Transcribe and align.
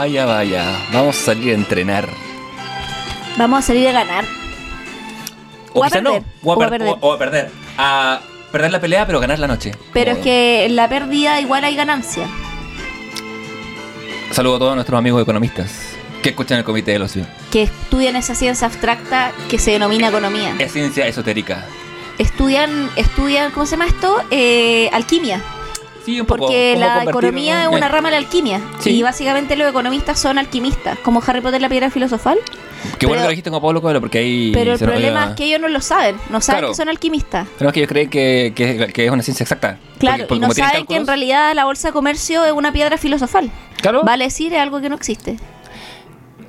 Vaya, 0.00 0.24
vaya. 0.24 0.64
Vamos 0.94 1.14
a 1.14 1.24
salir 1.26 1.50
a 1.50 1.54
entrenar. 1.56 2.08
Vamos 3.36 3.58
a 3.58 3.62
salir 3.66 3.86
a 3.88 3.92
ganar. 3.92 4.24
O, 5.74 5.80
O 5.80 5.84
a 5.84 5.88
quizá 5.88 6.00
no. 6.00 6.12
perder. 6.12 6.26
O 6.42 6.52
a, 6.52 6.56
O 6.56 6.56
a 6.56 6.58
per- 6.58 6.70
perder. 6.70 6.96
o- 7.02 7.12
a 7.12 7.18
perder. 7.18 7.50
A 7.76 8.20
perder 8.50 8.72
la 8.72 8.80
pelea, 8.80 9.06
pero 9.06 9.20
ganar 9.20 9.38
la 9.38 9.46
noche. 9.46 9.72
Pero 9.92 10.12
es 10.12 10.18
que 10.20 10.64
en 10.64 10.74
la 10.76 10.88
pérdida 10.88 11.38
igual 11.42 11.64
hay 11.64 11.76
ganancia. 11.76 12.26
Saludo 14.32 14.56
a 14.56 14.58
todos 14.58 14.74
nuestros 14.74 14.96
amigos 14.98 15.20
economistas 15.22 15.70
que 16.22 16.30
escuchan 16.30 16.56
el 16.56 16.64
Comité 16.64 16.92
del 16.92 17.02
Ocio. 17.02 17.26
Que 17.52 17.64
estudian 17.64 18.16
esa 18.16 18.34
ciencia 18.34 18.68
abstracta 18.68 19.32
que 19.50 19.58
se 19.58 19.72
denomina 19.72 20.08
economía. 20.08 20.54
Es 20.58 20.72
ciencia 20.72 21.06
esotérica. 21.08 21.66
Estudian, 22.16 22.88
estudian, 22.96 23.50
¿cómo 23.50 23.66
se 23.66 23.72
llama 23.72 23.84
esto? 23.84 24.22
Eh, 24.30 24.88
alquimia. 24.94 25.42
Sí, 26.10 26.20
un 26.20 26.26
poco. 26.26 26.40
Porque 26.46 26.76
la 26.76 27.04
economía 27.04 27.62
es 27.64 27.68
una 27.68 27.88
rama 27.88 28.08
de 28.08 28.12
la 28.12 28.18
alquimia. 28.18 28.60
Sí. 28.80 28.90
Y 28.90 29.02
básicamente 29.02 29.54
los 29.56 29.68
economistas 29.68 30.18
son 30.18 30.38
alquimistas, 30.38 30.98
como 31.00 31.22
Harry 31.26 31.40
Potter 31.40 31.60
la 31.60 31.68
piedra 31.68 31.90
filosofal. 31.90 32.38
Qué 32.98 33.06
bueno 33.06 33.10
pero- 33.10 33.14
que 33.20 33.22
lo 33.24 33.28
dijiste 33.30 33.50
con 33.50 33.60
Pablo 33.60 33.80
Coelho, 33.82 34.00
porque 34.00 34.18
ahí. 34.18 34.50
Pero 34.54 34.72
el 34.72 34.78
problema 34.78 35.26
es 35.30 35.36
que 35.36 35.44
ellos 35.44 35.60
no 35.60 35.68
lo 35.68 35.80
saben. 35.80 36.16
No 36.30 36.40
saben 36.40 36.60
Claro. 36.60 36.72
que 36.72 36.76
son 36.76 36.88
alquimistas. 36.88 37.46
Tenemos 37.58 37.72
que 37.74 37.80
ellos 37.80 37.88
creen 37.88 38.08
que, 38.10 38.52
que, 38.56 38.90
que 38.92 39.04
es 39.06 39.10
una 39.10 39.22
ciencia 39.22 39.44
exacta. 39.44 39.78
Claro, 39.98 40.26
Porque- 40.26 40.40
porque 40.46 40.60
y 40.60 40.62
no 40.62 40.68
saben 40.68 40.86
que 40.86 40.96
en 40.96 41.06
realidad 41.06 41.54
la 41.54 41.64
bolsa 41.66 41.88
de 41.88 41.92
comercio 41.92 42.44
es 42.44 42.52
una 42.52 42.72
piedra 42.72 42.96
filosofal. 42.98 43.50
Claro. 43.82 44.02
Vale 44.02 44.24
decir, 44.24 44.52
es 44.54 44.60
algo 44.60 44.80
que 44.80 44.88
no 44.88 44.96
existe. 44.96 45.36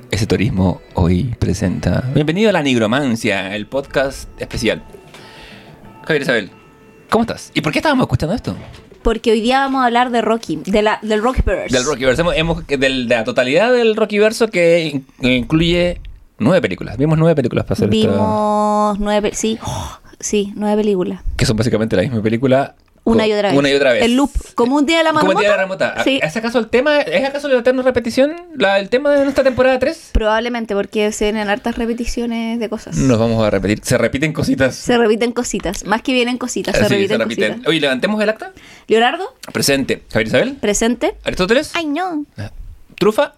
Ese 0.10 0.26
turismo 0.26 0.82
hoy 0.94 1.36
presenta. 1.40 2.04
Bienvenido 2.14 2.50
a 2.50 2.54
la 2.54 2.64
Nigromancia, 2.64 3.56
el 3.56 3.68
podcast 3.68 4.28
especial. 4.42 4.84
Javier 6.06 6.22
Isabel, 6.24 6.52
¿cómo 7.10 7.24
estás? 7.24 7.52
¿Y 7.54 7.62
por 7.62 7.72
qué 7.72 7.80
estábamos 7.80 8.06
escuchando 8.06 8.34
esto? 8.36 8.56
Porque 9.04 9.32
hoy 9.32 9.42
día 9.42 9.60
vamos 9.60 9.82
a 9.82 9.86
hablar 9.88 10.12
de 10.12 10.22
Rocky, 10.22 10.58
de 10.66 10.82
la, 10.82 11.00
del 11.02 11.22
Rockyverse. 11.24 11.76
Del 11.76 11.86
Rockyverse. 11.86 12.22
Hemos, 12.22 12.36
hemos- 12.36 12.68
del- 12.68 13.08
de 13.08 13.16
la 13.16 13.24
totalidad 13.24 13.72
del 13.74 13.96
Rockyverso 13.96 14.48
que 14.50 14.86
in- 14.94 15.06
incluye 15.22 16.00
nueve 16.38 16.62
películas. 16.62 16.98
Vimos 16.98 17.18
nueve 17.18 17.36
películas 17.36 17.66
para 17.66 17.74
hacer 17.74 17.94
esta- 17.94 18.08
Vimos 18.12 19.00
nueve, 19.00 19.30
pe- 19.30 19.36
sí, 19.36 19.58
sí, 20.20 20.54
nueve 20.56 20.82
películas. 20.84 21.22
Que 21.38 21.46
son 21.46 21.58
básicamente 21.58 21.96
la 21.96 22.04
misma 22.04 22.22
película. 22.22 22.76
Una 23.04 23.26
y 23.26 23.34
otra 23.34 23.50
vez. 23.50 23.58
Una 23.58 23.70
y 23.70 23.74
otra 23.74 23.94
vez. 23.94 24.04
El 24.04 24.16
loop, 24.16 24.30
como 24.54 24.76
un 24.76 24.86
día 24.86 25.00
de 25.00 25.04
la 25.04 25.10
Como 25.12 25.32
el 25.32 25.38
día 25.40 25.50
de 25.50 25.56
la 25.58 25.62
marmota. 25.64 26.04
Sí. 26.04 26.20
¿Es 26.22 26.38
acaso 26.38 26.60
el 26.60 26.68
tema? 26.68 27.00
¿Es 27.00 27.26
acaso 27.28 27.48
la 27.48 27.58
eterna 27.60 27.82
repetición? 27.82 28.36
La, 28.56 28.78
¿El 28.80 28.90
tema 28.90 29.10
de 29.12 29.24
nuestra 29.24 29.44
temporada 29.44 29.80
3? 29.80 30.10
Probablemente 30.14 30.76
porque 30.76 31.12
se 31.12 31.26
vienen 31.26 31.50
hartas 31.50 31.78
repeticiones 31.78 32.60
de 32.60 32.70
cosas. 32.70 32.96
Nos 32.98 33.18
vamos 33.18 33.44
a 33.44 33.50
repetir. 33.50 33.80
Se 33.84 33.98
repiten 33.98 34.34
cositas. 34.34 34.76
Se 34.76 34.98
repiten 34.98 35.32
cositas. 35.32 35.84
Más 35.86 36.04
que 36.04 36.14
vienen 36.14 36.38
cositas, 36.38 36.76
se 36.78 36.84
Sí, 36.86 36.90
repiten, 36.94 37.18
se 37.18 37.24
repiten. 37.24 37.50
cositas. 37.54 37.70
Oye, 37.70 37.80
levantemos 37.82 38.22
el 38.22 38.30
acta. 38.30 38.52
Leonardo, 38.88 39.36
Presente. 39.52 40.04
Javier 40.12 40.28
Isabel. 40.28 40.54
presente. 40.62 41.16
Aristóteles. 41.24 41.72
Ay, 41.74 41.88
no. 41.88 42.26
Trufa. 43.00 43.34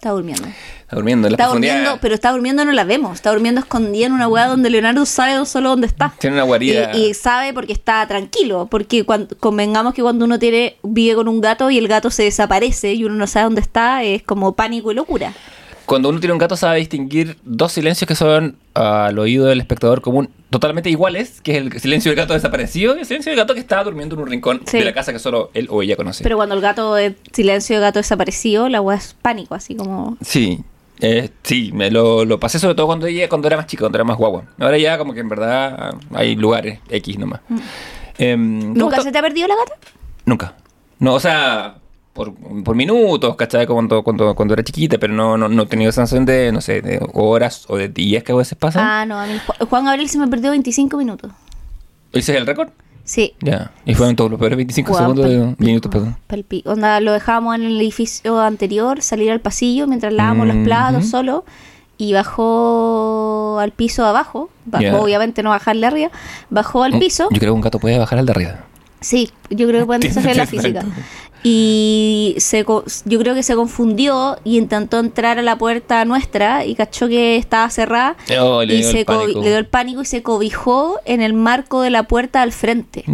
Está 0.00 0.12
durmiendo. 0.12 0.48
Está 0.48 0.96
durmiendo 0.96 1.28
en 1.28 1.32
la 1.32 1.36
Está 1.36 1.48
durmiendo, 1.48 1.98
pero 2.00 2.14
está 2.14 2.32
durmiendo 2.32 2.64
no 2.64 2.72
la 2.72 2.84
vemos. 2.84 3.16
Está 3.16 3.32
durmiendo 3.32 3.60
escondida 3.60 4.06
en 4.06 4.12
una 4.12 4.28
hueá 4.28 4.46
donde 4.46 4.70
Leonardo 4.70 5.04
sabe 5.04 5.44
solo 5.44 5.68
dónde 5.68 5.86
está. 5.86 6.14
Tiene 6.18 6.36
una 6.36 6.44
guarida. 6.44 6.96
Y, 6.96 7.08
y 7.08 7.14
sabe 7.14 7.52
porque 7.52 7.74
está 7.74 8.06
tranquilo. 8.06 8.66
Porque 8.70 9.04
cuando, 9.04 9.36
convengamos 9.36 9.92
que 9.92 10.00
cuando 10.00 10.24
uno 10.24 10.38
tiene 10.38 10.76
vive 10.82 11.16
con 11.16 11.28
un 11.28 11.42
gato 11.42 11.70
y 11.70 11.76
el 11.76 11.86
gato 11.86 12.08
se 12.08 12.22
desaparece 12.22 12.94
y 12.94 13.04
uno 13.04 13.14
no 13.16 13.26
sabe 13.26 13.44
dónde 13.44 13.60
está, 13.60 14.02
es 14.02 14.22
como 14.22 14.54
pánico 14.54 14.90
y 14.90 14.94
locura. 14.94 15.34
Cuando 15.86 16.08
uno 16.08 16.20
tiene 16.20 16.32
un 16.32 16.38
gato 16.38 16.56
sabe 16.56 16.78
distinguir 16.78 17.36
dos 17.42 17.72
silencios 17.72 18.06
que 18.06 18.14
son 18.14 18.56
al 18.74 19.18
oído 19.18 19.46
del 19.46 19.60
espectador 19.60 20.00
común 20.00 20.30
totalmente 20.50 20.88
iguales, 20.88 21.40
que 21.40 21.52
es 21.52 21.58
el 21.58 21.80
silencio 21.80 22.10
del 22.10 22.16
gato 22.16 22.32
desaparecido 22.34 22.96
y 22.96 23.00
el 23.00 23.06
silencio 23.06 23.30
del 23.30 23.38
gato 23.38 23.54
que 23.54 23.60
está 23.60 23.82
durmiendo 23.82 24.14
en 24.14 24.22
un 24.22 24.28
rincón 24.28 24.60
Sí. 24.66 24.78
de 24.78 24.84
la 24.84 24.92
casa 24.92 25.12
que 25.12 25.18
solo 25.18 25.50
él 25.54 25.66
o 25.70 25.82
ella 25.82 25.96
conoce. 25.96 26.22
Pero 26.22 26.36
cuando 26.36 26.54
el 26.54 26.60
gato 26.60 26.96
es 26.96 27.14
silencio 27.32 27.76
de 27.76 27.82
gato 27.82 27.98
desaparecido, 27.98 28.68
la 28.68 28.80
hueá 28.80 28.98
es 28.98 29.14
pánico, 29.20 29.54
así 29.56 29.74
como. 29.74 30.16
Sí, 30.20 30.60
eh, 31.00 31.30
sí, 31.42 31.70
me 31.74 31.90
lo, 31.90 32.24
lo 32.24 32.38
pasé 32.38 32.58
sobre 32.60 32.74
todo 32.76 32.86
cuando 32.86 33.06
ella, 33.06 33.28
cuando 33.28 33.48
era 33.48 33.56
más 33.56 33.66
chica, 33.66 33.80
cuando 33.80 33.96
era 33.98 34.04
más 34.04 34.16
guagua. 34.16 34.44
Ahora 34.60 34.78
ya 34.78 34.96
como 34.98 35.12
que 35.14 35.20
en 35.20 35.28
verdad 35.28 35.94
hay 36.14 36.36
lugares 36.36 36.78
X 36.88 37.18
nomás. 37.18 37.40
Em, 38.18 38.60
¿cómo 38.60 38.74
Mm. 38.74 38.78
¿Nunca 38.78 38.96
está- 38.96 39.04
se 39.08 39.12
te 39.12 39.18
ha 39.18 39.22
perdido 39.22 39.48
la 39.48 39.56
gata? 39.56 39.72
Nunca. 40.24 40.54
No, 40.98 41.14
o 41.14 41.20
sea, 41.20 41.76
por, 42.24 42.62
por 42.64 42.76
minutos, 42.76 43.34
¿cachai? 43.36 43.66
Cuando, 43.66 44.02
cuando, 44.02 44.34
cuando 44.34 44.54
era 44.54 44.62
chiquita, 44.62 44.98
pero 44.98 45.12
no, 45.14 45.36
no, 45.38 45.48
no 45.48 45.62
he 45.62 45.66
tenido 45.66 45.90
sensación 45.92 46.26
de, 46.26 46.52
no 46.52 46.60
sé, 46.60 46.82
de 46.82 47.00
horas 47.14 47.64
o 47.68 47.76
de 47.76 47.88
días 47.88 48.22
que 48.22 48.32
a 48.32 48.34
veces 48.34 48.56
pasan. 48.58 48.84
Ah, 48.84 49.06
no, 49.06 49.18
a 49.18 49.26
mí 49.26 49.34
Ju- 49.46 49.66
Juan 49.68 49.84
Gabriel 49.86 50.08
se 50.08 50.18
me 50.18 50.28
perdió 50.28 50.50
25 50.50 50.96
minutos. 50.98 51.30
¿Ese 52.12 52.32
es 52.32 52.38
el 52.38 52.46
récord? 52.46 52.68
Sí. 53.04 53.34
Ya. 53.40 53.72
Y 53.86 53.94
fueron 53.94 54.14
todos 54.16 54.30
los 54.30 54.38
peores 54.38 54.56
25 54.56 54.90
Guau, 54.90 55.00
segundos 55.02 55.26
de 55.28 55.54
minutos, 55.64 55.90
perdón. 55.90 56.16
Onda, 56.66 57.00
lo 57.00 57.12
dejábamos 57.12 57.54
en 57.56 57.62
el 57.64 57.80
edificio 57.80 58.38
anterior, 58.40 59.00
salir 59.02 59.30
al 59.32 59.40
pasillo 59.40 59.86
mientras 59.86 60.12
lavábamos 60.12 60.46
los 60.48 60.56
platos 60.64 61.02
Ujú. 61.02 61.10
solo 61.10 61.44
y 61.98 62.12
bajó 62.12 63.58
al 63.60 63.72
piso 63.72 64.04
abajo. 64.06 64.50
Bajó, 64.66 65.00
obviamente 65.02 65.42
no 65.42 65.50
bajarle 65.50 65.86
arriba. 65.86 66.10
Bajó 66.50 66.82
al 66.84 66.94
Mm, 66.94 66.98
piso. 66.98 67.24
Yo 67.30 67.38
creo 67.38 67.52
que 67.52 67.56
un 67.56 67.60
gato 67.60 67.78
puede 67.78 67.98
bajar 67.98 68.18
al 68.18 68.26
de 68.26 68.32
arriba. 68.32 68.64
Sí, 69.00 69.30
yo 69.48 69.66
creo 69.66 69.80
que 69.80 69.86
pueden 69.86 70.00
desafiar 70.02 70.36
la 70.36 70.46
física. 70.46 70.84
Y 71.42 72.34
se, 72.38 72.64
yo 73.04 73.18
creo 73.18 73.34
que 73.34 73.42
se 73.42 73.54
confundió 73.54 74.36
y 74.44 74.58
intentó 74.58 74.98
entrar 74.98 75.38
a 75.38 75.42
la 75.42 75.56
puerta 75.56 76.04
nuestra 76.04 76.64
y 76.66 76.74
cachó 76.74 77.08
que 77.08 77.36
estaba 77.36 77.70
cerrada. 77.70 78.16
Oh, 78.40 78.62
le 78.62 78.74
y 78.74 78.76
dio 78.78 78.90
se 78.90 79.04
le 79.06 79.48
dio 79.48 79.58
el 79.58 79.66
pánico 79.66 80.02
y 80.02 80.04
se 80.04 80.22
cobijó 80.22 80.98
en 81.06 81.22
el 81.22 81.32
marco 81.32 81.80
de 81.82 81.90
la 81.90 82.02
puerta 82.04 82.42
al 82.42 82.52
frente. 82.52 83.04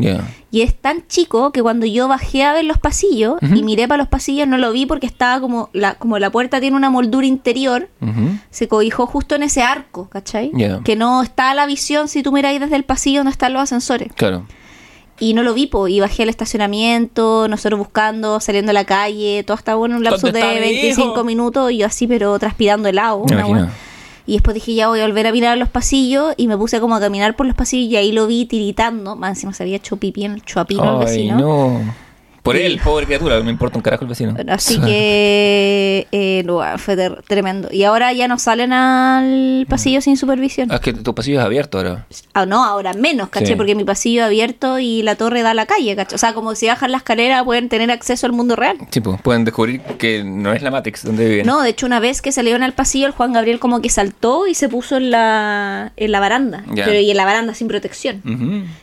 Y 0.50 0.62
es 0.62 0.74
tan 0.74 1.06
chico 1.06 1.52
que 1.52 1.62
cuando 1.62 1.86
yo 1.86 2.08
bajé 2.08 2.44
a 2.44 2.52
ver 2.52 2.64
los 2.64 2.78
pasillos 2.78 3.36
y 3.42 3.62
miré 3.62 3.86
para 3.86 3.98
los 3.98 4.08
pasillos 4.08 4.48
no 4.48 4.58
lo 4.58 4.72
vi 4.72 4.86
porque 4.86 5.06
estaba 5.06 5.40
como 5.40 5.68
la, 5.72 5.94
como 5.94 6.18
la 6.18 6.30
puerta 6.30 6.60
tiene 6.60 6.76
una 6.76 6.90
moldura 6.90 7.26
interior, 7.26 7.88
se 8.50 8.66
cobijó 8.66 9.06
justo 9.06 9.34
en 9.34 9.44
ese 9.44 9.62
arco, 9.62 10.08
¿cachai? 10.08 10.50
Que 10.82 10.96
no 10.96 11.22
está 11.22 11.50
a 11.50 11.54
la 11.54 11.66
visión 11.66 12.08
si 12.08 12.22
tú 12.22 12.32
miráis 12.32 12.60
desde 12.60 12.76
el 12.76 12.84
pasillo 12.84 13.20
donde 13.20 13.32
están 13.32 13.52
los 13.52 13.62
ascensores. 13.62 14.12
Claro. 14.14 14.46
Y 15.18 15.32
no 15.34 15.42
lo 15.42 15.54
vi, 15.54 15.66
po, 15.66 15.88
y 15.88 16.00
bajé 16.00 16.24
al 16.24 16.28
estacionamiento, 16.28 17.48
nosotros 17.48 17.78
buscando, 17.78 18.38
saliendo 18.40 18.70
a 18.70 18.74
la 18.74 18.84
calle, 18.84 19.42
todo 19.46 19.56
estaba 19.56 19.76
bueno 19.78 19.94
en 19.94 19.98
un 19.98 20.04
lapso 20.04 20.26
¿Dónde 20.26 20.40
de 20.40 20.46
está 20.46 20.60
mi 20.60 20.66
25 20.72 21.12
hijo? 21.12 21.24
minutos 21.24 21.70
y 21.72 21.78
yo 21.78 21.86
así, 21.86 22.06
pero 22.06 22.38
transpirando 22.38 22.88
helado. 22.88 23.24
Me 23.30 23.42
una. 23.44 23.72
Y 24.26 24.32
después 24.34 24.54
dije, 24.54 24.74
ya 24.74 24.88
voy 24.88 25.00
a 25.00 25.06
volver 25.06 25.26
a 25.28 25.32
mirar 25.32 25.56
los 25.56 25.68
pasillos 25.68 26.34
y 26.36 26.48
me 26.48 26.56
puse 26.58 26.80
como 26.80 26.96
a 26.96 27.00
caminar 27.00 27.36
por 27.36 27.46
los 27.46 27.54
pasillos 27.54 27.92
y 27.92 27.96
ahí 27.96 28.12
lo 28.12 28.26
vi 28.26 28.44
tiritando. 28.44 29.14
Más 29.16 29.30
encima 29.30 29.52
se 29.52 29.62
había 29.62 29.76
hecho 29.76 29.96
pipí 29.96 30.24
en 30.24 30.32
el 30.32 30.42
chuapino 30.44 30.82
al 30.82 30.98
Ay, 31.00 31.04
vecino. 31.06 31.38
no. 31.38 32.05
Por 32.46 32.56
Y- 32.56 32.62
él, 32.62 32.80
pobre 32.82 33.04
criatura, 33.06 33.36
no 33.38 33.44
me 33.44 33.50
importa 33.50 33.76
un 33.76 33.82
carajo 33.82 34.04
el 34.04 34.08
vecino. 34.08 34.34
Así 34.48 34.80
que 34.80 36.06
eh, 36.12 36.42
no, 36.46 36.60
fue 36.78 36.96
ter- 36.96 37.22
tremendo. 37.26 37.68
Y 37.72 37.82
ahora 37.84 38.12
ya 38.12 38.28
no 38.28 38.38
salen 38.38 38.72
al 38.72 39.66
pasillo 39.68 40.00
sin 40.00 40.16
supervisión. 40.16 40.70
Ah, 40.70 40.76
es 40.76 40.80
que 40.80 40.92
tu 40.92 41.14
pasillo 41.14 41.40
es 41.40 41.44
abierto 41.44 41.78
ahora. 41.78 42.06
Ah, 42.34 42.46
no, 42.46 42.64
ahora 42.64 42.92
menos, 42.94 43.28
¿caché? 43.30 43.46
Sí. 43.48 43.54
Porque 43.56 43.74
mi 43.74 43.84
pasillo 43.84 44.20
es 44.22 44.26
abierto 44.26 44.78
y 44.78 45.02
la 45.02 45.16
torre 45.16 45.42
da 45.42 45.50
a 45.50 45.54
la 45.54 45.66
calle, 45.66 45.96
¿caché? 45.96 46.14
O 46.14 46.18
sea, 46.18 46.34
como 46.34 46.54
si 46.54 46.66
bajan 46.66 46.92
la 46.92 46.98
escalera 46.98 47.44
pueden 47.44 47.68
tener 47.68 47.90
acceso 47.90 48.26
al 48.26 48.32
mundo 48.32 48.56
real. 48.56 48.76
Sí, 48.90 49.00
pues 49.00 49.20
pueden 49.20 49.44
descubrir 49.44 49.80
que 49.98 50.22
no 50.24 50.52
es 50.52 50.62
la 50.62 50.70
Matrix 50.70 51.04
donde 51.04 51.28
viven. 51.28 51.46
No, 51.46 51.62
de 51.62 51.70
hecho, 51.70 51.86
una 51.86 52.00
vez 52.00 52.22
que 52.22 52.32
salieron 52.32 52.62
al 52.62 52.72
pasillo, 52.74 53.06
el 53.06 53.12
Juan 53.12 53.32
Gabriel 53.32 53.58
como 53.58 53.82
que 53.82 53.88
saltó 53.90 54.46
y 54.46 54.54
se 54.54 54.68
puso 54.68 54.96
en 54.96 55.10
la, 55.10 55.92
en 55.96 56.12
la 56.12 56.20
baranda. 56.20 56.64
Ya. 56.74 56.84
Pero 56.84 57.00
y 57.00 57.10
en 57.10 57.16
la 57.16 57.24
baranda 57.24 57.54
sin 57.54 57.68
protección. 57.68 58.22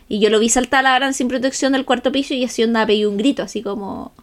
Y 0.09 0.19
yo 0.19 0.29
lo 0.29 0.39
vi 0.39 0.49
saltar 0.49 0.81
a 0.81 0.83
la 0.83 0.91
baranda 0.91 1.13
sin 1.13 1.27
protección 1.27 1.73
del 1.73 1.85
cuarto 1.85 2.11
piso 2.11 2.33
y 2.33 2.43
así 2.43 2.63
onda 2.63 2.85
pegué 2.85 3.07
un 3.07 3.17
grito, 3.17 3.43
así 3.43 3.52
como. 3.61 4.13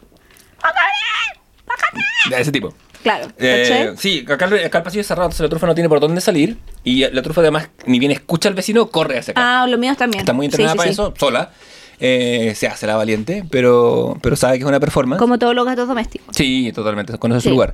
De 2.28 2.40
ese 2.40 2.52
tipo. 2.52 2.74
Claro, 3.02 3.28
Eh, 3.38 3.94
sí, 3.96 4.26
acá, 4.28 4.44
el- 4.44 4.66
acá 4.66 4.78
el 4.78 4.84
pasillo 4.84 5.00
es 5.00 5.06
cerrado, 5.06 5.26
entonces 5.28 5.42
la 5.44 5.48
trufa 5.48 5.66
no 5.66 5.74
tiene 5.74 5.88
por 5.88 6.00
dónde 6.00 6.20
salir. 6.20 6.58
Y 6.84 7.08
la 7.08 7.22
trufa 7.22 7.40
además, 7.40 7.70
ni 7.86 7.98
bien 7.98 8.12
escucha 8.12 8.50
al 8.50 8.54
vecino, 8.54 8.90
corre 8.90 9.18
hacia 9.18 9.32
acá. 9.32 9.62
Ah, 9.62 9.66
los 9.66 9.80
míos 9.80 9.96
también. 9.96 10.20
Está 10.20 10.34
muy 10.34 10.46
entrenada 10.46 10.72
sí, 10.72 10.76
para 10.76 10.88
sí. 10.88 10.92
eso, 10.92 11.14
sola. 11.18 11.50
Eh, 11.98 12.52
se 12.56 12.66
hace 12.66 12.86
la 12.86 12.96
valiente, 12.96 13.44
pero, 13.50 14.18
pero 14.22 14.36
sabe 14.36 14.58
que 14.58 14.64
es 14.64 14.68
una 14.68 14.80
performance. 14.80 15.18
Como 15.18 15.38
todos 15.38 15.54
los 15.54 15.64
gatos 15.64 15.88
domésticos. 15.88 16.34
Sí, 16.36 16.72
totalmente, 16.74 17.16
conoce 17.18 17.40
Sí. 17.40 17.44
su 17.48 17.50
lugar. 17.54 17.72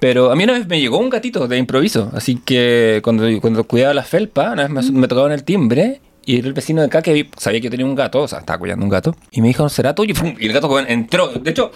Pero 0.00 0.30
a 0.32 0.36
mí 0.36 0.44
una 0.44 0.52
vez 0.54 0.66
me 0.66 0.80
llegó 0.80 0.98
un 0.98 1.10
gatito 1.10 1.46
de 1.48 1.58
improviso, 1.58 2.10
así 2.14 2.36
que 2.44 3.00
cuando, 3.04 3.24
cuando 3.40 3.64
cuidaba 3.64 3.94
la 3.94 4.02
felpa, 4.02 4.50
una 4.52 4.66
vez 4.68 4.90
me, 4.90 5.00
me 5.00 5.08
tocaban 5.08 5.30
el 5.32 5.44
timbre 5.44 6.00
y 6.24 6.38
era 6.38 6.48
el 6.48 6.52
vecino 6.54 6.80
de 6.80 6.86
acá 6.86 7.02
que 7.02 7.28
sabía 7.36 7.60
que 7.60 7.64
yo 7.66 7.70
tenía 7.70 7.86
un 7.86 7.94
gato, 7.94 8.20
o 8.20 8.28
sea, 8.28 8.40
estaba 8.40 8.58
cuidando 8.58 8.84
un 8.84 8.90
gato, 8.90 9.16
y 9.30 9.40
me 9.40 9.48
dijo, 9.48 9.68
¿será 9.68 9.94
tuyo? 9.94 10.12
Y, 10.12 10.14
¡fum! 10.14 10.34
y 10.38 10.46
el 10.46 10.52
gato 10.52 10.78
entró. 10.80 11.28
De 11.28 11.50
hecho, 11.50 11.72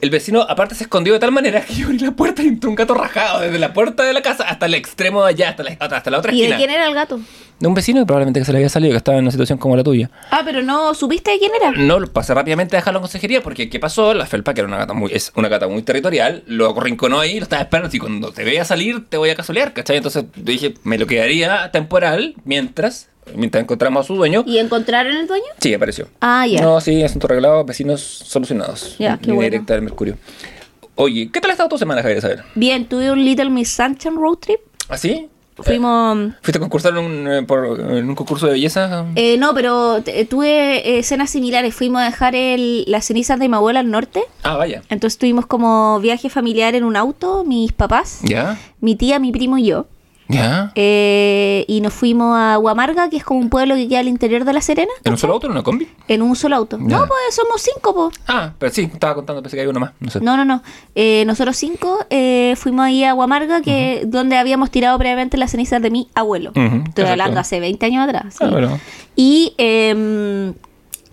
el 0.00 0.10
vecino 0.10 0.42
aparte 0.42 0.74
se 0.74 0.84
escondió 0.84 1.12
de 1.12 1.18
tal 1.18 1.32
manera 1.32 1.60
que 1.64 1.74
yo 1.74 1.86
abrí 1.86 1.98
la 1.98 2.12
puerta 2.12 2.42
y 2.42 2.48
entró 2.48 2.70
un 2.70 2.76
gato 2.76 2.94
rajado 2.94 3.40
desde 3.40 3.58
la 3.58 3.72
puerta 3.72 4.02
de 4.04 4.12
la 4.12 4.22
casa 4.22 4.44
hasta 4.44 4.66
el 4.66 4.74
extremo 4.74 5.24
de 5.24 5.30
allá, 5.30 5.50
hasta 5.50 5.62
la, 5.62 5.76
hasta 5.78 6.10
la 6.10 6.18
otra 6.18 6.32
¿Y 6.32 6.36
de 6.36 6.42
esquina. 6.44 6.56
quién 6.56 6.70
era 6.70 6.86
el 6.86 6.94
gato? 6.94 7.20
De 7.58 7.68
un 7.68 7.74
vecino 7.74 8.00
que 8.00 8.06
probablemente 8.06 8.40
que 8.40 8.46
se 8.46 8.52
le 8.52 8.58
había 8.58 8.70
salido, 8.70 8.92
que 8.92 8.96
estaba 8.96 9.18
en 9.18 9.24
una 9.24 9.30
situación 9.30 9.58
como 9.58 9.76
la 9.76 9.84
tuya. 9.84 10.10
Ah, 10.30 10.40
pero 10.42 10.62
no 10.62 10.94
supiste 10.94 11.30
de 11.32 11.38
quién 11.38 11.52
era. 11.54 11.72
No, 11.72 12.06
pasé 12.06 12.32
rápidamente 12.32 12.74
a 12.74 12.78
dejarlo 12.78 13.00
en 13.00 13.02
consejería 13.02 13.42
porque 13.42 13.68
¿qué 13.68 13.78
pasó? 13.78 14.14
La 14.14 14.24
felpa, 14.24 14.54
que 14.54 14.62
era 14.62 14.68
una 14.68 14.78
gata 14.78 14.94
muy, 14.94 15.10
es 15.12 15.30
una 15.34 15.48
gata 15.48 15.68
muy 15.68 15.82
territorial, 15.82 16.42
lo 16.46 16.74
arrinconó 16.74 17.20
ahí, 17.20 17.36
lo 17.38 17.42
estaba 17.42 17.60
esperando 17.60 17.94
y 17.94 17.98
cuando 17.98 18.32
te 18.32 18.44
vea 18.44 18.64
salir 18.64 19.04
te 19.10 19.18
voy 19.18 19.28
a 19.28 19.34
casolear, 19.34 19.74
¿cachai? 19.74 19.98
Entonces 19.98 20.24
dije, 20.36 20.72
me 20.84 20.96
lo 20.96 21.06
quedaría 21.06 21.70
temporal 21.70 22.34
mientras, 22.46 23.09
mientras 23.34 23.62
encontramos 23.62 24.04
a 24.04 24.06
su 24.06 24.14
dueño. 24.16 24.44
¿Y 24.46 24.58
encontraron 24.58 25.14
el 25.16 25.26
dueño? 25.26 25.44
Sí, 25.60 25.72
apareció. 25.74 26.08
Ah, 26.20 26.46
ya. 26.46 26.60
No, 26.62 26.80
sí, 26.80 27.02
asunto 27.02 27.26
arreglado, 27.26 27.64
vecinos 27.64 28.00
solucionados. 28.00 28.96
Ya, 28.98 29.16
qué 29.18 29.22
Línea 29.26 29.34
bueno. 29.36 29.50
directa 29.50 29.74
del 29.74 29.82
Mercurio. 29.82 30.16
Oye, 30.96 31.30
¿qué 31.32 31.40
tal 31.40 31.50
ha 31.50 31.54
estado 31.54 31.68
tu 31.70 31.78
semana, 31.78 32.02
Javier? 32.02 32.18
Isabel? 32.18 32.40
Bien, 32.54 32.86
tuve 32.86 33.10
un 33.10 33.24
Little 33.24 33.50
Miss 33.50 33.70
Sunshine 33.70 34.16
road 34.16 34.36
trip. 34.38 34.60
¿Así? 34.88 35.28
Fuimos... 35.62 36.32
¿Fuiste 36.40 36.56
a 36.56 36.60
concursar 36.60 36.92
en 36.96 36.98
un, 37.04 37.28
eh, 37.30 37.42
por- 37.42 37.78
en 37.80 38.08
un 38.08 38.14
concurso 38.14 38.46
de 38.46 38.52
belleza? 38.52 39.04
eh, 39.14 39.36
no, 39.36 39.52
pero 39.52 40.02
t- 40.02 40.24
tuve 40.24 40.78
eh, 40.78 40.98
escenas 41.00 41.28
similares. 41.30 41.74
Fuimos 41.74 42.00
a 42.00 42.06
dejar 42.06 42.34
el, 42.34 42.84
las 42.86 43.04
cenizas 43.04 43.38
de 43.38 43.48
mi 43.48 43.56
abuela 43.56 43.80
al 43.80 43.90
norte. 43.90 44.22
ah, 44.42 44.56
vaya. 44.56 44.82
Entonces 44.88 45.18
tuvimos 45.18 45.44
como 45.46 46.00
viaje 46.00 46.30
familiar 46.30 46.74
en 46.74 46.84
un 46.84 46.96
auto, 46.96 47.44
mis 47.44 47.72
papás, 47.72 48.20
¿Ya? 48.22 48.58
mi 48.80 48.94
tía, 48.96 49.18
mi 49.18 49.32
primo 49.32 49.58
y 49.58 49.66
yo. 49.66 49.86
¿Ya? 50.30 50.72
Eh, 50.74 51.64
y 51.68 51.80
nos 51.80 51.92
fuimos 51.92 52.36
a 52.38 52.58
Huamarga, 52.58 53.10
que 53.10 53.16
es 53.16 53.24
como 53.24 53.40
un 53.40 53.50
pueblo 53.50 53.74
que 53.74 53.88
queda 53.88 54.00
al 54.00 54.08
interior 54.08 54.44
de 54.44 54.52
La 54.52 54.60
Serena. 54.60 54.92
¿En 55.04 55.12
un 55.12 55.18
solo 55.18 55.32
auto 55.34 55.46
o 55.46 55.50
en 55.50 55.52
una 55.52 55.62
combi? 55.62 55.88
En 56.08 56.22
un 56.22 56.36
solo 56.36 56.56
auto. 56.56 56.78
Ya. 56.78 56.98
No, 56.98 57.06
pues 57.06 57.18
somos 57.34 57.60
cinco, 57.60 57.94
pues. 57.94 58.20
Ah, 58.28 58.52
pero 58.58 58.72
sí, 58.72 58.88
estaba 58.92 59.14
contando, 59.14 59.42
pensé 59.42 59.56
que 59.56 59.62
había 59.62 59.70
uno 59.70 59.80
más. 59.80 59.92
No 60.00 60.10
sé. 60.10 60.20
No, 60.20 60.36
no, 60.36 60.44
no. 60.44 60.62
Eh, 60.94 61.24
nosotros 61.26 61.56
cinco 61.56 61.98
eh, 62.10 62.54
fuimos 62.56 62.84
ahí 62.86 63.04
a 63.04 63.14
Huamarga, 63.14 63.60
que 63.62 64.02
donde 64.06 64.36
habíamos 64.36 64.70
tirado 64.70 64.96
previamente 64.98 65.36
las 65.36 65.50
cenizas 65.50 65.82
de 65.82 65.90
mi 65.90 66.08
abuelo. 66.14 66.50
Ujú, 66.50 66.62
Estoy 66.62 66.80
perfecto. 66.82 67.10
hablando 67.10 67.40
hace 67.40 67.60
20 67.60 67.86
años 67.86 68.08
atrás. 68.08 68.34
sí. 68.38 68.44
Ah, 68.44 68.50
bueno. 68.50 68.80
Y 69.16 69.54
em, 69.58 70.54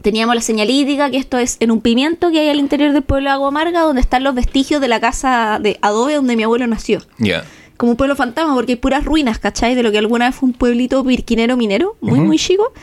teníamos 0.02 0.36
la 0.36 0.42
señalítica, 0.42 1.10
que 1.10 1.18
esto 1.18 1.38
es 1.38 1.58
en 1.60 1.72
un 1.72 1.82
pimiento 1.82 2.32
que 2.32 2.40
hay 2.40 2.50
al 2.50 2.60
interior 2.60 2.94
del 2.94 3.02
pueblo 3.04 3.30
de 3.30 3.34
Aguamarga, 3.34 3.82
donde 3.82 4.00
están 4.02 4.24
los 4.24 4.36
vestigios 4.36 4.80
de 4.80 4.88
la 4.88 5.00
casa 5.00 5.60
de 5.62 5.78
adobe 5.82 6.16
donde 6.16 6.36
mi 6.36 6.44
abuelo 6.44 6.68
nació. 6.68 7.00
Ya. 7.18 7.44
Como 7.78 7.92
un 7.92 7.98
pueblo 7.98 8.16
fantasma, 8.16 8.54
porque 8.56 8.74
hay 8.74 8.76
puras 8.78 9.06
ruinas, 9.06 9.40
¿cachai? 9.40 9.76
De 9.76 9.84
lo 9.84 9.92
que 9.92 10.00
alguna 10.00 10.26
vez 10.26 10.36
fue 10.36 10.48
un 10.50 10.54
pueblito 10.54 11.04
pirquinero 11.04 11.56
minero, 11.58 11.96
muy, 12.02 12.20
muy 12.20 12.38
chico. 12.38 12.74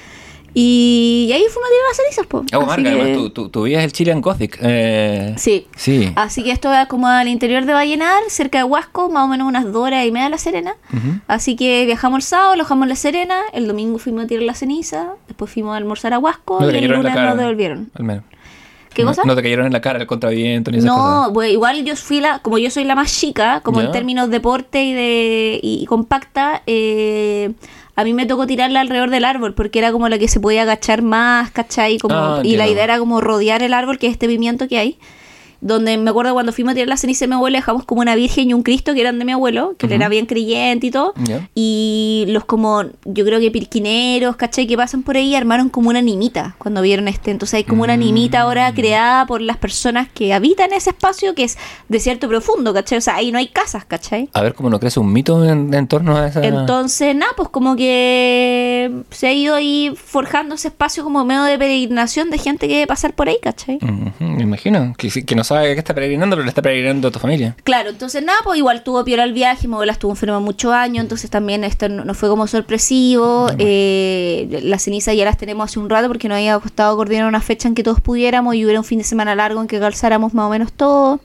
Y, 0.56 1.30
ahí 1.34 1.42
fuimos 1.50 1.68
a 1.68 1.72
tirar 1.72 1.84
las 1.88 1.96
cenizas, 1.96 2.26
po. 2.26 2.44
Así 2.46 2.66
Marga, 2.66 2.82
que- 2.84 3.00
además, 3.00 3.18
tú, 3.18 3.30
tú, 3.30 3.48
tú 3.48 3.62
vivías 3.64 3.82
el 3.82 3.92
Chilean 3.92 4.20
Gothic. 4.20 4.56
Eh, 4.62 5.34
Sí. 5.36 5.66
Sí. 5.76 6.12
Así 6.14 6.44
que 6.44 6.52
esto 6.52 6.72
es 6.72 6.86
como 6.86 7.08
al 7.08 7.26
interior 7.26 7.64
de 7.64 7.72
Vallenar, 7.72 8.22
cerca 8.28 8.58
de 8.58 8.64
Huasco, 8.64 9.10
más 9.10 9.24
o 9.24 9.26
menos 9.26 9.48
unas 9.48 9.64
dos 9.64 9.76
horas 9.82 10.06
y 10.06 10.12
media 10.12 10.26
de 10.26 10.30
La 10.30 10.38
Serena. 10.38 10.76
Así 11.26 11.56
que 11.56 11.84
viajamos 11.86 12.18
el 12.18 12.22
sábado, 12.22 12.52
alojamos 12.52 12.84
en 12.84 12.88
La 12.90 12.96
Serena, 12.96 13.40
el 13.52 13.66
domingo 13.66 13.98
fuimos 13.98 14.24
a 14.24 14.26
tirar 14.28 14.44
la 14.44 14.54
ceniza, 14.54 15.14
después 15.26 15.50
fuimos 15.50 15.74
a 15.74 15.76
almorzar 15.76 16.14
a 16.14 16.20
Huasco 16.20 16.60
No 16.60 16.70
y 16.70 16.76
el 16.76 16.86
lunes 16.88 17.14
nos 17.16 17.36
devolvieron. 17.36 17.90
Al 17.94 18.04
menos. 18.04 18.24
¿Qué 18.94 19.02
No- 19.02 19.08
cosa? 19.08 19.22
No 19.24 19.34
te 19.36 19.42
cayeron 19.42 19.66
en 19.66 19.72
la 19.72 19.80
cara 19.80 19.98
el 19.98 20.06
contraviento 20.06 20.70
ni 20.70 20.78
esas 20.78 20.86
No, 20.86 20.94
cosas. 20.96 21.30
pues, 21.34 21.52
igual 21.52 21.84
yo 21.84 21.96
fui 21.96 22.20
la, 22.20 22.38
como 22.38 22.58
yo 22.58 22.70
soy 22.70 22.84
la 22.84 22.94
más 22.94 23.12
chica, 23.14 23.60
como 23.62 23.80
en 23.80 23.90
términos 23.92 24.30
deporte 24.30 24.82
y 24.84 24.92
de 24.92 25.60
y, 25.62 25.82
y 25.82 25.86
compacta, 25.86 26.62
eh, 26.66 27.52
a 27.96 28.04
mí 28.04 28.12
me 28.12 28.26
tocó 28.26 28.46
tirarla 28.46 28.80
alrededor 28.80 29.10
del 29.10 29.24
árbol 29.24 29.54
porque 29.54 29.78
era 29.78 29.92
como 29.92 30.08
la 30.08 30.18
que 30.18 30.28
se 30.28 30.40
podía 30.40 30.62
agachar 30.62 31.02
más, 31.02 31.50
¿cachai? 31.50 31.98
Como, 31.98 32.14
Ah, 32.16 32.40
y 32.42 32.56
la 32.56 32.66
idea 32.68 32.84
era 32.84 32.98
como 32.98 33.20
rodear 33.20 33.62
el 33.62 33.72
árbol, 33.74 33.98
que 33.98 34.06
es 34.08 34.12
este 34.12 34.26
pimiento 34.28 34.66
que 34.68 34.78
hay. 34.78 34.98
Donde 35.66 35.96
me 35.96 36.10
acuerdo 36.10 36.34
cuando 36.34 36.52
fuimos 36.52 36.72
a 36.72 36.74
tirar 36.74 36.88
la 36.88 36.98
ceniza 36.98 37.24
de 37.24 37.28
mi 37.30 37.34
abuela, 37.36 37.56
dejamos 37.56 37.84
como 37.86 38.02
una 38.02 38.14
virgen 38.14 38.50
y 38.50 38.52
un 38.52 38.62
Cristo 38.62 38.92
que 38.92 39.00
eran 39.00 39.18
de 39.18 39.24
mi 39.24 39.32
abuelo, 39.32 39.74
que 39.78 39.86
él 39.86 39.92
era 39.92 40.10
bien 40.10 40.26
creyente 40.26 40.88
y 40.88 40.90
todo. 40.90 41.14
Y 41.54 42.26
los 42.28 42.44
como, 42.44 42.82
yo 43.06 43.24
creo 43.24 43.40
que 43.40 43.50
pirquineros, 43.50 44.36
¿cachai? 44.36 44.66
Que 44.66 44.76
pasan 44.76 45.02
por 45.02 45.16
ahí 45.16 45.34
armaron 45.34 45.70
como 45.70 45.88
una 45.88 46.00
animita 46.00 46.54
cuando 46.58 46.82
vieron 46.82 47.08
este. 47.08 47.30
Entonces 47.30 47.54
hay 47.54 47.64
como 47.64 47.82
una 47.82 47.94
animita 47.94 48.42
ahora 48.42 48.70
Mm. 48.70 48.74
creada 48.74 49.26
por 49.26 49.40
las 49.40 49.56
personas 49.56 50.08
que 50.12 50.34
habitan 50.34 50.72
ese 50.74 50.90
espacio 50.90 51.34
que 51.34 51.44
es 51.44 51.56
desierto 51.88 52.28
profundo, 52.28 52.74
¿cachai? 52.74 52.98
O 52.98 53.00
sea, 53.00 53.16
ahí 53.16 53.32
no 53.32 53.38
hay 53.38 53.48
casas, 53.48 53.86
¿cachai? 53.86 54.28
A 54.34 54.42
ver 54.42 54.52
cómo 54.52 54.68
no 54.68 54.78
crece 54.78 55.00
un 55.00 55.10
mito 55.12 55.42
en, 55.44 55.72
en 55.72 55.88
torno 55.88 56.16
a 56.18 56.26
esa. 56.28 56.44
Entonces, 56.44 57.16
nada, 57.16 57.32
pues 57.36 57.48
como 57.48 57.74
que 57.74 58.90
se 59.10 59.26
ha 59.28 59.32
ido 59.32 59.54
ahí 59.54 59.92
forjando 59.96 60.54
ese 60.56 60.68
espacio 60.68 61.04
como 61.04 61.24
medio 61.24 61.44
de 61.44 61.58
peregrinación 61.58 62.30
de 62.30 62.38
gente 62.38 62.68
que 62.68 62.74
debe 62.74 62.86
pasar 62.86 63.14
por 63.14 63.28
ahí, 63.28 63.38
¿cachai? 63.42 63.76
Ujú, 63.76 64.24
me 64.24 64.42
imagino. 64.42 64.92
Que, 64.98 65.08
que 65.24 65.34
no 65.34 65.44
sabe 65.44 65.53
que 65.62 65.72
está 65.78 65.94
peregrinando, 65.94 66.36
pero 66.36 66.44
le 66.44 66.48
está 66.50 66.60
peregrinando 66.62 67.08
a 67.08 67.10
tu 67.10 67.18
familia. 67.18 67.56
Claro, 67.64 67.90
entonces 67.90 68.22
nada, 68.22 68.38
pues 68.44 68.58
igual 68.58 68.82
tuvo 68.82 69.04
piola 69.04 69.24
el 69.24 69.32
viaje, 69.32 69.66
mi 69.68 69.74
abuela 69.74 69.92
estuvo 69.92 70.12
enferma 70.12 70.40
muchos 70.40 70.72
años, 70.72 71.02
entonces 71.02 71.30
también 71.30 71.64
esto 71.64 71.88
no, 71.88 72.12
fue 72.14 72.28
como 72.28 72.46
sorpresivo. 72.46 73.48
eh, 73.58 74.60
las 74.64 74.82
cenizas 74.82 75.16
ya 75.16 75.24
las 75.24 75.36
tenemos 75.38 75.70
hace 75.70 75.78
un 75.78 75.88
rato 75.88 76.08
porque 76.08 76.28
nos 76.28 76.36
había 76.36 76.58
costado 76.58 76.96
coordinar 76.96 77.26
una 77.26 77.40
fecha 77.40 77.68
en 77.68 77.74
que 77.74 77.82
todos 77.82 78.00
pudiéramos 78.00 78.54
y 78.54 78.64
hubiera 78.64 78.80
un 78.80 78.84
fin 78.84 78.98
de 78.98 79.04
semana 79.04 79.34
largo 79.34 79.60
en 79.60 79.66
que 79.66 79.78
calzáramos 79.80 80.34
más 80.34 80.46
o 80.46 80.50
menos 80.50 80.72
todo. 80.72 81.20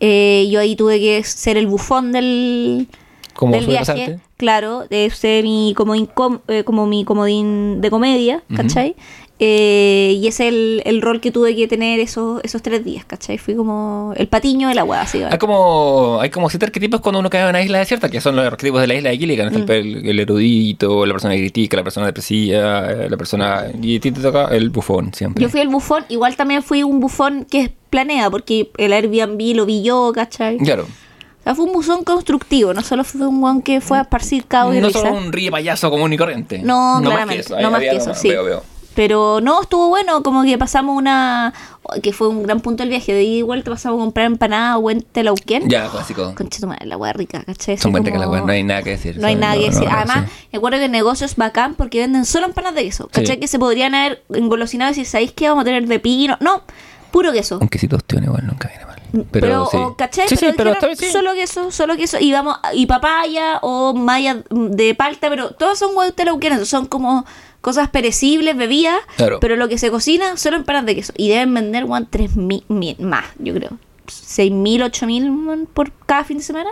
Eh, 0.00 0.48
yo 0.50 0.60
ahí 0.60 0.74
tuve 0.74 0.98
que 0.98 1.22
ser 1.22 1.56
el 1.56 1.66
bufón 1.68 2.10
del, 2.12 2.88
¿Cómo 3.34 3.52
del 3.54 3.66
viaje. 3.66 3.86
pasarte? 3.86 4.20
Claro, 4.36 4.86
de 4.88 5.08
ser 5.10 5.44
mi 5.44 5.72
comodín, 5.76 6.06
com- 6.06 6.40
eh, 6.48 6.64
como 6.64 6.86
mi 6.86 7.04
comodín 7.04 7.80
de 7.80 7.90
comedia, 7.90 8.42
¿cachai? 8.56 8.96
Eh, 9.38 10.18
y 10.20 10.28
ese 10.28 10.46
es 10.46 10.54
el, 10.54 10.82
el 10.84 11.02
rol 11.02 11.20
que 11.20 11.32
tuve 11.32 11.56
que 11.56 11.66
tener 11.66 11.98
esos, 11.98 12.40
esos 12.44 12.62
tres 12.62 12.84
días, 12.84 13.04
¿cachai? 13.04 13.38
Fui 13.38 13.56
como 13.56 14.12
el 14.16 14.28
patiño 14.28 14.68
de 14.68 14.74
la 14.74 14.84
hueá, 14.84 15.02
así. 15.02 15.20
Hay 15.22 15.38
como, 15.38 16.18
hay 16.20 16.30
como 16.30 16.48
siete 16.48 16.66
arquetipos 16.66 17.00
cuando 17.00 17.18
uno 17.18 17.28
cae 17.28 17.42
en 17.42 17.48
una 17.48 17.60
isla 17.60 17.78
desierta, 17.78 18.08
que 18.08 18.20
son 18.20 18.36
los 18.36 18.46
arquetipos 18.46 18.80
de 18.80 18.86
la 18.86 18.94
isla 18.94 19.10
de 19.10 19.18
Gilligan. 19.18 19.52
Mm. 19.52 19.56
Está 19.56 19.74
el, 19.74 20.08
el 20.08 20.20
erudito, 20.20 21.04
la 21.06 21.12
persona 21.12 21.34
que 21.34 21.40
critica, 21.40 21.76
la 21.76 21.82
persona 21.82 22.06
depresiva, 22.06 22.92
eh, 22.92 23.10
la 23.10 23.16
persona... 23.16 23.66
Y 23.82 23.96
a 23.96 24.00
ti 24.00 24.12
te 24.12 24.20
toca 24.20 24.44
el 24.54 24.70
bufón 24.70 25.12
siempre. 25.12 25.42
Yo 25.42 25.48
fui 25.48 25.60
el 25.60 25.68
bufón, 25.68 26.04
igual 26.08 26.36
también 26.36 26.62
fui 26.62 26.84
un 26.84 27.00
bufón 27.00 27.44
que 27.44 27.72
planea, 27.90 28.30
porque 28.30 28.70
el 28.76 28.92
Airbnb 28.92 29.56
lo 29.56 29.66
vi 29.66 29.82
yo, 29.82 30.12
¿cachai? 30.14 30.58
Claro. 30.58 30.84
O 30.84 31.42
sea, 31.42 31.56
fue 31.56 31.64
un 31.64 31.72
buzón 31.72 32.04
constructivo, 32.04 32.72
no 32.72 32.82
solo 32.82 33.02
fue 33.02 33.26
un 33.26 33.40
guan 33.40 33.62
que 33.62 33.80
fue 33.80 33.98
a 33.98 34.02
esparcir 34.02 34.46
caos 34.46 34.76
y 34.76 34.80
No 34.80 34.90
solo 34.90 35.14
un 35.14 35.32
ríe 35.32 35.50
payaso 35.50 35.90
común 35.90 36.12
y 36.12 36.16
corriente. 36.16 36.60
No, 36.62 37.00
más 37.00 37.02
claramente, 37.02 37.34
que 37.34 37.40
eso. 37.40 37.60
no 37.60 37.70
más 37.72 37.80
que 37.80 37.96
eso, 37.96 38.14
sí. 38.14 38.28
Veo, 38.28 38.44
veo. 38.44 38.71
Pero 38.94 39.40
no, 39.40 39.62
estuvo 39.62 39.88
bueno, 39.88 40.22
como 40.22 40.42
que 40.42 40.58
pasamos 40.58 40.96
una... 40.96 41.54
que 42.02 42.12
fue 42.12 42.28
un 42.28 42.42
gran 42.42 42.60
punto 42.60 42.82
del 42.82 42.90
viaje, 42.90 43.12
de 43.12 43.22
ida 43.22 43.38
y 43.38 43.42
vuelta 43.42 43.70
pasamos 43.70 43.98
a 43.98 44.02
comprar 44.02 44.26
empanadas 44.26 44.78
o 44.82 44.90
en 44.90 45.02
Telauquén. 45.02 45.68
Ya, 45.68 45.88
clásico. 45.88 46.34
Concha 46.34 46.60
tu 46.60 46.66
madre, 46.66 46.86
la 46.86 46.96
hueá 46.96 47.12
rica, 47.12 47.42
¿cachai? 47.44 47.78
Son 47.78 47.92
buenas 47.92 48.12
que 48.12 48.18
la 48.18 48.28
weá, 48.28 48.42
no 48.42 48.52
hay 48.52 48.62
nada 48.62 48.82
que 48.82 48.90
decir. 48.90 49.18
No 49.18 49.26
hay 49.26 49.36
nada 49.36 49.54
que 49.54 49.70
decir. 49.70 49.88
Además, 49.90 50.30
acuerdo 50.52 50.78
que 50.78 50.84
el 50.86 50.92
negocio 50.92 51.26
es 51.26 51.36
bacán 51.36 51.74
porque 51.74 52.00
venden 52.00 52.24
solo 52.24 52.46
empanadas 52.46 52.76
de 52.76 52.84
queso. 52.84 53.08
¿Cachai? 53.10 53.38
Que 53.38 53.48
se 53.48 53.58
podrían 53.58 53.94
haber 53.94 54.22
engolosinado 54.32 54.90
y 54.90 54.94
decir, 54.94 55.06
¿sabéis 55.06 55.32
qué? 55.32 55.48
Vamos 55.48 55.62
a 55.62 55.64
tener 55.64 55.86
de 55.86 55.98
pino. 55.98 56.36
No, 56.40 56.62
puro 57.10 57.32
queso. 57.32 57.58
Un 57.60 57.68
quesito 57.68 57.96
ostión 57.96 58.24
igual 58.24 58.46
nunca 58.46 58.68
viene 58.68 58.86
mal. 58.86 58.92
Pero, 59.12 59.26
Pero, 59.30 59.68
sí. 59.70 59.76
o, 59.76 59.94
¿cachai? 59.94 60.28
Sí, 60.28 60.36
sí, 60.36 60.46
pero, 60.56 60.74
bien, 60.80 61.12
solo 61.12 61.34
queso, 61.34 61.70
solo 61.70 61.96
queso. 61.96 62.18
Y 62.18 62.32
vamos, 62.32 62.56
y 62.72 62.86
papaya 62.86 63.58
o 63.60 63.92
malla 63.92 64.42
de 64.50 64.94
palta, 64.94 65.28
pero 65.28 65.50
todos 65.50 65.78
son 65.78 65.94
huevos 65.94 66.14
telauquenos, 66.14 66.66
son 66.66 66.86
como 66.86 67.26
cosas 67.62 67.88
perecibles, 67.88 68.54
bebidas, 68.56 68.98
Claro. 69.16 69.40
pero 69.40 69.56
lo 69.56 69.68
que 69.68 69.78
se 69.78 69.90
cocina 69.90 70.36
solo 70.36 70.56
empanadas 70.58 70.84
de 70.86 70.94
queso. 70.96 71.12
Y 71.16 71.30
deben 71.30 71.54
vender, 71.54 71.84
Juan, 71.84 72.06
tres 72.10 72.36
mil, 72.36 72.62
mil- 72.68 72.98
más, 73.00 73.24
yo 73.38 73.54
creo. 73.54 73.70
Seis 74.06 74.52
mil, 74.52 74.82
ocho 74.82 75.06
mil 75.06 75.32
por 75.72 75.90
cada 76.06 76.24
fin 76.24 76.36
de 76.38 76.42
semana. 76.44 76.68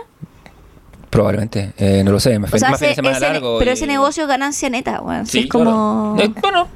Probablemente. 1.09 1.73
Eh, 1.77 2.03
no 2.05 2.11
lo 2.11 2.19
sé. 2.19 2.37
O 2.37 2.47
sea, 2.57 2.69
más 2.69 2.79
fin 2.79 2.87
de 2.87 2.91
ese- 2.91 2.95
semana 2.95 3.17
ese- 3.17 3.25
largo. 3.27 3.57
pero 3.59 3.71
y- 3.71 3.73
ese 3.73 3.87
negocio 3.87 4.23
es 4.23 4.29
ganancia 4.29 4.69
neta, 4.69 5.01
weón. 5.01 5.25
Sí, 5.25 5.39
es 5.39 5.47
como... 5.47 6.15
claro. 6.15 6.29
Eh, 6.29 6.33
bueno, 6.41 6.67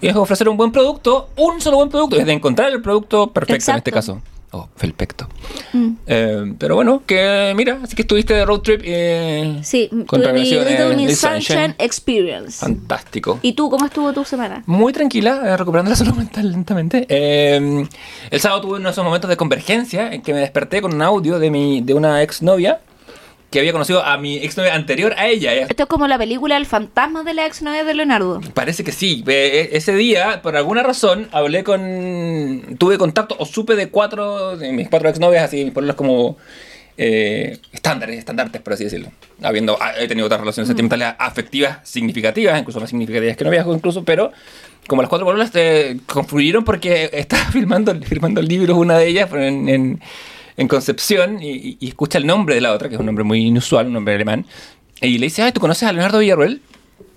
es 0.00 0.14
ofrecer 0.16 0.48
un 0.48 0.56
buen 0.56 0.70
producto, 0.72 1.30
un 1.36 1.60
solo 1.60 1.78
buen 1.78 1.88
producto, 1.88 2.16
es 2.16 2.26
de 2.26 2.32
encontrar 2.32 2.70
el 2.70 2.80
producto 2.82 3.28
perfecto 3.32 3.70
en 3.72 3.76
este 3.78 3.90
caso. 3.92 4.20
Oh, 4.52 4.68
perfecto. 4.78 5.28
Mm. 5.72 5.88
Eh, 6.06 6.54
pero 6.58 6.76
bueno, 6.76 7.02
que 7.04 7.52
mira, 7.56 7.80
así 7.82 7.96
que 7.96 8.02
estuviste 8.02 8.32
de 8.32 8.44
road 8.44 8.60
trip 8.60 8.80
eh, 8.84 9.58
Sí, 9.62 9.88
con 10.06 10.20
tuve 10.20 10.32
mi 10.32 10.44
Little 10.44 11.14
Sunshine 11.14 11.42
Sunshine. 11.42 11.74
Experience. 11.78 12.58
Fantástico. 12.58 13.38
¿Y 13.42 13.52
tú, 13.52 13.68
cómo 13.68 13.86
estuvo 13.86 14.12
tu 14.12 14.24
semana? 14.24 14.62
Muy 14.66 14.92
tranquila, 14.92 15.42
eh, 15.44 15.56
recuperando 15.56 15.90
la 15.90 15.96
salud 15.96 16.14
mental 16.14 16.50
lentamente. 16.52 17.06
Eh, 17.08 17.86
el 18.30 18.40
sábado 18.40 18.62
tuve 18.62 18.76
uno 18.76 18.88
de 18.88 18.92
esos 18.92 19.04
momentos 19.04 19.28
de 19.28 19.36
convergencia 19.36 20.12
en 20.12 20.22
que 20.22 20.32
me 20.32 20.40
desperté 20.40 20.80
con 20.80 20.94
un 20.94 21.02
audio 21.02 21.38
de, 21.38 21.50
mi, 21.50 21.80
de 21.80 21.94
una 21.94 22.22
exnovia 22.22 22.80
que 23.56 23.60
había 23.60 23.72
conocido 23.72 24.04
a 24.04 24.18
mi 24.18 24.36
exnovia 24.36 24.74
anterior 24.74 25.14
a 25.16 25.28
ella. 25.28 25.54
Ella 25.54 25.66
Esto 25.70 25.84
es 25.84 25.88
como 25.88 26.06
la 26.06 26.18
película 26.18 26.58
El 26.58 26.66
fantasma 26.66 27.22
de 27.22 27.32
la 27.32 27.46
exnovia 27.46 27.84
de 27.84 27.94
Leonardo. 27.94 28.40
Parece 28.52 28.84
que 28.84 28.92
sí. 28.92 29.24
Eh, 29.26 29.70
Ese 29.72 29.94
día, 29.94 30.42
por 30.42 30.56
alguna 30.56 30.82
razón, 30.82 31.28
hablé 31.32 31.64
con. 31.64 32.76
Tuve 32.78 32.98
contacto 32.98 33.34
o 33.38 33.46
supe 33.46 33.74
de 33.76 33.88
cuatro. 33.88 34.56
de 34.58 34.72
mis 34.72 34.88
cuatro 34.88 35.08
exnovias, 35.08 35.44
así, 35.44 35.70
por 35.70 35.94
como. 35.96 36.36
eh, 36.98 37.58
estándares, 37.72 38.18
estandartes, 38.18 38.60
por 38.62 38.72
así 38.74 38.84
decirlo. 38.84 39.08
Habiendo, 39.42 39.76
ah, 39.80 39.92
he 39.98 40.06
tenido 40.08 40.26
otras 40.26 40.40
relaciones 40.40 40.66
sentimentales 40.68 41.14
afectivas 41.18 41.78
significativas, 41.82 42.58
incluso 42.58 42.80
más 42.80 42.90
significativas 42.90 43.36
que 43.36 43.44
noviazgo, 43.44 43.74
incluso, 43.74 44.04
pero 44.04 44.32
como 44.86 45.02
las 45.02 45.08
cuatro 45.08 45.26
pololas 45.26 45.50
eh, 45.54 45.98
confluyeron 46.06 46.64
porque 46.64 47.10
estaba 47.12 47.44
filmando, 47.52 47.94
filmando 48.02 48.40
el 48.40 48.48
libro 48.48 48.76
una 48.76 48.98
de 48.98 49.08
ellas 49.08 49.30
en, 49.32 49.68
en- 49.68 50.00
en 50.56 50.68
Concepción 50.68 51.42
y, 51.42 51.76
y 51.80 51.88
escucha 51.88 52.18
el 52.18 52.26
nombre 52.26 52.54
de 52.54 52.60
la 52.60 52.72
otra, 52.72 52.88
que 52.88 52.94
es 52.94 53.00
un 53.00 53.06
nombre 53.06 53.24
muy 53.24 53.40
inusual, 53.46 53.86
un 53.86 53.92
nombre 53.94 54.14
alemán, 54.14 54.46
y 55.00 55.18
le 55.18 55.26
dice, 55.26 55.42
ay, 55.42 55.52
¿tú 55.52 55.60
conoces 55.60 55.88
a 55.88 55.92
Leonardo 55.92 56.18
Villarroel? 56.20 56.62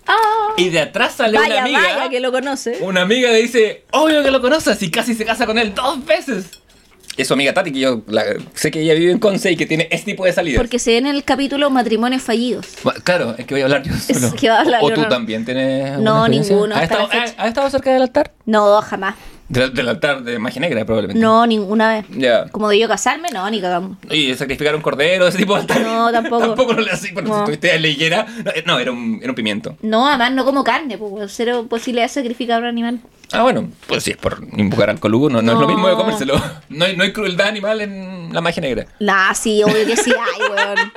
Ah, 0.07 0.53
Y 0.57 0.69
de 0.69 0.79
atrás 0.81 1.13
sale 1.15 1.37
una 1.37 1.47
vaya, 1.47 1.61
amiga. 1.61 1.79
vaya 1.79 2.09
que 2.09 2.19
lo 2.19 2.31
conoce. 2.31 2.77
Una 2.81 3.01
amiga 3.01 3.31
le 3.31 3.41
dice, 3.41 3.85
obvio 3.91 4.23
que 4.23 4.31
lo 4.31 4.41
conoces 4.41 4.81
y 4.81 4.89
casi 4.91 5.13
se 5.13 5.23
casa 5.25 5.45
con 5.45 5.57
él 5.59 5.73
dos 5.75 6.03
veces. 6.05 6.45
es 7.15 7.27
su 7.27 7.33
amiga 7.33 7.53
Tati, 7.53 7.71
que 7.71 7.79
yo 7.79 8.01
la- 8.07 8.23
sé 8.55 8.71
que 8.71 8.81
ella 8.81 8.93
vive 8.95 9.11
en 9.11 9.19
Conce 9.19 9.51
y 9.51 9.55
que 9.57 9.65
tiene 9.65 9.87
este 9.91 10.11
tipo 10.11 10.25
de 10.25 10.33
salidas. 10.33 10.57
Porque 10.59 10.79
se 10.79 10.91
ve 10.91 10.97
en 10.97 11.05
el 11.07 11.23
capítulo 11.23 11.69
matrimonios 11.69 12.21
fallidos. 12.23 12.65
Bueno, 12.83 12.99
Claro, 13.03 13.35
es 13.37 13.45
que 13.45 13.53
voy 13.53 13.61
a 13.61 13.65
hablar 13.65 13.83
yo 13.83 13.93
solo. 13.95 14.33
que 14.35 14.49
va 14.49 14.57
a 14.57 14.61
hablar 14.61 14.79
o 14.83 14.89
yo, 14.89 14.95
tú 14.95 15.01
no. 15.01 15.07
también 15.09 15.45
tienes. 15.45 15.99
No, 15.99 16.27
ninguno, 16.27 16.75
¿Has 16.75 16.83
estado, 16.83 17.09
has 17.11 17.47
estado 17.47 17.69
cerca 17.69 17.91
del 17.93 18.01
altar? 18.03 18.33
No, 18.45 18.81
jamás. 18.81 19.15
Del, 19.49 19.73
del 19.73 19.89
altar 19.89 20.23
de 20.23 20.37
magia 20.37 20.61
negra, 20.61 20.85
probablemente. 20.85 21.19
No, 21.21 21.45
ninguna 21.47 21.89
vez. 21.95 22.05
Ya. 22.11 22.47
Como 22.49 22.69
de 22.69 22.77
yo 22.79 22.87
casarme, 22.87 23.29
no, 23.33 23.49
ni 23.49 23.59
cagamos. 23.59 23.97
Y 24.09 24.33
sacrificar 24.35 24.75
un 24.75 24.81
cordero, 24.81 25.27
ese 25.27 25.39
tipo 25.39 25.55
de 25.55 25.61
altar. 25.61 25.81
No, 25.81 26.11
tampoco. 26.11 26.39
tampoco 26.47 26.73
lo 26.73 26.81
le 26.81 26.91
así, 26.91 27.09
porque 27.13 27.29
No. 27.29 27.35
si 27.35 27.39
estuviste 27.41 27.75
en 27.75 27.81
leyera. 27.81 28.27
No, 28.45 28.51
eh, 28.51 28.63
no, 28.65 28.77
era 28.79 28.91
un, 28.91 29.19
era 29.21 29.31
un 29.31 29.35
pimiento. 29.35 29.75
No, 29.81 30.07
además 30.07 30.31
no 30.33 30.45
como 30.45 30.63
carne, 30.63 30.97
pues 30.99 31.31
cero 31.33 31.65
posibilidad 31.67 32.05
de 32.05 32.09
sacrificar 32.09 32.57
a 32.57 32.59
un 32.59 32.65
animal. 32.65 32.99
Ah, 33.31 33.41
bueno, 33.43 33.69
pues 33.87 34.03
sí, 34.03 34.11
es 34.11 34.17
por 34.17 34.43
invocar 34.57 34.89
al 34.91 34.99
colugo, 34.99 35.29
no, 35.29 35.41
no, 35.41 35.51
es 35.53 35.57
lo 35.59 35.67
No. 35.67 35.73
mismo 35.73 35.87
de 35.87 35.95
comérselo. 35.95 36.39
No 36.69 36.85
hay, 36.85 36.95
no 36.95 37.03
hay 37.03 37.11
crueldad 37.13 37.47
animal 37.47 37.81
en 37.81 38.31
la 38.31 38.41
magia 38.41 38.61
negra. 38.61 38.85
Nah, 38.99 39.33
sí, 39.33 39.63
obvio 39.63 39.85
que 39.87 39.97
sí 39.97 40.11
hay, 40.11 40.49
weón. 40.49 40.91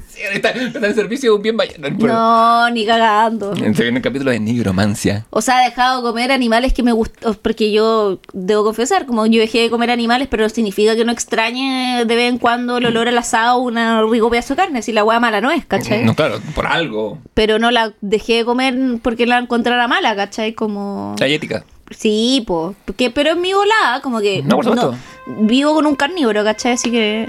Está, 0.34 0.50
está 0.50 0.86
en 0.86 0.94
servicio 0.94 1.30
de 1.30 1.36
un 1.36 1.42
bien 1.42 1.56
ballena. 1.56 1.88
pero- 1.98 2.12
No, 2.12 2.70
ni 2.70 2.84
cagando. 2.86 3.54
Se 3.56 3.82
viene 3.82 3.98
el 3.98 4.02
capítulo 4.02 4.30
de 4.30 4.40
nigromancia. 4.40 5.26
O 5.30 5.40
sea, 5.40 5.62
he 5.62 5.70
dejado 5.70 5.98
de 6.02 6.08
comer 6.10 6.32
animales 6.32 6.72
que 6.72 6.82
me 6.82 6.92
gustan, 6.92 7.34
porque 7.42 7.70
yo 7.72 8.18
debo 8.32 8.64
confesar, 8.64 9.06
como 9.06 9.26
yo 9.26 9.40
dejé 9.40 9.60
de 9.62 9.70
comer 9.70 9.90
animales, 9.90 10.28
pero 10.30 10.42
no 10.44 10.48
significa 10.48 10.96
que 10.96 11.04
no 11.04 11.12
extrañe 11.12 12.04
de 12.04 12.16
vez 12.16 12.28
en 12.30 12.38
cuando 12.38 12.78
el 12.78 12.86
olor 12.86 13.08
al 13.08 13.18
asado, 13.18 13.58
una 13.58 14.02
rico 14.02 14.30
pedazo 14.30 14.54
de 14.54 14.62
carne, 14.62 14.82
si 14.82 14.92
la 14.92 15.04
hueá 15.04 15.20
mala 15.20 15.40
no 15.40 15.50
es, 15.50 15.64
¿cachai? 15.64 16.04
No, 16.04 16.14
claro, 16.14 16.40
por 16.54 16.66
algo. 16.66 17.18
Pero 17.34 17.58
no 17.58 17.70
la 17.70 17.92
dejé 18.00 18.34
de 18.38 18.44
comer 18.44 18.74
porque 19.02 19.26
la 19.26 19.38
encontrara 19.38 19.88
mala, 19.88 20.14
¿cachai? 20.16 20.54
Como... 20.54 21.14
Hay 21.20 21.34
ética. 21.34 21.64
Sí, 21.90 22.42
pues, 22.46 22.74
porque, 22.86 23.10
pero 23.10 23.30
en 23.32 23.40
mi 23.40 23.52
volada, 23.52 24.00
como 24.00 24.20
que... 24.20 24.42
No, 24.42 24.56
por 24.56 24.64
supuesto. 24.64 24.94
vivo 25.40 25.74
con 25.74 25.86
un 25.86 25.94
carnívoro, 25.96 26.42
¿cachai? 26.44 26.72
Así 26.72 26.90
que... 26.90 27.28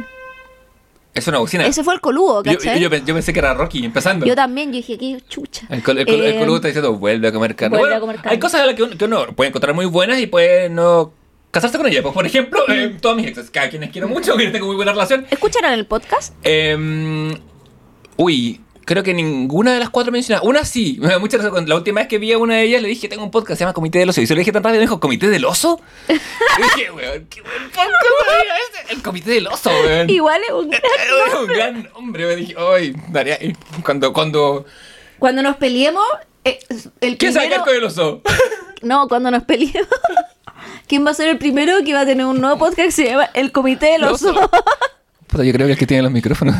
Es 1.15 1.27
una 1.29 1.39
bocina. 1.39 1.65
Ese 1.65 1.83
fue 1.83 1.93
el 1.95 2.01
coludo, 2.01 2.43
yo, 2.43 2.51
¿cachai? 2.57 2.79
yo, 2.79 2.89
yo 2.93 3.13
pensé 3.13 3.31
que 3.33 3.39
era 3.39 3.53
Rocky 3.53 3.83
empezando. 3.85 4.25
Yo 4.25 4.35
también, 4.35 4.69
yo 4.71 4.75
dije, 4.77 4.97
qué 4.97 5.17
chucha. 5.29 5.65
El, 5.69 5.81
col- 5.81 5.97
el, 5.97 6.05
col- 6.05 6.15
el 6.15 6.35
Eh, 6.35 6.39
coludo 6.39 6.57
está 6.57 6.67
diciendo, 6.67 6.93
vuelve 6.95 7.27
a 7.29 7.31
comer 7.31 7.55
carne. 7.55 7.77
vuelve 7.77 7.93
Bueno, 7.93 7.97
a 7.97 7.99
comer 8.01 8.15
carne. 8.17 8.31
Hay 8.31 8.39
cosas 8.39 8.61
a 8.61 8.65
las 8.65 8.75
que 8.75 8.83
uno, 8.83 8.97
que 8.97 9.05
uno 9.05 9.25
puede 9.35 9.47
encontrar 9.47 9.73
muy 9.73 9.85
buenas 9.85 10.19
y 10.19 10.27
puede 10.27 10.69
no 10.69 11.13
casarse 11.51 11.77
con 11.77 11.87
ellas. 11.87 12.01
Pues, 12.01 12.13
por 12.13 12.25
ejemplo, 12.25 12.59
eh, 12.67 12.97
todas 12.99 13.15
mis 13.17 13.27
exes, 13.27 13.49
que 13.49 13.59
a 13.59 13.69
quienes 13.69 13.91
quiero 13.91 14.09
mucho, 14.09 14.35
que 14.37 14.47
tengo 14.49 14.67
muy 14.67 14.75
buena 14.75 14.91
relación. 14.91 15.25
¿Escucharon 15.31 15.71
el 15.71 15.85
podcast? 15.85 16.33
Eh, 16.43 17.33
uy, 18.17 18.61
creo 18.85 19.03
que 19.03 19.13
ninguna 19.13 19.73
de 19.73 19.79
las 19.79 19.89
cuatro 19.89 20.11
mencionadas. 20.11 20.47
Una 20.47 20.63
sí, 20.63 20.97
me 21.01 21.09
da 21.09 21.19
mucha 21.19 21.37
razón. 21.37 21.51
Cuando 21.51 21.69
La 21.69 21.75
última 21.75 22.01
vez 22.01 22.07
que 22.07 22.17
vi 22.17 22.31
a 22.31 22.37
una 22.37 22.55
de 22.55 22.63
ellas 22.63 22.81
le 22.81 22.87
dije, 22.87 23.09
tengo 23.09 23.23
un 23.23 23.31
podcast, 23.31 23.57
se 23.57 23.63
llama 23.63 23.73
Comité 23.73 23.99
del 23.99 24.09
Oso. 24.09 24.21
Y 24.21 24.27
se 24.27 24.33
lo 24.33 24.39
dije 24.39 24.51
tan 24.51 24.63
rápido, 24.63 24.79
me 24.79 24.85
dijo, 24.85 24.99
¿Comité 24.99 25.27
del 25.27 25.45
Oso? 25.45 25.81
y 26.07 26.13
dije, 26.13 26.91
weón, 26.91 27.27
qué 27.29 27.41
buen 27.41 27.63
podcast. 27.65 28.91
El 28.91 29.01
Comité 29.01 29.31
del 29.31 29.47
Oso, 29.47 29.69
weón. 29.69 30.09
Igual 30.09 30.41
es 30.43 30.51
un... 30.51 30.73
Era 31.27 31.39
un 31.39 31.47
gran 31.47 31.89
hombre, 31.95 32.27
me 32.27 32.35
dije, 32.35 32.55
ay, 32.57 32.95
daría. 33.09 33.37
Cuando, 33.83 34.13
cuando. 34.13 34.65
Cuando 35.19 35.41
nos 35.41 35.57
peleemos, 35.57 36.05
eh, 36.43 36.59
el 37.01 37.17
¿Quién 37.17 37.33
sabe 37.33 37.49
qué 37.49 37.55
primero... 37.55 37.61
arco 37.63 37.71
del 37.71 37.83
oso? 37.83 38.21
No, 38.81 39.07
cuando 39.07 39.31
nos 39.31 39.43
peleemos. 39.43 39.87
¿Quién 40.87 41.05
va 41.05 41.11
a 41.11 41.13
ser 41.15 41.29
el 41.29 41.37
primero 41.37 41.83
que 41.83 41.93
va 41.93 42.01
a 42.01 42.05
tener 42.05 42.25
un 42.25 42.39
nuevo 42.39 42.59
podcast 42.59 42.87
que 42.87 42.91
se 42.91 43.05
llama 43.05 43.29
El 43.33 43.51
Comité 43.51 43.87
del 43.87 44.03
Oso? 44.03 44.33
Puta, 45.27 45.43
yo 45.43 45.51
creo 45.53 45.67
que 45.67 45.73
el 45.73 45.79
que 45.79 45.87
tiene 45.87 46.03
los 46.03 46.11
micrófonos. 46.11 46.55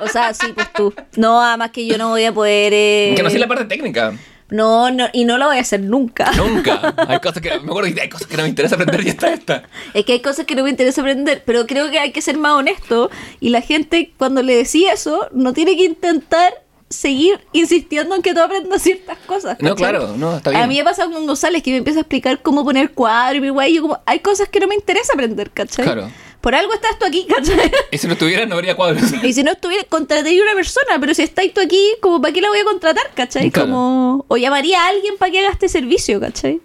o 0.00 0.08
sea, 0.08 0.32
sí, 0.34 0.46
pues 0.54 0.72
tú. 0.72 0.92
No, 1.16 1.42
además 1.42 1.70
que 1.70 1.86
yo 1.86 1.98
no 1.98 2.10
voy 2.10 2.24
a 2.24 2.32
poder... 2.32 2.72
eh, 2.74 3.14
que 3.16 3.22
no 3.22 3.30
sé 3.30 3.38
la 3.38 3.48
parte 3.48 3.64
técnica. 3.64 4.12
No, 4.52 4.90
no, 4.90 5.08
y 5.14 5.24
no 5.24 5.38
lo 5.38 5.46
voy 5.46 5.56
a 5.56 5.60
hacer 5.62 5.80
nunca. 5.80 6.30
Nunca. 6.32 6.94
Hay 7.08 7.20
cosas 7.20 7.40
que. 7.40 7.48
Me 7.60 7.70
acuerdo 7.70 7.92
que 7.94 8.02
hay 8.02 8.10
cosas 8.10 8.26
que 8.26 8.36
no 8.36 8.42
me 8.42 8.50
interesa 8.50 8.74
aprender 8.74 9.02
y 9.06 9.08
está 9.08 9.32
esta. 9.32 9.62
Es 9.94 10.04
que 10.04 10.12
hay 10.12 10.20
cosas 10.20 10.44
que 10.44 10.54
no 10.54 10.62
me 10.62 10.68
interesa 10.68 11.00
aprender, 11.00 11.42
pero 11.46 11.66
creo 11.66 11.90
que 11.90 11.98
hay 11.98 12.12
que 12.12 12.20
ser 12.20 12.36
más 12.36 12.52
honesto. 12.52 13.10
Y 13.40 13.48
la 13.48 13.62
gente, 13.62 14.12
cuando 14.18 14.42
le 14.42 14.54
decía 14.54 14.92
eso, 14.92 15.28
no 15.32 15.54
tiene 15.54 15.74
que 15.74 15.84
intentar 15.84 16.52
seguir 16.90 17.40
insistiendo 17.52 18.14
en 18.14 18.20
que 18.20 18.34
tú 18.34 18.40
aprendas 18.40 18.82
ciertas 18.82 19.16
cosas. 19.26 19.56
No, 19.60 19.74
claro, 19.74 20.14
no, 20.18 20.36
está 20.36 20.50
bien. 20.50 20.62
A 20.62 20.66
mí 20.66 20.76
me 20.76 20.84
pasa 20.84 21.06
con 21.06 21.26
González 21.26 21.62
que 21.62 21.70
me 21.70 21.78
empieza 21.78 22.00
a 22.00 22.02
explicar 22.02 22.42
cómo 22.42 22.62
poner 22.62 22.90
cuadro 22.90 23.38
y 23.38 23.40
mi 23.40 23.48
guay. 23.48 23.72
y 23.72 23.76
Yo 23.76 23.82
como, 23.82 24.00
hay 24.04 24.18
cosas 24.20 24.50
que 24.50 24.60
no 24.60 24.66
me 24.66 24.74
interesa 24.74 25.14
aprender, 25.14 25.50
¿cachai? 25.50 25.86
Claro. 25.86 26.10
Por 26.42 26.56
algo 26.56 26.74
estás 26.74 26.98
tú 26.98 27.06
aquí, 27.06 27.24
¿cachai? 27.28 27.70
Y 27.92 27.98
si 27.98 28.06
no 28.08 28.14
estuviera, 28.14 28.44
no 28.46 28.56
habría 28.56 28.74
cuadros. 28.74 29.04
Y 29.22 29.32
si 29.32 29.42
no 29.44 29.52
estuviera, 29.52 29.84
contrataría 29.84 30.42
una 30.42 30.54
persona, 30.54 30.98
pero 31.00 31.14
si 31.14 31.22
estáis 31.22 31.54
tú 31.54 31.60
aquí, 31.60 31.80
como 32.00 32.20
para 32.20 32.34
qué 32.34 32.40
la 32.40 32.48
voy 32.48 32.58
a 32.58 32.64
contratar, 32.64 33.10
¿cachai? 33.14 33.50
Claro. 33.50 33.68
Como, 33.68 34.24
o 34.26 34.36
llamaría 34.36 34.82
a 34.82 34.88
alguien 34.88 35.16
para 35.18 35.30
que 35.30 35.38
haga 35.38 35.50
este 35.50 35.68
servicio, 35.68 36.20
¿cachai? 36.20 36.60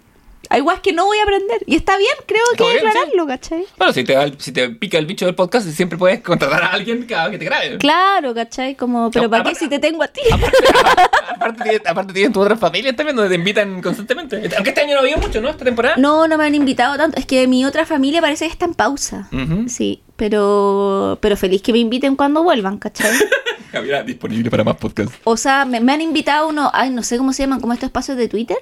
Hay 0.50 0.60
guas 0.60 0.80
que 0.80 0.92
no 0.92 1.04
voy 1.04 1.18
a 1.18 1.22
aprender. 1.24 1.62
Y 1.66 1.76
está 1.76 1.96
bien, 1.98 2.12
creo 2.26 2.42
que 2.56 2.62
bien, 2.64 2.76
declararlo, 2.84 3.26
¿cachai? 3.26 3.64
Bueno, 3.76 3.92
si 3.92 4.04
te, 4.04 4.14
da 4.14 4.24
el- 4.24 4.40
si 4.40 4.52
te 4.52 4.68
pica 4.70 4.98
el 4.98 5.06
bicho 5.06 5.26
del 5.26 5.34
podcast, 5.34 5.68
siempre 5.68 5.98
puedes 5.98 6.20
contratar 6.20 6.62
a 6.62 6.68
alguien 6.72 7.04
cada 7.06 7.24
vez 7.24 7.32
que 7.32 7.38
te 7.38 7.44
grabe. 7.44 7.78
Claro, 7.78 8.34
¿cachai? 8.34 8.74
Como, 8.74 9.10
pero 9.10 9.24
No, 9.24 9.30
¿para 9.30 9.44
qué 9.44 9.54
si 9.54 9.68
te 9.68 9.78
tengo 9.78 10.02
a 10.02 10.08
ti? 10.08 10.20
Aparte, 10.32 10.56
aparte, 11.34 11.62
tienes- 11.64 11.86
aparte 11.86 12.12
tienes 12.12 12.32
tu 12.32 12.40
otra 12.40 12.56
familia 12.56 12.94
también 12.96 13.16
donde 13.16 13.28
te 13.30 13.34
invitan 13.36 13.82
constantemente. 13.82 14.36
Aunque 14.56 14.70
este 14.70 14.80
año 14.80 14.92
no 14.94 14.98
ha 14.98 15.02
habido 15.02 15.18
mucho, 15.18 15.40
¿no? 15.40 15.48
Esta 15.50 15.64
temporada. 15.64 15.96
No, 15.98 16.26
no 16.28 16.38
me 16.38 16.44
han 16.44 16.54
invitado 16.54 16.96
tanto. 16.96 17.18
Es 17.18 17.26
que 17.26 17.46
mi 17.46 17.64
otra 17.64 17.84
familia 17.86 18.20
parece 18.20 18.46
que 18.46 18.52
está 18.52 18.64
en 18.64 18.74
pausa. 18.74 19.28
Sí, 19.68 20.02
pero, 20.16 21.18
pero 21.20 21.36
feliz 21.36 21.62
que 21.62 21.72
me 21.72 21.78
inviten 21.78 22.16
cuando 22.16 22.42
vuelvan, 22.42 22.78
¿cachai? 22.78 23.10
Javiera, 23.72 24.02
disponible 24.02 24.50
para 24.50 24.64
más 24.64 24.76
podcasts. 24.76 25.14
O 25.24 25.36
sea, 25.36 25.64
me, 25.66 25.80
me 25.80 25.92
han 25.92 26.00
invitado 26.00 26.48
uno, 26.48 26.70
ay, 26.72 26.88
no 26.90 27.02
sé 27.02 27.18
cómo 27.18 27.32
se 27.34 27.42
llaman, 27.42 27.60
como 27.60 27.74
estos 27.74 27.88
espacios 27.88 28.16
de 28.16 28.26
Twitter. 28.28 28.56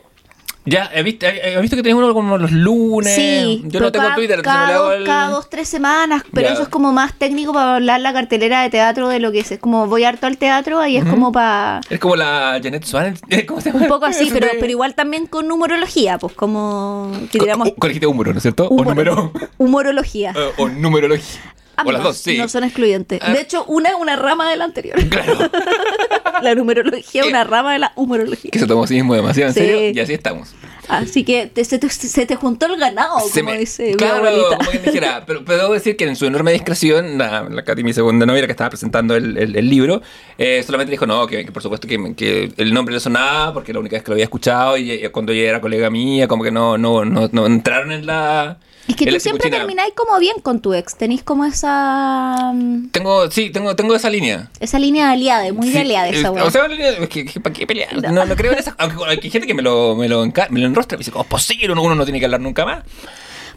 Ya, 0.67 0.91
he 0.93 1.03
visto, 1.05 1.27
he 1.27 1.61
visto 1.61 1.77
que 1.77 1.83
tienes 1.83 2.03
uno 2.03 2.13
como 2.13 2.37
los 2.39 2.51
lunes. 2.51 3.15
Sí, 3.15 3.63
Yo 3.67 3.79
no 3.81 3.93
tengo 3.93 4.05
cada, 4.05 4.17
Twitter, 4.17 4.43
cada, 4.43 4.73
no 4.73 4.83
dos, 4.83 4.95
el... 4.97 5.05
cada 5.05 5.31
dos, 5.31 5.49
tres 5.49 5.69
semanas, 5.69 6.23
pero 6.33 6.49
Ya. 6.49 6.55
eso 6.55 6.63
es 6.65 6.69
como 6.69 6.93
más 6.93 7.15
técnico 7.15 7.53
para 7.53 7.77
hablar 7.77 8.01
la 8.01 8.13
cartelera 8.13 8.63
de 8.63 8.71
teatro 8.71 9.09
de 9.09 9.21
lo 9.21 9.31
que 9.33 9.39
es. 9.41 9.53
Es 9.53 9.59
como 9.61 9.87
voy 9.87 10.03
harto 10.05 10.27
al 10.27 10.39
teatro, 10.39 10.81
ahí 10.81 10.97
es 10.97 11.05
como 11.05 11.31
para... 11.33 11.81
Es 11.89 12.01
como 12.01 12.17
la 12.17 12.59
Janet 12.63 12.85
Swan, 12.85 13.17
¿cómo 13.47 13.61
se 13.61 13.71
llama? 13.71 13.83
Un 13.85 13.89
poco 13.89 14.07
así, 14.07 14.29
pero, 14.33 14.49
pero 14.59 14.71
igual 14.71 14.95
también 14.95 15.27
con 15.27 15.47
numerología, 15.47 16.19
pues 16.19 16.33
como 16.35 17.13
que 17.31 17.39
Co- 17.39 17.45
tiramos 17.45 17.69
o- 17.69 17.75
Corregiste 17.77 18.07
humoro, 18.07 18.33
¿no 18.33 18.39
es 18.39 18.43
cierto? 18.43 18.67
O 18.67 18.75
humor- 18.75 18.89
número. 18.89 19.33
humorología. 19.59 20.33
eh, 20.37 20.51
o 20.59 20.69
numerología. 20.69 21.41
O 21.85 21.93
las 21.93 22.03
dos, 22.03 22.17
sí. 22.17 22.39
No 22.39 22.49
son 22.49 22.65
excluyentes. 22.65 23.21
Ah. 23.23 23.33
De 23.33 23.41
hecho, 23.41 23.65
una 23.67 23.91
es 23.91 23.95
una 23.97 24.17
rama 24.17 24.49
de 24.51 24.57
la 24.57 24.65
anterior. 24.65 24.97
Claro. 25.09 25.39
la 26.43 26.55
numerología 26.55 27.23
es 27.23 27.29
una 27.29 27.45
rama 27.45 27.73
de 27.73 27.79
la 27.81 27.93
humorología. 27.97 28.51
Que 28.51 28.59
se 28.59 28.67
tomó 28.67 28.85
a 28.85 28.87
sí 28.87 28.95
mismo 28.95 29.15
demasiado 29.15 29.49
en 29.49 29.55
Sí. 29.55 29.61
serio. 29.61 29.91
Y 29.95 30.01
así 30.01 30.15
estamos. 30.15 30.55
Así 30.89 31.25
que 31.25 31.47
te- 31.47 31.65
se, 31.65 31.79
te, 31.81 31.89
se 31.91 32.27
te 32.27 32.37
juntó 32.37 32.67
el 32.67 32.77
ganado, 32.79 33.19
Se 33.21 33.41
como 33.41 33.53
me- 33.53 33.59
dice 33.59 33.89
mi 33.89 33.95
claro, 33.95 34.17
abuelita. 34.19 34.57
como 34.57 34.71
quien 34.71 34.83
dijera. 34.85 35.25
Pero, 35.27 35.45
pero 35.45 35.59
debo 35.63 35.73
decir 35.75 35.97
que 35.97 36.05
en 36.07 36.15
su 36.15 36.27
enorme 36.27 36.53
discreción, 36.53 37.19
la, 37.19 37.43
la 37.51 37.65
Katy, 37.65 37.83
mi 37.83 37.93
segunda 37.93 38.25
novia, 38.25 38.47
que 38.47 38.53
estaba 38.53 38.71
presentando 38.71 39.17
el, 39.17 39.37
el- 39.37 39.57
el 39.57 39.69
libro, 39.69 40.01
eh, 40.39 40.63
solamente 40.65 40.93
dijo, 40.93 41.05
no, 41.07 41.27
que, 41.27 41.45
que 41.45 41.51
por 41.51 41.61
supuesto 41.63 41.89
que, 41.89 42.15
que 42.15 42.53
el 42.57 42.73
nombre 42.73 42.95
le 42.95 43.01
sonaba, 43.01 43.53
porque 43.53 43.73
la 43.73 43.81
única 43.81 43.97
vez 43.97 44.05
que 44.05 44.11
lo 44.11 44.15
había 44.15 44.25
escuchado, 44.25 44.77
y, 44.77 44.93
y 44.93 45.09
cuando 45.09 45.33
ella 45.33 45.49
era 45.51 45.61
colega 45.61 45.91
mía, 45.91 46.29
como 46.29 46.45
que 46.45 46.53
no, 46.53 46.79
no, 46.79 47.05
no, 47.05 47.29
no 47.33 47.47
entraron 47.47 47.91
en 47.91 48.07
la... 48.07 48.59
Es 48.89 48.95
que 48.97 49.07
tú 49.07 49.19
siempre 49.21 49.51
termináis 49.51 49.93
como 49.95 50.19
bien 50.19 50.37
con 50.41 50.61
tu 50.61 50.73
ex. 50.75 50.97
Tenéis 50.97 51.23
como 51.23 51.45
esa 51.45 52.53
mm, 52.55 52.89
Tengo, 52.91 53.31
sí, 53.31 53.51
tengo, 53.51 53.75
tengo 53.77 53.95
esa 53.95 54.09
línea. 54.11 54.51
esa 54.61 54.79
línea 54.79 55.07
de 55.09 55.13
aliada, 55.15 55.53
muy 55.53 55.67
de 55.69 55.73
Sí, 55.73 55.79
aliada 55.79 56.09
esa 56.09 56.31
weá. 56.31 56.45
O 56.45 56.51
sea, 56.51 56.67
es 56.67 57.09
que, 57.09 57.25
que, 57.25 57.41
¿para 57.41 57.53
qué 57.53 57.67
pelear? 57.67 58.13
No, 58.13 58.25
no 58.25 58.37
creo 58.37 58.53
en 58.53 58.59
esas. 58.59 58.75
Aunque 58.79 58.97
hay 59.05 59.31
gente 59.31 59.47
que 59.47 59.55
me 59.55 59.63
lo, 59.63 59.97
me 59.97 60.09
lo, 60.09 60.25
enca- 60.25 60.49
me 60.51 60.61
lo 60.61 60.67
enrostra. 60.67 60.97
Me 60.97 61.01
dice, 61.01 61.11
¿cómo 61.11 61.25
es 61.25 61.29
posible? 61.31 61.73
Uno, 61.73 61.83
uno 61.83 61.95
no 61.95 62.05
tiene 62.05 62.19
que 62.21 62.25
hablar 62.27 62.41
nunca 62.41 62.65
más. 62.65 62.85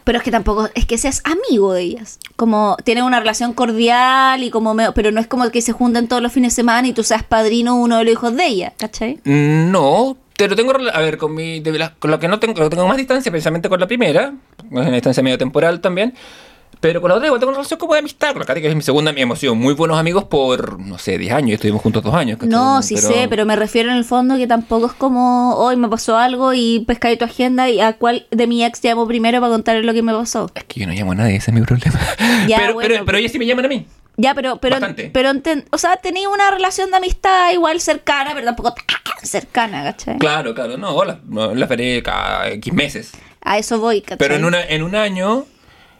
Pero 0.02 0.16
es 0.18 0.24
que 0.24 0.30
tampoco, 0.30 0.68
es 0.74 0.86
que 0.86 0.96
seas 0.96 1.22
amigo 1.24 1.74
de 1.74 1.82
ellas. 1.82 2.18
Como 2.36 2.76
tienen 2.84 3.04
una 3.04 3.20
relación 3.20 3.52
cordial 3.52 4.42
y 4.42 4.50
como 4.50 4.72
me- 4.74 4.92
pero 4.92 5.12
no 5.12 5.20
es 5.20 5.26
como 5.26 5.48
que 5.50 5.60
se 5.62 5.72
junten 5.72 6.08
todos 6.08 6.22
los 6.22 6.32
fines 6.32 6.52
de 6.52 6.56
semana 6.56 6.88
y 6.88 6.92
tú 6.94 7.04
seas 7.04 7.22
padrino 7.22 7.74
de 7.74 7.80
uno 7.80 7.98
de 7.98 8.04
los 8.04 8.12
hijos 8.14 8.34
de 8.34 8.46
ella, 8.46 8.72
¿cachai? 8.78 9.20
No, 9.24 10.16
pero 10.44 10.56
tengo. 10.56 10.72
A 10.92 11.00
ver, 11.00 11.16
con, 11.18 11.34
mi, 11.34 11.60
de 11.60 11.78
la- 11.78 11.94
con 11.94 12.10
lo 12.10 12.18
que 12.18 12.28
no 12.28 12.38
tengo, 12.38 12.58
lo 12.60 12.70
tengo 12.70 12.86
más 12.86 12.96
distancia, 12.96 13.30
precisamente 13.30 13.68
con 13.68 13.80
la 13.80 13.86
primera. 13.86 14.32
Es 14.58 14.64
una 14.70 14.90
distancia 14.90 15.22
medio 15.22 15.38
temporal 15.38 15.80
también. 15.80 16.14
Pero 16.80 17.02
con 17.02 17.10
la 17.10 17.16
otra 17.16 17.26
igual 17.26 17.40
tengo 17.40 17.50
una 17.50 17.58
relación 17.58 17.78
como 17.78 17.92
de 17.92 17.98
amistad. 17.98 18.30
Con 18.30 18.38
la 18.40 18.46
Katy, 18.46 18.62
que 18.62 18.68
es 18.68 18.74
mi 18.76 18.80
segunda, 18.80 19.12
mi 19.12 19.20
emoción. 19.20 19.58
Muy 19.58 19.74
buenos 19.74 19.98
amigos 19.98 20.24
por, 20.24 20.80
no 20.80 20.96
sé, 20.96 21.18
10 21.18 21.32
años. 21.34 21.54
Estuvimos 21.54 21.82
juntos 21.82 22.02
dos 22.02 22.14
años. 22.14 22.38
¿cachai? 22.38 22.48
No, 22.50 22.80
sí 22.80 22.96
sé, 22.96 23.26
pero 23.28 23.44
me 23.44 23.54
refiero 23.54 23.90
en 23.90 23.96
el 23.98 24.04
fondo 24.04 24.36
que 24.38 24.46
tampoco 24.46 24.86
es 24.86 24.92
como 24.94 25.56
hoy 25.56 25.76
me 25.76 25.88
pasó 25.88 26.16
algo 26.16 26.54
y 26.54 26.80
pescáis 26.86 27.18
tu 27.18 27.26
agenda 27.26 27.68
y 27.68 27.80
a 27.80 27.94
cuál 27.98 28.26
de 28.30 28.46
mi 28.46 28.64
ex 28.64 28.82
llamo 28.82 29.06
primero 29.06 29.40
para 29.40 29.52
contarle 29.52 29.82
lo 29.82 29.92
que 29.92 30.02
me 30.02 30.14
pasó. 30.14 30.50
Es 30.54 30.64
que 30.64 30.80
yo 30.80 30.86
no 30.86 30.94
llamo 30.94 31.12
a 31.12 31.16
nadie, 31.16 31.36
ese 31.36 31.50
es 31.50 31.54
mi 31.54 31.60
problema. 31.66 31.98
Ya, 32.48 32.56
pero, 32.60 32.74
bueno, 32.74 32.88
pero, 32.88 33.04
pero 33.04 33.18
ellos 33.18 33.32
sí 33.32 33.38
me 33.38 33.44
llaman 33.46 33.66
a 33.66 33.68
mí. 33.68 33.86
Ya, 34.20 34.34
pero, 34.34 34.56
pero, 34.58 34.74
Bastante. 34.76 35.10
pero, 35.12 35.30
enten- 35.30 35.64
o 35.70 35.78
sea, 35.78 35.96
tenía 35.96 36.28
una 36.28 36.50
relación 36.50 36.90
de 36.90 36.98
amistad 36.98 37.52
igual 37.52 37.80
cercana, 37.80 38.32
pero 38.34 38.44
tampoco 38.46 38.74
tan 38.74 38.84
cercana, 39.26 39.82
¿cachai? 39.84 40.18
Claro, 40.18 40.54
claro. 40.54 40.76
No, 40.76 40.94
no, 41.26 41.54
las 41.54 41.68
veré 41.68 42.02
cada 42.02 42.48
X 42.50 42.72
meses. 42.72 43.12
A 43.42 43.56
eso 43.58 43.78
voy, 43.78 44.02
¿cachai? 44.02 44.18
Pero 44.18 44.34
en, 44.34 44.44
una, 44.44 44.62
en 44.62 44.82
un 44.82 44.94
año, 44.94 45.46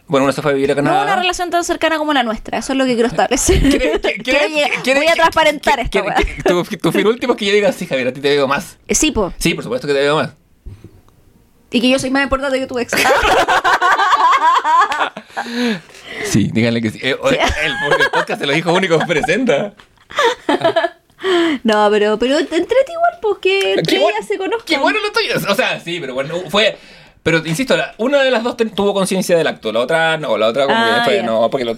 bueno, 0.07 0.25
una 0.25 0.33
se 0.35 0.43
fue 0.43 0.51
a 0.51 0.55
vivir 0.55 0.71
a 0.73 0.75
Canadá. 0.75 0.99
No 0.99 1.03
una 1.05 1.17
relación 1.17 1.49
tan 1.51 1.65
cercana 1.65 1.97
como 1.99 2.13
la 2.13 2.23
nuestra, 2.23 2.59
eso 2.59 2.73
es 2.73 2.79
lo 2.79 2.85
que 2.85 2.95
quiero 2.95 3.09
establecer. 3.09 3.61
¿Quiere- 3.61 4.01
Quiero 4.01 4.23
quiere- 4.25 4.49
llegar- 4.51 4.83
quiere- 4.83 5.01
voy 5.01 5.09
a 5.09 5.15
transparentar 5.15 5.89
quiere- 5.89 6.15
Tu, 6.45 6.65
tu 6.79 6.93
fin 6.93 7.07
último 7.07 7.33
es 7.35 7.39
que 7.39 7.47
yo 7.47 7.53
diga, 7.55 7.73
sí, 7.73 7.87
Javier, 7.87 8.09
a 8.09 8.13
ti 8.13 8.21
te 8.21 8.29
veo 8.29 8.47
más. 8.47 8.77
Eh, 8.89 8.95
Sí, 8.95 9.11
po. 9.13 9.33
Sí, 9.39 9.55
por 9.55 9.65
supuesto 9.65 9.87
que 9.87 9.95
te 9.95 10.01
veo 10.01 10.17
más. 10.17 10.31
Y 11.73 11.81
que 11.81 11.89
yo 11.89 11.99
soy 12.01 12.11
más 12.11 12.25
importante 12.25 12.59
que 12.59 12.67
tu 12.67 12.79
ex. 12.81 12.93
Sí, 16.25 16.51
díganle 16.53 16.81
que 16.83 16.91
sí. 16.91 16.99
Eh, 17.03 17.17
el, 17.25 17.35
el 18.03 18.11
podcast 18.13 18.41
se 18.41 18.47
lo 18.47 18.53
dijo 18.53 18.73
único 18.73 18.99
que 18.99 19.07
presenta. 19.07 19.75
No, 21.65 21.89
pero, 21.91 22.19
pero 22.19 22.39
entrete 22.39 22.93
igual, 22.93 23.13
pues 23.21 23.39
que 23.43 23.75
entre 23.75 23.97
ellas 23.97 24.03
bueno- 24.13 24.27
se 24.27 24.39
conozcan. 24.39 24.67
Qué 24.67 24.79
bueno 24.79 24.99
lo 25.01 25.13
tuyo. 25.13 25.35
O 25.51 25.55
sea, 25.55 25.79
sí, 25.81 25.99
pero 26.01 26.15
bueno, 26.15 26.35
fue. 26.49 26.77
Pero 27.23 27.45
insisto, 27.45 27.77
la- 27.77 27.95
una 27.99 28.23
de 28.23 28.31
las 28.31 28.43
dos 28.43 28.57
tuvo 28.75 28.95
conciencia 28.95 29.37
del 29.37 29.47
acto, 29.47 29.71
la 29.73 29.81
otra 29.81 30.17
no, 30.17 30.39
la 30.39 30.47
otra 30.47 30.65
como 30.65 30.77
Ah, 30.79 31.01
que 31.01 31.05
fue, 31.05 31.17
ya. 31.17 31.23
no, 31.25 31.51
porque 31.51 31.67
lo, 31.67 31.77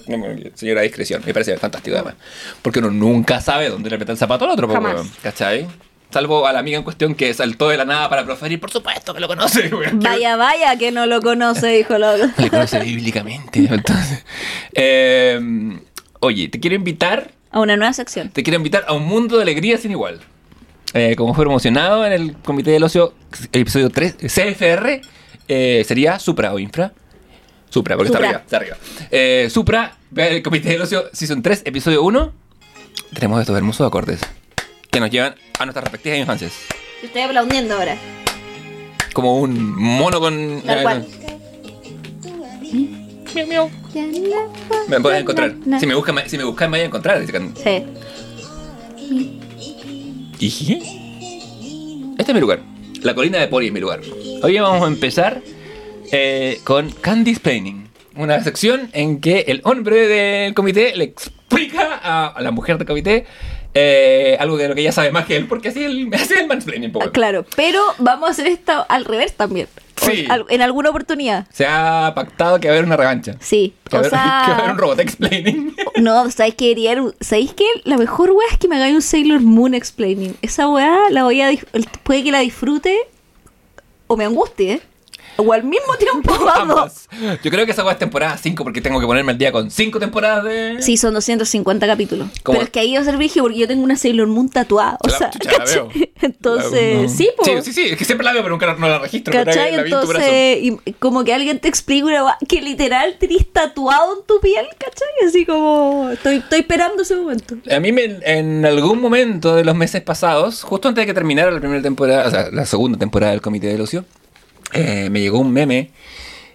señora 0.54 0.82
discreción, 0.82 1.20
me 1.26 1.32
parece 1.32 1.56
fantástico 1.56 1.96
además. 1.96 2.14
Porque 2.62 2.78
uno 2.78 2.92
nunca 2.92 3.40
sabe 3.40 3.68
dónde 3.68 3.90
le 3.90 3.98
mete 3.98 4.12
el 4.12 4.18
zapato 4.18 4.44
al 4.44 4.52
otro, 4.52 4.68
po, 4.68 4.74
Jamás. 4.74 4.94
weón, 4.94 5.10
¿cachai? 5.20 5.66
Salvo 6.12 6.46
a 6.46 6.52
la 6.52 6.58
amiga 6.58 6.76
en 6.76 6.84
cuestión 6.84 7.14
que 7.14 7.32
saltó 7.32 7.70
de 7.70 7.78
la 7.78 7.84
nada 7.86 8.08
para 8.10 8.24
proferir, 8.24 8.60
por 8.60 8.70
supuesto 8.70 9.14
que 9.14 9.20
lo 9.20 9.28
conoce. 9.28 9.70
Vaya, 9.94 10.36
vaya, 10.36 10.76
que 10.76 10.92
no 10.92 11.06
lo 11.06 11.22
conoce, 11.22 11.68
dijo 11.68 11.94
el 11.94 12.02
otro. 12.04 12.28
Le 12.36 12.50
conoce 12.50 12.78
bíblicamente. 12.84 13.60
Entonces, 13.70 14.24
eh, 14.74 15.40
oye, 16.20 16.48
te 16.48 16.60
quiero 16.60 16.76
invitar 16.76 17.30
A 17.50 17.60
una 17.60 17.76
nueva 17.76 17.92
sección. 17.94 18.28
te 18.28 18.42
quiero 18.42 18.58
invitar 18.58 18.84
a 18.88 18.92
un 18.92 19.04
mundo 19.06 19.36
de 19.36 19.42
alegría 19.42 19.78
sin 19.78 19.90
igual. 19.92 20.20
Eh, 20.94 21.14
como 21.16 21.32
fue 21.32 21.44
promocionado 21.44 22.04
en 22.04 22.12
el 22.12 22.36
Comité 22.36 22.72
del 22.72 22.82
Ocio, 22.82 23.14
episodio 23.50 23.88
3, 23.88 24.16
CFR, 24.26 25.00
eh, 25.48 25.82
sería 25.88 26.18
Supra 26.18 26.52
o 26.52 26.58
Infra. 26.58 26.92
Supra, 27.70 27.96
porque 27.96 28.12
Supra. 28.12 28.26
está 28.44 28.58
arriba. 28.58 28.76
Está 28.76 28.96
arriba. 28.98 29.08
Eh, 29.10 29.48
Supra, 29.50 29.96
el 30.14 30.42
Comité 30.42 30.68
del 30.68 30.82
Ocio, 30.82 31.04
Season 31.14 31.40
3, 31.40 31.62
episodio 31.64 32.02
1. 32.02 32.32
Tenemos 33.14 33.40
estos 33.40 33.56
hermosos 33.56 33.86
acordes 33.86 34.20
que 34.92 35.00
nos 35.00 35.10
llevan 35.10 35.34
a 35.58 35.64
nuestras 35.64 35.84
respectivas 35.84 36.18
infancias. 36.18 36.52
Estoy 37.02 37.22
aplaudiendo 37.22 37.74
ahora. 37.74 37.96
Como 39.14 39.38
un 39.40 39.74
mono 39.74 40.20
con. 40.20 40.62
Tal 40.64 40.82
cual. 40.82 41.06
Miau, 43.34 43.46
miau. 43.46 43.70
Me 44.88 45.00
puedes 45.00 45.22
encontrar. 45.22 45.54
Si 45.80 45.86
me 45.86 45.94
buscan, 45.94 46.28
si 46.28 46.36
me 46.36 46.44
buscan, 46.44 46.70
me 46.70 46.76
voy 46.76 46.82
a 46.82 46.86
encontrar. 46.86 47.24
Sí. 47.26 47.84
¿Y? 50.38 50.72
Este 52.18 52.32
es 52.32 52.34
mi 52.34 52.40
lugar. 52.40 52.60
La 53.00 53.14
colina 53.14 53.38
de 53.38 53.48
Pori 53.48 53.68
es 53.68 53.72
mi 53.72 53.80
lugar. 53.80 54.00
Hoy 54.42 54.58
vamos 54.58 54.82
a 54.82 54.86
empezar 54.88 55.40
eh, 56.12 56.60
con 56.64 56.90
Candy 56.90 57.34
Planning. 57.36 57.88
Una 58.16 58.44
sección 58.44 58.90
en 58.92 59.22
que 59.22 59.46
el 59.48 59.62
hombre 59.64 60.06
del 60.06 60.52
comité 60.52 60.94
le 60.96 61.04
explica 61.04 61.96
a 62.02 62.42
la 62.42 62.50
mujer 62.50 62.76
del 62.76 62.86
comité 62.86 63.26
eh, 63.74 64.36
algo 64.40 64.56
de 64.56 64.68
lo 64.68 64.74
que 64.74 64.82
ella 64.82 64.92
sabe 64.92 65.10
más 65.12 65.26
que 65.26 65.36
él, 65.36 65.46
porque 65.46 65.68
así 65.68 65.84
el, 65.84 66.08
así 66.14 66.34
el 66.34 66.46
mansplaining. 66.46 66.92
po, 66.92 67.00
Ah. 67.02 67.10
Claro, 67.12 67.44
pero 67.56 67.80
vamos 67.98 68.28
a 68.28 68.32
hacer 68.32 68.46
esto 68.46 68.84
al 68.88 69.04
revés 69.04 69.34
también. 69.34 69.68
Sí. 69.96 70.26
en 70.48 70.62
alguna 70.62 70.90
oportunidad. 70.90 71.46
Se 71.52 71.64
ha 71.64 72.10
pactado 72.16 72.58
que 72.58 72.66
va 72.66 72.74
a 72.74 72.76
haber 72.78 72.86
una 72.86 72.96
revancha. 72.96 73.36
Sí. 73.38 73.74
Que 73.88 73.98
va 73.98 74.02
O 74.02 74.04
a 74.04 74.08
haber, 74.08 74.10
que 74.46 74.50
va 74.50 74.56
a 74.56 74.58
haber 74.58 74.70
un 74.72 74.78
robot 74.78 74.98
explaining. 75.00 75.76
No, 76.00 76.28
¿sabéis 76.32 76.56
qué 76.56 76.70
quería? 76.70 76.96
¿Sabéis 77.20 77.54
qué? 77.54 77.64
La 77.84 77.96
mejor 77.96 78.32
weá 78.32 78.48
es 78.50 78.58
que 78.58 78.66
me 78.66 78.74
hagáis 78.76 78.94
un 78.96 79.02
Sailor 79.02 79.40
Moon 79.40 79.74
explaining. 79.74 80.34
Esa 80.42 80.66
weá 80.68 80.98
la 81.10 81.22
voy 81.22 81.40
a. 81.40 81.50
Puede 82.02 82.24
que 82.24 82.32
la 82.32 82.40
disfrute 82.40 82.98
o 84.08 84.16
me 84.16 84.24
angustie, 84.24 84.72
¿eh? 84.72 84.80
O 85.36 85.52
al 85.52 85.64
mismo 85.64 85.94
tiempo 85.98 86.32
ambos. 86.34 86.52
Ambas. 86.56 87.08
Yo 87.42 87.50
creo 87.50 87.64
que 87.64 87.72
esa 87.72 87.90
es 87.90 87.98
temporada 87.98 88.36
5 88.36 88.62
porque 88.64 88.80
tengo 88.80 89.00
que 89.00 89.06
ponerme 89.06 89.32
al 89.32 89.38
día 89.38 89.50
con 89.50 89.70
5 89.70 89.98
temporadas 89.98 90.44
de. 90.44 90.76
Sí, 90.82 90.96
son 90.96 91.14
250 91.14 91.86
capítulos. 91.86 92.28
¿Cómo? 92.42 92.58
Pero 92.58 92.64
es 92.66 92.70
que 92.70 92.80
ahí 92.80 92.94
va 92.94 93.00
a 93.00 93.04
ser 93.04 93.16
vigio 93.16 93.42
porque 93.42 93.58
yo 93.58 93.66
tengo 93.66 93.82
una 93.82 93.96
Sailor 93.96 94.26
Moon 94.28 94.48
tatuada. 94.50 94.98
O 95.02 95.08
La- 95.08 95.18
sea, 95.18 95.30
chucha, 95.30 95.50
la 95.52 95.58
¿cachai? 95.58 95.74
veo. 95.76 95.88
Entonces, 96.20 97.02
La- 97.02 97.08
sí, 97.08 97.30
pues. 97.36 97.64
Sí, 97.64 97.72
sí, 97.72 97.82
sí, 97.82 97.88
es 97.92 97.96
que 97.98 98.04
siempre 98.04 98.24
la 98.24 98.32
veo, 98.32 98.42
pero 98.42 98.54
nunca 98.54 98.74
no 98.74 98.88
la 98.88 98.98
registro. 98.98 99.32
¿Cachai? 99.32 99.74
la. 99.76 99.82
Entonces, 99.82 100.58
y 100.62 100.92
como 100.98 101.24
que 101.24 101.32
alguien 101.34 101.58
te 101.58 101.68
explica 101.68 102.04
una 102.06 102.36
que 102.46 102.60
literal 102.60 103.16
tenés 103.18 103.50
tatuado 103.52 104.18
en 104.20 104.26
tu 104.26 104.38
piel, 104.40 104.66
¿cachai? 104.78 105.08
Así 105.26 105.46
como, 105.46 106.10
estoy, 106.12 106.36
estoy 106.36 106.60
esperando 106.60 107.02
ese 107.02 107.16
momento. 107.16 107.56
A 107.74 107.80
mí 107.80 107.90
me- 107.90 108.18
en 108.24 108.64
algún 108.66 109.00
momento 109.00 109.54
de 109.54 109.64
los 109.64 109.74
meses 109.74 110.02
pasados, 110.02 110.62
justo 110.62 110.88
antes 110.88 111.02
de 111.02 111.06
que 111.06 111.14
terminara 111.14 111.50
la 111.50 111.58
primera 111.60 111.82
temporada, 111.82 112.28
o 112.28 112.30
sea, 112.30 112.48
la 112.52 112.66
segunda 112.66 112.98
temporada 112.98 113.32
del 113.32 113.40
Comité 113.40 113.68
del 113.68 113.80
Ocio, 113.80 114.04
eh, 114.72 115.08
me 115.10 115.20
llegó 115.20 115.38
un 115.38 115.52
meme 115.52 115.90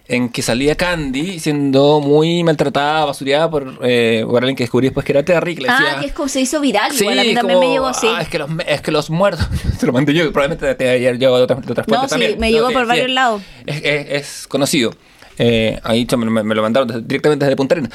en 0.09 0.29
que 0.29 0.41
salía 0.41 0.75
Candy 0.75 1.37
siendo 1.39 1.99
muy 1.99 2.41
maltratada, 2.43 3.03
basureada 3.05 3.49
por, 3.51 3.77
eh, 3.83 4.23
por 4.25 4.37
alguien 4.41 4.55
que 4.55 4.63
descubrí 4.63 4.87
después 4.87 5.05
que 5.05 5.11
era 5.11 5.23
Terry, 5.23 5.55
que 5.55 5.63
le 5.63 5.67
decía... 5.67 5.95
Ah, 5.97 5.99
que 5.99 6.05
es 6.07 6.13
como 6.13 6.29
se 6.29 6.39
hizo 6.39 6.61
viral, 6.61 6.93
Sí, 6.93 7.01
igual 7.03 7.19
a 7.19 7.23
mí 7.23 7.33
también 7.33 7.59
me 7.59 7.67
llegó 7.69 7.87
así. 7.87 8.07
"Ah, 8.09 8.21
es, 8.21 8.29
que 8.29 8.39
los, 8.39 8.49
es 8.65 8.79
que 8.81 8.91
los 8.91 9.09
muertos. 9.09 9.45
Se 9.79 9.85
lo 9.85 9.91
mandé 9.91 10.13
yo, 10.13 10.31
probablemente 10.31 10.73
te 10.75 10.97
llegado 10.99 11.37
de 11.37 11.43
otras, 11.43 11.65
de 11.65 11.71
otras 11.73 11.87
No, 11.89 12.03
sí, 12.03 12.09
también. 12.09 12.39
me 12.39 12.51
llegó 12.51 12.71
por 12.71 12.83
sí, 12.83 12.87
varios 12.87 13.09
lados. 13.11 13.41
Es, 13.65 13.81
es- 13.83 14.07
es 14.11 14.47
conocido. 14.47 14.93
Eh, 15.39 15.77
ahí 15.83 16.07
me, 16.17 16.55
lo 16.55 16.61
mandaron 16.61 16.87
desde- 16.87 17.01
directamente 17.01 17.45
desde 17.45 17.55
Punta 17.57 17.75
Arenas. 17.75 17.91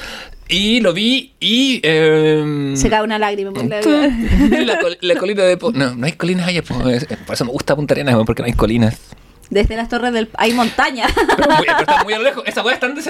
Y 0.47 0.81
lo 0.81 0.93
vi 0.93 1.33
y. 1.39 1.81
eh, 1.83 2.73
Se 2.75 2.89
cae 2.89 3.01
una 3.03 3.17
lágrima 3.17 3.51
por 3.51 3.65
la 3.65 3.81
la, 3.81 4.79
la 5.01 5.15
colina 5.15 5.43
de. 5.43 5.57
Po- 5.57 5.71
No, 5.73 5.95
no 5.95 6.05
hay 6.05 6.11
colinas 6.13 6.47
allá. 6.47 6.61
Por 6.61 6.89
eso 6.91 7.45
me 7.45 7.51
gusta 7.51 7.75
Punta 7.75 7.95
Arenas, 7.95 8.15
porque 8.25 8.43
no 8.43 8.45
hay 8.45 8.53
colinas. 8.53 8.97
Desde 9.53 9.75
las 9.75 9.87
torres 9.89 10.11
del... 10.13 10.29
Hay 10.37 10.53
montaña. 10.53 11.05
Pero, 11.15 11.27
pero 11.37 11.79
está 11.79 12.03
muy 12.03 12.13
a 12.13 12.17
lo 12.17 12.23
lejos. 12.23 12.43
Esa 12.47 12.63
weá 12.63 12.73
es 12.73 12.79
tan 12.79 12.95
de 12.95 13.01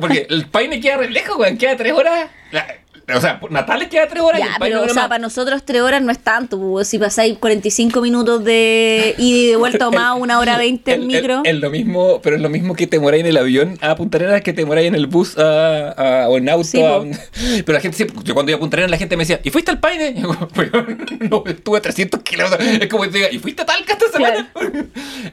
porque 0.00 0.26
el 0.28 0.46
Paine 0.46 0.80
queda 0.80 0.96
re 0.98 1.10
lejos, 1.10 1.36
weón. 1.36 1.56
Queda 1.56 1.76
tres 1.76 1.92
horas. 1.92 2.28
La- 2.50 2.66
o 3.16 3.20
sea, 3.20 3.40
Natales 3.50 3.88
queda 3.88 4.06
tres 4.08 4.22
horas 4.22 4.40
ya, 4.40 4.56
pero 4.58 4.82
o 4.82 4.84
sea, 4.86 4.94
más. 4.94 5.08
para 5.08 5.18
nosotros 5.18 5.62
tres 5.64 5.82
horas 5.82 6.02
no 6.02 6.10
es 6.12 6.18
tanto. 6.18 6.82
Si 6.84 6.98
pasáis 6.98 7.38
45 7.38 8.00
minutos 8.00 8.44
de 8.44 9.14
ida 9.18 9.36
y 9.36 9.46
de 9.48 9.56
vuelta 9.56 9.88
o 9.88 9.92
más, 9.92 10.18
una 10.18 10.38
hora 10.38 10.56
20 10.58 10.92
en 10.94 11.06
micro. 11.06 11.42
Es 11.44 11.54
lo 11.56 11.70
mismo, 11.70 12.20
pero 12.22 12.36
es 12.36 12.42
lo 12.42 12.48
mismo 12.48 12.74
que 12.74 12.86
te 12.86 12.98
moráis 13.00 13.20
en 13.22 13.26
el 13.28 13.36
avión 13.36 13.78
a 13.80 13.94
Punta 13.96 14.18
Arenas 14.18 14.42
que 14.42 14.52
te 14.52 14.64
moráis 14.64 14.88
en 14.88 14.94
el 14.94 15.06
bus 15.06 15.36
a, 15.38 15.90
a- 16.24 16.28
o 16.28 16.36
en 16.38 16.48
auto. 16.48 16.64
Sí, 16.64 16.82
a- 16.82 16.98
po. 16.98 17.06
pero 17.64 17.72
la 17.74 17.80
gente 17.80 17.96
siempre, 17.96 18.18
yo 18.24 18.34
cuando 18.34 18.50
iba 18.52 18.56
a 18.56 18.60
Punta 18.60 18.76
Arenas 18.76 18.90
la 18.90 18.98
gente 18.98 19.16
me 19.16 19.22
decía, 19.22 19.40
¿y 19.42 19.50
fuiste 19.50 19.70
al 19.70 19.80
Paine? 19.80 20.10
Y 20.16 20.22
yo, 20.22 20.28
"Weón, 20.56 21.04
no, 21.30 21.42
estuve 21.46 21.78
a 21.78 21.82
300 21.82 22.22
kilómetros. 22.22 22.60
Es 22.68 22.88
como 22.88 23.02
que 23.04 23.08
te 23.10 23.18
diga, 23.18 23.30
¿y 23.32 23.38
fuiste 23.38 23.62
a 23.62 23.66
Talca 23.66 23.92
esta 23.92 24.08
semana? 24.10 24.50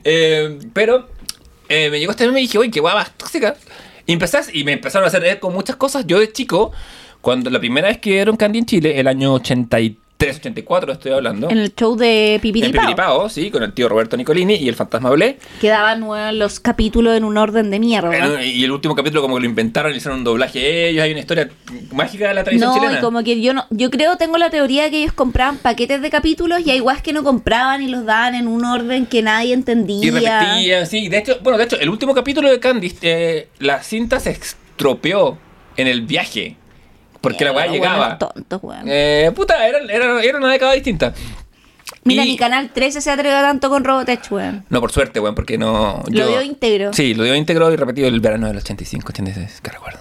Eh, 0.03 0.59
pero 0.73 1.07
eh, 1.69 1.89
me 1.89 1.99
llegó 1.99 2.11
este 2.11 2.25
meme 2.25 2.39
y 2.39 2.43
dije, 2.43 2.57
uy, 2.59 2.71
qué 2.71 2.79
guapa 2.79 3.05
tóxica. 3.17 3.55
Y, 4.05 4.13
empezás, 4.13 4.49
y 4.53 4.63
me 4.63 4.73
empezaron 4.73 5.05
a 5.05 5.07
hacer 5.09 5.39
con 5.39 5.53
muchas 5.53 5.75
cosas. 5.75 6.05
Yo 6.07 6.19
de 6.19 6.31
chico, 6.31 6.71
cuando 7.21 7.49
la 7.49 7.59
primera 7.59 7.87
vez 7.87 7.97
que 7.97 8.11
dieron 8.11 8.37
Candy 8.37 8.59
en 8.59 8.65
Chile, 8.65 8.99
el 8.99 9.07
año 9.07 9.33
83, 9.33 10.37
84 10.37 10.93
estoy 10.93 11.11
hablando. 11.11 11.49
En 11.49 11.57
el 11.59 11.75
show 11.75 11.95
de 11.95 12.35
En 12.35 12.41
Pipiripao. 12.41 12.81
Pipiripao, 12.81 13.29
sí, 13.29 13.51
con 13.51 13.61
el 13.63 13.71
tío 13.73 13.87
Roberto 13.87 14.17
Nicolini 14.17 14.55
y 14.55 14.67
el 14.67 14.75
fantasma 14.75 15.11
Blé. 15.11 15.37
Quedaban 15.61 16.01
weón, 16.03 16.39
los 16.39 16.59
capítulos 16.59 17.15
en 17.15 17.23
un 17.23 17.37
orden 17.37 17.69
de 17.69 17.79
mierda. 17.79 18.43
Y 18.43 18.63
el 18.63 18.71
último 18.71 18.95
capítulo 18.95 19.21
como 19.21 19.35
que 19.35 19.41
lo 19.41 19.45
inventaron, 19.47 19.91
le 19.91 19.97
hicieron 19.97 20.19
un 20.19 20.23
doblaje 20.23 20.89
ellos, 20.89 21.03
hay 21.03 21.11
una 21.11 21.19
historia 21.19 21.49
mágica 21.93 22.29
de 22.29 22.33
la 22.33 22.43
tradición 22.43 22.69
No, 22.71 22.75
chilena. 22.75 22.97
y 22.97 23.01
como 23.01 23.23
que 23.23 23.41
yo 23.41 23.53
no, 23.53 23.65
yo 23.69 23.91
creo, 23.91 24.15
tengo 24.17 24.37
la 24.37 24.49
teoría 24.49 24.83
de 24.85 24.91
que 24.91 25.01
ellos 25.03 25.13
compraban 25.13 25.57
paquetes 25.57 26.01
de 26.01 26.09
capítulos 26.09 26.61
y 26.65 26.71
hay 26.71 26.79
guas 26.79 27.01
que 27.01 27.13
no 27.13 27.23
compraban 27.23 27.83
y 27.83 27.87
los 27.87 28.05
daban 28.05 28.33
en 28.33 28.47
un 28.47 28.65
orden 28.65 29.05
que 29.05 29.21
nadie 29.21 29.53
entendía. 29.53 30.03
Y 30.03 30.09
repetían, 30.09 30.87
sí. 30.87 31.09
De 31.09 31.17
hecho, 31.19 31.37
bueno, 31.43 31.57
de 31.59 31.65
hecho, 31.65 31.79
el 31.79 31.89
último 31.89 32.15
capítulo 32.15 32.49
de 32.49 32.59
Candice, 32.59 32.97
eh, 33.03 33.47
la 33.59 33.83
cinta 33.83 34.19
se 34.19 34.31
estropeó 34.31 35.37
en 35.75 35.87
el 35.87 36.01
viaje. 36.01 36.55
Porque 37.21 37.45
la 37.45 37.51
weá 37.51 37.67
llegaba. 37.67 38.17
tontos. 38.17 38.61
Eh, 38.85 39.31
puta, 39.35 39.67
era, 39.67 39.79
era, 39.79 40.21
era 40.23 40.37
una 40.37 40.51
década 40.51 40.73
distinta. 40.73 41.13
Mira, 42.03 42.23
y- 42.25 42.27
ni 42.31 42.37
Canal 42.37 42.69
13 42.71 43.01
se 43.01 43.11
atreve 43.11 43.35
tanto 43.35 43.69
con 43.69 43.83
Robotech, 43.83 44.31
weón. 44.31 44.65
No, 44.69 44.79
por 44.81 44.91
suerte, 44.91 45.19
weón, 45.19 45.35
porque 45.35 45.57
no. 45.57 46.03
Lo 46.07 46.11
yo- 46.19 46.27
dio 46.27 46.41
íntegro. 46.41 46.93
Sí, 46.93 47.13
lo 47.13 47.23
dio 47.23 47.35
íntegro 47.35 47.71
y 47.71 47.75
repetido 47.75 48.07
el 48.07 48.19
verano 48.19 48.47
del 48.47 48.57
85, 48.57 49.09
86, 49.09 49.61
que 49.61 49.71
recuerdo. 49.71 49.99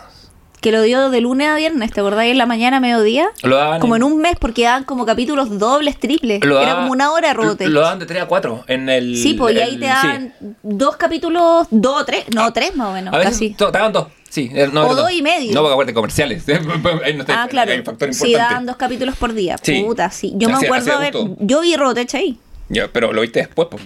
Que 0.60 0.72
lo 0.72 0.82
dio 0.82 1.10
de 1.10 1.20
lunes 1.20 1.48
a 1.48 1.54
viernes, 1.56 1.92
¿te 1.92 2.00
acordáis? 2.00 2.32
En 2.32 2.38
la 2.38 2.46
mañana, 2.46 2.78
a 2.78 2.80
mediodía. 2.80 3.28
Lo 3.42 3.56
daban 3.56 3.80
Como 3.80 3.94
en- 3.94 4.02
un 4.02 4.18
mes, 4.20 4.36
porque 4.40 4.64
daban 4.64 4.84
como 4.84 5.04
capítulos 5.06 5.58
dobles, 5.58 5.98
triples. 6.00 6.44
Lo 6.44 6.60
Era 6.60 6.76
como 6.76 6.92
una 6.92 7.12
hora 7.12 7.28
de 7.28 7.34
Robotech. 7.34 7.68
Lo 7.68 7.80
daban 7.82 7.98
de 7.98 8.06
3 8.06 8.22
a 8.22 8.26
4 8.26 8.64
en 8.66 8.88
el. 8.88 9.16
Sí, 9.16 9.34
pues 9.34 9.54
y 9.54 9.60
ahí 9.60 9.72
te 9.76 9.84
sí. 9.84 9.86
daban 9.86 10.34
dos 10.62 10.96
capítulos, 10.96 11.66
dos 11.70 12.02
o 12.02 12.04
tres, 12.04 12.24
no, 12.34 12.52
tres 12.52 12.74
más 12.74 12.88
o 12.88 12.92
menos, 12.94 13.14
A 13.14 13.18
veces 13.18 13.32
casi. 13.34 13.50
te 13.50 13.64
daban 13.70 13.92
dos. 13.92 14.06
Sí, 14.28 14.50
eh, 14.52 14.68
no, 14.72 14.88
O 14.88 14.94
dos 14.94 15.10
y 15.12 15.22
medio. 15.22 15.52
No, 15.54 15.60
porque 15.60 15.72
acuérdate, 15.72 15.94
comerciales. 15.94 16.44
No 16.46 17.20
está- 17.20 17.42
Ah, 17.42 17.48
claro. 17.48 17.70
Hay 17.72 17.78
un 17.78 17.84
factor 17.84 18.12
Sí, 18.12 18.32
daban 18.32 18.66
dos 18.66 18.76
capítulos 18.76 19.14
por 19.16 19.32
día. 19.34 19.56
Sí. 19.62 19.82
Puta, 19.82 20.10
sí. 20.10 20.32
Yo 20.36 20.48
me 20.48 20.56
acuerdo 20.56 20.74
hacía 20.76 20.94
haber. 20.96 21.12
gusto. 21.12 21.36
Yo 21.40 21.60
vi 21.60 21.76
Robotech 21.76 22.14
ahí. 22.14 22.38
Ya, 22.68 22.88
pero 22.92 23.12
lo 23.12 23.20
viste 23.20 23.40
después, 23.40 23.68
pues. 23.70 23.82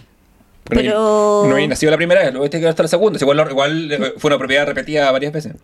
Pero- 0.65 1.45
No 1.47 1.55
había 1.55 1.67
nacido 1.67 1.91
la 1.91 1.97
primera 1.97 2.23
vez, 2.23 2.33
lo 2.33 2.41
viste 2.43 2.61
que 2.61 2.69
hasta 2.69 2.85
la 2.85 2.89
segunda. 2.89 3.19
Igual, 3.21 3.47
igual 3.51 3.93
eh, 3.93 4.15
fue 4.19 4.29
una 4.29 4.39
propiedad 4.39 4.67
repetida 4.67 5.11
varias 5.11 5.33
veces. 5.33 5.55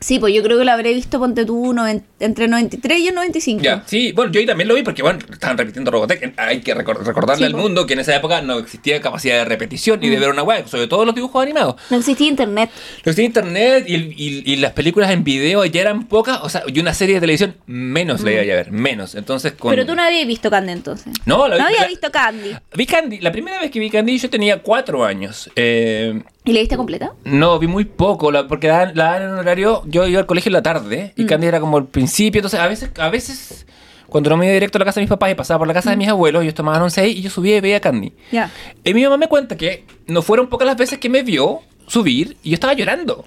Sí, 0.00 0.18
pues 0.18 0.34
yo 0.34 0.42
creo 0.42 0.58
que 0.58 0.64
lo 0.64 0.72
habré 0.72 0.92
visto, 0.94 1.18
ponte 1.18 1.44
tú, 1.44 1.72
noven- 1.72 2.02
entre 2.20 2.48
93 2.48 2.98
y 3.00 3.08
el 3.08 3.14
95. 3.14 3.62
Ya, 3.62 3.82
sí, 3.86 4.12
bueno, 4.12 4.30
yo 4.32 4.40
ahí 4.40 4.46
también 4.46 4.68
lo 4.68 4.74
vi 4.74 4.82
porque, 4.82 5.02
bueno, 5.02 5.18
estaban 5.32 5.56
repitiendo 5.56 5.90
Robotech. 5.90 6.34
Hay 6.38 6.60
que 6.60 6.74
recor- 6.74 6.98
recordarle 7.02 7.46
Sí, 7.46 7.52
al 7.52 7.58
mundo 7.60 7.86
que 7.86 7.94
en 7.94 8.00
esa 8.00 8.14
época 8.14 8.42
no 8.42 8.58
existía 8.58 9.00
capacidad 9.00 9.36
de 9.38 9.44
repetición 9.46 9.98
Mm. 9.98 10.02
ni 10.02 10.08
de 10.10 10.18
ver 10.18 10.28
una 10.30 10.42
web, 10.42 10.68
sobre 10.68 10.86
todo 10.86 11.04
los 11.04 11.14
dibujos 11.14 11.42
animados. 11.42 11.76
No 11.90 11.96
existía 11.98 12.28
internet. 12.28 12.70
Que 13.02 13.12
tenía 13.12 13.26
internet 13.26 13.84
y, 13.88 13.94
el- 13.94 14.12
y- 14.16 14.42
y 14.52 14.56
las 14.56 14.72
películas 14.72 15.10
en 15.10 15.24
video 15.24 15.64
ya 15.64 15.80
eran 15.80 16.06
pocas, 16.06 16.40
o 16.42 16.48
sea, 16.48 16.62
y 16.66 16.78
una 16.80 16.92
serie 16.94 17.14
de 17.16 17.20
televisión 17.22 17.56
menos 17.66 18.20
la 18.22 18.32
iba 18.32 18.42
a 18.42 18.44
ver, 18.56 18.70
menos. 18.72 19.14
Entonces, 19.14 19.52
con... 19.52 19.70
Mm. 19.70 19.74
Pero 19.74 19.86
tú 19.86 19.94
no 19.94 20.02
habías 20.02 20.26
visto 20.26 20.50
Candy 20.50 20.72
entonces. 20.72 21.12
No, 21.24 21.48
la 21.48 21.58
No 21.58 21.64
había 21.66 21.80
la- 21.82 21.86
visto 21.88 22.10
Candy. 22.10 22.50
Vi 22.74 22.86
Candy, 22.86 23.18
la 23.20 23.32
primera 23.32 23.58
vez 23.60 23.70
que 23.70 23.78
vi 23.80 23.90
Candy 23.90 24.18
yo 24.18 24.30
tenía 24.30 24.60
cuatro 24.62 25.04
años. 25.04 25.50
Eh, 25.56 26.22
¿Y 26.46 26.52
la 26.52 26.60
viste 26.60 26.76
completa? 26.78 27.12
No, 27.24 27.58
vi 27.58 27.66
muy 27.66 27.84
poco, 27.84 28.30
la- 28.32 28.46
porque 28.48 28.68
la, 28.68 28.86
la 28.86 28.92
daban 29.04 29.22
en 29.24 29.28
un 29.32 29.38
horario. 29.40 29.82
Yo 29.86 30.06
iba 30.06 30.20
al 30.20 30.26
colegio 30.26 30.48
en 30.48 30.54
la 30.54 30.62
tarde 30.62 31.12
y 31.16 31.24
Mm. 31.24 31.26
Candy 31.26 31.46
era 31.48 31.60
como 31.60 31.76
el 31.76 31.84
principio. 31.84 32.38
Entonces, 32.38 32.58
a 32.60 32.66
veces, 32.68 32.90
a 32.98 33.08
veces, 33.10 33.66
cuando 34.08 34.30
no 34.30 34.36
me 34.36 34.46
iba 34.46 34.54
directo 34.54 34.78
a 34.78 34.80
la 34.80 34.84
casa 34.84 35.00
de 35.00 35.04
mis 35.04 35.10
papás 35.10 35.30
y 35.32 35.34
pasaba 35.34 35.58
por 35.58 35.66
la 35.68 35.74
casa 35.74 35.90
de 35.90 35.96
mis 35.96 36.08
abuelos, 36.08 36.42
ellos 36.42 36.54
tomaban 36.54 36.80
once 36.80 37.06
y 37.08 37.20
yo 37.20 37.28
subía 37.30 37.56
y 37.56 37.60
veía 37.60 37.80
Candy. 37.80 38.12
Ya. 38.32 38.50
Y 38.84 38.94
mi 38.94 39.02
mamá 39.02 39.16
me 39.16 39.26
cuenta 39.28 39.56
que 39.56 39.84
no 40.06 40.22
fueron 40.22 40.46
pocas 40.48 40.66
las 40.66 40.76
veces 40.76 40.98
que 41.00 41.08
me 41.08 41.22
vio 41.22 41.60
subir 41.88 42.36
y 42.44 42.50
yo 42.50 42.54
estaba 42.54 42.72
llorando 42.74 43.24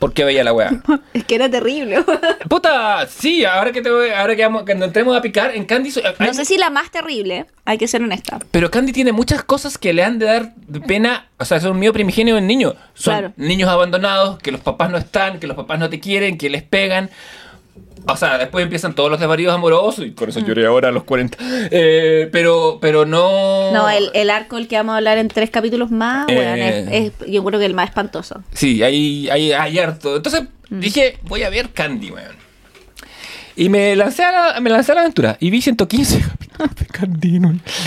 porque 0.00 0.24
veía 0.24 0.42
la 0.42 0.52
weá. 0.52 0.70
Es 1.14 1.24
que 1.24 1.36
era 1.36 1.48
terrible. 1.48 2.04
Puta, 2.48 3.06
sí, 3.06 3.44
ahora 3.44 3.70
que 3.70 3.82
te 3.82 3.90
voy- 3.90 4.10
ahora 4.10 4.34
que 4.34 4.42
vamos, 4.42 4.64
cuando 4.64 4.86
entremos 4.86 5.16
a 5.16 5.20
picar 5.22 5.54
en 5.54 5.64
Candy. 5.64 5.90
hay- 6.18 6.26
No 6.26 6.34
sé 6.34 6.44
si 6.44 6.56
la 6.58 6.70
más 6.70 6.90
terrible, 6.90 7.46
hay 7.64 7.78
que 7.78 7.86
ser 7.86 8.02
honesta. 8.02 8.38
Pero 8.50 8.70
Candy 8.70 8.92
tiene 8.92 9.12
muchas 9.12 9.44
cosas 9.44 9.78
que 9.78 9.92
le 9.92 10.02
han 10.02 10.18
de 10.18 10.26
dar 10.26 10.54
pena. 10.86 11.26
O 11.38 11.44
sea, 11.44 11.60
son 11.60 11.78
miedo 11.78 11.92
primigenio 11.92 12.36
en 12.36 12.46
niños. 12.46 12.74
Son 12.94 13.12
Claro. 13.14 13.32
niños 13.36 13.68
abandonados, 13.68 14.38
que 14.40 14.50
los 14.52 14.60
papás 14.60 14.90
no 14.90 14.98
están, 14.98 15.38
que 15.38 15.46
los 15.46 15.56
papás 15.56 15.78
no 15.78 15.88
te 15.88 16.00
quieren, 16.00 16.36
que 16.38 16.50
les 16.50 16.62
pegan. 16.62 17.10
O 18.08 18.16
sea, 18.16 18.38
después 18.38 18.62
empiezan 18.64 18.94
todos 18.94 19.10
los 19.10 19.20
desvaríos 19.20 19.52
amorosos 19.54 20.06
y 20.06 20.10
por 20.10 20.30
eso 20.30 20.40
lloré 20.40 20.64
ahora 20.66 20.88
a 20.88 20.92
los 20.92 21.04
40. 21.04 21.36
Eh, 21.70 22.28
pero, 22.32 22.78
pero 22.80 23.04
no. 23.04 23.72
No, 23.72 23.88
el, 23.90 24.10
el 24.14 24.30
arco 24.30 24.56
del 24.56 24.68
que 24.68 24.76
vamos 24.76 24.94
a 24.94 24.96
hablar 24.96 25.18
en 25.18 25.28
tres 25.28 25.50
capítulos 25.50 25.90
más, 25.90 26.26
Eh. 26.28 26.36
weón, 26.38 26.58
es, 26.58 27.12
es- 27.20 27.30
yo 27.30 27.44
creo 27.44 27.60
que 27.60 27.66
el 27.66 27.74
más 27.74 27.90
espantoso. 27.90 28.42
Sí, 28.54 28.82
hay, 28.82 29.28
hay, 29.28 29.52
hay 29.52 29.78
harto. 29.78 30.16
Entonces 30.16 30.44
Mm. 30.70 30.80
dije, 30.80 31.18
voy 31.24 31.42
a 31.42 31.50
ver 31.50 31.70
Candy, 31.70 32.10
weón. 32.10 32.36
Y 33.56 33.68
me 33.68 33.94
lancé, 33.96 34.22
a 34.22 34.30
la, 34.54 34.60
me 34.60 34.70
lancé 34.70 34.92
a 34.92 34.94
la 34.94 35.00
aventura 35.02 35.36
y 35.40 35.50
vi 35.50 35.60
115 35.60 36.20
capítulos 36.30 36.74
de 36.76 36.86
Candy. 36.86 37.40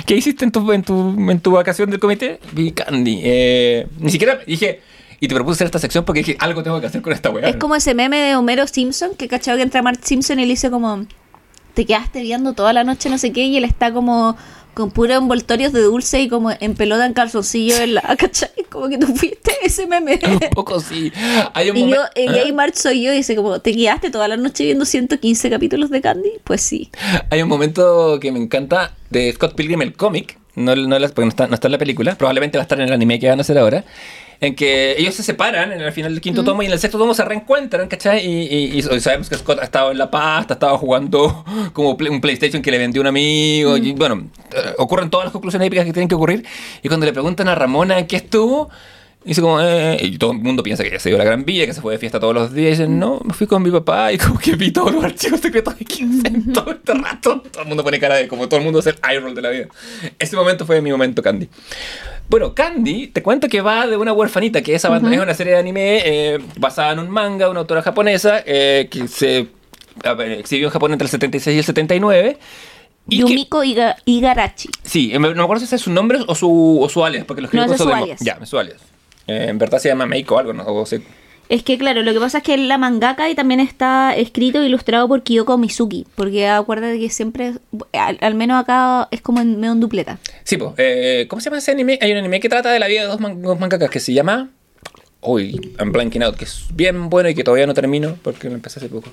¿Qué 0.05 0.15
hiciste 0.15 0.45
en 0.45 0.51
tu, 0.51 0.71
en, 0.71 0.83
tu, 0.83 1.31
en 1.31 1.39
tu 1.39 1.51
vacación 1.51 1.89
del 1.89 1.99
comité? 1.99 2.39
Vi 2.51 2.71
Candy. 2.71 3.21
Eh, 3.23 3.87
ni 3.99 4.11
siquiera 4.11 4.39
dije, 4.45 4.81
y 5.23 5.27
te 5.29 5.35
propuse 5.35 5.55
hacer 5.55 5.67
esta 5.67 5.79
sección 5.79 6.03
porque 6.03 6.19
dije, 6.19 6.35
algo 6.37 6.63
tengo 6.63 6.81
que 6.81 6.87
hacer 6.87 7.01
con 7.01 7.13
esta 7.13 7.29
weá. 7.29 7.47
Es 7.47 7.55
como 7.55 7.75
ese 7.75 7.93
meme 7.93 8.17
de 8.17 8.35
Homero 8.35 8.67
Simpson, 8.67 9.11
que 9.15 9.29
cachado 9.29 9.55
que 9.55 9.63
entra 9.63 9.81
Mark 9.81 9.99
Simpson 10.03 10.37
y 10.39 10.41
le 10.41 10.49
dice 10.49 10.69
como, 10.69 11.05
te 11.73 11.85
quedaste 11.85 12.21
viendo 12.21 12.51
toda 12.51 12.73
la 12.73 12.83
noche 12.83 13.09
no 13.09 13.17
sé 13.17 13.31
qué, 13.31 13.45
y 13.45 13.55
él 13.55 13.63
está 13.63 13.93
como 13.93 14.35
con 14.73 14.91
puros 14.91 15.15
envoltorios 15.15 15.71
de 15.71 15.81
dulce 15.81 16.19
y 16.19 16.27
como 16.27 16.51
en 16.51 16.75
pelota 16.75 17.05
en 17.05 17.13
calzoncillo 17.13 17.77
en 17.77 17.93
la, 17.93 18.01
¿cachai? 18.19 18.49
Como 18.69 18.89
que 18.89 18.97
tú 18.97 19.07
fuiste 19.15 19.53
ese 19.63 19.87
meme. 19.87 20.19
Un 20.27 20.39
poco 20.53 20.81
sí. 20.81 21.13
Hay 21.53 21.69
un 21.69 21.77
Y, 21.77 21.89
yo, 21.89 22.01
y 22.17 22.27
ahí 22.27 22.51
Mark 22.51 22.75
soy 22.75 23.03
yo 23.03 23.13
y 23.13 23.15
dice 23.15 23.33
como, 23.37 23.61
¿te 23.61 23.73
quedaste 23.73 24.11
toda 24.11 24.27
la 24.27 24.35
noche 24.35 24.65
viendo 24.65 24.83
115 24.83 25.49
capítulos 25.49 25.89
de 25.89 26.01
Candy? 26.01 26.31
Pues 26.43 26.59
sí. 26.59 26.91
Hay 27.29 27.41
un 27.41 27.47
momento 27.47 28.19
que 28.19 28.29
me 28.33 28.39
encanta 28.39 28.93
de 29.09 29.31
Scott 29.31 29.55
Pilgrim, 29.55 29.83
el 29.83 29.93
cómic, 29.93 30.37
no, 30.55 30.75
no, 30.75 30.99
porque 30.99 31.21
no 31.21 31.29
está, 31.29 31.47
no 31.47 31.55
está 31.55 31.69
en 31.69 31.71
la 31.71 31.77
película, 31.77 32.15
probablemente 32.15 32.57
va 32.57 32.63
a 32.63 32.65
estar 32.65 32.79
en 32.79 32.87
el 32.87 32.93
anime 32.93 33.19
que 33.19 33.29
van 33.29 33.39
a 33.39 33.41
hacer 33.41 33.57
ahora, 33.57 33.85
en 34.39 34.55
que 34.55 34.95
ellos 34.97 35.13
se 35.15 35.23
separan 35.23 35.71
en 35.71 35.81
el 35.81 35.91
final 35.91 36.11
del 36.13 36.21
quinto 36.21 36.43
tomo 36.43 36.63
y 36.63 36.65
en 36.67 36.73
el 36.73 36.79
sexto 36.79 36.97
tomo 36.97 37.13
se 37.13 37.23
reencuentran, 37.25 37.87
¿cachai? 37.87 38.25
Y, 38.25 38.75
y- 38.75 38.77
y 38.79 38.99
sabemos 38.99 39.29
que 39.29 39.35
Scott 39.35 39.59
ha 39.59 39.63
estado 39.63 39.91
en 39.91 39.97
La 39.97 40.11
Pasta, 40.11 40.55
estaba 40.55 40.77
jugando 40.77 41.45
como 41.73 41.95
play- 41.97 42.09
un 42.11 42.21
PlayStation 42.21 42.61
que 42.61 42.71
le 42.71 42.77
vendió 42.77 43.01
un 43.01 43.07
amigo, 43.07 43.77
y 43.77 43.93
bueno, 43.93 44.27
eh, 44.51 44.73
ocurren 44.77 45.09
todas 45.09 45.25
las 45.25 45.31
conclusiones 45.33 45.67
épicas 45.67 45.85
que 45.85 45.93
tienen 45.93 46.07
que 46.09 46.15
ocurrir, 46.15 46.45
y 46.81 46.87
cuando 46.87 47.05
le 47.05 47.13
preguntan 47.13 47.47
a 47.47 47.55
Ramona 47.55 47.99
en 47.99 48.07
qué 48.07 48.17
estuvo... 48.17 48.69
Dice 49.25 49.39
como, 49.39 49.61
eh, 49.61 49.97
y 50.01 50.17
todo 50.17 50.33
el 50.33 50.39
mundo 50.39 50.63
piensa 50.63 50.83
que 50.83 50.89
ella 50.89 50.99
se 50.99 51.07
dio 51.07 51.17
la 51.17 51.23
gran 51.23 51.45
villa, 51.45 51.65
que 51.65 51.73
se 51.73 51.79
fue 51.79 51.93
de 51.93 51.97
fiesta 51.97 52.19
todos 52.19 52.33
los 52.33 52.53
días. 52.53 52.67
Y 52.67 52.71
dicen, 52.71 52.99
no, 52.99 53.21
me 53.23 53.33
fui 53.33 53.47
con 53.47 53.63
mi 53.63 53.71
papá 53.71 54.11
y 54.11 54.17
como 54.17 54.37
que 54.37 54.57
vi 54.57 54.69
todos 54.71 54.91
los 54.93 55.01
archivos 55.01 55.39
secretos 55.39 55.79
de 55.79 55.85
15 55.85 56.27
en 56.27 56.51
todo 56.51 56.71
este 56.71 56.93
rato. 56.93 57.41
Todo 57.49 57.61
el 57.63 57.69
mundo 57.69 57.85
pone 57.85 58.01
cara 58.01 58.15
de 58.15 58.27
como 58.27 58.49
todo 58.49 58.57
el 58.59 58.65
mundo 58.65 58.79
hace 58.79 58.89
el 58.89 58.97
eye 59.09 59.21
roll 59.21 59.33
de 59.33 59.41
la 59.41 59.49
vida. 59.51 59.67
Ese 60.19 60.35
momento 60.35 60.65
fue 60.65 60.81
mi 60.81 60.91
momento 60.91 61.21
Candy. 61.23 61.47
Bueno, 62.29 62.55
Candy, 62.55 63.07
te 63.07 63.21
cuento 63.21 63.47
que 63.47 63.61
va 63.61 63.85
de 63.85 63.95
una 63.97 64.11
huerfanita, 64.13 64.61
que 64.61 64.73
es, 64.75 64.83
abandonada, 64.85 65.17
es 65.17 65.23
una 65.23 65.33
serie 65.35 65.53
de 65.53 65.59
anime 65.59 66.01
eh, 66.03 66.39
basada 66.57 66.93
en 66.93 66.99
un 66.99 67.09
manga, 67.09 67.49
una 67.49 67.59
autora 67.59 67.81
japonesa, 67.83 68.41
eh, 68.45 68.87
que 68.89 69.07
se 69.07 69.47
ver, 70.17 70.31
exhibió 70.31 70.67
en 70.67 70.71
Japón 70.71 70.93
entre 70.93 71.05
el 71.05 71.11
76 71.11 71.55
y 71.55 71.59
el 71.59 71.63
79. 71.65 72.37
Y 73.07 73.17
que- 73.17 73.21
Yumiko 73.21 73.63
Iga- 73.63 73.97
Igarashi. 74.05 74.69
Sí, 74.83 75.11
eh, 75.13 75.19
no 75.19 75.29
me 75.29 75.41
acuerdo 75.43 75.59
si 75.59 75.65
ese 75.65 75.75
es 75.75 75.81
su 75.81 75.91
nombre 75.91 76.19
o 76.25 76.33
su, 76.33 76.79
o 76.81 76.89
su 76.89 77.03
alias, 77.05 77.25
porque 77.25 77.41
lo 77.41 77.47
escribió 77.47 77.65
No, 77.65 77.71
con 77.71 77.77
su 77.77 77.83
pseudónimo. 77.83 78.03
alias. 78.05 78.19
Ya, 78.21 78.43
su 78.45 78.57
alias. 78.57 78.77
Eh, 79.27 79.45
en 79.49 79.57
verdad 79.59 79.77
se 79.79 79.89
llama 79.89 80.05
Meiko 80.05 80.35
o 80.35 80.39
algo, 80.39 80.53
¿no? 80.53 80.63
O 80.65 80.85
se- 80.85 81.01
Es 81.49 81.61
que 81.61 81.77
claro, 81.77 82.01
lo 82.01 82.13
que 82.13 82.19
pasa 82.19 82.39
es 82.39 82.43
que 82.43 82.57
la 82.57 82.77
mangaka 82.77 83.29
y 83.29 83.35
también 83.35 83.59
está 83.59 84.15
escrito 84.15 84.61
e 84.61 84.65
ilustrado 84.65 85.07
por 85.07 85.23
Kyoko 85.23 85.57
Mizuki, 85.57 86.05
porque 86.15 86.47
acuérdate 86.47 86.99
que 86.99 87.09
siempre, 87.09 87.53
al, 87.93 88.17
al 88.21 88.33
menos 88.35 88.59
acá 88.61 89.07
es 89.11 89.21
como 89.21 89.39
en 89.41 89.59
medio 89.59 89.73
en 89.73 89.79
dupleta. 89.79 90.17
Sí, 90.43 90.57
pues, 90.57 90.71
eh, 90.77 91.27
¿cómo 91.29 91.41
se 91.41 91.45
llama 91.49 91.57
ese 91.59 91.71
anime? 91.71 91.99
Hay 92.01 92.11
un 92.11 92.17
anime 92.17 92.39
que 92.39 92.49
trata 92.49 92.71
de 92.71 92.79
la 92.79 92.87
vida 92.87 93.01
de 93.01 93.07
dos, 93.07 93.19
man- 93.19 93.41
dos 93.41 93.59
mangakas 93.59 93.89
que 93.89 93.99
se 93.99 94.13
llama... 94.13 94.49
Uy, 95.25 95.73
I'm 95.79 95.93
blanking 95.93 96.21
out, 96.21 96.35
que 96.35 96.43
es 96.43 96.65
bien 96.73 97.09
bueno 97.09 97.29
y 97.29 97.33
que 97.35 97.45
todavía 97.45 97.65
no 97.65 97.73
termino 97.73 98.17
porque 98.23 98.49
lo 98.49 98.55
empecé 98.55 98.79
hace 98.79 98.89
poco. 98.89 99.07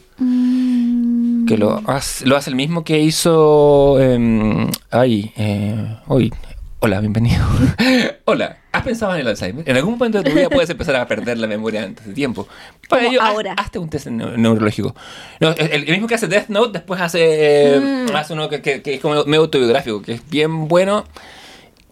Que 1.46 1.56
lo 1.56 1.80
hace, 1.86 2.26
lo 2.26 2.36
hace 2.36 2.50
el 2.50 2.56
mismo 2.56 2.82
que 2.82 2.98
hizo... 2.98 4.00
em, 4.00 4.68
ay, 4.90 5.32
eh, 5.36 5.96
uy, 6.08 6.32
hola, 6.80 7.00
bienvenido. 7.00 7.44
hola, 8.24 8.56
¿has 8.72 8.82
pensado 8.82 9.14
en 9.14 9.20
el 9.20 9.28
Alzheimer? 9.28 9.68
En 9.68 9.76
algún 9.76 9.92
momento 9.98 10.22
de 10.22 10.30
tu 10.30 10.36
vida 10.36 10.48
puedes 10.48 10.70
empezar 10.70 10.96
a 10.96 11.06
perder 11.06 11.38
la 11.38 11.46
memoria 11.46 11.82
antes 11.84 12.06
de 12.06 12.12
tiempo. 12.14 12.48
Para 12.88 13.06
ello, 13.06 13.20
haz- 13.20 13.28
ahora. 13.30 13.52
hazte 13.54 13.78
un 13.78 13.88
test 13.90 14.06
neu- 14.06 14.36
neurológico. 14.36 14.94
No, 15.40 15.50
el, 15.50 15.70
el 15.84 15.90
mismo 15.90 16.06
que 16.06 16.14
hace 16.14 16.26
Death 16.26 16.48
Note, 16.48 16.72
después 16.72 17.00
hace, 17.00 17.78
Mm. 17.80 18.16
hace 18.16 18.32
uno 18.32 18.48
que, 18.48 18.62
que- 18.62 18.82
que 18.82 18.94
es 18.94 19.00
como 19.00 19.24
medio 19.24 19.40
autobiográfico, 19.42 20.00
que 20.02 20.12
es 20.14 20.28
bien 20.30 20.68
bueno 20.68 21.04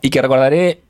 y 0.00 0.10
que 0.10 0.22
recordaré 0.22 0.80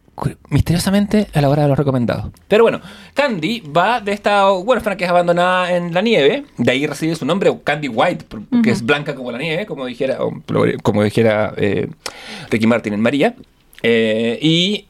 misteriosamente 0.48 1.28
a 1.32 1.40
la 1.40 1.48
hora 1.48 1.62
de 1.62 1.68
los 1.68 1.78
recomendados. 1.78 2.26
Pero 2.48 2.64
bueno, 2.64 2.80
Candy 3.14 3.60
va 3.60 4.00
de 4.00 4.12
esta 4.12 4.50
huérfana 4.52 4.96
que 4.96 5.04
es 5.04 5.10
abandonada 5.10 5.72
en 5.72 5.94
la 5.94 6.02
nieve, 6.02 6.44
de 6.56 6.70
ahí 6.72 6.86
recibe 6.88 7.14
su 7.14 7.24
nombre, 7.24 7.56
Candy 7.62 7.86
White, 7.88 8.24
que 8.64 8.70
es 8.70 8.84
blanca 8.84 9.14
como 9.14 9.30
la 9.30 9.38
nieve, 9.38 9.64
como 9.66 9.86
dijera, 9.86 10.18
como 10.82 11.02
dijera 11.04 11.54
eh, 11.56 11.88
Ricky 12.50 12.66
Martin 12.66 12.94
en 12.94 13.00
María. 13.00 13.34
Eh, 13.82 14.38
y 14.42 14.84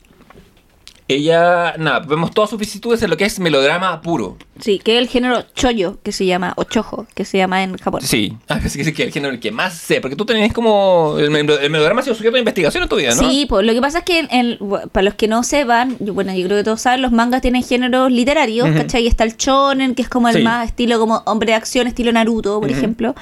ella, 1.11 1.75
nada, 1.79 2.01
vemos 2.01 2.33
todas 2.33 2.51
sus 2.51 2.59
vicisitudes 2.59 3.03
en 3.03 3.09
lo 3.09 3.17
que 3.17 3.25
es 3.25 3.41
melodrama 3.41 4.03
puro. 4.03 4.37
Sí, 4.61 4.79
que 4.79 4.97
es 4.97 4.99
el 5.03 5.09
género 5.09 5.43
choyo, 5.55 5.97
que 6.03 6.13
se 6.13 6.27
llama, 6.27 6.53
o 6.57 6.65
chojo, 6.65 7.07
que 7.15 7.25
se 7.25 7.39
llama 7.39 7.63
en 7.63 7.79
Japón. 7.79 8.03
Sí, 8.03 8.37
a 8.49 8.57
veces 8.57 8.75
que 8.75 8.83
es 8.83 8.99
el 9.09 9.13
género 9.13 9.33
el 9.33 9.41
que 9.41 9.51
más 9.51 9.75
sé, 9.75 10.03
porque 10.03 10.17
tú 10.17 10.27
tenés 10.27 10.53
como. 10.53 11.17
El, 11.19 11.31
melo- 11.31 11.59
el 11.59 11.71
melodrama 11.71 12.01
ha 12.01 12.05
sido 12.05 12.15
sujeto 12.15 12.35
de 12.35 12.41
investigación 12.41 12.83
en 12.83 12.89
tu 12.91 12.97
vida, 12.97 13.15
¿no? 13.15 13.31
Sí, 13.31 13.47
pues 13.49 13.65
lo 13.65 13.73
que 13.73 13.81
pasa 13.81 13.99
es 14.01 14.05
que 14.05 14.27
en- 14.31 14.59
para 14.93 15.03
los 15.05 15.15
que 15.15 15.29
no 15.29 15.43
sepan, 15.45 15.97
yo- 15.99 16.13
bueno, 16.13 16.35
yo 16.35 16.45
creo 16.45 16.59
que 16.59 16.65
todos 16.65 16.83
saben, 16.83 17.01
los 17.01 17.13
mangas 17.13 17.41
tienen 17.41 17.63
géneros 17.63 18.13
literarios, 18.13 18.69
Ujú. 18.69 18.77
¿cachai? 18.77 19.07
Está 19.07 19.25
el 19.25 19.35
shonen, 19.39 19.95
que 19.95 20.03
es 20.03 20.11
como 20.11 20.29
el 20.29 20.37
Sí. 20.37 20.43
más 20.43 20.67
estilo 20.69 20.99
como 20.99 21.23
hombre 21.25 21.53
de 21.53 21.55
acción, 21.55 21.87
estilo 21.87 22.13
Naruto, 22.13 22.61
por 22.61 22.69
Ujú. 22.71 22.77
ejemplo. 22.79 23.15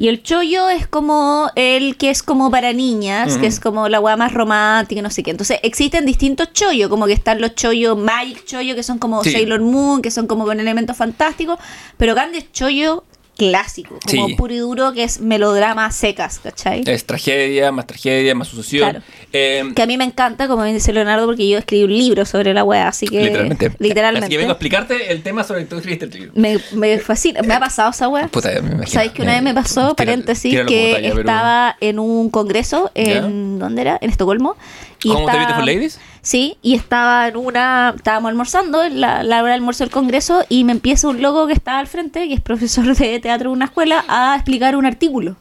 Y 0.00 0.08
el 0.08 0.22
chollo 0.22 0.70
es 0.70 0.86
como 0.86 1.50
el 1.56 1.98
que 1.98 2.08
es 2.08 2.22
como 2.22 2.50
para 2.50 2.72
niñas, 2.72 3.36
que 3.36 3.46
es 3.46 3.60
como 3.60 3.86
la 3.90 4.00
weá 4.00 4.16
más 4.16 4.32
romántica, 4.32 5.02
no 5.02 5.10
sé 5.10 5.22
qué. 5.22 5.30
Entonces 5.30 5.58
existen 5.62 6.06
distintos 6.06 6.54
chollos, 6.54 6.88
como 6.88 7.04
que 7.04 7.12
están 7.12 7.38
los 7.38 7.54
chollos 7.54 7.98
Magic 7.98 8.46
Chollo, 8.46 8.74
que 8.74 8.82
son 8.82 8.98
como 8.98 9.22
Sí. 9.22 9.32
Sailor 9.32 9.60
Moon, 9.60 10.00
que 10.00 10.10
son 10.10 10.26
como 10.26 10.46
con 10.46 10.58
elementos 10.58 10.96
fantásticos, 10.96 11.58
pero 11.98 12.14
Candy 12.14 12.38
es 12.38 12.50
chollo 12.50 13.04
clásico, 13.48 13.98
como 14.08 14.28
Sí. 14.28 14.34
puro 14.34 14.54
y 14.54 14.58
duro, 14.58 14.92
que 14.92 15.02
es 15.04 15.20
melodrama 15.20 15.90
secas, 15.90 16.38
¿cachai? 16.38 16.82
Es 16.86 17.04
tragedia, 17.06 17.72
más 17.72 17.86
tragedia, 17.86 18.34
más 18.34 18.48
sucesión. 18.48 18.90
Claro. 18.90 19.04
Eh, 19.32 19.64
Que 19.74 19.82
a 19.82 19.86
mí 19.86 19.96
me 19.96 20.04
encanta, 20.04 20.46
como 20.48 20.64
dice 20.64 20.92
Leonardo, 20.92 21.26
porque 21.26 21.48
yo 21.48 21.58
escribí 21.58 21.84
un 21.84 21.90
libro 21.96 22.24
sobre 22.24 22.52
la 22.54 22.64
weá, 22.64 22.88
así 22.88 23.06
que. 23.06 23.22
literalmente. 23.24 23.72
Literalmente. 23.78 24.24
Así 24.26 24.30
que 24.32 24.38
vengo 24.38 24.50
a 24.50 24.54
explicarte 24.54 25.12
el 25.12 25.22
tema 25.22 25.44
sobre 25.44 25.60
el 25.60 25.66
que 25.66 25.70
tú 25.70 25.76
escribiste 25.76 26.04
el 26.06 26.10
libro. 26.12 26.32
me, 26.34 26.58
me 26.72 26.98
fascina. 26.98 27.42
Me 27.42 27.54
ha 27.54 27.60
pasado 27.60 27.90
esa 27.90 28.08
weá. 28.08 28.28
Puta, 28.28 28.50
me 28.50 28.58
imagino. 28.58 28.86
¿Sabéis 28.86 29.12
que 29.12 29.22
una 29.22 29.32
vez 29.34 29.42
me 29.42 29.54
pasó, 29.54 29.94
paréntesis, 29.96 30.50
tíralo 30.50 30.68
que 30.68 30.98
pero- 31.00 31.20
estaba 31.20 31.76
en 31.80 31.98
un 31.98 32.30
congreso 32.30 32.90
en. 32.94 33.58
¿Dónde 33.58 33.82
era? 33.82 33.98
En 34.00 34.10
Estocolmo. 34.10 34.56
Y 35.02 35.08
¿Cómo 35.08 35.20
te 35.20 35.24
estaba- 35.32 35.38
Beautiful 35.46 35.66
Ladies? 35.66 35.98
Sí, 36.22 36.58
y 36.62 36.74
estaba 36.74 37.28
en 37.28 37.36
una. 37.36 37.94
Estábamos 37.96 38.28
almorzando, 38.28 38.84
en 38.84 39.00
la, 39.00 39.22
la 39.22 39.42
hora 39.42 39.48
de 39.48 39.54
almuerzo 39.54 39.84
del 39.84 39.90
congreso, 39.90 40.44
y 40.48 40.64
me 40.64 40.72
empieza 40.72 41.08
un 41.08 41.22
loco 41.22 41.46
que 41.46 41.52
estaba 41.52 41.78
al 41.78 41.86
frente, 41.86 42.28
que 42.28 42.34
es 42.34 42.40
profesor 42.40 42.94
de 42.94 43.20
teatro 43.20 43.50
de 43.50 43.56
una 43.56 43.66
escuela, 43.66 44.04
a 44.08 44.34
explicar 44.34 44.76
un 44.76 44.86
artículo. 44.86 45.36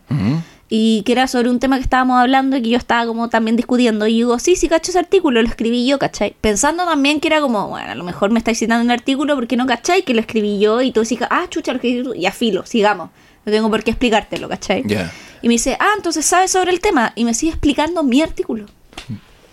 Y 0.71 1.01
que 1.01 1.13
era 1.13 1.25
sobre 1.25 1.49
un 1.49 1.59
tema 1.59 1.77
que 1.77 1.81
estábamos 1.81 2.19
hablando 2.21 2.55
y 2.55 2.61
que 2.61 2.69
yo 2.69 2.77
estaba 2.77 3.07
como 3.07 3.27
también 3.27 3.55
discutiendo. 3.55 4.05
Y 4.05 4.13
digo, 4.13 4.37
sí, 4.37 4.55
sí, 4.55 4.69
cacho 4.69 4.91
ese 4.91 4.99
artículo, 4.99 5.41
lo 5.41 5.47
escribí 5.47 5.87
yo, 5.87 5.97
¿cachai? 5.97 6.35
Pensando 6.39 6.85
también 6.85 7.19
que 7.19 7.27
era 7.27 7.41
como, 7.41 7.69
bueno, 7.69 7.91
a 7.91 7.95
lo 7.95 8.03
mejor 8.03 8.29
me 8.29 8.37
estáis 8.37 8.59
citando 8.59 8.85
un 8.85 8.91
artículo 8.91 9.33
porque 9.33 9.57
no, 9.57 9.65
¿cachai? 9.65 10.03
Que 10.03 10.13
lo 10.13 10.19
escribí 10.21 10.59
yo 10.59 10.81
y 10.83 10.91
tú 10.91 11.01
decís, 11.01 11.21
ah, 11.31 11.47
chucha, 11.49 11.71
lo 11.71 11.77
escribí 11.77 12.03
tú. 12.03 12.13
Ya 12.13 12.31
filo, 12.31 12.67
sigamos. 12.67 13.09
No 13.45 13.51
tengo 13.51 13.67
por 13.71 13.83
qué 13.83 13.89
explicártelo, 13.89 14.47
¿cachai? 14.47 14.83
Ya. 14.85 15.11
Y 15.41 15.47
me 15.47 15.55
dice, 15.55 15.75
ah, 15.79 15.93
entonces 15.97 16.23
sabes 16.23 16.51
sobre 16.51 16.71
el 16.71 16.81
tema. 16.81 17.13
Y 17.15 17.25
me 17.25 17.33
sigue 17.33 17.51
explicando 17.51 18.03
mi 18.03 18.21
artículo. 18.21 18.67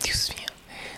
Dios 0.05 0.29
mío. 0.29 0.36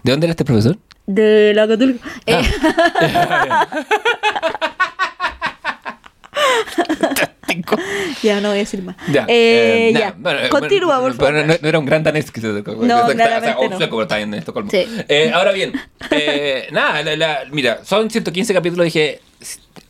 ¿De 0.08 0.12
dónde 0.12 0.24
era 0.24 0.30
este 0.30 0.46
profesor? 0.46 0.78
De 1.06 1.52
la 1.54 1.68
católica. 1.68 2.08
Eh, 2.24 2.40
ya 8.22 8.40
no 8.40 8.48
voy 8.48 8.56
a 8.56 8.60
decir 8.60 8.82
más. 8.82 8.96
Ya. 9.12 9.24
Eh, 9.28 9.88
eh, 9.88 9.92
ya. 9.92 9.98
nada, 9.98 10.14
bueno, 10.18 10.38
Continúa, 10.48 10.98
por 11.00 11.12
favor. 11.14 11.34
no, 11.34 11.44
no 11.60 11.68
era 11.68 11.78
un 11.78 11.84
gran 11.84 12.02
danés 12.02 12.30
que 12.30 12.40
se 12.40 12.46
No, 12.48 12.60
o 12.60 12.64
sea, 12.64 12.74
o 13.58 13.68
no. 13.68 14.02
está 14.02 14.18
en 14.20 14.32
Estocolmo. 14.32 14.70
Sí. 14.70 14.86
Eh, 15.08 15.30
ahora 15.34 15.52
bien, 15.52 15.72
nada, 16.72 17.02
la- 17.02 17.16
la- 17.16 17.40
mira, 17.50 17.80
son 17.84 18.08
115 18.10 18.54
capítulos. 18.54 18.84
Dije, 18.86 19.20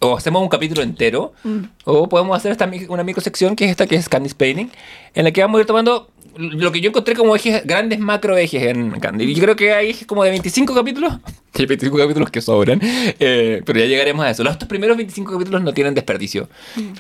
o 0.01 0.17
hacemos 0.17 0.43
un 0.43 0.49
capítulo 0.49 0.83
entero, 0.83 1.33
Mm. 1.45 1.61
o 1.85 2.09
podemos 2.09 2.37
hacer 2.37 2.51
esta, 2.53 2.69
una 2.89 3.03
microsección 3.05 3.55
que 3.57 3.65
es 3.67 3.71
esta, 3.71 3.87
que 3.87 3.95
es 3.97 4.09
Candy's 4.09 4.35
Painting, 4.35 4.71
en 5.15 5.25
la 5.25 5.31
que 5.31 5.41
vamos 5.43 5.59
a 5.59 5.61
ir 5.61 5.67
tomando 5.67 6.11
lo 6.39 6.71
que 6.71 6.81
yo 6.81 6.91
encontré 6.91 7.15
como 7.15 7.35
ejes, 7.35 7.65
grandes 7.65 7.99
macro 7.99 8.37
ejes 8.37 8.63
en 8.63 8.93
Candy. 9.01 9.25
Y 9.25 9.35
yo 9.35 9.43
creo 9.43 9.57
que 9.57 9.73
hay 9.73 9.91
ejes 9.91 10.07
como 10.07 10.23
de 10.23 10.31
25 10.31 10.75
capítulos. 10.75 11.15
Hay 11.55 11.67
25 11.67 11.97
capítulos 11.99 12.31
que 12.31 12.41
sobran, 12.41 12.79
eh, 12.83 13.63
pero 13.65 13.81
ya 13.81 13.87
llegaremos 13.87 14.25
a 14.25 14.31
eso. 14.31 14.45
Los 14.45 14.53
estos 14.53 14.69
primeros 14.69 14.97
25 14.97 15.33
capítulos 15.33 15.61
no 15.63 15.73
tienen 15.73 15.93
desperdicio. 15.93 16.49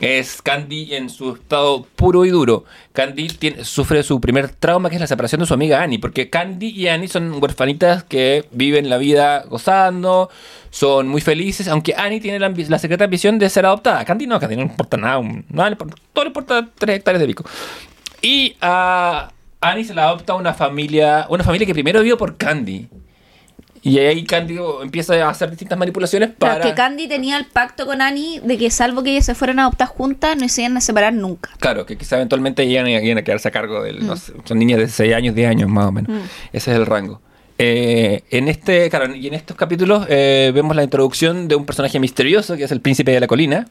Es 0.00 0.42
Candy 0.42 0.94
en 0.94 1.10
su 1.10 1.34
estado 1.34 1.86
puro 1.94 2.24
y 2.24 2.30
duro. 2.30 2.64
Candy 2.92 3.28
tiene- 3.28 3.62
sufre 3.62 4.02
su 4.02 4.20
primer 4.20 4.48
trauma, 4.48 4.88
que 4.88 4.96
es 4.96 5.00
la 5.00 5.06
separación 5.06 5.40
de 5.40 5.46
su 5.46 5.54
amiga 5.54 5.80
Annie, 5.80 5.98
porque 6.00 6.28
Candy 6.28 6.70
y 6.70 6.88
Annie 6.88 7.06
son 7.06 7.40
huerfanitas 7.40 8.02
que 8.02 8.46
viven 8.50 8.90
la 8.90 8.96
vida 8.96 9.44
gozando, 9.48 10.28
son 10.70 11.06
muy 11.06 11.20
felices, 11.20 11.68
aunque 11.68 11.94
Annie 11.96 12.18
tiene 12.18 12.40
la, 12.40 12.78
secreta 12.80 13.04
ambición 13.04 13.38
de 13.38 13.48
ser 13.50 13.64
adoptada. 13.64 14.04
Candy 14.04 14.26
no, 14.26 14.40
Candy 14.40 14.56
no 14.56 14.62
importa 14.62 14.96
nada, 14.96 15.22
todo 16.12 16.24
le 16.24 16.28
importa 16.30 16.68
3 16.76 16.96
hectáreas 16.96 17.20
de 17.20 17.26
pico. 17.28 17.44
Y 18.20 18.56
a 18.60 19.30
Annie 19.60 19.84
se 19.84 19.94
la 19.94 20.04
adopta 20.04 20.34
una 20.34 20.54
familia, 20.54 21.26
una 21.28 21.44
familia 21.44 21.66
que 21.66 21.74
primero 21.74 22.02
vio 22.02 22.16
por 22.16 22.36
Candy. 22.36 22.88
Y 23.82 23.98
ahí 23.98 24.24
Candy 24.24 24.58
empieza 24.82 25.14
a 25.14 25.30
hacer 25.30 25.50
distintas 25.50 25.78
manipulaciones 25.78 26.30
para... 26.30 26.56
Claro, 26.56 26.70
que 26.70 26.74
Candy 26.74 27.08
tenía 27.08 27.36
el 27.38 27.46
pacto 27.46 27.86
con 27.86 28.02
Annie 28.02 28.40
de 28.40 28.58
que 28.58 28.70
salvo 28.70 29.02
que 29.02 29.10
ellas 29.12 29.26
se 29.26 29.34
fueran 29.34 29.58
a 29.60 29.62
adoptar 29.62 29.88
juntas, 29.88 30.36
no 30.36 30.48
se 30.48 30.62
iban 30.62 30.76
a 30.76 30.80
separar 30.80 31.12
nunca. 31.12 31.50
Claro, 31.58 31.86
que 31.86 31.96
quizá 31.96 32.16
eventualmente 32.16 32.64
iban 32.64 32.86
a, 32.86 33.22
quedarse 33.22 33.48
a 33.48 33.50
cargo 33.50 33.82
del... 33.82 34.02
Mm. 34.02 34.06
no 34.06 34.16
sé, 34.16 34.32
son 34.44 34.58
niñas 34.58 34.78
de 34.78 34.88
6 34.88 35.14
años, 35.14 35.34
10 35.34 35.48
años 35.48 35.68
más 35.70 35.86
o 35.86 35.92
menos. 35.92 36.10
Ese 36.52 36.72
es 36.72 36.76
el 36.76 36.86
rango. 36.86 37.20
Eh, 37.60 38.22
en 38.30 38.48
este, 38.48 38.88
claro, 38.88 39.14
y 39.14 39.26
en 39.26 39.34
estos 39.34 39.56
capítulos 39.56 40.06
eh, 40.08 40.52
vemos 40.54 40.76
la 40.76 40.84
introducción 40.84 41.48
de 41.48 41.56
un 41.56 41.66
personaje 41.66 41.98
misterioso 41.98 42.56
que 42.56 42.64
es 42.64 42.70
el 42.70 42.80
príncipe 42.80 43.10
de 43.10 43.20
la 43.20 43.26
colina. 43.26 43.66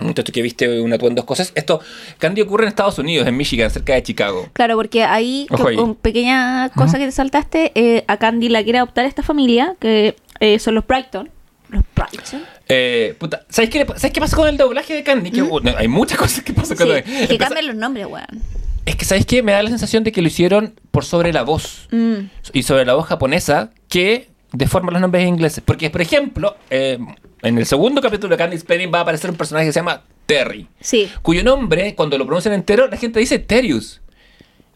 Un 0.00 0.08
muchacho 0.08 0.32
que 0.32 0.42
viste 0.42 0.80
un 0.80 0.92
atuendo 0.92 1.20
escocés. 1.20 1.52
Esto, 1.54 1.80
Candy 2.18 2.40
ocurre 2.40 2.64
en 2.64 2.68
Estados 2.68 2.98
Unidos, 2.98 3.26
en 3.28 3.36
Michigan, 3.36 3.70
cerca 3.70 3.94
de 3.94 4.02
Chicago. 4.02 4.48
Claro, 4.52 4.74
porque 4.76 5.04
ahí, 5.04 5.46
ahí. 5.50 5.76
con 5.76 5.94
pequeña 5.94 6.68
cosa 6.70 6.98
que 6.98 7.04
te 7.06 7.12
saltaste, 7.12 7.70
eh, 7.76 8.04
a 8.08 8.16
Candy 8.16 8.48
la 8.48 8.64
quiere 8.64 8.78
adoptar 8.78 9.04
esta 9.06 9.22
familia, 9.22 9.76
que 9.78 10.16
eh, 10.40 10.58
son 10.58 10.74
los 10.74 10.86
Brighton. 10.86 11.30
Los 11.68 11.84
Brighton. 11.94 12.42
Eh, 12.68 13.14
puta, 13.18 13.44
¿sabes 13.48 13.70
qué, 13.70 13.78
le 13.80 13.86
¿sabes 13.86 14.10
qué 14.12 14.20
pasa 14.20 14.36
con 14.36 14.48
el 14.48 14.56
doblaje 14.56 14.94
de 14.94 15.02
Candy? 15.04 15.30
Que, 15.30 15.42
hay 15.76 15.88
muchas 15.88 16.18
cosas 16.18 16.42
que 16.42 16.52
pasan 16.52 16.76
con 16.76 16.86
Sí, 16.88 16.92
el- 16.92 17.02
que 17.04 17.24
Empeza- 17.24 17.38
cambian 17.38 17.66
los 17.68 17.76
nombres, 17.76 18.06
weón. 18.06 18.42
Es 18.86 18.96
que, 18.96 19.04
¿sabes 19.04 19.24
qué? 19.26 19.42
Me 19.42 19.52
da 19.52 19.62
la 19.62 19.70
sensación 19.70 20.04
de 20.04 20.12
que 20.12 20.20
lo 20.20 20.28
hicieron 20.28 20.74
por 20.90 21.04
sobre 21.06 21.32
la 21.32 21.42
voz. 21.42 21.88
Mm. 21.90 22.26
Y 22.52 22.64
sobre 22.64 22.84
la 22.84 22.94
voz 22.94 23.06
japonesa 23.06 23.70
que 23.88 24.28
deforma 24.54 24.90
los 24.92 25.00
nombres 25.00 25.26
ingleses. 25.26 25.62
Porque, 25.64 25.90
por 25.90 26.00
ejemplo, 26.00 26.56
eh, 26.70 26.98
en 27.42 27.58
el 27.58 27.66
segundo 27.66 28.00
capítulo 28.00 28.34
de 28.34 28.38
Candy 28.38 28.58
Spelling 28.58 28.90
va 28.92 29.00
a 29.00 29.02
aparecer 29.02 29.30
un 29.30 29.36
personaje 29.36 29.66
que 29.66 29.72
se 29.72 29.80
llama 29.80 30.02
Terry. 30.26 30.66
Sí. 30.80 31.10
Cuyo 31.22 31.44
nombre, 31.44 31.94
cuando 31.94 32.16
lo 32.16 32.24
pronuncian 32.24 32.54
entero, 32.54 32.88
la 32.88 32.96
gente 32.96 33.20
dice 33.20 33.38
Terius. 33.38 34.00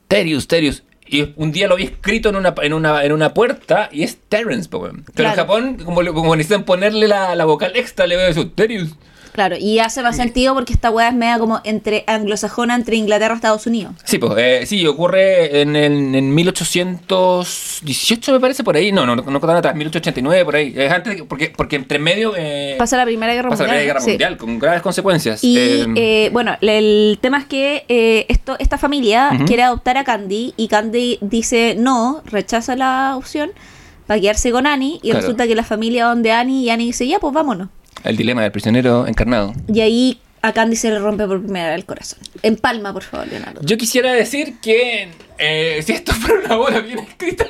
Terius, 0.09 0.49
Terius. 0.49 0.83
Y 1.07 1.33
un 1.37 1.53
día 1.53 1.69
lo 1.69 1.77
vi 1.77 1.85
escrito 1.85 2.29
en 2.29 2.37
una, 2.37 2.55
en 2.61 2.75
una, 2.75 3.03
en 3.03 3.13
una 3.13 3.33
puerta 3.33 3.89
y 3.91 4.03
es 4.03 4.19
weón. 4.31 5.05
Pero 5.15 5.29
en. 5.31 5.35
Japón, 5.35 5.79
como, 5.83 6.05
como 6.13 6.37
necesitan 6.37 6.65
ponerle 6.65 7.09
la, 7.09 7.35
la 7.35 7.47
vocal 7.47 7.73
extra, 7.77 8.07
le 8.07 8.17
veo 8.17 8.27
a 8.27 8.29
decir 8.29 8.55
Terius. 8.55 8.95
Claro, 9.39 9.55
y 9.57 9.79
hace 9.79 10.03
más 10.03 10.17
sentido 10.17 10.53
porque 10.53 10.73
esta 10.73 10.91
weá 10.91 11.11
es 11.11 11.15
media 11.15 11.39
como 11.39 11.61
entre 11.63 12.03
anglosajona 12.09 12.75
entre 12.75 12.97
Inglaterra 12.97 13.35
y 13.35 13.37
Estados 13.37 13.69
Unidos. 13.69 13.93
Sí, 14.03 14.19
pues, 14.19 14.33
eh, 14.37 14.67
sí, 14.67 14.85
ocurre 14.85 15.61
en, 15.61 15.77
el- 15.77 16.13
en 16.17 16.35
1818, 16.35 18.33
me 18.33 18.41
parece, 18.41 18.65
por 18.65 18.75
ahí. 18.77 18.91
No, 18.91 19.07
no, 19.07 19.15
no, 19.15 19.23
no 19.23 19.39
tan 19.41 19.51
atrás, 19.57 19.77
1889, 19.77 20.45
por 20.45 20.57
ahí. 20.57 20.75
Es 20.77 20.91
antes, 20.91 21.13
de 21.13 21.17
que- 21.19 21.25
porque, 21.25 21.53
porque 21.57 21.77
entre 21.77 22.01
medio 22.01 22.35
eh, 22.37 22.75
Pasa 22.79 22.97
la 22.97 23.05
Primera 23.05 23.33
Guerra 23.33 23.51
pasa 23.51 23.63
la 23.63 23.69
Mundial. 23.69 23.79
Primera 23.79 23.95
Guerra 23.95 24.05
sí. 24.05 24.11
Mundial, 24.11 24.37
con 24.37 24.59
graves 24.59 24.83
consecuencias. 24.83 25.45
Y 25.45 25.57
Eh, 25.57 25.87
eh, 25.95 26.31
bueno, 26.33 26.57
el 26.61 27.19
tema 27.21 27.39
es 27.39 27.45
que 27.47 27.85
eh, 27.89 28.27
esto, 28.29 28.57
esta 28.59 28.77
familia 28.77 29.31
quiere 29.47 29.63
adoptar 29.63 29.97
a 29.99 30.05
Candy 30.05 30.53
y 30.57 30.67
Candy 30.69 31.19
dice 31.21 31.77
no, 31.79 32.23
rechaza 32.27 32.75
la 32.75 33.15
opción 33.17 33.51
para 34.09 34.21
quedarse 34.21 34.51
con 34.51 34.67
Annie 34.67 34.97
y 35.03 35.11
Claro. 35.11 35.21
resulta 35.21 35.47
que 35.47 35.55
la 35.55 35.63
familia 35.65 36.07
donde 36.07 36.33
Annie 36.33 36.65
y 36.65 36.71
Annie 36.71 36.87
dice 36.87 37.07
ya 37.07 37.19
pues 37.21 37.33
vámonos. 37.33 37.69
El 38.05 38.17
dilema 38.17 38.43
del 38.43 38.53
prisionero 38.53 39.07
encarnado. 39.07 39.53
Y 39.73 39.81
ahí 39.81 40.21
a 40.41 40.53
Candy 40.53 40.77
se 40.77 40.91
le 40.91 40.99
rompe 41.01 41.27
por 41.27 41.43
primera 41.43 41.67
vez 41.71 41.77
el 41.77 41.85
corazón. 41.85 42.21
En 42.43 42.57
palma, 42.57 42.93
por 42.93 43.03
favor, 43.03 43.27
Leonardo. 43.29 43.61
Yo 43.65 43.77
quisiera 43.77 44.13
decir 44.13 44.55
que 44.63 45.09
eh, 45.39 45.83
si 45.85 45.93
esto 45.93 46.13
fuera 46.15 46.45
una 46.45 46.59
obra 46.59 46.81
bien 46.81 47.01
escrita, 47.01 47.47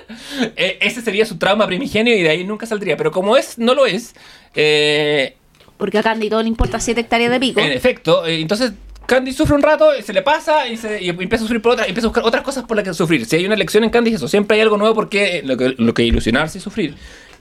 eh, 0.57 0.79
ese 0.81 1.03
sería 1.03 1.27
su 1.27 1.37
trauma 1.37 1.67
primigenio 1.67 2.17
y 2.17 2.23
de 2.23 2.31
ahí 2.31 2.45
nunca 2.45 2.67
saldría. 2.67 2.97
Pero 2.97 3.11
como 3.11 3.37
es, 3.37 3.59
no 3.59 3.75
lo 3.75 3.85
es. 3.87 4.15
eh, 4.55 5.37
Porque 5.77 5.99
a 5.99 6.03
Candy 6.03 6.31
todo 6.31 6.43
le 6.43 6.49
importa 6.49 6.81
7 6.81 7.01
hectáreas 7.01 7.31
de 7.31 7.41
pico. 7.41 7.61
En 7.61 7.73
efecto, 7.73 8.25
eh, 8.27 8.41
entonces 8.41 8.73
Candy 9.07 9.33
sufre 9.33 9.55
un 9.57 9.63
rato, 9.63 9.91
se 10.03 10.13
le 10.13 10.23
pasa 10.23 10.67
y, 10.69 10.77
se, 10.77 11.03
y 11.03 11.09
empieza 11.11 11.37
a 11.37 11.39
sufrir 11.47 11.63
por 11.63 11.73
otra, 11.73 11.87
empieza 11.87 12.07
a 12.07 12.11
buscar 12.11 12.25
otras 12.25 12.43
cosas 12.43 12.65
por 12.65 12.77
las 12.77 12.85
que 12.87 12.93
sufrir. 12.95 13.25
Si 13.27 13.37
hay 13.37 13.47
una 13.47 13.57
lección 13.57 13.85
en 13.85 13.91
Candy 13.91 14.11
es 14.11 14.17
eso, 14.17 14.29
siempre 14.29 14.57
hay 14.57 14.63
algo 14.63 14.77
nuevo 14.79 14.95
porque 14.95 15.43
lo 15.45 15.57
que, 15.57 15.75
lo 15.79 15.95
que 15.95 16.05
ilusionarse 16.05 16.59
y 16.59 16.61
sufrir. 16.61 16.95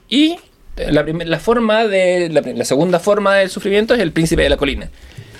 Y 0.08 0.36
la, 0.90 1.02
primer- 1.04 1.28
la 1.28 1.38
forma 1.38 1.86
de 1.86 2.28
la, 2.30 2.40
la 2.40 2.64
segunda 2.64 2.98
forma 3.00 3.36
del 3.36 3.50
sufrimiento 3.50 3.94
es 3.94 4.00
el 4.00 4.12
príncipe 4.12 4.42
de 4.42 4.48
la 4.50 4.56
colina. 4.56 4.88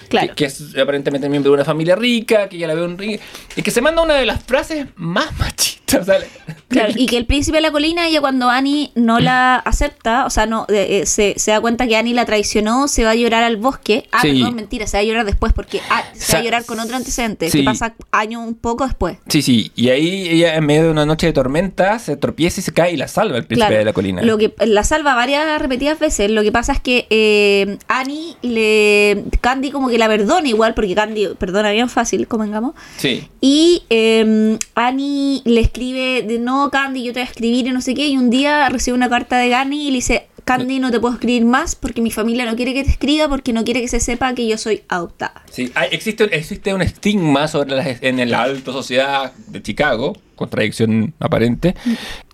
Claro. 0.09 0.29
Que, 0.29 0.35
que 0.35 0.44
es 0.46 0.77
aparentemente 0.81 1.29
miembro 1.29 1.51
de 1.51 1.55
una 1.57 1.64
familia 1.64 1.94
rica, 1.94 2.48
que 2.48 2.57
ya 2.59 2.66
la 2.66 2.74
ve 2.74 2.83
un 2.83 2.96
rico. 2.96 3.22
Y 3.57 3.62
que 3.62 3.70
se 3.70 3.81
manda 3.83 4.01
una 4.03 4.14
de 4.14 4.24
las 4.27 4.42
frases 4.42 4.87
más 4.96 5.27
machistas. 5.38 5.78
y 6.96 7.07
que 7.07 7.16
el 7.16 7.27
príncipe 7.27 7.57
de 7.59 7.62
la 7.62 7.70
colina, 7.70 8.07
ella 8.09 8.20
cuando 8.20 8.51
Annie 8.51 8.90
no 8.94 9.20
la 9.20 9.57
acepta, 9.57 10.27
o 10.27 10.31
sea, 10.31 10.46
no 10.46 10.66
eh, 10.68 11.01
eh, 11.03 11.07
se, 11.07 11.35
se 11.38 11.51
da 11.51 11.61
cuenta 11.61 11.87
que 11.87 11.96
Annie 11.96 12.14
la 12.14 12.24
traicionó, 12.27 12.88
se 12.88 13.05
va 13.05 13.11
a 13.11 13.14
llorar 13.14 13.42
al 13.42 13.57
bosque. 13.57 14.07
Ah, 14.12 14.20
Sí. 14.22 14.33
perdón, 14.35 14.57
mentira, 14.57 14.87
se 14.87 14.96
va 14.96 15.01
a 15.01 15.05
llorar 15.05 15.24
después 15.24 15.53
porque 15.53 15.81
ah, 15.90 16.03
se 16.12 16.35
va 16.35 16.38
a 16.40 16.42
llorar 16.42 16.64
con 16.66 16.79
otro 16.81 16.96
antecedente 16.96 17.48
Sí. 17.51 17.59
que 17.59 17.64
pasa 17.64 17.94
años 18.11 18.46
un 18.46 18.55
poco 18.55 18.85
después. 18.85 19.16
Sí, 19.29 19.40
sí. 19.42 19.72
Y 19.77 19.88
ahí 19.88 20.29
ella 20.29 20.57
en 20.57 20.66
medio 20.66 20.85
de 20.85 20.90
una 20.90 21.07
noche 21.07 21.27
de 21.27 21.33
tormenta 21.33 21.98
se 21.98 22.16
tropieza 22.16 22.61
y 22.61 22.62
se 22.62 22.72
cae 22.72 22.92
y 22.92 22.96
la 22.96 23.09
salva 23.09 23.37
el 23.38 23.44
príncipe 23.46 23.66
Claro, 23.68 23.79
de 23.79 23.85
la 23.85 23.92
colina. 23.92 24.22
Lo 24.22 24.37
que 24.38 24.55
la 24.66 24.85
salva 24.85 25.14
varias 25.14 25.61
repetidas 25.61 25.98
veces. 25.98 26.31
Lo 26.31 26.42
que 26.42 26.53
pasa 26.53 26.72
es 26.72 26.81
que 26.81 27.07
eh, 27.11 27.79
Annie 27.88 28.37
le 28.42 29.24
Candy 29.40 29.70
como 29.70 29.88
que 29.88 29.96
la 29.98 30.07
perdona 30.09 30.46
igual 30.48 30.74
porque 30.74 30.94
Candy 30.94 31.29
perdona 31.38 31.70
bien 31.70 31.88
fácil, 31.88 32.29
convengamos. 32.29 32.74
Sí. 32.98 33.27
Y 33.40 33.85
eh, 33.88 34.59
Annie 34.74 35.40
le 35.44 35.61
escribe 35.61 35.78
de 35.79 36.38
no, 36.38 36.71
Candy, 36.71 37.03
yo 37.05 37.12
te 37.12 37.21
voy 37.21 37.27
a 37.27 37.31
escribir 37.31 37.67
y 37.67 37.71
no 37.71 37.81
sé 37.81 37.95
qué. 37.95 38.07
Y 38.09 38.17
un 38.17 38.31
día 38.31 38.69
recibe 38.69 38.97
una 38.97 39.09
carta 39.09 39.38
de 39.38 39.55
Annie 39.55 39.85
y 39.88 39.91
le 39.91 39.97
dice, 39.97 40.27
Candy, 40.45 40.79
no 40.79 40.91
te 40.91 40.99
puedo 40.99 41.14
escribir 41.14 41.45
más 41.45 41.75
porque 41.77 42.01
mi 42.01 42.11
familia 42.11 42.47
no 42.47 42.57
quiere 42.57 42.73
que 42.75 42.83
te 42.83 42.91
escriba 42.91 43.29
porque 43.29 43.53
no 43.53 43.64
quiere 43.64 43.81
que 43.83 43.88
se 43.88 44.01
sepa 44.01 44.35
que 44.35 44.47
yo 44.49 44.57
soy 44.57 44.83
adoptada. 44.88 45.43
Sí, 45.51 45.71
hay- 45.75 45.88
existe, 45.93 46.25
existe 46.35 46.73
un 46.75 46.81
estigma 46.83 47.49
sobre 47.49 47.77
las- 47.77 48.03
en 48.03 48.31
la 48.31 48.43
alta 48.43 48.73
sociedad 48.73 49.33
de 49.49 49.62
Chicago, 49.62 50.17
contradicción 50.37 51.14
aparente, 51.21 51.75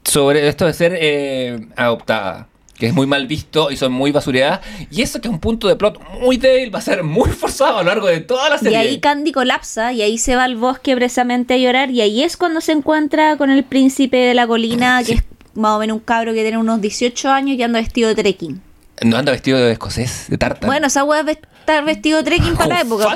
sobre 0.05 0.47
esto 0.49 0.67
de 0.67 0.73
ser 0.75 0.97
eh, 1.01 1.67
adoptada, 1.77 2.49
que 2.79 2.87
es 2.87 2.93
muy 2.95 3.07
mal 3.07 3.27
visto 3.27 3.71
y 3.71 3.77
son 3.77 3.93
muy 3.93 4.11
basureadas. 4.13 4.61
Y 4.91 5.03
eso 5.03 5.21
que 5.21 5.29
es 5.29 5.33
un 5.33 5.41
punto 5.41 5.69
de 5.69 5.77
plot 5.77 6.01
muy 6.21 6.37
débil 6.37 6.75
va 6.75 6.81
a 6.81 6.83
ser 6.83 7.03
muy 7.05 7.31
forzado 7.31 7.79
a 7.79 7.83
lo 7.83 7.89
largo 7.89 8.09
de 8.09 8.21
toda 8.21 8.49
la 8.51 8.57
Y 8.57 8.59
serie. 8.59 8.77
ahí 8.79 9.01
Candy 9.01 9.33
colapsa 9.33 9.93
y 9.93 10.03
ahí 10.03 10.19
se 10.19 10.35
va 10.37 10.45
al 10.45 10.57
bosque 10.57 10.95
precisamente 10.97 11.55
a 11.55 11.57
llorar 11.57 11.91
y 11.91 12.01
ahí 12.01 12.23
es 12.23 12.37
cuando 12.37 12.61
se 12.61 12.73
encuentra 12.73 13.37
con 13.37 13.51
el 13.51 13.63
príncipe 13.65 14.17
de 14.17 14.35
la 14.35 14.47
colina, 14.47 15.03
que 15.05 15.13
es 15.15 15.25
más 15.55 15.73
o 15.77 15.79
menos 15.79 15.97
un 15.99 16.03
cabro 16.03 16.33
que 16.35 16.43
tiene 16.43 16.59
unos 16.59 16.81
18 16.81 17.31
años 17.31 17.57
y 17.57 17.63
anda 17.63 17.79
vestido 17.81 18.09
de 18.09 18.17
trekking. 18.21 18.61
No 19.03 19.17
anda 19.17 19.33
vestido 19.33 19.59
de 19.59 19.73
escocés, 19.73 20.27
de 20.29 20.39
tarta. 20.39 20.67
Bueno, 20.67 20.87
esa 20.87 21.03
weá 21.05 21.21
es 21.21 21.39
estar 21.61 21.85
vestido 21.85 22.19
de 22.19 22.25
trekking 22.25 22.55
para 22.57 22.69
la 22.77 22.81
época, 22.83 23.07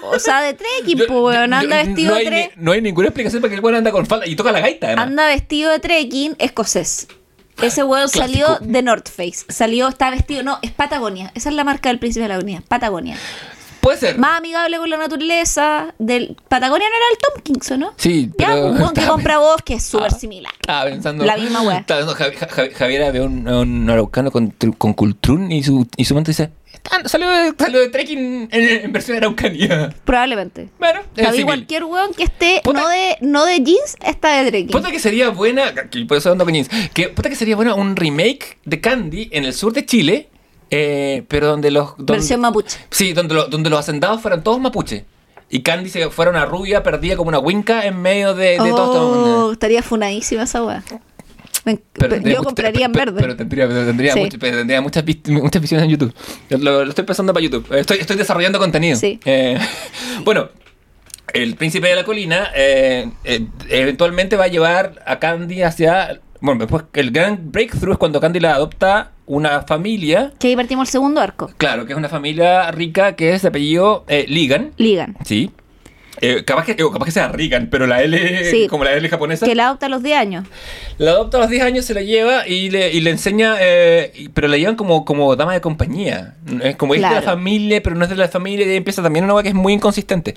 po. 0.00 0.08
O 0.08 0.18
sea, 0.18 0.40
de 0.42 0.54
trekking, 0.54 0.98
Yo- 0.98 1.06
pues, 1.06 1.20
weón. 1.20 1.52
Anda 1.54 1.82
yo- 1.82 1.86
vestido 1.86 2.10
no 2.10 2.14
de 2.16 2.20
hay, 2.20 2.26
tre- 2.26 2.50
ni- 2.56 2.62
no 2.64 2.72
hay 2.72 2.80
ninguna 2.82 3.08
explicación 3.08 3.42
para 3.42 3.50
que 3.50 3.56
el 3.56 3.64
weón 3.64 3.76
anda 3.76 3.90
con 3.92 4.06
falda 4.06 4.26
y 4.26 4.34
toca 4.36 4.50
la 4.52 4.60
gaita, 4.60 4.86
además. 4.88 5.06
Anda 5.06 5.26
vestido 5.28 5.70
de 5.70 5.78
trekking 5.78 6.36
escocés. 6.38 7.08
Ese 7.62 7.82
weón 7.84 8.08
salió 8.08 8.58
de 8.60 8.82
North 8.82 9.08
Face. 9.08 9.44
Salió, 9.48 9.88
está 9.88 10.10
vestido, 10.10 10.42
no, 10.42 10.58
es 10.62 10.72
Patagonia. 10.72 11.32
Esa 11.34 11.48
es 11.48 11.54
la 11.54 11.64
marca 11.64 11.88
del 11.88 11.98
príncipe 11.98 12.22
de 12.22 12.28
la 12.28 12.34
avenida, 12.36 12.62
Patagonia. 12.68 13.16
Puede 13.80 13.98
ser. 13.98 14.18
Más 14.18 14.38
amigable 14.38 14.78
con 14.78 14.90
la 14.90 14.96
naturaleza. 14.96 15.94
Del 15.98 16.36
Patagonia 16.48 16.88
no 16.88 16.96
era 16.96 17.04
el 17.12 17.18
Tom 17.18 17.42
Kingson, 17.44 17.80
¿no? 17.80 17.92
Sí, 17.96 18.30
Ya, 18.36 18.48
pero- 18.48 18.66
un 18.66 18.76
weón 18.80 18.94
que 18.94 19.06
compra 19.06 19.38
vos 19.38 19.62
que 19.64 19.74
es 19.74 19.84
súper 19.84 20.08
Ah. 20.12 20.18
similar. 20.18 20.52
Estaba 20.60 20.84
pensando. 20.90 21.24
La 21.24 21.36
misma 21.36 21.62
wea. 21.62 21.78
Estaba 21.78 22.00
viendo 22.00 22.16
Javi- 22.16 22.36
Javi- 22.36 22.72
Javiera 22.74 23.10
ve 23.12 23.20
un, 23.20 23.46
un 23.48 23.88
araucano 23.88 24.30
con, 24.32 24.52
con 24.76 24.92
cultrún 24.92 25.52
y 25.52 25.62
su, 25.62 25.86
y 25.96 26.04
su 26.04 26.14
mente 26.16 26.32
dice: 26.32 26.42
"Está- 26.44 26.52
salió, 27.06 27.28
de, 27.30 27.52
salió 27.58 27.80
de 27.80 27.88
trekking 27.88 28.48
en, 28.50 28.84
en 28.84 28.92
versión 28.92 29.14
de 29.14 29.18
araucanía. 29.26 29.94
Probablemente. 30.04 30.68
Bueno, 30.78 31.00
es 31.16 31.44
cualquier 31.44 31.84
weón 31.84 32.12
que 32.14 32.24
esté 32.24 32.60
Puta- 32.62 32.80
no 32.80 32.88
de, 32.88 33.16
no 33.20 33.44
de 33.44 33.60
jeans 33.62 33.96
está 34.04 34.42
de 34.42 34.50
trekking. 34.50 34.70
Puta 34.70 34.90
que 34.90 34.98
sería 34.98 35.30
buena, 35.30 35.74
que 35.74 36.04
por 36.06 36.16
eso 36.18 36.30
ando 36.32 36.44
con 36.44 36.54
jeans, 36.54 36.68
que 36.94 37.08
puta 37.08 37.28
que 37.28 37.36
sería 37.36 37.56
buena 37.56 37.74
un 37.74 37.96
remake 37.96 38.58
de 38.64 38.80
Candy 38.80 39.28
en 39.32 39.44
el 39.44 39.52
sur 39.52 39.72
de 39.72 39.84
Chile, 39.86 40.28
eh, 40.70 41.24
pero 41.28 41.46
donde 41.48 41.70
los... 41.70 41.96
donde- 41.96 42.14
Versión 42.14 42.40
mapuche. 42.40 42.78
Sí, 42.90 43.12
donde, 43.12 43.34
lo- 43.34 43.46
donde 43.48 43.70
los 43.70 43.78
hacendados 43.80 44.20
fueran 44.20 44.42
todos 44.42 44.60
mapuche. 44.60 45.04
Y 45.48 45.60
Candy 45.62 45.88
se 45.90 46.10
fuera 46.10 46.30
una 46.32 46.44
rubia 46.44 46.82
perdida 46.82 47.16
como 47.16 47.28
una 47.28 47.38
winca 47.38 47.86
en 47.86 48.02
medio 48.02 48.34
de, 48.34 48.50
de 48.50 48.56
todo 48.56 49.10
Oh, 49.10 49.24
esto. 49.50 49.52
estaría 49.52 49.82
funadísima 49.82 50.42
esa 50.42 50.64
weá. 50.64 50.82
Me- 51.66 51.78
Pero 51.92 52.08
tendría 52.14 52.36
yo 52.36 52.42
compraría 52.44 52.86
en 52.86 52.92
verde. 52.92 53.20
Pero 53.20 53.36
tendría, 53.36 53.68
pero 53.68 53.84
tendría, 53.84 54.12
Sí. 54.14 54.20
mucho- 54.20 54.38
pero 54.38 54.56
tendría 54.56 54.80
muchas, 54.80 55.04
muchas 55.28 55.60
visiones 55.60 55.84
en 55.84 55.90
YouTube. 55.90 56.14
Lo, 56.48 56.84
lo 56.84 56.88
estoy 56.88 57.04
pensando 57.04 57.34
para 57.34 57.44
YouTube. 57.44 57.66
Estoy, 57.76 57.98
estoy 57.98 58.16
desarrollando 58.16 58.58
contenido. 58.58 58.96
Sí. 58.96 59.20
Eh, 59.24 59.58
bueno, 60.24 60.48
el 61.34 61.56
príncipe 61.56 61.88
de 61.88 61.96
la 61.96 62.04
colina 62.04 62.48
eh, 62.54 63.10
eh, 63.24 63.46
eventualmente 63.68 64.36
va 64.36 64.44
a 64.44 64.48
llevar 64.48 65.02
a 65.04 65.18
Candy 65.18 65.62
hacia... 65.62 66.20
Bueno, 66.40 66.60
después 66.60 66.84
el 66.94 67.10
gran 67.10 67.50
breakthrough 67.50 67.92
es 67.94 67.98
cuando 67.98 68.20
Candy 68.20 68.40
la 68.40 68.54
adopta 68.54 69.10
una 69.26 69.62
familia. 69.62 70.32
que 70.38 70.46
ahí 70.48 70.54
partimos 70.56 70.86
el 70.88 70.92
segundo 70.92 71.20
arco. 71.20 71.50
Claro, 71.56 71.84
que 71.84 71.92
es 71.94 71.98
una 71.98 72.08
familia 72.08 72.70
rica 72.70 73.16
que 73.16 73.32
es 73.34 73.42
de 73.42 73.48
apellido 73.48 74.04
eh, 74.06 74.24
Ligan. 74.28 74.70
Ligan. 74.76 75.16
Sí. 75.24 75.50
Eh, 76.20 76.44
capaz, 76.44 76.64
que, 76.64 76.72
eh, 76.72 76.76
capaz 76.92 77.04
que 77.04 77.10
sea 77.10 77.28
Regan, 77.28 77.68
pero 77.70 77.86
la 77.86 78.02
L, 78.02 78.50
Sí. 78.50 78.66
como 78.68 78.84
la 78.84 78.92
L 78.94 79.08
japonesa. 79.08 79.44
Que 79.46 79.54
la 79.54 79.66
adopta 79.66 79.86
a 79.86 79.88
los 79.88 80.02
10 80.02 80.16
años. 80.16 80.46
La 80.98 81.10
adopta 81.10 81.36
a 81.36 81.40
los 81.40 81.50
10 81.50 81.62
años, 81.62 81.84
se 81.84 81.92
la 81.94 82.00
lleva 82.02 82.46
y 82.48 82.70
le, 82.70 82.92
y 82.92 83.00
le 83.00 83.10
enseña, 83.10 83.56
eh, 83.60 84.12
y- 84.14 84.28
pero 84.30 84.48
la 84.48 84.56
llevan 84.56 84.76
como, 84.76 85.04
como 85.04 85.36
dama 85.36 85.52
de 85.52 85.60
compañía. 85.60 86.34
Es 86.62 86.76
como 86.76 86.94
es 86.94 87.00
de 87.00 87.02
la 87.02 87.08
Claro. 87.10 87.26
familia, 87.26 87.82
pero 87.82 87.96
no 87.96 88.04
es 88.04 88.10
de 88.10 88.16
la 88.16 88.28
familia 88.28 88.66
y 88.66 88.70
ahí 88.70 88.76
empieza 88.76 89.02
también 89.02 89.24
una 89.24 89.34
cosa 89.34 89.42
que 89.42 89.48
es 89.50 89.54
muy 89.54 89.72
inconsistente. 89.74 90.34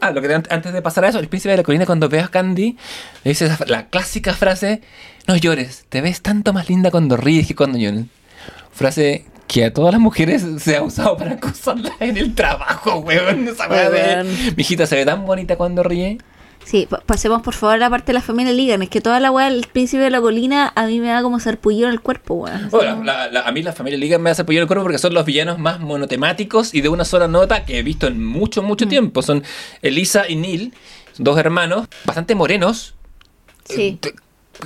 Ah, 0.00 0.10
lo 0.12 0.22
que 0.22 0.32
an- 0.32 0.46
antes 0.48 0.72
de 0.72 0.80
pasar 0.80 1.04
a 1.04 1.08
eso, 1.08 1.18
el 1.18 1.28
príncipe 1.28 1.50
de 1.50 1.58
la 1.58 1.62
colina 1.62 1.84
cuando 1.84 2.08
ve 2.08 2.20
a 2.20 2.28
Candy, 2.28 2.76
le 3.24 3.28
dice 3.30 3.44
esa 3.46 3.58
la 3.66 3.88
clásica 3.88 4.32
frase, 4.32 4.80
no 5.26 5.36
llores, 5.36 5.84
te 5.90 6.00
ves 6.00 6.22
tanto 6.22 6.54
más 6.54 6.70
linda 6.70 6.90
cuando 6.90 7.18
ríes 7.18 7.46
que 7.46 7.54
cuando 7.54 7.76
lloras. 7.78 8.04
Frase 8.72 9.26
que 9.52 9.64
a 9.64 9.72
todas 9.74 9.92
las 9.92 10.00
mujeres 10.00 10.46
se 10.58 10.76
ha 10.76 10.82
usado 10.82 11.16
para 11.16 11.32
acosarlas 11.32 11.92
en 11.98 12.16
el 12.16 12.34
trabajo, 12.36 12.98
weón. 12.98 13.48
Esa 13.48 13.68
weá 13.68 13.90
de, 13.90 14.22
mi 14.24 14.60
hijita 14.62 14.86
se 14.86 14.94
ve 14.94 15.04
tan 15.04 15.26
bonita 15.26 15.56
cuando 15.56 15.82
ríe. 15.82 16.18
Sí, 16.64 16.86
pa- 16.88 17.00
pasemos 17.00 17.42
por 17.42 17.54
favor 17.54 17.74
a 17.74 17.78
la 17.78 17.90
parte 17.90 18.06
de 18.08 18.12
la 18.12 18.20
familia 18.20 18.52
Ligan. 18.52 18.82
Es 18.82 18.90
que 18.90 19.00
toda 19.00 19.18
la 19.18 19.32
weá 19.32 19.50
del 19.50 19.66
príncipe 19.66 20.02
de 20.04 20.10
la 20.10 20.20
colina 20.20 20.72
a 20.76 20.86
mí 20.86 21.00
me 21.00 21.08
da 21.08 21.20
como 21.22 21.40
sarpullido 21.40 21.88
en 21.88 21.94
el 21.94 22.00
cuerpo, 22.00 22.34
weón. 22.34 22.68
Bueno, 22.70 23.02
la- 23.02 23.28
la- 23.28 23.40
a 23.40 23.50
mí 23.50 23.60
la 23.62 23.72
familia 23.72 23.98
Liga 23.98 24.18
me 24.18 24.30
hace 24.30 24.42
apoyar 24.42 24.60
el 24.62 24.66
cuerpo 24.68 24.84
porque 24.84 24.98
son 24.98 25.14
los 25.14 25.24
villanos 25.24 25.58
más 25.58 25.80
monotemáticos 25.80 26.72
y 26.72 26.80
de 26.82 26.88
una 26.88 27.04
sola 27.04 27.26
nota 27.26 27.64
que 27.64 27.78
he 27.78 27.82
visto 27.82 28.06
en 28.06 28.24
mucho, 28.24 28.62
mucho 28.62 28.86
tiempo. 28.86 29.20
Son 29.22 29.42
Elisa 29.82 30.28
y 30.28 30.36
Neil, 30.36 30.74
dos 31.18 31.36
hermanos 31.38 31.88
bastante 32.04 32.36
morenos. 32.36 32.94
Sí. 33.64 33.98
Eh, 34.04 34.10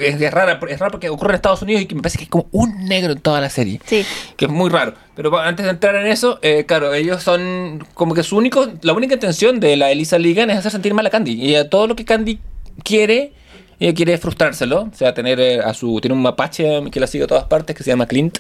Es, 0.01 0.21
es 0.21 0.31
rara, 0.33 0.59
es 0.69 0.79
raro 0.79 0.93
porque 0.93 1.09
ocurre 1.09 1.31
en 1.31 1.35
Estados 1.37 1.63
Unidos 1.63 1.83
y 1.83 1.87
que 1.87 1.95
me 1.95 2.03
parece 2.03 2.19
que 2.19 2.25
es 2.25 2.31
como 2.31 2.47
un 2.53 2.87
negro 2.87 3.13
en 3.13 3.21
toda 3.21 3.41
la 3.41 3.51
serie. 3.51 3.81
Sí. 3.85 4.05
Que 4.37 4.47
es 4.47 4.51
muy 4.51 4.71
raro. 4.71 4.95
Pero 5.15 5.39
antes 5.39 5.65
de 5.65 5.71
entrar 5.71 5.95
en 5.97 6.07
eso, 6.07 6.39
eh, 6.43 6.65
claro, 6.67 6.93
ellos 6.95 7.23
son 7.23 7.87
como 7.95 8.15
que 8.15 8.23
su 8.23 8.37
único, 8.37 8.67
la 8.83 8.93
única 8.93 9.15
intención 9.15 9.61
de 9.61 9.77
la 9.77 9.91
Elisa 9.91 10.19
Ligan 10.19 10.51
es 10.51 10.59
hacer 10.59 10.73
sentir 10.73 10.95
mal 10.95 11.07
a 11.07 11.11
Candy. 11.11 11.33
Y 11.33 11.55
a 11.55 11.71
todo 11.71 11.87
lo 11.87 11.95
que 11.97 12.05
Candy 12.05 12.41
quiere, 12.83 13.33
ella 13.79 13.95
quiere 13.95 14.19
frustrárselo. 14.19 14.83
O 14.83 14.95
sea, 14.95 15.15
tener 15.15 15.39
eh, 15.41 15.61
a 15.61 15.73
su, 15.75 16.01
tiene 16.01 16.15
un 16.15 16.23
mapache 16.23 16.91
que 16.91 17.01
la 17.01 17.07
sigue 17.07 17.25
a 17.25 17.27
todas 17.27 17.45
partes 17.45 17.77
que 17.77 17.83
se 17.83 17.91
llama 17.91 18.07
Clint. 18.07 18.39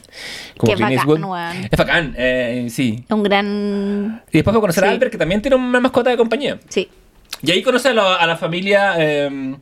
Como 0.56 0.72
Qué 0.72 0.76
Clint 0.76 0.96
bacán, 0.96 1.22
Eastwood. 1.22 1.70
Es 1.70 1.78
bacán, 1.78 2.14
eh, 2.16 2.66
sí. 2.70 3.04
Un 3.08 3.22
gran. 3.22 4.22
Y 4.30 4.38
después 4.38 4.54
va 4.54 4.58
a 4.58 4.60
conocer 4.60 4.84
a. 4.84 4.90
Albert, 4.90 5.12
que 5.12 5.18
también 5.18 5.42
tiene 5.42 5.56
una 5.56 5.80
mascota 5.80 6.10
de 6.10 6.16
compañía. 6.16 6.58
Sí. 6.68 6.88
Y 7.42 7.50
ahí 7.50 7.62
conoce 7.62 7.88
a 7.88 7.94
la, 7.94 8.16
a 8.16 8.26
la 8.26 8.36
familia, 8.36 8.94
eh, 8.98 9.56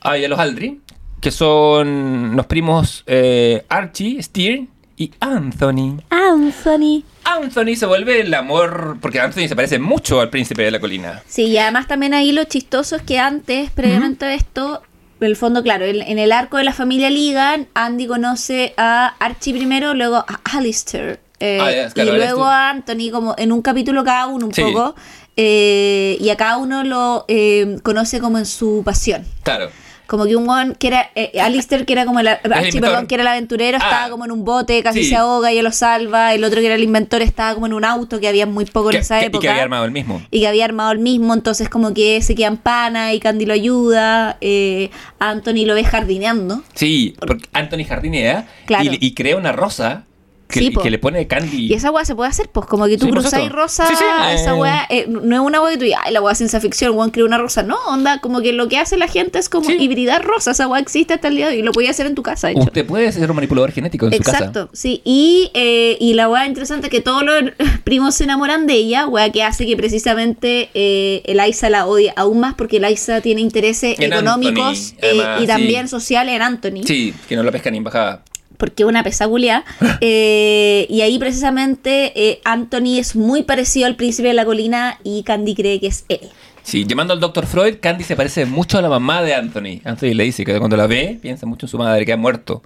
ay, 0.00 0.24
a 0.24 0.28
los 0.28 0.38
Aldri, 0.38 0.80
que 1.22 1.30
son 1.30 2.36
los 2.36 2.44
primos 2.46 3.04
eh, 3.06 3.64
Archie, 3.70 4.22
Steer 4.22 4.64
y 4.96 5.10
Anthony. 5.20 6.00
Anthony. 6.10 7.04
Anthony 7.24 7.76
se 7.76 7.86
vuelve 7.86 8.20
el 8.20 8.34
amor, 8.34 8.98
porque 9.00 9.20
Anthony 9.20 9.48
se 9.48 9.56
parece 9.56 9.78
mucho 9.78 10.20
al 10.20 10.28
príncipe 10.30 10.62
de 10.62 10.70
la 10.72 10.80
colina. 10.80 11.22
Sí, 11.26 11.44
y 11.46 11.56
además 11.58 11.86
también 11.86 12.12
ahí 12.12 12.32
lo 12.32 12.44
chistoso 12.44 12.96
es 12.96 13.02
que 13.02 13.18
antes, 13.18 13.70
previamente 13.70 14.24
a 14.26 14.34
esto, 14.34 14.82
en 15.20 15.26
el 15.28 15.36
fondo, 15.36 15.62
claro, 15.62 15.84
en, 15.84 16.02
en 16.02 16.18
el 16.18 16.32
arco 16.32 16.56
de 16.58 16.64
la 16.64 16.72
familia 16.72 17.08
Ligan, 17.08 17.68
Andy 17.74 18.06
conoce 18.08 18.74
a 18.76 19.14
Archie 19.20 19.54
primero, 19.54 19.94
luego 19.94 20.16
a 20.16 20.40
Alistair. 20.56 21.20
eh, 21.40 21.58
Ah, 21.60 21.90
claro, 21.94 22.14
y 22.14 22.16
luego 22.16 22.44
a 22.44 22.70
Anthony, 22.70 23.10
como 23.12 23.34
en 23.38 23.52
un 23.52 23.62
capítulo 23.62 24.04
cada 24.04 24.26
uno 24.26 24.46
un 24.46 24.54
Sí. 24.54 24.62
poco. 24.62 24.94
eh, 25.36 26.18
y 26.20 26.28
a 26.28 26.36
cada 26.36 26.58
uno 26.58 26.84
lo 26.84 27.24
eh, 27.28 27.78
conoce 27.82 28.20
como 28.20 28.36
en 28.38 28.44
su 28.46 28.82
pasión. 28.84 29.24
Claro. 29.44 29.70
Como 30.12 30.26
que 30.26 30.36
un 30.36 30.46
one 30.46 30.74
que 30.78 30.88
era, 30.88 31.10
eh, 31.14 31.40
Alistair 31.40 31.86
que 31.86 31.94
era 31.94 32.04
como 32.04 32.20
el, 32.20 32.28
Archie, 32.28 32.50
inventor. 32.68 32.80
perdón, 32.82 33.06
que 33.06 33.14
era 33.14 33.22
el 33.22 33.28
aventurero, 33.28 33.78
Ah. 33.80 33.84
estaba 33.86 34.10
como 34.10 34.26
en 34.26 34.30
un 34.32 34.44
bote, 34.44 34.82
casi 34.82 35.04
Sí. 35.04 35.08
se 35.08 35.16
ahoga 35.16 35.50
y 35.54 35.56
él 35.56 35.64
lo 35.64 35.72
salva. 35.72 36.34
El 36.34 36.44
otro 36.44 36.60
que 36.60 36.66
era 36.66 36.74
el 36.74 36.82
inventor 36.84 37.22
estaba 37.22 37.54
como 37.54 37.64
en 37.64 37.72
un 37.72 37.82
auto 37.86 38.20
que 38.20 38.28
había 38.28 38.44
muy 38.44 38.66
poco 38.66 38.90
Que- 38.90 38.96
en 38.96 39.00
esa 39.00 39.20
que- 39.20 39.26
época 39.26 39.38
y 39.38 39.40
que 39.46 39.48
había 39.48 39.62
armado 39.62 39.86
el 39.86 39.90
mismo. 39.90 40.20
y 40.30 40.40
que 40.40 40.48
había 40.48 40.66
armado 40.66 40.92
el 40.92 40.98
mismo, 40.98 41.32
entonces 41.32 41.70
como 41.70 41.94
que 41.94 42.20
se 42.20 42.34
queda 42.34 42.48
en 42.48 42.58
pana 42.58 43.14
y 43.14 43.20
Candy 43.20 43.46
lo 43.46 43.54
ayuda, 43.54 44.36
eh, 44.42 44.90
Anthony 45.18 45.64
lo 45.64 45.74
ve 45.74 45.82
jardineando. 45.84 46.62
Sí, 46.74 47.14
porque 47.18 47.46
Anthony 47.54 47.84
jardinea 47.88 48.46
Claro. 48.66 48.84
y, 48.84 48.98
y 49.00 49.14
crea 49.14 49.38
una 49.38 49.52
rosa 49.52 50.04
que, 50.52 50.60
Sí, 50.60 50.70
po. 50.70 50.80
que 50.82 50.90
le 50.90 50.98
pone 50.98 51.26
candy. 51.26 51.66
Y 51.66 51.74
esa 51.74 51.90
weá 51.90 52.04
se 52.04 52.14
puede 52.14 52.30
hacer, 52.30 52.48
pues 52.48 52.66
como 52.66 52.86
que 52.86 52.96
tú 52.98 53.06
Sí, 53.06 53.10
cruzáis 53.10 53.50
rosa, 53.50 53.86
Sí, 53.86 53.94
esa 53.94 54.50
eh. 54.50 54.54
weá, 54.54 54.86
eh, 54.90 55.06
no 55.08 55.34
es 55.34 55.40
una 55.40 55.60
weá 55.60 55.72
que 55.72 55.78
tú 55.78 55.84
digas, 55.84 56.00
ay, 56.04 56.12
la 56.12 56.20
weá 56.20 56.34
ciencia 56.34 56.60
ficción, 56.60 56.92
el 56.92 56.96
weón 56.98 57.10
creó 57.10 57.26
una 57.26 57.38
rosa, 57.38 57.62
no, 57.62 57.76
onda, 57.88 58.20
como 58.20 58.40
que 58.40 58.52
lo 58.52 58.68
que 58.68 58.78
hace 58.78 58.96
la 58.96 59.08
gente 59.08 59.38
es 59.38 59.48
como 59.48 59.70
hibridar 59.70 60.24
rosa, 60.24 60.52
esa 60.52 60.68
weá 60.68 60.80
existe 60.80 61.14
hasta 61.14 61.28
el 61.28 61.36
día 61.36 61.48
de 61.48 61.54
hoy 61.54 61.58
y 61.60 61.62
lo 61.62 61.72
podía 61.72 61.90
hacer 61.90 62.06
en 62.06 62.14
tu 62.14 62.22
casa, 62.22 62.48
de 62.48 62.52
hecho. 62.54 62.62
Usted 62.62 62.86
puede 62.86 63.10
ser 63.10 63.28
un 63.30 63.36
manipulador 63.36 63.72
genético 63.72 64.06
en 64.06 64.12
su 64.12 64.22
casa. 64.22 64.38
Exacto, 64.38 64.68
sí. 64.72 65.00
Y, 65.04 65.50
eh, 65.54 65.96
y 65.98 66.14
la 66.14 66.28
weá 66.28 66.46
interesante 66.46 66.86
es 66.88 66.90
que 66.90 67.00
todos 67.00 67.22
los 67.24 67.42
primos 67.84 68.14
se 68.14 68.24
enamoran 68.24 68.66
de 68.66 68.74
ella, 68.74 69.06
weá 69.08 69.30
que 69.30 69.42
hace 69.42 69.66
que 69.66 69.76
precisamente 69.76 70.70
eh, 70.74 71.22
Eliza 71.24 71.70
la 71.70 71.86
odie 71.86 72.12
aún 72.16 72.40
más 72.40 72.54
porque 72.54 72.76
Eliza 72.76 73.20
tiene 73.20 73.40
intereses 73.40 73.98
En 73.98 74.12
económicos 74.12 74.92
Anthony, 74.92 75.06
además, 75.08 75.42
y 75.42 75.46
también 75.46 75.88
sociales 75.88 76.34
en 76.34 76.42
Anthony. 76.42 76.82
Sí, 76.84 77.14
que 77.28 77.36
no 77.36 77.42
la 77.42 77.50
pesca 77.50 77.70
ni 77.70 77.78
en 77.78 77.84
bajada. 77.84 78.22
Porque 78.62 78.84
es 78.84 78.88
una 78.88 79.02
pesagulia. 79.02 79.64
y 80.00 81.00
ahí 81.00 81.18
precisamente 81.18 82.12
eh, 82.14 82.40
Anthony 82.44 83.00
es 83.00 83.16
muy 83.16 83.42
parecido 83.42 83.88
al 83.88 83.96
príncipe 83.96 84.28
de 84.28 84.34
la 84.34 84.44
colina 84.44 85.00
y 85.02 85.24
Candy 85.24 85.56
cree 85.56 85.80
que 85.80 85.88
es 85.88 86.04
él. 86.08 86.20
Sí, 86.62 86.86
llamando 86.86 87.12
al 87.12 87.18
Dr. 87.18 87.44
Freud, 87.44 87.78
Candy 87.80 88.04
se 88.04 88.14
parece 88.14 88.46
mucho 88.46 88.78
a 88.78 88.82
la 88.82 88.88
mamá 88.88 89.20
de 89.22 89.34
Anthony. 89.34 89.80
Anthony 89.82 90.14
le 90.14 90.22
dice 90.22 90.44
que 90.44 90.56
cuando 90.60 90.76
la 90.76 90.86
ve, 90.86 91.18
piensa 91.20 91.44
mucho 91.44 91.66
en 91.66 91.70
su 91.70 91.76
madre 91.76 92.06
que 92.06 92.12
ha 92.12 92.16
muerto. 92.16 92.62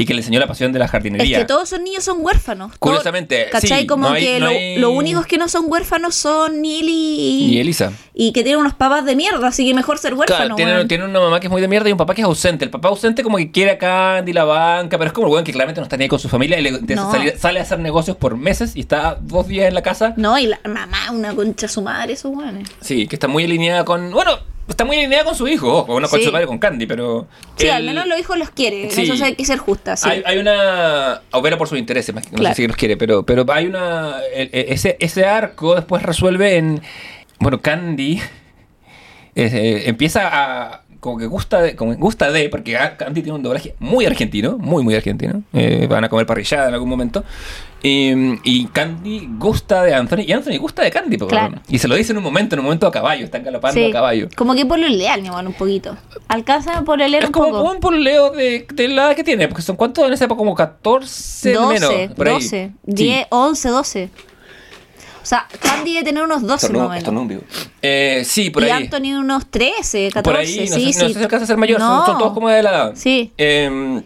Y 0.00 0.06
que 0.06 0.14
le 0.14 0.20
enseñó 0.20 0.40
la 0.40 0.46
pasión 0.46 0.72
de 0.72 0.78
la 0.78 0.86
Es 0.86 0.90
jardinería. 0.90 1.38
que 1.40 1.44
todos 1.44 1.64
esos 1.64 1.80
niños 1.80 2.02
son 2.04 2.18
huérfanos. 2.24 2.70
Todo- 2.70 2.78
Curiosamente, 2.78 3.48
¿Cachai? 3.52 3.80
sí, 3.82 3.86
Como 3.86 4.08
no 4.08 4.14
hay- 4.14 4.22
que 4.24 4.40
no 4.40 4.46
lo- 4.46 4.50
hay- 4.52 4.78
los 4.78 4.92
únicos 4.92 5.26
que 5.26 5.36
no 5.36 5.48
son 5.48 5.64
huérfanos 5.68 6.14
son 6.14 6.62
Neil 6.62 6.88
y, 6.88 7.54
Y 7.54 7.60
Elisa. 7.60 7.92
y 8.14 8.32
que 8.32 8.42
tienen 8.42 8.60
unos 8.60 8.74
papás 8.74 9.04
de 9.04 9.14
mierda, 9.14 9.46
así 9.48 9.66
que 9.66 9.74
mejor 9.74 9.98
ser 9.98 10.14
huérfano. 10.14 10.56
Claro, 10.56 10.86
tiene, 10.86 11.04
una 11.04 11.20
mamá 11.20 11.38
que 11.38 11.48
es 11.48 11.50
muy 11.50 11.60
de 11.60 11.68
mierda 11.68 11.88
y 11.88 11.92
un 11.92 11.98
papá 11.98 12.14
que 12.14 12.22
es 12.22 12.26
ausente. 12.26 12.64
El 12.64 12.70
papá 12.70 12.88
ausente 12.88 13.22
como 13.22 13.36
que 13.36 13.50
quiere 13.50 13.72
a 13.72 13.78
Candy, 13.78 14.32
la 14.32 14.44
banca, 14.44 14.96
pero 14.96 15.08
es 15.08 15.12
como 15.12 15.26
el 15.26 15.32
weón 15.34 15.44
que 15.44 15.52
claramente 15.52 15.80
no 15.80 15.84
está 15.84 15.96
ni 15.98 16.04
ahí 16.04 16.08
con 16.08 16.18
su 16.18 16.28
familia 16.30 16.58
y 16.58 16.62
le 16.62 16.70
empieza 16.70 17.02
a 17.02 17.04
No. 17.06 17.12
salir- 17.12 17.38
sale 17.38 17.58
a 17.60 17.62
hacer 17.62 17.78
negocios 17.78 18.16
por 18.16 18.36
meses 18.38 18.76
y 18.76 18.80
está 18.80 19.18
dos 19.20 19.48
días 19.48 19.68
en 19.68 19.74
la 19.74 19.82
casa. 19.82 20.14
No, 20.16 20.38
y 20.38 20.46
la 20.46 20.60
mamá, 20.64 21.10
una 21.12 21.34
concha 21.34 21.68
su 21.68 21.82
madre, 21.82 22.14
esos 22.14 22.34
weones. 22.34 22.68
Sí, 22.80 23.06
que 23.06 23.16
está 23.16 23.28
muy 23.28 23.44
alineada 23.44 23.84
con... 23.84 24.10
Bueno, 24.12 24.38
está 24.70 24.84
muy 24.84 24.96
alineada 24.96 25.24
con 25.24 25.34
su 25.34 25.46
hijo, 25.48 25.72
ojo, 25.78 26.00
no 26.00 26.08
con 26.08 26.18
Sí. 26.18 26.24
su 26.26 26.32
padre, 26.32 26.46
con 26.46 26.58
Candy, 26.58 26.86
pero... 26.86 27.26
Sí, 27.56 27.68
al 27.68 27.84
menos 27.84 28.06
los 28.06 28.18
hijos 28.18 28.38
los 28.38 28.50
quiere. 28.50 28.90
Sí. 28.90 29.02
Eso 29.10 29.24
hay 29.24 29.34
que 29.34 29.44
ser 29.44 29.58
justa, 29.58 29.96
sí. 29.96 30.08
Hay, 30.08 30.22
hay 30.24 30.38
una. 30.38 31.20
Opera 31.32 31.58
por 31.58 31.68
sus 31.68 31.78
intereses, 31.78 32.14
más 32.14 32.24
que 32.24 32.32
no 32.32 32.38
Claro. 32.38 32.54
sé 32.54 32.62
si 32.62 32.68
los 32.68 32.76
quiere, 32.76 32.96
pero, 32.96 33.24
pero 33.24 33.44
hay 33.52 33.66
una. 33.66 34.16
el- 34.34 34.50
ese, 34.52 34.96
ese 35.00 35.24
arco 35.26 35.74
después 35.74 36.02
resuelve 36.02 36.56
en. 36.56 36.80
Bueno, 37.38 37.60
Candy 37.60 38.20
eh, 39.34 39.82
empieza 39.86 40.28
a. 40.32 40.82
Como 41.00 41.16
que 41.16 41.24
gusta 41.26 41.62
de, 41.62 41.74
como 41.76 41.94
gusta 41.96 42.30
de, 42.30 42.48
porque 42.50 42.76
a- 42.76 42.96
Candy 42.98 43.22
tiene 43.22 43.36
un 43.36 43.42
doblaje 43.42 43.74
muy 43.78 44.04
argentino, 44.04 44.58
muy, 44.58 44.84
muy 44.84 44.94
argentino. 44.94 45.42
Eh, 45.54 45.86
van 45.88 46.04
a 46.04 46.08
comer 46.10 46.26
parrillada 46.26 46.68
en 46.68 46.74
algún 46.74 46.90
momento. 46.90 47.24
Y, 47.82 48.12
y 48.44 48.66
Candy 48.66 49.26
gusta 49.38 49.82
de 49.84 49.94
Anthony, 49.94 50.20
y 50.26 50.32
Anthony 50.32 50.58
gusta 50.58 50.82
de 50.82 50.90
Candy. 50.90 51.16
Claro. 51.16 51.54
Y 51.68 51.78
se 51.78 51.88
lo 51.88 51.94
dice 51.94 52.12
en 52.12 52.18
un 52.18 52.24
momento, 52.24 52.54
en 52.54 52.58
un 52.58 52.64
momento 52.66 52.86
a 52.86 52.90
caballo, 52.92 53.24
están 53.24 53.42
galopando 53.42 53.80
Sí. 53.80 53.88
a 53.88 53.90
caballo. 53.90 54.28
Como 54.36 54.54
que 54.54 54.66
por 54.66 54.78
lo 54.78 54.86
leal, 54.88 55.22
mi 55.22 55.28
amor, 55.28 55.46
un 55.46 55.54
poquito. 55.54 55.96
Alcanza 56.28 56.82
por 56.84 56.98
leer 56.98 57.22
Es 57.22 57.26
un 57.28 57.32
como 57.32 57.50
poco. 57.50 57.72
un 57.72 57.80
pololeo 57.80 58.30
de, 58.32 58.66
de 58.74 58.88
la 58.88 59.06
edad 59.06 59.16
que 59.16 59.24
tiene, 59.24 59.48
porque 59.48 59.62
son 59.62 59.76
cuántos 59.76 60.06
en 60.06 60.12
esa 60.12 60.26
época, 60.26 60.36
como 60.38 60.54
14 60.54 61.52
12, 61.54 61.72
menos. 61.74 62.14
Por 62.14 62.28
ahí. 62.28 62.34
12, 62.34 62.70
Sí. 62.86 62.92
10, 62.92 63.26
11, 63.30 63.68
12. 63.70 64.10
O 65.22 65.26
sea, 65.26 65.46
Candy 65.60 65.92
debe 65.94 66.04
tener 66.04 66.22
unos 66.22 66.42
12 66.42 66.68
más 66.72 66.82
o 66.82 66.88
menos. 66.88 67.42
Eh, 67.82 68.22
sí, 68.26 68.50
por 68.50 68.62
y 68.62 68.66
ahí. 68.70 68.84
Anthony 68.84 69.14
unos 69.18 69.46
13, 69.50 70.10
14. 70.12 70.22
por 70.22 70.36
ahí, 70.40 70.68
no, 70.68 70.76
sí, 70.76 70.92
sé, 70.92 71.08
no 71.08 71.28
sí. 71.28 71.34
a 71.36 71.46
ser 71.46 71.56
mayor, 71.56 71.78
son, 71.80 71.88
No. 71.88 72.06
son 72.06 72.18
todos 72.18 72.32
como 72.32 72.48
de 72.48 72.62
la 72.62 72.70
edad. 72.70 72.92
Sí. 72.94 73.32
Eh, 73.36 74.02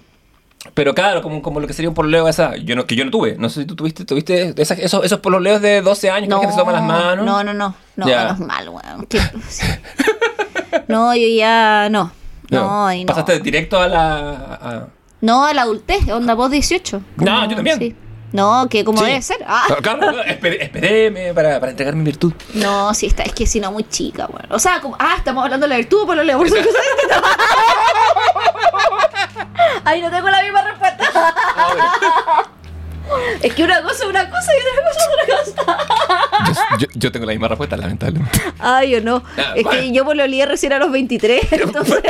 pero 0.72 0.94
claro, 0.94 1.20
como, 1.22 1.42
como 1.42 1.60
lo 1.60 1.66
que 1.66 1.72
sería 1.74 1.88
un 1.90 1.94
pololeo 1.94 2.26
esa, 2.28 2.56
yo 2.56 2.74
no, 2.74 2.86
que 2.86 2.96
yo 2.96 3.04
no 3.04 3.10
tuve. 3.10 3.36
No 3.38 3.48
sé 3.50 3.60
si 3.60 3.66
tú 3.66 3.76
tuviste, 3.76 4.04
tuviste 4.06 4.54
esas- 4.60 4.78
esos, 4.78 5.04
esos 5.04 5.20
pololeos 5.20 5.60
de 5.60 5.82
12 5.82 6.10
años 6.10 6.26
que 6.28 6.34
la 6.34 6.40
gente 6.40 6.54
se 6.54 6.58
toma 6.60 6.72
las 6.72 6.82
manos. 6.82 7.24
No, 7.26 7.44
no, 7.44 7.52
no. 7.54 7.74
No, 7.96 8.08
Ya. 8.08 8.24
menos 8.24 8.40
mal, 8.40 8.68
weón. 8.70 9.06
No, 10.88 11.14
yo 11.14 11.26
ya 11.28 11.88
no. 11.90 12.10
No, 12.50 12.92
y 12.92 13.04
no. 13.04 13.08
Pasaste 13.08 13.40
directo 13.40 13.80
a 13.80 13.88
la. 13.88 14.28
a- 14.60 14.88
No, 15.20 15.44
a 15.46 15.54
la 15.54 15.62
adultez, 15.62 16.08
onda 16.10 16.34
vos 16.34 16.50
18. 16.50 17.00
No, 17.16 17.48
yo 17.48 17.56
también. 17.56 17.78
sí. 17.78 17.96
No, 18.34 18.66
que 18.68 18.84
como 18.84 18.98
Sí. 18.98 19.04
debe 19.06 19.22
ser. 19.22 19.36
Ah. 19.46 19.62
Claro, 19.80 19.80
claro, 20.00 20.22
esperé- 20.24 20.60
esperéme 20.60 21.32
para, 21.32 21.60
para 21.60 21.70
entregar 21.70 21.94
mi 21.94 22.02
virtud. 22.02 22.32
No, 22.54 22.92
sí, 22.92 23.06
está, 23.06 23.22
es 23.22 23.32
que 23.32 23.46
si 23.46 23.60
no, 23.60 23.70
muy 23.70 23.84
chica, 23.88 24.26
weón. 24.26 24.46
O 24.50 24.58
sea, 24.58 24.80
como, 24.80 24.96
ah, 24.98 25.14
estamos 25.16 25.44
hablando 25.44 25.64
de 25.66 25.70
la 25.70 25.76
virtud, 25.76 26.04
por 26.04 26.16
lo 26.16 26.24
leo. 26.24 26.38
Por 26.38 26.48
Ay, 29.84 30.02
no 30.02 30.10
tengo 30.10 30.28
la 30.28 30.42
misma 30.42 30.62
respuesta. 30.62 31.04
Es 33.42 33.54
que 33.54 33.62
una 33.62 33.82
cosa 33.82 34.02
es 34.04 34.10
una 34.10 34.28
cosa 34.30 34.50
y 34.52 34.60
otra 34.66 34.82
cosa 34.82 34.98
es 34.98 35.08
otra 35.52 35.76
cosa. 35.76 36.56
Yo, 36.78 36.78
yo- 36.78 36.88
yo 36.94 37.12
tengo 37.12 37.26
la 37.26 37.32
misma 37.32 37.48
respuesta, 37.48 37.76
lamentablemente. 37.76 38.40
Ay, 38.58 38.90
yo 38.90 39.00
no. 39.00 39.22
Ah, 39.38 39.52
Es 39.54 39.62
bueno. 39.62 39.70
que 39.80 39.92
yo 39.92 40.04
me 40.04 40.14
lo 40.16 40.26
lié 40.26 40.46
recién 40.46 40.72
a 40.72 40.78
los 40.78 40.90
23. 40.90 41.46
Entonces, 41.52 42.02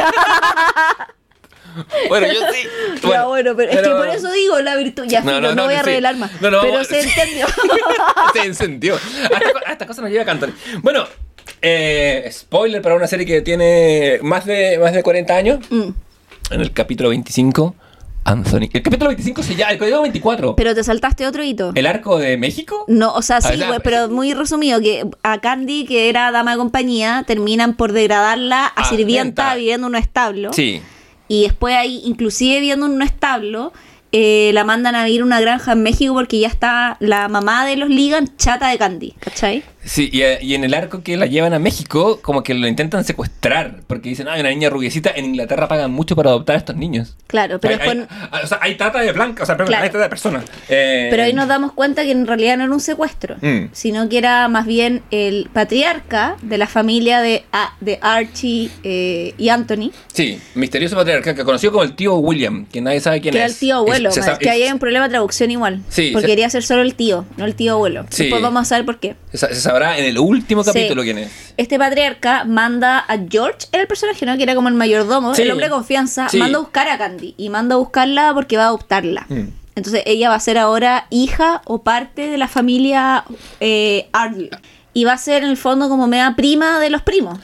Bueno, 2.09 2.27
yo 2.27 2.41
sí. 2.53 2.69
ya 3.09 3.25
bueno, 3.27 3.55
pero, 3.57 3.73
es 3.73 3.81
que 3.81 3.89
por 3.91 4.09
eso 4.09 4.31
digo 4.33 4.61
la 4.61 4.77
virtud. 4.77 5.05
Ya, 5.07 5.21
No, 5.21 5.27
filo, 5.37 5.41
no, 5.41 5.49
no, 5.49 5.55
no, 5.55 5.65
voy 5.65 5.75
a 5.75 5.81
sí. 5.81 5.87
revelar 5.87 6.17
más. 6.17 6.31
No, 6.41 6.51
no, 6.51 6.61
pero 6.61 6.73
vamos- 6.75 6.89
se 6.89 7.01
entendió. 7.01 7.47
se 8.33 8.41
encendió. 8.47 8.95
A 8.95 8.99
esta, 9.39 9.53
co- 9.53 9.59
a 9.67 9.73
esta 9.73 9.87
cosa 9.87 10.03
nos 10.03 10.11
lleva 10.11 10.23
a 10.23 10.27
cantar. 10.27 10.51
Bueno, 10.83 11.05
eh, 11.63 12.29
spoiler 12.33 12.83
para 12.83 12.95
una 12.95 13.07
serie 13.07 13.27
que 13.27 13.41
tiene 13.43 14.19
más 14.23 14.45
de, 14.45 14.79
más 14.79 14.93
de 14.93 15.03
40 15.03 15.35
años. 15.37 15.59
Mm. 15.71 15.89
En 16.51 16.61
el 16.61 16.73
capítulo 16.73 17.09
25, 17.09 17.75
Anthony. 18.25 18.69
El 18.73 18.83
capítulo 18.83 19.09
25 19.09 19.43
se 19.43 19.55
llama. 19.55 19.73
El 19.73 19.79
código 19.79 20.03
24. 20.03 20.57
Pero 20.57 20.75
te 20.75 20.85
saltaste 20.85 21.27
otro 21.27 21.43
hito. 21.43 21.73
¿El 21.75 21.87
arco 21.87 22.19
de 22.19 22.37
México? 22.37 22.85
No, 22.89 23.13
o 23.15 23.23
sea, 23.23 23.41
sí, 23.41 23.49
pues, 23.57 23.67
pues. 23.67 23.81
pero 23.83 24.09
muy 24.09 24.33
resumido, 24.35 24.81
que 24.81 25.07
a 25.23 25.41
Candy, 25.41 25.85
que 25.87 26.09
era 26.09 26.31
dama 26.33 26.53
de 26.53 26.59
compañía, 26.59 27.25
terminan 27.27 27.77
por 27.77 27.93
degradarla 27.93 28.67
a 28.67 28.73
Ah, 28.77 28.85
sirvienta 28.89 29.45
venta. 29.45 29.55
viviendo 29.57 29.87
en 29.89 29.95
un 29.95 29.97
establo. 30.01 30.53
Sí. 30.53 30.83
Y 31.29 31.43
después 31.43 31.75
ahí, 31.75 32.03
inclusive 32.05 32.57
viviendo 32.57 32.87
en 32.87 32.93
un 32.93 33.03
establo, 33.03 33.73
eh, 34.17 34.53
la 34.55 34.63
mandan 34.63 34.95
a 34.95 35.05
vivir 35.05 35.23
a 35.23 35.25
una 35.25 35.41
granja 35.41 35.73
en 35.73 35.83
México 35.83 36.15
porque 36.15 36.39
ya 36.39 36.47
está 36.47 36.97
la 37.01 37.27
mamá 37.27 37.67
de 37.67 37.77
los 37.77 37.89
Ligan 37.89 38.37
chata 38.37 38.69
de 38.71 38.79
Candy, 38.79 39.11
¿cachai? 39.19 39.65
Sí, 39.85 40.09
y, 40.13 40.23
eh, 40.23 40.39
y 40.41 40.55
en 40.55 40.65
el 40.65 40.73
arco 40.73 41.03
que 41.03 41.17
la 41.19 41.27
llevan 41.27 41.53
a 41.53 41.59
México, 41.59 42.21
como 42.23 42.43
que 42.43 42.55
lo 42.55 42.67
intentan 42.67 43.05
secuestrar. 43.05 43.81
Porque 43.87 44.09
dicen, 44.09 44.29
hay 44.29 44.41
una 44.41 44.49
niña 44.49 44.71
rubiecita. 44.71 45.11
En 45.15 45.27
Inglaterra 45.27 45.69
pagan 45.69 45.91
mucho 45.91 46.17
para 46.17 46.31
adoptar 46.31 46.57
a 46.57 46.59
estos 46.59 46.75
niños. 46.77 47.17
Claro, 47.27 47.59
pero 47.61 47.75
hay, 47.75 47.81
después... 47.99 48.09
hay- 48.31 48.45
o 48.45 48.47
sea, 48.47 48.59
hay 48.63 48.77
trata 48.77 49.01
de 49.01 49.13
blanca, 49.13 49.43
o 49.43 49.47
sea, 49.47 49.57
perdón, 49.59 49.73
Claro. 49.73 49.85
hay 49.85 49.91
trata 49.91 50.05
de 50.05 50.09
personas. 50.09 50.45
Eh, 50.71 51.09
Pero 51.11 51.25
ahí 51.25 51.35
nos 51.35 51.49
damos 51.49 51.73
cuenta 51.73 52.03
que 52.03 52.13
en 52.13 52.27
realidad 52.27 52.57
no 52.57 52.65
era 52.65 52.73
un 52.73 52.81
secuestro, 52.81 53.37
Mm. 53.43 53.67
sino 53.73 54.09
que 54.09 54.17
era 54.17 54.49
más 54.49 54.65
bien 54.65 55.03
el 55.11 55.51
patriarca 55.53 56.37
de 56.41 56.57
la 56.57 56.67
familia 56.67 57.21
de, 57.21 57.45
a- 57.53 57.75
de 57.81 57.99
Archie 58.01 58.71
eh, 58.85 59.35
y 59.37 59.49
Anthony, 59.51 59.91
Sí, 60.13 60.41
misterioso 60.55 60.97
patriarca, 60.97 61.35
que 61.35 61.45
conocido 61.45 61.73
como 61.73 61.85
el 61.85 61.95
tío 61.95 62.15
William, 62.17 62.65
que 62.73 62.81
nadie 62.81 63.01
sabe 63.01 63.21
quién 63.21 63.33
que 63.33 63.39
es. 63.39 63.45
era 63.45 63.53
el 63.53 63.59
tío 63.59 63.77
abuelo, 63.77 64.04
Se 64.13 64.21
que 64.39 64.51
ahí 64.51 64.63
hay 64.63 64.73
un 64.73 64.79
problema 64.79 65.05
de 65.07 65.11
traducción 65.11 65.51
igual, 65.51 65.81
Sí, 65.89 66.11
porque 66.13 66.27
se- 66.27 66.33
quería 66.33 66.51
ser 66.51 66.63
solo 66.63 66.83
el 66.83 66.95
tío, 66.95 67.25
no 67.37 67.45
el 67.45 67.55
tío 67.55 67.73
abuelo. 67.73 68.07
Sí. 68.11 68.25
Después 68.25 68.43
vamos 68.43 68.63
a 68.63 68.65
saber 68.65 68.85
por 68.85 68.99
qué. 68.99 69.17
se, 69.33 69.47
se 69.49 69.61
sabrá 69.61 69.99
en 69.99 70.05
el 70.05 70.19
último 70.19 70.65
capítulo 70.65 71.03
quién 71.03 71.19
es. 71.19 71.31
Este 71.57 71.79
patriarca 71.79 72.45
manda 72.45 72.99
a 72.99 73.17
George, 73.29 73.67
era 73.73 73.83
el 73.83 73.89
personaje, 73.89 74.27
¿no? 74.27 74.37
Que 74.37 74.43
era 74.43 74.55
como 74.55 74.69
el 74.69 74.75
mayordomo, 74.75 75.35
el 75.35 75.51
hombre 75.51 75.67
de 75.67 75.71
confianza, 75.73 76.27
manda 76.35 76.59
a 76.59 76.61
buscar 76.61 76.89
a 76.89 76.99
Candy 76.99 77.35
y 77.37 77.49
manda 77.51 77.75
a 77.75 77.79
buscarla 77.79 78.33
porque 78.35 78.57
va 78.57 78.65
a 78.65 78.67
adoptarla. 78.69 79.27
Mm. 79.29 79.49
Entonces 79.77 80.03
ella 80.07 80.29
va 80.29 80.37
a 80.37 80.41
ser 80.41 80.57
ahora 80.59 81.07
hija 81.11 81.61
o 81.65 81.83
parte 81.83 82.29
de 82.31 82.39
la 82.39 82.47
familia 82.49 83.25
eh, 83.61 84.09
Ardley. 84.13 84.51
Y 84.93 85.05
va 85.05 85.15
a 85.15 85.19
ser 85.19 85.43
en 85.43 85.51
el 85.51 85.57
fondo 85.57 85.89
como 85.89 86.07
media 86.07 86.35
prima 86.37 86.79
de 86.79 86.91
los 86.91 87.03
primos. 87.03 87.41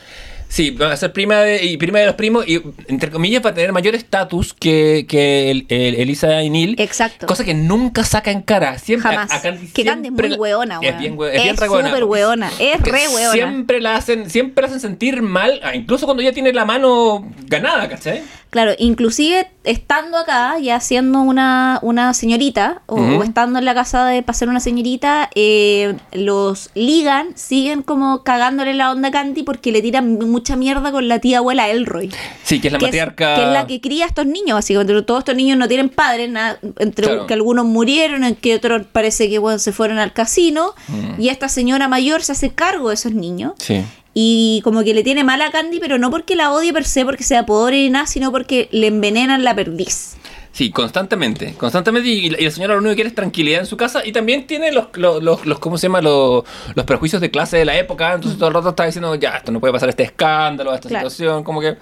Sí, 0.53 0.71
va 0.71 0.91
a 0.93 0.97
ser 0.97 1.13
prima 1.13 1.37
de, 1.37 1.65
y 1.65 1.77
prima 1.77 2.01
de 2.01 2.07
los 2.07 2.17
primos 2.17 2.45
y, 2.49 2.61
entre 2.89 3.09
comillas, 3.13 3.41
para 3.41 3.55
tener 3.55 3.73
mayor 3.73 3.95
estatus 3.95 4.53
que, 4.53 5.07
que 5.09 5.49
el- 5.53 5.65
el- 5.69 5.95
Elisa 5.95 6.43
y 6.43 6.51
Neil. 6.51 6.75
Exacto. 6.79 7.27
Cosa 7.29 7.45
que 7.45 7.55
nunca 7.55 8.03
saca 8.03 8.33
en 8.33 8.43
cara. 8.43 8.77
Siempre, 8.81 9.11
Jamás. 9.13 9.31
a- 9.31 9.49
a 9.49 9.57
que 9.73 9.85
Candy 9.85 10.09
es 10.09 10.13
muy 10.13 10.33
hueona, 10.35 10.81
Es 10.83 10.99
bien, 10.99 11.17
hue- 11.17 11.29
es 11.29 11.43
bien 11.45 11.55
Es 11.55 11.61
re 11.61 11.69
hueona. 11.69 11.89
súper 11.91 12.03
hueona. 12.05 12.51
Es 12.59 12.81
re 12.81 13.07
hueona. 13.15 13.33
Siempre 13.33 13.81
la 13.81 13.95
hacen, 13.95 14.29
siempre 14.29 14.63
la 14.63 14.67
hacen 14.69 14.81
sentir 14.81 15.23
mal, 15.23 15.61
ah, 15.63 15.77
incluso 15.77 16.05
cuando 16.05 16.21
ya 16.25 16.33
tiene 16.33 16.53
la 16.53 16.65
mano 16.65 17.25
ganada, 17.47 17.89
¿cachai? 17.89 18.23
Claro, 18.51 18.73
inclusive 18.79 19.49
estando 19.63 20.19
acá, 20.19 20.59
ya 20.59 20.81
siendo 20.81 21.21
una, 21.21 21.79
una 21.83 22.15
señorita, 22.15 22.83
o, 22.87 23.23
estando 23.23 23.61
en 23.61 23.65
la 23.65 23.75
casa 23.75 24.07
de 24.07 24.25
pasar 24.25 24.49
una 24.49 24.59
señorita, 24.59 25.31
eh, 25.37 25.95
los 26.13 26.71
ligan, 26.75 27.29
siguen 27.37 27.83
como 27.83 28.25
cagándole 28.25 28.75
la 28.75 28.91
onda 28.91 29.09
a 29.09 29.11
Candy 29.13 29.45
porque 29.45 29.71
le 29.71 29.83
tiran 29.83 30.19
mucha 30.19 30.57
mierda 30.57 30.91
con 30.91 31.07
la 31.07 31.21
tía 31.21 31.39
abuela 31.39 31.69
Elroy. 31.69 32.11
Sí, 32.43 32.61
que 32.61 32.69
es 32.69 32.73
la 32.73 32.79
que, 32.81 32.87
matriarca. 32.87 33.37
que 33.37 33.43
es 33.43 33.49
la 33.49 33.67
que 33.69 33.81
cría 33.81 34.07
a 34.07 34.09
estos 34.09 34.27
niños, 34.27 34.57
básicamente. 34.57 35.01
Todos 35.03 35.21
estos 35.21 35.37
niños 35.37 35.57
no 35.57 35.69
tienen 35.69 35.89
padres, 35.89 36.29
nada, 36.29 36.59
entre 36.79 37.07
Claro. 37.07 37.27
que 37.29 37.35
algunos 37.35 37.65
murieron, 37.65 38.25
en 38.25 38.35
que 38.35 38.57
otros 38.57 38.83
parece 38.91 39.31
que 39.31 39.39
bueno, 39.39 39.61
se 39.61 39.73
fueron 39.73 39.99
al 39.99 40.13
casino, 40.13 40.75
y 41.19 41.29
esta 41.29 41.49
señora 41.49 41.87
mayor 41.87 42.23
se 42.23 42.33
hace 42.33 42.51
cargo 42.51 42.89
de 42.89 42.95
esos 42.95 43.13
niños. 43.13 43.53
Sí. 43.59 43.85
Y 44.13 44.61
como 44.65 44.83
que 44.83 44.93
le 44.93 45.05
tiene 45.05 45.23
mal 45.23 45.41
a 45.41 45.51
Candy, 45.51 45.79
pero 45.79 45.97
no 45.99 46.11
porque 46.11 46.35
la 46.35 46.53
odie 46.53 46.73
per 46.73 46.85
se, 46.85 47.05
porque 47.05 47.23
sea 47.23 47.47
pobre 47.47 47.77
ni 47.77 47.91
nada, 47.91 48.07
sino 48.07 48.33
porque 48.33 48.69
le 48.73 48.89
envenenan 48.89 49.45
la 49.45 49.55
perdiz. 49.55 50.17
Sí, 50.53 50.73
constantemente, 50.73 51.55
constantemente 51.55 52.09
y, 52.09 52.27
y 52.27 52.31
la 52.31 52.51
señora 52.51 52.75
lo 52.75 52.81
único 52.81 52.91
que 52.91 52.97
quiere 52.97 53.09
es 53.11 53.15
tranquilidad 53.15 53.61
en 53.61 53.67
su 53.67 53.77
casa 53.77 54.05
y 54.05 54.11
también 54.11 54.49
tiene 54.49 54.73
los, 54.73 54.89
los, 54.95 55.23
los, 55.23 55.47
los- 55.47 55.59
¿cómo 55.61 55.79
se 55.79 55.87
llama? 55.87 56.01
Los, 56.03 56.43
los 56.75 56.85
prejuicios 56.85 57.23
de 57.23 57.31
clase 57.31 57.57
de 57.57 57.65
la 57.65 57.79
época, 57.79 58.13
entonces 58.15 58.37
todo 58.37 58.49
el 58.49 58.55
rato 58.57 58.71
está 58.71 58.85
diciendo, 58.85 59.15
ya, 59.15 59.37
esto 59.37 59.53
no 59.53 59.61
puede 59.61 59.73
pasar 59.73 59.89
este 59.91 60.03
escándalo, 60.03 60.75
esta 60.75 60.89
Claro. 60.89 61.09
situación, 61.09 61.45
como 61.45 61.61
que 61.61 61.77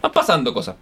van 0.00 0.12
pasando 0.12 0.54
cosas. 0.54 0.76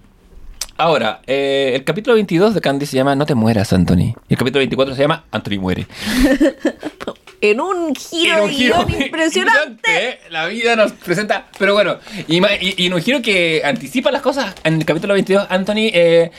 Ahora, 0.80 1.20
eh, 1.26 1.72
el 1.74 1.84
capítulo 1.84 2.14
22 2.14 2.54
de 2.54 2.62
Candy 2.62 2.86
se 2.86 2.96
llama 2.96 3.14
No 3.14 3.26
te 3.26 3.34
mueras, 3.34 3.70
Anthony. 3.74 4.14
Y 4.28 4.32
el 4.32 4.38
capítulo 4.38 4.60
24 4.60 4.94
se 4.94 5.02
llama 5.02 5.24
Anthony 5.30 5.58
muere. 5.60 5.86
En 7.42 7.58
un 7.58 7.94
giro 7.94 8.36
En 8.38 8.42
un 8.44 8.50
giro 8.50 8.86
impresionante. 8.98 9.80
¿eh? 10.08 10.18
La 10.30 10.46
vida 10.46 10.76
nos 10.76 10.92
presenta. 10.92 11.46
Pero 11.58 11.72
bueno, 11.74 11.96
y, 12.28 12.36
y- 12.38 12.74
y 12.78 12.86
en 12.86 12.92
un 12.94 13.00
giro 13.02 13.20
que 13.22 13.62
anticipa 13.64 14.10
las 14.10 14.20
cosas. 14.22 14.54
En 14.64 14.74
el 14.76 14.84
capítulo 14.84 15.12
22, 15.14 15.46
Anthony 15.50 15.88
eh, 15.92 16.30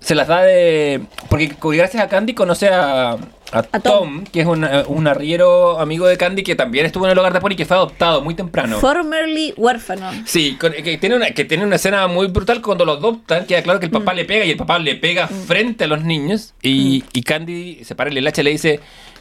se 0.00 0.14
las 0.14 0.28
da 0.28 0.42
de. 0.42 1.00
Porque 1.28 1.54
gracias 1.76 2.02
a 2.02 2.08
Candy 2.08 2.34
conoce 2.34 2.68
a, 2.68 3.12
a 3.12 3.18
A 3.52 3.62
Tom, 3.62 3.80
Tom. 3.82 4.24
que 4.24 4.40
es 4.42 4.46
un, 4.46 4.64
un 4.88 5.06
arriero 5.08 5.80
amigo 5.80 6.06
de 6.06 6.16
Candy 6.16 6.42
que 6.42 6.54
también 6.54 6.86
estuvo 6.86 7.06
en 7.06 7.12
el 7.12 7.18
hogar 7.18 7.32
de 7.32 7.40
Pony 7.40 7.56
que 7.56 7.64
fue 7.64 7.76
adoptado 7.76 8.22
muy 8.22 8.34
temprano. 8.34 8.78
Formerly 8.78 9.54
huérfano. 9.56 10.10
Sí, 10.26 10.56
que 10.58 10.98
tiene, 10.98 11.16
una, 11.16 11.30
que 11.30 11.44
tiene 11.44 11.64
una 11.64 11.76
escena 11.76 12.06
muy 12.06 12.28
brutal 12.28 12.60
cuando 12.62 12.84
lo 12.84 12.92
adoptan. 12.92 13.46
Queda 13.46 13.62
claro 13.62 13.80
que 13.80 13.86
el 13.86 13.92
papá 13.92 14.12
Mm. 14.12 14.16
le 14.16 14.24
pega 14.24 14.44
y 14.44 14.50
el 14.50 14.56
papá 14.56 14.78
le 14.78 14.94
pega 14.96 15.26
frente 15.28 15.84
a 15.84 15.86
los 15.86 16.04
niños. 16.04 16.54
Y, 16.62 17.04
y 17.12 17.22
Candy 17.22 17.84
se 17.84 17.94
para 17.94 18.10
el 18.10 18.18
hilacha 18.18 18.42
y 18.42 18.44
le 18.44 18.50
dice 18.50 18.80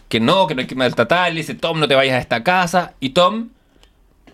que 0.09 0.19
no, 0.19 0.45
que 0.45 0.53
no 0.55 0.61
hay 0.61 0.67
que 0.67 0.75
maltratar. 0.75 1.31
Le 1.31 1.37
dice, 1.39 1.55
Tom, 1.55 1.79
no 1.79 1.87
te 1.87 1.95
vayas 1.95 2.15
a 2.15 2.19
esta 2.19 2.43
casa. 2.43 2.93
Y 2.99 3.09
Tom 3.09 3.49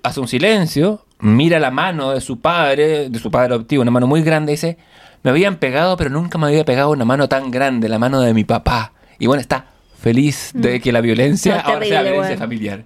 hace 0.04 0.20
un 0.20 0.28
silencio, 0.28 1.06
mira 1.20 1.60
la 1.60 1.70
mano 1.72 2.12
de 2.12 2.22
su 2.22 2.40
padre, 2.42 3.10
de 3.10 3.20
su 3.20 3.30
padre 3.30 3.54
adoptivo, 3.54 3.84
una 3.84 3.92
mano 3.92 4.08
muy 4.08 4.24
grande, 4.24 4.52
y 4.52 4.56
dice, 4.56 4.78
me 5.24 5.32
habían 5.32 5.58
pegado, 5.58 5.98
pero 5.98 6.10
nunca 6.10 6.38
me 6.38 6.48
había 6.48 6.66
pegado 6.66 6.92
una 6.92 7.06
mano 7.06 7.30
tan 7.30 7.52
grande, 7.52 7.90
la 7.90 8.00
mano 8.00 8.22
de 8.22 8.34
mi 8.34 8.44
papá. 8.44 8.94
Y 9.20 9.28
bueno, 9.28 9.42
está 9.42 9.66
feliz 10.00 10.52
de 10.54 10.80
que 10.80 10.92
la 10.92 11.02
violencia 11.02 11.62
No, 11.64 11.74
ahora 11.74 11.86
sea 11.86 12.02
violencia 12.02 12.38
familiar. 12.38 12.84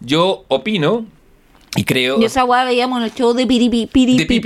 Yo 0.00 0.44
opino 0.48 1.06
y 1.74 1.84
creo... 1.84 2.20
Y 2.20 2.24
esa 2.24 2.44
weá 2.44 2.64
veíamos 2.64 2.98
en 2.98 3.04
el 3.04 3.14
show 3.14 3.32
de 3.32 3.46
Piripi, 3.46 3.86
Piripi, 3.86 4.40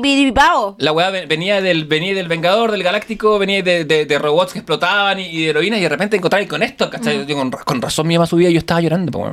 Piripipao. 0.00 0.74
La 0.78 0.92
weá 0.92 1.10
ve- 1.10 1.26
venía 1.26 1.60
del, 1.60 1.84
venía 1.84 2.14
del 2.14 2.28
Vengador, 2.28 2.72
del 2.72 2.82
Galáctico, 2.82 3.38
venía 3.38 3.62
de, 3.62 3.84
de- 3.84 4.04
de 4.06 4.18
robots 4.18 4.52
que 4.52 4.58
explotaban 4.60 5.20
y, 5.20 5.26
y 5.26 5.42
de 5.44 5.50
heroínas 5.50 5.78
y 5.78 5.82
de 5.82 5.88
repente 5.88 6.16
encontré 6.16 6.46
con 6.48 6.62
esto, 6.62 6.90
¿cachai? 6.90 7.24
Yo, 7.26 7.36
con, 7.36 7.52
ra- 7.52 7.62
con 7.64 7.80
razón 7.80 8.06
mi 8.08 8.14
mamá 8.14 8.26
subía 8.26 8.50
y 8.50 8.54
yo 8.54 8.58
estaba 8.58 8.80
llorando. 8.80 9.32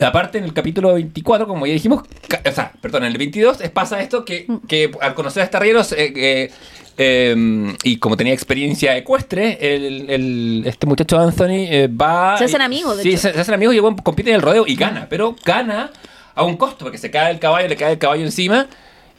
Aparte, 0.00 0.38
en 0.38 0.44
el 0.44 0.52
capítulo 0.52 0.94
24, 0.94 1.46
como 1.46 1.66
ya 1.66 1.72
dijimos, 1.72 2.02
o 2.02 2.52
sea, 2.52 2.72
perdón, 2.80 3.04
en 3.04 3.12
el 3.12 3.18
22 3.18 3.60
es, 3.60 3.70
pasa 3.70 4.00
esto 4.00 4.24
que, 4.24 4.46
que 4.68 4.90
al 5.00 5.14
conocer 5.14 5.42
a 5.52 5.56
arriero 5.56 5.80
eh, 5.82 6.12
eh, 6.16 6.50
eh, 6.96 7.74
y 7.82 7.96
como 7.98 8.16
tenía 8.16 8.32
experiencia 8.32 8.96
ecuestre, 8.96 9.58
el, 9.60 10.10
el- 10.10 10.62
este 10.66 10.86
muchacho 10.86 11.18
Anthony 11.18 11.66
eh, 11.70 11.88
va... 11.88 12.36
Se 12.38 12.44
hacen 12.44 12.62
amigos, 12.62 12.96
de 12.98 13.02
Sí, 13.02 13.08
hecho. 13.10 13.18
se, 13.18 13.32
se 13.34 13.40
hacen 13.40 13.54
amigos 13.54 13.74
y 13.74 13.78
bueno, 13.80 13.96
compite 14.02 14.30
en 14.30 14.36
el 14.36 14.42
rodeo 14.42 14.64
y 14.66 14.76
gana, 14.76 15.06
pero 15.10 15.34
gana 15.44 15.90
a 16.34 16.42
un 16.42 16.56
costo, 16.56 16.84
porque 16.84 16.98
se 16.98 17.10
cae 17.10 17.32
el 17.32 17.38
caballo, 17.38 17.68
le 17.68 17.76
cae 17.76 17.92
el 17.92 17.98
caballo 17.98 18.24
encima 18.24 18.66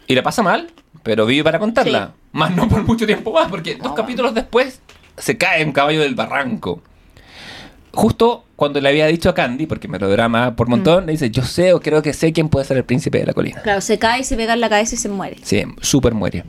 y 0.07 0.15
le 0.15 0.23
pasa 0.23 0.43
mal, 0.43 0.71
pero 1.03 1.25
vive 1.25 1.43
para 1.43 1.59
contarla. 1.59 2.13
Más 2.31 2.55
no 2.55 2.67
por 2.67 2.83
mucho 2.83 3.05
tiempo 3.05 3.31
más, 3.31 3.47
porque 3.49 3.75
dos 3.75 3.93
capítulos 3.93 4.33
después 4.33 4.81
se 5.17 5.37
cae 5.37 5.63
un 5.63 5.71
caballo 5.71 6.01
del 6.01 6.15
barranco. 6.15 6.81
Justo 7.93 8.43
cuando 8.57 8.81
le 8.81 8.89
había 8.89 9.07
dicho 9.07 9.29
a 9.29 9.33
Candy, 9.33 9.67
porque 9.67 9.87
me 9.87 9.99
lo 9.99 10.09
drama 10.09 10.55
por 10.55 10.67
montón, 10.67 11.05
le 11.05 11.13
dice, 11.13 11.29
yo 11.29 11.43
sé 11.43 11.73
o 11.73 11.79
creo 11.79 12.01
que 12.01 12.13
sé 12.13 12.33
quién 12.33 12.49
puede 12.49 12.65
ser 12.65 12.77
el 12.77 12.83
príncipe 12.83 13.19
de 13.19 13.25
la 13.25 13.33
colina. 13.33 13.61
Claro, 13.61 13.81
se 13.81 13.97
cae 13.97 14.21
y 14.21 14.23
se 14.23 14.35
pega 14.35 14.53
en 14.53 14.61
la 14.61 14.69
cabeza 14.69 14.95
y 14.95 14.97
se 14.97 15.09
muere. 15.09 15.37
Sí, 15.43 15.63
súper 15.81 16.13
muere. 16.13 16.43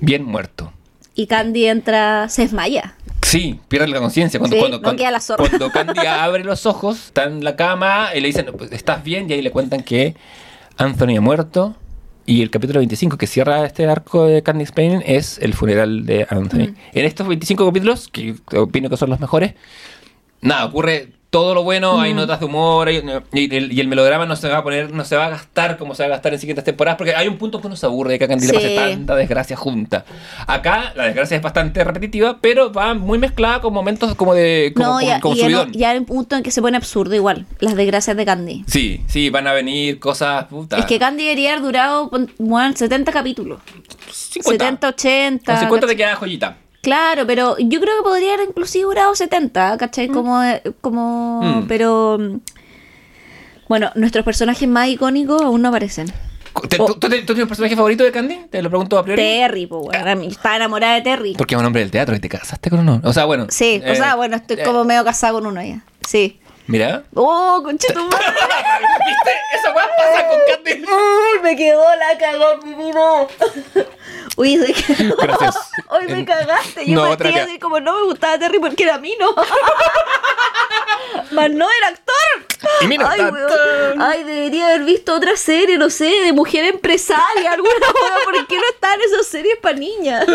Bien 0.00 0.24
muerto. 0.24 0.72
Y 1.14 1.26
Candy 1.26 1.66
entra, 1.66 2.28
se 2.28 2.42
desmaya. 2.42 2.94
Sí, 3.22 3.60
pierde 3.68 3.86
la 3.88 3.98
conciencia. 4.00 4.38
Cuando, 4.40 4.56
Sí, 4.56 4.60
cuando, 4.60 4.78
no 4.78 4.82
cuando- 4.82 5.02
la 5.02 5.20
cuando 5.36 5.70
Candy 5.70 6.00
abre 6.08 6.44
los 6.44 6.66
ojos, 6.66 7.06
está 7.06 7.24
en 7.24 7.44
la 7.44 7.54
cama 7.56 8.08
y 8.14 8.20
le 8.20 8.26
dicen, 8.28 8.46
"Pues, 8.56 8.72
¿estás 8.72 9.04
bien? 9.04 9.28
Y 9.30 9.34
ahí 9.34 9.42
le 9.42 9.50
cuentan 9.50 9.82
que 9.82 10.14
Anthony 10.78 11.16
ha 11.16 11.20
muerto. 11.20 11.76
Y 12.26 12.42
el 12.42 12.50
capítulo 12.50 12.78
25 12.80 13.16
que 13.18 13.26
cierra 13.26 13.64
este 13.64 13.86
arco 13.88 14.26
de 14.26 14.42
Candy 14.42 14.62
Explaining 14.62 15.02
es 15.04 15.38
el 15.38 15.52
funeral 15.54 16.06
de 16.06 16.26
Anthony. 16.30 16.68
Mm. 16.70 16.74
En 16.92 17.04
estos 17.04 17.26
25 17.26 17.66
capítulos, 17.66 18.08
que 18.08 18.36
opino 18.56 18.88
que 18.88 18.96
son 18.96 19.10
los 19.10 19.18
mejores, 19.20 19.54
nada, 20.40 20.64
ocurre 20.66 21.08
todo 21.30 21.54
lo 21.54 21.62
bueno, 21.62 22.00
hay 22.00 22.12
Mm. 22.12 22.16
notas 22.16 22.40
de 22.40 22.46
humor, 22.46 22.88
hay- 22.88 23.04
y, 23.32 23.54
el, 23.54 23.72
y 23.72 23.78
el 23.80 23.86
melodrama 23.86 24.26
no 24.26 24.34
se 24.34 24.48
va 24.48 24.56
a 24.58 24.62
poner, 24.64 24.90
no 24.92 25.04
se 25.04 25.14
va 25.14 25.26
a 25.26 25.30
gastar 25.30 25.76
como 25.78 25.94
se 25.94 26.02
va 26.02 26.08
a 26.08 26.10
gastar 26.10 26.32
en 26.32 26.40
siguientes 26.40 26.64
temporadas, 26.64 26.98
porque 26.98 27.14
hay 27.14 27.28
un 27.28 27.36
punto 27.38 27.60
que 27.60 27.68
uno 27.68 27.76
se 27.76 27.86
aburre 27.86 28.14
de 28.14 28.18
que 28.18 28.24
a 28.24 28.28
Candy 28.28 28.48
le 28.48 28.52
pase 28.52 28.74
tanta 28.74 29.14
desgracia 29.14 29.54
junta. 29.56 30.04
Acá 30.48 30.92
la 30.96 31.04
desgracia 31.04 31.36
es 31.36 31.42
bastante 31.42 31.84
repetitiva, 31.84 32.38
pero 32.40 32.72
va 32.72 32.94
muy 32.94 33.16
mezclada 33.18 33.60
con 33.60 33.72
momentos 33.72 34.16
como 34.16 34.34
de 34.34 34.72
como, 34.74 34.88
no, 34.88 35.00
ya, 35.02 35.20
como 35.20 35.36
ya, 35.36 35.48
no- 35.48 35.68
ya 35.68 35.90
hay 35.90 35.98
un 35.98 36.04
punto 36.04 36.34
en 36.34 36.42
que 36.42 36.50
se 36.50 36.60
pone 36.60 36.76
absurdo 36.76 37.14
igual, 37.14 37.46
las 37.60 37.76
desgracias 37.76 38.16
de 38.16 38.24
Candy. 38.24 38.64
Sí, 38.66 39.02
sí, 39.06 39.30
van 39.30 39.46
a 39.46 39.52
venir 39.52 40.00
cosas. 40.00 40.46
Es 40.76 40.84
que 40.86 40.98
Candy 40.98 41.22
debería 41.22 41.52
haber 41.52 41.62
durado 41.62 42.10
bueno, 42.38 42.74
70 42.76 43.12
capítulos. 43.12 43.60
50. 44.10 44.64
70, 44.64 44.88
80. 44.88 45.52
Con 45.52 45.60
50 45.60 45.86
te 45.86 45.96
queda 45.96 46.16
joyita. 46.16 46.56
Claro, 46.82 47.26
pero 47.26 47.56
yo 47.58 47.80
creo 47.80 47.96
que 47.98 48.02
podría 48.02 48.34
haber 48.34 48.48
inclusive 48.48 48.84
durado 48.84 49.14
70, 49.14 49.76
¿cachai? 49.78 50.08
Como, 50.08 50.42
eh, 50.42 50.62
como, 50.80 51.40
Mm. 51.42 51.66
pero... 51.68 52.16
mm, 52.18 52.40
Bueno, 53.68 53.90
nuestros 53.94 54.24
personajes 54.24 54.68
más 54.68 54.88
icónicos 54.88 55.40
aún 55.42 55.62
no 55.62 55.68
aparecen. 55.68 56.06
¿Te- 56.68 56.76
Oh. 56.80 56.94
¿Tú, 56.94 57.08
tienes 57.08 57.28
un 57.30 57.46
personaje 57.46 57.76
favorito 57.76 58.02
de 58.02 58.10
Candy? 58.10 58.46
Te 58.50 58.60
lo 58.62 58.68
pregunto 58.68 58.98
a 58.98 59.04
priori. 59.04 59.22
Terry, 59.22 59.66
pues, 59.66 59.82
bueno, 59.84 60.22
estaba 60.22 60.56
enamorada 60.56 60.94
de 60.94 61.02
Terry. 61.02 61.34
Porque 61.38 61.54
es 61.54 61.60
un 61.60 61.64
hombre 61.66 61.80
del 61.82 61.90
teatro 61.92 62.16
y 62.16 62.18
te 62.18 62.28
casaste 62.28 62.68
con 62.70 62.80
uno. 62.80 63.00
O 63.04 63.12
sea, 63.12 63.26
bueno. 63.26 63.46
Sí, 63.48 63.80
o 63.84 63.86
eh, 63.86 63.94
sea, 63.96 64.16
bueno, 64.16 64.34
estoy 64.36 64.56
eh, 64.58 64.64
como 64.64 64.82
medio 64.84 65.04
casada 65.04 65.34
con 65.34 65.46
uno 65.46 65.62
ya. 65.62 65.84
Sí. 66.06 66.40
Mira. 66.66 67.04
Oh, 67.14 67.60
conchetumadre. 67.64 68.16
¿Viste? 69.06 69.30
Esa 69.56 69.72
weá 69.72 69.86
pasa 69.96 70.28
con 70.28 70.38
Candy. 70.48 70.82
Uy, 70.84 71.42
me 71.44 71.56
quedó 71.56 71.84
la 71.96 72.18
cagó 72.18 72.56
mi 72.64 72.74
vida. 72.74 73.26
Uy, 74.36 74.56
quedó. 74.72 75.16
Gracias. 75.16 75.56
Hoy 75.88 76.06
me 76.06 76.20
En- 76.20 76.24
cagaste. 76.24 76.86
Yo 76.86 76.94
No, 77.08 77.16
que- 77.16 77.28
así 77.40 77.58
como 77.58 77.80
no 77.80 77.96
me 77.98 78.02
gustaba 78.04 78.38
Terry 78.38 78.58
porque 78.58 78.84
era 78.84 78.98
mí, 78.98 79.14
no. 79.18 79.34
Más 81.32 81.50
no 81.50 81.66
era 81.78 81.88
actor. 81.88 82.14
Y 82.82 82.86
mira, 82.86 83.10
Ay, 83.10 83.20
weón. 83.22 84.26
debería 84.26 84.66
haber 84.68 84.84
visto 84.84 85.14
otra 85.14 85.36
serie, 85.36 85.78
no 85.78 85.88
sé, 85.90 86.04
de 86.04 86.32
mujer 86.32 86.64
empresaria, 86.64 87.52
alguna 87.52 87.72
cosa. 87.80 88.14
¿Por 88.24 88.46
qué 88.46 88.56
no 88.56 88.64
están 88.72 89.00
esas 89.00 89.26
series 89.26 89.56
para 89.58 89.76
niñas? 89.78 90.26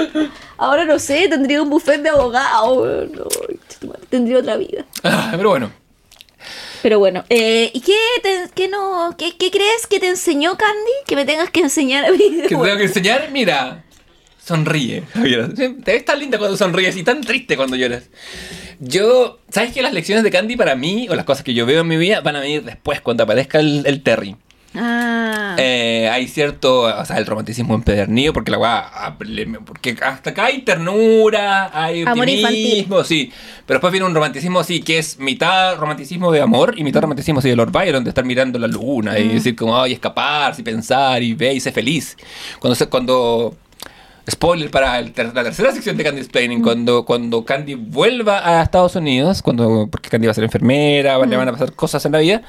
Ahora 0.58 0.86
no 0.86 0.98
sé, 1.00 1.28
tendría 1.28 1.62
un 1.62 1.70
buffet 1.70 2.02
de 2.02 2.10
abogados. 2.10 2.78
weón. 2.78 3.12
No, 3.82 3.94
tendría 4.10 4.40
otra 4.40 4.58
vida. 4.58 4.86
Ah, 5.04 5.34
pero 5.36 5.50
bueno. 5.50 5.72
Pero 6.86 7.00
bueno, 7.00 7.26
eh, 7.30 7.72
¿y 7.74 7.82
qué, 7.82 7.98
te- 8.22 8.48
qué 8.54 8.68
no, 8.68 9.16
qué, 9.18 9.36
qué 9.36 9.50
crees 9.50 9.88
que 9.90 10.00
te 10.00 10.08
enseñó 10.08 10.56
Candy 10.56 10.92
que 11.08 11.16
me 11.16 11.26
tengas 11.26 11.50
que 11.50 11.62
enseñar 11.62 12.06
a 12.06 12.12
mí? 12.12 12.20
¿Qué 12.20 12.42
te 12.44 12.48
tengo 12.50 12.64
que 12.78 12.84
enseñar? 12.84 13.30
Mira. 13.32 13.84
Sonríe, 14.38 15.02
Javier. 15.12 15.52
Te 15.56 15.94
ves 15.94 16.06
tan 16.06 16.20
linda 16.20 16.38
cuando 16.38 16.56
sonríes 16.56 16.96
y 16.96 17.04
tan 17.04 17.22
triste 17.22 17.58
cuando 17.58 17.76
lloras. 17.76 18.04
Yo, 18.80 19.40
¿sabes 19.50 19.74
que 19.74 19.82
las 19.82 19.94
lecciones 19.94 20.24
de 20.24 20.30
Candy 20.30 20.58
para 20.58 20.76
mí, 20.76 21.08
o 21.10 21.16
las 21.16 21.26
cosas 21.26 21.44
que 21.44 21.56
yo 21.56 21.66
veo 21.66 21.82
en 21.82 21.88
mi 21.88 21.98
vida, 21.98 22.22
van 22.22 22.36
a 22.36 22.42
venir 22.42 22.64
después, 22.64 23.02
cuando 23.02 23.24
aparezca 23.24 23.60
el, 23.60 23.82
el 23.88 24.04
Terry? 24.04 24.36
Ah, 24.78 25.56
Eh, 25.58 26.10
hay 26.12 26.28
cierto, 26.28 26.82
o 26.82 27.06
sea, 27.06 27.18
el 27.18 27.26
romanticismo 27.26 27.76
empedernido, 27.76 28.34
porque 28.34 28.52
la 28.52 28.58
weá, 28.58 29.16
porque 29.66 29.96
hasta 30.02 30.30
acá 30.32 30.46
hay 30.46 30.62
ternura, 30.64 31.72
hay 31.74 32.04
optimismo, 32.52 33.04
sí. 33.04 33.32
Pero 33.66 33.78
después 33.78 33.92
viene 33.92 34.06
un 34.06 34.14
romanticismo 34.14 34.60
así, 34.60 34.82
que 34.82 34.98
es 34.98 35.18
mitad 35.20 35.78
romanticismo 35.78 36.32
de 36.32 36.42
amor 36.42 36.74
y 36.78 36.84
mitad 36.84 37.02
romanticismo 37.02 37.40
así 37.40 37.50
de 37.50 37.56
Lord 37.56 37.72
Byron, 37.72 38.04
de 38.04 38.10
estar 38.10 38.26
mirando 38.26 38.60
la 38.60 38.68
luna 38.68 39.18
y 39.18 39.30
decir 39.30 39.56
como, 39.56 39.80
ay, 39.82 39.94
escaparse 39.94 40.62
y 40.62 40.64
pensar 40.64 41.22
y 41.24 41.34
ve 41.34 41.54
y 41.54 41.60
ser 41.60 41.74
feliz. 41.74 42.18
Cuando 42.60 42.76
se, 42.76 42.88
cuando 42.88 43.56
Spoiler 44.30 44.72
para 44.72 44.98
el 44.98 45.12
ter- 45.14 45.36
la 45.36 45.44
tercera 45.44 45.72
sección 45.72 45.98
de 45.98 46.04
Candy 46.04 46.22
Explaining, 46.22 46.64
cuando, 46.64 47.06
cuando 47.06 47.46
Candy 47.46 47.76
vuelva 47.76 48.40
a 48.60 48.64
Estados 48.64 48.96
Unidos, 48.96 49.44
cuando 49.44 49.88
porque 49.92 50.10
Candy 50.10 50.26
va 50.26 50.32
a 50.32 50.34
ser 50.34 50.44
enfermera, 50.46 51.24
le 51.28 51.38
van 51.38 51.48
a 51.48 51.52
pasar 51.52 51.74
cosas 51.74 52.04
en 52.08 52.12
la 52.12 52.18
vida, 52.18 52.42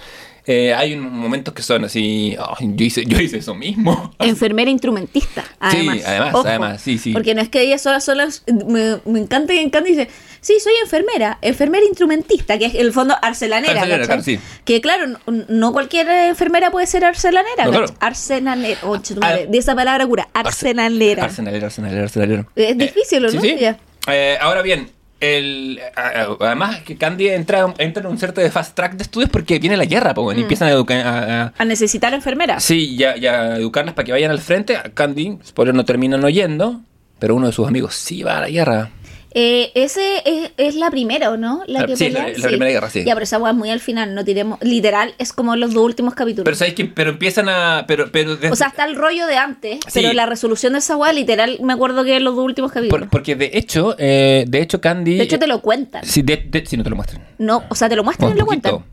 eh, 0.46 0.72
hay 0.74 0.94
unos 0.94 1.10
momentos 1.12 1.52
que 1.54 1.62
son 1.62 1.84
así, 1.84 2.36
"Ay, 2.38 2.70
yo, 2.74 2.84
hice, 2.84 3.04
yo 3.04 3.20
hice 3.20 3.38
eso 3.38 3.54
mismo. 3.54 4.14
enfermera 4.20 4.70
instrumentista, 4.70 5.44
además. 5.58 5.98
además, 6.06 6.34
Ojo. 6.34 6.46
además, 6.48 6.80
sí, 6.80 6.98
sí. 6.98 7.12
Porque 7.12 7.34
no 7.34 7.40
es 7.42 7.48
que 7.48 7.60
ella 7.62 7.78
sola, 7.78 8.00
sola, 8.00 8.28
me, 8.68 8.98
me 9.04 9.18
encanta 9.20 9.52
que 9.52 9.60
en 9.60 9.70
Candy 9.70 9.90
dice, 9.90 10.08
sí, 10.40 10.54
soy 10.62 10.72
enfermera, 10.82 11.38
enfermera 11.42 11.84
instrumentista, 11.84 12.58
que 12.58 12.66
es 12.66 12.74
el 12.76 12.92
fondo 12.92 13.16
arcelanera. 13.22 13.72
Arcelanera, 13.72 14.06
claro, 14.06 14.22
sí. 14.22 14.38
Que 14.64 14.80
claro, 14.80 15.06
no, 15.08 15.18
no 15.48 15.72
cualquier 15.72 16.08
enfermera 16.08 16.70
puede 16.70 16.86
ser 16.86 17.04
arcelanera. 17.04 17.64
No, 17.64 17.70
claro. 17.70 17.86
Arsenalera, 18.00 18.78
oh, 18.84 18.96
chetumare, 18.98 19.42
Ar- 19.42 19.48
de 19.48 19.58
esa 19.58 19.74
palabra 19.74 20.06
cura, 20.06 20.28
arsenalera. 20.32 21.24
Arsenalero, 21.24 21.66
arsenalero, 21.66 22.02
arsenalero. 22.04 22.46
Es 22.54 22.78
difícil, 22.78 23.24
¿o 23.24 23.28
Sí, 23.30 23.36
no? 23.36 23.42
sí. 23.42 23.56
Ya. 23.58 23.78
Eh, 24.08 24.38
ahora 24.40 24.62
bien, 24.62 24.88
el, 25.20 25.80
a- 25.96 26.00
a- 26.22 26.36
además 26.46 26.80
que 26.80 26.96
Candy 26.96 27.28
entra, 27.28 27.72
entra 27.78 28.02
en 28.02 28.06
un 28.08 28.18
cierto 28.18 28.40
de 28.40 28.50
fast 28.50 28.74
track 28.74 28.94
de 28.94 29.02
estudios 29.02 29.30
porque 29.30 29.58
viene 29.58 29.76
la 29.76 29.84
guerra, 29.86 30.12
pues, 30.14 30.36
y 30.36 30.42
empiezan 30.42 30.68
a 30.68 30.72
educar... 30.72 30.98
a- 31.06 31.42
a- 31.44 31.52
A 31.56 31.64
necesitar 31.64 32.12
enfermeras. 32.14 32.62
Sí, 32.62 32.96
ya, 32.96 33.16
ya 33.16 33.56
educarlas 33.56 33.94
para 33.94 34.04
que 34.04 34.12
vayan 34.12 34.30
al 34.30 34.40
frente. 34.40 34.76
A 34.76 34.82
Candy, 34.94 35.38
spoiler, 35.46 35.74
no 35.74 35.84
terminan 35.84 36.22
oyendo, 36.24 36.80
pero 37.18 37.34
uno 37.34 37.46
de 37.46 37.52
sus 37.52 37.66
amigos 37.66 37.94
sí 37.94 38.22
va 38.22 38.38
a 38.38 38.40
la 38.42 38.48
guerra. 38.50 38.90
Eh, 39.38 39.70
ese 39.74 40.22
es, 40.24 40.50
es 40.56 40.76
la 40.76 40.90
primera, 40.90 41.30
¿o 41.30 41.36
no? 41.36 41.62
La 41.66 41.80
Ah, 41.80 41.86
que 41.86 41.94
sí, 41.94 42.04
pelea. 42.06 42.28
la- 42.28 42.38
la 42.38 42.48
primera 42.48 42.70
guerra, 42.70 42.88
sí. 42.88 43.04
Ya, 43.04 43.12
pero 43.12 43.24
esa 43.24 43.38
hueá 43.38 43.50
es 43.50 43.56
muy 43.58 43.68
al 43.68 43.80
final, 43.80 44.14
no 44.14 44.24
tiremos. 44.24 44.58
Literal, 44.62 45.14
es 45.18 45.34
como 45.34 45.54
los 45.56 45.74
dos 45.74 45.84
últimos 45.84 46.14
capítulos. 46.14 46.44
Pero 46.44 46.56
sabéis 46.56 46.74
que 46.74 46.86
pero 46.86 47.10
empiezan 47.10 47.50
a 47.50 47.84
pero 47.86 48.10
pero 48.10 48.38
o 48.50 48.56
sea, 48.56 48.68
está 48.68 48.86
el 48.86 48.96
rollo 48.96 49.26
de 49.26 49.36
antes, 49.36 49.80
Sí. 49.88 50.00
pero 50.00 50.14
la 50.14 50.24
resolución 50.24 50.72
de 50.72 50.78
esa 50.78 50.96
hueá, 50.96 51.12
literal, 51.12 51.58
me 51.62 51.74
acuerdo 51.74 52.02
que 52.02 52.16
en 52.16 52.24
los 52.24 52.34
dos 52.34 52.46
últimos 52.46 52.72
capítulos. 52.72 52.98
por- 53.02 53.10
porque 53.10 53.36
de 53.36 53.50
hecho, 53.52 53.94
eh, 53.98 54.46
de 54.48 54.62
hecho 54.62 54.80
Candy 54.80 55.18
de 55.18 55.24
hecho, 55.24 55.38
te 55.38 55.46
lo 55.46 55.60
cuentan. 55.60 56.02
sí, 56.06 56.22
de, 56.22 56.38
de- 56.38 56.64
sí, 56.64 56.78
no 56.78 56.82
te 56.84 56.88
lo 56.88 56.96
muestran. 56.96 57.22
No, 57.36 57.62
o 57.68 57.74
sea, 57.74 57.90
te 57.90 57.96
lo 57.96 58.04
muestran 58.04 58.32
y 58.34 58.38
lo 58.38 58.46
cuentan. 58.46 58.84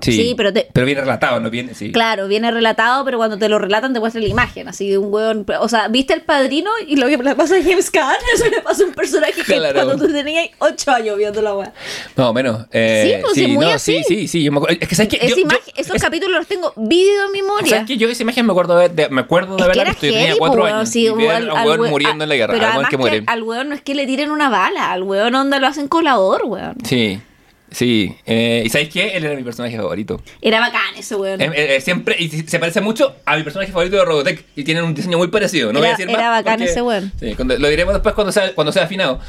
Sí, 0.00 0.12
Sí, 0.12 0.34
pero 0.36 0.52
te- 0.52 0.68
pero 0.72 0.86
viene 0.86 1.00
relatado, 1.00 1.40
no 1.40 1.50
viene, 1.50 1.74
sí. 1.74 1.92
Claro, 1.92 2.28
viene 2.28 2.50
relatado, 2.50 3.04
pero 3.04 3.18
cuando 3.18 3.38
te 3.38 3.48
lo 3.48 3.58
relatan 3.58 3.92
te 3.92 4.00
muestran 4.00 4.24
la 4.24 4.30
imagen, 4.30 4.68
así 4.68 4.88
de 4.90 4.98
un 4.98 5.12
hueón. 5.12 5.46
O 5.60 5.68
sea, 5.68 5.88
¿viste 5.88 6.14
el 6.14 6.22
padrino? 6.22 6.70
Y 6.86 6.96
lo 6.96 7.06
que 7.06 7.16
le 7.18 7.34
pasa 7.34 7.56
a 7.56 7.62
James 7.62 7.90
Caan, 7.90 8.16
eso 8.34 8.44
le 8.50 8.60
pasa 8.60 8.82
a 8.84 8.86
un 8.86 8.92
personaje 8.94 9.32
que 9.34 9.42
Claro. 9.42 9.84
cuando 9.84 10.06
tú 10.06 10.12
tenías 10.12 10.48
8 10.58 10.90
años 10.92 11.16
viendo 11.18 11.40
la 11.42 11.54
weá. 11.54 11.72
No, 12.16 12.32
menos. 12.32 12.66
Eh, 12.72 13.14
Sí, 13.16 13.22
pues, 13.22 13.34
sí, 13.34 13.46
muy 13.48 13.66
no, 13.66 13.72
así. 13.72 13.98
sí, 13.98 14.04
sí, 14.08 14.28
sí. 14.28 14.42
Yo 14.44 14.52
me 14.52 14.58
acuerdo- 14.58 14.76
es 14.80 14.88
que 14.88 14.94
sabes 14.94 15.08
que 15.08 15.28
yo- 15.28 15.36
yo- 15.36 15.46
esos 15.76 15.96
es- 15.96 16.02
capítulos 16.02 16.38
los 16.38 16.46
tengo 16.46 16.72
vívido 16.76 17.26
en 17.26 17.32
memoria. 17.32 17.68
¿Sabes 17.70 17.86
que 17.86 17.96
yo 17.96 18.08
esa 18.08 18.22
imagen 18.22 18.46
me 18.46 18.52
acuerdo 18.52 18.76
de, 18.78 18.88
de- 18.88 19.08
me 19.10 19.20
acuerdo 19.22 19.56
de 19.56 19.62
que 19.62 19.68
verla 19.68 19.92
yo 19.92 19.98
tenía 19.98 20.20
heavy, 20.26 20.38
cuatro 20.38 20.58
po, 20.58 20.64
weón, 20.64 20.76
años 20.78 20.88
sí, 20.88 21.06
y 21.06 21.10
ver 21.10 21.30
al- 21.30 21.50
al 21.50 21.66
weón 21.66 21.80
we- 21.80 21.90
muriendo 21.90 22.22
a- 22.22 22.24
en 22.24 22.28
la 22.28 22.36
guerra, 22.36 22.54
Pero 22.54 22.66
al 22.66 22.84
que 22.84 22.90
que 22.90 22.96
muere. 22.98 23.22
al 23.26 23.42
weón 23.42 23.68
no 23.68 23.74
es 23.74 23.80
que 23.82 23.94
le 23.94 24.06
tiren 24.06 24.30
una 24.30 24.48
bala, 24.50 24.92
al 24.92 25.02
weón 25.02 25.34
onda 25.34 25.58
lo 25.58 25.66
hacen 25.66 25.88
colador, 25.88 26.42
weón. 26.44 26.74
Sí, 26.84 27.20
sí. 27.70 28.14
Eh, 28.26 28.62
¿Y 28.66 28.68
sabes 28.68 28.88
qué? 28.88 29.16
Él 29.16 29.24
era 29.24 29.34
mi 29.36 29.42
personaje 29.42 29.76
favorito. 29.76 30.20
Era 30.40 30.60
bacán 30.60 30.94
ese 30.96 31.14
weón. 31.16 31.40
Eh, 31.40 31.50
eh, 31.54 31.80
siempre, 31.80 32.16
y 32.18 32.28
se 32.28 32.58
parece 32.58 32.80
mucho 32.80 33.16
a 33.24 33.36
mi 33.36 33.42
personaje 33.42 33.72
favorito 33.72 33.96
de 33.96 34.04
Robotech. 34.04 34.44
Y 34.56 34.64
tienen 34.64 34.84
un 34.84 34.94
diseño 34.94 35.18
muy 35.18 35.28
parecido. 35.28 35.72
No 35.72 35.78
voy 35.78 35.86
a 35.86 35.90
Era- 35.90 35.98
decir 35.98 36.10
era 36.14 36.30
más. 36.30 36.40
bacán 36.40 36.58
porque- 36.58 36.70
ese 36.70 36.82
weón. 36.82 37.12
Sí, 37.20 37.34
cuando- 37.34 37.58
lo 37.58 37.68
diremos 37.68 37.94
después 37.94 38.14
cuando 38.14 38.32
sea, 38.32 38.54
cuando 38.54 38.72
sea 38.72 38.84
afinado. 38.84 39.20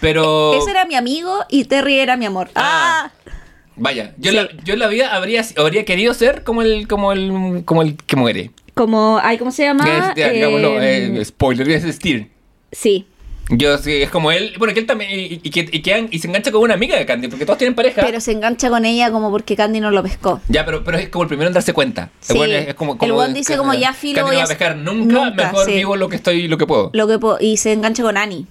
Pero. 0.00 0.54
Ese 0.54 0.70
era 0.70 0.84
mi 0.84 0.94
amigo 0.94 1.44
y 1.48 1.64
Terry 1.64 1.98
era 1.98 2.16
mi 2.16 2.26
amor. 2.26 2.48
Ah. 2.54 3.10
Ah, 3.12 3.32
Vaya, 3.76 4.12
yo, 4.18 4.30
Sí. 4.30 4.36
la, 4.36 4.48
yo 4.64 4.74
en 4.74 4.78
la 4.78 4.88
vida 4.88 5.14
habría, 5.14 5.42
habría 5.56 5.84
querido 5.86 6.12
ser 6.12 6.42
como 6.44 6.60
el, 6.60 6.86
como 6.86 7.12
el, 7.12 7.62
como 7.64 7.80
el 7.82 7.96
que 7.96 8.16
muere. 8.16 8.50
como, 8.74 9.18
ay, 9.22 9.38
¿cómo 9.38 9.50
se 9.52 9.62
llama? 9.64 9.84
Que 9.84 9.98
es, 9.98 10.04
ya, 10.16 10.28
digámoslo, 10.32 10.82
Eh, 10.82 11.22
spoiler, 11.24 11.68
es 11.70 11.94
Steer. 11.94 12.26
sí. 12.72 13.06
Yo 13.50 13.78
sí, 13.78 13.92
es 14.02 14.10
como 14.10 14.30
él, 14.30 14.54
bueno, 14.58 14.72
que 14.74 14.80
él 14.80 14.86
también, 14.86 15.10
y, 15.10 15.40
y 15.42 15.50
que, 15.50 15.60
y, 15.72 15.82
quedan- 15.82 16.08
y 16.10 16.18
se 16.20 16.28
engancha 16.28 16.52
con 16.52 16.62
una 16.62 16.74
amiga 16.74 16.96
de 16.96 17.04
Candy, 17.04 17.28
porque 17.28 17.44
todos 17.44 17.58
tienen 17.58 17.74
pareja. 17.74 18.00
Pero 18.04 18.20
se 18.20 18.32
engancha 18.32 18.70
con 18.70 18.84
ella 18.84 19.10
como 19.10 19.30
porque 19.30 19.56
Candy 19.56 19.80
no 19.80 19.90
lo 19.90 20.02
pescó. 20.02 20.40
ya, 20.48 20.64
pero, 20.64 20.84
pero 20.84 20.98
es 20.98 21.08
como 21.08 21.24
el 21.24 21.28
primero 21.28 21.48
en 21.48 21.54
darse 21.54 21.72
cuenta. 21.72 22.10
Sí. 22.20 22.38
El 22.38 22.52
es, 22.52 22.68
es 22.68 22.74
como, 22.74 22.96
como 22.96 23.12
El 23.12 23.18
weón 23.18 23.34
dice 23.34 23.56
como, 23.56 23.74
ya, 23.74 23.92
filo, 23.92 24.16
Candy 24.20 24.28
voy 24.28 24.34
no 24.36 24.38
va 24.40 24.44
a 24.44 24.48
pescar 24.48 24.76
nunca, 24.76 25.14
nunca, 25.14 25.30
mejor 25.44 25.66
sí. 25.66 25.72
vivo 25.72 25.96
lo 25.96 26.08
que 26.08 26.16
estoy, 26.16 26.48
lo 26.48 26.56
que 26.58 26.66
puedo. 26.66 26.90
Lo 26.92 27.06
que 27.08 27.18
po- 27.18 27.38
y 27.40 27.56
se 27.56 27.72
engancha 27.72 28.02
con 28.02 28.16
Annie. 28.16 28.46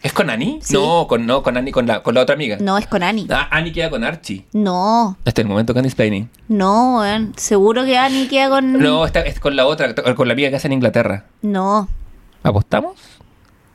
¿Es 0.00 0.12
con 0.12 0.30
Annie? 0.30 0.60
Sí. 0.62 0.74
No, 0.74 1.08
con, 1.08 1.26
no, 1.26 1.42
con 1.42 1.56
Annie, 1.56 1.72
con 1.72 1.84
la, 1.88 2.04
con 2.04 2.14
la 2.14 2.20
otra 2.20 2.36
amiga. 2.36 2.56
No, 2.60 2.78
es 2.78 2.86
con 2.86 3.02
Annie. 3.02 3.26
Ah, 3.30 3.48
Annie 3.50 3.72
queda 3.72 3.90
con 3.90 4.04
Archie. 4.04 4.44
No, 4.52 5.18
Este 5.24 5.40
es 5.40 5.44
el 5.44 5.48
momento 5.48 5.74
Candy 5.74 5.88
explaining. 5.88 6.30
no, 6.46 6.98
weón. 7.00 7.32
Seguro 7.36 7.84
que 7.84 7.98
Annie 7.98 8.28
queda 8.28 8.48
con. 8.50 8.74
No, 8.74 9.04
esta 9.04 9.22
es 9.22 9.40
con 9.40 9.56
la 9.56 9.66
otra, 9.66 9.92
con 10.14 10.28
la 10.28 10.34
amiga 10.34 10.50
que 10.50 10.54
hace 10.56 10.68
en 10.68 10.74
Inglaterra. 10.74 11.24
No, 11.42 11.88
¿Apostamos? 12.44 12.94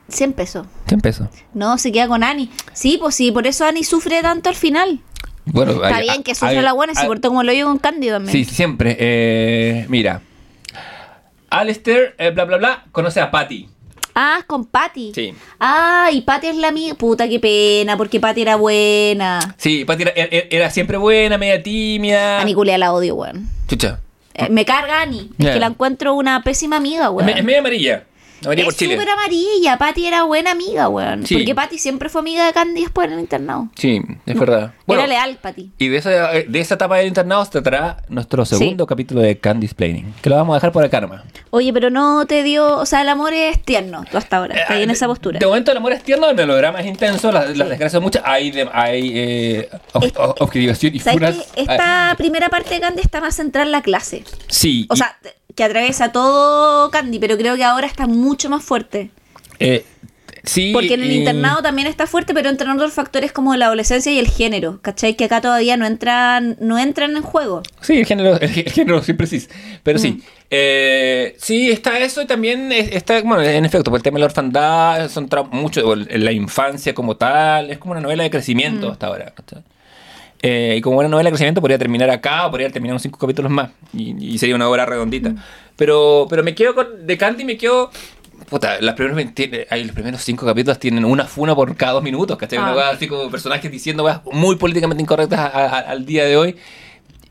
100 0.09 0.33
pesos. 0.33 0.67
100 0.87 1.01
pesos. 1.01 1.27
No, 1.53 1.77
se 1.77 1.91
queda 1.91 2.07
con 2.07 2.23
Annie. 2.23 2.49
Sí, 2.73 2.97
pues 2.99 3.15
sí, 3.15 3.31
por 3.31 3.47
eso 3.47 3.65
Annie 3.65 3.83
sufre 3.83 4.21
tanto 4.21 4.49
al 4.49 4.55
final. 4.55 4.99
Bueno, 5.45 5.73
Está 5.73 5.95
hay- 5.97 6.03
bien 6.09 6.23
que 6.23 6.35
sufre 6.35 6.57
hay- 6.57 6.61
la 6.63 6.73
buena, 6.73 6.93
se 6.95 7.05
portó 7.05 7.29
como 7.29 7.43
lo 7.43 7.51
yo 7.53 7.65
con 7.65 7.77
Candy 7.79 8.07
también. 8.09 8.31
Sí, 8.31 8.45
siempre. 8.45 8.95
Eh, 8.99 9.85
mira. 9.89 10.21
Alistair, 11.49 12.15
eh, 12.17 12.31
bla, 12.31 12.45
bla, 12.45 12.57
bla, 12.57 12.85
conoce 12.91 13.19
a 13.19 13.29
Patty. 13.29 13.69
Ah, 14.15 14.37
es 14.39 14.45
con 14.45 14.65
Patty. 14.65 15.11
Sí. 15.13 15.33
Ah, 15.59 16.09
y 16.11 16.21
Patty 16.21 16.47
es 16.47 16.55
la 16.57 16.67
amiga. 16.69 16.93
Puta, 16.95 17.27
qué 17.27 17.39
pena, 17.39 17.97
porque 17.97 18.19
Patty 18.19 18.41
era 18.43 18.55
buena. 18.57 19.55
Sí, 19.57 19.85
Patty 19.85 20.03
era, 20.03 20.11
era- 20.15 20.47
era 20.49 20.69
siempre 20.69 20.97
buena, 20.97 21.37
media 21.37 21.61
tímida. 21.61 22.39
Annie 22.39 22.53
Culea 22.53 22.77
la 22.77 22.93
odio, 22.93 23.15
weón. 23.15 23.49
Chucha. 23.67 23.99
Eh, 24.35 24.49
me 24.49 24.65
carga 24.65 25.01
Annie. 25.01 25.29
Es 25.37 25.49
que 25.49 25.59
la 25.59 25.67
encuentro 25.67 26.13
una 26.15 26.43
pésima 26.43 26.77
amiga, 26.77 27.09
weón. 27.09 27.29
es 27.29 27.43
media 27.43 27.59
amarilla. 27.59 28.03
Amarilla 28.45 28.65
por 28.65 28.73
es 28.73 28.77
Chile. 28.79 28.95
súper 28.95 29.09
amarilla. 29.09 29.77
Patty 29.77 30.05
era 30.05 30.23
buena 30.23 30.51
amiga, 30.51 30.89
weón. 30.89 31.25
Sí. 31.25 31.35
Porque 31.35 31.55
Patty 31.55 31.77
siempre 31.77 32.09
fue 32.09 32.21
amiga 32.21 32.45
de 32.45 32.53
Candy 32.53 32.81
después 32.81 33.07
en 33.07 33.13
el 33.13 33.19
internado. 33.19 33.69
Sí, 33.75 34.01
es 34.25 34.39
verdad. 34.39 34.73
Bueno, 34.85 35.03
era 35.03 35.07
leal, 35.07 35.37
Patty. 35.41 35.71
y 35.77 35.87
de 35.87 35.97
esa, 35.97 36.09
de 36.09 36.59
esa 36.59 36.75
etapa 36.75 36.97
del 36.97 37.07
internado 37.07 37.45
se 37.45 37.51
tratará 37.51 37.97
nuestro 38.09 38.45
segundo 38.45 38.85
capítulo 38.87 39.21
de 39.21 39.37
Candy's 39.37 39.73
Planning, 39.73 40.13
que 40.21 40.29
lo 40.29 40.35
vamos 40.35 40.53
a 40.53 40.57
dejar 40.57 40.71
por 40.71 40.83
acá 40.83 41.01
nomás. 41.01 41.21
Oye, 41.49 41.71
pero 41.73 41.89
no 41.89 42.25
te 42.25 42.43
dio. 42.43 42.77
O 42.77 42.85
sea, 42.85 43.01
el 43.01 43.09
amor 43.09 43.33
es 43.33 43.61
tierno, 43.63 44.03
tú 44.09 44.17
hasta 44.17 44.37
ahora. 44.37 44.55
Está 44.55 44.73
ahí 44.73 44.83
en 44.83 44.89
Eh, 44.89 44.93
esa 44.93 45.07
postura. 45.07 45.39
De 45.39 45.45
momento 45.45 45.71
el 45.71 45.77
amor 45.77 45.93
es 45.93 46.03
tierno, 46.03 46.29
el 46.29 46.35
melodrama 46.35 46.79
es 46.81 46.87
intenso, 46.87 47.31
las, 47.31 47.45
las 47.57 47.69
desgracias 47.69 47.91
son 47.93 48.03
muchas, 48.03 48.23
hay, 48.25 48.51
de- 48.51 48.69
hay 48.73 49.11
eh, 49.15 49.69
ob- 49.93 50.05
Es- 50.05 50.13
ob- 50.15 50.35
objetivación 50.39 50.95
y 50.95 50.99
¿Sabes 50.99 51.19
furas. 51.19 51.51
que 51.55 51.61
Esta 51.61 52.13
primera 52.17 52.49
parte 52.49 52.73
de 52.75 52.79
Candy 52.81 53.01
está 53.01 53.21
más 53.21 53.35
centrada 53.35 53.65
en 53.65 53.71
la 53.71 53.81
clase. 53.81 54.23
Sí. 54.47 54.85
O 54.89 54.95
y- 54.95 54.97
sea, 54.97 55.17
que 55.55 55.63
atraviesa 55.63 56.11
todo 56.11 56.89
Candy, 56.91 57.19
pero 57.19 57.37
creo 57.37 57.55
que 57.55 57.63
ahora 57.63 57.87
está 57.87 58.07
mucho 58.07 58.49
más 58.49 58.63
fuerte. 58.63 59.11
eh, 59.59 59.85
sí. 60.43 60.71
Porque 60.73 60.95
en 60.95 61.03
el 61.03 61.11
y- 61.11 61.19
internado 61.19 61.61
también 61.61 61.87
está 61.87 62.05
fuerte, 62.07 62.33
pero 62.33 62.49
entran 62.49 62.71
otros 62.75 62.91
factores 62.93 63.31
como 63.31 63.55
la 63.55 63.67
adolescencia 63.67 64.11
y 64.11 64.19
el 64.19 64.27
género, 64.27 64.79
¿cachai? 64.81 65.15
Que 65.15 65.25
acá 65.25 65.39
todavía 65.39 65.77
no 65.77 65.85
entran, 65.85 66.57
no 66.59 66.77
entran 66.77 67.15
en 67.15 67.21
juego. 67.23 67.61
Sí, 67.81 67.99
el 67.99 68.05
género, 68.05 68.35
el, 68.37 68.43
el 68.43 68.71
género 68.71 69.01
siempre 69.01 69.25
sí. 69.27 69.47
Pero 69.83 69.99
Mm. 69.99 70.01
sí. 70.01 70.23
Eh, 70.49 71.35
sí, 71.39 71.71
está 71.71 71.97
eso 71.99 72.21
y 72.21 72.25
también 72.27 72.71
es- 72.71 72.91
está, 72.91 73.21
bueno, 73.21 73.41
en 73.41 73.63
efecto, 73.65 73.89
por 73.89 73.99
el 73.99 74.03
tema 74.03 74.15
de 74.15 74.19
la 74.21 74.25
orfandad, 74.25 75.09
son 75.09 75.29
mucho, 75.51 75.95
la 75.95 76.31
infancia 76.31 76.93
como 76.93 77.15
tal, 77.15 77.69
es 77.71 77.77
como 77.77 77.91
una 77.93 78.01
novela 78.01 78.23
de 78.23 78.29
crecimiento 78.29 78.87
Mm. 78.89 78.91
hasta 78.91 79.07
ahora. 79.07 79.33
¿cachai? 79.35 79.63
Eh, 80.45 80.75
y 80.77 80.81
como 80.81 80.97
una 80.97 81.07
novela 81.07 81.27
de 81.29 81.31
crecimiento 81.31 81.61
podría 81.61 81.77
terminar 81.77 82.09
acá 82.09 82.45
o 82.47 82.51
podría 82.51 82.69
terminar 82.69 82.95
en 82.95 82.99
cinco 82.99 83.17
capítulos 83.17 83.49
más 83.49 83.69
y, 83.93 84.33
y 84.33 84.37
sería 84.37 84.55
una 84.55 84.67
obra 84.69 84.85
redondita. 84.85 85.29
Mm. 85.29 85.37
Pero, 85.77 86.27
pero 86.29 86.43
me 86.43 86.53
quedo 86.53 86.75
con, 86.75 87.07
de 87.07 87.17
Candy 87.17 87.45
me 87.45 87.57
quedo... 87.57 87.89
Puta, 88.49 88.81
las 88.81 88.93
primeros, 88.95 89.15
20 89.15 89.67
ay, 89.69 89.85
los 89.85 89.93
primeros 89.95 90.21
cinco 90.21 90.45
capítulos 90.45 90.77
tienen 90.79 91.05
una 91.05 91.23
funa 91.25 91.55
por 91.55 91.73
cada 91.77 91.93
dos 91.93 92.03
minutos, 92.03 92.37
¿cachai? 92.37 92.59
Una 92.59 92.71
Ah. 92.73 92.75
weá 92.75 92.89
así 92.89 93.07
como 93.07 93.31
personajes 93.31 93.71
diciendo 93.71 94.03
weas 94.03 94.19
muy 94.33 94.57
políticamente 94.57 95.01
incorrectas 95.01 95.39
a- 95.39 95.45
a- 95.47 95.79
al 95.79 96.05
día 96.05 96.25
de 96.25 96.35
hoy 96.35 96.55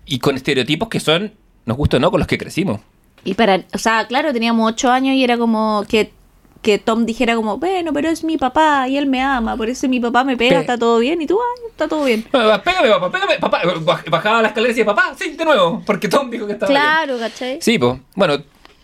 y 0.07 0.19
con 0.19 0.35
estereotipos 0.37 0.89
que 0.89 0.99
son, 0.99 1.33
nos 1.67 1.77
gusta 1.77 1.99
o 1.99 2.01
no, 2.01 2.11
con 2.11 2.19
los 2.19 2.27
que 2.27 2.39
crecimos. 2.39 2.81
Y 3.25 3.35
para, 3.35 3.63
o 3.75 3.79
sea, 3.79 4.07
claro, 4.09 4.33
teníamos 4.33 4.69
ocho 4.73 4.91
años 4.91 5.15
y 5.15 5.23
era 5.23 5.37
como 5.37 5.85
que, 5.87 6.13
que 6.63 6.79
Tom 6.79 7.05
dijera 7.07 7.35
como, 7.35 7.59
bueno, 7.59 7.93
pero 7.93 8.09
es 8.09 8.23
mi 8.25 8.39
papá 8.39 8.87
y 8.89 8.97
él 8.97 9.07
me 9.07 9.21
ama, 9.21 9.57
por 9.57 9.69
eso 9.69 9.89
mi 9.89 9.99
papá 10.01 10.23
me 10.25 10.37
pega, 10.37 10.55
Pe- 10.57 10.61
está 10.61 10.79
todo 10.79 10.99
bien, 11.01 11.21
y 11.21 11.27
tú, 11.27 11.39
ah, 11.41 11.67
está 11.69 11.89
todo 11.89 12.05
bien. 12.05 12.25
Ah, 12.33 12.63
Pégame, 12.65 12.89
papá, 12.89 13.11
pégame, 13.11 13.39
papá. 13.41 13.63
Baj- 13.63 14.09
Bajaba 14.11 14.43
la 14.43 14.49
escalera 14.49 14.71
y 14.71 14.75
decía, 14.75 14.85
papá, 14.87 15.13
sí, 15.19 15.31
de 15.33 15.45
nuevo, 15.45 15.83
porque 15.85 16.09
Tom 16.09 16.31
dijo 16.31 16.47
que 16.47 16.53
estaba 16.53 16.71
bien. 16.71 16.81
Claro, 16.81 17.19
¿cachai? 17.19 17.59
Sí, 17.61 17.79
pues, 17.79 17.99
bueno, 18.15 18.37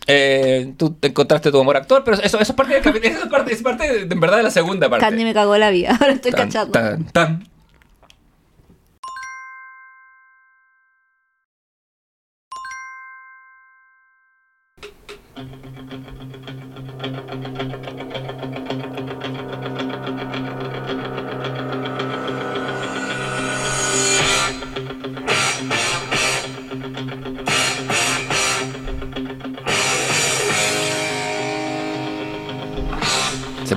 eh, 0.07 0.73
tú 0.77 0.91
te 0.93 1.07
encontraste 1.07 1.51
tu 1.51 1.59
amor 1.61 1.77
actor, 1.77 2.03
pero 2.03 2.17
eso, 2.17 2.25
eso 2.37 2.51
es 2.51 2.51
parte, 2.51 2.73
del 2.73 2.83
capi- 2.83 2.99
eso 3.03 3.23
es 3.23 3.29
parte, 3.29 3.53
es 3.53 3.61
parte 3.63 3.91
de, 3.91 4.05
de- 4.05 4.13
en 4.13 4.19
verdad 4.19 4.37
de 4.37 4.43
la 4.43 4.51
segunda 4.51 4.89
parte. 4.89 5.05
Candy 5.05 5.23
me 5.23 5.33
cagó 5.33 5.55
la 5.57 5.69
vida, 5.69 5.91
ahora 6.01 6.11
estoy 6.13 6.31
Tan, 6.31 6.47
cachando. 6.47 6.71
tan, 6.73 7.05
tan. 7.13 7.43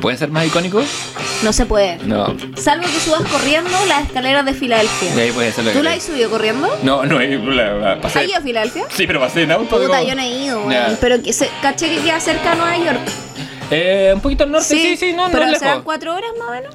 ¿Se 0.02 0.04
puede 0.04 0.16
ser 0.16 0.30
más 0.30 0.44
icónico? 0.44 0.82
No 1.44 1.52
se 1.52 1.64
puede. 1.64 1.96
No. 1.98 2.34
Salvo 2.56 2.82
que 2.86 2.98
subas 2.98 3.22
corriendo 3.30 3.70
las 3.86 4.02
escaleras 4.06 4.44
de 4.44 4.52
Filadelfia. 4.52 5.14
De 5.14 5.22
ahí 5.22 5.30
puede 5.30 5.52
ser 5.52 5.64
lo 5.64 5.70
que 5.70 5.76
¿Tú 5.78 5.84
la 5.84 5.92
has 5.92 6.02
subido 6.02 6.28
corriendo? 6.28 6.68
No, 6.82 7.04
no, 7.04 7.20
eh, 7.20 7.38
la, 7.38 7.72
la- 7.74 8.00
pasé. 8.00 8.18
¿Has 8.18 8.24
ido 8.28 8.36
a 8.38 8.40
Filadelfia? 8.40 8.84
Sí, 8.92 9.06
pero 9.06 9.20
pasé 9.20 9.42
en 9.44 9.52
auto. 9.52 9.80
Puta, 9.80 9.98
digo. 9.98 10.08
yo 10.10 10.14
no 10.16 10.22
he 10.22 10.28
ido. 10.28 10.68
Ya. 10.68 10.98
Pero 11.00 11.22
que 11.22 11.32
se, 11.32 11.48
caché 11.62 11.88
que 11.88 12.00
queda 12.02 12.18
cerca 12.18 12.50
a 12.50 12.54
Nueva 12.56 12.78
York. 12.78 12.98
Eh, 13.70 14.10
un 14.12 14.20
poquito 14.20 14.42
al 14.42 14.50
norte, 14.50 14.66
sí, 14.66 14.96
sí, 14.96 15.12
no, 15.12 15.28
no 15.28 15.32
pero 15.32 15.44
es 15.44 15.58
serán 15.60 15.74
lejos. 15.74 15.84
cuatro 15.84 16.14
horas 16.16 16.30
más 16.36 16.48
o 16.48 16.50
menos. 16.50 16.74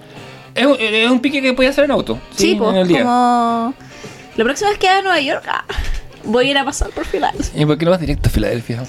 Es, 0.56 0.66
un- 0.66 0.78
es 0.80 1.12
un 1.12 1.20
pique 1.20 1.42
que 1.42 1.54
puede 1.54 1.68
hacer 1.68 1.84
en 1.84 1.92
auto. 1.92 2.18
Sí, 2.34 2.52
Sí, 2.52 2.56
pues, 2.56 2.70
en 2.72 2.76
el 2.78 2.88
día. 2.88 3.00
como... 3.04 3.74
La 4.38 4.44
próxima 4.46 4.70
vez 4.70 4.80
que 4.80 4.88
a 4.88 5.02
Nueva 5.02 5.20
York, 5.20 5.44
ah, 5.50 5.66
voy 6.24 6.48
a 6.48 6.52
ir 6.52 6.58
a 6.58 6.64
pasar 6.64 6.92
por 6.92 7.04
Filadelfia. 7.04 7.62
¿Y 7.62 7.66
por 7.66 7.78
qué 7.78 7.84
no 7.84 7.92
vas 7.92 8.00
directo 8.00 8.30
a 8.30 8.32
Filadelfia? 8.32 8.84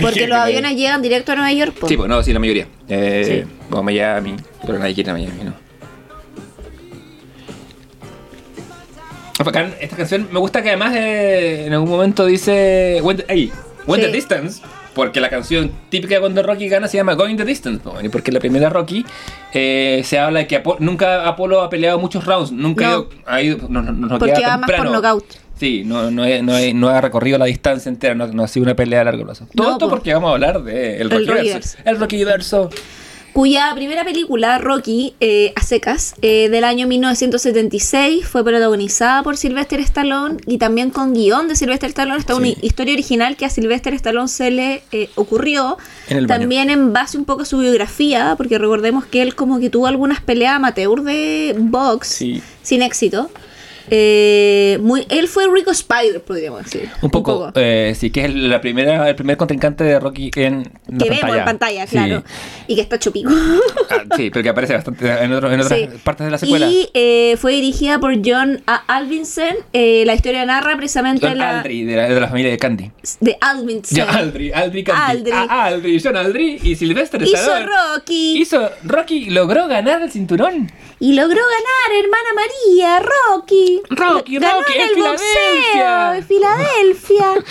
Porque 0.00 0.26
los 0.26 0.38
aviones 0.38 0.76
llegan 0.76 1.02
directo 1.02 1.32
a 1.32 1.36
Nueva 1.36 1.52
York, 1.52 1.74
po. 1.78 1.88
Sí, 1.88 1.96
pues 1.96 2.08
no, 2.08 2.22
sí, 2.22 2.32
la 2.32 2.38
mayoría. 2.38 2.66
Eh, 2.88 3.44
Sí. 3.46 3.52
O 3.70 3.78
a 3.78 3.82
Miami, 3.82 4.34
pero 4.64 4.78
nadie 4.78 4.94
quiere 4.94 5.12
Miami, 5.12 5.44
¿no? 5.44 5.54
Ah, 9.38 9.68
Esta 9.80 9.96
canción 9.96 10.28
me 10.32 10.38
gusta 10.38 10.62
que 10.62 10.68
además 10.70 10.94
eh, 10.96 11.66
en 11.66 11.72
algún 11.74 11.90
momento 11.90 12.24
dice 12.24 13.00
When 13.02 13.18
the, 13.18 13.24
ey, 13.28 13.52
When 13.86 14.00
the 14.00 14.06
Sí. 14.06 14.12
Distance, 14.12 14.62
porque 14.94 15.20
la 15.20 15.28
canción 15.28 15.70
típica 15.90 16.18
cuando 16.20 16.42
Rocky 16.42 16.68
gana 16.68 16.88
se 16.88 16.96
llama 16.96 17.12
Going 17.14 17.36
the 17.36 17.44
Distance, 17.44 17.82
¿no? 17.84 18.00
y 18.00 18.08
porque 18.08 18.32
la 18.32 18.40
primera 18.40 18.70
Rocky 18.70 19.04
eh, 19.52 20.00
se 20.04 20.18
habla 20.18 20.40
de 20.40 20.46
que 20.46 20.62
Apo- 20.62 20.76
nunca 20.78 21.28
Apolo 21.28 21.60
ha 21.60 21.68
peleado 21.68 21.98
muchos 21.98 22.24
rounds, 22.24 22.50
nunca 22.50 22.84
No. 22.88 23.06
ha 23.26 23.42
ido- 23.42 23.56
ha 23.56 23.58
ido, 23.60 23.68
no, 23.68 23.82
no, 23.82 23.92
no 23.92 24.18
Porque 24.18 24.32
va 24.40 24.56
más 24.56 24.70
por 24.70 24.74
temprano. 24.76 25.18
Sí, 25.58 25.82
no, 25.84 26.10
no, 26.10 26.24
he- 26.24 26.42
no, 26.42 26.56
he- 26.56 26.74
no 26.74 26.88
ha 26.88 27.00
recorrido 27.00 27.38
la 27.38 27.46
distancia 27.46 27.88
entera, 27.88 28.14
no, 28.14 28.26
no 28.26 28.44
ha 28.44 28.48
sido 28.48 28.64
una 28.64 28.76
pelea 28.76 29.00
a 29.00 29.04
largo 29.04 29.24
plazo. 29.24 29.46
Todo 29.54 29.72
esto 29.72 29.86
po. 29.86 29.90
porque 29.90 30.12
vamos 30.12 30.28
a 30.28 30.32
hablar 30.34 30.62
de 30.62 30.96
el 30.96 31.02
El 31.02 31.10
Rocky 31.10 31.26
Rocky 31.26 31.48
verso. 31.52 31.78
El 31.84 31.98
Rocky 31.98 32.24
verso. 32.24 32.70
Cuya 33.32 33.70
primera 33.74 34.02
película, 34.02 34.56
Rocky, 34.58 35.14
eh, 35.20 35.52
a 35.56 35.62
secas, 35.62 36.14
eh, 36.22 36.48
del 36.48 36.64
año 36.64 36.86
1976, 36.86 38.26
fue 38.26 38.42
protagonizada 38.42 39.22
por 39.22 39.36
Sylvester 39.36 39.78
Stallone 39.80 40.38
y 40.46 40.56
también 40.56 40.88
con 40.90 41.12
guion 41.12 41.46
de 41.46 41.54
Sylvester 41.54 41.90
Stallone. 41.90 42.18
Está 42.18 42.34
una 42.34 42.48
historia 42.48 42.94
original 42.94 43.36
que 43.36 43.44
a 43.44 43.50
Sylvester 43.50 43.92
Stallone 43.94 44.28
se 44.28 44.50
le 44.50 44.82
eh, 44.92 45.10
ocurrió. 45.16 45.76
En 46.08 46.16
el 46.18 46.26
baño. 46.26 46.40
también 46.40 46.70
en 46.70 46.92
base 46.94 47.18
un 47.18 47.26
poco 47.26 47.42
a 47.42 47.44
su 47.44 47.58
biografía, 47.58 48.34
porque 48.38 48.56
recordemos 48.58 49.04
que 49.04 49.20
él 49.22 49.34
como 49.34 49.60
que 49.60 49.68
tuvo 49.68 49.86
algunas 49.86 50.20
peleas 50.22 50.54
amateur 50.54 51.02
de 51.02 51.54
box 51.58 52.08
Sí. 52.08 52.42
sin 52.62 52.80
éxito. 52.82 53.30
Eh, 53.90 54.78
muy, 54.80 55.06
él 55.08 55.28
fue 55.28 55.44
Rico 55.52 55.70
Spider, 55.70 56.20
podríamos 56.22 56.64
decir. 56.64 56.88
Un 57.02 57.10
poco, 57.10 57.52
eh, 57.54 57.94
sí, 57.98 58.10
que 58.10 58.20
es 58.20 58.26
el- 58.26 58.50
la 58.50 58.60
primera, 58.60 59.08
el 59.08 59.14
primer 59.14 59.36
contrincante 59.36 59.84
de 59.84 60.00
Rocky 60.00 60.30
en 60.36 60.64
la 60.88 60.98
que 61.04 61.10
vemos 61.10 61.36
en 61.36 61.44
pantalla, 61.44 61.86
Sí. 61.86 61.92
claro. 61.96 62.22
Y 62.66 62.74
que 62.74 62.80
está 62.80 62.98
chupico. 62.98 63.30
Ah, 63.90 64.02
sí, 64.16 64.30
pero 64.30 64.42
que 64.42 64.48
aparece 64.48 64.74
bastante 64.74 65.08
en, 65.08 65.32
otro- 65.32 65.52
en 65.52 65.60
otras 65.60 65.78
Sí. 65.78 65.88
partes 66.02 66.26
de 66.26 66.30
la 66.30 66.38
secuela. 66.38 66.66
Y 66.66 66.88
eh, 66.94 67.36
fue 67.40 67.52
dirigida 67.52 67.98
por 68.00 68.14
John 68.24 68.62
A. 68.66 68.74
Alvinson. 68.96 69.54
La 69.72 70.14
historia 70.14 70.44
narra 70.46 70.76
precisamente 70.76 71.26
John 71.26 71.38
la, 71.38 71.60
Aldry, 71.60 71.84
de 71.84 71.96
la, 71.96 72.08
de 72.08 72.20
la 72.20 72.28
familia 72.28 72.50
de 72.50 72.58
Candy. 72.58 72.90
de 73.20 73.36
Alvinson. 73.40 73.98
John 73.98 74.14
Aldry, 74.16 74.52
Aldry 74.52 74.84
Candy. 74.84 75.02
Aldry. 75.30 75.32
Ah, 75.48 75.64
Aldry, 75.66 76.00
John 76.02 76.16
Aldry 76.16 76.58
y 76.62 76.74
Sylvester 76.76 77.22
Hizo 77.22 77.36
Stallone. 77.36 77.66
Rocky 77.66 78.38
Hizo 78.42 78.70
Rocky 78.84 79.30
logró 79.30 79.68
ganar 79.68 80.02
el 80.02 80.10
cinturón. 80.10 80.70
y 80.98 81.12
logró 81.14 81.36
ganar, 81.42 82.04
hermana 82.04 82.28
María, 82.34 83.00
Rocky. 83.00 83.75
Rocky, 83.90 84.38
Ganó 84.38 84.60
Rocky, 84.60 84.72
en 84.74 84.80
en 84.80 84.88
el 84.88 85.02
boxeo 85.02 86.10
de 86.12 86.22
Filadelfia. 86.22 87.34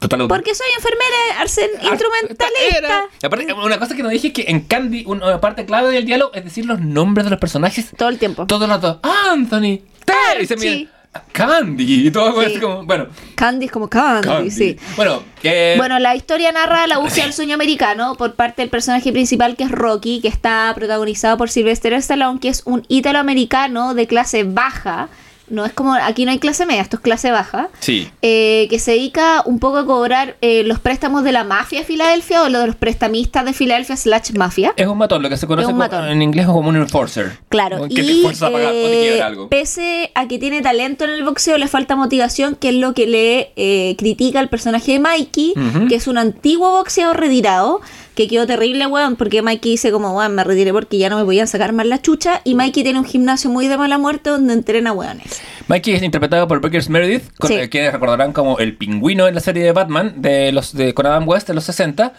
Total, 0.00 0.26
Porque 0.28 0.54
soy 0.54 0.66
enfermera, 0.74 1.40
arsen, 1.40 1.70
instrumentalista. 1.82 2.78
Era. 2.78 3.04
Aparte, 3.22 3.52
una 3.52 3.78
cosa 3.78 3.94
que 3.94 4.02
no 4.02 4.08
dije 4.08 4.28
es 4.28 4.32
que 4.32 4.44
en 4.48 4.60
Candy, 4.62 5.04
una 5.06 5.38
parte 5.42 5.66
clave 5.66 5.90
del 5.92 6.06
diálogo 6.06 6.32
es 6.32 6.42
decir 6.42 6.64
los 6.64 6.80
nombres 6.80 7.24
de 7.26 7.30
los 7.30 7.38
personajes 7.38 7.90
Todo 7.98 8.08
el 8.08 8.18
tiempo. 8.18 8.46
todo 8.46 8.64
el 8.64 8.70
rato. 8.70 8.98
Anthony, 9.02 9.80
Terry, 10.06 10.88
Candy 11.32 12.06
y 12.06 12.10
todo 12.10 12.40
Sí. 12.40 12.46
así 12.46 12.60
como, 12.60 12.84
bueno, 12.84 13.08
Candy 13.34 13.66
es 13.66 13.72
como 13.72 13.88
Candy, 13.88 14.28
Candy. 14.28 14.50
sí. 14.50 14.76
Bueno, 14.96 15.22
eh, 15.42 15.74
Bueno, 15.76 15.98
la 15.98 16.14
historia 16.14 16.52
narra 16.52 16.86
la 16.86 16.98
búsqueda 16.98 17.24
del 17.24 17.32
sueño 17.32 17.54
americano 17.54 18.14
por 18.16 18.34
parte 18.34 18.62
del 18.62 18.70
personaje 18.70 19.10
principal 19.10 19.56
que 19.56 19.64
es 19.64 19.70
Rocky, 19.72 20.20
que 20.20 20.28
está 20.28 20.72
protagonizado 20.74 21.36
por 21.36 21.50
Sylvester 21.50 21.92
Stallone, 21.94 22.38
que 22.38 22.48
es 22.48 22.62
un 22.64 22.84
ítalo-americano 22.88 23.94
de 23.94 24.06
clase 24.06 24.44
baja. 24.44 25.08
No 25.50 25.64
es 25.64 25.72
como, 25.72 25.94
aquí 25.94 26.24
no 26.24 26.30
hay 26.30 26.38
clase 26.38 26.64
media, 26.66 26.82
esto 26.82 26.96
es 26.96 27.02
clase 27.02 27.30
baja. 27.30 27.68
sí. 27.80 28.08
eh, 28.22 28.66
que 28.70 28.78
se 28.78 28.92
dedica 28.92 29.42
un 29.44 29.58
poco 29.58 29.78
a 29.78 29.86
cobrar 29.86 30.36
eh, 30.40 30.62
los 30.64 30.78
préstamos 30.78 31.24
de 31.24 31.32
la 31.32 31.44
mafia 31.44 31.80
de 31.80 31.84
Filadelfia 31.84 32.42
o 32.42 32.48
lo 32.48 32.60
de 32.60 32.66
los 32.68 32.76
prestamistas 32.76 33.44
de 33.44 33.52
Filadelfia 33.52 33.96
slash 33.96 34.32
mafia. 34.32 34.72
Es 34.76 34.86
un 34.86 34.98
matón, 34.98 35.22
lo 35.22 35.28
que 35.28 35.36
se 35.36 35.46
conoce 35.46 35.66
como- 35.66 35.84
en 35.84 36.22
inglés 36.22 36.46
como 36.46 36.68
un 36.68 36.76
enforcer. 36.76 37.38
Claro, 37.48 37.88
que 37.88 37.94
te 37.96 38.02
y 38.02 38.24
a 38.26 38.30
pagar 38.30 38.68
o 38.68 38.72
te 38.72 39.16
eh, 39.18 39.22
algo. 39.22 39.48
pese 39.48 40.10
a 40.14 40.28
que 40.28 40.38
tiene 40.38 40.62
talento 40.62 41.04
en 41.04 41.10
el 41.10 41.24
boxeo, 41.24 41.58
le 41.58 41.68
falta 41.68 41.96
motivación, 41.96 42.54
que 42.54 42.68
es 42.70 42.74
lo 42.76 42.94
que 42.94 43.06
le 43.06 43.52
eh, 43.56 43.96
critica 43.98 44.40
el 44.40 44.48
personaje 44.48 44.92
de 44.92 44.98
Mikey, 45.00 45.54
que 45.88 45.94
es 45.96 46.06
un 46.06 46.18
antiguo 46.18 46.70
boxeador 46.70 47.18
retirado, 47.18 47.80
que 48.20 48.28
quedó 48.28 48.46
terrible, 48.46 48.86
weón, 48.86 49.16
porque 49.16 49.40
Mikey 49.40 49.72
dice 49.72 49.90
como, 49.90 50.14
weón, 50.16 50.34
me 50.34 50.44
retiré 50.44 50.72
porque 50.72 50.98
ya 50.98 51.08
no 51.08 51.18
me 51.18 51.24
podían 51.24 51.46
sacar 51.46 51.72
más 51.72 51.86
la 51.86 52.02
chucha, 52.02 52.42
y 52.44 52.54
Mikey 52.54 52.82
tiene 52.82 52.98
un 52.98 53.06
gimnasio 53.06 53.48
muy 53.50 53.66
de 53.66 53.78
mala 53.78 53.96
muerte 53.96 54.28
donde 54.28 54.52
entrena 54.52 54.92
weones. 54.92 55.40
Mikey 55.68 55.94
es 55.94 56.02
interpretado 56.02 56.46
por 56.46 56.60
Burgess 56.60 56.90
Meredith, 56.90 57.22
con, 57.38 57.48
Sí. 57.48 57.54
eh, 57.54 57.68
quienes 57.70 57.92
recordarán 57.92 58.32
como 58.34 58.58
el 58.58 58.76
pingüino 58.76 59.26
en 59.26 59.34
la 59.34 59.40
serie 59.40 59.64
de 59.64 59.72
Batman 59.72 60.14
de 60.20 60.52
los 60.52 60.74
de 60.74 60.92
con 60.92 61.06
Adam 61.06 61.26
West 61.26 61.48
de 61.48 61.54
los 61.54 61.64
60. 61.64 62.12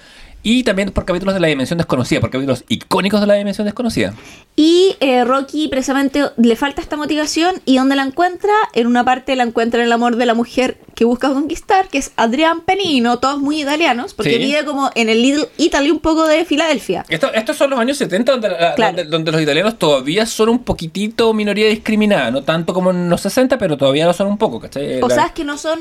Y 0.43 0.63
también 0.63 0.89
por 0.89 1.05
capítulos 1.05 1.35
de 1.35 1.39
la 1.39 1.49
Dimensión 1.49 1.77
Desconocida, 1.77 2.19
por 2.19 2.31
capítulos 2.31 2.63
icónicos 2.67 3.21
de 3.21 3.27
la 3.27 3.35
Dimensión 3.35 3.65
Desconocida. 3.65 4.15
Y 4.55 4.95
eh, 4.99 5.23
Rocky 5.23 5.67
precisamente 5.67 6.23
le 6.35 6.55
falta 6.55 6.81
esta 6.81 6.97
motivación 6.97 7.57
y 7.63 7.77
¿dónde 7.77 7.95
la 7.95 8.01
encuentra? 8.01 8.51
En 8.73 8.87
una 8.87 9.05
parte 9.05 9.35
la 9.35 9.43
encuentra 9.43 9.81
en 9.81 9.85
el 9.85 9.91
amor 9.91 10.15
de 10.15 10.25
la 10.25 10.33
mujer 10.33 10.79
que 10.95 11.05
busca 11.05 11.29
conquistar, 11.29 11.87
que 11.87 11.97
es 11.97 12.11
Adrián 12.15 12.61
Penino, 12.61 13.19
todos 13.19 13.39
muy 13.39 13.61
italianos, 13.61 14.13
porque 14.13 14.33
Sí. 14.33 14.37
vive 14.39 14.65
como 14.65 14.89
en 14.95 15.09
el 15.09 15.21
Little 15.21 15.47
Italy 15.57 15.91
un 15.91 15.99
poco 15.99 16.25
de 16.27 16.45
Filadelfia. 16.45 17.05
Esto- 17.09 17.33
estos 17.33 17.57
son 17.57 17.69
los 17.69 17.79
años 17.79 17.97
70 17.97 18.33
donde, 18.33 18.49
la- 18.49 18.75
Claro. 18.75 18.97
donde, 18.97 19.09
donde 19.09 19.31
los 19.31 19.41
italianos 19.41 19.77
todavía 19.79 20.25
son 20.25 20.49
un 20.49 20.59
poquitito 20.59 21.33
minoría 21.33 21.67
discriminada, 21.67 22.31
no 22.31 22.43
tanto 22.43 22.73
como 22.73 22.91
en 22.91 23.09
los 23.09 23.21
60, 23.21 23.57
pero 23.57 23.77
todavía 23.77 24.05
lo 24.05 24.13
son 24.13 24.27
un 24.27 24.37
poco, 24.37 24.59
¿cachai? 24.59 25.01
O 25.01 25.07
La- 25.07 25.15
sea, 25.15 25.25
es 25.27 25.31
que 25.31 25.43
no 25.43 25.57
son. 25.57 25.79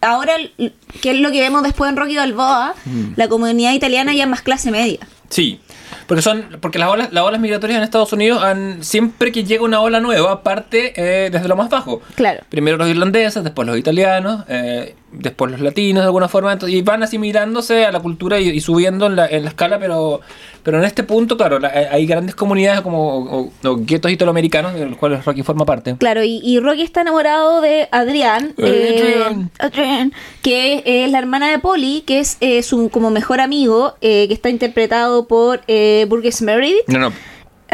Ahora, 0.00 0.34
que 1.00 1.10
es 1.10 1.16
lo 1.18 1.30
que 1.32 1.40
vemos 1.40 1.62
después 1.62 1.90
en 1.90 1.96
Rocky 1.96 2.16
Balboa, 2.16 2.74
Mm. 2.84 3.12
la 3.16 3.28
comunidad 3.28 3.72
italiana 3.72 4.14
ya 4.14 4.24
es 4.24 4.28
más 4.30 4.42
clase 4.42 4.70
media. 4.70 5.00
Sí, 5.30 5.58
porque 6.06 6.22
son 6.22 6.58
porque 6.60 6.78
las 6.78 6.88
olas, 6.90 7.12
las 7.12 7.24
olas 7.24 7.40
migratorias 7.40 7.78
en 7.78 7.84
Estados 7.84 8.12
Unidos 8.12 8.42
han 8.42 8.82
siempre 8.84 9.32
que 9.32 9.44
llega 9.44 9.64
una 9.64 9.80
ola 9.80 10.00
nueva 10.00 10.42
parte 10.42 10.92
eh, 10.96 11.30
desde 11.30 11.48
lo 11.48 11.56
más 11.56 11.70
bajo. 11.70 12.02
Claro. 12.14 12.42
Primero 12.48 12.76
los 12.76 12.88
irlandeses, 12.88 13.42
después 13.44 13.66
los 13.66 13.78
italianos, 13.78 14.44
eh, 14.48 14.94
después 15.18 15.50
los 15.52 15.60
latinos 15.60 16.02
de 16.02 16.06
alguna 16.06 16.28
forma, 16.28 16.52
entonces, 16.52 16.76
y 16.78 16.82
van 16.82 17.02
asimilándose 17.02 17.84
a 17.84 17.92
la 17.92 18.00
cultura 18.00 18.40
y, 18.40 18.48
y 18.50 18.60
subiendo 18.60 19.06
en 19.06 19.16
la, 19.16 19.26
en 19.26 19.42
la 19.44 19.48
escala, 19.50 19.78
pero 19.78 20.20
pero 20.62 20.78
en 20.78 20.84
este 20.84 21.02
punto, 21.02 21.36
claro, 21.36 21.58
la- 21.58 21.68
eh, 21.68 21.88
hay 21.90 22.06
grandes 22.06 22.34
comunidades 22.34 22.80
como 22.80 23.52
guetos 23.80 24.10
italoamericanos, 24.10 24.74
de 24.74 24.86
los 24.86 24.96
cuales 24.96 25.24
Rocky 25.24 25.42
forma 25.42 25.64
parte. 25.66 25.96
Claro, 25.98 26.22
y, 26.24 26.40
y 26.42 26.58
Rocky 26.58 26.82
está 26.82 27.02
enamorado 27.02 27.60
de 27.60 27.86
Adrián, 27.92 28.54
eh, 28.56 29.20
Adrián. 29.26 29.50
Adrián, 29.58 30.12
que 30.42 30.82
es 30.86 31.10
la 31.10 31.18
hermana 31.18 31.50
de 31.50 31.58
Polly, 31.58 32.02
que 32.06 32.20
es 32.20 32.38
eh, 32.40 32.62
su 32.62 32.88
como 32.88 33.10
mejor 33.10 33.40
amigo, 33.40 33.94
eh, 34.00 34.26
que 34.28 34.34
está 34.34 34.48
interpretado 34.48 35.26
por 35.26 35.60
eh, 35.68 36.06
Burgess 36.08 36.40
Meredith. 36.42 36.88
No, 36.88 36.98
no, 36.98 37.12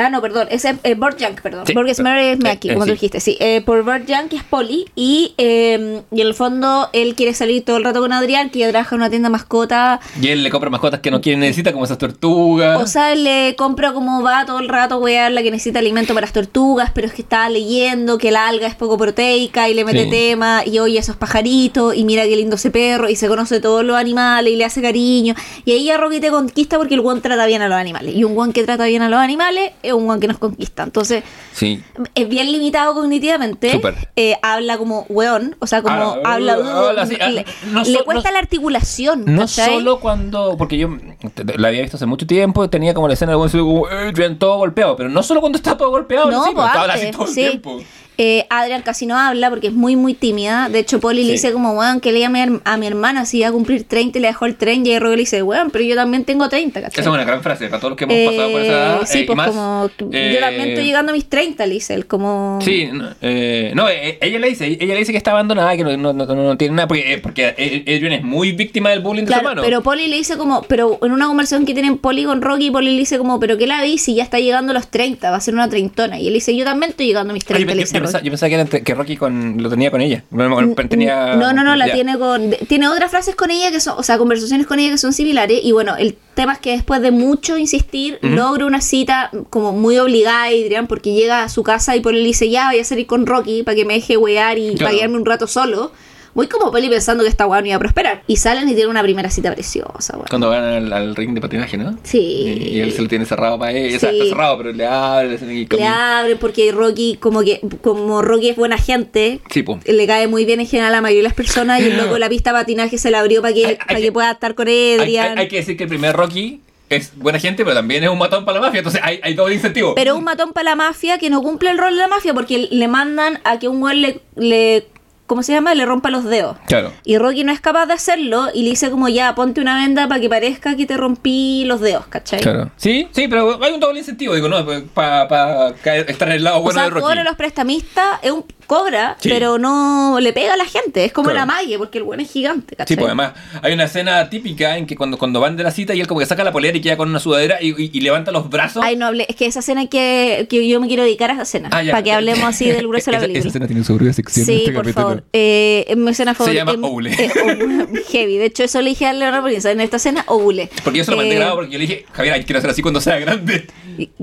Ah, 0.01 0.09
no, 0.11 0.20
perdón, 0.22 0.48
es 0.51 0.64
eh, 0.64 0.76
Burt 0.96 1.18
Young, 1.18 1.40
perdón. 1.42 1.66
Sí, 1.66 1.72
eh, 1.72 2.03
Meredith 2.03 2.32
es 2.32 2.40
eh, 2.40 2.42
Mackie, 2.42 2.70
eh, 2.70 2.74
como 2.74 2.84
tú 2.86 2.90
sí. 2.90 2.92
dijiste, 2.94 3.20
sí. 3.20 3.36
Eh, 3.40 3.61
por 3.64 3.84
que 4.28 4.36
es 4.36 4.44
Polly, 4.44 4.86
y, 4.94 5.34
eh, 5.38 6.03
y 6.11 6.20
en 6.20 6.26
el 6.26 6.34
fondo 6.34 6.88
él 6.92 7.14
quiere 7.14 7.34
salir 7.34 7.64
todo 7.64 7.76
el 7.76 7.84
rato 7.84 8.01
con 8.01 8.12
Adrián, 8.12 8.51
que 8.51 8.59
ella 8.61 8.70
trabaja 8.70 8.94
en 8.94 9.03
una 9.03 9.11
tienda 9.11 9.28
mascota 9.28 10.01
y 10.20 10.28
él 10.28 10.42
le 10.42 10.51
compra 10.51 10.70
mascotas 10.70 11.01
que 11.01 11.11
no 11.11 11.20
quiere 11.20 11.38
necesita, 11.38 11.72
como 11.72 11.84
esas 11.84 11.98
tortugas. 11.98 12.80
O 12.80 12.86
sea, 12.86 13.14
le 13.14 13.55
compra 13.57 13.92
como 13.92 14.22
va 14.22 14.46
todo 14.46 14.59
el 14.59 14.68
rato, 14.68 14.98
wear 14.98 15.30
la 15.32 15.42
que 15.42 15.51
necesita 15.51 15.78
alimento 15.80 16.14
para 16.14 16.26
las 16.26 16.32
tortugas, 16.32 16.90
pero 16.94 17.07
es 17.07 17.12
que 17.12 17.22
está 17.22 17.48
leyendo 17.48 18.16
que 18.18 18.30
la 18.30 18.48
alga 18.48 18.66
es 18.66 18.74
poco 18.74 18.96
proteica 18.96 19.68
y 19.68 19.74
le 19.74 19.84
mete 19.84 20.05
Sí. 20.05 20.11
tema, 20.11 20.62
y 20.64 20.78
oye 20.78 20.98
esos 20.98 21.16
pajaritos, 21.16 21.94
y 21.94 22.05
mira 22.05 22.24
qué 22.24 22.34
lindo 22.36 22.57
ese 22.57 22.70
perro, 22.70 23.11
y 23.11 23.16
se 23.16 23.28
conoce 23.28 23.61
todos 23.61 23.84
los 23.84 23.96
animales 23.96 24.53
y 24.53 24.57
le 24.57 24.64
hace 24.64 24.80
cariño. 24.80 25.34
Y 25.64 25.72
ahí 25.72 25.84
ya 25.84 25.98
Rocky 25.98 26.20
te 26.20 26.30
conquista 26.30 26.78
porque 26.78 26.94
el 26.94 27.01
one 27.01 27.20
trata 27.20 27.44
bien 27.46 27.61
a 27.61 27.68
los 27.68 27.76
animales. 27.76 28.14
Y 28.14 28.24
un 28.24 28.38
one 28.38 28.53
que 28.53 28.64
trata 28.64 28.86
bien 28.86 29.03
a 29.03 29.09
los 29.11 29.18
animales 29.20 29.72
es 29.91 29.97
un 29.97 30.09
one 30.11 30.20
que 30.20 30.28
nos 30.28 30.38
conquista. 30.38 30.82
Entonces, 30.82 31.22
sí. 31.53 31.82
es 32.14 32.28
bien 32.28 32.51
limitado 32.53 32.95
cognitivamente. 32.95 33.80
Eh, 34.16 34.36
habla 34.43 34.78
como 34.78 35.07
weón, 35.09 35.57
o 35.61 35.66
sea, 35.66 35.82
como 35.82 36.16
Habla- 36.24 36.55
habla. 36.55 37.03
ah, 37.20 37.28
le, 37.30 37.45
no 37.72 37.82
le 37.84 37.99
so- 37.99 38.05
cuesta 38.05 38.28
no- 38.30 38.32
la 38.34 38.38
articulación. 38.41 39.24
No 39.26 39.43
¿cachai? 39.43 39.74
solo 39.74 40.01
cuando. 40.01 40.57
Porque 40.57 40.78
yo 40.78 40.88
te- 41.34 41.45
te- 41.45 41.59
la 41.59 41.68
había 41.68 41.82
visto 41.82 41.97
hace 41.97 42.07
mucho 42.07 42.26
tiempo, 42.26 42.68
tenía 42.70 42.95
como 42.95 43.09
la 43.09 43.14
escena 43.14 43.32
de 43.32 43.34
algún 43.43 43.51
como 43.51 43.86
Adrian 43.86 44.38
todo 44.38 44.57
golpeado, 44.59 44.97
pero 44.97 45.09
no 45.09 45.22
solo 45.22 45.41
cuando 45.41 45.57
está 45.57 45.76
todo 45.76 45.91
golpeado, 45.91 46.30
No, 46.30 46.45
sí, 46.45 46.51
pues 46.55 46.66
estaba 46.66 46.84
antes, 46.84 47.03
así 47.03 47.11
todo 47.12 47.26
el 47.26 47.34
tiempo. 47.34 47.80
Eh, 48.18 48.44
Adrián 48.50 48.82
casi 48.82 49.06
no 49.06 49.16
habla 49.18 49.48
porque 49.48 49.68
es 49.68 49.72
muy, 49.72 49.96
muy 49.96 50.12
tímida. 50.14 50.68
De 50.68 50.78
hecho, 50.80 51.00
Polly 51.00 51.24
le 51.24 51.32
dice 51.32 51.52
como, 51.52 51.72
weón, 51.72 52.00
que 52.00 52.12
le 52.12 52.20
llame 52.20 52.61
a 52.64 52.76
mi- 52.76 52.86
hermana 52.86 53.24
si 53.24 53.40
va 53.40 53.48
a 53.48 53.52
cumplir 53.52 53.84
30 53.84 54.18
y 54.18 54.20
le 54.22 54.28
dejó 54.28 54.44
el 54.46 54.56
tren. 54.56 54.84
Y 54.84 54.90
ahí 54.92 54.98
Roger 54.98 55.16
le 55.16 55.22
dice, 55.22 55.42
weón, 55.42 55.70
pero 55.70 55.84
yo 55.84 55.94
también 55.94 56.24
tengo 56.24 56.48
30, 56.48 56.80
¿cachai? 56.82 57.00
Esa 57.00 57.11
es 57.11 57.14
una 57.14 57.24
gran 57.24 57.42
frase 57.42 57.68
para 57.68 57.78
todos 57.80 57.90
los 57.92 57.96
que 57.98 58.04
hemos 58.04 58.32
pasado 58.34 58.52
por 58.52 58.61
esa 58.61 58.72
edad. 58.72 59.02
Eh, 59.02 59.06
sí, 59.06 59.18
eh, 59.20 59.24
pues 59.26 59.36
más, 59.36 59.48
como, 59.48 59.90
eh, 60.12 60.32
yo 60.34 60.40
también 60.40 60.68
estoy 60.68 60.84
llegando 60.84 61.12
a 61.12 61.14
mis 61.14 61.28
30, 61.28 61.66
le 61.66 61.74
dice 61.74 61.94
él, 61.94 62.06
como... 62.06 62.58
Sí, 62.62 62.88
no, 62.92 63.08
eh, 63.22 63.72
no, 63.74 63.88
eh, 63.88 64.18
ella 64.20 64.38
le 64.38 64.48
dice, 64.48 64.66
ella 64.66 64.92
le 64.94 64.98
dice 64.98 65.12
que 65.12 65.18
está 65.18 65.30
abandonada, 65.30 65.76
que 65.76 65.84
no, 65.84 65.96
no, 65.96 66.12
no, 66.12 66.26
no 66.26 66.56
tiene 66.58 66.74
nada, 66.74 66.88
porque, 66.88 67.14
eh, 67.14 67.18
porque 67.18 67.46
Adrian 67.86 68.12
es 68.12 68.22
muy 68.22 68.52
víctima 68.52 68.90
del 68.90 69.00
bullying 69.00 69.24
de 69.24 69.32
su 69.32 69.38
hermano. 69.38 69.62
pero 69.62 69.82
Polly 69.82 70.08
le 70.08 70.16
dice 70.16 70.36
como, 70.36 70.62
pero 70.62 70.98
en 71.02 71.12
una 71.12 71.26
conversación 71.26 71.64
que 71.64 71.72
tienen 71.74 71.96
Polly 71.98 72.24
con 72.24 72.42
Rocky, 72.42 72.70
Polly 72.70 72.92
le 72.92 72.98
dice 72.98 73.18
como, 73.18 73.40
pero 73.40 73.56
¿qué 73.56 73.66
la 73.66 73.82
vi 73.82 73.98
si 73.98 74.14
ya 74.14 74.22
está 74.24 74.38
llegando 74.38 74.72
a 74.72 74.74
los 74.74 74.88
30? 74.88 75.30
Va 75.30 75.36
a 75.36 75.40
ser 75.40 75.54
una 75.54 75.68
treintona. 75.68 76.18
Y 76.18 76.26
él 76.28 76.34
dice, 76.34 76.54
yo 76.56 76.64
también 76.64 76.90
estoy 76.90 77.06
llegando 77.06 77.30
a 77.30 77.34
mis 77.34 77.44
Oye, 77.44 77.64
30, 77.64 77.72
yo, 77.72 77.76
le 77.76 77.82
yo 78.01 78.05
pensaba, 78.05 78.18
Rocky. 78.20 78.26
yo 78.26 78.32
pensaba 78.32 78.48
que, 78.48 78.55
era 78.55 78.62
entre- 78.62 78.82
que 78.82 78.94
Rocky 78.94 79.16
con, 79.16 79.62
lo 79.62 79.70
tenía 79.70 79.90
con 79.90 80.01
ella. 80.01 80.24
No, 80.30 80.48
no, 80.48 80.74
tenía, 80.88 81.36
No, 81.36 81.53
no, 81.53 81.62
no, 81.64 81.76
la 81.76 81.86
ya. 81.88 81.94
tiene 81.94 82.18
con. 82.18 82.51
Tiene 82.68 82.88
otras 82.88 83.11
frases 83.11 83.34
con 83.36 83.51
ella 83.51 83.70
que 83.70 83.80
son, 83.80 83.94
o 83.98 84.03
sea, 84.03 84.18
conversaciones 84.18 84.66
con 84.66 84.78
ella 84.78 84.90
que 84.90 84.98
son 84.98 85.12
similares. 85.12 85.61
Y 85.62 85.72
bueno, 85.72 85.96
el 85.96 86.16
tema 86.34 86.53
es 86.55 86.59
que 86.59 86.70
después 86.72 87.01
de 87.03 87.11
mucho 87.11 87.57
insistir, 87.59 88.18
Ujú. 88.22 88.34
logra 88.34 88.66
una 88.66 88.80
cita 88.80 89.30
como 89.51 89.72
muy 89.72 89.98
obligada, 89.98 90.44
Adrián, 90.46 90.86
porque 90.86 91.12
llega 91.12 91.42
a 91.42 91.48
su 91.48 91.62
casa 91.62 91.96
y 91.96 92.01
por 92.01 92.14
él 92.14 92.24
dice, 92.24 92.48
ya 92.51 92.68
voy 92.70 92.80
a 92.80 92.84
salir 92.84 93.07
con 93.07 93.26
Rocky 93.26 93.62
para 93.62 93.74
que 93.74 93.84
me 93.84 93.94
deje 93.94 94.16
wear 94.16 94.59
y 94.59 94.74
Claro. 94.74 94.84
para 94.86 94.90
quedarme 94.96 95.16
un 95.16 95.26
rato 95.26 95.46
solo. 95.46 95.92
Muy 96.34 96.46
como 96.46 96.70
Peli 96.70 96.88
pensando 96.88 97.24
que 97.24 97.28
esta 97.30 97.46
weá 97.46 97.60
no 97.60 97.66
iba 97.66 97.76
a 97.76 97.78
prosperar. 97.78 98.22
Y 98.26 98.36
salen 98.36 98.68
y 98.68 98.74
tienen 98.74 98.90
una 98.90 99.02
primera 99.02 99.30
cita 99.30 99.52
preciosa, 99.52 100.14
weón. 100.14 100.26
Cuando 100.28 100.48
van 100.48 100.62
al, 100.64 100.92
al 100.92 101.16
ring 101.16 101.34
de 101.34 101.40
patinaje, 101.40 101.76
¿no? 101.76 101.98
Sí. 102.02 102.18
Y, 102.18 102.76
y 102.76 102.80
él 102.80 102.92
se 102.92 103.02
lo 103.02 103.08
tiene 103.08 103.24
cerrado 103.26 103.58
para 103.58 103.72
ella. 103.72 103.96
O 103.96 104.00
sea, 104.00 104.10
está 104.10 104.24
cerrado, 104.24 104.58
pero 104.58 104.72
le 104.72 104.86
abre. 104.86 105.38
y 105.52 105.66
Le 105.66 105.86
abre 105.86 106.36
porque 106.36 106.70
Rocky, 106.72 107.16
como 107.20 107.42
que, 107.42 107.60
como 107.82 108.22
Rocky 108.22 108.50
es 108.50 108.56
buena 108.56 108.78
gente, 108.78 109.40
Sí, 109.50 109.64
le 109.86 110.06
cae 110.06 110.26
muy 110.28 110.44
bien 110.44 110.60
en 110.60 110.66
general 110.66 110.92
a 110.92 110.96
la 110.96 111.00
mayoría 111.02 111.22
de 111.22 111.28
las 111.28 111.34
personas 111.34 111.80
y 111.80 111.84
el 111.84 111.96
loco 111.96 112.18
la 112.18 112.28
pista 112.28 112.50
de 112.52 112.58
patinaje 112.60 112.98
se 112.98 113.10
la 113.10 113.20
abrió 113.20 113.42
para 113.42 113.54
que, 113.54 113.66
Hay- 113.66 113.76
para 113.76 113.96
que, 113.96 114.02
que- 114.06 114.12
pueda 114.12 114.30
estar 114.30 114.54
con 114.54 114.68
Adrian. 114.68 115.36
hay- 115.38 115.44
hay 115.44 115.48
que 115.48 115.56
decir 115.56 115.76
que 115.76 115.84
el 115.84 115.88
primer 115.88 116.14
Rocky 116.14 116.60
es 116.88 117.12
buena 117.16 117.38
gente, 117.38 117.64
pero 117.64 117.74
también 117.76 118.02
es 118.04 118.10
un 118.10 118.18
matón 118.18 118.44
para 118.44 118.58
la 118.60 118.66
mafia. 118.66 118.78
Entonces 118.78 119.00
hay, 119.04 119.20
hay 119.22 119.34
doble 119.34 119.54
incentivo. 119.54 119.94
Pero 119.94 120.16
un 120.16 120.24
matón 120.24 120.52
para 120.52 120.70
la 120.70 120.76
mafia 120.76 121.18
que 121.18 121.30
no 121.30 121.40
cumple 121.42 121.70
el 121.70 121.78
rol 121.78 121.94
de 121.94 122.00
la 122.00 122.08
mafia 122.08 122.34
porque 122.34 122.68
le 122.70 122.88
mandan 122.88 123.38
a 123.44 123.58
que 123.58 123.68
un 123.68 123.78
güey 123.80 123.96
le, 123.98 124.20
le 124.36 124.86
¿cómo 125.30 125.44
se 125.44 125.52
llama? 125.52 125.76
Le 125.76 125.86
rompa 125.86 126.10
los 126.10 126.24
dedos. 126.24 126.56
Claro. 126.66 126.92
Y 127.04 127.16
Rocky 127.16 127.44
no 127.44 127.52
es 127.52 127.60
capaz 127.60 127.86
de 127.86 127.92
hacerlo 127.92 128.48
y 128.52 128.64
le 128.64 128.70
dice 128.70 128.90
como 128.90 129.08
ya, 129.08 129.36
ponte 129.36 129.60
una 129.60 129.76
venda 129.76 130.08
para 130.08 130.20
que 130.20 130.28
parezca 130.28 130.74
que 130.74 130.86
te 130.86 130.96
rompí 130.96 131.62
los 131.66 131.80
dedos, 131.80 132.08
¿cachai? 132.08 132.40
Claro. 132.40 132.72
Sí, 132.76 133.06
sí, 133.12 133.28
pero 133.28 133.62
hay 133.62 133.72
un 133.72 133.78
doble 133.78 134.00
incentivo, 134.00 134.34
digo, 134.34 134.48
¿no? 134.48 134.66
Para 134.92 135.68
estar 135.84 136.26
en 136.30 136.34
el 136.34 136.42
lado 136.42 136.58
O 136.58 136.62
bueno 136.62 136.80
sea, 136.80 136.90
de 136.90 136.90
Rocky. 136.90 137.18
a 137.18 137.22
los 137.22 137.36
prestamistas, 137.36 138.18
es 138.22 138.32
un 138.32 138.44
cobra, 138.70 139.16
Sí. 139.18 139.28
pero 139.28 139.58
no 139.58 140.18
le 140.20 140.32
pega 140.32 140.54
a 140.54 140.56
la 140.56 140.64
gente. 140.64 141.04
Es 141.04 141.12
como 141.12 141.30
Claro. 141.30 141.40
la 141.40 141.46
mague, 141.46 141.76
porque 141.76 141.98
el 141.98 142.04
buen 142.04 142.20
es 142.20 142.30
gigante, 142.30 142.70
Sí, 142.70 142.76
¿cachai? 142.76 142.96
pues 142.96 143.06
además 143.08 143.32
hay 143.62 143.72
una 143.72 143.84
escena 143.84 144.30
típica 144.30 144.76
en 144.78 144.86
que 144.86 144.94
cuando, 144.94 145.18
cuando 145.18 145.40
van 145.40 145.56
de 145.56 145.64
la 145.64 145.72
cita 145.72 145.92
y 145.92 146.00
él 146.00 146.06
como 146.06 146.20
que 146.20 146.26
saca 146.26 146.44
la 146.44 146.52
polera 146.52 146.78
y 146.78 146.80
queda 146.80 146.96
con 146.96 147.08
una 147.10 147.18
sudadera 147.18 147.58
y, 147.60 147.70
y- 147.70 147.90
y 147.92 148.00
levanta 148.00 148.30
los 148.30 148.48
brazos. 148.48 148.80
Ay, 148.84 148.94
no 148.94 149.06
hable. 149.06 149.26
Es 149.28 149.34
que 149.34 149.46
esa 149.46 149.58
escena 149.58 149.86
que, 149.88 150.46
que 150.48 150.68
yo 150.68 150.80
me 150.80 150.86
quiero 150.86 151.02
dedicar 151.02 151.30
a 151.30 151.32
esa 151.32 151.42
escena. 151.42 151.68
Ah. 151.72 151.82
Para 151.90 152.02
que 152.04 152.12
hablemos 152.12 152.44
así 152.44 152.66
del 152.70 152.86
grueso 152.86 153.06
de 153.06 153.12
la 153.12 153.18
Esa- 153.18 153.22
película. 153.26 153.40
Esa 153.40 153.48
escena 153.48 153.66
tiene 153.66 153.82
su 153.82 153.96
propia 153.96 154.12
sección 154.12 154.46
Sí, 154.46 154.52
este 154.58 154.72
por 154.72 154.82
capítulo. 154.84 155.06
favor. 155.08 155.24
Eh, 155.32 155.84
es 155.88 155.96
mi 155.96 156.10
escena 156.10 156.34
favorita. 156.34 156.60
llama 156.60 156.72
em, 156.72 156.84
Oule. 156.84 157.10
eh, 157.18 157.30
Oule. 157.42 158.02
heavy. 158.12 158.36
De 158.38 158.44
hecho, 158.44 158.62
eso 158.62 158.80
le 158.82 158.90
dije 158.90 159.06
a 159.06 159.12
Leonardo 159.12 159.42
porque 159.42 159.68
en 159.68 159.80
esta 159.80 159.96
escena, 159.96 160.24
Oule. 160.28 160.70
Porque 160.84 160.98
yo 160.98 161.04
se 161.04 161.10
lo 161.10 161.16
mandé 161.16 161.32
Eh, 161.32 161.36
grabado 161.36 161.56
porque 161.56 161.72
yo 161.72 161.78
le 161.78 161.86
dije, 161.86 162.06
Javier, 162.12 162.44
quiero 162.44 162.58
hacer 162.58 162.70
así 162.70 162.82
cuando 162.82 163.00
sea 163.00 163.18
grande. 163.18 163.66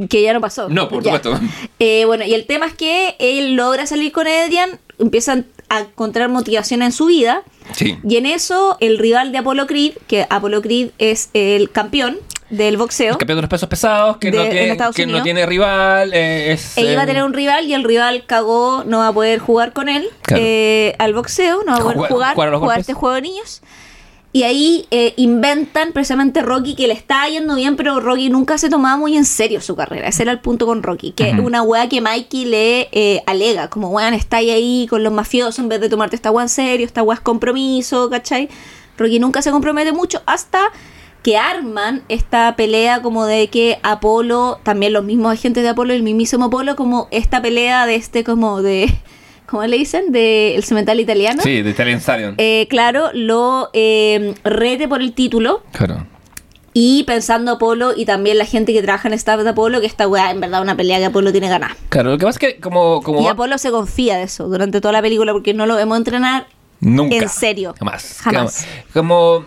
Que 0.09 0.21
ya 0.21 0.33
no 0.33 0.41
pasó. 0.41 0.69
No, 0.69 0.89
por 0.89 1.03
supuesto. 1.03 1.39
Eh, 1.79 2.05
bueno, 2.05 2.23
y 2.25 2.33
el 2.33 2.45
tema 2.45 2.65
es 2.67 2.73
que 2.73 3.15
él 3.19 3.55
logra 3.55 3.85
salir 3.85 4.11
con 4.11 4.27
Adrian, 4.27 4.79
empiezan 4.99 5.45
a 5.69 5.81
encontrar 5.81 6.29
motivación 6.29 6.81
en 6.81 6.91
su 6.91 7.05
vida. 7.07 7.43
Sí. 7.73 7.97
Y 8.07 8.15
en 8.17 8.25
eso, 8.25 8.77
el 8.79 8.97
rival 8.97 9.31
de 9.31 9.39
Apollo 9.39 9.67
Creed, 9.67 9.93
que 10.07 10.25
Apollo 10.29 10.61
Creed 10.61 10.89
es 10.97 11.29
el 11.33 11.69
campeón 11.71 12.17
del 12.49 12.77
boxeo. 12.77 13.11
El 13.11 13.17
campeón 13.17 13.37
de 13.39 13.41
los 13.41 13.49
pesos 13.49 13.67
pesados, 13.67 14.17
que, 14.17 14.31
De- 14.31 14.37
no, 14.37 14.43
en 14.45 14.49
tiene, 14.51 14.77
que 14.95 15.05
no 15.05 15.21
tiene 15.21 15.45
rival. 15.45 16.13
eh, 16.13 16.53
es, 16.53 16.77
Él 16.77 16.91
iba 16.91 17.01
a 17.01 17.03
eh, 17.03 17.07
tener 17.07 17.23
un 17.23 17.33
rival 17.33 17.65
y 17.67 17.73
el 17.73 17.83
rival 17.83 18.23
cagó, 18.25 18.85
no 18.85 18.99
va 18.99 19.09
a 19.09 19.13
poder 19.13 19.39
jugar 19.39 19.73
con 19.73 19.89
él 19.89 20.07
Claro. 20.21 20.41
eh, 20.45 20.95
al 20.97 21.13
boxeo, 21.13 21.63
no 21.65 21.73
va 21.73 21.77
a 21.77 21.81
poder 21.81 21.97
Jugar- 22.09 22.33
jugar, 22.35 22.53
jugar 22.55 22.79
este 22.79 22.93
juego 22.93 23.15
de 23.15 23.21
niños. 23.21 23.61
Y 24.37 24.43
ahí 24.43 24.85
eh, 24.91 25.15
inventan 25.17 25.93
precisamente 25.93 26.43
Rocky 26.43 26.75
que 26.75 26.85
le 26.85 26.93
está 26.93 27.27
yendo 27.27 27.55
bien, 27.55 27.75
pero 27.75 27.99
Rocky 27.99 28.29
nunca 28.29 28.59
se 28.59 28.69
tomaba 28.69 28.95
muy 28.95 29.17
en 29.17 29.25
serio 29.25 29.61
su 29.61 29.75
carrera. 29.75 30.09
Ese 30.09 30.21
era 30.21 30.31
el 30.31 30.41
punto 30.41 30.67
con 30.67 30.83
Rocky, 30.83 31.11
que 31.11 31.29
es 31.29 31.33
Ujú. 31.33 31.47
una 31.47 31.63
weá 31.63 31.89
que 31.89 32.01
Mikey 32.01 32.45
le 32.45 32.87
eh, 32.91 33.23
alega, 33.25 33.67
como 33.71 33.89
weón, 33.89 34.13
está 34.13 34.37
ahí 34.37 34.85
con 34.91 35.03
los 35.03 35.11
mafiosos 35.11 35.57
en 35.57 35.69
vez 35.69 35.81
de 35.81 35.89
tomarte 35.89 36.15
esta 36.15 36.29
weá 36.29 36.43
en 36.43 36.49
serio, 36.49 36.85
esta 36.85 37.01
weá 37.01 37.15
es 37.15 37.21
compromiso, 37.21 38.11
¿cachai? 38.11 38.47
Rocky 38.95 39.17
nunca 39.17 39.41
se 39.41 39.49
compromete 39.49 39.91
mucho 39.91 40.21
hasta 40.27 40.71
que 41.23 41.35
arman 41.35 42.03
esta 42.07 42.55
pelea 42.55 43.01
como 43.01 43.25
de 43.25 43.47
que 43.47 43.79
Apolo, 43.81 44.59
también 44.61 44.93
los 44.93 45.03
mismos 45.03 45.33
agentes 45.33 45.63
de 45.63 45.69
Apolo, 45.69 45.93
el 45.93 46.03
mismísimo 46.03 46.45
Apolo, 46.45 46.75
como 46.75 47.07
esta 47.09 47.41
pelea 47.41 47.87
de 47.87 47.95
este 47.95 48.23
como 48.23 48.61
de, 48.61 48.93
¿cómo 49.47 49.65
le 49.65 49.77
dicen? 49.77 50.11
De 50.11 50.55
el 50.55 50.63
cemental 50.63 50.99
italiano. 50.99 51.41
Sí, 51.41 51.61
de 51.61 51.69
Italian 51.71 51.97
Stadium. 51.97 52.35
Eh, 52.37 52.67
claro, 52.69 53.09
lo 53.13 53.69
eh, 53.73 54.35
rete 54.43 54.87
por 54.87 55.01
el 55.01 55.13
título 55.13 55.63
claro. 55.71 56.05
y 56.73 57.03
pensando 57.05 57.53
Apolo 57.53 57.93
y 57.95 58.05
también 58.05 58.37
la 58.37 58.45
gente 58.45 58.73
que 58.73 58.81
trabaja 58.83 59.07
en 59.07 59.13
staff 59.15 59.41
de 59.41 59.49
Apolo 59.49 59.79
que 59.81 59.87
esta 59.87 60.07
weá 60.07 60.29
en 60.31 60.39
verdad 60.41 60.61
una 60.61 60.77
pelea 60.77 60.99
que 60.99 61.05
Apolo 61.05 61.31
tiene 61.31 61.49
ganas. 61.49 61.71
Claro, 61.89 62.11
lo 62.11 62.17
que 62.17 62.25
pasa 62.25 62.39
es 62.41 62.53
que 62.53 62.59
como... 62.59 63.01
como 63.01 63.21
Y 63.21 63.25
va- 63.25 63.31
Apolo 63.31 63.57
se 63.57 63.71
confía 63.71 64.17
de 64.17 64.23
eso 64.23 64.47
durante 64.47 64.81
toda 64.81 64.91
la 64.91 65.01
película 65.01 65.31
porque 65.33 65.53
no 65.53 65.65
lo 65.65 65.75
vemos 65.75 65.97
entrenar 65.97 66.47
Nunca. 66.79 67.15
en 67.15 67.29
serio. 67.29 67.73
Jamás. 67.79 68.19
Jamás. 68.21 68.67
Como, 68.93 69.45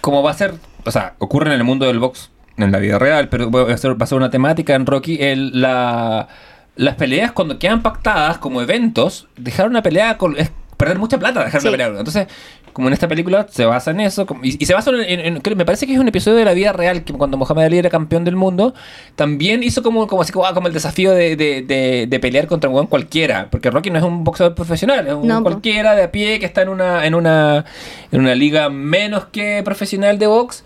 como 0.00 0.22
va 0.22 0.32
a 0.32 0.34
ser 0.34 0.54
o 0.86 0.90
sea, 0.92 1.14
ocurren 1.18 1.52
en 1.52 1.58
el 1.58 1.64
mundo 1.64 1.86
del 1.86 1.98
box 1.98 2.30
en 2.56 2.70
la 2.72 2.78
vida 2.78 2.98
real, 2.98 3.28
pero 3.28 3.50
va 3.50 3.70
a 3.72 3.76
ser, 3.76 4.00
va 4.00 4.04
a 4.04 4.06
ser 4.06 4.16
una 4.16 4.30
temática 4.30 4.74
en 4.76 4.86
Rocky. 4.86 5.18
El, 5.20 5.60
la, 5.60 6.28
las 6.76 6.94
peleas 6.96 7.32
cuando 7.32 7.58
quedan 7.58 7.82
pactadas 7.82 8.38
como 8.38 8.60
eventos, 8.62 9.26
dejar 9.36 9.68
una 9.68 9.82
pelea 9.82 10.18
con, 10.18 10.36
es 10.38 10.50
perder 10.76 10.98
mucha 10.98 11.18
plata 11.18 11.42
dejar 11.44 11.60
Sí. 11.62 11.68
una 11.68 11.76
pelea. 11.78 11.98
Entonces, 11.98 12.26
como 12.74 12.88
en 12.88 12.92
esta 12.92 13.08
película 13.08 13.46
se 13.50 13.64
basa 13.64 13.90
en 13.92 14.00
eso, 14.00 14.26
como- 14.26 14.44
y, 14.44 14.58
y 14.62 14.66
se 14.66 14.74
basa 14.74 14.90
en, 14.90 15.20
en- 15.36 15.42
me 15.56 15.64
parece 15.64 15.86
que 15.86 15.94
es 15.94 15.98
un 15.98 16.08
episodio 16.08 16.36
de 16.36 16.44
la 16.44 16.52
vida 16.52 16.74
real, 16.74 17.02
que 17.04 17.14
cuando 17.14 17.38
Muhammad 17.38 17.64
Ali 17.64 17.78
era 17.78 17.88
campeón 17.88 18.24
del 18.24 18.36
mundo, 18.36 18.74
también 19.14 19.62
hizo 19.62 19.82
como, 19.82 20.06
como 20.06 20.20
así 20.20 20.32
como, 20.32 20.44
ah, 20.44 20.52
como 20.52 20.66
el 20.68 20.74
desafío 20.74 21.12
de, 21.12 21.34
de- 21.36 21.62
de- 21.62 22.06
de 22.06 22.20
pelear 22.20 22.46
contra 22.46 22.68
un 22.68 22.86
cualquiera, 22.88 23.48
porque 23.50 23.70
Rocky 23.70 23.88
no 23.88 23.96
es 23.98 24.04
un 24.04 24.22
boxeador 24.24 24.54
profesional, 24.54 25.06
es 25.06 25.14
un 25.14 25.26
No, 25.26 25.42
cualquiera 25.42 25.94
de 25.94 26.02
a 26.02 26.12
pie 26.12 26.38
que 26.38 26.44
está 26.44 26.60
en 26.60 26.68
una, 26.68 27.06
en 27.06 27.14
una, 27.14 27.64
en 28.12 28.20
una 28.20 28.34
liga 28.34 28.68
menos 28.68 29.24
que 29.32 29.62
profesional 29.64 30.18
de 30.18 30.26
box. 30.26 30.62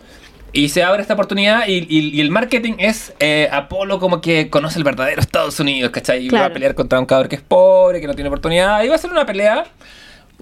Y 0.53 0.68
se 0.70 0.82
abre 0.82 1.01
esta 1.03 1.14
oportunidad 1.14 1.68
y, 1.68 1.86
y- 1.88 2.11
y 2.16 2.20
el 2.20 2.30
marketing 2.30 2.74
es 2.78 3.12
eh, 3.20 3.48
Apolo 3.53 4.01
como 4.01 4.20
que 4.20 4.51
conoce 4.51 4.78
el 4.78 4.84
verdadero 4.84 5.20
Estados 5.20 5.59
Unidos, 5.61 5.90
¿cachai? 5.92 6.24
Y 6.26 6.28
va 6.28 6.38
a 6.38 6.40
Claro. 6.42 6.55
pelear 6.55 6.74
contra 6.74 6.98
un 6.98 7.07
cabrón 7.07 7.28
que 7.28 7.36
es 7.36 7.42
pobre, 7.42 8.01
que 8.01 8.07
no 8.07 8.14
tiene 8.14 8.28
oportunidad. 8.28 8.82
Y 8.82 8.88
va 8.88 8.94
a 8.96 8.98
ser 8.98 9.11
una 9.12 9.26
pelea 9.26 9.64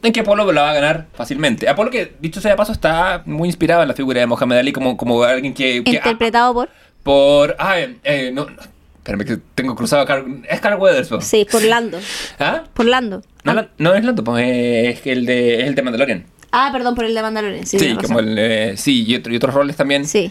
en 0.03 0.13
que 0.13 0.21
Apolo 0.21 0.51
la 0.53 0.63
va 0.63 0.71
a 0.71 0.75
ganar 0.75 1.07
fácilmente. 1.15 1.69
Apolo 1.69 1.91
que, 1.91 2.15
dicho 2.21 2.41
sea 2.41 2.53
de 2.53 2.57
paso, 2.57 2.73
está 2.73 3.23
muy 3.27 3.49
inspirado 3.49 3.83
en 3.83 3.89
la 3.89 3.95
figura 3.95 4.21
de 4.21 4.27
Mohamed 4.27 4.57
Ali 4.59 4.73
como, 4.73 4.97
como 4.97 5.23
alguien 5.25 5.53
que... 5.55 5.83
que- 5.85 5.91
Interpretado 5.91 6.55
por. 6.55 6.69
por... 7.03 7.57
Ah, 7.59 7.79
eh, 7.81 7.97
eh, 8.05 8.31
no, 8.33 8.47
no, 8.47 8.57
espérame 8.99 9.25
que 9.27 9.39
tengo 9.55 9.75
cruzado 9.75 10.03
a 10.03 10.07
Carl... 10.07 10.43
Es 10.49 10.61
Carl 10.61 10.81
Weathers. 10.81 11.11
Sí, 11.27 11.47
por 11.51 11.63
Lando. 11.65 11.99
¿Ah? 12.39 12.65
Por 12.75 12.87
Lando. 12.87 13.23
No, 13.45 13.53
Ah, 13.53 13.67
no 13.79 13.95
es 13.95 14.05
Lando, 14.05 14.25
pues 14.25 14.45
es 14.47 15.07
el 15.07 15.27
de, 15.27 15.61
es 15.63 15.67
el 15.69 15.75
de 15.75 15.83
Mandalorian. 15.83 16.25
Ah, 16.51 16.71
perdón, 16.73 16.95
por 16.95 17.05
el 17.05 17.15
de 17.15 17.23
Mandalorian. 17.23 17.67
Sí, 17.67 17.97
como 18.03 18.21
el... 18.21 18.37
eh, 18.39 18.75
sí, 18.77 19.05
y, 19.07 19.15
otro- 19.17 19.33
y 19.33 19.37
otros 19.37 19.55
roles 19.55 19.77
también. 19.77 20.07
Sí, 20.07 20.31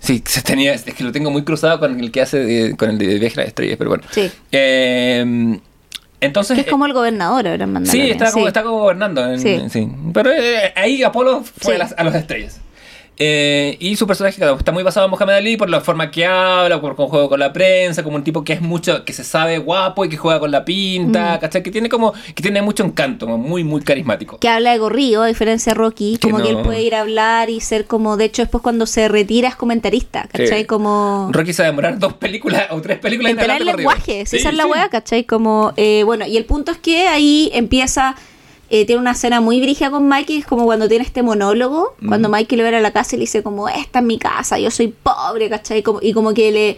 Sí, 0.00 0.22
se 0.24 0.42
tenía, 0.42 0.74
es 0.74 0.84
que 0.84 1.02
lo 1.02 1.10
tengo 1.10 1.28
muy 1.32 1.42
cruzado 1.42 1.80
con 1.80 1.98
el 1.98 2.12
que 2.12 2.20
hace 2.22 2.38
de- 2.38 2.76
con 2.76 2.88
el 2.90 2.98
de 2.98 3.18
Viaje 3.18 3.34
a 3.34 3.42
las 3.42 3.48
Estrellas, 3.48 3.76
pero 3.76 3.90
bueno. 3.90 4.04
sí. 4.12 4.30
Eh, 4.52 5.58
entonces. 6.20 6.54
Que 6.56 6.60
es 6.62 6.66
como 6.68 6.86
el 6.86 6.92
gobernador 6.92 7.46
ahora 7.48 7.64
en 7.64 7.70
eh, 7.70 7.72
Mandalorian. 7.72 8.06
sí, 8.06 8.10
está 8.12 8.32
como, 8.32 8.46
está 8.48 8.62
como 8.62 8.78
gobernando. 8.80 9.24
en- 9.32 9.40
Sí. 9.40 9.58
sí. 9.70 9.88
Pero 10.14 10.30
eh, 10.32 10.72
ahí 10.76 11.02
Apolo 11.02 11.42
fue 11.44 11.74
a, 11.74 11.78
las, 11.78 11.94
a 11.98 12.04
las 12.04 12.14
estrellas. 12.14 12.60
Eh, 13.20 13.76
y 13.80 13.96
su 13.96 14.06
personaje 14.06 14.40
está 14.58 14.72
muy 14.72 14.82
basado 14.84 15.06
en 15.06 15.10
Mohamed 15.10 15.34
Ali 15.34 15.56
por 15.56 15.68
la 15.68 15.80
forma 15.80 16.10
que 16.10 16.24
habla, 16.24 16.80
por 16.80 16.94
cómo 16.94 17.08
juega 17.08 17.28
con 17.28 17.40
la 17.40 17.52
prensa, 17.52 18.02
como 18.04 18.16
un 18.16 18.22
tipo 18.24 18.44
que 18.44 18.52
es 18.52 18.60
mucho, 18.60 19.04
que 19.04 19.12
se 19.12 19.24
sabe 19.24 19.58
guapo 19.58 20.04
y 20.04 20.08
que 20.08 20.16
juega 20.16 20.38
con 20.38 20.50
la 20.50 20.64
pinta, 20.64 21.36
Mm. 21.36 21.40
¿cachai? 21.40 21.62
Que 21.62 21.70
tiene 21.70 21.88
como, 21.88 22.12
que 22.34 22.42
tiene 22.42 22.62
mucho 22.62 22.84
encanto, 22.84 23.26
muy, 23.26 23.64
muy 23.64 23.80
carismático. 23.82 24.38
Que 24.38 24.48
habla 24.48 24.72
de 24.72 24.78
gorrillo, 24.78 25.22
a 25.22 25.26
diferencia 25.26 25.72
de 25.72 25.78
Rocky. 25.78 26.18
Que 26.18 26.30
Como 26.30 26.42
que 26.42 26.50
él 26.50 26.58
puede 26.62 26.82
ir 26.82 26.94
a 26.94 27.00
hablar 27.00 27.50
y 27.50 27.60
ser 27.60 27.86
como. 27.86 28.16
De 28.16 28.26
hecho, 28.26 28.42
después 28.42 28.62
cuando 28.62 28.86
se 28.86 29.08
retira 29.08 29.48
es 29.48 29.56
comentarista, 29.56 30.28
¿cachai? 30.30 30.60
Sí. 30.60 30.64
Como. 30.66 31.28
Rocky 31.32 31.52
se 31.52 31.62
va 31.62 31.68
a 31.68 31.70
demorar 31.70 31.98
dos 31.98 32.12
películas 32.14 32.64
o 32.70 32.80
tres 32.80 32.98
películas 32.98 33.32
en 33.32 33.38
corrido. 33.38 33.76
lenguaje, 33.76 34.26
si 34.26 34.30
Sí, 34.30 34.36
esa 34.36 34.50
es 34.50 34.54
la 34.56 34.64
sí. 34.64 34.70
weá, 34.70 34.88
¿cachai? 34.88 35.24
Como, 35.24 35.72
eh, 35.76 36.02
bueno, 36.04 36.26
y 36.26 36.36
el 36.36 36.44
punto 36.44 36.70
es 36.72 36.78
que 36.78 37.08
ahí 37.08 37.50
empieza, 37.52 38.14
eh, 38.70 38.84
tiene 38.84 39.00
una 39.00 39.12
escena 39.12 39.40
muy 39.40 39.60
brígida 39.60 39.90
con 39.90 40.08
Mikey, 40.08 40.38
es 40.38 40.46
como 40.46 40.64
cuando 40.64 40.88
tiene 40.88 41.04
este 41.04 41.22
monólogo, 41.22 41.94
Mm. 42.00 42.08
cuando 42.08 42.28
Mikey 42.28 42.56
le 42.58 42.70
va 42.70 42.76
a 42.76 42.80
la 42.80 42.90
casa 42.92 43.16
y 43.16 43.18
le 43.18 43.22
dice 43.22 43.42
como, 43.42 43.68
esta 43.68 44.00
es 44.00 44.04
mi 44.04 44.18
casa, 44.18 44.58
yo 44.58 44.70
soy 44.70 44.88
pobre, 44.88 45.48
¿cachai? 45.48 45.82
Como, 45.82 46.00
y 46.02 46.12
como 46.12 46.34
que 46.34 46.52
le, 46.52 46.76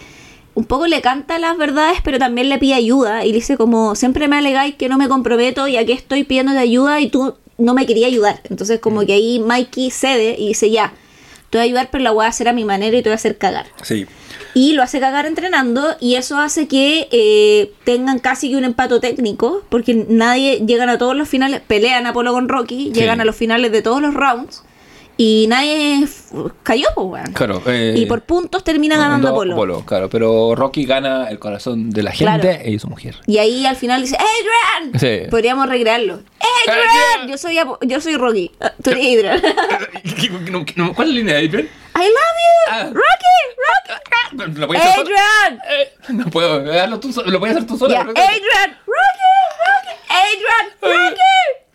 un 0.54 0.64
poco 0.64 0.86
le 0.86 1.00
canta 1.00 1.38
las 1.38 1.56
verdades, 1.58 1.98
pero 2.04 2.18
también 2.18 2.48
le 2.48 2.58
pide 2.58 2.74
ayuda, 2.74 3.24
y 3.24 3.28
le 3.30 3.34
dice 3.36 3.56
como, 3.56 3.94
siempre 3.94 4.28
me 4.28 4.36
alegáis 4.36 4.74
que 4.76 4.88
no 4.88 4.98
me 4.98 5.08
comprometo 5.08 5.66
y 5.68 5.76
aquí 5.76 5.92
estoy 5.92 6.24
pidiéndote 6.24 6.58
ayuda 6.58 7.00
y 7.00 7.08
tú 7.08 7.34
no 7.58 7.74
me 7.74 7.86
querías 7.86 8.08
ayudar. 8.08 8.40
Entonces 8.48 8.78
Mm. 8.78 8.82
como 8.82 9.00
que 9.04 9.12
ahí 9.14 9.38
Mikey 9.40 9.90
cede 9.90 10.36
y 10.38 10.48
dice, 10.48 10.70
ya, 10.70 10.92
te 11.50 11.58
voy 11.58 11.62
a 11.62 11.64
ayudar, 11.66 11.88
pero 11.90 12.02
la 12.04 12.12
voy 12.12 12.24
a 12.24 12.28
hacer 12.28 12.48
a 12.48 12.52
mi 12.52 12.64
manera 12.64 12.96
y 12.96 13.02
te 13.02 13.08
voy 13.08 13.14
a 13.14 13.16
hacer 13.16 13.36
cagar 13.38 13.66
Sí. 13.82 14.06
y 14.54 14.72
lo 14.72 14.82
hace 14.82 15.00
cagar 15.00 15.26
entrenando 15.26 15.96
y 16.00 16.14
eso 16.14 16.38
hace 16.38 16.66
que 16.68 17.08
eh, 17.12 17.72
tengan 17.84 18.18
casi 18.20 18.50
que 18.50 18.56
un 18.56 18.64
empato 18.64 19.00
técnico 19.00 19.62
porque 19.68 20.06
nadie 20.08 20.62
llegan 20.66 20.88
a 20.88 20.98
todos 20.98 21.14
los 21.16 21.28
finales 21.28 21.60
pelean 21.66 22.06
Apolo 22.06 22.32
con 22.32 22.48
Rocky 22.48 22.90
llegan 22.92 23.20
a 23.20 23.24
los 23.24 23.36
finales 23.36 23.70
de 23.72 23.82
todos 23.82 24.00
los 24.00 24.14
rounds 24.14 24.62
y 25.22 25.46
nadie 25.48 26.06
cayó 26.62 26.86
pues 26.94 27.06
weón. 27.08 27.32
Claro. 27.34 27.62
eh, 27.66 27.92
y 27.94 28.06
por 28.06 28.22
puntos 28.22 28.64
termina 28.64 28.96
ganando 28.96 29.34
Ganando 29.34 29.52
Apolo 29.54 29.84
claro, 29.84 30.08
pero 30.08 30.54
Rocky 30.54 30.86
gana 30.86 31.28
el 31.28 31.38
corazón 31.38 31.90
de 31.90 32.02
la 32.02 32.12
gente 32.12 32.38
Claro. 32.40 32.58
y 32.70 32.78
su 32.78 32.88
mujer. 32.88 33.16
y 33.26 33.36
ahí 33.36 33.66
al 33.66 33.76
final 33.76 34.00
dice 34.00 34.16
Adrian 34.16 34.98
Sí. 34.98 35.28
podríamos 35.30 35.68
recrearlo 35.68 36.20
Adrian 36.68 36.88
Adrian. 36.88 37.28
yo 37.28 37.36
soy 37.36 37.58
yo 37.82 38.00
soy 38.00 38.16
Rocky 38.16 38.50
Ah, 38.60 38.72
tú 38.82 38.90
eres 38.92 39.04
Adrian 39.18 39.40
¿Cuál 40.94 41.08
es 41.08 41.14
la 41.14 41.18
línea 41.20 41.34
de 41.34 41.46
Adrian? 41.46 41.68
I 41.96 41.98
love 41.98 42.38
you 42.40 42.70
Ah. 42.70 42.82
Rocky 42.84 44.36
Rocky 44.36 44.58
¿Lo 44.60 44.66
puedes 44.68 44.82
hacer 44.82 45.04
sola? 45.04 45.20
Adrian 45.46 45.60
Eh, 45.70 45.92
no 46.14 46.24
puedo, 46.30 46.72
hazlo 46.82 46.98
tú, 46.98 47.12
lo 47.26 47.38
puedes 47.40 47.56
hacer 47.56 47.68
tú 47.68 47.76
sola. 47.76 47.92
Yeah, 47.94 48.00
Adrian, 48.02 48.78
Rocky, 48.86 49.28
Rocky, 49.66 49.94
Adrian, 50.08 50.66
Rocky, 50.80 51.20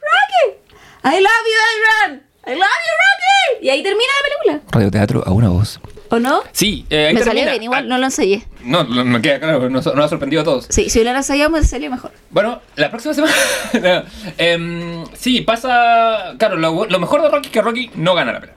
Rocky. 0.02 0.58
I 1.04 1.20
love 1.22 1.46
you, 1.46 1.60
Adrian. 2.08 2.25
I 2.48 2.52
love 2.52 2.60
you, 2.60 2.60
Rocky. 2.62 3.66
Y 3.66 3.70
ahí 3.70 3.82
termina 3.84 4.06
la 4.22 4.46
película. 4.46 4.72
Radioteatro 4.72 5.24
a 5.26 5.32
una 5.32 5.50
voz. 5.50 5.80
¿O 6.10 6.20
no? 6.20 6.44
Sí, 6.52 6.86
eh, 6.92 7.08
ahí 7.08 7.14
me 7.16 7.20
termina. 7.22 7.26
salió 7.26 7.52
bien, 7.52 7.64
igual 7.64 7.84
Ah, 7.86 7.88
no 7.88 7.98
lo 7.98 8.06
ensayé. 8.06 8.46
No, 8.64 8.84
no, 8.84 9.04
me 9.04 9.22
queda 9.22 9.40
claro, 9.40 9.70
nos, 9.70 9.86
nos 9.86 10.06
ha 10.06 10.08
sorprendido 10.08 10.44
a 10.44 10.46
todos. 10.46 10.68
Sí, 10.70 10.90
si 10.90 11.00
hubiera 11.00 11.18
ensayado 11.18 11.50
me 11.50 11.64
salió 11.64 11.90
mejor. 11.90 12.12
Bueno, 12.30 12.62
la 12.76 12.90
próxima 12.92 13.14
semana. 13.16 13.34
no, 13.82 14.04
em, 14.38 15.06
sí, 15.16 15.42
pasa. 15.42 16.36
Claro, 16.38 16.58
lo, 16.58 16.86
lo 16.86 17.00
mejor 17.00 17.24
de 17.24 17.30
Rocky 17.30 17.48
es 17.48 17.52
que 17.52 17.62
Rocky 17.62 17.90
no 17.96 18.14
gana 18.14 18.34
la 18.34 18.40
pelea. 18.40 18.56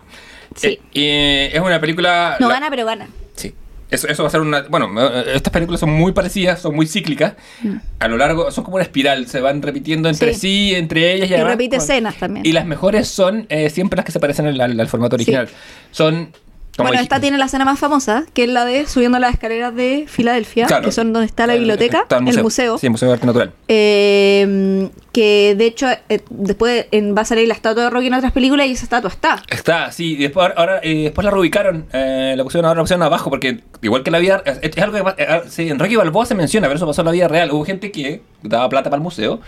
Sí. 0.55 0.79
Eh, 0.95 1.51
y 1.53 1.57
es 1.57 1.63
una 1.63 1.81
película. 1.81 2.37
No 2.39 2.49
la- 2.49 2.55
gana, 2.55 2.71
pero 2.71 2.85
gana. 2.85 3.09
Eso, 3.91 4.07
eso 4.09 4.23
va 4.23 4.29
a 4.29 4.31
ser 4.31 4.41
una. 4.43 4.63
Bueno, 4.69 4.91
eh, 5.01 5.25
estas 5.35 5.53
películas 5.53 5.81
son 5.81 5.91
muy 5.91 6.13
parecidas, 6.13 6.61
son 6.61 6.75
muy 6.75 6.87
cíclicas. 6.87 7.35
A 7.99 8.09
lo 8.09 8.17
largo, 8.19 8.51
son 8.51 8.65
como 8.65 8.77
una 8.77 8.83
espiral, 8.85 9.27
se 9.27 9.41
van 9.41 9.63
repitiendo 9.63 10.09
entre 10.09 10.33
Mm. 10.33 10.35
Sí. 10.35 10.41
sí, 10.41 10.75
entre 10.75 11.15
ellas 11.15 11.29
y, 11.29 11.33
Y 11.33 11.35
además, 11.35 11.53
repite 11.53 11.77
escenas 11.77 12.17
también. 12.17 12.45
Y 12.45 12.53
las 12.53 12.67
mejores 12.67 13.09
son 13.09 13.47
eh, 13.49 13.71
siempre 13.71 13.97
las 13.97 14.05
que 14.05 14.13
se 14.13 14.21
parecen 14.21 14.47
al, 14.47 14.61
al- 14.61 14.79
al 14.79 14.89
formato 14.89 15.17
original. 15.17 15.49
Son. 15.91 16.31
Como 16.79 16.89
Bueno, 16.89 17.03
esta 17.03 17.21
tiene 17.21 17.37
la 17.37 17.45
escena 17.45 17.65
más 17.67 17.79
famosa, 17.79 18.25
que 18.33 18.45
es 18.45 18.49
la 18.51 18.65
de 18.65 18.87
subiendo 18.87 19.19
las 19.19 19.35
escaleras 19.35 19.75
de 19.75 20.07
Filadelfia, 20.09 20.67
Claro. 20.67 20.85
que 20.85 20.93
son 20.93 21.13
donde 21.13 21.27
está 21.27 21.47
la 21.47 21.53
El- 21.53 21.59
biblioteca, 21.61 22.03
está 22.03 22.17
el 22.19 22.43
museo. 22.43 22.79
Sí, 22.79 22.87
el 22.87 22.91
Museo 22.93 23.09
de 23.09 23.15
Arte 23.15 23.27
Natural. 23.27 23.53
Eh, 23.69 24.89
que 25.13 25.55
de 25.59 25.67
hecho 25.67 25.87
eh, 26.09 26.21
después 26.31 26.87
en- 26.93 27.17
va 27.17 27.23
a 27.23 27.25
salir 27.25 27.49
la 27.49 27.55
estatua 27.55 27.85
de 27.85 27.91
Rocky 27.91 28.07
en 28.07 28.15
otras 28.15 28.33
películas 28.33 28.67
y 28.69 28.73
esa 28.73 28.85
estatua 28.85 29.11
está. 29.11 29.43
Está, 29.49 29.91
sí, 29.93 30.13
y 30.13 30.17
después, 30.23 30.51
ahora, 30.57 30.81
eh, 30.83 31.05
después 31.05 31.25
la 31.25 31.31
reubicaron, 31.31 31.87
eh, 31.93 32.35
la 32.37 32.45
pusieron 32.45 32.67
ahora 32.67 32.79
la 32.79 32.83
pusieron 32.85 33.03
abajo, 33.03 33.29
porque 33.31 33.61
igual 33.83 34.03
que 34.05 34.11
la 34.11 34.19
vida, 34.19 34.43
es, 34.47 34.59
es 34.63 34.79
algo 34.83 35.05
que 35.05 35.23
eh, 35.23 35.43
sí, 35.49 35.69
en 35.69 35.79
Rocky 35.79 35.97
Balboa 35.97 36.27
se 36.27 36.35
menciona, 36.35 36.69
pero 36.69 36.77
eso 36.77 36.87
pasó 36.87 37.01
en 37.03 37.07
la 37.07 37.13
vida 37.13 37.29
real. 37.29 37.51
Hubo 37.51 37.65
gente 37.65 37.91
que 37.91 38.23
daba 38.43 38.69
plata 38.69 38.91
para 38.91 38.97
el 38.99 39.03
museo, 39.03 39.41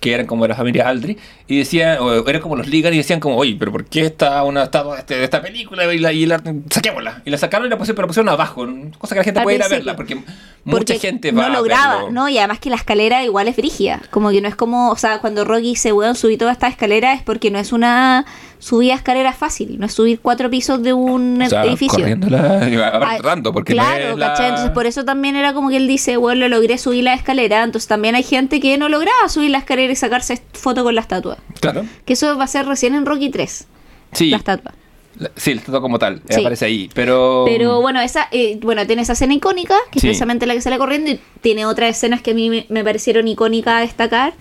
que 0.00 0.12
eran 0.12 0.26
como 0.26 0.44
de 0.44 0.48
la 0.50 0.54
familia 0.54 0.88
Aldri, 0.88 1.16
y 1.48 1.58
decían, 1.58 1.98
o 2.00 2.28
eran 2.28 2.42
como 2.42 2.54
los 2.56 2.66
ligas 2.66 2.92
y 2.92 2.98
decían 2.98 3.18
como, 3.18 3.36
oye, 3.36 3.56
pero 3.58 3.72
¿por 3.72 3.84
qué 3.86 4.02
está 4.06 4.42
una 4.44 4.64
estatua 4.64 4.94
de, 4.94 5.00
este- 5.00 5.24
esta 5.24 5.40
película? 5.42 5.92
Y 5.94 5.98
la, 5.98 6.12
y 6.12 6.26
la- 6.26 6.42
saquémosla. 6.70 7.22
Y 7.24 7.30
la 7.30 7.38
sacaron 7.38 7.66
y 7.66 7.70
la 7.70 7.78
pusieron, 7.78 7.96
pero 7.96 8.06
la 8.06 8.08
pusieron 8.08 8.28
abajo, 8.28 8.66
cosa 8.98 9.14
que 9.14 9.20
la 9.20 9.24
gente 9.24 9.40
Al 9.40 9.44
puede 9.44 9.56
ir 9.56 9.62
a 9.62 9.68
verla, 9.68 9.96
porque, 9.96 10.16
Porque 10.16 10.94
mucha 10.94 10.98
gente 10.98 11.32
va 11.32 11.48
no 11.48 11.54
a 11.54 11.56
lograba, 11.58 11.94
verlo. 11.96 12.10
¿no? 12.12 12.28
Y 12.28 12.38
además 12.38 12.58
que 12.58 12.70
la 12.70 12.76
escalera 12.76 13.24
igual 13.24 13.48
es 13.48 13.56
frigia. 13.56 14.02
Como 14.10 14.30
que 14.30 14.40
no 14.40 14.48
es 14.48 14.54
como, 14.56 14.90
o 14.90 14.96
sea, 14.96 15.18
cuando 15.20 15.44
Rocky 15.44 15.62
dice, 15.70 15.92
weón, 15.92 16.14
subí 16.14 16.36
toda 16.36 16.52
esta 16.52 16.68
escalera 16.68 17.12
es 17.14 17.22
porque 17.22 17.50
no 17.50 17.58
es 17.58 17.72
una 17.72 18.26
subida 18.66 18.92
de 18.94 18.96
escalera 18.96 19.32
fácil, 19.32 19.78
no 19.78 19.86
es 19.86 19.92
subir 19.92 20.18
cuatro 20.20 20.50
pisos 20.50 20.82
de 20.82 20.92
un 20.92 21.40
O 21.40 21.48
sea, 21.48 21.64
edificio. 21.64 22.04
Ay, 22.04 23.18
tanto, 23.22 23.52
porque 23.52 23.74
claro, 23.74 24.16
la- 24.16 24.28
¿cachai? 24.30 24.48
Entonces 24.48 24.72
por 24.72 24.86
eso 24.86 25.04
también 25.04 25.36
era 25.36 25.52
como 25.52 25.68
que 25.68 25.76
él 25.76 25.86
dice, 25.86 26.16
bueno, 26.16 26.40
lo 26.48 26.56
logré 26.56 26.76
subir 26.76 27.04
la 27.04 27.14
escalera, 27.14 27.62
entonces 27.62 27.86
también 27.86 28.16
hay 28.16 28.24
gente 28.24 28.58
que 28.58 28.76
no 28.76 28.88
lograba 28.88 29.28
subir 29.28 29.50
la 29.50 29.58
escalera 29.58 29.92
y 29.92 29.96
sacarse 29.96 30.42
foto 30.52 30.82
con 30.82 30.94
la 30.96 31.00
estatua. 31.00 31.38
Claro. 31.60 31.84
Que 32.04 32.14
eso 32.14 32.36
va 32.36 32.44
a 32.44 32.48
ser 32.48 32.66
recién 32.66 32.94
en 32.96 33.06
Rocky 33.06 33.30
3, 33.30 33.68
Sí. 34.12 34.30
la 34.30 34.38
estatua. 34.38 34.72
La- 35.18 35.30
Sí, 35.36 35.52
el 35.52 35.58
estatua 35.58 35.80
como 35.80 35.98
tal, 36.00 36.16
eh, 36.28 36.34
Sí. 36.34 36.40
aparece 36.40 36.64
ahí, 36.64 36.90
pero... 36.92 37.44
Pero 37.46 37.80
bueno, 37.80 38.00
esa, 38.00 38.26
eh, 38.32 38.58
bueno, 38.62 38.84
tiene 38.86 39.02
esa 39.02 39.12
escena 39.12 39.32
icónica, 39.32 39.74
que 39.92 40.00
Sí. 40.00 40.06
es 40.08 40.10
precisamente 40.10 40.44
la 40.44 40.54
que 40.54 40.60
sale 40.60 40.76
corriendo, 40.76 41.10
y 41.12 41.20
tiene 41.40 41.64
otras 41.66 41.90
escenas 41.96 42.20
que 42.20 42.32
a 42.32 42.34
mí 42.34 42.50
me, 42.50 42.66
me 42.68 42.82
parecieron 42.84 43.26
icónicas 43.28 43.74
a 43.74 43.80
destacar. 43.80 44.34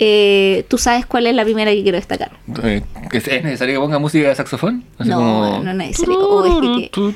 Eh, 0.00 0.64
¿Tú 0.68 0.78
sabes 0.78 1.06
cuál 1.06 1.26
es 1.26 1.34
la 1.34 1.42
primera 1.44 1.72
que 1.72 1.82
quiero 1.82 1.96
destacar? 1.96 2.30
Eh, 2.62 2.82
¿Es 3.12 3.26
es 3.26 3.42
necesario 3.42 3.74
que 3.74 3.80
ponga 3.80 3.98
música 3.98 4.28
de 4.28 4.34
saxofón? 4.34 4.84
Así 4.98 5.10
No, 5.10 5.16
como- 5.16 5.58
no 5.64 5.70
es 5.70 5.76
necesario. 5.76 6.18
Oh, 6.20 6.44
es 6.46 6.90
que- 6.90 7.12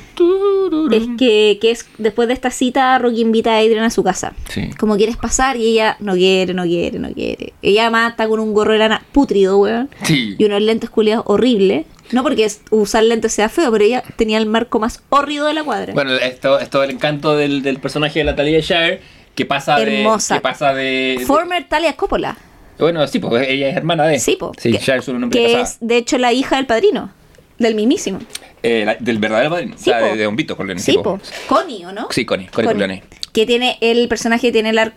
Es 0.91 1.07
que, 1.17 1.57
que 1.61 1.71
es 1.71 1.85
después 1.97 2.27
de 2.27 2.33
esta 2.33 2.51
cita, 2.51 2.97
Rocky 2.99 3.21
invita 3.21 3.53
a 3.53 3.59
Adrian 3.59 3.83
a 3.85 3.89
su 3.89 4.03
casa. 4.03 4.33
Sí. 4.49 4.69
Como 4.77 4.97
quieres 4.97 5.17
pasar 5.17 5.55
y 5.57 5.65
ella 5.67 5.95
no 5.99 6.13
quiere, 6.13 6.53
no 6.53 6.63
quiere, 6.63 6.99
no 6.99 7.11
quiere. 7.13 7.53
Ella 7.61 7.83
además 7.83 8.11
está 8.11 8.27
con 8.27 8.39
un 8.39 8.53
gorro 8.53 8.73
de 8.73 8.79
lana 8.79 9.03
putrido, 9.11 9.57
weón. 9.59 9.89
Sí. 10.03 10.35
Y 10.37 10.43
unos 10.45 10.61
lentes 10.61 10.89
culiados 10.89 11.23
horribles. 11.27 11.85
No 12.11 12.21
porque 12.21 12.47
usar 12.69 13.03
lentes 13.05 13.33
sea 13.33 13.47
feo, 13.49 13.71
pero 13.71 13.83
ella 13.85 14.03
tenía 14.17 14.37
el 14.37 14.45
marco 14.45 14.79
más 14.79 15.01
horrido 15.09 15.47
de 15.47 15.53
la 15.53 15.63
cuadra. 15.63 15.93
Bueno, 15.93 16.13
esto 16.15 16.59
es 16.59 16.69
todo 16.69 16.83
el 16.83 16.91
encanto 16.91 17.35
del, 17.35 17.61
del 17.63 17.79
personaje 17.79 18.19
de 18.19 18.25
Natalia 18.25 18.59
Shire, 18.59 19.01
que 19.35 19.45
pasa 19.45 19.81
Hermosa. 19.81 20.35
de... 20.35 20.39
Que 20.39 20.43
pasa 20.43 20.73
de- 20.73 21.23
Former 21.25 21.67
Talia 21.67 21.93
Coppola. 21.95 22.37
Bueno, 22.79 23.05
sí, 23.07 23.19
pues 23.19 23.47
ella 23.47 23.69
es 23.69 23.75
hermana 23.77 24.05
de... 24.05 24.19
Sí, 24.19 24.35
po. 24.35 24.51
Sí, 24.57 24.71
que, 24.71 24.77
Shire 24.79 24.99
es 24.99 25.07
un 25.07 25.21
nombre 25.21 25.39
que 25.39 25.45
casada. 25.45 25.63
es 25.63 25.77
de 25.79 25.97
hecho 25.97 26.17
la 26.17 26.33
hija 26.33 26.55
del 26.57 26.65
padrino, 26.65 27.11
del 27.59 27.75
mismísimo. 27.75 28.19
Eh, 28.63 28.83
la- 28.85 28.95
del 28.95 29.19
verdadero 29.19 29.49
padrino. 29.51 29.75
Sí, 29.77 29.89
o 29.89 29.93
sea, 29.93 30.01
de, 30.01 30.15
de 30.17 30.23
Don 30.23 30.35
Vito 30.35 30.55
Corleone. 30.57 30.81
Sí, 30.81 30.97
po. 31.03 31.19
Connie, 31.47 31.85
¿o 31.85 31.91
no? 31.91 32.07
Sí, 32.09 32.25
Connie, 32.25 32.47
Connie 32.47 32.67
Corleone. 32.67 33.03
Que 33.31 33.45
tiene, 33.45 33.77
el 33.81 34.07
personaje 34.07 34.51
tiene 34.51 34.73
la, 34.73 34.93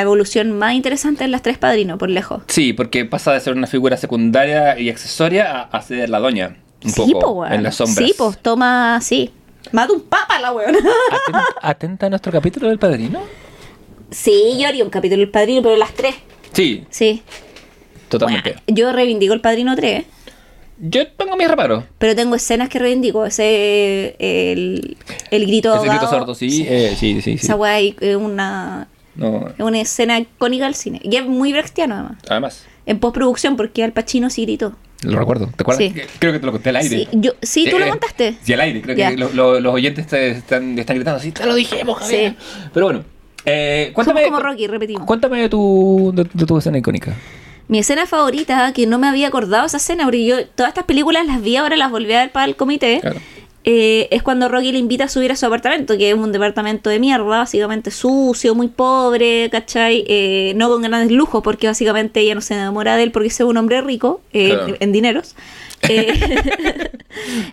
evolución 0.00 0.52
más 0.58 0.74
interesante 0.74 1.24
en 1.24 1.30
las 1.30 1.42
tres 1.42 1.56
padrinos, 1.56 1.98
por 1.98 2.10
lejos. 2.10 2.42
Sí, 2.48 2.72
porque 2.72 3.04
pasa 3.04 3.32
de 3.32 3.40
ser 3.40 3.54
una 3.54 3.66
figura 3.66 3.96
secundaria 3.96 4.78
y 4.78 4.90
accesoria 4.90 5.50
a, 5.52 5.62
a 5.76 5.82
ser 5.82 6.08
la 6.10 6.18
doña. 6.18 6.56
Un 6.84 6.90
sí, 6.90 7.00
poco 7.12 7.20
po, 7.20 7.30
weón. 7.40 7.52
en 7.52 7.62
las 7.62 7.76
sombras. 7.76 8.06
Sí, 8.06 8.14
pues 8.16 8.38
toma, 8.38 9.00
sí. 9.00 9.30
Mata 9.72 9.92
un 9.92 10.02
papa 10.02 10.38
la 10.40 10.52
weona. 10.52 10.78
Atenta, 10.78 11.44
atenta 11.62 12.06
a 12.06 12.10
nuestro 12.10 12.30
capítulo 12.32 12.68
del 12.68 12.78
padrino. 12.78 13.20
sí, 14.10 14.56
yo 14.58 14.68
haría 14.68 14.84
un 14.84 14.90
capítulo 14.90 15.20
del 15.20 15.30
padrino, 15.30 15.62
pero 15.62 15.76
las 15.76 15.92
tres. 15.94 16.14
Sí, 16.56 16.84
Sí. 16.90 17.22
totalmente. 18.08 18.50
Bueno, 18.52 18.62
yo 18.68 18.92
reivindico 18.92 19.34
el 19.34 19.40
padrino 19.40 19.76
3, 19.76 20.04
Yo 20.78 21.06
tengo 21.08 21.36
mis 21.36 21.48
reparos. 21.48 21.84
pero 21.98 22.14
tengo 22.14 22.34
escenas 22.34 22.68
que 22.68 22.78
reivindico. 22.78 23.24
Ese, 23.26 24.16
el, 24.18 24.96
el 25.30 25.46
grito 25.46 25.74
Ese 25.76 25.88
grito 25.88 26.08
sordo, 26.08 26.34
sí, 26.34 26.66
eh, 26.68 26.94
sí, 26.98 27.20
sí, 27.22 27.38
sí. 27.38 27.44
Esa 27.46 27.56
weá 27.56 27.78
es 27.80 28.16
una, 28.16 28.88
No, 29.14 29.48
es 29.48 29.60
una 29.60 29.80
escena 29.80 30.18
icónica 30.18 30.64
del 30.66 30.74
cine. 30.74 31.00
Y 31.02 31.16
es 31.16 31.26
muy 31.26 31.52
brechtiano, 31.52 31.94
además. 31.94 32.18
además, 32.28 32.64
En 32.86 32.98
postproducción, 33.00 33.56
porque 33.56 33.82
Al 33.84 33.92
Pacino 33.92 34.28
sí 34.30 34.42
gritó. 34.44 34.76
lo 35.02 35.18
recuerdo. 35.18 35.46
¿Te 35.56 35.62
acuerdas? 35.62 35.84
Sí. 35.92 36.00
Creo 36.18 36.32
que 36.32 36.38
te 36.38 36.46
lo 36.46 36.52
conté 36.52 36.68
al 36.70 36.76
aire. 36.76 36.98
Sí, 36.98 37.08
yo, 37.12 37.32
sí 37.42 37.66
tú 37.70 37.76
Eh, 37.76 37.80
lo 37.80 37.86
eh, 37.86 37.90
contaste. 37.90 38.34
Sí, 38.42 38.52
al 38.52 38.60
aire. 38.60 38.80
Creo 38.82 38.94
que 38.96 39.16
lo- 39.16 39.32
lo- 39.32 39.60
los 39.60 39.74
oyentes 39.74 40.06
te 40.06 40.30
están, 40.30 40.78
están 40.78 40.96
gritando 40.96 41.18
así. 41.18 41.32
Te 41.32 41.44
lo 41.46 41.54
dijimos, 41.54 41.98
Javier. 41.98 42.32
Sí. 42.38 42.68
Pero 42.74 42.86
bueno, 42.86 43.04
eh, 43.46 43.92
Somos 43.94 43.94
cuéntame, 44.06 44.24
como 44.26 44.40
Rocky, 44.40 44.66
repetimos. 44.66 45.06
cuéntame 45.06 45.40
de 45.40 45.48
tu, 45.48 46.12
de, 46.14 46.24
de 46.32 46.46
tu 46.46 46.58
escena 46.58 46.76
icónica. 46.78 47.14
Mi 47.68 47.78
escena 47.78 48.06
favorita, 48.06 48.72
que 48.72 48.86
no 48.86 48.98
me 48.98 49.08
había 49.08 49.28
acordado 49.28 49.66
esa 49.66 49.78
escena, 49.78 50.04
porque 50.04 50.24
yo 50.24 50.46
todas 50.48 50.68
estas 50.70 50.84
películas 50.84 51.26
las 51.26 51.40
vi 51.42 51.56
ahora, 51.56 51.76
las 51.76 51.90
volví 51.90 52.12
a 52.12 52.20
ver 52.20 52.30
para 52.30 52.46
el 52.46 52.54
comité, 52.54 53.00
Claro. 53.00 53.18
eh, 53.64 54.06
es 54.12 54.22
cuando 54.22 54.48
Rocky 54.48 54.70
le 54.70 54.78
invita 54.78 55.04
a 55.04 55.08
subir 55.08 55.32
a 55.32 55.36
su 55.36 55.46
apartamento, 55.46 55.98
que 55.98 56.10
es 56.10 56.14
un 56.16 56.30
departamento 56.30 56.90
de 56.90 57.00
mierda, 57.00 57.24
básicamente 57.24 57.90
sucio, 57.90 58.54
muy 58.54 58.68
pobre, 58.68 59.48
¿cachai? 59.50 60.04
Eh, 60.06 60.52
no 60.54 60.68
con 60.68 60.82
grandes 60.82 61.10
lujos, 61.10 61.42
porque 61.42 61.66
básicamente 61.66 62.20
ella 62.20 62.36
no 62.36 62.40
se 62.40 62.54
enamora 62.54 62.94
de 62.94 63.02
él 63.02 63.10
porque 63.10 63.28
es 63.28 63.40
un 63.40 63.56
hombre 63.56 63.80
rico, 63.80 64.20
eh, 64.32 64.50
Claro. 64.50 64.66
en, 64.68 64.76
en 64.80 64.92
dineros. 64.92 65.34
Eh, 65.82 66.12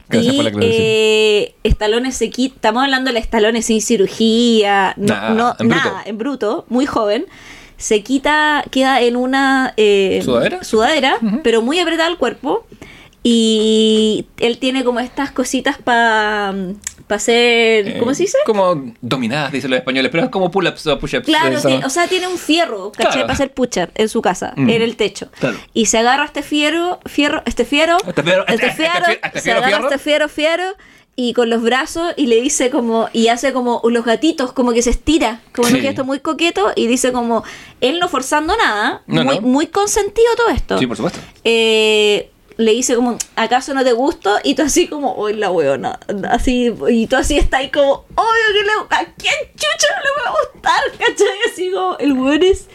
Gracias 0.09 0.33
y 0.33 0.37
por 0.37 0.43
la 0.45 0.49
aclaración. 0.49 0.61
eh, 0.81 1.55
Estalones 1.63 2.15
se 2.15 2.29
quita, 2.29 2.55
estamos 2.55 2.83
hablando 2.83 3.11
de 3.11 3.19
Estalones 3.19 3.65
sin 3.65 3.81
cirugía, 3.81 4.93
no, 4.97 5.13
Nah, 5.13 5.29
no- 5.33 5.55
en 5.59 5.67
bruto. 5.69 5.83
nada, 5.85 6.01
en 6.05 6.17
bruto, 6.17 6.65
muy 6.69 6.85
joven. 6.85 7.25
Se 7.77 8.01
quita, 8.01 8.63
queda 8.71 9.01
en 9.01 9.15
una 9.17 9.73
eh, 9.77 10.21
¿Sudadera? 10.23 10.63
sudadera, 10.63 11.17
pero 11.43 11.61
muy 11.61 11.79
apretada 11.79 12.07
al 12.07 12.17
cuerpo. 12.17 12.65
Y 13.23 14.25
él 14.39 14.57
tiene 14.59 14.83
como 14.83 14.99
estas 14.99 15.31
cositas 15.31 15.77
para 15.77 16.53
hacer. 17.09 17.97
¿Cómo 17.99 18.11
Eh, 18.11 18.15
se 18.15 18.23
dice? 18.23 18.37
Como 18.45 18.93
dominadas, 19.01 19.51
dicen 19.51 19.69
los 19.69 19.77
españoles, 19.79 20.11
pero 20.11 20.25
es 20.25 20.29
como 20.29 20.51
pull-ups 20.51 20.87
o 20.87 20.99
push-ups. 20.99 21.25
Claro, 21.25 21.57
o 21.85 21.89
sea, 21.89 22.07
tiene 22.07 22.27
un 22.27 22.37
fierro, 22.37 22.91
¿cachai? 22.91 23.11
Claro. 23.11 23.21
Para 23.27 23.33
hacer 23.33 23.53
push-up 23.53 23.89
en 23.95 24.09
su 24.09 24.21
casa, 24.21 24.53
Mm. 24.57 24.69
en 24.69 24.81
el 24.81 24.95
techo. 24.97 25.29
Claro. 25.39 25.57
Y 25.73 25.85
se 25.85 25.99
agarra 25.99 26.25
este 26.25 26.43
fierro, 26.43 26.99
fierro, 27.05 27.41
este 27.45 27.65
fierro, 27.65 27.97
Este 28.05 28.23
fierro, 28.23 28.45
este 28.47 28.71
fierro, 28.71 29.05
este- 29.07 29.19
este 29.27 29.39
se 29.39 29.41
fierro, 29.43 29.59
agarra 29.59 29.75
fierro. 29.77 29.87
este 29.89 29.99
fierro, 30.03 30.29
fierro, 30.29 30.75
y 31.15 31.33
con 31.33 31.49
los 31.51 31.61
brazos, 31.61 32.13
y 32.17 32.25
le 32.25 32.41
dice 32.41 32.71
como, 32.71 33.07
y 33.13 33.27
hace 33.27 33.53
como 33.53 33.81
los 33.87 34.03
gatitos, 34.03 34.51
como 34.51 34.73
que 34.73 34.81
se 34.81 34.89
estira, 34.89 35.41
como 35.53 35.67
un 35.69 35.75
gesto 35.75 36.03
muy 36.03 36.19
coqueto, 36.19 36.71
y 36.75 36.87
dice 36.87 37.11
como, 37.11 37.43
él 37.81 37.99
no 37.99 38.09
forzando 38.09 38.57
nada, 38.57 39.03
No, 39.05 39.23
muy, 39.23 39.35
no. 39.35 39.41
muy 39.43 39.67
consentido 39.67 40.27
todo 40.35 40.49
esto. 40.49 40.79
Sí, 40.79 40.87
por 40.87 40.97
supuesto. 40.97 41.19
eh, 41.43 42.31
le 42.57 42.71
dice 42.71 42.95
como, 42.95 43.17
¿acaso 43.35 43.73
no 43.73 43.83
te 43.83 43.93
gusto? 43.93 44.37
Y 44.43 44.55
tú 44.55 44.61
así 44.63 44.87
como, 44.87 45.13
hoy 45.15 45.33
la 45.33 45.49
weona, 45.51 45.99
así, 46.29 46.73
y 46.89 47.07
tú 47.07 47.15
así 47.15 47.37
estás 47.37 47.61
ahí 47.61 47.69
como, 47.71 47.91
obvio 48.15 48.47
que 48.53 48.61
le, 48.63 48.71
¿a 48.97 49.05
quién 49.17 49.33
chucha 49.55 49.87
no 49.95 50.03
le 50.03 50.23
va 50.23 50.29
a 50.29 50.51
gustar? 50.53 50.83
¿Cachai? 50.99 51.51
Así 51.51 51.71
como, 51.71 51.97
el 51.97 52.13
weón 52.13 52.43
es, 52.43 52.67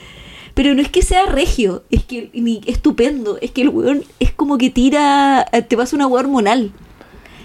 pero 0.55 0.74
no 0.74 0.83
es 0.83 0.89
que 0.89 1.03
sea 1.03 1.26
regio, 1.26 1.85
es 1.91 2.05
que, 2.05 2.31
ni 2.33 2.61
estupendo, 2.66 3.39
es 3.41 3.51
que 3.53 3.62
el 3.62 3.68
weón 3.68 4.05
es 4.18 4.33
como 4.33 4.59
que 4.59 4.70
tira, 4.70 5.47
te 5.68 5.76
pasa 5.76 5.95
una 5.97 6.07
weá 6.07 6.22
hormonal. 6.22 6.72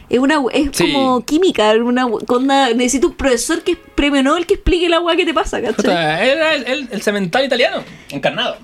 Es 0.10 0.20
una 0.20 0.44
es 0.52 0.70
Sí. 0.74 0.92
como 0.92 1.26
química, 1.26 1.72
una 1.74 2.06
onda, 2.06 2.70
necesito 2.74 3.08
un 3.08 3.14
profesor 3.16 3.64
que 3.64 3.72
es 3.72 3.78
premio 3.96 4.22
Nobel 4.22 4.46
que 4.46 4.56
explique 4.56 4.88
la 4.90 5.00
weá 5.00 5.16
que 5.16 5.26
te 5.26 5.34
pasa, 5.34 5.60
¿cachai? 5.62 6.30
Era 6.30 6.54
el, 6.54 6.68
el, 6.68 6.88
el 6.92 7.02
cemental 7.02 7.46
italiano, 7.46 7.84
encarnado. 8.10 8.58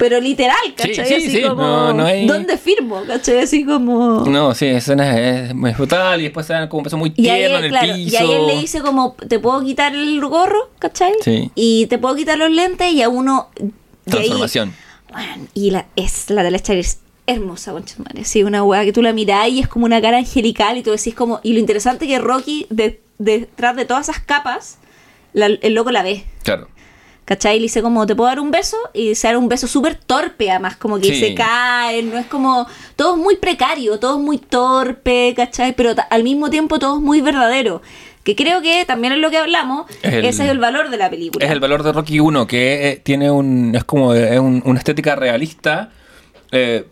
Pero 0.00 0.18
literal, 0.20 0.56
¿cachai? 0.74 0.94
sí, 1.06 1.14
así 1.14 1.30
sí, 1.30 1.42
como, 1.42 1.62
no- 1.62 1.92
no 1.92 2.04
hay- 2.06 2.26
¿dónde 2.26 2.56
firmo? 2.56 3.02
¿cachai? 3.06 3.38
Así 3.40 3.64
como... 3.66 4.24
No, 4.24 4.54
sí, 4.54 4.64
escena 4.66 5.16
es 5.20 5.54
muy 5.54 5.72
brutal 5.72 6.18
y 6.20 6.24
después 6.24 6.46
se 6.46 6.54
dan 6.54 6.68
como 6.68 6.78
un 6.78 6.84
beso 6.84 6.96
muy 6.96 7.10
Y 7.10 7.22
tierno 7.22 7.58
él, 7.58 7.64
en 7.64 7.64
el 7.64 7.70
claro, 7.70 7.94
piso. 7.94 8.14
y 8.14 8.16
ahí 8.16 8.32
él 8.32 8.46
le 8.46 8.56
dice 8.58 8.80
como, 8.80 9.14
te 9.28 9.38
puedo 9.38 9.62
quitar 9.62 9.94
el 9.94 10.18
gorro, 10.22 10.70
¿cachai? 10.78 11.12
Sí. 11.22 11.50
Y 11.54 11.86
te 11.86 11.98
puedo 11.98 12.16
quitar 12.16 12.38
los 12.38 12.50
lentes 12.50 12.90
y 12.92 13.02
a 13.02 13.08
uno... 13.10 13.50
y 13.58 13.62
ahí- 13.62 13.70
Transformación. 14.10 14.74
Bueno, 15.12 15.46
y 15.54 15.70
la, 15.70 15.86
es 15.96 16.30
la 16.30 16.42
de 16.42 16.50
la 16.50 16.58
Charlie 16.60 16.80
es 16.80 17.00
hermosa, 17.26 17.72
madre. 17.72 18.24
Sí, 18.24 18.42
una 18.42 18.62
weá 18.64 18.84
que 18.84 18.92
tú 18.94 19.02
la 19.02 19.12
mirás 19.12 19.48
y 19.50 19.60
es 19.60 19.68
como 19.68 19.84
una 19.84 20.00
cara 20.00 20.16
angelical 20.18 20.78
y 20.78 20.82
tú 20.82 20.90
decís 20.92 21.14
como... 21.14 21.40
Y 21.42 21.52
lo 21.52 21.58
interesante 21.60 22.06
que 22.06 22.18
Rocky, 22.18 22.66
de- 22.70 23.00
detrás 23.18 23.76
de 23.76 23.84
todas 23.84 24.08
esas 24.08 24.22
capas, 24.24 24.78
la- 25.34 25.46
el 25.46 25.74
loco 25.74 25.90
la 25.90 26.02
ve. 26.02 26.24
Claro. 26.42 26.68
¿Cachai? 27.30 27.58
Y 27.58 27.60
le 27.60 27.62
dice 27.66 27.80
como, 27.80 28.04
¿te 28.08 28.16
puedo 28.16 28.28
dar 28.28 28.40
un 28.40 28.50
beso? 28.50 28.76
Y 28.92 29.14
se 29.14 29.28
da 29.28 29.38
un 29.38 29.48
beso 29.48 29.68
súper 29.68 29.94
torpe, 29.94 30.50
además, 30.50 30.76
como 30.76 30.98
que 30.98 31.14
Sí. 31.14 31.20
se 31.20 31.34
cae, 31.36 32.02
no 32.02 32.18
es 32.18 32.26
como... 32.26 32.66
Todo 32.96 33.14
es 33.14 33.22
muy 33.22 33.36
precario, 33.36 34.00
todo 34.00 34.18
es 34.18 34.24
muy 34.24 34.38
torpe, 34.38 35.32
¿cachai? 35.36 35.72
Pero 35.76 35.92
al 36.10 36.24
mismo 36.24 36.50
tiempo 36.50 36.80
todo 36.80 36.96
es 36.96 37.02
muy 37.02 37.20
verdadero. 37.20 37.82
Que 38.24 38.34
creo 38.34 38.62
que 38.62 38.84
también 38.84 39.12
es 39.12 39.20
lo 39.20 39.30
que 39.30 39.36
hablamos, 39.38 39.88
Es 40.02 40.12
el- 40.12 40.24
ese 40.24 40.44
es 40.44 40.50
el 40.50 40.58
valor 40.58 40.90
de 40.90 40.96
la 40.96 41.08
película. 41.08 41.46
Es 41.46 41.52
el 41.52 41.60
valor 41.60 41.84
de 41.84 41.92
Rocky 41.92 42.18
1, 42.18 42.48
que 42.48 42.88
eh, 42.88 42.96
tiene 42.96 43.30
un. 43.30 43.76
Es 43.76 43.84
como 43.84 44.12
es 44.12 44.40
un- 44.40 44.62
una 44.66 44.78
estética 44.80 45.14
realista. 45.14 45.90
eh, 46.50 46.84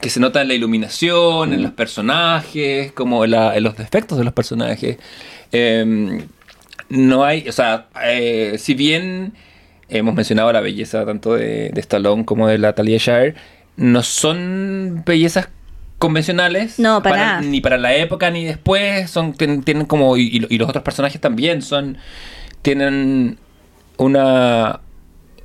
que 0.00 0.10
se 0.10 0.18
nota 0.18 0.42
en 0.42 0.48
la 0.48 0.54
iluminación, 0.54 1.52
en 1.52 1.62
los 1.62 1.70
personajes, 1.72 2.90
como 2.90 3.24
en, 3.24 3.30
la- 3.30 3.56
en 3.56 3.62
los 3.62 3.76
defectos 3.76 4.18
de 4.18 4.24
los 4.24 4.32
personajes. 4.32 4.98
Eh, 5.52 6.26
no 6.88 7.24
hay. 7.24 7.48
O 7.48 7.52
sea, 7.52 7.86
eh, 8.02 8.56
si 8.58 8.74
bien 8.74 9.32
hemos 9.90 10.14
mencionado 10.14 10.52
la 10.52 10.60
belleza 10.60 11.04
tanto 11.04 11.34
de, 11.34 11.70
de 11.70 11.80
Stallone 11.80 12.24
como 12.24 12.48
de 12.48 12.58
la 12.58 12.74
Talia 12.74 12.98
Shire, 12.98 13.34
no 13.76 14.02
son 14.02 15.02
bellezas 15.06 15.48
convencionales 15.98 16.78
No, 16.78 17.02
para 17.02 17.40
ni 17.42 17.60
para 17.60 17.76
la 17.76 17.94
época 17.94 18.30
ni 18.30 18.44
después 18.44 19.10
son 19.10 19.34
ten- 19.34 19.62
tienen 19.62 19.84
como 19.86 20.16
y- 20.16 20.46
y 20.48 20.58
los 20.58 20.68
otros 20.68 20.82
personajes 20.82 21.20
también 21.20 21.60
son 21.62 21.98
tienen 22.62 23.38
una 23.98 24.80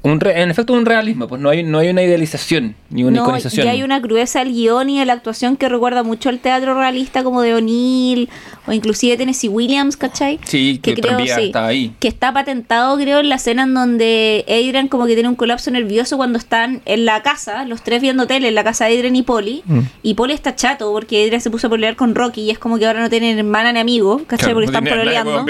un 0.05 0.19
re- 0.19 0.41
en 0.41 0.49
efecto 0.51 0.73
un 0.73 0.85
realismo 0.85 1.27
pues 1.27 1.41
no 1.41 1.49
hay 1.49 1.63
no 1.63 1.79
hay 1.79 1.89
una 1.89 2.03
idealización 2.03 2.75
ni 2.89 3.03
una 3.03 3.17
No, 3.17 3.23
iconización 3.23 3.65
y 3.65 3.69
hay 3.69 3.83
una 3.83 4.01
crudeza 4.01 4.41
al 4.41 4.51
guion 4.53 4.89
y 4.89 4.99
a 5.01 5.05
la 5.05 5.13
actuación 5.13 5.57
que 5.57 5.67
recuerda 5.69 6.03
mucho 6.03 6.29
al 6.29 6.39
teatro 6.39 6.75
realista 6.77 7.23
como 7.23 7.41
de 7.41 7.53
O'Neill 7.55 8.29
o 8.67 8.71
inclusive 8.71 9.17
Tennessee 9.17 9.47
Williams, 9.49 9.97
¿cachai? 9.97 10.39
Sí, 10.45 10.79
que 10.81 10.95
tranvía 10.95 11.35
está 11.37 11.67
ahí. 11.67 11.93
Que 11.99 12.07
está 12.07 12.33
patentado, 12.33 12.97
creo, 12.97 13.19
en 13.19 13.29
la 13.29 13.35
escena 13.35 13.63
en 13.63 13.73
donde 13.73 14.43
Adrian 14.47 14.87
como 14.87 15.05
que 15.05 15.13
tiene 15.13 15.29
un 15.29 15.35
colapso 15.35 15.69
nervioso 15.71 16.17
cuando 16.17 16.37
están 16.39 16.81
en 16.85 17.05
la 17.05 17.21
casa, 17.21 17.65
los 17.65 17.83
tres 17.83 18.01
viendo 18.01 18.25
tele 18.27 18.47
en 18.47 18.55
la 18.55 18.63
casa 18.63 18.85
de 18.85 18.95
Adrian 18.97 19.15
y 19.15 19.21
Polly. 19.23 19.61
Mm. 19.65 19.79
Y 20.03 20.13
Polly 20.15 20.33
está 20.33 20.55
chato 20.55 20.91
porque 20.91 21.23
Adrian 21.23 21.41
se 21.41 21.49
puso 21.49 21.67
a 21.67 21.69
pelear 21.69 21.95
con 21.95 22.15
Rocky 22.15 22.41
y 22.41 22.49
es 22.51 22.57
como 22.59 22.77
que 22.79 22.85
ahora 22.87 23.01
no 23.01 23.09
tienen 23.09 23.37
hermana 23.37 23.71
ni 23.73 23.79
amigo, 23.79 24.21
¿cachai? 24.25 24.53
porque 24.53 24.65
están 24.67 24.83
peleando. 25.03 25.45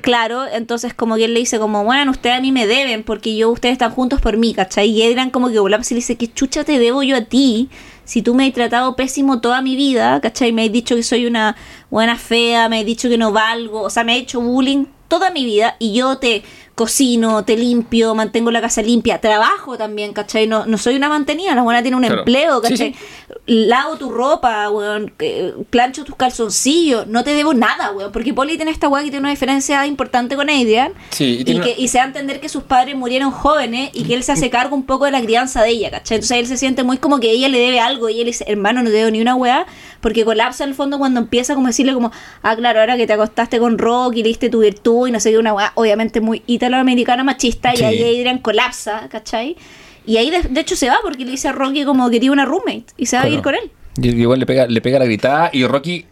Claro, 0.00 0.44
entonces 0.46 0.94
como 0.94 1.16
que 1.16 1.24
él 1.24 1.34
le 1.34 1.40
dice 1.40 1.58
como, 1.58 1.84
bueno, 1.84 2.10
ustedes 2.12 2.36
a 2.36 2.40
mí 2.40 2.52
me 2.52 2.66
deben 2.66 3.02
porque 3.02 3.36
yo, 3.36 3.50
ustedes 3.50 3.72
están 3.72 3.83
juntos 3.90 4.20
por 4.20 4.36
mí, 4.36 4.54
¿cachai? 4.54 4.90
Y 4.90 5.02
Adrian 5.02 5.30
como 5.30 5.48
que 5.48 5.56
colapsa 5.56 5.92
y 5.92 5.96
le 5.96 5.98
dice, 5.98 6.16
¿qué 6.16 6.32
chucha 6.32 6.64
te 6.64 6.78
debo 6.78 7.02
yo 7.02 7.16
a 7.16 7.22
ti? 7.22 7.68
Si 8.04 8.22
tú 8.22 8.34
me 8.34 8.46
has 8.46 8.52
tratado 8.52 8.96
pésimo 8.96 9.40
toda 9.40 9.62
mi 9.62 9.76
vida, 9.76 10.20
¿cachai? 10.20 10.52
Me 10.52 10.64
has 10.64 10.72
dicho 10.72 10.96
que 10.96 11.02
soy 11.02 11.26
una 11.26 11.56
buena 11.90 12.16
fea, 12.16 12.68
me 12.68 12.80
has 12.80 12.86
dicho 12.86 13.08
que 13.08 13.18
no 13.18 13.32
valgo, 13.32 13.82
o 13.82 13.90
sea, 13.90 14.04
me 14.04 14.12
has 14.12 14.18
hecho 14.18 14.40
bullying 14.40 14.86
toda 15.08 15.30
mi 15.30 15.44
vida 15.44 15.76
y 15.78 15.94
yo 15.94 16.18
te 16.18 16.42
cocino, 16.74 17.44
te 17.44 17.56
limpio, 17.56 18.14
mantengo 18.14 18.50
la 18.50 18.60
casa 18.60 18.82
limpia, 18.82 19.20
trabajo 19.20 19.78
también, 19.78 20.12
¿cachai? 20.12 20.46
No, 20.46 20.66
no 20.66 20.76
soy 20.76 20.96
una 20.96 21.08
mantenida, 21.08 21.54
la 21.54 21.62
buena 21.62 21.82
tiene 21.82 21.96
un 21.96 22.02
Claro. 22.02 22.18
empleo, 22.20 22.60
¿cachai? 22.60 22.92
sí. 22.92 22.94
Lavo 23.46 23.96
tu 23.96 24.10
ropa, 24.10 24.68
weón, 24.70 25.12
plancho 25.70 26.04
tus 26.04 26.16
calzoncillos, 26.16 27.06
no 27.06 27.22
te 27.24 27.30
debo 27.34 27.54
nada, 27.54 27.92
weón, 27.92 28.10
porque 28.12 28.34
Polly 28.34 28.56
tiene 28.56 28.70
esta 28.70 28.88
weá 28.88 29.02
que 29.02 29.10
tiene 29.10 29.20
una 29.20 29.30
diferencia 29.30 29.86
importante 29.86 30.34
con 30.36 30.50
Adrian. 30.50 30.92
Sí, 31.10 31.44
y 31.46 31.60
que, 31.60 31.74
y 31.78 31.88
se 31.88 31.98
da 31.98 32.04
a 32.04 32.06
entender 32.08 32.40
que 32.40 32.48
sus 32.48 32.64
padres 32.64 32.96
murieron 32.96 33.30
jóvenes 33.30 33.90
y 33.92 34.04
que 34.04 34.14
él 34.14 34.22
se 34.24 34.32
hace 34.32 34.50
cargo 34.50 34.74
un 34.74 34.84
poco 34.84 35.04
de 35.04 35.10
la 35.12 35.22
crianza 35.22 35.62
de 35.62 35.70
ella, 35.70 35.90
¿cachai? 35.90 36.16
Entonces 36.16 36.38
él 36.38 36.46
se 36.46 36.56
siente 36.56 36.82
muy 36.82 36.98
como 36.98 37.20
que 37.20 37.30
ella 37.30 37.48
le 37.48 37.58
debe 37.58 37.80
algo 37.80 38.08
y 38.08 38.20
él 38.20 38.26
dice, 38.26 38.44
hermano, 38.48 38.82
no 38.82 38.90
te 38.90 38.96
debo 38.96 39.10
ni 39.10 39.20
una 39.20 39.34
weá, 39.36 39.66
porque 40.00 40.24
colapsa 40.24 40.64
en 40.64 40.70
el 40.70 40.76
fondo 40.76 40.98
cuando 40.98 41.20
empieza 41.20 41.54
como 41.54 41.66
a 41.66 41.70
decirle 41.70 41.94
como, 41.94 42.10
ah, 42.42 42.56
claro, 42.56 42.80
ahora 42.80 42.96
que 42.96 43.06
te 43.06 43.12
acostaste 43.12 43.58
con 43.58 43.78
Rock 43.78 44.14
y 44.16 44.22
le 44.22 44.28
diste 44.28 44.48
tu 44.50 44.60
virtud 44.60 45.06
y 45.08 45.12
no 45.12 45.20
sé 45.20 45.30
qué, 45.30 45.38
una 45.38 45.52
weá, 45.54 45.72
obviamente 45.76 46.20
muy 46.20 46.42
italoamericana 46.66 47.24
machista, 47.24 47.72
Sí. 47.74 47.82
y 47.82 47.84
ahí 47.84 48.18
Adrian 48.18 48.38
colapsa, 48.38 49.08
¿cachai? 49.08 49.56
Y 50.06 50.16
ahí 50.18 50.30
de, 50.30 50.42
de 50.42 50.60
hecho 50.60 50.76
se 50.76 50.88
va 50.88 50.98
porque 51.02 51.24
le 51.24 51.30
dice 51.30 51.48
a 51.48 51.52
Rocky 51.52 51.84
como 51.84 52.10
que 52.10 52.20
tiene 52.20 52.32
una 52.32 52.44
roommate 52.44 52.86
y 52.96 53.06
se 53.06 53.16
va 53.16 53.22
a 53.24 53.28
ir 53.28 53.40
con 53.42 53.54
él. 53.54 53.70
Y 54.00 54.08
igual 54.10 54.38
le 54.40 54.46
pega 54.46 54.66
le 54.66 54.80
pega 54.80 54.98
la 54.98 55.04
gritada 55.06 55.50
y 55.52 55.64
Rocky 55.66 56.04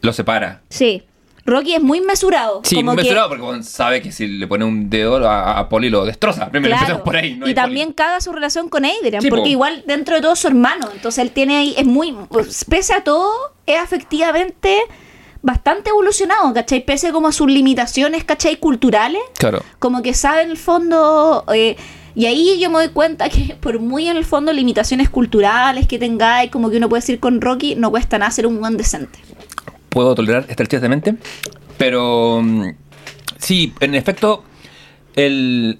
lo 0.00 0.12
separa. 0.12 0.62
Sí. 0.68 1.02
Rocky 1.44 1.74
es 1.74 1.82
muy 1.82 2.00
mesurado. 2.00 2.60
Sí, 2.64 2.76
como 2.76 2.92
muy 2.92 2.96
que- 3.02 3.02
mesurado 3.10 3.28
porque 3.28 3.62
sabe 3.64 4.00
que 4.00 4.12
si 4.12 4.26
le 4.28 4.46
pone 4.46 4.64
un 4.64 4.88
dedo 4.88 5.28
a, 5.28 5.58
a 5.58 5.68
Poli 5.68 5.90
lo 5.90 6.04
destroza. 6.04 6.50
Primero 6.50 6.70
Claro. 6.70 6.82
empezamos 6.82 7.04
por 7.04 7.16
ahí. 7.16 7.34
No 7.34 7.48
y 7.48 7.54
también 7.54 7.88
Poli. 7.88 7.94
caga 7.96 8.20
su 8.20 8.30
relación 8.32 8.68
con 8.68 8.84
Adrian, 8.84 9.20
Sí, 9.22 9.28
porque 9.28 9.42
po. 9.42 9.48
igual 9.48 9.82
dentro 9.86 10.14
de 10.14 10.22
todo 10.22 10.32
es 10.34 10.38
su 10.38 10.46
hermano. 10.48 10.88
Entonces 10.94 11.22
él 11.22 11.30
tiene 11.32 11.56
ahí, 11.56 11.74
es 11.76 11.84
muy, 11.84 12.14
pese 12.68 12.94
a 12.94 13.02
todo, 13.02 13.32
es 13.66 13.78
afectivamente 13.78 14.78
bastante 15.42 15.90
evolucionado, 15.90 16.52
¿cachai? 16.54 16.84
Pese 16.84 17.12
como 17.12 17.28
a 17.28 17.32
sus 17.32 17.48
limitaciones, 17.50 18.24
¿cachai? 18.24 18.56
Culturales, 18.56 19.20
Claro. 19.38 19.62
como 19.78 20.02
que 20.02 20.14
sabe 20.14 20.42
en 20.42 20.50
el 20.50 20.56
fondo... 20.56 21.44
eh, 21.54 21.76
y 22.14 22.26
ahí 22.26 22.60
yo 22.60 22.68
me 22.68 22.76
doy 22.76 22.88
cuenta 22.90 23.28
que 23.30 23.54
por 23.60 23.78
muy 23.80 24.06
en 24.08 24.16
el 24.16 24.24
fondo 24.24 24.52
limitaciones 24.52 25.08
culturales 25.08 25.86
que 25.88 25.98
tengáis, 25.98 26.50
como 26.50 26.70
que 26.70 26.76
uno 26.76 26.88
puede 26.88 27.00
decir 27.00 27.18
con 27.20 27.40
Rocky, 27.40 27.74
no 27.74 27.90
cuesta 27.90 28.18
nada 28.18 28.30
ser 28.30 28.46
un 28.46 28.60
buen 28.60 28.76
decente. 28.76 29.18
Puedo 29.88 30.14
tolerar 30.14 30.46
estrechamente. 30.48 31.16
Pero 31.78 32.40
mm, 32.42 32.68
sí, 33.38 33.72
en 33.80 33.94
efecto, 33.94 34.44
el. 35.16 35.78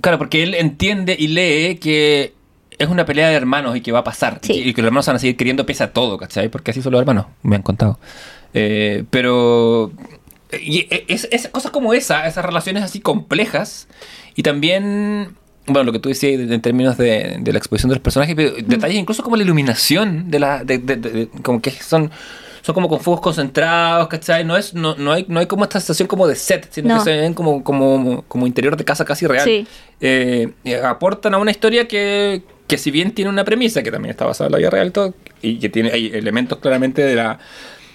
Claro, 0.00 0.16
porque 0.18 0.42
él 0.42 0.54
entiende 0.54 1.14
y 1.18 1.28
lee 1.28 1.76
que 1.76 2.34
es 2.78 2.88
una 2.88 3.04
pelea 3.04 3.28
de 3.28 3.34
hermanos 3.34 3.76
y 3.76 3.82
que 3.82 3.92
va 3.92 3.98
a 4.00 4.04
pasar. 4.04 4.40
Sí. 4.42 4.54
Y 4.54 4.72
que 4.74 4.80
los 4.80 4.88
hermanos 4.88 5.06
van 5.06 5.16
a 5.16 5.18
seguir 5.18 5.36
queriendo 5.36 5.66
pese 5.66 5.84
a 5.84 5.92
todo, 5.92 6.16
¿cachai? 6.16 6.48
Porque 6.48 6.70
así 6.70 6.80
son 6.80 6.92
los 6.92 7.00
hermanos, 7.00 7.26
me 7.42 7.56
han 7.56 7.62
contado. 7.62 7.98
Eh, 8.54 9.04
pero. 9.10 9.92
Y 10.60 10.86
es, 11.08 11.28
es 11.30 11.48
cosas 11.48 11.70
como 11.70 11.94
esa, 11.94 12.26
esas 12.26 12.44
relaciones 12.44 12.82
así 12.82 13.00
complejas. 13.00 13.88
Y 14.34 14.42
también. 14.42 15.36
Bueno, 15.66 15.84
lo 15.84 15.92
que 15.92 15.98
tú 16.00 16.08
decías 16.08 16.40
en 16.40 16.60
términos 16.62 16.96
de, 16.96 17.36
de 17.40 17.52
la 17.52 17.58
exposición 17.58 17.90
de 17.90 17.96
los 17.96 18.02
personajes, 18.02 18.34
pero 18.34 18.52
detalles 18.66 18.96
incluso 18.98 19.22
como 19.22 19.36
la 19.36 19.42
iluminación 19.44 20.30
de 20.30 20.38
la. 20.40 20.64
de- 20.64 20.78
de- 20.78 21.28
como 21.42 21.60
que 21.60 21.70
son. 21.70 22.10
Son 22.62 22.74
como 22.74 22.90
con 22.90 23.00
fuegos 23.00 23.22
concentrados, 23.22 24.06
¿cachai? 24.08 24.44
No, 24.44 24.54
es, 24.54 24.74
no, 24.74 24.94
no, 24.94 25.12
hay, 25.12 25.24
no 25.28 25.40
hay 25.40 25.46
como 25.46 25.64
esta 25.64 25.80
sensación 25.80 26.06
como 26.06 26.26
de 26.26 26.34
set, 26.34 26.68
sino 26.70 26.88
No. 26.90 26.98
que 26.98 27.10
se 27.10 27.16
ven 27.16 27.32
como, 27.32 27.64
como, 27.64 28.22
como 28.28 28.46
interior 28.46 28.76
de 28.76 28.84
casa 28.84 29.06
casi 29.06 29.26
real. 29.26 29.44
Sí. 29.46 29.66
Eh, 30.02 30.50
eh, 30.64 30.76
aportan 30.76 31.32
a 31.32 31.38
una 31.38 31.52
historia 31.52 31.88
que, 31.88 32.42
que 32.66 32.76
si 32.76 32.90
bien 32.90 33.12
tiene 33.12 33.30
una 33.30 33.44
premisa, 33.44 33.82
que 33.82 33.90
también 33.90 34.10
está 34.10 34.26
basada 34.26 34.48
en 34.48 34.52
la 34.52 34.58
vida 34.58 34.68
real 34.68 34.92
todo, 34.92 35.14
y 35.40 35.58
que 35.58 35.70
tiene 35.70 35.90
hay 35.90 36.08
elementos 36.08 36.58
claramente 36.58 37.00
de 37.02 37.14
la 37.14 37.38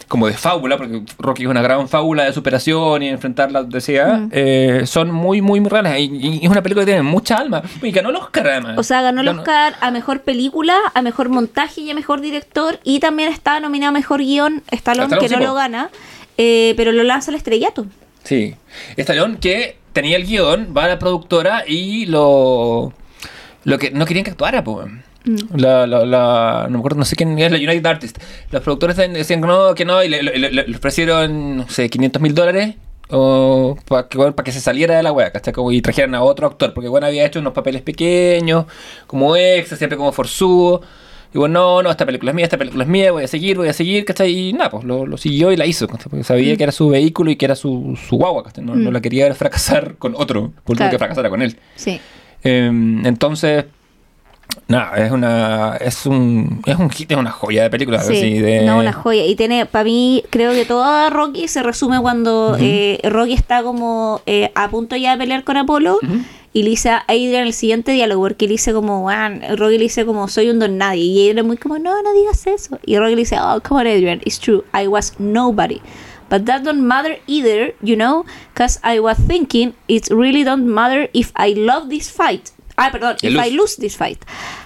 como 0.08 0.28
de 0.28 0.34
fábula, 0.34 0.78
porque 0.78 1.02
Rocky 1.20 1.44
es 1.44 1.50
una 1.50 1.62
gran 1.62 1.88
fábula 1.90 2.24
de 2.26 2.34
superación 2.34 3.02
y 3.04 3.10
enfrentar 3.10 3.52
la 3.52 3.60
adversidad, 3.60 4.20
Mm. 4.20 4.30
eh, 4.32 4.82
son 4.86 5.12
muy, 5.12 5.42
muy, 5.42 5.60
muy 5.60 5.70
reales. 5.70 6.00
Y, 6.00 6.40
y 6.40 6.40
es 6.46 6.50
una 6.50 6.62
película 6.62 6.86
que 6.86 6.92
tiene 6.92 7.02
mucha 7.02 7.36
alma. 7.38 7.64
Y 7.82 7.92
ganó 7.92 8.10
el 8.10 8.16
Oscar 8.18 8.48
además. 8.48 8.78
O 8.78 8.84
sea, 8.84 9.02
ganó 9.02 9.22
el 9.22 9.28
Ganó- 9.28 9.40
Oscar 9.42 9.76
a 9.82 9.92
mejor 9.92 10.22
película, 10.22 10.78
a 10.94 11.02
mejor 11.02 11.30
montaje 11.30 11.82
y 11.82 11.90
a 11.92 11.96
mejor 11.96 12.22
director. 12.22 12.80
Y 12.84 13.00
también 13.00 13.30
está 13.32 13.60
nominado 13.60 13.90
a 13.90 13.94
mejor 13.94 14.20
guion 14.22 14.62
Stallone, 14.72 15.06
Stallone, 15.06 15.18
que 15.20 15.28
sí, 15.30 15.34
no 15.36 15.40
po. 15.40 15.46
lo 15.48 15.54
gana, 15.56 15.90
eh, 16.38 16.74
pero 16.78 16.92
lo 16.92 17.04
lanza 17.04 17.32
al 17.32 17.36
estrellato. 17.36 17.86
Sí. 18.24 18.56
Stallone 18.98 19.38
que 19.40 19.78
tenía 19.94 20.18
el 20.18 20.26
guion, 20.26 20.74
va 20.78 20.86
a 20.86 20.88
la 20.90 21.00
productora 21.00 21.64
y 21.68 22.06
lo. 22.06 22.94
Lo 23.64 23.80
que 23.80 23.90
no 23.90 24.06
querían 24.06 24.24
que 24.26 24.32
actuara, 24.32 24.64
pues. 24.64 24.88
La, 25.56 25.88
la, 25.88 26.06
la- 26.06 26.64
no 26.70 26.74
me 26.74 26.78
acuerdo, 26.80 27.00
no 27.00 27.06
sé 27.06 27.16
quién 27.16 27.38
es 27.40 27.52
la 27.52 27.58
United 27.58 27.86
Artists. 27.86 28.22
Los 28.52 28.62
productores 28.62 28.96
decían 28.98 29.42
que 29.42 29.48
no, 29.48 29.74
que 29.76 29.86
no, 29.86 30.04
y 30.04 30.10
le, 30.10 30.22
le- 30.24 30.76
ofrecieron, 30.76 31.58
no 31.58 31.70
sé, 31.70 31.90
500 31.90 32.22
mil 32.22 32.34
dólares 32.36 32.76
para 33.88 34.08
que, 34.44 34.52
se 34.52 34.60
saliera 34.60 34.98
de 34.98 35.04
la 35.04 35.12
wea, 35.12 35.32
¿cachai? 35.32 35.54
Como, 35.54 35.72
y 35.72 35.82
trajeran 35.82 36.16
a 36.16 36.24
otro 36.24 36.48
actor, 36.48 36.74
porque 36.74 36.90
bueno, 36.90 37.08
había 37.08 37.26
hecho 37.26 37.40
unos 37.40 37.54
papeles 37.54 37.82
pequeños, 37.82 38.66
como 39.08 39.36
extra, 39.36 39.78
siempre 39.78 39.98
como 39.98 40.12
forzudo. 40.12 40.82
Y 41.34 41.38
bueno, 41.38 41.60
no, 41.60 41.84
no, 41.84 41.92
esta 41.92 42.06
película 42.06 42.32
es 42.32 42.36
mía, 42.36 42.46
esta 42.46 42.58
película 42.58 42.84
es 42.84 42.90
mía, 42.90 43.12
voy 43.12 43.24
a 43.26 43.28
seguir, 43.28 43.58
voy 43.58 43.68
a 43.68 43.74
seguir, 43.74 44.06
¿cachai? 44.06 44.32
Y 44.50 44.54
nada, 44.54 44.70
pues 44.70 44.86
lo, 44.86 45.06
lo 45.06 45.18
siguió 45.18 45.52
y 45.52 45.58
la 45.58 45.66
hizo, 45.66 45.86
¿cachai? 45.88 46.10
Porque 46.10 46.24
sabía 46.24 46.56
que 46.56 46.64
era 46.64 46.72
su 46.72 46.88
vehículo 46.90 47.30
y 47.30 47.36
que 47.36 47.46
era 47.46 47.56
su, 47.56 48.00
su 48.08 48.16
guagua, 48.16 48.44
¿cachai? 48.44 48.64
No, 48.64 48.76
no 48.76 48.90
la 48.92 49.02
quería 49.02 49.34
fracasar 49.36 49.96
con 49.98 50.16
otro, 50.16 50.54
por 50.64 50.78
Claro. 50.78 50.92
que 50.92 50.98
fracasara 50.98 51.30
con 51.30 51.42
él. 51.42 51.58
Sí. 51.76 52.00
Eh, 52.44 52.68
entonces, 53.04 53.66
nada, 54.68 54.98
es 54.98 55.12
una 55.12 55.78
es 55.78 56.06
un 56.06 56.62
es 56.66 56.76
un 56.76 56.90
hit, 56.90 57.12
es 57.12 57.18
una 57.18 57.32
joya 57.32 57.64
de 57.64 57.70
película. 57.70 58.00
Sí, 58.02 58.18
así 58.18 58.40
de, 58.40 58.66
no, 58.66 58.80
una 58.80 58.94
joya. 58.94 59.26
Y 59.26 59.36
tiene, 59.36 59.66
para 59.66 59.84
mí, 59.84 60.24
creo 60.30 60.52
que 60.54 60.66
todo 60.66 61.10
Rocky 61.10 61.48
se 61.48 61.64
resume 61.64 62.00
cuando 62.00 62.58
eh, 62.60 63.00
Rocky 63.04 63.34
está 63.34 63.64
como 63.64 64.22
eh, 64.26 64.52
a 64.56 64.70
punto 64.70 64.96
ya 64.96 65.12
de 65.12 65.18
pelear 65.18 65.44
con 65.44 65.58
Apolo. 65.58 66.00
Y 66.54 66.64
le 66.64 66.70
dice 66.70 66.90
a 66.90 67.00
Adrian 67.10 67.46
el 67.48 67.52
siguiente 67.52 67.92
diálogo, 67.92 68.24
porque 68.24 68.46
le 68.46 68.54
dice 68.54 68.72
como, 68.72 69.10
Rocky 69.58 69.78
le 69.78 69.84
dice 69.84 70.06
como, 70.06 70.30
soy 70.30 70.50
un 70.50 70.60
don 70.60 70.78
nadie. 70.78 71.04
Y 71.04 71.30
Adrian 71.30 71.46
muy 71.46 71.58
como, 71.58 71.78
no, 71.80 72.02
no 72.02 72.14
digas 72.14 72.48
eso. 72.48 72.80
Y 72.86 72.98
Rocky 72.98 73.16
le 73.16 73.22
dice, 73.24 73.38
oh, 73.42 73.60
come 73.62 73.82
on 73.82 73.88
Adrian, 73.88 74.22
it's 74.24 74.40
true, 74.40 74.64
I 74.74 74.88
was 74.88 75.20
nobody. 75.20 75.82
But 76.30 76.46
that 76.46 76.64
don't 76.64 76.88
matter 76.88 77.18
either, 77.28 77.74
you 77.82 77.96
know, 77.96 78.26
because 78.54 78.80
I 78.84 79.00
was 79.00 79.18
thinking 79.28 79.74
it 79.88 80.10
really 80.10 80.44
don't 80.44 80.66
matter 80.66 81.08
if 81.14 81.32
I 81.36 81.54
love 81.54 81.90
this 81.90 82.10
fight. 82.10 82.52
Ah, 82.78 82.92
perdón, 82.92 83.16
if 83.24 83.32
lose. 83.34 83.40
I 83.40 83.50
lose 83.56 83.76
this 83.78 83.96
fight. 83.96 84.20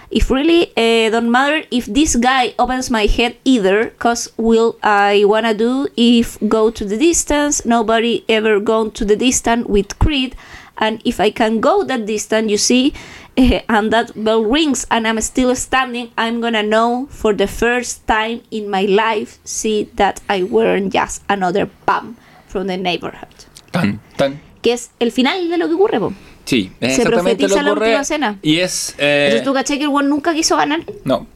If 0.10 0.32
really 0.32 0.74
uh, 0.76 1.12
don't 1.12 1.30
matter 1.30 1.62
if 1.70 1.86
this 1.86 2.16
guy 2.16 2.56
opens 2.58 2.90
my 2.90 3.06
head 3.06 3.38
either, 3.46 3.94
cause 4.00 4.34
will 4.38 4.78
I 4.82 5.24
wanna 5.26 5.54
do 5.54 5.88
if 5.96 6.38
go 6.48 6.72
to 6.72 6.84
the 6.86 6.98
distance? 6.98 7.66
Nobody 7.66 8.26
ever 8.28 8.60
gone 8.60 8.90
to 8.98 9.06
the 9.06 9.16
distance 9.16 9.68
with 9.68 10.00
Creed, 10.00 10.36
and 10.80 11.02
if 11.06 11.20
I 11.20 11.30
can 11.30 11.60
go 11.60 11.84
that 11.84 12.08
distance, 12.08 12.50
you 12.50 12.58
see, 12.58 12.94
eh, 13.38 13.62
and 13.70 13.94
that 13.94 14.12
bell 14.16 14.44
rings 14.44 14.88
and 14.90 15.08
I'm 15.08 15.22
still 15.22 15.54
standing, 15.56 16.10
I'm 16.18 16.42
gonna 16.42 16.64
know 16.64 17.08
for 17.12 17.34
the 17.34 17.48
first 17.48 18.08
time 18.08 18.42
in 18.50 18.70
my 18.70 18.84
life, 18.90 19.38
see 19.44 19.90
that 19.96 20.22
I 20.28 20.44
weren't 20.44 20.92
just 20.94 21.22
another 21.30 21.70
bum 21.86 22.18
from 22.48 22.66
the 22.66 22.78
neighborhood. 22.78 23.46
Tan, 23.72 24.00
tan. 24.18 24.42
Que 24.64 24.74
es 24.74 24.90
el 25.00 25.12
final 25.12 25.48
de 25.48 25.58
lo 25.58 25.68
que 25.68 25.76
ocurre, 25.76 26.00
po. 26.00 26.14
Sí, 26.50 26.72
es 26.80 26.96
Se 26.96 27.02
exactamente 27.04 27.46
profetiza 27.46 27.56
lo 27.58 27.62
la 27.62 27.64
que 27.64 27.72
ocurre. 27.72 27.86
última 27.88 28.02
escena. 28.02 28.40
Y 28.42 28.60
es. 28.60 28.96
eh, 28.98 29.26
Entonces 29.28 29.44
tú 29.46 29.54
caché 29.54 29.78
que 29.78 29.84
el 29.84 29.90
weón 29.90 30.10
nunca 30.10 30.34
quiso 30.34 30.58
ganar. 30.58 30.80
no. 31.04 31.28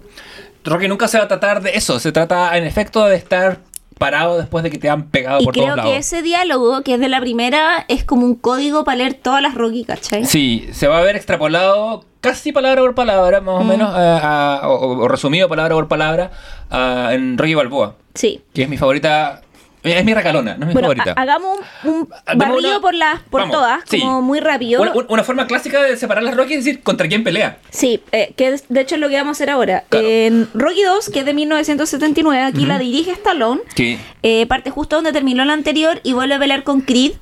Rocky 0.65 0.87
nunca 0.87 1.09
se 1.09 1.17
va 1.17 1.25
a 1.25 1.27
tratar 1.27 1.61
de 1.61 1.71
eso. 1.75 1.99
Se 1.99 2.13
trata, 2.13 2.57
en 2.57 2.63
efecto, 2.63 3.03
de 3.05 3.17
estar 3.17 3.59
parado 3.97 4.37
después 4.37 4.63
de 4.63 4.71
que 4.71 4.77
te 4.77 4.89
han 4.89 5.09
pegado 5.09 5.41
Y 5.41 5.43
por 5.43 5.53
creo 5.53 5.65
todos 5.65 5.75
que 5.75 5.81
lados. 5.91 5.97
ese 5.97 6.21
diálogo, 6.21 6.83
que 6.83 6.93
es 6.95 6.99
de 7.01 7.09
la 7.09 7.19
primera, 7.19 7.83
es 7.89 8.05
como 8.05 8.25
un 8.25 8.35
código 8.35 8.85
para 8.85 8.97
leer 8.97 9.13
todas 9.13 9.41
las 9.41 9.55
Rocky, 9.55 9.83
¿cachai? 9.83 10.23
Sí, 10.25 10.69
se 10.71 10.87
va 10.87 10.99
a 10.99 11.01
ver 11.01 11.15
extrapolado 11.17 12.05
casi 12.21 12.53
palabra 12.53 12.81
por 12.81 12.95
palabra, 12.95 13.41
más 13.41 13.55
Mm. 13.55 13.61
o 13.61 13.63
menos, 13.65 13.93
a- 13.93 14.59
a- 14.61 14.69
o, 14.69 14.99
o 15.03 15.07
resumido 15.09 15.49
palabra 15.49 15.75
por 15.75 15.89
palabra, 15.89 16.31
a- 16.71 17.09
en 17.11 17.37
Rocky 17.37 17.53
Balboa, 17.55 17.97
Sí. 18.15 18.41
que 18.53 18.63
es 18.63 18.69
mi 18.69 18.77
favorita. 18.77 19.41
Es 19.83 20.05
mi 20.05 20.13
recalona, 20.13 20.55
no 20.55 20.61
es 20.63 20.67
mi 20.67 20.73
Bueno, 20.73 20.87
favorita. 20.89 21.13
ha- 21.17 21.21
hagamos 21.21 21.59
un, 21.83 21.91
un 21.93 22.07
una- 22.51 22.79
por 22.79 22.93
las 22.93 23.19
por 23.29 23.41
Vamos, 23.41 23.55
todas, 23.55 23.81
sí. 23.85 23.99
como 23.99 24.21
muy 24.21 24.39
rápido. 24.39 24.81
Una, 24.81 24.93
una- 25.09 25.23
forma 25.23 25.45
clásica 25.47 25.81
de 25.83 25.97
separar 25.97 26.23
las 26.23 26.35
Rocky 26.37 26.53
es 26.53 26.63
decir 26.65 26.81
contra 26.83 27.07
quién 27.07 27.23
pelea. 27.23 27.57
Sí, 27.69 28.01
eh, 28.11 28.33
que 28.37 28.55
de 28.69 28.81
hecho 28.81 28.95
es 28.95 29.01
lo 29.01 29.09
que 29.09 29.15
vamos 29.15 29.29
a 29.29 29.37
hacer 29.37 29.49
ahora. 29.49 29.83
Claro. 29.89 30.07
En 30.07 30.47
Rocky 30.53 30.83
2, 30.83 31.09
que 31.09 31.19
es 31.19 31.25
de 31.25 31.33
1979, 31.33 32.43
aquí 32.43 32.65
la 32.65 32.79
dirige 32.79 33.11
Stallone. 33.11 33.61
Sí. 33.75 33.99
Eh, 34.21 34.45
parte 34.47 34.69
justo 34.69 34.95
donde 34.95 35.11
terminó 35.11 35.43
la 35.45 35.53
anterior 35.53 35.99
y 36.03 36.13
vuelve 36.13 36.35
a 36.35 36.39
pelear 36.39 36.63
con 36.63 36.81
Creed. 36.81 37.13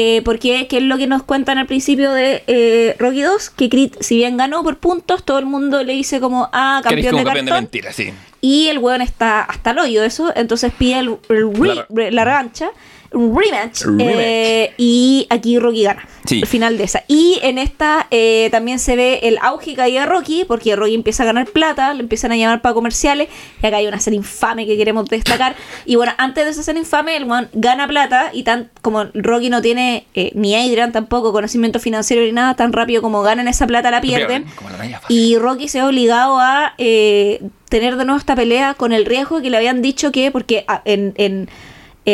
Eh, 0.00 0.22
porque 0.24 0.68
que 0.68 0.76
es 0.78 0.82
lo 0.84 0.96
que 0.96 1.06
nos 1.08 1.24
cuentan 1.24 1.58
al 1.58 1.66
principio 1.66 2.12
de 2.12 2.44
eh, 2.46 2.94
Rocky 3.00 3.22
2, 3.22 3.50
que 3.50 3.68
Creed, 3.68 3.92
si 4.00 4.16
bien 4.16 4.36
ganó 4.36 4.62
por 4.62 4.78
puntos, 4.78 5.24
todo 5.24 5.38
el 5.40 5.46
mundo 5.46 5.82
le 5.82 5.92
dice 5.94 6.20
como, 6.20 6.48
ah, 6.52 6.80
campeón 6.84 7.10
como 7.16 7.18
de 7.18 7.24
cartón. 7.24 7.64
mentiras, 7.64 7.96
sí. 7.96 8.12
Y 8.40 8.68
el 8.68 8.78
weón 8.78 9.02
está 9.02 9.40
hasta 9.42 9.72
el 9.72 9.78
hoyo 9.80 10.00
de 10.02 10.06
eso, 10.06 10.32
entonces 10.36 10.72
pide 10.78 11.00
el, 11.00 11.16
el 11.30 11.52
re- 11.54 11.74
La- 11.74 11.86
re- 11.90 12.10
la 12.12 12.24
revancha, 12.24 12.70
un 13.12 13.38
rematch, 13.38 13.84
eh, 13.98 14.72
y 14.76 15.26
aquí 15.30 15.58
Rocky 15.58 15.84
gana. 15.84 16.06
Sí. 16.26 16.40
El 16.40 16.46
final 16.46 16.76
de 16.76 16.84
esa. 16.84 17.04
Y 17.08 17.38
en 17.42 17.56
esta 17.56 18.06
eh, 18.10 18.48
también 18.50 18.78
se 18.78 18.96
ve 18.96 19.20
el 19.22 19.38
auge 19.40 19.70
y 19.70 19.74
caída 19.74 20.00
de 20.02 20.06
Rocky, 20.06 20.44
porque 20.46 20.76
Rocky 20.76 20.94
empieza 20.94 21.22
a 21.22 21.26
ganar 21.26 21.46
plata, 21.46 21.94
le 21.94 22.00
empiezan 22.00 22.32
a 22.32 22.36
llamar 22.36 22.60
para 22.60 22.74
comerciales, 22.74 23.28
y 23.62 23.66
acá 23.66 23.78
hay 23.78 23.86
una 23.86 23.96
escena 23.96 24.16
infame 24.16 24.66
que 24.66 24.76
queremos 24.76 25.08
destacar. 25.08 25.56
Y 25.86 25.96
bueno, 25.96 26.12
antes 26.18 26.44
de 26.44 26.50
esa 26.50 26.60
escena 26.60 26.80
infame, 26.80 27.16
el 27.16 27.24
weón 27.24 27.48
gana 27.54 27.88
plata, 27.88 28.30
y 28.32 28.42
tan 28.42 28.70
como 28.82 29.04
Rocky 29.14 29.48
no 29.48 29.62
tiene, 29.62 30.06
eh, 30.14 30.30
ni 30.34 30.54
Adrian 30.54 30.92
tampoco, 30.92 31.32
conocimiento 31.32 31.80
financiero 31.80 32.22
ni 32.22 32.32
nada, 32.32 32.54
tan 32.54 32.72
rápido 32.72 33.00
como 33.00 33.22
ganan 33.22 33.48
esa 33.48 33.66
plata 33.66 33.90
la 33.90 34.02
pierden. 34.02 34.44
La. 34.78 35.00
Y 35.08 35.38
Rocky 35.38 35.68
se 35.68 35.80
ha 35.80 35.86
obligado 35.86 36.38
a 36.38 36.74
eh, 36.76 37.40
tener 37.68 37.96
de 37.96 38.04
nuevo 38.04 38.18
esta 38.18 38.34
pelea 38.36 38.74
con 38.74 38.92
el 38.92 39.04
riesgo 39.04 39.40
que 39.40 39.50
le 39.50 39.56
habían 39.56 39.82
dicho 39.82 40.12
que, 40.12 40.30
porque 40.30 40.64
ah, 40.68 40.82
en, 40.84 41.14
en, 41.16 41.48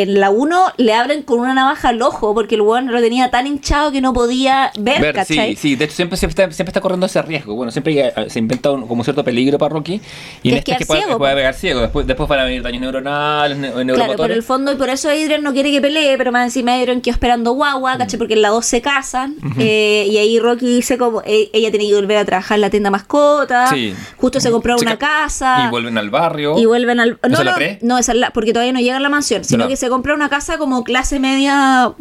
en 0.01 0.19
la 0.19 0.29
1 0.29 0.73
le 0.77 0.93
abren 0.93 1.23
con 1.23 1.39
una 1.39 1.53
navaja 1.53 1.89
al 1.89 2.01
ojo 2.01 2.33
porque 2.33 2.55
el 2.55 2.61
weón 2.61 2.91
lo 2.91 2.99
tenía 3.01 3.29
tan 3.31 3.47
hinchado 3.47 3.91
que 3.91 4.01
no 4.01 4.13
podía 4.13 4.71
ver, 4.77 5.01
Ver, 5.01 5.15
¿cachai? 5.15 5.55
sí, 5.55 5.69
sí, 5.69 5.75
de 5.75 5.85
hecho 5.85 5.95
siempre, 5.95 6.17
siempre, 6.17 6.43
está, 6.43 6.53
siempre 6.55 6.69
está 6.71 6.81
corriendo 6.81 7.05
ese 7.05 7.21
riesgo. 7.21 7.55
Bueno, 7.55 7.71
siempre 7.71 7.99
eh, 8.07 8.13
se 8.29 8.39
inventa 8.39 8.71
un, 8.71 8.87
como 8.87 9.03
cierto 9.03 9.23
peligro 9.23 9.57
para 9.57 9.73
Rocky. 9.73 10.01
Y 10.43 10.49
en 10.49 10.55
es 10.55 10.59
este 10.59 10.71
es 10.73 10.77
que 10.79 10.85
puede, 10.85 11.01
ciego, 11.03 11.17
puede 11.17 11.33
po. 11.33 11.37
pegar 11.37 11.53
ciego. 11.53 11.81
Después, 11.81 12.07
después 12.07 12.27
van 12.29 12.39
a 12.39 12.43
venir 12.45 12.61
daños 12.61 12.81
neuronales, 12.81 13.57
ne- 13.57 13.67
Claro, 13.69 13.83
neuromotores. 13.85 14.17
pero 14.21 14.33
el 14.33 14.43
fondo, 14.43 14.71
y 14.71 14.75
por 14.75 14.89
eso 14.89 15.09
Adrian 15.09 15.43
no 15.43 15.53
quiere 15.53 15.71
que 15.71 15.81
pelee, 15.81 16.17
pero 16.17 16.31
más 16.31 16.45
encima 16.45 16.73
Adrian 16.75 17.01
quedó 17.01 17.13
esperando 17.13 17.51
guagua. 17.53 17.97
¿cachai? 17.97 18.17
Porque 18.17 18.33
en 18.33 18.41
la 18.41 18.49
2 18.49 18.65
se 18.65 18.81
casan, 18.81 19.35
eh, 19.59 20.07
y 20.09 20.17
ahí 20.17 20.39
Rocky 20.39 20.65
dice 20.65 20.97
como, 20.97 21.21
eh, 21.25 21.49
ella 21.53 21.69
tiene 21.71 21.87
que 21.87 21.95
volver 21.95 22.17
a 22.17 22.25
trabajar 22.25 22.55
en 22.57 22.61
la 22.61 22.69
tienda 22.69 22.89
mascota, 22.89 23.67
Sí. 23.67 23.93
justo 24.17 24.39
se 24.39 24.51
compró 24.51 24.75
una 24.77 24.97
casa, 24.97 25.65
Y 25.67 25.69
vuelven 25.69 25.97
al 25.97 26.09
barrio. 26.09 26.57
y 26.57 26.65
vuelven 26.65 26.99
al... 26.99 27.19
¿Esa 27.23 27.29
No, 27.29 27.43
no, 27.43 27.55
no, 27.81 27.97
esa 27.97 28.11
es 28.11 28.17
la, 28.17 28.31
porque 28.31 28.51
todavía 28.53 28.73
no 28.73 28.79
llega 28.79 28.97
a 28.97 28.99
la 28.99 29.09
mansión, 29.09 29.43
sino 29.43 29.63
No. 29.63 29.69
que 29.69 29.75
se 29.75 29.84
compra 29.89 30.13
una 30.13 30.29
casa 30.29 30.57
como 30.57 30.83
clase 30.83 31.19
media... 31.19 31.93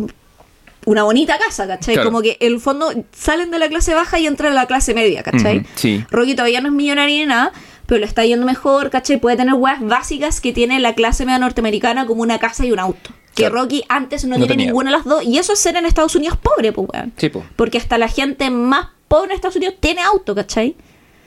Una 0.86 1.02
bonita 1.05 1.39
casa, 1.39 1.66
¿cachai? 1.66 1.94
Claro. 1.94 2.11
Como 2.11 2.20
que 2.20 2.36
el 2.40 2.61
fondo 2.61 2.93
salen 3.16 3.51
de 3.51 3.59
la 3.59 3.69
clase 3.70 3.94
baja 3.94 4.19
y 4.19 4.27
entran 4.27 4.52
a 4.52 4.55
la 4.55 4.66
clase 4.66 4.93
media, 4.93 5.23
¿cachai? 5.23 5.65
Sí. 5.77 6.05
Rocky 6.11 6.35
todavía 6.35 6.61
no 6.61 6.69
es 6.69 6.74
millonario 6.74 7.16
ni 7.20 7.24
nada, 7.24 7.52
pero 7.86 8.01
le 8.01 8.06
está 8.06 8.23
yendo 8.27 8.44
mejor, 8.44 8.90
¿cachai? 8.90 9.16
Puede 9.19 9.39
tener 9.39 9.55
weas 9.55 9.81
básicas 9.81 10.43
que 10.43 10.52
tiene 10.52 10.78
la 10.81 10.94
clase 10.94 11.24
media 11.24 11.39
norteamericana 11.39 12.05
como 12.06 12.20
una 12.20 12.39
casa 12.39 12.66
y 12.66 12.73
un 12.73 12.81
auto. 12.81 13.11
Que 13.35 13.44
Claro. 13.44 13.62
Rocky 13.62 13.82
antes 13.89 14.24
no, 14.24 14.32
No 14.32 14.36
tiene 14.36 14.48
tenía. 14.48 14.66
ninguna 14.66 14.90
de 14.90 14.97
las 14.98 15.06
dos. 15.06 15.24
Y 15.24 15.39
eso 15.39 15.55
es 15.55 15.59
ser 15.59 15.74
en 15.77 15.86
Estados 15.86 16.15
Unidos 16.16 16.36
pobre, 16.36 16.70
pues, 16.73 16.86
weón. 16.93 17.15
Sí, 17.16 17.31
po. 17.31 17.43
Porque 17.56 17.78
hasta 17.78 17.97
la 17.97 18.09
gente 18.09 18.51
más 18.51 18.89
pobre 19.09 19.31
en 19.31 19.36
Estados 19.36 19.56
Unidos 19.56 19.77
tiene 19.81 20.02
auto, 20.02 20.35
¿cachai? 20.35 20.77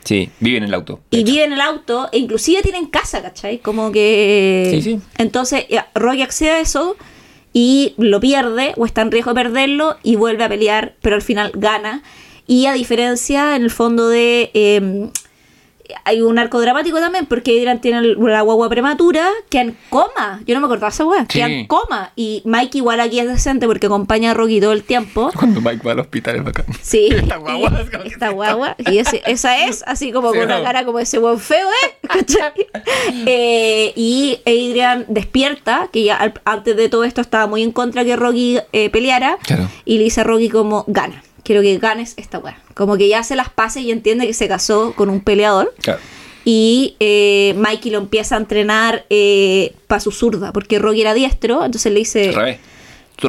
Sí, 0.07 0.29
vive 0.39 0.57
en 0.57 0.63
el 0.63 0.73
auto. 0.73 1.01
Y 1.11 1.17
hecho. 1.17 1.31
vive 1.31 1.43
en 1.43 1.51
el 1.51 1.59
auto, 1.59 2.07
e 2.13 2.17
inclusive 2.17 2.61
tienen 2.61 2.85
casa, 2.85 3.21
¿cachai? 3.21 3.57
Como 3.57 3.91
que... 3.91 4.69
Sí, 4.71 4.81
sí. 4.81 4.99
Entonces, 5.17 5.65
ya, 5.69 5.89
Rocky 5.95 6.21
accede 6.21 6.51
a 6.51 6.59
eso 6.61 6.95
y 7.51 7.93
lo 7.97 8.21
pierde, 8.21 8.73
o 8.77 8.85
está 8.85 9.01
en 9.01 9.11
riesgo 9.11 9.31
de 9.31 9.43
perderlo, 9.43 9.97
y 10.03 10.15
vuelve 10.15 10.45
a 10.45 10.49
pelear, 10.49 10.95
pero 11.01 11.17
al 11.17 11.21
final 11.21 11.51
gana. 11.55 12.03
Y 12.47 12.67
a 12.67 12.73
diferencia, 12.73 13.57
en 13.57 13.63
el 13.63 13.69
fondo 13.71 14.07
de... 14.07 14.49
eh, 14.53 15.09
hay 16.03 16.22
un 16.22 16.38
arco 16.39 16.59
dramático 16.61 16.99
también, 16.99 17.26
porque 17.26 17.51
Adrian 17.57 17.81
tiene 17.81 18.01
la 18.01 18.41
guagua 18.41 18.69
prematura, 18.69 19.27
que 19.49 19.59
en 19.59 19.77
coma. 19.89 20.41
Yo 20.45 20.53
no 20.55 20.61
me 20.61 20.65
acordaba 20.68 20.89
esa 20.89 21.05
weá, 21.05 21.22
Sí. 21.30 21.39
que 21.39 21.41
en 21.43 21.68
coma. 21.68 22.11
Y 22.15 22.41
Mike 22.45 22.77
igual 22.80 22.99
aquí 22.99 23.19
es 23.19 23.27
decente 23.27 23.68
porque 23.68 23.88
acompaña 23.88 24.31
a 24.31 24.34
Rocky 24.34 24.59
todo 24.61 24.73
el 24.73 24.84
tiempo. 24.84 25.30
Cuando 25.35 25.61
Mike 25.61 25.81
va 25.85 25.91
al 25.93 25.99
hospital 25.99 26.35
es 26.38 26.43
bacán. 26.43 26.65
Sí. 26.81 27.09
Esta 27.11 27.38
guagua 27.38 27.72
y- 27.72 27.81
es 27.84 27.89
como 27.89 28.03
esta 28.03 28.30
guagua. 28.30 28.76
Y 28.80 28.97
ese- 28.97 29.22
esa 29.26 29.65
es 29.65 29.84
así 29.88 30.11
como 30.11 30.31
Sí, 30.31 30.38
con 30.39 30.45
una 30.47 30.61
cara 30.64 30.85
como 30.85 30.99
ese 30.99 31.18
buen 31.19 31.39
feo, 31.39 31.68
¿eh? 31.84 31.95
Eh, 33.26 33.93
y 33.95 34.39
Adrian 34.45 35.05
despierta, 35.07 35.89
que 35.91 36.03
ya 36.03 36.15
al- 36.18 36.41
antes 36.45 36.76
de 36.76 36.89
todo 36.89 37.03
esto 37.03 37.22
estaba 37.22 37.47
muy 37.47 37.64
en 37.64 37.72
contra 37.72 38.03
que 38.03 38.15
Rocky 38.15 38.59
eh, 38.73 38.89
peleara. 38.89 39.38
Claro. 39.43 39.68
Y 39.85 39.97
le 39.97 40.05
dice 40.05 40.22
a 40.22 40.23
Rocky 40.23 40.49
como, 40.49 40.84
gana. 40.88 41.23
Quiero 41.48 41.61
que 41.61 41.78
ganes 41.78 42.14
esta 42.18 42.40
weá. 42.40 42.57
Como 42.74 42.98
que 42.98 43.07
ya 43.07 43.24
se 43.24 43.38
las 43.38 43.49
pases 43.49 43.84
y 43.84 43.91
entiende 43.91 44.28
que 44.28 44.34
se 44.34 44.49
casó 44.49 44.91
con 44.98 45.10
un 45.10 45.22
peleador. 45.22 45.74
Claro. 45.82 45.99
Y 46.44 46.95
eh, 46.99 47.53
Mikey 47.57 47.90
lo 47.91 47.99
empieza 47.99 48.36
a 48.36 48.40
entrenar 48.40 49.06
para 49.88 50.02
su 50.02 50.11
zurda, 50.11 50.52
porque 50.52 50.78
Rocky 50.78 51.02
era 51.02 51.14
diestro, 51.14 51.64
entonces 51.64 51.91
le 51.94 51.99
dice... 51.99 52.32
Revés. 52.34 52.60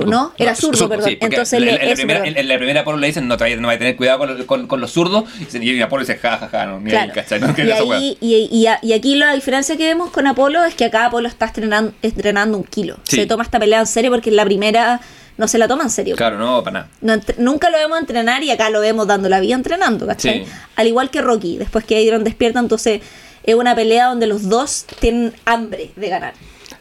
No, 0.07 0.33
era 0.37 0.55
zurdo, 0.55 0.87
perdón. 0.89 1.17
Entonces 1.19 1.55
en, 1.55 1.65
le- 1.65 1.83
en 1.83 1.89
la 1.89 1.95
primera, 1.95 2.27
en, 2.27 2.37
en 2.37 2.49
la 2.49 2.57
primera 2.59 2.81
Apolo 2.83 2.99
le 2.99 3.07
dicen 3.07 3.27
no, 3.27 3.39
te- 3.39 3.57
no 3.57 3.69
va 3.69 3.75
a 3.75 3.79
tener 3.79 3.97
cuidado 3.97 4.19
con, 4.19 4.45
con, 4.45 4.67
con 4.67 4.81
los 4.83 4.91
zurdos. 4.93 5.25
Y 5.55 5.81
Apolo 5.81 6.03
dice 6.05 6.19
ja, 6.19 6.37
ja, 6.37 6.49
ja, 6.49 6.67
no, 6.67 6.79
ni 6.79 6.91
ahí, 6.91 7.09
Claro. 7.09 7.13
¿cachai? 7.15 7.41
No, 7.41 7.55
y, 7.57 7.71
ahí- 7.95 8.19
y, 8.21 8.69
y- 8.83 8.93
aquí 8.93 9.15
la 9.15 9.33
diferencia 9.35 9.79
que 9.79 9.85
vemos 9.87 10.11
con 10.11 10.27
Apolo 10.27 10.63
es 10.65 10.75
que 10.75 10.85
acá 10.85 11.07
Apolo 11.07 11.27
está 11.27 11.47
estrenando, 11.47 11.93
entrenando 12.03 12.59
un 12.59 12.65
kilo. 12.65 12.99
Sí. 13.05 13.17
Se 13.17 13.27
toma 13.27 13.45
esta 13.45 13.59
pelea 13.59 13.81
en 13.81 13.87
serio 13.87 14.11
porque 14.11 14.29
en 14.29 14.37
la 14.37 14.45
primera 14.45 15.01
no 15.39 15.49
se 15.49 15.57
la 15.57 15.67
toma 15.67 15.85
en 15.85 15.91
serio. 15.91 16.17
Claro, 16.17 16.37
no, 16.39 16.63
para 16.63 16.81
nada. 16.81 16.89
No 17.01 17.15
nunca 17.39 17.71
lo 17.71 17.79
vemos 17.79 17.99
entrenar 17.99 18.43
y 18.43 18.51
acá 18.51 18.69
lo 18.69 18.81
vemos 18.81 19.07
dando 19.07 19.29
la 19.29 19.41
vida 19.41 19.55
entrenando, 19.55 20.07
¿cachai? 20.07 20.45
Sí. 20.45 20.53
Al 20.77 20.87
igual 20.87 21.11
que 21.11 21.23
Rocky, 21.23 21.57
después 21.57 21.85
que 21.85 21.97
Adrian 21.97 22.25
despierta, 22.25 22.59
entonces 22.59 23.01
es 23.45 23.55
una 23.55 23.75
pelea 23.75 24.07
donde 24.09 24.27
los 24.27 24.49
dos 24.49 24.85
tienen 25.01 25.33
hambre 25.47 25.93
de 25.97 26.09
ganar. 26.09 26.35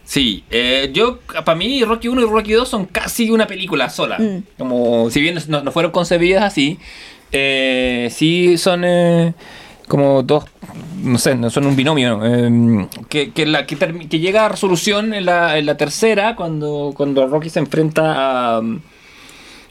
Sí, 0.04 0.44
eh, 0.50 0.90
yo, 0.94 1.20
para 1.20 1.56
mí, 1.56 1.84
Rocky 1.84 2.08
1 2.08 2.22
y 2.22 2.26
Rocky 2.26 2.54
2 2.54 2.68
son 2.68 2.86
casi 2.86 3.30
una 3.30 3.46
película 3.46 3.90
sola. 3.90 4.18
Mm. 4.18 4.44
Como, 4.58 5.10
si 5.12 5.22
bien 5.22 5.38
no, 5.48 5.64
no 5.64 5.72
fueron 5.72 5.92
concebidas 5.92 6.44
así, 6.44 6.80
eh, 7.32 8.10
sí 8.12 8.58
son 8.58 8.84
eh, 8.86 9.34
como 9.88 10.24
dos, 10.24 10.46
no 11.02 11.18
sé, 11.18 11.36
no 11.36 11.50
son 11.50 11.66
un 11.66 11.76
binomio. 11.76 12.20
eh, 12.24 12.88
que, 13.10 13.32
que, 13.32 13.46
la, 13.46 13.66
que, 13.66 13.78
que 14.10 14.20
llega 14.20 14.46
a 14.46 14.50
resolución 14.50 15.14
en 15.14 15.26
la, 15.26 15.58
en 15.58 15.66
la 15.66 15.78
tercera, 15.78 16.36
cuando, 16.36 16.94
cuando 16.96 17.28
Rocky 17.28 17.50
se 17.50 17.60
enfrenta 17.60 18.58
a. 18.58 18.62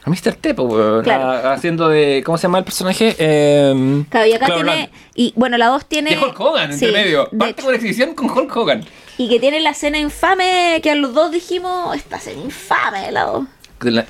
A 0.03 0.09
Mr. 0.09 0.35
T, 0.35 0.53
po, 0.53 0.63
weón, 0.63 1.03
Claro. 1.03 1.23
a- 1.31 1.51
haciendo 1.53 1.89
de. 1.89 2.23
¿Cómo 2.25 2.37
se 2.37 2.43
llama 2.43 2.59
el 2.59 2.63
personaje? 2.63 3.13
Eh, 3.19 4.03
Claro, 4.09 4.25
y 4.25 4.33
acá 4.33 4.45
tiene. 4.45 4.63
Land. 4.63 4.89
Y 5.15 5.33
bueno, 5.35 5.57
la 5.57 5.67
2 5.67 5.85
tiene. 5.85 6.11
De 6.11 6.17
Hulk 6.17 6.39
Hogan, 6.39 6.73
Sí, 6.77 6.85
entre 6.85 7.03
medio. 7.03 7.29
Parte 7.37 7.61
exhibición 7.75 8.13
con 8.15 8.29
Hulk 8.29 8.55
Hogan. 8.55 8.85
Y 9.17 9.27
que 9.27 9.39
tiene 9.41 9.59
la 9.59 9.71
escena 9.71 9.99
infame 9.99 10.79
que 10.81 10.91
a 10.91 10.95
los 10.95 11.13
dos 11.13 11.31
dijimos: 11.33 11.93
Esta 11.93 12.15
escena 12.17 12.41
infame, 12.41 13.11
la 13.11 13.23
2. 13.25 13.45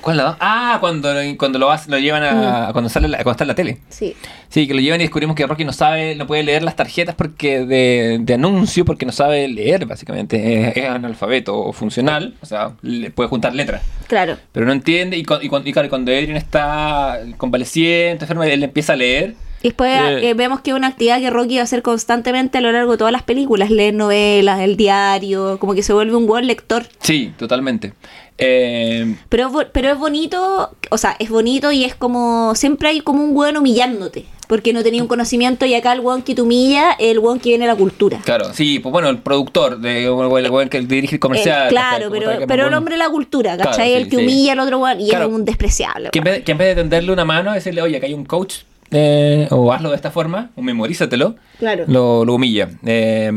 ¿Cuál 0.00 0.16
la? 0.16 0.36
Ah, 0.40 0.78
cuando, 0.80 1.10
cuando 1.36 1.58
lo, 1.58 1.68
lo 1.88 1.98
llevan 1.98 2.22
a. 2.22 2.70
Cuando, 2.72 2.88
sale 2.88 3.06
la- 3.08 3.18
cuando 3.18 3.32
está 3.32 3.44
en 3.44 3.48
la 3.48 3.54
tele. 3.54 3.78
Sí. 3.90 4.14
Sí, 4.48 4.66
que 4.66 4.72
lo 4.74 4.80
llevan 4.80 5.00
y 5.00 5.04
descubrimos 5.04 5.36
que 5.36 5.46
Rocky 5.46 5.64
no 5.64 5.72
sabe, 5.74 6.14
no 6.14 6.26
puede 6.26 6.42
leer 6.42 6.62
las 6.62 6.74
tarjetas 6.74 7.14
porque 7.14 7.66
de, 7.66 8.18
de 8.20 8.34
anuncio 8.34 8.84
porque 8.86 9.04
no 9.04 9.12
sabe 9.12 9.46
leer, 9.48 9.84
básicamente. 9.86 10.68
Es, 10.70 10.76
es 10.78 10.84
analfabeto 10.88 11.70
funcional, 11.72 12.34
o 12.40 12.46
sea, 12.46 12.72
le 12.82 13.10
puede 13.10 13.28
juntar 13.28 13.54
letras. 13.54 13.82
Claro. 14.06 14.36
Pero 14.52 14.64
no 14.64 14.72
entiende 14.72 15.16
y, 15.18 15.20
y, 15.20 15.24
y 15.68 15.72
claro, 15.72 15.88
cuando 15.90 16.12
Adrian 16.12 16.36
está 16.36 17.20
convaleciente, 17.36 18.24
enfermo, 18.24 18.42
él 18.44 18.62
empieza 18.62 18.94
a 18.94 18.96
leer. 18.96 19.34
Y 19.60 19.68
después 19.68 19.92
Eh. 19.92 20.30
eh, 20.30 20.34
vemos 20.34 20.60
que 20.60 20.70
es 20.70 20.76
una 20.76 20.86
actividad 20.86 21.18
que 21.18 21.30
Rocky 21.30 21.56
va 21.56 21.62
a 21.62 21.64
hacer 21.64 21.82
constantemente 21.82 22.58
a 22.58 22.60
lo 22.60 22.70
largo 22.70 22.92
de 22.92 22.98
todas 22.98 23.12
las 23.12 23.24
películas, 23.24 23.70
leer 23.70 23.92
novelas, 23.92 24.60
el 24.60 24.76
diario, 24.76 25.58
como 25.58 25.74
que 25.74 25.82
se 25.82 25.92
vuelve 25.92 26.14
un 26.14 26.26
buen 26.26 26.46
lector. 26.46 26.86
Sí, 27.00 27.32
totalmente. 27.36 27.92
Eh, 28.40 29.16
Pero, 29.28 29.50
pero 29.72 29.90
es 29.90 29.98
bonito, 29.98 30.70
o 30.90 30.98
sea, 30.98 31.16
es 31.18 31.28
bonito 31.28 31.72
y 31.72 31.84
es 31.84 31.94
como, 31.96 32.54
siempre 32.54 32.88
hay 32.90 33.00
como 33.00 33.24
un 33.24 33.36
weón 33.36 33.56
humillándote, 33.56 34.26
porque 34.46 34.72
no 34.72 34.84
tenía 34.84 35.02
un 35.02 35.08
conocimiento 35.08 35.66
y 35.66 35.74
acá 35.74 35.92
el 35.92 36.00
weón 36.00 36.22
que 36.22 36.36
te 36.36 36.42
humilla 36.42 36.92
es 36.92 37.10
el 37.10 37.18
weón 37.18 37.40
que 37.40 37.48
viene 37.48 37.66
de 37.66 37.72
la 37.72 37.76
cultura. 37.76 38.20
claro, 38.24 38.54
sí, 38.54 38.78
pues 38.78 38.92
bueno, 38.92 39.08
el 39.08 39.18
productor, 39.18 39.80
de, 39.80 40.04
el, 40.06 40.46
el 40.46 40.68
que 40.70 40.80
dirige 40.82 41.16
el 41.16 41.20
comercial. 41.20 41.66
Eh, 41.66 41.70
claro, 41.70 42.08
pero, 42.12 42.30
pero 42.46 42.68
el 42.68 42.74
hombre 42.74 42.94
de 42.94 42.98
la 43.00 43.10
cultura, 43.10 43.56
Claro, 43.56 43.70
¿cachai? 43.72 43.88
sí, 43.88 43.94
el 43.94 44.04
que 44.08 44.16
sí. 44.16 44.22
humilla 44.22 44.52
al 44.52 44.60
otro 44.60 44.78
weón 44.78 45.00
y 45.00 45.08
Claro. 45.08 45.26
es 45.26 45.32
un 45.32 45.44
despreciable. 45.44 46.10
Que 46.10 46.18
en, 46.20 46.24
weón. 46.24 46.36
vez, 46.36 46.44
que 46.44 46.52
en 46.52 46.58
vez 46.58 46.68
de 46.68 46.74
tenderle 46.82 47.12
una 47.12 47.24
mano, 47.24 47.52
decirle, 47.52 47.82
oye, 47.82 47.98
que 47.98 48.06
hay 48.06 48.14
un 48.14 48.24
coach, 48.24 48.58
eh, 48.92 49.48
o 49.50 49.72
hazlo 49.72 49.90
de 49.90 49.96
esta 49.96 50.12
forma, 50.12 50.50
o 50.54 50.62
memorízatelo, 50.62 51.34
Claro. 51.58 51.84
lo, 51.88 52.24
lo 52.24 52.34
humilla. 52.34 52.70
Eh, 52.86 53.30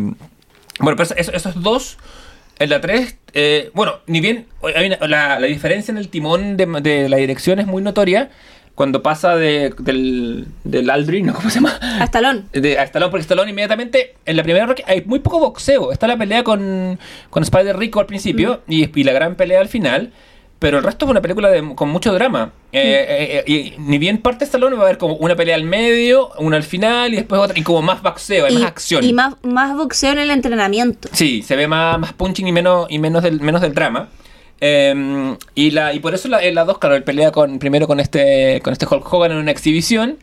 bueno, 0.80 0.96
pero 0.96 1.04
eso- 1.20 1.32
esos 1.34 1.62
dos, 1.62 1.98
en 2.64 2.70
la 2.70 2.82
3, 2.82 3.18
bueno, 3.74 3.96
ni 4.08 4.22
bien, 4.22 4.48
la, 5.02 5.40
la 5.40 5.48
diferencia 5.48 5.92
en 5.92 5.98
el 5.98 6.10
timón 6.10 6.58
de, 6.58 6.66
de 6.82 7.10
la 7.10 7.18
dirección 7.18 7.60
es 7.60 7.68
muy 7.68 7.82
notoria 7.82 8.30
cuando 8.76 9.04
pasa 9.04 9.36
de, 9.36 9.74
del, 9.80 10.48
del 10.64 10.90
Aldrin, 10.90 11.26
¿no? 11.28 11.34
¿cómo 11.34 11.50
se 11.50 11.56
llama? 11.56 11.78
A 11.82 12.04
Stallone. 12.06 12.44
De, 12.54 12.80
a 12.80 12.84
Stallone, 12.84 13.12
porque 13.12 13.22
Stallone 13.22 13.52
inmediatamente, 13.52 14.16
en 14.26 14.38
la 14.38 14.44
primera 14.44 14.66
Rocky, 14.66 14.84
hay 14.88 15.04
muy 15.06 15.20
poco 15.20 15.40
boxeo. 15.40 15.92
Está 15.92 16.08
la 16.08 16.18
pelea 16.18 16.44
con, 16.44 16.98
con 17.30 17.44
Spider 17.44 17.78
Rico 17.78 18.00
al 18.00 18.06
principio 18.06 18.62
y, 18.68 18.90
y 19.00 19.04
la 19.04 19.12
gran 19.12 19.36
pelea 19.36 19.60
al 19.60 19.68
final. 19.68 20.14
Pero 20.62 20.78
el 20.78 20.84
resto 20.84 21.06
es 21.06 21.10
una 21.10 21.24
película 21.24 21.50
de- 21.50 21.74
con 21.74 21.90
mucho 21.90 22.14
drama. 22.14 22.52
Eh, 22.72 22.80
eh, 23.10 23.44
eh, 23.48 23.52
y 23.52 23.80
ni 23.82 23.98
bien 23.98 24.20
parte 24.20 24.46
Stallone 24.46 24.76
va 24.76 24.84
a 24.84 24.86
haber 24.86 25.00
como 25.00 25.16
una 25.16 25.36
pelea 25.36 25.56
al 25.56 25.64
medio, 25.64 26.30
una 26.38 26.58
al 26.58 26.62
final 26.62 27.12
y 27.14 27.16
después 27.16 27.42
otra. 27.42 27.58
Y 27.58 27.64
como 27.64 27.82
más 27.82 28.04
boxeo, 28.04 28.46
hay 28.46 28.54
y, 28.54 28.58
más 28.60 28.68
acción. 28.68 29.04
y 29.04 29.12
más, 29.12 29.34
más 29.42 29.76
boxeo 29.76 30.12
en 30.12 30.20
el 30.20 30.30
entrenamiento. 30.30 31.10
Sí, 31.14 31.42
se 31.42 31.56
ve 31.56 31.66
más, 31.68 31.98
más 31.98 32.14
punching 32.14 32.48
y 32.48 32.52
menos, 32.52 32.86
y 32.92 33.00
menos, 33.00 33.24
del, 33.24 33.42
menos 33.42 33.60
del 33.62 33.74
drama. 33.74 34.10
Eh, 34.60 35.36
y, 35.56 35.72
la, 35.72 35.96
y 35.96 36.00
por 36.00 36.14
eso 36.14 36.28
la, 36.28 36.44
en 36.44 36.54
la 36.54 36.64
2, 36.64 36.78
claro, 36.78 36.96
él 36.96 37.04
pelea 37.04 37.32
con, 37.32 37.58
primero 37.58 37.88
con 37.88 38.00
este, 38.00 38.62
con 38.64 38.72
este 38.72 38.86
Hulk 38.86 39.12
Hogan 39.12 39.32
en 39.32 39.38
una 39.40 39.50
exhibición 39.50 40.20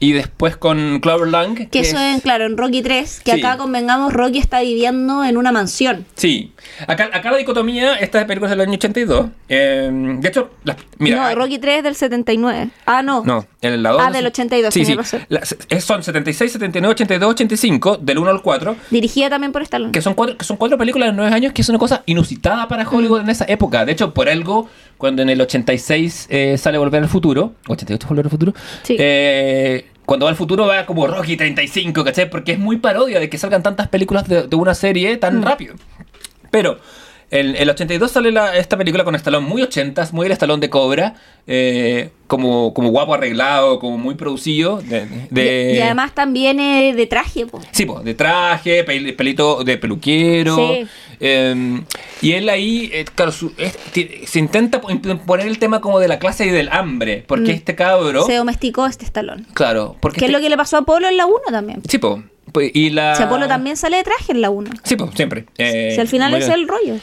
y 0.00 0.12
después 0.12 0.56
con 0.56 1.00
Clover 1.00 1.28
Lang. 1.28 1.68
Que 1.70 1.80
eso 1.80 1.98
es- 1.98 2.16
es, 2.16 2.22
claro, 2.22 2.44
en 2.46 2.56
Rocky 2.56 2.82
3, 2.82 3.20
que 3.24 3.32
Sí. 3.32 3.40
acá 3.40 3.56
convengamos, 3.56 4.12
Rocky 4.12 4.38
está 4.38 4.60
viviendo 4.60 5.22
en 5.24 5.36
una 5.36 5.52
mansión. 5.52 6.04
Sí, 6.14 6.52
acá, 6.86 7.10
acá 7.12 7.30
la 7.30 7.38
dicotomía, 7.38 7.94
esta 7.96 8.26
película 8.26 8.50
es 8.50 8.56
del 8.58 8.60
año 8.68 8.74
82. 8.74 9.28
eh, 9.48 9.88
de 9.92 10.28
hecho, 10.28 10.50
las- 10.64 10.76
mira. 10.98 11.28
no, 11.30 11.34
Rocky 11.36 11.58
3 11.58 11.82
del 11.82 11.94
79. 11.94 12.68
Ah, 12.86 13.02
no. 13.02 13.22
No, 13.24 13.46
en 13.64 13.82
la 13.82 13.90
2. 13.90 14.02
Ah, 14.04 14.10
del 14.10 14.26
82, 14.26 14.74
Sí, 14.74 14.84
sí. 14.84 14.96
La- 15.28 15.42
son 15.80 16.02
76, 16.02 16.52
79, 16.52 16.92
82, 16.92 17.30
85, 17.30 17.96
del 17.98 18.18
1 18.18 18.30
al 18.30 18.42
4. 18.42 18.76
Dirigida 18.90 19.30
también 19.30 19.52
por 19.52 19.62
Stallone. 19.62 19.92
Que 19.92 20.02
son 20.02 20.14
cuatro, 20.14 20.36
que 20.36 20.44
son 20.44 20.56
cuatro 20.56 20.76
películas 20.76 21.08
de 21.10 21.12
nueve 21.14 21.34
años, 21.34 21.52
que 21.52 21.62
es 21.62 21.68
una 21.68 21.78
cosa 21.78 22.02
inusitada 22.06 22.68
para 22.68 22.88
Hollywood 22.88 23.20
Mm. 23.20 23.24
en 23.24 23.30
esa 23.30 23.44
época. 23.48 23.84
De 23.84 23.92
hecho, 23.92 24.12
por 24.14 24.28
algo, 24.28 24.68
cuando 24.98 25.22
en 25.22 25.30
el 25.30 25.40
86 25.40 26.26
eh, 26.30 26.56
sale 26.58 26.78
Volver 26.78 27.02
al 27.02 27.08
Futuro, 27.08 27.54
88 27.68 28.06
Volver 28.08 28.26
al 28.26 28.30
Futuro, 28.30 28.52
Sí. 28.82 28.96
eh, 28.98 29.86
cuando 30.06 30.26
va 30.26 30.30
al 30.30 30.36
futuro 30.36 30.66
va 30.66 30.84
como 30.84 31.06
Rocky 31.06 31.36
35, 31.36 32.04
¿cachai? 32.04 32.28
Porque 32.28 32.52
es 32.52 32.58
muy 32.58 32.76
parodia 32.76 33.20
de 33.20 33.30
que 33.30 33.38
salgan 33.38 33.62
tantas 33.62 33.88
películas 33.88 34.28
de, 34.28 34.46
de 34.46 34.56
una 34.56 34.74
serie 34.74 35.16
tan 35.16 35.38
Mm. 35.40 35.42
rápido. 35.42 35.74
Pero 36.50 36.78
En 37.34 37.56
el 37.56 37.68
82 37.68 38.12
sale 38.12 38.30
la- 38.30 38.56
esta 38.56 38.76
película 38.76 39.02
con 39.02 39.16
Stallone 39.16 39.44
muy 39.46 39.60
80s, 39.62 40.12
muy 40.12 40.26
el 40.26 40.32
Stallone 40.32 40.60
de 40.60 40.70
Cobra, 40.70 41.14
eh, 41.48 42.10
como, 42.28 42.72
como 42.72 42.90
guapo 42.90 43.12
arreglado, 43.14 43.80
como 43.80 43.98
muy 43.98 44.14
producido. 44.14 44.80
De, 44.80 45.06
de- 45.30 45.72
Y, 45.74 45.78
y 45.78 45.80
además 45.80 46.14
también 46.14 46.60
eh, 46.60 46.94
de 46.94 47.06
traje, 47.08 47.44
po. 47.46 47.60
Sí, 47.72 47.86
pues, 47.86 48.04
de 48.04 48.14
traje, 48.14 48.86
pel- 48.86 49.16
pelito 49.16 49.64
de 49.64 49.76
peluquero. 49.78 50.56
Sí. 50.56 50.86
eh, 51.18 51.80
y 52.22 52.32
él 52.32 52.48
ahí, 52.48 52.88
eh, 52.92 53.04
claro, 53.14 53.32
su- 53.32 53.52
es- 53.58 53.76
se 54.30 54.38
intenta 54.38 54.80
po- 54.80 54.88
poner 55.26 55.48
el 55.48 55.58
tema 55.58 55.80
como 55.80 55.98
de 55.98 56.06
la 56.06 56.20
clase 56.20 56.46
y 56.46 56.50
del 56.50 56.68
hambre. 56.70 57.24
Porque 57.26 57.50
Mm. 57.52 57.56
este 57.56 57.74
cabro. 57.74 58.26
Se 58.26 58.34
domesticó 58.36 58.86
este 58.86 59.04
estalón. 59.04 59.44
Claro, 59.54 59.96
porque. 60.00 60.20
Que 60.20 60.26
es 60.26 60.28
este- 60.30 60.38
lo 60.38 60.42
que 60.42 60.50
le 60.50 60.56
pasó 60.56 60.76
a 60.76 60.80
Apolo 60.80 61.08
en 61.08 61.16
la 61.16 61.26
1 61.26 61.40
también. 61.50 61.82
Sí, 61.88 61.98
pues. 61.98 62.20
y 62.72 62.90
la. 62.90 63.16
Si 63.16 63.22
Apolo 63.24 63.48
también 63.48 63.76
sale 63.76 63.96
de 63.96 64.04
traje 64.04 64.30
en 64.30 64.40
la 64.40 64.50
1. 64.50 64.70
Sí, 64.84 64.94
pues, 64.94 65.10
siempre. 65.16 65.46
Eh, 65.58 65.90
si 65.94 66.00
al 66.00 66.06
final 66.06 66.32
es 66.34 66.48
el 66.48 66.68
rollo. 66.68 66.94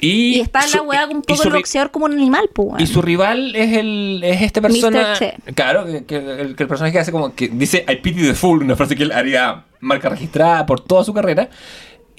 Y, 0.00 0.36
Y 0.36 0.40
está 0.40 0.60
en 0.60 0.70
la 0.70 0.78
su- 0.78 0.82
weá 0.84 1.06
un 1.06 1.22
poco 1.22 1.42
su 1.42 1.48
el 1.48 1.54
boxeador 1.54 1.90
como 1.90 2.06
un 2.06 2.12
animal, 2.12 2.48
pues. 2.52 2.82
Y 2.82 2.86
su 2.86 3.02
rival 3.02 3.54
es 3.56 3.76
el 3.76 4.20
es 4.24 4.42
esta 4.42 4.60
persona. 4.60 5.14
Claro, 5.54 5.86
que, 5.86 6.04
que 6.04 6.16
el, 6.16 6.56
que 6.56 6.62
el 6.64 6.68
personaje 6.68 6.98
hace 6.98 7.12
como 7.12 7.34
que 7.34 7.48
dice 7.48 7.84
I 7.88 7.96
pity 7.96 8.22
the 8.22 8.34
fool, 8.34 8.62
una 8.62 8.76
frase 8.76 8.96
que 8.96 9.02
él 9.02 9.12
haría 9.12 9.64
marca 9.80 10.08
registrada 10.08 10.66
por 10.66 10.80
toda 10.80 11.04
su 11.04 11.12
carrera. 11.14 11.48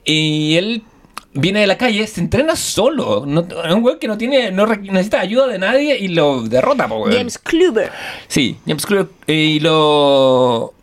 Y 0.03 0.56
él 0.56 0.84
viene 1.34 1.61
de 1.61 1.68
la 1.68 1.77
calle, 1.77 2.06
se 2.07 2.19
entrena 2.22 2.56
solo. 2.56 3.26
No, 3.26 3.41
es 3.41 3.73
un 3.73 3.84
weón 3.84 3.99
que 3.99 4.07
no 4.07 4.18
tiene, 4.18 4.52
no 4.52 4.65
necesita 4.65 5.19
ayuda 5.22 5.48
de 5.48 5.60
nadie 5.60 5.98
y 5.98 6.07
lo 6.10 6.41
derrota. 6.41 6.89
James 7.11 7.38
Kluber. 7.38 7.89
Sí, 8.27 8.57
James 8.65 8.85
Clerk. 8.85 9.10
Y 9.27 9.60
lo. 9.61 10.73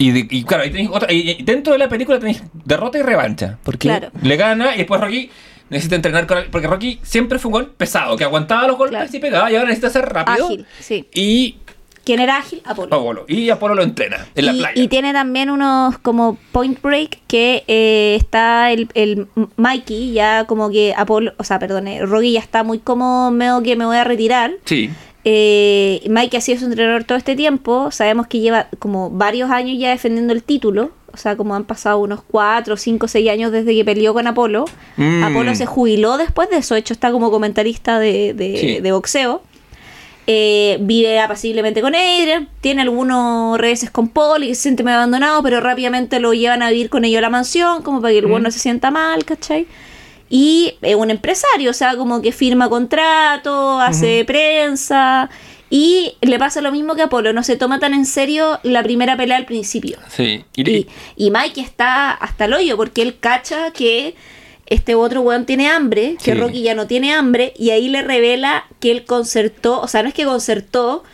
Y, 0.00 0.12
de- 0.12 0.28
y 0.30 0.44
claro, 0.44 0.64
y 0.64 0.70
tenéis 0.70 0.90
otra- 0.92 1.12
y 1.12 1.42
dentro 1.42 1.72
de 1.72 1.78
la 1.80 1.88
película 1.88 2.20
tenéis 2.20 2.42
derrota 2.52 2.98
y 2.98 3.02
revancha. 3.02 3.58
Porque 3.64 3.88
Claro. 3.88 4.10
le 4.22 4.36
gana 4.36 4.74
y 4.76 4.78
después 4.78 5.00
Rocky 5.00 5.28
necesita 5.70 5.96
entrenar 5.96 6.26
con. 6.26 6.38
Porque 6.50 6.66
Rocky 6.66 6.98
siempre 7.02 7.38
fue 7.38 7.48
un 7.48 7.52
gol 7.52 7.66
pesado, 7.76 8.16
que 8.16 8.24
aguantaba 8.24 8.66
los 8.66 8.76
golpes 8.76 8.96
Claro. 8.98 9.10
y 9.12 9.18
pegaba 9.20 9.50
y 9.52 9.56
ahora 9.56 9.68
necesita 9.68 9.90
ser 9.90 10.06
rápido. 10.06 10.46
Ágil, 10.46 10.66
sí. 10.80 11.06
Y 11.14 11.56
¿Quién 12.04 12.20
era 12.20 12.38
ágil? 12.38 12.62
Apolo. 12.64 12.94
Apolo. 12.96 13.24
Y 13.28 13.50
Apolo 13.50 13.74
lo 13.74 13.82
entrena 13.82 14.26
en 14.34 14.46
la 14.46 14.52
y, 14.54 14.58
playa. 14.60 14.82
y 14.82 14.88
tiene 14.88 15.12
también 15.12 15.50
unos 15.50 15.98
como 15.98 16.38
point 16.52 16.80
break 16.80 17.18
que 17.26 17.64
eh, 17.68 18.16
está 18.18 18.72
el, 18.72 18.88
el 18.94 19.26
Mikey 19.56 20.12
ya 20.14 20.46
como 20.46 20.70
que 20.70 20.94
Apolo, 20.96 21.34
o 21.36 21.44
sea, 21.44 21.58
perdón, 21.58 21.86
eh, 21.86 22.06
Rocky 22.06 22.32
ya 22.32 22.40
está 22.40 22.62
muy 22.62 22.78
como 22.78 23.30
medio 23.30 23.62
que 23.62 23.76
me 23.76 23.84
voy 23.84 23.98
a 23.98 24.04
retirar. 24.04 24.52
Sí. 24.64 24.88
Eh, 25.24 26.00
Mikey 26.08 26.38
ha 26.38 26.40
sido 26.40 26.58
su 26.58 26.64
entrenador 26.64 27.04
todo 27.04 27.18
este 27.18 27.36
tiempo. 27.36 27.90
Sabemos 27.90 28.26
que 28.26 28.40
lleva 28.40 28.68
como 28.78 29.10
varios 29.10 29.50
años 29.50 29.76
ya 29.78 29.90
defendiendo 29.90 30.32
el 30.32 30.42
título. 30.42 30.92
O 31.18 31.20
sea, 31.20 31.36
como 31.36 31.56
han 31.56 31.64
pasado 31.64 31.98
unos 31.98 32.20
4, 32.30 32.76
5, 32.76 33.08
6 33.08 33.28
años 33.28 33.50
desde 33.50 33.74
que 33.74 33.84
peleó 33.84 34.14
con 34.14 34.26
Apolo. 34.28 34.66
Mm. 34.96 35.24
Apolo 35.24 35.52
se 35.56 35.66
jubiló 35.66 36.16
después 36.16 36.48
de 36.48 36.58
eso. 36.58 36.74
De 36.74 36.80
hecho, 36.80 36.92
está 36.94 37.10
como 37.10 37.30
comentarista 37.32 37.98
de, 37.98 38.34
de- 38.34 38.56
Sí. 38.56 38.80
de 38.80 38.92
boxeo. 38.92 39.42
Eh, 40.30 40.76
vive 40.80 41.18
apaciblemente 41.20 41.80
con 41.80 41.94
Adrian. 41.94 42.48
Tiene 42.60 42.82
algunos 42.82 43.58
reveses 43.58 43.90
con 43.90 44.08
Paul 44.08 44.44
y 44.44 44.54
se 44.54 44.60
siente 44.62 44.84
medio 44.84 44.98
abandonado, 44.98 45.42
pero 45.42 45.60
rápidamente 45.60 46.20
lo 46.20 46.34
llevan 46.34 46.62
a 46.62 46.68
vivir 46.70 46.90
con 46.90 47.04
ellos 47.04 47.18
a 47.18 47.22
la 47.22 47.30
mansión, 47.30 47.82
como 47.82 48.00
para 48.00 48.12
que 48.12 48.18
el 48.18 48.26
Mm. 48.26 48.30
bueno 48.30 48.44
no 48.44 48.50
se 48.50 48.58
sienta 48.58 48.90
mal, 48.90 49.24
¿cachai? 49.24 49.66
Y 50.30 50.74
es 50.82 50.94
un 50.94 51.10
empresario, 51.10 51.70
o 51.70 51.74
sea, 51.74 51.96
como 51.96 52.20
que 52.20 52.30
firma 52.32 52.68
contrato, 52.68 53.80
hace 53.80 54.24
prensa. 54.26 55.30
Y 55.70 56.14
le 56.22 56.38
pasa 56.38 56.60
lo 56.60 56.72
mismo 56.72 56.94
que 56.94 57.02
a 57.02 57.06
Apolo, 57.06 57.32
no 57.32 57.42
se 57.42 57.56
toma 57.56 57.78
tan 57.78 57.92
en 57.94 58.06
serio 58.06 58.58
la 58.62 58.82
primera 58.82 59.16
pelea 59.16 59.36
al 59.36 59.44
principio. 59.44 59.98
Sí. 60.08 60.44
Y, 60.56 60.70
Y, 60.70 60.86
y 61.16 61.30
Mike 61.30 61.60
está 61.60 62.10
hasta 62.12 62.46
el 62.46 62.54
hoyo 62.54 62.76
porque 62.76 63.02
él 63.02 63.18
cacha 63.18 63.70
que 63.72 64.14
este 64.66 64.94
otro 64.94 65.22
weón 65.22 65.46
tiene 65.46 65.68
hambre, 65.68 66.16
que 66.22 66.32
Sí. 66.32 66.38
Rocky 66.38 66.62
ya 66.62 66.74
no 66.74 66.86
tiene 66.86 67.12
hambre, 67.14 67.54
y 67.58 67.70
ahí 67.70 67.88
le 67.88 68.02
revela 68.02 68.66
que 68.80 68.90
él 68.90 69.04
concertó, 69.04 69.80
o 69.80 69.88
sea, 69.88 70.02
no 70.02 70.08
es 70.08 70.14
que 70.14 70.24
concertó, 70.24 71.04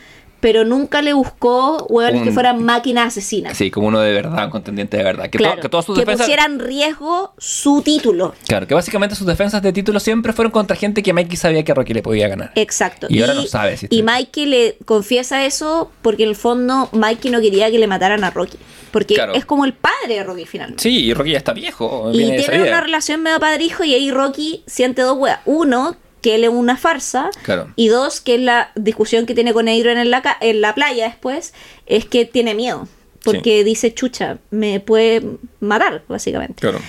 pero 0.45 0.63
nunca 0.67 1.01
le 1.01 1.15
buscó 1.15 1.87
weones 1.89 2.21
Un- 2.21 2.25
que 2.27 2.31
fueran 2.33 2.63
máquinas 2.63 3.07
asesinas. 3.07 3.57
sí, 3.57 3.71
como 3.71 3.87
uno 3.89 4.01
de 4.01 4.13
verdad, 4.13 4.45
un 4.45 4.51
contendiente 4.51 4.99
de 4.99 5.03
verdad. 5.03 5.31
Que, 5.31 5.39
to- 5.39 5.45
Claro, 5.45 5.63
que 5.63 5.71
todas 5.71 5.87
sus 5.87 5.95
que 5.95 6.01
defensas. 6.03 6.27
pusiera 6.27 6.45
en 6.45 6.59
riesgo 6.59 7.33
su 7.39 7.81
título. 7.81 8.35
Claro, 8.47 8.67
que 8.67 8.75
básicamente 8.75 9.15
sus 9.15 9.27
defensas 9.27 9.63
de 9.63 9.73
título 9.73 9.99
siempre 10.01 10.35
fueron 10.35 10.53
contra 10.53 10.77
gente 10.77 11.03
que 11.03 11.15
Mikey 11.15 11.39
sabía 11.39 11.65
que 11.65 11.73
Rocky 11.73 11.95
le 11.95 12.03
podía 12.03 12.29
ganar. 12.29 12.53
Exacto. 12.57 13.07
Y 13.09 13.23
ahora 13.23 13.33
no 13.33 13.45
sabe 13.47 13.79
si 13.79 13.87
Y 13.89 14.03
Mikey 14.03 14.45
le 14.45 14.77
confiesa 14.85 15.47
eso 15.47 15.91
porque 16.03 16.25
en 16.25 16.29
el 16.29 16.37
fondo 16.37 16.91
Mikey 16.93 17.31
no 17.31 17.41
quería 17.41 17.71
que 17.71 17.79
le 17.79 17.87
mataran 17.87 18.23
a 18.23 18.29
Rocky. 18.29 18.59
Porque 18.91 19.15
Claro. 19.15 19.33
es 19.33 19.47
como 19.47 19.65
el 19.65 19.73
padre 19.73 20.17
de 20.17 20.25
Rocky 20.25 20.45
finalmente. 20.45 20.83
Sí, 20.83 21.07
y 21.07 21.15
Rocky 21.15 21.31
ya 21.31 21.39
está 21.39 21.55
viejo. 21.55 22.11
Y 22.13 22.19
vida. 22.33 22.43
una 22.69 22.81
relación 22.83 23.23
medio 23.23 23.41
padre-hijo 23.41 23.83
y 23.83 23.95
ahí 23.95 24.11
Rocky 24.11 24.63
siente 24.67 25.01
dos 25.01 25.17
weas. 25.17 25.41
Uno, 25.47 25.97
que 26.25 26.35
él 26.35 26.43
es 26.45 26.51
una 26.51 26.77
farsa. 26.77 27.31
Claro. 27.43 27.69
Y 27.77 27.89
dos, 27.89 28.21
que 28.21 28.35
es 28.37 28.41
la 28.41 28.73
discusión 28.75 29.27
que 29.27 29.35
tiene 29.35 29.53
con 29.53 29.69
Adrian 29.69 29.99
en 29.99 30.11
la, 30.11 30.23
ca- 30.23 30.39
en 30.41 30.61
la 30.63 30.75
playa 30.75 31.05
después, 31.07 31.53
es 31.87 32.07
que 32.07 32.25
tiene 32.25 32.55
miedo. 32.55 32.89
Porque 33.23 33.63
dice, 33.63 33.93
chucha, 33.95 34.39
me 34.51 34.81
puede 34.81 35.23
matar, 35.61 36.03
básicamente. 36.09 36.61
Claro. 36.61 36.81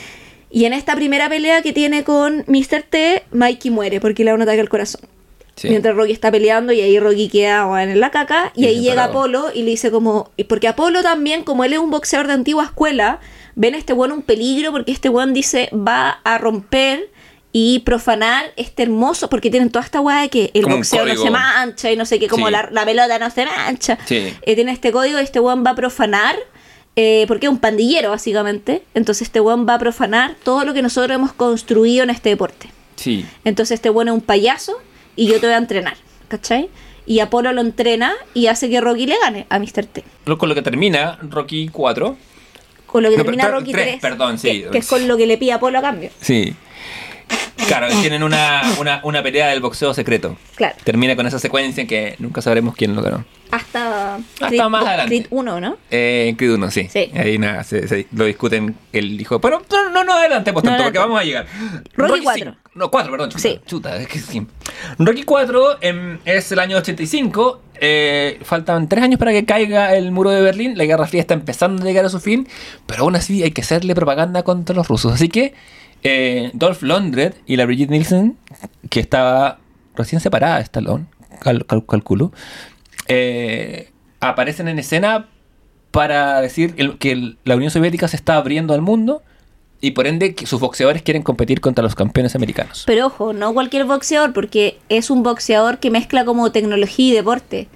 Y 0.50 0.66
en 0.66 0.74
esta 0.74 0.96
primera 0.96 1.28
pelea 1.30 1.62
que 1.62 1.74
tiene 1.74 2.04
con 2.06 2.46
Mr. 2.48 2.84
T, 2.90 3.24
Mikey 3.32 3.72
muere 3.72 4.00
porque 4.00 4.24
le 4.24 4.32
da 4.32 4.36
un 4.36 4.42
ataque 4.42 4.62
al 4.62 4.70
corazón. 4.70 5.02
Sí. 5.58 5.70
Mientras 5.70 5.96
Rocky 5.96 6.12
está 6.12 6.32
peleando 6.32 6.74
y 6.74 6.82
ahí 6.82 7.00
Rocky 7.00 7.30
queda 7.30 7.82
en 7.84 8.00
la 8.00 8.12
caca 8.12 8.52
y 8.56 8.64
Y 8.64 8.68
ahí 8.68 8.82
llega. 8.82 9.06
Apolo 9.06 9.52
y 9.54 9.64
le 9.64 9.72
dice 9.72 9.92
como... 9.92 10.32
Porque 10.50 10.68
Apolo 10.68 11.02
también, 11.04 11.44
como 11.44 11.64
él 11.64 11.74
es 11.74 11.80
un 11.80 11.92
boxeador 11.92 12.28
de 12.28 12.34
antigua 12.34 12.66
escuela, 12.66 13.20
ven 13.56 13.74
a 13.74 13.78
este 13.78 13.94
weón 13.94 14.12
un 14.12 14.22
peligro 14.22 14.72
porque 14.74 14.92
este 14.92 15.08
weón 15.08 15.34
dice 15.34 15.70
va 15.74 16.20
a 16.26 16.38
romper 16.38 17.10
y 17.58 17.80
profanar 17.80 18.52
este 18.58 18.84
hermoso, 18.84 19.30
porque 19.30 19.50
tienen 19.50 19.70
toda 19.70 19.86
esta 19.86 20.02
weá 20.02 20.20
de 20.24 20.30
que 20.30 20.52
el 20.54 20.64
Como 20.64 20.76
boxeo 20.76 21.06
no 21.06 21.16
se 21.16 21.30
mancha 21.30 21.90
y 21.90 21.96
no 21.96 22.06
sé 22.06 22.20
qué, 22.20 22.28
como 22.28 22.48
Sí. 22.48 22.52
la, 22.52 22.68
la 22.70 22.84
pelota 22.84 23.18
no 23.18 23.30
se 23.30 23.46
mancha. 23.46 23.98
Sí. 24.06 24.34
Eh, 24.42 24.56
tiene 24.56 24.74
este 24.74 24.92
código 24.92 25.22
y 25.22 25.24
este 25.24 25.40
weón 25.40 25.64
va 25.66 25.70
a 25.72 25.76
profanar, 25.76 26.36
eh, 26.98 27.24
porque 27.30 27.46
es 27.46 27.50
un 27.54 27.60
pandillero 27.60 28.10
básicamente, 28.10 28.84
entonces 28.94 29.28
este 29.28 29.40
weón 29.40 29.66
va 29.66 29.76
a 29.76 29.80
profanar 29.80 30.36
todo 30.44 30.66
lo 30.66 30.74
que 30.74 30.82
nosotros 30.82 31.16
hemos 31.16 31.32
construido 31.32 32.04
en 32.04 32.10
este 32.10 32.28
deporte. 32.28 32.70
Sí. 32.98 33.26
Entonces 33.46 33.76
este 33.76 33.90
bueno 33.90 34.12
es 34.12 34.16
un 34.20 34.22
payaso 34.26 34.74
y 35.16 35.28
yo 35.28 35.40
te 35.40 35.46
voy 35.48 35.54
a 35.56 35.58
entrenar, 35.60 35.96
¿cachai? 36.28 36.70
Y 37.06 37.20
Apolo 37.20 37.54
lo 37.54 37.62
entrena 37.62 38.16
y 38.34 38.48
hace 38.48 38.70
que 38.70 38.82
Rocky 38.82 39.06
le 39.08 39.16
gane 39.18 39.46
a 39.50 39.60
Mr. 39.60 39.86
T. 39.86 40.04
Con 40.38 40.50
lo 40.50 40.56
que 40.56 40.62
termina 40.62 41.20
Rocky 41.22 41.70
4. 41.70 42.18
Con 42.86 43.04
lo 43.04 43.10
que 43.12 43.16
No, 43.18 43.24
termina 43.24 43.48
Rocky 43.48 43.72
tres, 43.72 43.88
3. 43.88 44.02
perdón, 44.02 44.38
sí. 44.40 44.64
Que, 44.64 44.70
que 44.72 44.78
es 44.80 44.88
con 44.88 45.08
lo 45.08 45.16
que 45.16 45.26
le 45.26 45.38
pide 45.38 45.54
Apolo 45.54 45.80
a 45.80 45.82
cambio. 45.82 46.10
Sí. 46.20 46.54
Claro, 47.68 47.88
tienen 48.02 48.22
una, 48.22 48.62
una, 48.80 49.00
una 49.04 49.24
pelea 49.24 49.48
del 49.48 49.62
boxeo 49.62 49.94
secreto. 49.94 50.38
Claro. 50.56 50.76
Termina 50.84 51.16
con 51.16 51.26
esa 51.26 51.40
secuencia 51.40 51.82
en 51.82 51.88
que 51.88 52.16
nunca 52.20 52.42
sabremos 52.42 52.76
quién 52.76 52.96
lo 52.96 53.02
ganó. 53.02 53.24
Hasta, 53.52 54.16
Hasta 54.42 54.70
más 54.70 54.86
adelante. 54.86 55.08
Creed 55.08 55.28
1, 55.30 55.60
¿no? 55.62 55.78
Eh, 55.90 56.26
en 56.30 56.36
Creed 56.36 56.54
1, 56.56 56.72
sí. 56.72 56.88
Sí. 56.92 57.12
Ahí 57.16 57.38
nada, 57.38 57.64
se, 57.64 57.88
se- 57.88 58.08
lo 58.12 58.26
discuten 58.26 58.76
el 58.92 59.20
hijo. 59.22 59.40
Pero 59.40 59.62
no, 59.72 59.90
no, 59.90 60.04
no 60.04 60.14
adelantemos 60.14 60.64
No 60.64 60.70
tanto, 60.72 60.84
porque 60.84 60.98
adelante. 61.00 61.00
vamos 61.00 61.22
a 61.22 61.24
llegar. 61.24 61.48
Rocky 61.96 62.18
sí- 62.20 62.24
4. 62.24 62.56
No, 62.76 62.92
4, 62.92 63.12
perdón. 63.12 63.30
Chuta, 63.30 63.42
Sí. 63.42 63.60
chuta, 63.66 63.98
es 63.98 64.08
que 64.08 64.20
sí. 64.20 64.46
Rocky 65.00 65.24
4 65.24 65.78
em, 65.82 66.20
es 66.26 66.52
el 66.52 66.60
año 66.60 66.78
85. 66.78 67.62
eh, 67.80 68.40
faltan 68.44 68.90
3 68.90 69.04
años 69.04 69.18
para 69.20 69.32
que 69.32 69.46
caiga 69.46 69.96
el 69.96 70.12
muro 70.12 70.30
de 70.32 70.42
Berlín. 70.42 70.78
La 70.78 70.84
Guerra 70.86 71.08
Fría 71.08 71.22
está 71.22 71.34
empezando 71.34 71.84
a 71.84 71.86
llegar 71.86 72.04
a 72.06 72.10
su 72.10 72.20
fin. 72.20 72.48
Pero 72.86 73.04
aún 73.04 73.16
así 73.16 73.44
hay 73.44 73.52
que 73.52 73.62
hacerle 73.62 73.96
propaganda 73.96 74.44
contra 74.44 74.76
los 74.76 74.88
rusos. 74.88 75.14
Así 75.14 75.30
que 75.30 75.54
eh, 76.08 76.52
Dolph 76.54 76.84
Lundgren 76.84 77.34
y 77.48 77.56
la 77.58 77.66
Brigitte 77.66 77.90
Nielsen, 77.90 78.38
que 78.90 79.00
estaba 79.00 79.58
recién 79.96 80.22
separada 80.22 80.58
de 80.58 80.62
Stallone, 80.64 81.06
cal- 81.42 81.66
cal- 81.66 81.86
calculo, 81.86 82.32
eh, 83.08 83.92
aparecen 84.20 84.68
en 84.68 84.80
escena 84.80 85.28
para 85.92 86.42
decir 86.42 86.74
el- 86.78 86.98
que 86.98 87.12
el- 87.12 87.38
la 87.44 87.56
Unión 87.56 87.72
Soviética 87.72 88.08
se 88.08 88.16
está 88.16 88.36
abriendo 88.36 88.74
al 88.74 88.82
mundo 88.82 89.24
y 89.82 89.92
por 89.92 90.08
ende 90.08 90.36
que 90.36 90.46
sus 90.46 90.60
boxeadores 90.60 91.02
quieren 91.02 91.24
competir 91.24 91.62
contra 91.62 91.84
los 91.84 91.96
campeones 91.96 92.36
americanos. 92.36 92.84
Pero 92.88 93.08
ojo, 93.08 93.34
no 93.34 93.54
cualquier 93.54 93.86
boxeador, 93.86 94.34
porque 94.34 94.78
es 94.90 95.10
un 95.10 95.24
boxeador 95.24 95.80
que 95.80 95.92
mezcla 95.92 96.26
como 96.26 96.52
tecnología 96.52 97.08
y 97.12 97.16
deporte. 97.16 97.68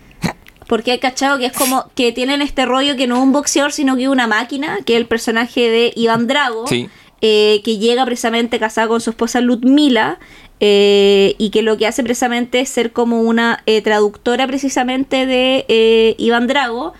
Porque 0.68 0.92
hay 0.92 1.00
cachado 1.00 1.40
que 1.40 1.48
es 1.48 1.52
como 1.54 1.90
que 1.96 2.12
tienen 2.12 2.44
este 2.44 2.64
rollo 2.66 2.96
que 2.96 3.08
no 3.08 3.16
es 3.18 3.24
un 3.24 3.32
boxeador, 3.32 3.72
sino 3.72 3.96
que 3.96 4.04
es 4.04 4.08
una 4.10 4.28
máquina, 4.28 4.78
que 4.86 4.94
es 4.94 5.00
el 5.00 5.08
personaje 5.08 5.62
de 5.68 5.92
Iván 5.96 6.28
Drago, 6.28 6.68
Sí. 6.68 6.88
Eh, 7.22 7.62
que 7.64 7.78
llega 7.78 8.06
precisamente 8.06 8.60
casado 8.60 8.90
con 8.90 9.02
su 9.02 9.12
esposa 9.12 9.42
Ludmila, 9.42 10.20
eh, 10.62 11.36
y 11.38 11.52
que 11.52 11.62
lo 11.62 11.78
que 11.78 11.88
hace 11.88 12.04
precisamente 12.04 12.60
es 12.60 12.70
ser 12.70 12.92
como 12.92 13.22
una 13.22 13.64
eh, 13.66 13.82
traductora 13.82 14.46
precisamente 14.46 15.26
de 15.26 16.16
Iván 16.18 16.48
Drago, 16.48 16.94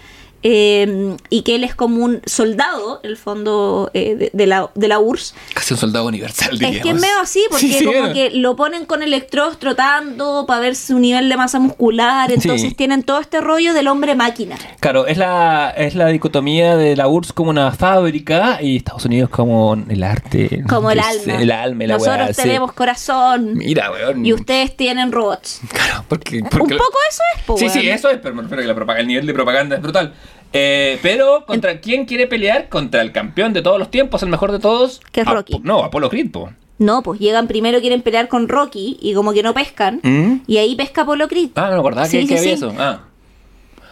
eh, 0.44 1.16
y 1.30 1.42
que 1.44 1.56
él 1.56 1.64
es 1.64 1.76
como 1.76 2.04
un 2.04 2.22
soldado, 2.26 3.00
en 3.04 3.10
el 3.12 3.18
fondo, 3.18 3.92
eh, 3.94 4.16
de, 4.16 4.30
de 4.34 4.48
la, 4.48 4.70
de 4.76 4.88
la 4.88 5.00
URSS. 5.00 5.36
Casi 5.54 5.74
un 5.74 5.80
soldado 5.80 6.06
universal, 6.08 6.52
diríamos. 6.58 6.78
Es 6.78 6.84
que 6.84 6.90
es 6.90 6.96
medio 7.02 7.20
así, 7.22 7.44
porque 7.50 7.68
Sí, 7.68 7.86
como 7.86 8.14
que 8.14 8.30
lo 8.32 8.56
ponen 8.56 8.86
con 8.86 9.04
electrodos 9.04 9.60
trotando 9.60 10.46
para 10.48 10.60
ver 10.62 10.76
su 10.76 11.00
nivel 11.00 11.30
de 11.30 11.38
masa 11.38 11.60
muscular, 11.60 12.32
entonces 12.32 12.70
Sí. 12.70 12.76
tienen 12.76 13.04
todo 13.04 13.20
este 13.20 13.42
rollo 13.42 13.74
del 13.74 13.88
hombre 13.88 14.16
máquina. 14.16 14.58
Claro, 14.80 15.08
es 15.08 15.18
la, 15.18 15.72
es 15.76 15.96
la 15.96 16.08
dicotomía 16.08 16.76
de 16.78 16.96
la 16.96 17.08
URSS 17.08 17.34
como 17.34 17.50
una 17.50 17.72
fábrica 17.72 18.60
y 18.62 18.78
Estados 18.78 19.06
Unidos 19.06 19.30
como 19.30 19.76
el 19.90 20.04
arte. 20.04 20.64
Como 20.68 20.92
el 20.92 21.00
alma. 21.00 21.36
El 21.42 21.52
alma 21.52 21.86
la 21.86 21.94
Nosotros 21.96 22.18
weá, 22.20 22.34
tenemos 22.34 22.74
corazón 22.74 23.54
Mira, 23.56 23.92
weón. 23.92 24.26
y 24.26 24.34
ustedes 24.34 24.76
tienen 24.76 25.12
robots. 25.12 25.60
Claro, 25.72 26.06
porque. 26.08 26.38
Un 26.42 26.50
porque 26.50 26.76
poco 26.76 26.98
eso 27.10 27.22
es, 27.38 27.44
po, 27.44 27.58
Sí, 27.58 27.66
weón. 27.66 27.80
sí, 27.80 27.90
eso 27.90 28.10
es, 28.10 28.18
pero 28.22 28.36
me 28.36 28.42
refiero 28.44 28.62
a 28.62 28.64
que 28.64 28.68
la 28.68 28.76
propaganda, 28.76 29.02
el 29.02 29.08
nivel 29.08 29.26
de 29.26 29.34
propaganda 29.34 29.76
es 29.76 29.82
brutal. 29.82 30.14
Eh, 30.54 30.98
pero, 31.02 31.46
¿contra 31.46 31.80
quién 31.80 32.06
quiere 32.06 32.26
pelear? 32.28 32.70
Contra 32.70 33.02
el 33.02 33.12
campeón 33.12 33.54
de 33.54 33.62
todos 33.62 33.78
los 33.80 33.92
tiempos, 33.92 34.24
el 34.24 34.30
mejor 34.30 34.52
de 34.52 34.60
todos. 34.60 35.00
Que 35.12 35.22
es 35.22 35.28
Ap- 35.28 35.34
Rocky. 35.36 35.60
No, 35.64 35.84
Apolo 35.84 36.10
Creed, 36.10 36.32
po. 36.32 36.52
No, 36.80 37.04
pues 37.04 37.20
llegan 37.20 37.48
primero, 37.48 37.82
quieren 37.82 38.02
pelear 38.02 38.28
con 38.30 38.48
Rocky 38.48 38.98
y 39.02 39.14
como 39.14 39.34
que 39.34 39.44
no 39.44 39.54
pescan. 39.54 40.00
¿Mm? 40.02 40.42
Y 40.48 40.58
ahí 40.58 40.76
pesca 40.76 41.02
Apolo 41.02 41.28
Creed. 41.28 41.50
Ah, 41.56 41.68
no 41.68 41.74
me 41.74 41.80
acordaba 41.80 42.08
Sí, 42.08 42.18
que, 42.18 42.22
sí, 42.24 42.28
que 42.30 42.40
había 42.40 42.50
sí. 42.52 42.56
eso. 42.56 42.74
Ah. 42.80 43.02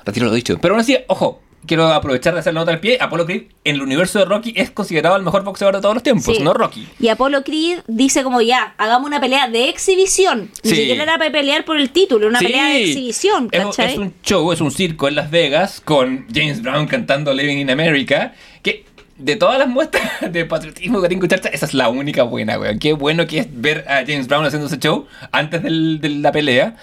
Retiro 0.05 0.27
lo 0.27 0.33
dicho. 0.33 0.57
Pero 0.61 0.73
aún 0.73 0.81
así, 0.81 0.97
ojo, 1.07 1.41
quiero 1.65 1.87
aprovechar 1.91 2.33
de 2.33 2.39
hacer 2.39 2.53
la 2.53 2.61
nota 2.61 2.71
al 2.71 2.79
pie. 2.79 2.97
Apolo 3.01 3.25
Creed 3.25 3.43
en 3.63 3.75
el 3.75 3.81
universo 3.81 4.19
de 4.19 4.25
Rocky 4.25 4.53
es 4.55 4.71
considerado 4.71 5.15
el 5.17 5.23
mejor 5.23 5.43
boxeador 5.43 5.75
de 5.75 5.81
todos 5.81 5.95
los 5.95 6.03
tiempos, 6.03 6.35
Sí. 6.37 6.41
no 6.43 6.53
Rocky. 6.53 6.87
Y 6.99 7.07
Apolo 7.09 7.43
Creed 7.43 7.79
dice 7.87 8.23
como 8.23 8.41
ya, 8.41 8.73
hagamos 8.77 9.07
una 9.07 9.19
pelea 9.19 9.47
de 9.49 9.67
exhibición. 9.69 10.49
Ni 10.63 10.69
Sí. 10.69 10.75
siquiera 10.75 11.03
era 11.03 11.17
para 11.17 11.31
pelear 11.31 11.65
por 11.65 11.77
el 11.77 11.89
título, 11.89 12.27
una 12.27 12.39
Sí. 12.39 12.45
pelea 12.45 12.65
de 12.67 12.83
exhibición, 12.83 13.49
Es, 13.51 13.59
un- 13.65 13.71
¿cachai? 13.71 13.91
es 13.93 13.97
un 13.97 14.13
show, 14.23 14.51
es 14.53 14.61
un 14.61 14.71
circo 14.71 15.07
en 15.07 15.15
Las 15.15 15.29
Vegas 15.31 15.81
con 15.83 16.25
James 16.33 16.61
Brown 16.61 16.87
cantando 16.87 17.33
Living 17.33 17.57
in 17.57 17.69
America. 17.69 18.33
Que 18.63 18.85
de 19.17 19.35
todas 19.35 19.57
las 19.57 19.67
muestras 19.67 20.03
de 20.31 20.45
patriotismo 20.45 21.01
que 21.01 21.09
tengo 21.09 21.25
charcha, 21.27 21.49
esa 21.49 21.65
es 21.65 21.73
la 21.73 21.89
única 21.89 22.23
buena, 22.23 22.59
weón. 22.59 22.77
Qué 22.79 22.93
bueno 22.93 23.25
que 23.27 23.39
es 23.39 23.47
ver 23.49 23.83
a 23.89 24.05
James 24.05 24.27
Brown 24.27 24.45
haciendo 24.45 24.67
ese 24.67 24.77
show 24.77 25.05
antes 25.31 25.63
del- 25.63 25.99
de 25.99 26.09
la 26.09 26.31
pelea. 26.31 26.75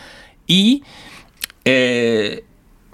Y 0.47 0.83
eh, 1.65 2.45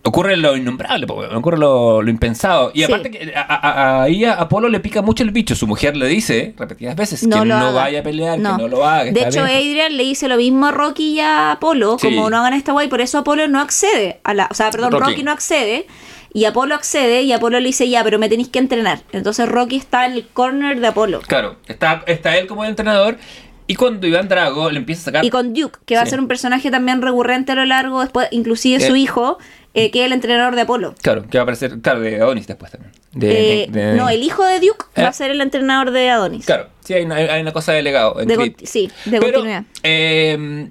ocurre 0.02 0.36
lo 0.36 0.56
innombrable, 0.56 1.06
ocurre 1.08 1.58
lo, 1.58 2.00
lo 2.02 2.10
impensado. 2.10 2.70
Y 2.74 2.78
Sí. 2.78 2.84
aparte 2.84 3.10
que 3.10 3.32
a- 3.34 3.40
a- 3.40 3.54
a- 3.98 4.02
ahí 4.04 4.24
a 4.24 4.34
Apolo 4.34 4.68
le 4.68 4.80
pica 4.80 5.02
mucho 5.02 5.22
el 5.22 5.30
bicho. 5.30 5.54
Su 5.54 5.66
mujer 5.66 5.96
le 5.96 6.06
dice 6.08 6.54
repetidas 6.58 6.96
veces 6.96 7.20
que 7.20 7.26
lo 7.28 7.44
no 7.44 7.54
haga. 7.56 7.70
vaya 7.72 8.00
a 8.00 8.02
pelear, 8.02 8.38
No. 8.38 8.56
que 8.56 8.62
no 8.62 8.68
lo 8.68 8.86
haga. 8.86 9.04
que 9.04 9.12
De 9.12 9.20
hecho, 9.20 9.44
viejo. 9.44 9.58
Adrian 9.58 9.96
le 9.96 10.02
dice 10.04 10.28
lo 10.28 10.36
mismo 10.36 10.66
a 10.66 10.70
Rocky 10.72 11.14
y 11.14 11.20
a 11.20 11.52
Apolo, 11.52 11.98
Sí. 11.98 12.06
como 12.08 12.30
no 12.30 12.38
hagan 12.38 12.54
esta 12.54 12.72
guay, 12.72 12.88
por 12.88 13.00
eso 13.00 13.18
Apolo 13.18 13.46
no 13.48 13.60
accede 13.60 14.20
a 14.24 14.34
la, 14.34 14.48
o 14.50 14.54
sea, 14.54 14.70
perdón, 14.70 14.92
Rocky. 14.92 15.04
Rocky, 15.10 15.22
no 15.22 15.32
accede 15.32 15.86
y 16.32 16.44
Apolo 16.46 16.74
accede 16.74 17.22
y 17.22 17.32
Apolo 17.32 17.60
le 17.60 17.66
dice 17.66 17.88
ya, 17.88 18.02
pero 18.04 18.18
me 18.18 18.28
tenéis 18.28 18.48
que 18.48 18.58
entrenar. 18.60 19.00
Entonces 19.12 19.48
Rocky 19.48 19.76
está 19.76 20.06
en 20.06 20.12
el 20.12 20.26
corner 20.28 20.80
de 20.80 20.86
Apolo. 20.86 21.20
Claro, 21.26 21.56
está, 21.68 22.02
está 22.06 22.36
él 22.38 22.46
como 22.46 22.64
el 22.64 22.70
entrenador. 22.70 23.18
Y 23.66 23.76
cuando 23.76 24.04
Iván 24.04 24.26
Drago 24.28 24.68
le 24.68 24.78
empieza 24.78 25.02
a 25.02 25.04
sacar. 25.04 25.24
Y 25.24 25.30
con 25.30 25.54
Duke, 25.54 25.78
que 25.86 25.94
va 25.94 26.00
a 26.02 26.04
Sí. 26.04 26.10
ser 26.10 26.18
un 26.18 26.26
personaje 26.26 26.72
también 26.72 27.02
recurrente 27.02 27.52
a 27.52 27.54
lo 27.54 27.64
largo, 27.64 28.00
después, 28.00 28.26
inclusive 28.32 28.80
su 28.84 28.96
Eh. 28.96 28.98
hijo, 28.98 29.38
eh, 29.74 29.90
que 29.90 30.00
es 30.00 30.06
el 30.06 30.12
entrenador 30.12 30.54
de 30.56 30.62
Apolo. 30.62 30.94
Claro, 31.02 31.22
que 31.28 31.38
va 31.38 31.42
a 31.42 31.44
aparecer. 31.44 31.78
Claro, 31.80 32.00
de 32.00 32.16
Adonis 32.20 32.46
después 32.46 32.72
también. 32.72 32.92
De, 33.12 33.62
Eh, 33.64 33.66
de- 33.70 33.86
de- 33.86 33.94
No, 33.94 34.08
el 34.08 34.22
hijo 34.22 34.44
de 34.44 34.60
Duke 34.60 34.84
¿Eh? 34.96 35.02
va 35.02 35.08
a 35.08 35.12
ser 35.12 35.30
el 35.30 35.40
entrenador 35.40 35.90
de 35.90 36.10
Adonis. 36.10 36.46
Claro, 36.46 36.68
sí, 36.84 36.94
hay 36.94 37.04
una, 37.04 37.16
hay 37.16 37.40
una 37.40 37.52
cosa 37.52 37.72
de 37.72 37.82
legado. 37.82 38.16
sí, 38.64 38.90
de 39.04 39.18
Pero, 39.20 39.22
continuidad. 39.32 39.64
eh, 39.82 40.68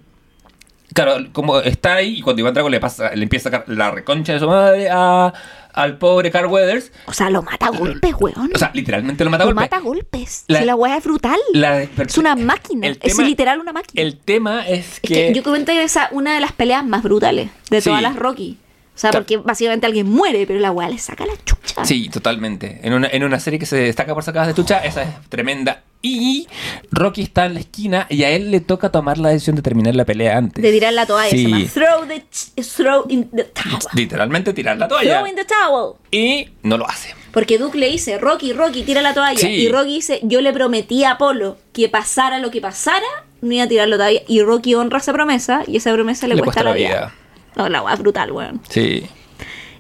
claro, 0.94 1.18
como 1.34 1.60
está 1.60 1.96
ahí 1.96 2.20
y 2.20 2.22
cuando 2.22 2.42
Iván 2.42 2.54
Drago 2.54 2.70
le 2.70 2.80
pasa, 2.80 3.14
le 3.16 3.24
empieza 3.24 3.50
a 3.50 3.52
sacar 3.52 3.70
la 3.70 3.92
reconcha 3.92 4.34
de 4.34 4.40
su 4.40 4.48
madre 4.48 4.90
a, 4.92 5.34
al 5.74 5.98
pobre 5.98 6.32
Carl 6.32 6.48
Weathers. 6.48 6.92
O 7.06 7.14
sea, 7.14 7.30
lo 7.30 7.42
mata 7.42 7.68
a 7.68 7.70
golpes, 7.70 8.14
weón. 8.20 8.52
O 8.54 8.58
sea, 8.58 8.72
literalmente 8.74 9.24
lo 9.24 9.30
mata 9.30 9.44
a 9.44 9.46
lo 9.48 9.54
golpe. 9.54 9.62
mata 9.66 9.78
a 9.78 9.80
golpes. 9.82 10.44
La- 10.48 10.60
Si 10.60 10.66
la 10.66 10.76
weá 10.76 10.98
es 10.98 11.04
brutal. 11.04 11.40
La- 11.54 11.84
es 11.84 12.18
una 12.18 12.36
máquina. 12.36 12.88
es 12.88 13.18
literal 13.20 13.60
una 13.60 13.72
máquina. 13.74 14.02
El 14.02 14.18
tema 14.18 14.68
es 14.68 14.94
Es 14.96 15.00
que. 15.02 15.08
que 15.28 15.34
yo 15.34 15.44
comenté 15.44 15.74
que 15.74 15.84
esa 15.84 16.10
una 16.12 16.34
de 16.36 16.42
las 16.42 16.52
peleas 16.54 16.86
más 16.86 17.04
brutales 17.04 17.50
de 17.70 17.82
Sí. 17.82 17.90
todas 17.90 18.02
las 18.02 18.16
Rocky. 18.16 18.58
O 19.00 19.02
sea, 19.02 19.12
Claro. 19.12 19.24
porque 19.24 19.38
básicamente 19.38 19.86
alguien 19.86 20.10
muere, 20.10 20.46
pero 20.46 20.60
la 20.60 20.74
weá 20.74 20.90
le 20.90 20.98
saca 20.98 21.26
la 21.26 21.32
chucha. 21.46 21.86
Sí, 21.86 22.10
totalmente. 22.10 22.82
En 22.84 22.92
una, 22.92 23.08
en 23.10 23.24
una 23.24 23.40
serie 23.40 23.58
que 23.58 23.66
se 23.66 23.78
destaca 23.78 24.14
por 24.14 24.24
sacadas 24.24 24.50
de 24.50 24.54
chucha, 24.56 24.80
esa 24.80 25.04
es 25.04 25.10
tremenda. 25.30 25.84
Y 26.02 26.50
Rocky 26.92 27.22
está 27.22 27.46
en 27.46 27.54
la 27.54 27.62
esquina 27.62 28.08
y 28.10 28.24
a 28.24 28.30
él 28.32 28.52
le 28.52 28.60
toca 28.60 28.92
tomar 28.92 29.18
la 29.18 29.30
decisión 29.30 29.56
de 29.56 29.62
terminar 29.62 29.96
la 29.96 30.04
pelea 30.04 30.36
antes. 30.38 30.62
De 30.62 30.70
tirar 30.70 30.92
la 30.92 31.06
toalla. 31.06 31.30
Sí. 31.30 31.70
Se 31.70 31.80
throw, 31.80 32.06
the 32.10 32.26
throw 32.62 33.06
in 33.08 33.30
the 33.30 33.46
towel. 33.46 33.80
Literalmente 33.94 34.52
tirar 34.52 34.78
la 34.78 34.90
toalla. 34.90 35.20
Throw 35.20 35.28
in 35.28 35.36
the 35.38 35.46
towel. 35.46 35.94
Y 36.12 36.50
no 36.64 36.78
lo 36.78 36.86
hace. 36.86 37.16
Porque 37.32 37.58
Duke 37.58 37.78
le 37.78 37.90
dice, 37.90 38.18
Rocky, 38.18 38.52
Rocky, 38.52 38.84
tira 38.84 39.02
la 39.02 39.14
toalla. 39.14 39.40
Sí. 39.40 39.48
Y 39.48 39.70
Rocky 39.70 39.94
dice, 39.94 40.20
yo 40.24 40.42
le 40.42 40.52
prometí 40.52 41.06
a 41.06 41.12
Apolo 41.12 41.58
que 41.72 41.88
pasara 41.88 42.40
lo 42.40 42.52
que 42.52 42.60
pasara, 42.60 43.08
no 43.40 43.54
iba 43.54 43.64
a 43.64 43.68
tirar 43.70 43.88
la 43.88 43.96
toalla. 43.96 44.20
Y 44.28 44.42
Rocky 44.42 44.76
honra 44.76 44.98
esa 44.98 45.14
promesa 45.14 45.64
y 45.66 45.78
esa 45.78 45.94
promesa 45.94 46.28
le, 46.28 46.38
cuesta, 46.42 46.64
la 46.64 46.74
vida. 46.74 47.14
No, 47.60 47.70
la 47.70 47.82
weá 47.82 47.94
es 47.94 48.00
brutal, 48.00 48.32
weón. 48.32 48.62
Sí. 48.70 49.04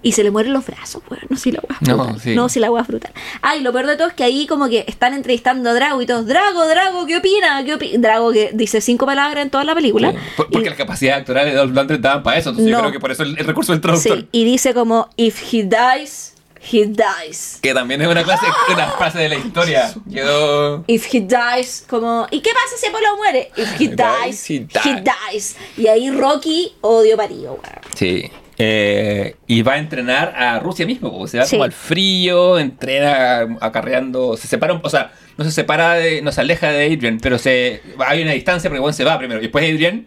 Y 0.01 0.13
se 0.13 0.23
le 0.23 0.31
mueren 0.31 0.53
los 0.53 0.65
brazos, 0.65 1.01
weón. 1.09 1.23
No, 1.29 1.35
si 1.37 1.51
la 1.51 1.59
weá 1.67 1.77
es 1.81 1.87
No, 1.87 1.97
brutal. 1.97 2.21
sí. 2.21 2.35
No, 2.35 2.47
si 2.49 2.59
la 2.59 2.71
weá 2.71 2.81
es 2.83 2.87
brutal. 2.87 3.11
Ah, 3.41 3.55
y 3.57 3.61
lo 3.61 3.73
peor 3.73 3.85
de 3.85 3.97
todo 3.97 4.07
es 4.07 4.13
que 4.13 4.23
ahí 4.23 4.47
como 4.47 4.69
que 4.69 4.85
están 4.87 5.13
entrevistando 5.13 5.69
a 5.69 5.73
Drago 5.73 6.01
y 6.01 6.05
todos, 6.05 6.25
Drago, 6.25 6.65
Drago, 6.67 7.05
¿qué 7.05 7.17
opina? 7.17 7.63
¿Qué 7.65 7.73
opina? 7.73 7.99
Drago 7.99 8.31
que 8.31 8.51
dice 8.53 8.79
cinco 8.79 9.05
palabras 9.05 9.43
en 9.43 9.49
toda 9.49 9.63
la 9.65 9.75
película. 9.75 10.11
Sí. 10.11 10.17
Por- 10.37 10.49
porque 10.49 10.65
Y- 10.67 10.69
las 10.69 10.77
capacidades 10.77 11.19
actorales 11.21 11.53
de 11.53 11.59
Dolph 11.59 11.73
Lundgren 11.75 12.01
daban 12.01 12.23
para 12.23 12.37
eso. 12.37 12.49
Entonces 12.51 12.71
No. 12.71 12.77
yo 12.77 12.81
creo 12.83 12.91
que 12.93 12.99
por 13.01 13.11
eso 13.11 13.23
el, 13.23 13.37
el 13.37 13.45
recurso 13.45 13.73
del 13.73 13.81
traductor. 13.81 14.19
Sí, 14.19 14.27
y 14.31 14.43
dice 14.45 14.73
como, 14.73 15.09
if 15.17 15.53
he 15.53 15.63
dies, 15.63 16.33
he 16.71 16.85
dies. 16.87 17.59
Que 17.61 17.73
también 17.73 18.01
es 18.01 18.07
una 18.07 18.23
clase, 18.23 18.45
una 18.73 18.87
frase 18.91 19.19
de 19.19 19.29
la 19.29 19.35
historia. 19.35 19.93
Quedó. 20.11 20.83
If 20.87 21.13
he 21.13 21.21
dies, 21.21 21.85
como, 21.89 22.27
¿y 22.31 22.41
qué 22.41 22.49
pasa 22.51 22.77
si 22.77 22.87
Apolo 22.87 23.17
muere? 23.17 23.51
If 23.55 23.79
he 23.79 23.87
dies, 23.87 24.49
He 24.49 24.55
he 24.55 25.03
dies. 25.31 25.55
Y 25.77 25.87
ahí 25.87 26.11
Rocky 26.11 26.73
odio 26.81 27.17
parido, 27.17 27.53
weón. 27.53 27.79
Sí. 27.95 28.29
Eh, 28.61 29.37
y 29.47 29.61
va 29.61 29.73
a 29.73 29.77
entrenar 29.77 30.33
a 30.35 30.59
Rusia 30.59 30.85
mismo, 30.85 31.11
porque 31.11 31.31
se 31.31 31.37
va 31.37 31.45
Sí. 31.45 31.51
como 31.55 31.63
al 31.63 31.71
frío, 31.71 32.59
entrena 32.59 33.57
acarreando, 33.61 34.35
se 34.35 34.47
separa, 34.49 34.73
un- 34.73 34.81
o 34.83 34.89
sea, 34.89 35.13
no 35.37 35.45
se 35.45 35.51
separa, 35.51 35.93
de, 35.93 36.21
no 36.21 36.33
se 36.33 36.41
aleja 36.41 36.69
de 36.69 36.85
Adrian, 36.93 37.19
pero 37.21 37.37
se 37.37 37.81
hay 37.99 38.21
una 38.21 38.33
distancia 38.33 38.69
porque 38.69 38.81
bueno, 38.81 38.91
se 38.93 39.05
va 39.05 39.17
primero. 39.17 39.39
Y 39.39 39.43
después 39.43 39.63
Adrian 39.63 40.05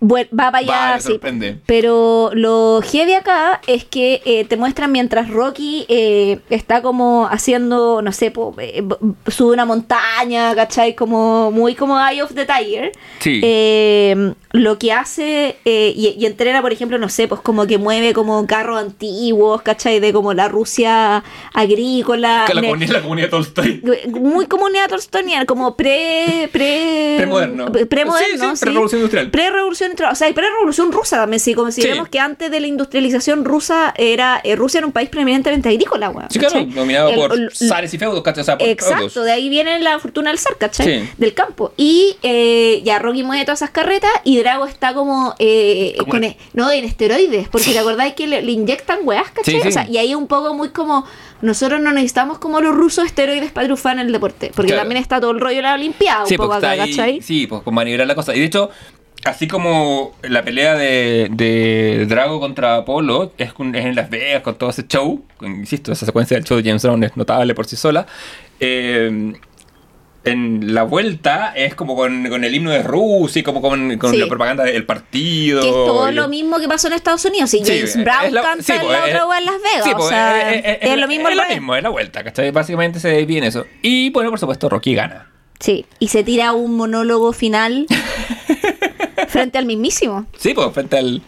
Bueno, 0.00 0.28
va 0.32 0.50
para 0.50 0.58
allá, 0.58 0.90
Va, 0.90 0.94
le 0.96 1.00
sí. 1.00 1.08
sorprende. 1.08 1.58
Pero 1.66 2.30
lo 2.34 2.80
heavy 2.82 3.14
acá 3.14 3.60
es 3.66 3.84
que 3.84 4.20
eh, 4.24 4.44
te 4.44 4.56
muestran 4.56 4.92
mientras 4.92 5.30
Rocky 5.30 5.86
eh, 5.88 6.38
está 6.50 6.82
como 6.82 7.26
haciendo, 7.30 8.02
no 8.02 8.12
sé, 8.12 8.30
po, 8.30 8.54
eh, 8.58 8.82
sube 9.28 9.54
una 9.54 9.64
montaña, 9.64 10.54
¿cachai? 10.54 10.94
Como 10.94 11.50
muy 11.50 11.74
como 11.74 11.98
Eye 11.98 12.22
of 12.22 12.34
the 12.34 12.44
Tiger. 12.46 12.92
Sí. 13.20 13.40
Lo 14.56 14.78
que 14.78 14.92
hace 14.92 15.56
eh, 15.64 15.92
y, 15.94 16.16
y 16.18 16.26
entrena, 16.26 16.62
por 16.62 16.72
ejemplo, 16.72 16.98
no 16.98 17.08
sé, 17.08 17.28
pues 17.28 17.40
como 17.40 17.66
que 17.66 17.78
mueve 17.78 18.12
como 18.14 18.46
carros 18.46 18.80
antiguos, 18.80 19.62
¿cachai? 19.62 20.00
De 20.00 20.12
como 20.12 20.32
la 20.34 20.48
Rusia 20.48 21.22
agrícola. 21.52 22.44
que 22.46 22.54
la, 22.54 22.60
comunidad, 22.62 22.92
la 22.92 23.02
comunidad 23.02 23.30
Tolstoy. 23.30 23.82
muy 24.08 24.46
comunidad 24.46 24.88
tolstoniana, 24.88 25.44
como 25.46 25.76
pre, 25.76 26.48
pre, 26.52 27.14
Premoderno. 27.18 27.72
premoderno, 27.72 28.50
Sí, 28.52 28.56
sí, 28.56 28.60
pre-revolución 28.64 29.00
industrial. 29.00 29.30
Pre-revolución 29.30 29.86
industrial, 29.90 30.12
o 30.12 30.14
sea, 30.14 30.28
y 30.28 30.32
pre-revolución 30.32 30.92
rusa 30.92 31.16
también, 31.16 31.40
sí, 31.40 31.54
si 31.70 31.82
Sí. 31.82 31.88
vemos 31.88 32.08
que 32.08 32.18
antes 32.18 32.50
de 32.50 32.60
la 32.60 32.66
industrialización 32.66 33.44
rusa 33.44 33.92
era 33.96 34.40
eh, 34.42 34.56
Rusia 34.56 34.78
era 34.78 34.86
un 34.86 34.92
país 34.92 35.08
preeminentemente 35.08 35.68
agrícola, 35.68 36.10
weón. 36.10 36.30
Sí, 36.30 36.38
claro, 36.38 36.64
dominado 36.66 37.14
por 37.14 37.32
el- 37.34 37.50
zares 37.52 37.92
y 37.92 37.98
feudos, 37.98 38.22
¿cachai? 38.22 38.42
O 38.42 38.44
sea, 38.44 38.58
por 38.58 38.66
Exacto, 38.68 38.96
feudos. 39.10 39.24
de 39.26 39.32
ahí 39.32 39.48
viene 39.48 39.78
la 39.80 39.98
fortuna 39.98 40.30
del 40.30 40.38
zar, 40.38 40.56
¿cachai? 40.56 41.10
Del 41.18 41.34
campo. 41.34 41.72
Y 41.76 42.16
eh, 42.22 42.80
ya 42.84 42.98
Rocky 42.98 43.22
mueve 43.22 43.44
todas 43.44 43.60
esas 43.60 43.70
carretas 43.70 44.10
y 44.24 44.42
Drago 44.46 44.66
está 44.66 44.94
como, 44.94 45.34
eh, 45.40 45.96
con, 46.08 46.22
e- 46.22 46.36
no, 46.54 46.70
en 46.70 46.84
esteroides, 46.84 47.48
porque 47.48 47.72
te 47.72 47.78
acordáis 47.80 48.14
que 48.14 48.26
le, 48.28 48.42
le 48.42 48.52
inyectan 48.52 49.00
weas, 49.02 49.28
¿cachai? 49.32 49.54
Sí, 49.54 49.60
sí. 49.60 49.68
O 49.68 49.72
sea, 49.72 49.88
y 49.88 49.98
ahí 49.98 50.14
un 50.14 50.28
poco 50.28 50.54
muy 50.54 50.68
como, 50.68 51.04
nosotros 51.42 51.80
no 51.80 51.92
necesitamos 51.92 52.38
como 52.38 52.60
los 52.60 52.74
rusos 52.74 53.04
esteroides 53.06 53.50
para 53.50 53.66
triunfar 53.66 53.94
en 53.94 54.06
el 54.06 54.12
deporte, 54.12 54.52
porque 54.54 54.68
Claro. 54.68 54.82
también 54.82 55.02
está 55.02 55.20
todo 55.20 55.32
el 55.32 55.40
rollo 55.40 55.56
de 55.56 55.62
la 55.62 55.74
Olimpiada, 55.74 56.22
un 56.22 56.28
Sí, 56.28 56.36
poco 56.36 56.50
porque 56.50 56.66
acá, 56.66 56.74
está 56.74 56.84
ahí, 56.84 56.90
¿cachai? 57.18 57.22
sí, 57.22 57.46
pues 57.48 57.62
como 57.62 57.74
manibrar 57.74 58.06
la 58.06 58.14
cosa. 58.14 58.34
Y 58.36 58.38
de 58.38 58.44
hecho, 58.46 58.70
así 59.24 59.48
como 59.48 60.14
la 60.22 60.44
pelea 60.44 60.76
de, 60.76 61.28
de 61.32 62.06
Drago 62.08 62.38
contra 62.38 62.76
Apolo 62.76 63.32
es, 63.38 63.52
con- 63.52 63.74
es 63.74 63.84
en 63.84 63.96
Las 63.96 64.08
Vegas 64.08 64.42
con 64.42 64.54
todo 64.54 64.70
ese 64.70 64.86
show, 64.86 65.24
con- 65.36 65.50
insisto, 65.56 65.90
esa 65.90 66.06
secuencia 66.06 66.36
del 66.36 66.44
show 66.44 66.56
de 66.56 66.62
James 66.62 66.82
Brown 66.84 67.02
es 67.02 67.16
notable 67.16 67.52
por 67.54 67.66
sí 67.66 67.74
sola. 67.76 68.06
eh, 68.60 69.32
en 70.26 70.74
la 70.74 70.82
vuelta 70.82 71.52
es 71.56 71.74
como 71.74 71.94
con, 71.96 72.28
con 72.28 72.44
el 72.44 72.54
himno 72.54 72.70
de 72.70 72.82
Rusia 72.82 73.40
y 73.40 73.42
como 73.42 73.60
con, 73.62 73.96
con 73.98 74.10
Sí. 74.10 74.16
la 74.18 74.26
propaganda 74.26 74.64
del 74.64 74.84
partido. 74.86 75.60
Que 75.62 75.68
es 75.68 75.74
todo 75.74 76.10
y- 76.10 76.14
lo 76.14 76.28
mismo 76.28 76.58
que 76.58 76.68
pasó 76.68 76.88
en 76.88 76.92
Estados 76.94 77.24
Unidos. 77.24 77.52
Y 77.54 77.58
Sí, 77.58 77.64
James 77.66 77.96
es 77.96 78.04
Brown 78.04 78.34
la- 78.34 78.42
canta 78.42 78.62
sí, 78.64 78.72
en 78.72 78.78
pues, 78.80 78.90
la 78.92 78.98
es- 79.08 79.14
otra 79.22 79.38
en 79.38 79.44
Las 79.46 79.54
Vegas. 79.62 79.86
o 79.94 79.96
pues, 79.96 80.08
sea, 80.08 80.52
es, 80.54 80.64
es- 80.64 80.78
es 80.90 80.98
lo 80.98 81.08
mismo. 81.08 81.28
Es 81.28 81.36
lo 81.36 81.48
mismo, 81.48 81.76
es 81.76 81.82
la 81.82 81.88
vuelta, 81.88 82.24
¿cachai? 82.24 82.50
Básicamente 82.50 83.00
se 83.00 83.24
viene 83.24 83.46
eso. 83.48 83.64
Y 83.82 84.10
bueno, 84.10 84.30
por 84.30 84.38
supuesto, 84.38 84.68
Rocky 84.68 84.94
gana. 84.94 85.30
Sí, 85.60 85.86
y 85.98 86.08
se 86.08 86.22
tira 86.22 86.52
un 86.52 86.76
monólogo 86.76 87.32
final 87.32 87.86
frente 89.28 89.58
al 89.58 89.66
mismísimo. 89.66 90.26
Sí, 90.38 90.54
pues 90.54 90.72
frente 90.72 90.98
al. 90.98 91.22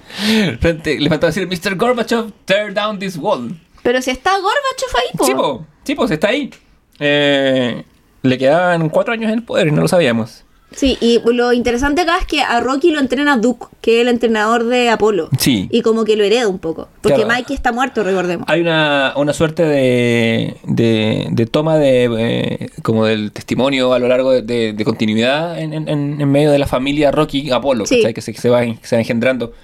Frente, 0.60 0.98
le 0.98 1.08
faltaba 1.08 1.32
decir, 1.32 1.46
Mr. 1.48 1.76
Gorbachev, 1.76 2.32
tear 2.44 2.72
down 2.74 2.98
this 2.98 3.16
wall. 3.16 3.58
Pero 3.82 4.02
si 4.02 4.10
está 4.10 4.32
Gorbachev 4.32 4.96
ahí, 4.96 5.16
po. 5.16 5.24
Sí, 5.24 5.34
po, 5.34 5.66
sí, 5.84 5.94
pues 5.94 6.10
está 6.10 6.28
ahí. 6.28 6.50
Eh, 6.98 7.84
le 8.22 8.38
quedaban 8.38 8.88
cuatro 8.88 9.12
años 9.14 9.30
en 9.32 9.38
el 9.38 9.44
poder 9.44 9.68
y 9.68 9.72
no 9.72 9.82
lo 9.82 9.88
sabíamos. 9.88 10.44
Sí, 10.70 10.98
y 11.00 11.18
lo 11.32 11.54
interesante 11.54 12.02
acá 12.02 12.18
es 12.18 12.26
que 12.26 12.42
a 12.42 12.60
Rocky 12.60 12.90
lo 12.90 13.00
entrena 13.00 13.38
Duke, 13.38 13.68
que 13.80 13.96
es 13.96 14.02
el 14.02 14.08
entrenador 14.08 14.64
de 14.64 14.90
Apolo. 14.90 15.30
Sí. 15.38 15.66
Y 15.72 15.80
como 15.80 16.04
que 16.04 16.14
lo 16.14 16.24
hereda 16.24 16.46
un 16.46 16.58
poco. 16.58 16.88
Porque 17.00 17.22
Claro. 17.22 17.28
Mikey 17.40 17.56
está 17.56 17.72
muerto, 17.72 18.04
recordemos. 18.04 18.46
Hay 18.50 18.60
una, 18.60 19.14
una 19.16 19.32
suerte 19.32 19.62
de, 19.62 20.56
de, 20.64 21.28
de 21.30 21.46
toma 21.46 21.78
de 21.78 22.04
eh, 22.18 22.70
como 22.82 23.06
del 23.06 23.32
testimonio 23.32 23.94
a 23.94 23.98
lo 23.98 24.08
largo 24.08 24.30
de, 24.30 24.42
de- 24.42 24.74
de 24.74 24.84
continuidad 24.84 25.58
en, 25.58 25.72
en- 25.88 26.30
medio 26.30 26.50
de 26.50 26.58
la 26.58 26.66
familia 26.66 27.10
Rocky 27.12 27.50
Apolo, 27.50 27.86
Sí. 27.86 28.02
que, 28.12 28.20
se, 28.20 28.34
que 28.34 28.38
se 28.40 28.50
va, 28.50 28.60
se 28.82 28.96
va 28.96 29.00
engendrando. 29.00 29.54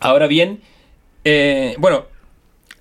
Ahora 0.00 0.26
bien, 0.26 0.60
eh, 1.24 1.74
bueno, 1.78 2.04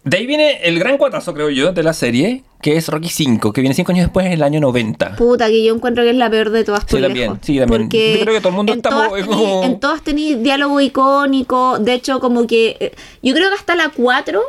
de 0.06 0.18
ahí 0.18 0.26
viene 0.26 0.60
el 0.64 0.80
gran 0.80 0.98
cuatazo, 0.98 1.34
creo 1.34 1.49
yo, 1.49 1.73
de 1.73 1.84
la 1.84 1.91
serie, 1.94 2.44
que 2.61 2.77
es 2.77 2.88
Rocky 2.88 3.10
5, 3.10 3.52
que 3.52 3.61
viene 3.61 3.73
cinco 3.76 3.91
años 3.91 4.06
después, 4.06 4.26
en 4.26 4.32
el 4.32 4.44
año 4.44 4.61
90. 4.61 5.15
Puta, 5.18 5.48
que 5.48 5.64
yo 5.64 5.76
encuentro 5.76 6.03
que 6.03 6.11
es 6.11 6.15
la 6.15 6.30
peor 6.30 6.52
de 6.52 6.64
todas 6.64 6.84
Sí, 6.88 7.02
también, 7.02 7.14
lejos. 7.32 7.40
sí, 7.41 7.57
también. 7.60 7.82
Porque 7.84 8.14
Yo 8.19 8.22
creo 8.22 8.34
que 8.36 8.40
todo 8.40 8.49
el 8.49 8.56
mundo 8.56 8.72
en 8.72 8.80
estamos 8.80 9.07
todas 9.10 9.22
tení- 9.23 9.26
como- 9.27 9.64
En 9.64 9.80
todas 9.80 10.02
tenéis 10.03 10.41
diálogo 10.41 10.80
icónico. 10.80 11.80
De 11.80 11.94
hecho, 11.94 12.19
como 12.19 12.48
que. 12.48 12.77
eh, 12.80 12.91
Yo 13.22 13.34
creo 13.34 13.49
que 13.49 13.56
hasta 13.56 13.76
la 13.76 13.90
4 13.90 14.41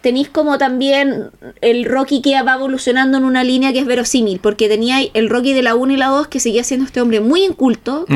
tenéis 0.00 0.30
como 0.30 0.56
también 0.56 1.30
el 1.60 1.84
Rocky 1.84 2.22
que 2.22 2.40
va 2.42 2.54
evolucionando 2.54 3.18
en 3.18 3.24
una 3.24 3.44
línea 3.44 3.72
que 3.74 3.80
es 3.80 3.86
verosímil. 3.86 4.38
Porque 4.40 4.68
tenía 4.68 4.98
el 5.12 5.28
Rocky 5.28 5.52
de 5.52 5.62
la 5.62 5.74
1 5.74 5.92
y 5.92 5.96
la 5.98 6.06
2 6.06 6.28
que 6.28 6.40
seguía 6.40 6.64
siendo 6.64 6.86
este 6.86 7.00
hombre 7.02 7.20
muy 7.20 7.44
inculto, 7.44 8.06
Mm. 8.08 8.14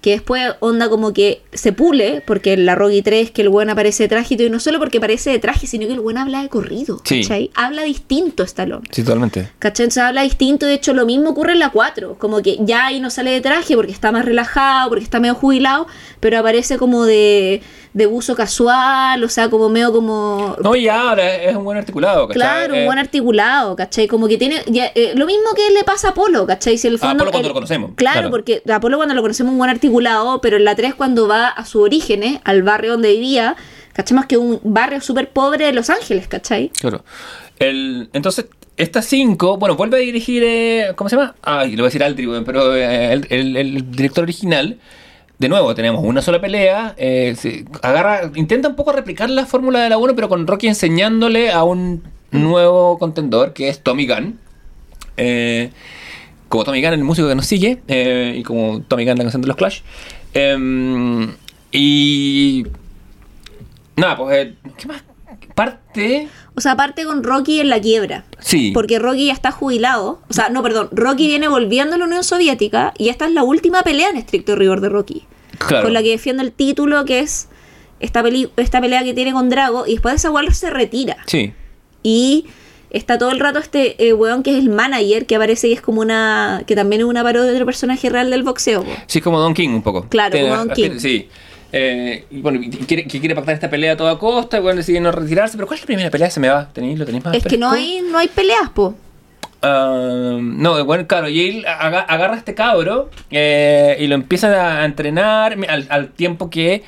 Que 0.00 0.10
después 0.12 0.52
onda 0.60 0.88
como 0.88 1.12
que 1.12 1.42
se 1.52 1.72
pule, 1.72 2.22
porque 2.26 2.52
en 2.52 2.66
la 2.66 2.74
Rocky 2.76 3.02
3 3.02 3.30
que 3.32 3.42
el 3.42 3.48
buen 3.48 3.68
aparece 3.68 4.04
de 4.04 4.08
traje 4.08 4.36
y 4.38 4.48
no 4.48 4.60
solo 4.60 4.78
porque 4.78 4.98
aparece 4.98 5.30
de 5.30 5.38
traje, 5.38 5.66
sino 5.66 5.86
que 5.86 5.92
el 5.94 6.00
buen 6.00 6.18
habla 6.18 6.42
de 6.42 6.48
corrido, 6.48 7.00
Sí. 7.04 7.22
¿cachai? 7.22 7.50
Habla 7.54 7.82
distinto 7.82 8.42
Stallone. 8.44 8.86
Sí, 8.92 9.02
totalmente. 9.02 9.50
¿Cachai? 9.58 9.84
Entonces 9.84 10.02
habla 10.02 10.22
distinto, 10.22 10.66
de 10.66 10.74
hecho 10.74 10.94
lo 10.94 11.04
mismo 11.04 11.30
ocurre 11.30 11.52
en 11.54 11.58
la 11.58 11.70
4, 11.70 12.16
como 12.18 12.42
que 12.42 12.58
ya 12.60 12.86
ahí 12.86 13.00
no 13.00 13.10
sale 13.10 13.30
de 13.32 13.40
traje 13.40 13.74
porque 13.74 13.92
está 13.92 14.12
más 14.12 14.24
relajado, 14.24 14.88
porque 14.90 15.04
está 15.04 15.18
medio 15.20 15.34
jubilado, 15.34 15.86
pero 16.20 16.38
aparece 16.38 16.78
como 16.78 17.04
de, 17.04 17.60
de 17.98 18.06
buzo 18.06 18.34
casual, 18.36 19.22
o 19.24 19.28
sea, 19.28 19.50
como 19.50 19.68
medio 19.68 19.92
como... 19.92 20.56
No, 20.62 20.74
y 20.76 20.88
ahora 20.88 21.34
es 21.36 21.54
un 21.56 21.64
buen 21.64 21.76
articulado, 21.76 22.28
¿cachai? 22.28 22.40
Claro, 22.40 22.74
un 22.74 22.80
Eh, 22.80 22.84
buen 22.86 22.98
articulado, 22.98 23.76
¿cachai? 23.76 24.06
Como 24.06 24.28
que 24.28 24.38
tiene... 24.38 24.62
ya, 24.68 24.86
eh, 24.94 25.12
lo 25.16 25.26
mismo 25.26 25.50
que 25.56 25.70
le 25.74 25.84
pasa 25.84 26.08
a 26.08 26.10
Apolo, 26.12 26.46
¿cachai? 26.46 26.78
Si 26.78 26.86
el 26.88 26.94
A 26.94 26.98
fondo, 26.98 27.14
Apolo 27.24 27.30
cuando 27.32 27.48
el- 27.48 27.50
lo 27.50 27.54
conocemos, 27.54 27.90
Claro, 27.96 28.14
claro. 28.14 28.30
porque 28.30 28.62
a 28.68 28.74
Apolo 28.76 28.96
cuando 28.96 29.14
lo 29.14 29.20
conocemos 29.22 29.52
un 29.52 29.58
buen 29.58 29.68
articulado, 29.70 30.40
pero 30.40 30.56
en 30.56 30.64
la 30.64 30.74
3 30.76 30.94
cuando 30.94 31.28
va 31.28 31.48
a 31.48 31.66
su 31.66 31.80
orígenes, 31.82 32.40
al 32.44 32.62
barrio 32.62 32.92
donde 32.92 33.12
vivía, 33.12 33.56
¿cachai? 33.92 34.14
Más 34.16 34.26
que 34.26 34.36
un 34.38 34.60
barrio 34.62 35.00
súper 35.00 35.28
pobre 35.30 35.66
de 35.66 35.72
Los 35.72 35.90
Ángeles, 35.90 36.28
¿cachai? 36.28 36.70
Claro. 36.80 37.04
El, 37.58 38.08
entonces, 38.12 38.46
estas 38.76 39.06
cinco, 39.06 39.56
bueno, 39.56 39.74
vuelve 39.74 39.96
a 39.96 40.00
dirigir, 40.00 40.44
eh, 40.46 40.92
¿cómo 40.94 41.10
se 41.10 41.16
llama? 41.16 41.34
Ay, 41.42 41.70
le 41.70 41.76
voy 41.78 41.86
a 41.86 41.88
decir 41.88 42.04
Aldri, 42.04 42.28
pero 42.46 42.76
eh, 42.76 43.12
el, 43.12 43.26
el- 43.30 43.56
el 43.56 43.90
director 43.90 44.22
original, 44.22 44.78
de 45.38 45.48
nuevo, 45.48 45.74
tenemos 45.74 46.02
una 46.04 46.20
sola 46.20 46.40
pelea, 46.40 46.94
eh, 46.96 47.34
se 47.36 47.64
agarra, 47.82 48.30
intenta 48.34 48.68
un 48.68 48.74
poco 48.74 48.92
replicar 48.92 49.30
la 49.30 49.46
fórmula 49.46 49.80
de 49.80 49.88
la 49.88 49.98
1, 49.98 50.14
pero 50.16 50.28
con 50.28 50.46
Rocky 50.46 50.66
enseñándole 50.66 51.52
a 51.52 51.62
un 51.62 52.02
nuevo 52.32 52.98
contendor, 52.98 53.52
que 53.52 53.68
es 53.68 53.80
Tommy 53.80 54.06
Gunn. 54.06 54.38
Eh, 55.16 55.70
como 56.48 56.64
Tommy 56.64 56.82
Gunn, 56.82 56.94
el 56.94 57.04
músico 57.04 57.28
que 57.28 57.36
nos 57.36 57.46
sigue, 57.46 57.78
eh, 57.86 58.34
y 58.36 58.42
como 58.42 58.80
Tommy 58.82 59.04
Gunn, 59.04 59.18
la 59.18 59.24
canción 59.24 59.42
de 59.42 59.48
los 59.48 59.56
Clash. 59.56 59.80
Em, 60.34 61.34
y... 61.70 62.66
Nada, 63.96 64.16
pues, 64.16 64.48
¿qué 64.76 64.86
más? 64.88 65.02
Parte... 65.58 66.28
O 66.54 66.60
sea, 66.60 66.72
aparte 66.72 67.04
con 67.04 67.22
Rocky 67.22 67.60
en 67.60 67.68
la 67.68 67.80
quiebra. 67.80 68.24
Sí. 68.40 68.72
Porque 68.74 68.98
Rocky 68.98 69.26
ya 69.26 69.32
está 69.32 69.52
jubilado. 69.52 70.20
O 70.28 70.32
sea, 70.32 70.48
no, 70.48 70.62
perdón. 70.62 70.88
Rocky 70.90 71.28
viene 71.28 71.46
volviendo 71.46 71.94
a 71.94 71.98
la 71.98 72.04
Unión 72.04 72.24
Soviética 72.24 72.94
y 72.98 73.10
esta 73.10 73.26
es 73.26 73.32
la 73.32 73.44
última 73.44 73.82
pelea 73.82 74.10
en 74.10 74.16
estricto 74.16 74.56
rigor 74.56 74.80
de 74.80 74.88
Rocky. 74.88 75.24
Claro. 75.58 75.84
Con 75.84 75.92
la 75.92 76.02
que 76.02 76.10
defiende 76.10 76.42
el 76.42 76.52
título, 76.52 77.04
que 77.04 77.20
es 77.20 77.48
esta, 78.00 78.22
peli 78.22 78.50
esta 78.56 78.80
pelea 78.80 79.04
que 79.04 79.14
tiene 79.14 79.32
con 79.32 79.50
Drago. 79.50 79.86
Y 79.86 79.92
después 79.92 80.14
de 80.14 80.16
esa 80.16 80.28
igual 80.28 80.52
se 80.52 80.70
retira. 80.70 81.18
Sí. 81.26 81.52
Y 82.02 82.46
está 82.90 83.18
todo 83.18 83.30
el 83.30 83.38
rato 83.38 83.58
este 83.58 84.08
eh, 84.08 84.14
weón 84.14 84.42
que 84.42 84.56
es 84.56 84.64
el 84.64 84.70
manager, 84.70 85.26
que 85.26 85.36
aparece 85.36 85.68
y 85.68 85.72
es 85.72 85.80
como 85.80 86.00
una. 86.00 86.64
que 86.66 86.74
también 86.74 87.02
es 87.02 87.06
una 87.06 87.22
parodia 87.22 87.50
de 87.50 87.54
otro 87.54 87.66
personaje 87.66 88.10
real 88.10 88.30
del 88.30 88.42
boxeo. 88.42 88.82
po. 88.82 88.90
Sí, 89.06 89.20
como 89.20 89.38
Don 89.38 89.54
King 89.54 89.70
un 89.70 89.82
poco. 89.82 90.08
Claro, 90.08 90.38
como 90.38 90.56
Don 90.56 90.70
King. 90.70 90.98
Sí. 90.98 91.28
Eh, 91.72 92.24
y 92.30 92.40
bueno, 92.40 92.60
y 92.62 92.70
quiere, 92.70 93.04
que 93.06 93.20
quiere 93.20 93.34
pactar 93.34 93.54
esta 93.54 93.68
pelea 93.68 93.92
a 93.92 93.96
toda 93.96 94.18
costa, 94.18 94.56
y 94.58 94.60
bueno, 94.60 94.78
decide 94.78 95.00
no 95.00 95.12
retirarse. 95.12 95.56
Pero 95.56 95.66
¿cuál 95.66 95.76
es 95.76 95.82
la 95.82 95.86
primera 95.86 96.10
pelea? 96.10 96.30
¿Se 96.30 96.40
me 96.40 96.48
va? 96.48 96.68
¿Tenéis, 96.72 96.98
¿Lo 96.98 97.04
tenéis 97.04 97.24
más 97.24 97.34
Es 97.36 97.44
que 97.44 97.58
no 97.58 97.70
hay, 97.70 98.00
no 98.00 98.18
hay 98.18 98.28
peleas, 98.28 98.70
po. 98.74 98.94
Ah, 99.60 100.38
no, 100.40 100.84
bueno, 100.84 101.06
claro, 101.08 101.28
y 101.28 101.48
él 101.48 101.66
aga- 101.66 102.02
agarra 102.02 102.34
a 102.34 102.38
este 102.38 102.54
cabro 102.54 103.10
eh, 103.30 103.96
y 103.98 104.06
lo 104.06 104.14
empieza 104.14 104.80
a 104.80 104.84
entrenar 104.84 105.56
al, 105.68 105.86
al 105.90 106.08
tiempo 106.10 106.48
que, 106.48 106.84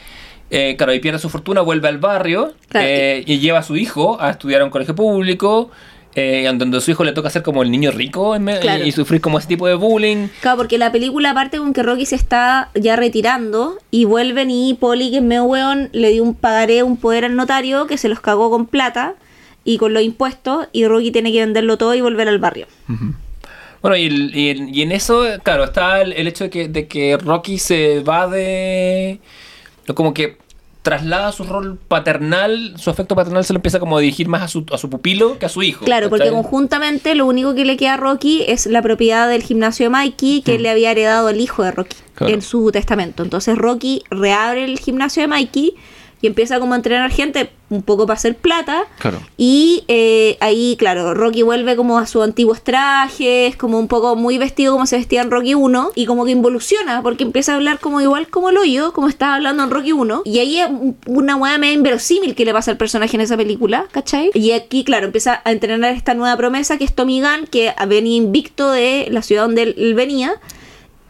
eh, 0.50 0.76
claro, 0.76 0.94
y 0.94 1.00
pierde 1.00 1.18
su 1.18 1.28
fortuna, 1.30 1.62
vuelve 1.62 1.88
al 1.88 1.98
barrio 1.98 2.54
Claro. 2.68 2.86
eh, 2.88 3.24
y 3.26 3.40
lleva 3.40 3.58
a 3.58 3.62
su 3.64 3.76
hijo 3.76 4.20
a 4.20 4.30
estudiar 4.30 4.60
a 4.60 4.64
un 4.64 4.70
colegio 4.70 4.94
público, 4.94 5.70
eh, 6.14 6.50
donde 6.54 6.78
a 6.78 6.80
su 6.80 6.90
hijo 6.90 7.04
le 7.04 7.12
toca 7.12 7.30
ser 7.30 7.42
como 7.42 7.62
el 7.62 7.70
niño 7.70 7.90
rico 7.92 8.36
Claro. 8.60 8.84
y 8.84 8.92
sufrir 8.92 9.20
como 9.20 9.38
ese 9.38 9.46
tipo 9.48 9.66
de 9.66 9.74
bullying. 9.74 10.28
Claro, 10.40 10.56
porque 10.56 10.76
la 10.78 10.90
película 10.90 11.32
parte 11.34 11.58
con 11.58 11.72
que 11.72 11.82
Rocky 11.82 12.04
se 12.06 12.16
está 12.16 12.70
ya 12.74 12.96
retirando 12.96 13.76
y 13.90 14.04
vuelven 14.06 14.50
y 14.50 14.74
Poli, 14.74 15.10
que 15.10 15.18
es 15.18 15.22
medio 15.22 15.44
weón, 15.44 15.88
le 15.92 16.10
dio 16.10 16.22
un 16.24 16.34
pagaré, 16.34 16.82
un 16.82 16.96
poder 16.96 17.24
al 17.24 17.36
notario 17.36 17.86
que 17.86 17.96
se 17.98 18.08
los 18.08 18.20
cagó 18.20 18.50
con 18.50 18.66
plata 18.66 19.14
y 19.64 19.78
con 19.78 19.92
los 19.94 20.02
impuestos 20.02 20.66
y 20.72 20.86
Rocky 20.86 21.10
tiene 21.12 21.30
que 21.32 21.40
venderlo 21.40 21.78
todo 21.78 21.94
y 21.94 22.00
volver 22.00 22.28
al 22.28 22.38
barrio. 22.38 22.66
Bueno, 23.82 23.96
y, 23.96 24.06
el- 24.06 24.36
y 24.36 24.48
el- 24.50 24.68
y 24.76 24.82
en 24.82 24.92
eso, 24.92 25.24
claro, 25.42 25.64
está 25.64 26.02
el, 26.02 26.12
el 26.12 26.26
hecho 26.28 26.44
de 26.44 26.50
que, 26.50 26.68
de 26.68 26.86
que 26.86 27.16
Rocky 27.16 27.58
se 27.58 28.00
va 28.00 28.26
de... 28.26 29.20
Como 29.94 30.12
que 30.12 30.36
traslada 30.82 31.30
su 31.32 31.44
rol 31.44 31.78
paternal, 31.88 32.74
su 32.76 32.88
afecto 32.90 33.14
paternal 33.14 33.44
se 33.44 33.52
lo 33.52 33.58
empieza 33.58 33.78
como 33.78 33.98
a 33.98 34.00
dirigir 34.00 34.28
más 34.28 34.42
a 34.42 34.48
su, 34.48 34.64
a 34.72 34.78
su 34.78 34.88
pupilo 34.88 35.38
que 35.38 35.46
a 35.46 35.48
su 35.50 35.62
hijo. 35.62 35.84
Claro, 35.84 36.08
porque 36.08 36.30
conjuntamente 36.30 37.14
lo 37.14 37.26
único 37.26 37.54
que 37.54 37.64
le 37.64 37.76
queda 37.76 37.94
a 37.94 37.96
Rocky 37.98 38.44
es 38.48 38.66
la 38.66 38.80
propiedad 38.80 39.28
del 39.28 39.42
gimnasio 39.42 39.86
de 39.86 39.90
Mikey 39.90 40.42
que 40.42 40.58
le 40.58 40.70
había 40.70 40.90
heredado 40.90 41.28
el 41.28 41.40
hijo 41.40 41.62
de 41.62 41.70
Rocky 41.72 41.96
Mm. 41.96 42.16
Claro. 42.20 42.34
en 42.34 42.42
su 42.42 42.70
testamento. 42.70 43.22
Entonces 43.22 43.56
Rocky 43.56 44.02
reabre 44.10 44.64
el 44.64 44.78
gimnasio 44.78 45.22
de 45.22 45.28
Mikey 45.28 45.74
y 46.22 46.26
empieza 46.26 46.60
como 46.60 46.74
a 46.74 46.76
entrenar 46.76 47.10
gente 47.10 47.50
un 47.70 47.82
poco 47.82 48.04
para 48.06 48.16
hacer 48.16 48.36
plata. 48.36 48.82
Claro. 48.98 49.20
Y 49.36 49.84
eh, 49.88 50.36
ahí, 50.40 50.74
claro, 50.78 51.14
Rocky 51.14 51.42
vuelve 51.42 51.76
como 51.76 51.98
a 51.98 52.06
sus 52.06 52.22
antiguos 52.24 52.62
trajes, 52.62 53.54
como 53.56 53.78
un 53.78 53.86
poco 53.86 54.16
muy 54.16 54.38
vestido 54.38 54.72
como 54.72 54.86
se 54.86 54.96
vestía 54.96 55.22
en 55.22 55.30
Rocky 55.30 55.54
1, 55.54 55.92
y 55.94 56.04
como 56.06 56.24
que 56.24 56.32
involuciona, 56.32 57.00
porque 57.02 57.22
empieza 57.24 57.52
a 57.52 57.56
hablar 57.56 57.78
como 57.78 58.00
igual 58.00 58.26
como 58.28 58.50
lo 58.50 58.64
yo, 58.64 58.92
como 58.92 59.08
estaba 59.08 59.36
hablando 59.36 59.62
en 59.62 59.70
Rocky 59.70 59.92
1. 59.92 60.22
Y 60.24 60.40
ahí 60.40 60.58
es 60.58 60.68
un- 60.68 60.96
una 61.06 61.36
hueá 61.36 61.58
medio 61.58 61.74
inverosímil 61.74 62.34
que 62.34 62.44
le 62.44 62.52
pasa 62.52 62.72
al 62.72 62.76
personaje 62.76 63.16
en 63.16 63.20
esa 63.20 63.36
película, 63.36 63.86
¿cachai? 63.92 64.30
Y 64.34 64.50
aquí, 64.50 64.82
claro, 64.82 65.06
empieza 65.06 65.40
a 65.44 65.52
entrenar 65.52 65.94
esta 65.94 66.14
nueva 66.14 66.36
promesa 66.36 66.76
que 66.76 66.84
es 66.84 66.94
Tommy 66.94 67.20
Gunn, 67.20 67.46
que 67.50 67.72
venía 67.88 68.16
invicto 68.16 68.70
de 68.72 69.06
la 69.10 69.22
ciudad 69.22 69.42
donde 69.44 69.62
él 69.76 69.94
venía 69.94 70.32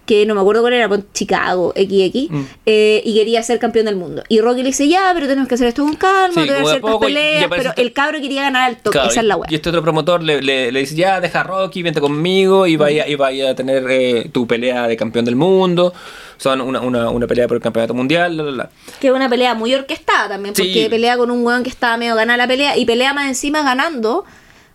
que 0.06 0.26
no 0.26 0.34
me 0.34 0.40
acuerdo 0.40 0.62
cuál 0.62 0.72
era, 0.72 0.88
Chicago, 1.14 1.72
XX, 1.76 2.30
Mm. 2.30 2.42
eh, 2.66 3.00
y 3.04 3.14
quería 3.14 3.42
ser 3.42 3.58
campeón 3.60 3.86
del 3.86 3.96
mundo. 3.96 4.24
Y 4.28 4.40
Rocky 4.40 4.62
le 4.62 4.68
dice, 4.70 4.88
ya, 4.88 5.10
pero 5.14 5.28
tenemos 5.28 5.48
que 5.48 5.54
hacer 5.54 5.68
esto 5.68 5.82
con 5.84 5.94
calma, 5.94 6.42
Sí, 6.42 6.48
te 6.48 6.52
voy 6.52 6.52
a 6.52 6.54
como 6.56 6.66
de 6.66 6.70
hacer 6.72 6.80
poco, 6.80 7.00
peleas, 7.00 7.46
pero 7.48 7.68
este- 7.70 7.82
el 7.82 7.92
cabro 7.92 8.20
quería 8.20 8.42
ganar 8.42 8.68
al 8.68 8.76
toque, 8.78 8.90
Claro, 8.94 9.10
esa 9.10 9.20
es 9.20 9.26
la 9.26 9.36
weá. 9.36 9.48
Y 9.50 9.54
este 9.54 9.68
otro 9.68 9.82
promotor 9.82 10.22
le, 10.22 10.42
le- 10.42 10.72
le 10.72 10.80
dice, 10.80 10.94
ya, 10.96 11.20
deja 11.20 11.40
a 11.40 11.42
Rocky, 11.44 11.82
vente 11.82 12.00
conmigo 12.00 12.66
y 12.66 12.76
vaya, 12.76 13.06
y 13.06 13.14
vaya 13.14 13.50
a 13.50 13.54
tener 13.54 13.84
eh, 13.88 14.28
tu 14.32 14.46
pelea 14.46 14.88
de 14.88 14.96
campeón 14.96 15.24
del 15.24 15.36
mundo. 15.36 15.92
Sea, 16.38 16.54
una, 16.54 16.80
una, 16.80 17.10
una 17.10 17.26
pelea 17.26 17.46
por 17.46 17.58
el 17.58 17.62
campeonato 17.62 17.92
mundial, 17.94 18.34
la, 18.36 18.42
la, 18.44 18.50
la. 18.50 18.70
Que 18.98 19.08
es 19.08 19.12
una 19.12 19.28
pelea 19.28 19.54
muy 19.54 19.74
orquestada 19.74 20.28
también, 20.30 20.54
Sí. 20.56 20.62
porque 20.62 20.88
pelea 20.88 21.16
con 21.18 21.30
un 21.30 21.44
weón 21.44 21.62
que 21.62 21.68
estaba 21.68 21.96
medio 21.98 22.14
ganada 22.16 22.38
la 22.38 22.48
pelea, 22.48 22.76
y 22.78 22.86
pelea 22.86 23.12
más 23.12 23.28
encima 23.28 23.62
ganando, 23.62 24.24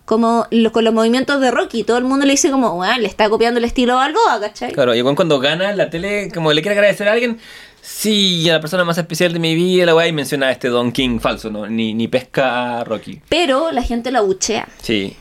como 0.05 0.45
lo- 0.51 0.71
con 0.71 0.83
los 0.83 0.93
movimientos 0.93 1.41
de 1.41 1.51
Rocky. 1.51 1.83
Todo 1.83 1.97
el 1.97 2.03
mundo 2.03 2.25
le 2.25 2.31
dice 2.33 2.51
como, 2.51 2.73
weón, 2.75 3.01
le 3.01 3.07
está 3.07 3.29
copiando 3.29 3.57
el 3.57 3.63
estilo 3.65 3.95
Balboa, 3.95 4.39
¿cachai? 4.39 4.71
Claro, 4.71 4.93
y 4.95 5.01
bueno, 5.01 5.15
cuando 5.15 5.39
gana 5.39 5.73
la 5.73 5.89
tele, 5.89 6.29
como 6.33 6.53
le 6.53 6.61
quiere 6.61 6.77
agradecer 6.77 7.07
a 7.07 7.13
alguien, 7.13 7.39
sí, 7.81 8.47
a 8.49 8.53
la 8.53 8.59
persona 8.61 8.83
más 8.83 8.97
especial 8.97 9.33
de 9.33 9.39
mi 9.39 9.55
vida, 9.55 9.85
la 9.85 9.95
weá, 9.95 10.07
y 10.07 10.11
menciona 10.13 10.47
a 10.47 10.51
este 10.51 10.69
Don 10.69 10.91
King 10.91 11.19
falso, 11.19 11.49
¿no? 11.49 11.67
Ni, 11.67 11.93
ni 11.93 12.07
pesca 12.07 12.79
a 12.79 12.83
Rocky. 12.83 13.21
Pero 13.29 13.71
la 13.71 13.81
gente 13.83 14.11
lo 14.11 14.19
abuchea. 14.19 14.67
Sí. 14.81 15.15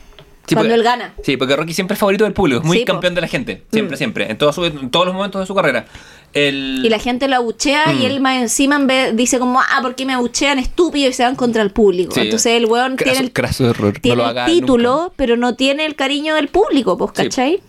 Sí, 0.47 0.53
Cuando 0.53 0.69
porque- 0.69 0.75
él 0.75 0.83
gana. 0.83 1.13
Sí, 1.23 1.37
porque 1.37 1.55
Rocky 1.55 1.73
siempre 1.73 1.93
es 1.95 1.99
favorito 1.99 2.23
del 2.23 2.33
público, 2.33 2.59
es 2.61 2.65
muy 2.67 2.77
Sí, 2.77 2.85
po. 2.85 2.93
campeón 2.93 3.15
de 3.15 3.21
la 3.21 3.27
gente. 3.27 3.63
Siempre, 3.71 3.95
Mm. 3.95 3.97
siempre. 3.97 4.29
En, 4.29 4.37
todo 4.37 4.53
su- 4.53 4.63
en 4.65 4.91
todos 4.91 5.07
los 5.07 5.15
momentos 5.15 5.41
de 5.41 5.47
su 5.47 5.55
carrera. 5.55 5.87
El... 6.35 6.81
Y 6.85 6.89
la 6.89 6.99
gente 6.99 7.27
lo 7.27 7.37
abuchea 7.37 7.93
y 7.93 7.99
Mm. 7.99 8.05
él 8.05 8.19
más 8.21 8.35
encima 8.41 8.75
en 8.75 8.85
vez, 8.87 9.15
dice 9.15 9.39
como, 9.39 9.59
ah, 9.61 9.79
¿por 9.81 9.95
qué 9.95 10.05
me 10.05 10.13
abuchean 10.13 10.59
estúpido 10.59 11.09
y 11.09 11.13
se 11.13 11.23
van 11.23 11.35
contra 11.35 11.63
el 11.63 11.71
público? 11.71 12.13
Sí. 12.13 12.19
Entonces 12.21 12.51
el 12.53 12.65
weón 12.65 12.97
Craso- 12.97 13.03
tiene 13.11 13.25
el, 13.25 13.31
craso 13.33 13.69
error. 13.69 13.93
No 13.95 13.99
tiene 14.01 14.17
lo 14.17 14.23
el 14.23 14.29
haga 14.29 14.45
título, 14.45 15.01
nunca. 15.03 15.13
pero 15.15 15.37
no 15.37 15.55
tiene 15.55 15.85
el 15.85 15.95
cariño 15.95 16.35
del 16.35 16.49
público, 16.49 16.97
pues. 16.97 17.13
¿cachai? 17.13 17.61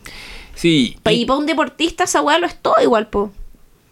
Sí. 0.55 0.97
Y 1.11 1.25
para 1.27 1.39
un 1.39 1.47
deportista 1.47 2.05
esa 2.05 2.21
weá 2.23 2.39
lo 2.39 2.47
es 2.47 2.57
todo 2.61 2.75
igual, 2.83 3.07
pues. 3.09 3.31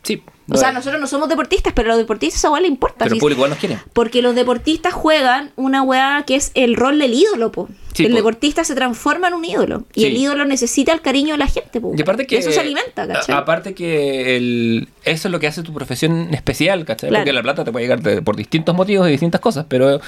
Sí, 0.02 0.22
O 0.50 0.56
sea, 0.58 0.72
nosotros 0.72 1.00
no 1.00 1.06
somos 1.06 1.28
deportistas, 1.28 1.72
pero 1.72 1.88
a 1.88 1.92
los 1.92 1.98
deportistas 1.98 2.38
esa 2.40 2.50
weá 2.50 2.60
le 2.60 2.68
importa. 2.68 2.96
Pero 3.04 3.14
el 3.14 3.20
público 3.20 3.38
igual 3.38 3.50
nos 3.50 3.58
quiere. 3.58 3.78
Porque 3.94 4.20
los 4.20 4.34
deportistas 4.34 4.92
juegan 4.92 5.52
una 5.56 5.82
weá 5.82 6.22
que 6.26 6.36
es 6.36 6.50
el 6.54 6.76
rol 6.76 6.98
del 6.98 7.14
ídolo, 7.14 7.50
po. 7.50 7.68
Sí, 7.94 8.04
el 8.04 8.10
po. 8.10 8.16
deportista 8.16 8.62
se 8.64 8.74
transforma 8.74 9.28
en 9.28 9.34
un 9.34 9.44
ídolo. 9.44 9.84
Y 9.94 10.00
Sí. 10.02 10.06
el 10.08 10.16
ídolo 10.18 10.44
necesita 10.44 10.92
el 10.92 11.00
cariño 11.00 11.32
de 11.32 11.38
la 11.38 11.46
gente, 11.46 11.80
po. 11.80 11.92
Y 11.96 12.02
aparte 12.02 12.26
que. 12.26 12.36
eso 12.38 12.52
se 12.52 12.60
alimenta, 12.60 13.06
¿cachai? 13.06 13.34
Aparte 13.34 13.74
que 13.74 14.36
el, 14.36 14.88
eso 15.04 15.28
es 15.28 15.32
lo 15.32 15.40
que 15.40 15.46
hace 15.46 15.62
tu 15.62 15.72
profesión 15.72 16.34
especial, 16.34 16.84
¿cachai? 16.84 17.08
Claro. 17.08 17.22
Porque 17.22 17.32
la 17.32 17.42
plata 17.42 17.64
te 17.64 17.72
puede 17.72 17.84
llegar 17.86 18.02
de- 18.02 18.20
por 18.20 18.36
distintos 18.36 18.74
motivos 18.74 19.08
y 19.08 19.12
distintas 19.12 19.40
cosas, 19.40 19.64
pero 19.68 20.00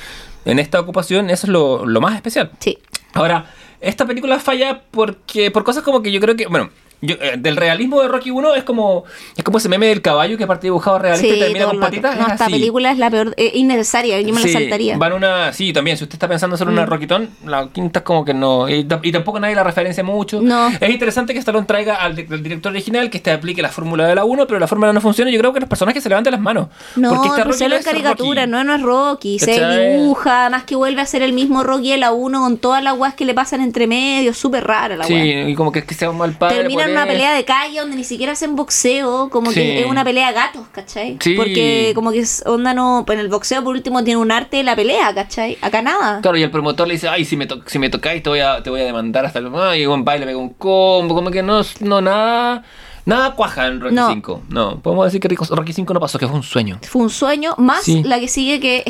en 0.44 0.58
esta 0.58 0.78
ocupación 0.80 1.30
eso 1.30 1.46
es 1.46 1.50
lo, 1.50 1.86
lo 1.86 2.00
más 2.02 2.14
especial. 2.14 2.50
Sí. 2.60 2.78
Ahora, 3.14 3.46
esta 3.80 4.04
película 4.04 4.38
falla 4.40 4.82
porque 4.90 5.50
por 5.50 5.64
cosas 5.64 5.82
como 5.82 6.02
que 6.02 6.12
yo 6.12 6.20
creo 6.20 6.36
que, 6.36 6.46
bueno, 6.46 6.70
yo, 7.00 7.14
eh, 7.20 7.34
del 7.38 7.56
realismo 7.56 8.00
de 8.00 8.08
Rocky 8.08 8.30
1 8.30 8.54
es 8.54 8.64
como 8.64 9.04
es 9.36 9.44
como 9.44 9.58
ese 9.58 9.68
meme 9.68 9.86
del 9.86 10.02
caballo 10.02 10.36
que 10.38 10.44
aparte 10.44 10.66
dibujado 10.66 10.98
realista 10.98 11.26
y 11.34 11.38
termina 11.38 11.66
con 11.66 11.80
patitas. 11.80 12.16
No, 12.16 12.26
es 12.26 12.32
esta 12.32 12.44
así. 12.46 12.52
película 12.54 12.90
es 12.90 12.98
la 12.98 13.10
peor, 13.10 13.34
eh, 13.36 13.52
innecesaria, 13.54 14.20
yo 14.20 14.32
me 14.34 14.40
Sí, 14.40 14.52
la 14.52 14.60
saltaría. 14.60 14.96
Van 14.96 15.12
una, 15.12 15.52
sí, 15.52 15.72
también, 15.72 15.96
si 15.96 16.04
usted 16.04 16.14
está 16.14 16.28
pensando 16.28 16.54
hacer 16.54 16.68
una 16.68 16.82
Mm. 16.86 16.88
Rocketón, 16.88 17.30
la 17.44 17.68
quinta 17.68 18.00
es 18.00 18.04
como 18.04 18.24
que 18.24 18.34
no. 18.34 18.68
Y, 18.68 18.84
tampoco 18.84 19.38
nadie 19.40 19.54
la 19.54 19.64
referencia 19.64 20.02
mucho. 20.04 20.40
No. 20.40 20.68
Es 20.68 20.90
interesante 20.90 21.32
que 21.32 21.38
Stallone 21.38 21.66
traiga 21.66 21.96
al, 21.96 22.16
di- 22.16 22.26
al 22.30 22.42
director 22.42 22.72
original 22.72 23.10
que 23.10 23.18
este 23.18 23.30
aplique 23.32 23.60
la 23.62 23.68
fórmula 23.70 24.06
de 24.06 24.14
la 24.14 24.24
1, 24.24 24.46
pero 24.46 24.58
la 24.58 24.66
fórmula 24.66 24.92
no 24.92 25.00
funciona. 25.00 25.30
Yo 25.30 25.38
creo 25.38 25.52
que 25.52 25.60
los 25.60 25.68
personajes 25.68 26.02
se 26.02 26.08
levanten 26.08 26.32
las 26.32 26.40
manos. 26.40 26.68
No, 26.96 27.10
porque 27.10 27.28
este 27.28 27.36
pero 27.42 27.50
Rocky 27.50 27.58
se 27.58 27.68
no 27.68 27.74
es 27.76 27.84
caricatura, 27.84 28.42
Rocky. 28.42 28.50
no, 28.52 28.64
no 28.64 28.74
es 28.74 28.82
Rocky, 28.82 29.38
se 29.38 29.46
¿Cachai? 29.58 29.92
dibuja, 29.96 30.40
además 30.42 30.64
que 30.64 30.76
vuelve 30.76 31.00
a 31.02 31.06
ser 31.06 31.22
el 31.22 31.32
mismo 31.32 31.62
Rocky 31.62 31.90
de 31.92 31.98
la 31.98 32.12
1 32.12 32.40
con 32.40 32.56
todas 32.58 32.82
las 32.82 32.96
guas 32.96 33.14
que 33.14 33.24
le 33.24 33.34
pasan 33.34 33.60
entre 33.60 33.86
medio, 33.86 34.32
súper 34.34 34.64
rara 34.66 34.96
la 34.96 35.04
Sí, 35.04 35.14
wea. 35.14 35.48
y 35.48 35.54
como 35.54 35.72
que 35.72 35.80
es 35.80 35.84
que 35.84 35.94
sea 35.94 36.10
un 36.10 36.18
mal 36.18 36.32
padre. 36.32 36.56
Termina 36.56 36.85
en 36.86 36.92
una 36.92 37.06
pelea 37.06 37.32
de 37.34 37.44
calle 37.44 37.80
donde 37.80 37.96
ni 37.96 38.04
siquiera 38.04 38.32
hacen 38.32 38.56
boxeo, 38.56 39.28
como 39.30 39.50
Sí. 39.50 39.60
que 39.60 39.80
es 39.80 39.86
una 39.86 40.04
pelea 40.04 40.28
de 40.28 40.34
gatos, 40.34 40.62
¿cachai? 40.72 41.16
Sí. 41.20 41.34
Porque 41.34 41.92
como 41.94 42.12
que 42.12 42.20
es 42.20 42.42
onda 42.46 42.74
no, 42.74 43.04
en 43.08 43.18
el 43.18 43.28
boxeo 43.28 43.62
por 43.62 43.74
último 43.74 44.02
tiene 44.04 44.18
un 44.20 44.30
arte 44.32 44.58
de 44.58 44.62
la 44.64 44.74
pelea, 44.76 45.14
¿cachai? 45.14 45.58
Acá 45.62 45.82
nada. 45.82 46.20
Claro, 46.22 46.36
y 46.36 46.42
el 46.42 46.50
promotor 46.50 46.86
le 46.88 46.94
dice, 46.94 47.08
ay, 47.08 47.24
si 47.24 47.36
me, 47.36 47.46
to- 47.46 47.62
si 47.66 47.78
me 47.78 47.90
tocáis 47.90 48.22
te 48.22 48.28
voy 48.30 48.40
a, 48.40 48.62
te 48.62 48.70
voy 48.70 48.80
a 48.80 48.84
demandar 48.84 49.24
hasta 49.26 49.38
el... 49.38 49.50
Ay, 49.54 49.86
un 49.86 50.04
baile, 50.04 50.26
pega 50.26 50.38
un 50.38 50.50
combo, 50.54 51.14
como 51.14 51.30
que 51.30 51.42
no, 51.42 51.60
no 51.80 52.00
nada... 52.00 52.62
Nada 53.04 53.36
cuaja 53.36 53.68
en 53.68 53.80
Rocky 53.80 53.94
No. 53.94 54.08
5. 54.08 54.42
No, 54.48 54.80
podemos 54.80 55.04
decir 55.04 55.20
que 55.20 55.28
Rocky 55.28 55.72
5 55.72 55.94
no 55.94 56.00
pasó, 56.00 56.18
que 56.18 56.26
fue 56.26 56.34
un 56.34 56.42
sueño. 56.42 56.80
Fue 56.82 57.02
un 57.02 57.10
sueño, 57.10 57.54
más 57.56 57.84
Sí. 57.84 58.02
la 58.02 58.18
que 58.18 58.26
sigue 58.26 58.58
que 58.58 58.82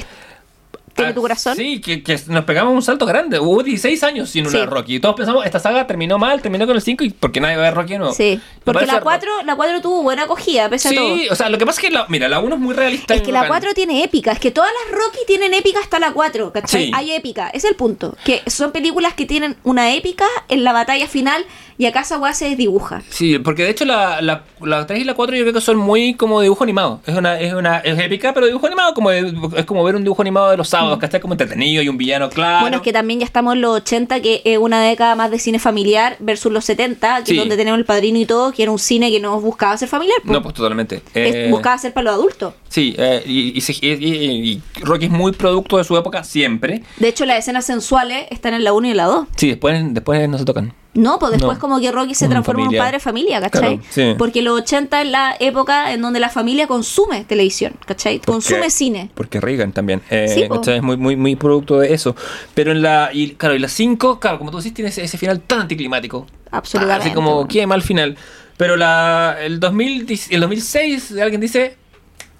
tiene 0.97 1.11
Ah, 1.13 1.15
tu 1.15 1.21
corazón. 1.21 1.55
Sí, 1.57 1.81
que, 1.81 2.03
que 2.03 2.19
nos 2.29 2.45
pegamos 2.45 2.75
un 2.75 2.83
salto 2.83 3.07
grande. 3.07 3.39
Hubo 3.39 3.63
16 3.63 4.03
años 4.03 4.31
sin 4.31 4.47
una 4.47 4.59
Sí. 4.59 4.65
Rocky. 4.67 4.97
Y 4.97 5.01
todos 5.01 5.15
pensamos, 5.15 5.45
esta 5.45 5.61
saga 5.61 5.87
terminó 5.87 6.19
mal, 6.19 6.43
terminó 6.43 6.67
con 6.67 6.75
el 6.75 6.83
5 6.83 7.05
y 7.05 7.11
porque 7.11 7.41
nadie 7.41 7.57
va 7.57 7.63
a 7.63 7.65
ver 7.67 7.75
Rocky 7.75 7.99
no. 7.99 8.13
Sí, 8.13 8.41
porque 8.65 8.87
la 8.87 9.01
4, 9.01 9.43
la 9.45 9.55
4 9.55 9.81
tuvo 9.83 10.03
buena 10.03 10.25
acogida, 10.25 10.69
pese 10.69 10.89
a 10.89 10.95
todo. 10.95 11.15
Sí, 11.17 11.29
o 11.31 11.35
sea, 11.35 11.49
lo 11.51 11.59
que 11.59 11.67
pasa 11.67 11.81
es 11.81 11.87
que, 11.89 11.93
la, 11.95 12.07
mira, 12.09 12.29
la 12.29 12.41
1 12.41 12.55
es 12.55 12.61
muy 12.61 12.75
realista. 12.75 13.15
Es 13.15 13.23
que 13.23 13.31
la 13.33 13.41
bacán. 13.43 13.59
4 13.61 13.75
tiene 13.75 14.03
épica, 14.03 14.33
es 14.33 14.41
que 14.41 14.51
todas 14.51 14.71
las 14.85 14.99
Rocky 14.99 15.19
tienen 15.27 15.55
épica 15.55 15.79
hasta 15.81 15.99
la 15.99 16.13
4, 16.13 16.53
¿cachai? 16.53 16.87
Sí. 16.87 16.91
Hay 16.95 17.13
épica, 17.13 17.49
es 17.51 17.65
el 17.65 17.75
punto. 17.77 18.17
Que 18.25 18.43
son 18.47 18.73
películas 18.73 19.15
que 19.15 19.27
tienen 19.27 19.57
una 19.63 19.93
épica 19.95 20.27
en 20.49 20.65
la 20.65 20.73
batalla 20.73 21.07
final 21.07 21.45
y 21.79 21.87
acá 21.87 22.01
esa 22.01 22.19
weá 22.19 22.33
se 22.35 22.49
desdibuja. 22.49 23.03
Sí, 23.11 23.39
porque 23.39 23.65
de 23.65 23.71
hecho 23.71 23.85
la, 23.85 24.21
la, 24.21 24.43
la 24.63 24.87
3 24.87 25.01
y 25.01 25.05
la 25.05 25.15
4 25.15 25.37
yo 25.37 25.43
creo 25.43 25.53
que 25.55 25.61
son 25.61 25.77
muy 25.77 26.15
como 26.15 26.41
dibujo 26.41 26.65
animado. 26.65 27.01
Es 27.07 27.15
una, 27.17 27.39
es 27.41 27.53
una, 27.55 27.79
es 27.79 27.99
épica, 27.99 28.33
pero 28.35 28.47
dibujo 28.47 28.67
animado, 28.67 28.95
como 28.95 29.11
es 29.11 29.65
como 29.67 29.85
ver 29.85 29.97
un 29.97 30.03
dibujo 30.03 30.23
animado 30.23 30.51
de 30.51 30.57
los 30.57 30.69
sábados, 30.69 30.99
que 30.99 31.07
está 31.07 31.21
como 31.21 31.35
entretenido 31.35 31.83
y 31.83 31.89
un 31.89 31.97
villano 31.97 32.29
claro. 32.31 32.59
Mm. 32.59 32.61
Bueno, 32.63 32.77
es 32.79 32.83
que 32.83 32.93
también 32.93 33.21
ya 33.21 33.27
estamos 33.27 33.55
en 33.55 33.61
los 33.61 33.77
80, 33.77 34.21
que 34.21 34.43
es 34.45 34.59
una 34.59 34.83
década 34.83 35.15
más 35.15 35.31
de 35.31 35.39
cine 35.39 35.59
familiar, 35.59 36.17
versus 36.21 36.51
los 36.53 36.65
70, 36.65 37.21
que 37.21 37.27
Sí. 37.27 37.33
es 37.33 37.39
donde 37.39 37.57
tenemos 37.57 37.79
el 37.79 37.85
padrino 37.85 38.19
y 38.19 38.27
todo, 38.27 38.53
que 38.53 38.63
era 38.63 38.73
un 38.73 38.79
cine 38.79 39.11
que 39.11 39.21
no 39.21 39.41
buscaba 39.41 39.77
ser 39.77 39.89
familiar. 39.89 40.19
No, 40.25 40.43
pues 40.43 40.55
totalmente. 40.55 41.03
Eh, 41.15 41.49
buscaba 41.51 41.77
ser 41.79 41.93
para 41.93 42.05
los 42.05 42.15
adultos. 42.15 42.55
Sí, 42.69 42.95
eh, 42.99 43.23
y, 43.27 43.57
y, 43.57 43.61
se- 43.61 43.73
y- 43.75 43.93
y- 43.93 44.53
y 44.53 44.63
Rocky 44.83 45.07
es 45.07 45.11
muy 45.11 45.33
producto 45.33 45.79
de 45.79 45.85
su 45.85 45.97
época 45.97 46.25
siempre. 46.25 46.83
De 46.99 47.09
hecho, 47.09 47.25
las 47.27 47.39
escenas 47.39 47.65
sensuales 47.65 48.27
están 48.31 48.55
en 48.55 48.65
la 48.65 48.73
1 48.73 48.89
y 48.89 48.91
en 48.91 48.97
la 48.97 49.05
2. 49.05 49.27
Sí, 49.37 49.49
después, 49.49 49.79
después 49.95 50.29
no 50.29 50.39
se 50.39 50.45
tocan. 50.45 50.73
No, 50.97 51.19
pues 51.19 51.33
después 51.33 51.57
No. 51.57 51.61
como 51.61 51.81
que 51.81 51.93
Rocky 51.93 52.15
se 52.15 52.29
transforma 52.29 52.63
en 52.63 52.69
un 52.69 52.77
padre 52.77 52.93
de 52.93 53.01
familia, 53.01 53.41
¿cachai? 53.41 53.79
Claro, 53.79 53.91
sí. 53.91 54.15
Porque 54.19 54.43
los 54.43 54.61
80 54.61 55.03
es 55.03 55.09
la 55.11 55.37
época 55.39 55.93
en 55.93 56.01
donde 56.03 56.21
la 56.21 56.29
familia 56.31 56.67
consume 56.67 57.25
televisión, 57.25 57.75
¿cachai? 57.87 58.19
Consume 58.21 58.71
cine. 58.71 59.11
Porque 59.15 59.41
Reagan 59.41 59.73
también. 59.73 60.03
Eh, 60.11 60.29
Sí. 60.29 60.49
¿cachai? 60.49 60.77
Es 60.79 60.83
muy, 60.83 60.97
muy, 60.97 61.17
muy 61.17 61.37
producto 61.37 61.79
de 61.79 61.93
eso. 61.95 62.17
Pero 62.55 62.73
en 62.73 62.83
la. 62.83 63.11
Y 63.13 63.33
claro, 63.33 63.55
y 63.55 63.59
la 63.59 63.69
5, 63.69 64.19
claro, 64.21 64.39
como 64.39 64.51
tú 64.51 64.57
decís, 64.59 64.75
tiene 64.75 64.89
ese, 64.91 65.05
ese 65.05 65.19
final 65.19 65.41
tan 65.41 65.61
anticlimático. 65.61 66.27
Absolutamente, 66.51 67.07
Así 67.09 67.15
como, 67.15 67.47
qué 67.47 67.67
mal 67.67 67.83
final. 67.83 68.17
Pero 68.57 68.77
la, 68.77 69.37
el, 69.41 69.61
2000, 69.61 70.07
el 70.31 70.41
2006, 70.41 71.15
alguien 71.21 71.41
dice. 71.41 71.77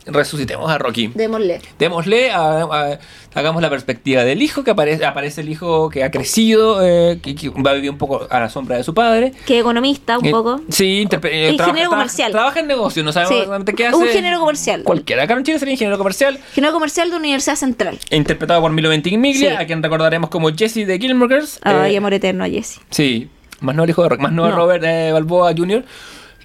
Resucitemos 0.07 0.71
a 0.71 0.79
Rocky. 0.79 1.09
Démosle. 1.15 1.61
Démosle, 1.79 2.31
a- 2.31 2.63
a- 2.63 2.99
hagamos 3.35 3.61
la 3.61 3.69
perspectiva 3.69 4.23
del 4.25 4.41
hijo, 4.41 4.63
que 4.65 4.71
aparece, 4.71 5.05
aparece 5.05 5.41
el 5.41 5.49
hijo 5.49 5.91
que 5.91 6.05
ha 6.05 6.11
crecido, 6.11 6.79
eh, 6.87 7.19
que, 7.23 7.35
que 7.35 7.49
va 7.51 7.73
a 7.73 7.75
vivir 7.75 7.91
un 7.91 7.99
poco 7.99 8.27
a 8.31 8.41
la 8.41 8.49
sombra 8.49 8.77
de 8.77 8.85
su 8.85 8.95
padre. 8.95 9.33
Que 9.47 9.59
economista, 9.59 10.19
un 10.19 10.27
Eh, 10.27 10.31
poco. 10.31 10.61
Sí, 10.69 11.07
eh, 11.11 11.51
Ingeniero 11.53 11.57
trabaja, 11.57 11.89
comercial. 11.89 12.33
Trabaja 12.33 12.61
en 12.61 12.67
negocio, 12.69 13.03
no 13.03 13.13
sabemos 13.13 13.31
Sí, 13.31 13.35
exactamente 13.37 13.75
qué 13.75 13.87
hace. 13.89 13.97
un 13.97 14.07
ingeniero 14.07 14.39
comercial. 14.41 14.83
Cualquiera. 14.85 15.25
Acá 15.25 15.35
en 15.35 15.43
Chile 15.45 15.59
sería 15.59 15.73
ingeniero 15.73 15.99
comercial. 15.99 16.39
Ingeniero 16.51 16.73
comercial 16.73 17.11
de 17.11 17.17
Universidad 17.17 17.57
Central. 17.57 17.99
Interpretado 18.11 18.61
por 18.61 18.71
Milo 18.73 18.89
Ventimiglia, 18.89 19.51
Sí. 19.51 19.57
a 19.57 19.67
quien 19.67 19.83
recordaremos 19.83 20.31
como 20.31 20.49
Jesse 20.55 20.87
de 20.87 20.99
Gilmore 20.99 21.35
Girls. 21.35 21.59
Ay, 21.63 21.95
Eh, 21.95 21.99
amor 21.99 22.15
eterno 22.15 22.45
a 22.45 22.49
Jesse. 22.49 22.81
Sí, 22.91 23.29
más 23.61 23.75
no 23.75 23.85
el 23.85 23.91
hijo 23.91 24.03
de 24.03 24.09
Rock, 24.11 24.21
más 24.21 24.33
no, 24.33 24.49
No. 24.49 24.55
Robert 24.55 24.85
eh, 24.87 25.11
Balboa 25.13 25.53
Jr. 25.57 25.85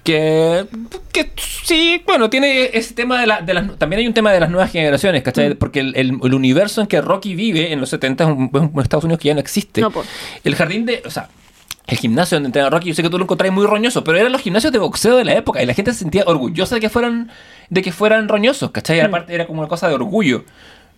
Que, 0.02 0.66
que 1.12 1.30
sí, 1.36 2.02
bueno, 2.06 2.28
tiene 2.28 2.70
ese 2.72 2.92
tema 2.94 3.20
de, 3.20 3.26
la, 3.28 3.40
de 3.40 3.54
las. 3.54 3.78
También 3.78 4.00
hay 4.00 4.06
un 4.08 4.14
tema 4.14 4.32
de 4.32 4.40
las 4.40 4.50
nuevas 4.50 4.72
generaciones, 4.72 5.22
¿cachai? 5.22 5.50
Mm. 5.50 5.56
Porque 5.58 5.78
el, 5.80 5.94
el- 5.96 6.18
el 6.22 6.34
universo 6.34 6.80
en 6.80 6.88
que 6.88 7.00
Rocky 7.00 7.34
vive 7.36 7.72
en 7.72 7.78
los 7.80 7.90
70 7.90 8.24
es 8.24 8.30
un, 8.30 8.50
un 8.74 8.82
Estados 8.82 9.04
Unidos 9.04 9.20
que 9.20 9.28
ya 9.28 9.34
no 9.34 9.40
existe. 9.40 9.80
No. 9.80 9.92
El 10.42 10.54
jardín 10.56 10.86
de. 10.86 11.02
O 11.06 11.10
sea, 11.10 11.28
el 11.86 11.98
gimnasio 11.98 12.36
donde 12.36 12.48
entrena 12.48 12.68
Rocky, 12.70 12.88
yo 12.88 12.94
sé 12.94 13.02
que 13.02 13.10
tú 13.10 13.18
lo 13.18 13.24
encontrás 13.24 13.52
muy 13.52 13.66
roñoso, 13.66 14.02
pero 14.02 14.18
eran 14.18 14.32
los 14.32 14.40
gimnasios 14.40 14.72
de 14.72 14.78
boxeo 14.80 15.16
de 15.16 15.24
la 15.24 15.34
época 15.34 15.62
y 15.62 15.66
la 15.66 15.74
gente 15.74 15.92
se 15.92 16.00
sentía 16.00 16.24
orgullosa 16.26 16.76
de 16.76 16.80
que 16.80 16.88
fueran, 16.88 17.30
de 17.70 17.82
que 17.82 17.92
fueran 17.92 18.28
roñosos, 18.28 18.70
¿cachai? 18.72 19.00
Mm. 19.02 19.06
Aparte 19.06 19.34
era 19.34 19.46
como 19.46 19.60
una 19.60 19.68
cosa 19.68 19.88
de 19.88 19.94
orgullo. 19.94 20.44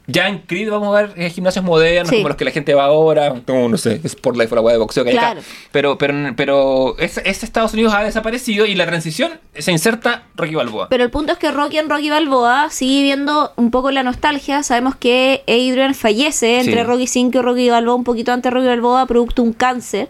Ya 0.07 0.29
en 0.29 0.41
Creed 0.41 0.71
vamos 0.71 0.95
a 0.95 1.01
ver 1.03 1.13
eh, 1.17 1.31
gimnasios 1.31 1.65
modernos, 1.65 2.11
Sí. 2.11 2.17
como 2.17 2.29
los 2.29 2.37
que 2.37 2.45
la 2.45 2.51
gente 2.51 2.75
va 2.75 2.85
ahora, 2.85 3.35
como, 3.47 3.69
no 3.71 3.79
sé, 3.79 4.01
Sportlife 4.07 4.53
o 4.53 4.57
la 4.57 4.61
weá 4.61 4.75
de 4.75 4.79
boxeo 4.79 5.03
que 5.03 5.11
hay 5.11 5.17
Claro. 5.17 5.41
acá. 5.41 5.49
Pero, 5.73 5.97
pero, 5.97 6.15
pero 6.37 6.99
ese, 6.99 7.23
ese 7.25 7.47
Estados 7.47 7.73
Unidos 7.73 7.95
ha 7.95 8.05
desaparecido 8.05 8.67
y 8.67 8.75
la 8.75 8.85
transición 8.85 9.41
se 9.57 9.73
inserta 9.73 10.25
Rocky 10.37 10.55
Balboa. 10.55 10.89
Pero 10.91 11.05
el 11.05 11.11
punto 11.11 11.33
es 11.33 11.39
que 11.39 11.51
Rocky 11.51 11.79
en 11.79 11.89
Rocky 11.89 12.11
Balboa 12.11 12.69
sigue 12.71 13.03
viendo 13.03 13.53
un 13.57 13.71
poco 13.71 13.91
la 13.91 14.03
nostalgia. 14.03 14.63
Sabemos 14.63 14.95
que 14.97 15.43
Adrian 15.49 15.95
fallece 15.95 16.59
entre 16.61 16.83
Sí. 16.83 16.83
Rocky 16.83 17.07
5 17.07 17.39
y 17.39 17.41
Rocky 17.43 17.71
Balboa, 17.71 17.95
un 17.95 18.05
poquito 18.05 18.31
antes 18.33 18.51
de 18.51 18.55
Rocky 18.55 18.67
Balboa, 18.69 19.07
producto 19.07 19.41
de 19.43 19.49
un 19.49 19.55
cáncer. 19.55 20.09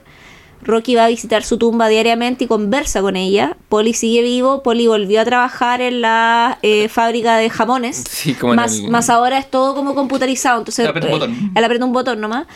Rocky 0.65 0.95
va 0.95 1.05
a 1.05 1.09
visitar 1.09 1.43
su 1.45 1.59
tumba 1.59 1.89
diariamente 1.89 2.45
y 2.45 2.47
conversa 2.47 3.01
con 3.03 3.17
ella. 3.17 3.57
Polly 3.69 3.95
sigue 3.95 4.23
vivo. 4.23 4.63
Polly 4.63 4.87
volvió 4.87 5.21
a 5.21 5.25
trabajar 5.25 5.81
en 5.81 6.01
la 6.01 6.59
eh, 6.63 6.89
fábrica 6.89 7.37
de 7.37 7.51
jamones. 7.51 8.05
Sí, 8.09 8.35
como 8.35 8.55
en 8.55 8.57
más, 8.57 8.79
el- 8.79 8.89
más 8.91 9.11
ahora 9.11 9.39
es 9.39 9.51
todo 9.51 9.75
como 9.75 9.95
computarizado. 9.95 10.59
Entonces, 10.59 10.85
Le 10.85 10.89
aprieta 10.91 11.09
un 11.09 11.13
eh, 11.13 11.19
botón. 11.19 11.31
Mm. 11.53 11.59
él 11.59 11.65
aprieta 11.65 11.85
un 11.85 11.93
botón 11.93 12.21
nomás. 12.21 12.47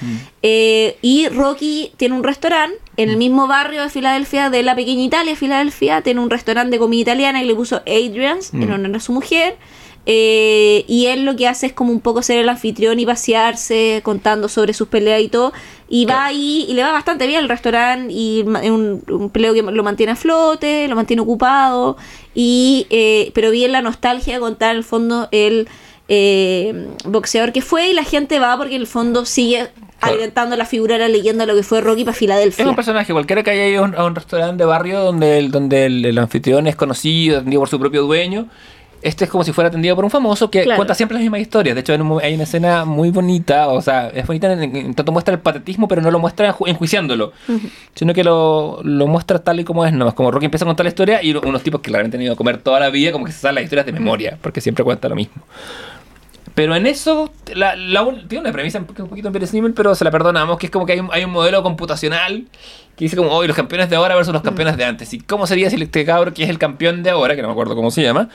Eh, 0.43 0.97
y 1.03 1.29
Rocky 1.29 1.93
tiene 1.97 2.15
un 2.15 2.25
restaurante 2.25 2.79
en 2.97 3.11
el 3.11 3.17
Mm. 3.17 3.19
mismo 3.19 3.47
barrio 3.47 3.83
de 3.83 3.91
Filadelfia, 3.91 4.51
de 4.51 4.63
la 4.63 4.75
pequeña 4.75 5.03
Italia, 5.03 5.37
Filadelfia. 5.37 6.01
Tiene 6.03 6.21
un 6.21 6.31
restaurante 6.31 6.73
de 6.73 6.79
comida 6.79 7.03
italiana 7.03 7.43
y 7.43 7.47
le 7.47 7.55
puso 7.55 7.77
Adrian's 7.87 8.53
Mm. 8.55 8.63
en 8.63 8.73
honor 8.73 8.97
a 8.97 9.01
su 9.01 9.13
mujer. 9.13 9.57
Eh, 10.11 10.87
y 10.89 11.05
él 11.07 11.27
lo 11.27 11.37
que 11.37 11.47
hace 11.47 11.67
es 11.67 11.75
como 11.75 11.93
un 11.93 12.01
poco 12.01 12.23
ser 12.23 12.39
el 12.39 12.49
anfitrión 12.49 12.99
y 12.99 13.05
pasearse, 13.05 14.01
contando 14.03 14.49
sobre 14.49 14.73
sus 14.73 14.89
peleas 14.89 15.21
y 15.21 15.29
todo. 15.29 15.53
Y 15.87 16.07
va 16.07 16.25
ahí 16.25 16.65
y 16.67 16.73
le 16.73 16.83
va 16.83 16.93
bastante 16.93 17.27
bien 17.27 17.41
el 17.43 17.49
restaurante 17.51 18.11
y 18.13 18.41
es 18.41 18.71
un, 18.71 19.03
un 19.07 19.29
peleo 19.29 19.53
que 19.53 19.61
lo 19.63 19.83
mantiene 19.83 20.13
a 20.13 20.17
flote, 20.17 20.89
lo 20.89 20.97
mantiene 20.97 21.21
ocupado. 21.21 21.99
Y, 22.35 22.87
eh, 22.89 23.33
pero 23.35 23.51
bien 23.51 23.71
la 23.73 23.83
nostalgia 23.83 24.33
de 24.35 24.41
contar 24.41 24.71
en 24.71 24.79
el 24.79 24.85
fondo 24.85 25.29
el 25.31 25.69
eh, 26.09 26.89
boxeador 27.05 27.53
que 27.53 27.61
fue 27.61 27.91
y 27.91 27.93
la 27.93 28.03
gente 28.05 28.39
va 28.39 28.57
porque 28.57 28.77
en 28.77 28.81
el 28.81 28.87
fondo 28.87 29.27
sigue 29.27 29.69
Claro. 29.99 30.15
alimentando 30.15 30.57
la 30.57 30.65
figura 30.65 30.95
de 30.95 31.01
la 31.01 31.09
leyenda 31.09 31.45
de 31.45 31.53
lo 31.53 31.57
que 31.59 31.65
fue 31.65 31.81
Rocky 31.81 32.05
para 32.05 32.13
Es 32.13 32.19
Filadelfia. 32.19 32.69
un 32.69 32.77
personaje, 32.77 33.13
cualquiera 33.13 33.43
que 33.43 33.51
haya 33.51 33.67
ido 33.67 33.83
a 33.83 33.85
un, 33.89 33.95
a 33.97 34.05
un 34.05 34.15
restaurante 34.15 34.63
de 34.63 34.65
barrio 34.69 35.01
donde 35.01 35.39
el, 35.39 35.51
donde 35.51 35.87
el, 35.87 36.05
el 36.05 36.17
anfitrión 36.19 36.69
es 36.69 36.77
conocido, 36.77 37.39
atendido 37.39 37.61
por 37.63 37.69
su 37.69 37.81
propio 37.81 38.03
dueño. 38.03 38.47
Este 39.01 39.25
es 39.27 39.31
como 39.31 39.45
si 39.45 39.53
fuera 39.53 39.69
atendido 39.69 39.95
por 39.95 40.05
un 40.05 40.11
famoso 40.11 40.51
que 40.51 40.65
Claro. 40.65 40.77
cuenta 40.79 40.93
siempre 40.95 41.15
las 41.15 41.23
mismas 41.23 41.41
historias. 41.41 41.75
De 41.77 41.83
hecho, 41.83 41.93
hay 41.93 42.35
una 42.35 42.43
escena 42.43 42.85
muy 42.85 43.11
bonita, 43.11 43.69
o 43.69 43.81
sea, 43.81 44.09
es 44.09 44.27
bonita 44.27 44.53
en, 44.53 44.75
en 44.75 44.95
tanto 44.95 45.13
muestra 45.13 45.33
el 45.35 45.41
patetismo, 45.41 45.87
pero 45.87 46.03
no 46.03 46.11
lo 46.11 46.19
muestra 46.19 46.53
enju- 46.53 46.69
enjuiciándolo, 46.69 47.33
sino 47.95 48.13
que 48.13 48.25
lo, 48.25 48.81
lo 48.83 49.07
muestra 49.07 49.39
tal 49.39 49.61
y 49.61 49.65
como 49.65 49.85
es, 49.87 49.93
nomás. 49.93 50.15
Como 50.15 50.31
Rocky 50.33 50.47
empieza 50.47 50.65
a 50.65 50.67
contar 50.67 50.85
la 50.85 50.89
historia 50.91 51.23
y 51.23 51.33
unos 51.33 51.63
tipos 51.63 51.81
que 51.81 51.91
claramente 51.91 52.17
han 52.17 52.23
ido 52.25 52.33
a 52.33 52.37
comer 52.37 52.59
toda 52.59 52.81
la 52.81 52.91
vida, 52.91 53.13
como 53.13 53.25
que 53.25 53.31
se 53.33 53.39
saben 53.39 53.55
las 53.57 53.65
historias 53.65 53.87
de 53.87 53.93
memoria, 53.93 54.37
porque 54.43 54.61
siempre 54.61 54.83
cuenta 54.85 55.09
lo 55.09 55.15
mismo. 55.15 55.43
Pero 56.55 56.75
en 56.75 56.89
eso, 56.89 57.31
la, 57.55 57.77
la 57.77 58.05
tiene 58.27 58.41
una 58.41 58.53
premisa 58.53 58.81
un 58.81 58.85
poquito 58.87 59.29
inverosímil, 59.29 59.75
pero 59.75 59.95
se 59.95 60.05
la 60.05 60.11
perdonamos, 60.11 60.59
que 60.59 60.67
es 60.67 60.73
como 60.73 60.87
que 60.87 60.95
hay 60.95 60.99
un, 60.99 61.09
hay 61.13 61.23
un 61.23 61.31
modelo 61.31 61.63
computacional 61.63 62.47
que 62.97 63.05
dice 63.05 63.17
como, 63.17 63.31
hoy 63.31 63.47
los 63.47 63.55
campeones 63.55 63.89
de 63.91 63.95
ahora 63.95 64.17
versus 64.17 64.33
los 64.35 64.43
campeones 64.43 64.77
de 64.77 64.85
antes. 64.85 65.15
¿Y 65.15 65.21
cómo 65.21 65.47
sería 65.47 65.71
si 65.71 65.81
este 65.81 66.05
cabro, 66.05 66.35
que 66.35 66.43
es 66.43 66.49
el 66.51 66.59
campeón 66.59 67.05
de 67.05 67.11
ahora, 67.11 67.37
que 67.37 67.43
no 67.43 67.49
me 67.49 67.53
acuerdo 67.53 67.77
cómo 67.77 67.93
se 67.93 68.03
llama, 68.03 68.29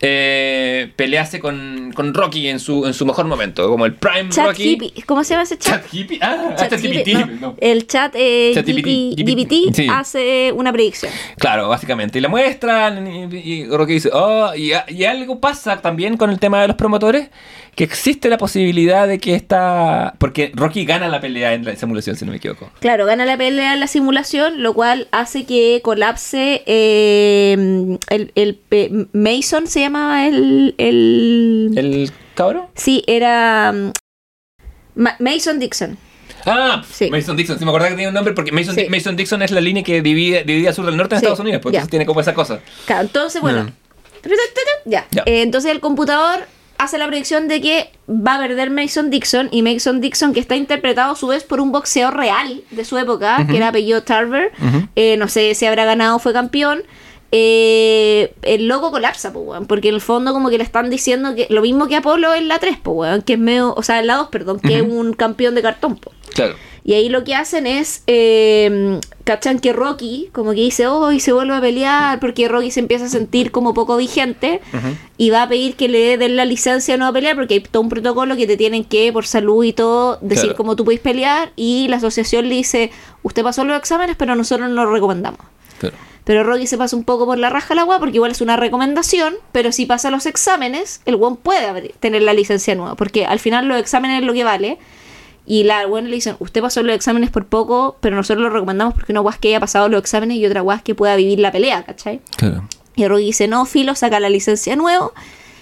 eh, 0.00 0.92
pelease 0.96 1.40
con, 1.40 1.92
con 1.94 2.12
Rocky 2.14 2.48
en 2.48 2.60
su, 2.60 2.86
en 2.86 2.94
su 2.94 3.06
mejor 3.06 3.26
momento? 3.26 3.68
Como 3.68 3.86
el 3.86 3.94
Prime 3.94 4.28
Chat 4.30 4.46
Rocky. 4.46 4.72
hippie. 4.72 4.92
¿Cómo 5.06 5.24
se 5.24 5.30
llama 5.34 5.44
ese 5.44 5.58
chat? 5.58 5.82
Chat 5.82 5.94
hippie. 5.94 6.18
Ah, 6.22 6.54
Chat 6.56 6.72
hippie, 6.72 7.02
GPT, 7.02 7.26
no. 7.40 7.48
no. 7.48 7.56
El 7.60 7.86
chat, 7.86 8.14
eh, 8.16 8.52
Chat 8.54 8.66
GPT, 8.66 9.16
GPT, 9.16 9.74
sí. 9.74 9.86
hace 9.90 10.52
una 10.52 10.72
predicción. 10.72 11.12
Claro, 11.38 11.68
básicamente. 11.68 12.18
Y 12.18 12.22
la 12.22 12.28
muestran 12.28 13.06
y, 13.06 13.36
y 13.36 13.66
Rocky 13.66 13.94
dice, 13.94 14.10
oh, 14.12 14.54
y, 14.54 14.72
y 14.88 15.04
algo 15.04 15.40
pasa 15.40 15.80
también 15.80 16.16
con 16.16 16.30
el 16.30 16.38
tema 16.38 16.60
de 16.62 16.68
los 16.68 16.76
promotores, 16.76 17.30
que 17.74 17.84
existe 17.84 18.30
la 18.30 18.38
posibilidad 18.38 19.06
de 19.06 19.18
que 19.18 19.34
esta... 19.34 20.14
Porque 20.18 20.50
Rocky 20.54 20.86
gana 20.86 21.08
la 21.08 21.20
pelea 21.20 21.52
en 21.52 21.64
la 21.64 21.76
simulación, 21.76 22.16
si 22.16 22.24
no 22.24 22.30
me 22.30 22.38
equivoco. 22.38 22.70
Claro, 22.80 23.04
gana 23.04 23.26
la 23.26 23.36
pelea 23.36 23.74
en 23.74 23.80
la 23.80 23.86
simulación, 23.86 24.62
lo 24.62 24.72
cual 24.72 25.08
hace 25.12 25.44
que 25.44 25.80
colapse 25.84 26.62
eh, 26.64 27.98
el, 28.08 28.32
el 28.34 29.08
Mason, 29.12 29.66
se 29.66 29.80
llamaba 29.86 30.26
el... 30.26 30.74
el... 30.78 31.72
¿El 31.76 32.10
cabro? 32.34 32.70
Sí, 32.74 33.02
era 33.06 33.72
mm, 33.72 33.92
Ma- 34.94 35.16
Mason 35.18 35.58
Dixon. 35.58 35.98
Ah, 36.44 36.82
Sí. 36.92 37.10
Mason 37.10 37.36
Dixon, 37.36 37.58
sí 37.58 37.64
me 37.64 37.70
acordaba 37.70 37.88
que 37.90 37.96
tenía 37.96 38.08
un 38.08 38.14
nombre 38.14 38.32
porque 38.34 38.52
Mason, 38.52 38.74
Sí. 38.74 38.86
Mason 38.88 39.16
Dixon 39.16 39.42
es 39.42 39.50
la 39.50 39.60
línea 39.60 39.82
que 39.82 40.00
divide, 40.02 40.44
divide 40.44 40.72
sur 40.72 40.86
del 40.86 40.96
norte 40.96 41.14
en 41.16 41.20
Sí, 41.20 41.24
Estados 41.26 41.40
Unidos, 41.40 41.60
entonces 41.64 41.88
tiene 41.90 42.06
como 42.06 42.20
esa 42.20 42.34
cosa. 42.34 42.60
Claro, 42.86 43.02
entonces, 43.02 43.40
bueno. 43.42 43.64
Mm. 43.64 43.70
Ya. 44.84 45.06
Eh, 45.26 45.42
entonces 45.42 45.70
el 45.72 45.80
computador 45.80 46.46
hace 46.78 46.98
la 46.98 47.06
predicción 47.06 47.48
de 47.48 47.60
que 47.60 47.90
va 48.08 48.36
a 48.36 48.38
perder 48.38 48.70
Mason 48.70 49.10
Dixon 49.10 49.48
y 49.50 49.62
Mason 49.62 50.00
Dixon 50.00 50.34
que 50.34 50.40
está 50.40 50.56
interpretado 50.56 51.12
a 51.12 51.16
su 51.16 51.26
vez 51.28 51.42
por 51.44 51.60
un 51.60 51.72
boxeador 51.72 52.16
real 52.16 52.62
de 52.70 52.84
su 52.84 52.98
época, 52.98 53.46
que 53.48 53.56
era 53.56 53.68
apellido 53.68 54.02
Tarver. 54.02 54.52
Eh, 54.94 55.16
no 55.16 55.28
sé 55.28 55.54
si 55.54 55.64
habrá 55.66 55.84
ganado 55.84 56.16
o 56.16 56.18
fue 56.18 56.32
campeón. 56.32 56.82
Eh, 57.38 58.32
el 58.42 58.66
loco 58.66 58.90
colapsa, 58.90 59.30
pues, 59.30 59.44
weón, 59.46 59.66
porque 59.66 59.88
en 59.90 59.94
el 59.96 60.00
fondo 60.00 60.32
como 60.32 60.48
que 60.48 60.56
le 60.56 60.64
están 60.64 60.88
diciendo 60.88 61.34
que 61.34 61.46
lo 61.50 61.60
mismo 61.60 61.86
que 61.86 61.96
Apolo 61.96 62.34
en 62.34 62.48
la 62.48 62.58
3, 62.58 62.78
pues, 62.82 62.96
weón, 62.96 63.20
que 63.20 63.34
es 63.34 63.38
medio, 63.38 63.74
o 63.74 63.82
sea, 63.82 64.00
en 64.00 64.06
la 64.06 64.16
2, 64.16 64.28
perdón, 64.28 64.58
que 64.58 64.76
es 64.76 64.82
un 64.82 65.12
campeón 65.12 65.54
de 65.54 65.60
cartón, 65.60 65.96
pues. 65.96 66.16
Claro. 66.34 66.54
Y 66.82 66.94
ahí 66.94 67.08
lo 67.10 67.24
que 67.24 67.34
hacen 67.34 67.66
es, 67.66 68.04
eh, 68.06 69.00
cachan 69.24 69.58
que 69.58 69.72
Rocky, 69.74 70.30
como 70.32 70.52
que 70.52 70.60
dice, 70.60 70.86
oh, 70.86 71.12
y 71.12 71.20
se 71.20 71.32
vuelve 71.32 71.54
a 71.54 71.60
pelear, 71.60 72.20
porque 72.20 72.48
Rocky 72.48 72.70
se 72.70 72.80
empieza 72.80 73.04
a 73.06 73.08
sentir 73.08 73.50
como 73.50 73.74
poco 73.74 73.96
vigente 73.96 74.60
y 75.18 75.30
va 75.30 75.42
a 75.42 75.48
pedir 75.48 75.74
que 75.74 75.88
le 75.88 76.16
den 76.16 76.36
la 76.36 76.44
licencia 76.44 76.96
no 76.96 77.06
a 77.06 77.12
pelear, 77.12 77.34
porque 77.36 77.54
hay 77.54 77.60
todo 77.60 77.82
un 77.82 77.88
protocolo 77.90 78.36
que 78.36 78.46
te 78.46 78.56
tienen 78.56 78.84
que, 78.84 79.12
por 79.12 79.26
salud 79.26 79.62
y 79.64 79.72
todo, 79.74 80.18
decir 80.22 80.44
Claro. 80.44 80.56
cómo 80.56 80.76
tú 80.76 80.84
puedes 80.84 81.00
pelear. 81.00 81.50
Y 81.56 81.88
la 81.88 81.96
asociación 81.96 82.48
le 82.48 82.54
dice, 82.54 82.90
usted 83.24 83.42
pasó 83.42 83.64
los 83.64 83.76
exámenes, 83.76 84.14
pero 84.16 84.36
nosotros 84.36 84.70
no 84.70 84.84
lo 84.84 84.92
recomendamos. 84.92 85.40
Claro. 85.80 85.96
Pero 86.26 86.42
Rocky 86.42 86.66
se 86.66 86.76
pasa 86.76 86.96
un 86.96 87.04
poco 87.04 87.24
por 87.24 87.38
la 87.38 87.48
raja 87.50 87.72
al 87.72 87.78
agua 87.78 87.98
porque 88.00 88.16
igual 88.16 88.32
es 88.32 88.40
una 88.40 88.56
recomendación, 88.56 89.36
pero 89.52 89.70
si 89.70 89.86
pasa 89.86 90.10
los 90.10 90.26
exámenes, 90.26 91.00
el 91.06 91.16
buen 91.16 91.36
puede 91.36 91.66
abrir- 91.66 91.94
tener 92.00 92.20
la 92.22 92.34
licencia 92.34 92.74
nueva, 92.74 92.96
porque 92.96 93.24
al 93.24 93.38
final 93.38 93.68
los 93.68 93.78
exámenes 93.78 94.20
es 94.20 94.26
lo 94.26 94.32
que 94.34 94.42
vale. 94.44 94.78
Y 95.46 95.62
la 95.62 95.86
buena 95.86 96.08
le 96.08 96.16
dicen, 96.16 96.34
usted 96.40 96.60
pasó 96.60 96.82
los 96.82 96.96
exámenes 96.96 97.30
por 97.30 97.46
poco, 97.46 97.96
pero 98.00 98.16
nosotros 98.16 98.42
lo 98.42 98.50
recomendamos 98.50 98.94
porque 98.94 99.12
una 99.12 99.20
guas 99.20 99.38
que 99.38 99.46
haya 99.48 99.60
pasado 99.60 99.88
los 99.88 100.00
exámenes 100.00 100.38
y 100.38 100.44
otra 100.44 100.60
guas 100.62 100.82
que 100.82 100.96
pueda 100.96 101.14
vivir 101.14 101.38
la 101.38 101.52
pelea, 101.52 101.84
¿cachai? 101.84 102.20
Claro. 102.36 102.64
Y 102.96 103.06
Rocky 103.06 103.26
dice, 103.26 103.46
no, 103.46 103.64
Filo, 103.64 103.94
saca 103.94 104.18
la 104.18 104.28
licencia 104.28 104.74
nuevo. 104.74 105.12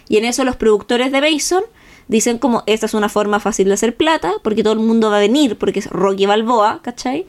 Y 0.09 0.16
en 0.16 0.24
eso 0.24 0.45
los 0.45 0.57
productores 0.57 1.12
de 1.12 1.20
Mason 1.20 1.65
dicen 2.09 2.39
como, 2.39 2.62
esta 2.65 2.86
es 2.86 2.95
una 2.95 3.11
forma 3.11 3.41
fácil 3.41 3.69
de 3.69 3.74
hacer 3.74 3.95
plata, 3.95 4.32
porque 4.43 4.62
todo 4.62 4.73
el 4.73 4.78
mundo 4.78 5.11
va 5.11 5.19
a 5.19 5.20
venir, 5.20 5.59
porque 5.59 5.81
es 5.81 5.91
Rocky 5.91 6.24
Balboa, 6.24 6.81
¿cachai? 6.81 7.27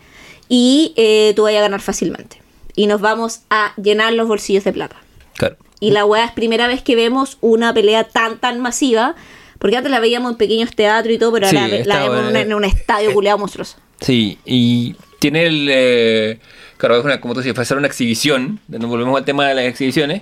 Y 0.47 0.93
eh, 0.95 1.33
tú 1.35 1.43
vayas 1.43 1.59
a 1.59 1.63
ganar 1.63 1.81
fácilmente. 1.81 2.44
Y 2.75 2.87
nos 2.87 3.01
vamos 3.01 3.41
a 3.49 3.73
llenar 3.81 4.13
los 4.13 4.27
bolsillos 4.27 4.63
de 4.63 4.73
plata. 4.73 4.97
Claro. 5.37 5.57
Y 5.79 5.91
la 5.91 6.05
weá 6.05 6.25
es 6.25 6.31
primera 6.31 6.67
vez 6.67 6.81
que 6.81 6.95
vemos 6.95 7.37
una 7.41 7.73
pelea 7.73 8.05
tan, 8.05 8.37
tan 8.39 8.59
masiva, 8.61 9.15
porque 9.59 9.77
antes 9.77 9.91
la 9.91 9.99
veíamos 9.99 10.31
en 10.31 10.37
pequeños 10.37 10.71
teatros 10.75 11.13
y 11.15 11.17
todo, 11.17 11.31
pero 11.33 11.47
Sí, 11.47 11.57
ahora 11.57 11.77
la 11.85 11.99
vemos 12.09 12.35
en, 12.35 12.53
un 12.53 12.63
estadio 12.65 13.13
culeado 13.13 13.37
monstruoso. 13.37 13.77
Sí, 14.01 14.37
y 14.45 14.95
tiene 15.19 15.45
el. 15.45 15.67
eh, 15.69 16.39
claro, 16.77 16.97
es 16.97 17.05
una, 17.05 17.21
como 17.21 17.33
tú 17.33 17.39
a 17.41 17.61
hacer 17.61 17.77
una 17.77 17.87
exhibición. 17.87 18.59
Nos 18.67 18.89
volvemos 18.89 19.17
al 19.17 19.25
tema 19.25 19.47
de 19.47 19.55
las 19.55 19.65
exhibiciones. 19.65 20.21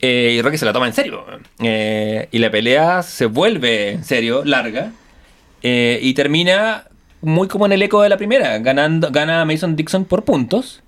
eh, 0.00 0.34
y 0.38 0.42
Rocky 0.42 0.58
se 0.58 0.66
la 0.66 0.72
toma 0.72 0.86
en 0.86 0.92
serio. 0.92 1.24
eh, 1.60 2.28
y 2.30 2.38
la 2.38 2.50
pelea 2.50 3.02
se 3.02 3.26
vuelve 3.26 3.92
en 3.92 4.04
serio, 4.04 4.44
larga. 4.44 4.92
eh, 5.62 5.98
y 6.02 6.12
termina 6.14 6.88
muy 7.22 7.48
como 7.48 7.66
en 7.66 7.72
el 7.72 7.82
eco 7.82 8.02
de 8.02 8.08
la 8.10 8.16
primera. 8.18 8.58
Ganando, 8.58 9.10
gana 9.10 9.44
Mason 9.44 9.76
Dixon 9.76 10.04
por 10.04 10.24
puntos. 10.24 10.82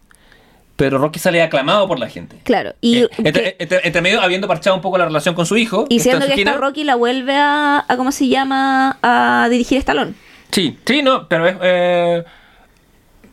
Pero 0.79 0.97
Rocky 0.99 1.19
sale 1.19 1.43
aclamado 1.43 1.89
por 1.89 1.99
la 1.99 2.09
gente. 2.09 2.37
Claro. 2.45 2.73
Y, 2.81 2.99
Eh, 3.03 3.09
entre, 3.19 3.33
que- 3.43 3.57
entre- 3.59 3.81
entre 3.85 4.01
medio 4.01 4.21
habiendo 4.23 4.47
parchado 4.47 4.77
un 4.77 4.81
poco 4.81 4.97
la 4.97 5.05
relación 5.07 5.35
con 5.35 5.45
su 5.45 5.57
hijo. 5.57 5.87
y 5.89 5.99
siendo 5.99 6.25
que 6.27 6.35
esta. 6.35 6.53
Rocky 6.57 6.85
la 6.85 6.95
vuelve 6.95 7.35
a, 7.35 7.85
a, 7.89 7.97
¿cómo 7.97 8.13
se 8.13 8.29
llama? 8.29 8.97
A 9.03 9.49
dirigir 9.51 9.79
Stallone. 9.79 10.15
Sí, 10.53 10.79
sí, 10.87 11.03
no, 11.03 11.27
pero 11.29 11.49
es, 11.49 11.57
eh, 11.61 12.25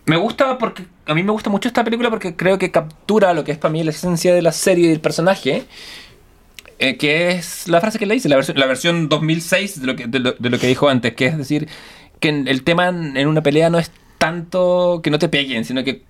me 0.05 0.17
gusta 0.17 0.57
porque 0.57 0.85
a 1.05 1.13
mí 1.13 1.21
me 1.21 1.31
gusta 1.31 1.51
mucho 1.51 1.67
esta 1.67 1.83
película 1.83 2.09
porque 2.09 2.35
creo 2.35 2.57
que 2.57 2.71
captura 2.71 3.31
lo 3.35 3.43
que 3.43 3.51
es 3.51 3.59
para 3.59 3.71
mí 3.71 3.83
la 3.83 3.91
esencia 3.91 4.33
de 4.33 4.41
la 4.41 4.51
serie 4.51 4.85
y 4.87 4.89
del 4.89 4.99
personaje, 4.99 5.65
eh, 6.79 6.97
que 6.97 7.29
es 7.31 7.67
la 7.67 7.79
frase 7.79 7.99
que 7.99 8.07
le 8.07 8.15
dice, 8.15 8.27
la 8.27 8.37
versión, 8.37 8.57
la 8.59 8.65
versión 8.65 9.07
2006 9.07 9.81
de 9.81 9.87
lo, 9.87 9.95
que, 9.95 10.07
de, 10.07 10.19
lo, 10.19 10.31
de 10.33 10.49
lo 10.49 10.57
que 10.59 10.65
dijo 10.67 10.89
antes, 10.89 11.13
que 11.13 11.27
es 11.27 11.37
decir, 11.37 11.67
que 12.19 12.29
el 12.29 12.63
tema 12.63 12.87
en 12.89 13.27
una 13.27 13.41
pelea 13.43 13.69
no 13.69 13.77
es 13.77 13.91
tanto 14.17 15.01
que 15.03 15.11
no 15.11 15.19
te 15.19 15.29
peguen, 15.29 15.63
sino 15.63 15.83
que 15.83 16.01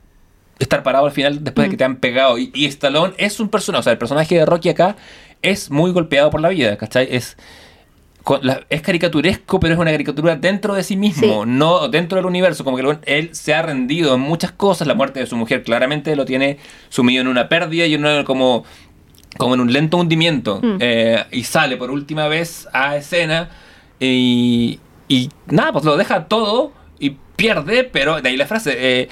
estar 0.60 0.84
parado 0.84 1.06
al 1.06 1.12
final 1.12 1.44
después 1.44 1.68
de 1.68 1.72
que 1.72 1.78
te 1.78 1.84
han 1.84 1.98
pegado. 1.98 2.38
Y, 2.38 2.52
y 2.54 2.66
Stallone 2.66 3.14
es 3.18 3.40
un 3.40 3.50
personaje, 3.50 3.80
o 3.80 3.84
sea, 3.84 3.92
el 3.94 3.98
personaje 4.00 4.36
de 4.36 4.46
Rocky 4.46 4.70
acá 4.70 4.96
es 5.42 5.70
muy 5.70 5.92
golpeado 5.92 6.30
por 6.30 6.42
la 6.42 6.50
vida, 6.50 6.78
¿cachai? 6.78 7.08
Es, 7.12 7.38
con 8.24 8.40
la- 8.42 8.62
es 8.70 8.82
caricaturesco, 8.82 9.60
pero 9.60 9.74
es 9.76 9.80
una 9.80 9.92
caricatura 9.92 10.36
dentro 10.36 10.74
de 10.74 10.84
sí 10.84 10.96
mismo, 10.96 11.44
Sí. 11.44 11.50
no 11.50 11.88
dentro 11.90 12.16
del 12.16 12.26
universo. 12.26 12.64
Como 12.64 12.78
que 12.78 12.98
él 13.06 13.30
se 13.36 13.54
ha 13.54 13.62
rendido 13.62 14.16
en 14.16 14.22
muchas 14.22 14.52
cosas. 14.52 14.88
La 14.88 14.96
muerte 14.96 15.20
de 15.20 15.28
su 15.28 15.36
mujer 15.36 15.62
claramente 15.64 16.16
lo 16.16 16.26
tiene 16.26 16.58
sumido 16.90 17.22
en 17.22 17.28
una 17.28 17.48
pérdida 17.50 17.86
y 17.86 17.94
en 17.94 18.02
una- 18.04 18.24
como, 18.24 18.64
como 19.38 19.54
en 19.54 19.60
un 19.60 19.72
lento 19.72 19.98
hundimiento. 19.98 20.60
Mm. 20.64 20.78
Eh, 20.80 21.24
y 21.34 21.44
sale 21.44 21.78
por 21.78 21.92
última 21.92 22.28
vez 22.28 22.68
a 22.74 22.96
escena 22.96 23.50
y, 24.00 24.80
y 25.08 25.30
nada, 25.48 25.72
pues 25.74 25.86
lo 25.86 25.96
deja 25.98 26.26
todo 26.26 26.72
y 27.00 27.18
pierde, 27.36 27.84
pero 27.84 28.22
de 28.22 28.30
ahí 28.30 28.38
la 28.38 28.48
frase. 28.48 28.74
eh, 28.78 29.10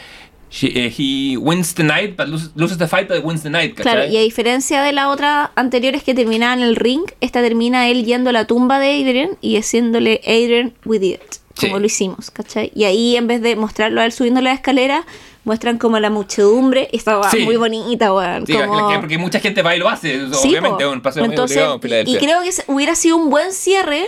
she- 0.55 0.71
eh, 0.75 0.93
he 0.95 1.35
wins 1.37 1.73
the 1.73 1.83
night, 1.83 2.15
but 2.15 2.27
loses, 2.27 2.51
loses 2.55 2.77
the 2.77 2.87
fight, 2.87 3.07
but 3.09 3.23
wins 3.23 3.41
the 3.41 3.49
night. 3.49 3.73
Claro, 3.75 4.01
¿cachai? 4.01 4.13
y 4.13 4.17
a 4.17 4.21
diferencia 4.21 4.83
de 4.83 4.91
la 4.91 5.09
otra 5.09 5.51
anteriores 5.55 6.03
que 6.03 6.13
terminaba 6.13 6.53
en 6.53 6.61
el 6.61 6.75
ring, 6.75 7.01
esta 7.21 7.41
termina 7.41 7.87
él 7.89 8.05
yendo 8.05 8.29
a 8.29 8.33
la 8.33 8.45
tumba 8.45 8.77
de 8.79 8.89
Adrian 9.01 9.31
y 9.41 9.57
haciéndole 9.57 10.21
Adrian 10.25 10.73
with 10.85 11.01
it, 11.01 11.19
como 11.59 11.75
Sí. 11.77 11.79
lo 11.79 11.85
hicimos, 11.87 12.29
¿cachai? 12.29 12.71
Y 12.75 12.83
ahí 12.83 13.15
en 13.15 13.25
vez 13.27 13.41
de 13.41 13.55
mostrarlo 13.55 14.01
a 14.01 14.05
él 14.05 14.11
subiendo 14.11 14.41
la 14.41 14.51
escalera, 14.53 15.05
muestran 15.45 15.77
como 15.77 15.99
la 15.99 16.09
muchedumbre, 16.09 16.87
y 16.91 16.97
estaba 16.97 17.29
Sí. 17.29 17.39
muy 17.39 17.57
bonita, 17.57 18.13
weón. 18.13 18.45
Sí, 18.47 18.53
como... 18.53 18.89
que- 18.89 18.99
porque 18.99 19.17
mucha 19.17 19.39
gente 19.39 19.61
va 19.61 19.75
y 19.75 19.79
lo 19.79 19.89
hace, 19.89 20.27
Sí, 20.33 20.49
obviamente, 20.49 20.83
es 20.83 20.89
un 20.89 21.01
paseo 21.01 21.25
muy 21.25 21.35
obligado 21.37 21.79
y, 22.05 22.15
creo 22.17 22.41
que 22.43 22.49
hubiera 22.67 22.95
sido 22.95 23.17
un 23.17 23.29
buen 23.29 23.51
cierre 23.51 24.05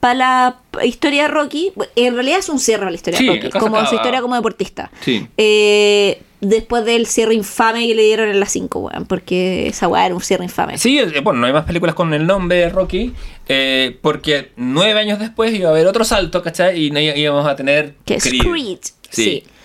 para 0.00 0.56
la 0.72 0.84
historia 0.84 1.22
de 1.22 1.28
Rocky. 1.28 1.72
En 1.96 2.14
realidad 2.14 2.38
es 2.38 2.48
un 2.48 2.58
cierre 2.60 2.80
para 2.80 2.90
la 2.90 2.96
historia 2.96 3.18
Sí, 3.18 3.26
de 3.26 3.34
Rocky, 3.34 3.50
como 3.58 3.84
su 3.86 3.94
historia 3.94 4.20
como 4.20 4.34
deportista. 4.34 4.90
Sí. 5.00 5.26
Eh, 5.36 6.22
después 6.40 6.84
del 6.84 7.06
cierre 7.06 7.34
infame 7.34 7.86
que 7.86 7.94
le 7.94 8.02
dieron 8.04 8.28
en 8.28 8.38
las 8.38 8.52
5, 8.52 8.78
weón, 8.78 9.06
porque 9.06 9.68
esa 9.68 9.88
weá 9.88 10.06
era 10.06 10.14
un 10.14 10.20
cierre 10.20 10.44
infame. 10.44 10.78
Sí, 10.78 10.98
eh, 10.98 11.20
bueno, 11.22 11.40
no 11.40 11.46
hay 11.46 11.52
más 11.52 11.64
películas 11.64 11.94
con 11.94 12.14
el 12.14 12.26
nombre 12.26 12.58
de 12.58 12.68
Rocky, 12.68 13.12
eh, 13.48 13.98
porque 14.00 14.52
nueve 14.56 15.00
años 15.00 15.18
después 15.18 15.52
iba 15.52 15.68
a 15.68 15.72
haber 15.72 15.86
otro 15.86 16.04
salto, 16.04 16.42
¿cachai? 16.42 16.84
Y 16.86 16.90
no 16.90 17.00
íbamos 17.00 17.46
a 17.46 17.56
tener 17.56 17.94
Que 18.04 18.14
es 18.16 18.24
Creed, 18.24 18.78
sí. 19.10 19.44
Mm. 19.44 19.57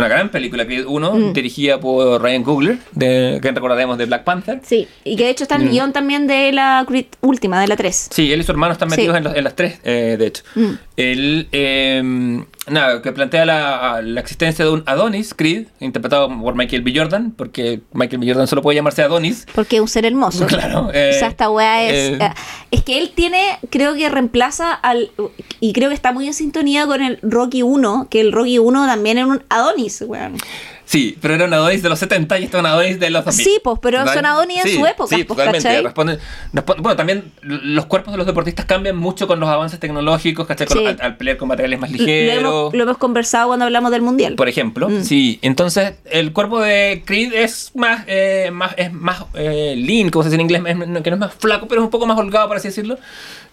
Una 0.00 0.08
gran 0.08 0.28
película, 0.30 0.64
Creed 0.66 0.86
1, 0.86 1.32
dirigida 1.32 1.78
por 1.80 2.20
Ryan 2.22 2.42
Coogler, 2.42 2.78
de, 2.92 3.38
que 3.42 3.50
recordaremos 3.52 3.98
de 3.98 4.06
Black 4.06 4.24
Panther. 4.24 4.60
Sí, 4.64 4.88
y 5.04 5.16
que 5.16 5.24
de 5.24 5.30
hecho 5.30 5.44
está 5.44 5.56
el 5.56 5.64
Mm. 5.66 5.70
guion 5.70 5.92
también 5.92 6.26
de 6.26 6.52
la 6.52 6.84
Creed 6.86 7.06
última, 7.20 7.60
de 7.60 7.68
la 7.68 7.76
3. 7.76 8.08
Sí, 8.10 8.32
él 8.32 8.40
y 8.40 8.42
su 8.44 8.52
hermano 8.52 8.72
están 8.72 8.90
Sí. 8.90 8.96
metidos 8.96 9.16
en, 9.16 9.24
los- 9.24 9.36
en 9.36 9.44
las 9.44 9.54
tres, 9.56 9.78
eh, 9.84 10.16
de 10.18 10.26
hecho. 10.26 10.42
Mm. 10.54 10.70
Él, 10.96 11.48
eh, 11.52 12.42
nada, 12.68 13.02
que 13.02 13.12
plantea 13.12 13.44
la, 13.44 14.00
la 14.02 14.20
existencia 14.20 14.64
de 14.64 14.70
un 14.70 14.82
Adonis, 14.86 15.34
Creed, 15.34 15.66
interpretado 15.80 16.28
por 16.40 16.54
Michael 16.54 16.82
B. 16.82 16.92
Jordan, 16.94 17.32
porque 17.36 17.80
Michael 17.92 18.20
B. 18.20 18.26
Jordan 18.28 18.46
solo 18.46 18.62
puede 18.62 18.76
llamarse 18.76 19.02
Adonis. 19.02 19.46
Porque 19.54 19.76
es 19.76 19.82
un 19.82 19.88
ser 19.88 20.04
hermoso. 20.06 20.46
Claro, 20.60 20.90
eh, 20.92 21.12
o 21.14 21.18
sea, 21.18 21.28
esta 21.28 21.50
weá 21.50 21.84
es. 21.84 21.92
eh, 21.92 22.18
eh, 22.20 22.28
es 22.70 22.82
que 22.84 22.98
él 22.98 23.12
tiene, 23.14 23.58
creo 23.70 23.94
que 23.94 24.08
reemplaza 24.08 24.72
al. 24.72 25.10
Y 25.60 25.72
creo 25.72 25.88
que 25.88 25.94
está 25.94 26.12
muy 26.12 26.26
en 26.26 26.34
sintonía 26.34 26.86
con 26.86 27.02
el 27.02 27.18
Rocky 27.22 27.62
1, 27.62 28.08
que 28.10 28.20
el 28.20 28.32
Rocky 28.32 28.58
1 28.58 28.86
también 28.86 29.18
era 29.18 29.26
un 29.26 29.42
Adonis, 29.48 29.89
weón. 30.02 30.36
Sí, 30.84 31.16
pero 31.20 31.34
era 31.34 31.44
un 31.44 31.54
Adonis 31.54 31.82
de 31.82 31.88
los 31.88 31.98
70 32.00 32.38
y 32.40 32.44
este 32.44 32.56
es 32.56 32.60
un 32.60 32.66
Adonis 32.66 32.98
de 32.98 33.10
los 33.10 33.24
2000. 33.24 33.44
Sí, 33.44 33.60
pues, 33.62 33.78
pero 33.80 34.04
son 34.12 34.26
Adonis 34.26 34.56
en 34.58 34.62
Sí, 34.70 34.76
su 34.78 34.86
época, 34.86 35.16
Sí, 35.16 35.24
pues, 35.24 35.38
responden- 35.38 36.18
bueno, 36.52 36.96
también 36.96 37.32
los 37.42 37.86
cuerpos 37.86 38.12
de 38.12 38.18
los 38.18 38.26
deportistas 38.26 38.66
cambian 38.66 38.96
mucho 38.96 39.26
con 39.28 39.38
los 39.38 39.48
avances 39.48 39.78
tecnológicos, 39.78 40.46
¿cachai? 40.46 40.66
Con- 40.66 40.78
Sí. 40.78 40.86
al, 40.86 40.98
al 41.00 41.16
pelear 41.16 41.36
con 41.36 41.48
materiales 41.48 41.78
más 41.78 41.90
Lo 41.92 41.96
ligeros. 41.98 42.38
hemos, 42.40 42.74
lo 42.74 42.82
hemos 42.82 42.98
conversado 42.98 43.48
cuando 43.48 43.64
hablamos 43.66 43.90
del 43.92 44.02
mundial. 44.02 44.34
Por 44.34 44.48
ejemplo, 44.48 44.88
Mm. 44.88 45.02
sí. 45.04 45.38
Entonces, 45.42 45.94
el 46.10 46.32
cuerpo 46.32 46.60
de 46.60 47.02
Creed 47.06 47.34
es 47.34 47.70
más, 47.74 48.04
eh, 48.08 48.50
más 48.52 48.74
es 48.76 48.92
más 48.92 49.24
eh, 49.34 49.74
lean, 49.76 50.10
como 50.10 50.24
se 50.24 50.30
dice 50.30 50.34
en 50.36 50.40
inglés, 50.40 50.62
es- 50.66 51.02
que 51.02 51.10
no 51.10 51.16
es 51.16 51.20
más 51.20 51.34
flaco, 51.34 51.68
pero 51.68 51.80
es 51.80 51.84
un 51.84 51.90
poco 51.90 52.06
más 52.06 52.18
holgado, 52.18 52.48
por 52.48 52.56
así 52.56 52.66
decirlo, 52.68 52.98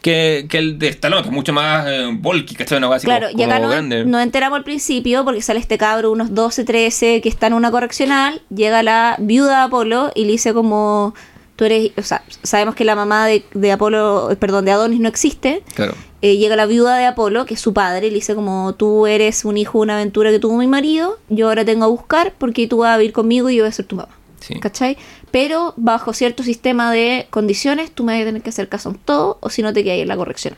que, 0.02 0.45
que 0.49 0.57
el 0.57 0.80
de 0.80 0.90
Stallone, 0.90 1.22
que 1.24 1.30
es 1.30 1.34
mucho 1.34 1.53
más 1.53 1.88
eh, 1.88 2.10
bulky, 2.11 2.56
¿cachai? 2.56 2.80
Cosa 2.82 2.95
así 2.95 3.06
Claro, 3.06 3.28
como, 3.32 3.40
y 3.40 3.44
acá 3.44 3.61
como 3.61 3.76
no, 3.76 4.06
nos 4.06 4.22
enteramos 4.22 4.57
al 4.57 4.64
principio 4.64 5.24
porque 5.26 5.41
sale 5.41 5.60
este 5.60 5.78
cabro, 5.78 6.11
unos 6.11 6.34
12, 6.34 6.64
13, 6.64 7.22
que 7.22 7.30
está 7.30 7.48
en 7.48 7.53
una 7.53 7.72
correccional, 7.72 8.41
llega 8.53 8.84
la 8.84 9.15
viuda 9.19 9.60
de 9.60 9.64
Apolo 9.65 10.11
y 10.15 10.26
le 10.26 10.32
dice 10.32 10.53
como, 10.53 11.14
tú 11.56 11.65
eres, 11.65 11.91
o 11.98 12.02
sea, 12.03 12.24
sabemos 12.44 12.76
que 12.76 12.86
la 12.86 12.95
mamá 12.95 13.28
de, 13.28 13.44
de 13.53 13.72
Apolo, 13.72 14.30
perdón, 14.40 14.65
de 14.65 14.72
Adonis 14.72 14.99
no 14.99 15.10
existe, 15.10 15.64
Claro. 15.76 15.94
Eh, 16.24 16.38
llega 16.38 16.56
la 16.56 16.65
viuda 16.65 16.98
de 16.98 17.06
Apolo, 17.06 17.45
que 17.45 17.53
es 17.53 17.60
su 17.60 17.74
padre, 17.74 18.07
y 18.07 18.10
le 18.10 18.15
dice 18.15 18.34
como, 18.34 18.74
tú 18.74 19.06
eres 19.06 19.45
un 19.45 19.56
hijo 19.56 19.78
de 19.78 19.84
una 19.84 19.95
aventura 19.95 20.32
que 20.32 20.40
tuvo 20.40 20.57
mi 20.57 20.65
marido, 20.65 21.19
yo 21.30 21.48
ahora 21.48 21.64
tengo 21.64 21.86
a 21.86 21.90
buscar 21.90 22.34
porque 22.40 22.68
tú 22.68 22.78
vas 22.78 22.95
a 22.95 22.98
vivir 22.98 23.14
conmigo 23.14 23.52
y 23.52 23.57
yo 23.57 23.64
voy 23.64 23.69
a 23.69 23.72
ser 23.72 23.86
tu 23.86 23.98
mamá. 23.98 24.10
Sí. 24.40 24.60
¿Cachai? 24.60 24.98
Pero 25.31 25.73
bajo 25.77 26.13
cierto 26.13 26.43
sistema 26.43 26.91
de 26.91 27.27
condiciones, 27.29 27.91
tú 27.91 28.03
me 28.03 28.13
vas 28.13 28.21
a 28.21 28.25
tener 28.25 28.41
que 28.41 28.49
hacer 28.49 28.69
caso 28.69 28.89
en 28.89 28.95
todo, 28.95 29.37
o 29.41 29.49
si 29.49 29.61
no 29.61 29.73
te 29.73 29.83
quedas 29.83 29.99
en 29.99 30.07
la 30.07 30.15
corrección. 30.15 30.55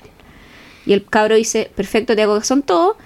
Y 0.86 0.94
el 0.94 1.06
cabro 1.06 1.36
dice, 1.36 1.72
perfecto, 1.76 2.16
te 2.16 2.22
hago 2.22 2.38
caso 2.38 2.54
en 2.54 2.62
todo. 2.62 2.98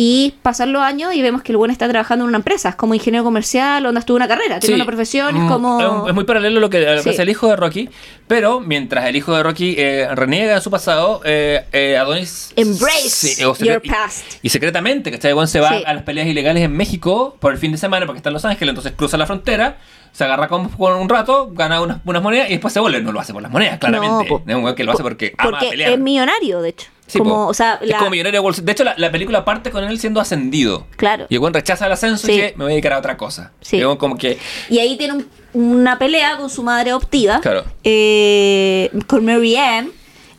Y 0.00 0.34
pasan 0.42 0.72
los 0.72 0.80
años 0.80 1.12
y 1.12 1.22
vemos 1.22 1.42
que 1.42 1.50
el 1.50 1.56
buen 1.58 1.72
está 1.72 1.88
trabajando 1.88 2.24
en 2.24 2.28
una 2.28 2.38
empresa, 2.38 2.68
es 2.68 2.76
como 2.76 2.94
ingeniero 2.94 3.24
comercial, 3.24 3.82
donde 3.82 3.98
estuvo 3.98 4.14
una 4.16 4.28
carrera, 4.28 4.60
tiene 4.60 4.76
Sí. 4.76 4.80
una 4.80 4.86
profesión, 4.86 5.36
es 5.36 5.42
Mm, 5.42 5.48
como... 5.48 6.06
Es, 6.08 6.14
muy 6.14 6.22
paralelo 6.22 6.58
a 6.58 6.60
lo 6.60 6.70
que, 6.70 6.86
a 6.86 6.90
lo 6.92 6.96
que 6.98 7.02
Sí. 7.02 7.08
hace 7.10 7.22
el 7.22 7.28
hijo 7.30 7.48
de 7.48 7.56
Rocky, 7.56 7.88
pero 8.28 8.60
mientras 8.60 9.06
el 9.06 9.16
hijo 9.16 9.34
de 9.34 9.42
Rocky 9.42 9.74
eh, 9.76 10.06
reniega 10.14 10.54
de 10.54 10.60
su 10.60 10.70
pasado, 10.70 11.20
eh, 11.24 11.64
eh, 11.72 11.96
Adonis... 11.98 12.52
Embrace 12.54 13.08
sí, 13.08 13.44
o 13.44 13.56
your 13.56 13.80
y- 13.84 13.88
past. 13.90 14.24
Y, 14.40 14.50
secretamente, 14.50 15.10
¿cachai? 15.10 15.32
Juan 15.32 15.48
se 15.48 15.58
va 15.58 15.70
a 15.84 15.94
las 15.94 16.04
peleas 16.04 16.28
ilegales 16.28 16.62
en 16.62 16.70
México 16.76 17.36
por 17.40 17.50
el 17.52 17.58
fin 17.58 17.72
de 17.72 17.78
semana 17.78 18.06
porque 18.06 18.18
está 18.18 18.28
en 18.30 18.34
Los 18.34 18.44
Ángeles, 18.44 18.68
entonces 18.70 18.92
cruza 18.96 19.16
la 19.16 19.26
frontera, 19.26 19.78
se 20.12 20.22
agarra 20.22 20.46
con, 20.46 20.68
con 20.68 20.94
un 20.94 21.08
rato, 21.08 21.50
gana 21.52 21.80
unas, 21.80 21.98
unas 22.04 22.22
monedas 22.22 22.48
y 22.48 22.52
después 22.52 22.72
se 22.72 22.78
vuelve. 22.78 23.00
No 23.02 23.10
lo 23.10 23.18
hace 23.18 23.32
por 23.32 23.42
las 23.42 23.50
monedas, 23.50 23.78
claramente. 23.80 24.26
po- 24.28 24.42
es 24.46 24.54
un 24.54 24.74
que 24.76 24.84
lo 24.84 24.92
hace 24.92 25.02
porque 25.02 25.34
ama 25.36 25.50
porque 25.50 25.70
pelear. 25.70 25.90
es 25.92 25.98
millonario, 25.98 26.62
de 26.62 26.68
hecho. 26.68 26.86
Sí, 27.08 27.18
como, 27.18 27.34
po. 27.34 27.46
o 27.48 27.54
sea, 27.54 27.80
es 27.82 27.94
como 27.96 28.10
millonario 28.10 28.40
de. 28.42 28.62
De 28.62 28.72
hecho, 28.72 28.84
la, 28.84 28.94
la 28.96 29.10
película 29.10 29.44
parte 29.44 29.70
con 29.72 29.82
él 29.82 29.98
siendo 29.98 30.20
ascendido. 30.20 30.86
Claro. 30.96 31.26
Y 31.28 31.38
weón 31.38 31.52
rechaza 31.54 31.86
el 31.86 31.92
ascenso 31.92 32.30
y 32.30 32.34
dice, 32.34 32.54
me 32.56 32.64
voy 32.64 32.72
a 32.72 32.74
dedicar 32.74 32.92
a 32.92 32.98
otra 32.98 33.16
cosa. 33.16 33.52
Sí. 33.60 33.78
Y 33.78 33.96
como 33.96 34.16
que... 34.16 34.38
Y 34.70 34.78
ahí 34.78 34.96
tiene 34.96 35.14
un- 35.14 35.28
una 35.54 35.98
pelea 35.98 36.36
con 36.36 36.50
su 36.50 36.62
madre 36.62 36.90
adoptiva. 36.90 37.40
Claro. 37.40 37.64
eh, 37.82 38.90
con 39.06 39.24
Mary 39.24 39.56
Ann. 39.56 39.90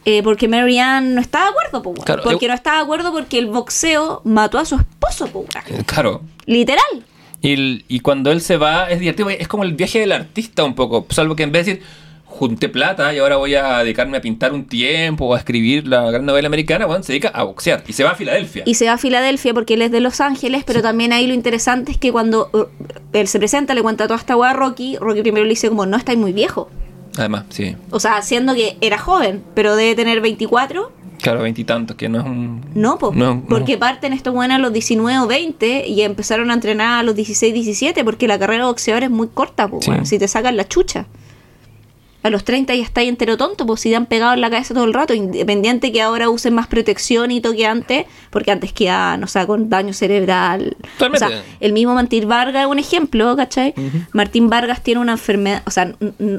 eh, 0.06 0.22
porque 0.24 0.48
Mary 0.48 0.78
Ann 0.80 1.14
no 1.16 1.22
está 1.22 1.44
de 1.44 1.50
acuerdo, 1.50 1.82
po. 1.82 1.94
Claro, 1.96 2.24
Porque 2.24 2.46
yo- 2.46 2.50
no 2.50 2.54
está 2.56 2.76
de 2.76 2.82
acuerdo 2.82 3.12
porque 3.12 3.38
el 3.40 3.48
boxeo 3.48 4.22
mató 4.24 4.58
a 4.60 4.66
su 4.66 4.76
esposo, 4.76 5.28
po, 5.28 5.40
weón. 5.40 5.84
Claro. 5.84 6.22
Literal. 6.46 6.84
Y, 7.42 7.54
el- 7.54 7.86
y 7.88 8.00
cuando 8.02 8.32
él 8.32 8.42
se 8.42 8.58
va, 8.58 8.90
es 8.90 9.00
divertido. 9.00 9.30
Es 9.30 9.48
como 9.48 9.64
el 9.64 9.74
viaje 9.74 10.00
del 10.00 10.12
artista 10.12 10.64
un 10.64 10.76
poco. 10.76 11.06
Salvo 11.10 11.36
que 11.36 11.44
en 11.44 11.52
vez 11.52 11.66
de 11.66 11.74
decir, 11.76 11.88
junté 12.32 12.70
plata 12.70 13.14
y 13.14 13.18
ahora 13.18 13.36
voy 13.38 13.56
a 13.56 13.80
dedicarme 13.80 14.16
a 14.18 14.22
pintar 14.22 14.54
un 14.54 14.66
tiempo 14.66 15.26
o 15.26 15.34
a 15.34 15.38
escribir 15.40 15.88
la 15.88 16.10
gran 16.12 16.26
novela 16.26 16.48
americana, 16.48 16.86
bueno, 16.86 17.04
se 17.04 17.12
dedica 17.12 17.30
a 17.30 17.44
boxear. 17.44 17.84
Y 17.88 17.94
se 17.94 18.04
va 18.04 18.12
a 18.12 18.16
Filadelfia. 18.16 18.64
Y 18.66 18.76
se 18.76 18.86
va 18.86 18.94
a 18.94 18.98
Filadelfia 18.98 19.54
porque 19.54 19.74
él 19.74 19.82
es 19.82 19.92
de 19.92 20.00
Los 20.00 20.22
Ángeles, 20.22 20.64
pero 20.66 20.82
también 20.82 21.12
ahí 21.12 21.28
lo 21.28 21.34
interesante 21.34 21.92
es 21.92 21.98
que 21.98 22.12
cuando 22.12 22.50
uh, 22.54 22.64
él 23.14 23.28
se 23.28 23.40
presenta, 23.40 23.74
le 23.74 23.82
cuenta 23.82 24.06
toda 24.08 24.20
esta 24.20 24.38
weá 24.38 24.52
a 24.52 24.54
Rocky, 24.54 24.96
Rocky 24.98 25.22
primero 25.22 25.44
le 25.44 25.50
dice 25.50 25.68
como, 25.70 25.86
no, 25.86 25.98
estáis 25.98 26.18
muy 26.20 26.32
viejo. 26.32 26.70
Además, 27.18 27.46
sí. 27.50 27.76
O 27.90 28.00
sea, 28.00 28.22
siendo 28.22 28.54
que 28.54 28.78
era 28.80 28.98
joven, 29.00 29.44
pero 29.56 29.76
debe 29.76 29.96
tener 29.96 30.22
24. 30.22 30.92
Claro, 31.22 31.42
veintitantos, 31.42 31.98
que 31.98 32.08
no 32.08 32.20
es 32.20 32.26
un... 32.26 32.62
No, 32.76 32.98
po, 32.98 33.12
No, 33.14 33.36
no. 33.36 33.44
porque 33.50 33.78
parten 33.78 34.14
estos 34.14 34.34
buenos 34.34 34.56
a 34.56 34.60
los 34.60 34.72
19 34.72 35.20
o 35.20 35.28
20 35.28 35.88
y 35.88 36.02
empezaron 36.04 36.50
a 36.52 36.54
entrenar 36.54 37.00
a 37.00 37.04
los 37.04 37.14
16, 37.16 37.54
17, 37.54 38.06
porque 38.06 38.26
la 38.28 38.40
carrera 38.40 38.64
de 38.64 38.70
boxeador 38.70 39.04
es 39.04 39.10
muy 39.10 39.28
corta, 39.28 39.68
po, 39.68 39.82
Sí. 39.82 39.92
si 40.04 40.18
te 40.20 40.30
sacan 40.30 40.56
la 40.56 40.66
chucha. 40.66 41.08
A 42.22 42.30
los 42.30 42.44
30 42.44 42.76
ya 42.76 42.84
estáis 42.84 43.08
entero 43.08 43.38
tonto, 43.38 43.66
pues 43.66 43.80
si 43.80 43.90
te 43.90 43.96
han 43.96 44.06
pegado 44.06 44.34
en 44.34 44.42
la 44.42 44.50
cabeza 44.50 44.74
todo 44.74 44.84
el 44.84 44.94
rato, 44.94 45.14
independiente 45.14 45.92
que 45.94 46.02
ahora 46.02 46.30
usen 46.30 46.54
más 46.54 46.68
protección 46.68 47.32
y 47.32 47.40
todo 47.40 47.54
que 47.54 47.66
antes, 47.66 48.06
porque 48.30 48.52
antes 48.52 48.74
quedaban, 48.74 49.24
o 49.24 49.28
sea, 49.28 49.48
con 49.48 49.70
daño 49.70 49.94
cerebral. 49.94 50.76
Totalmente. 50.98 51.26
O 51.26 51.30
sea, 51.30 51.44
el 51.62 51.72
mismo 51.72 51.94
Martín 51.94 52.28
Vargas 52.28 52.64
es 52.66 52.68
un 52.70 52.78
ejemplo, 52.80 53.36
¿cachai? 53.38 53.74
Martín 54.12 54.50
Vargas 54.50 54.84
tiene 54.84 55.00
una 55.00 55.14
enfermedad, 55.14 55.64
o 55.66 55.72
sea, 55.72 55.94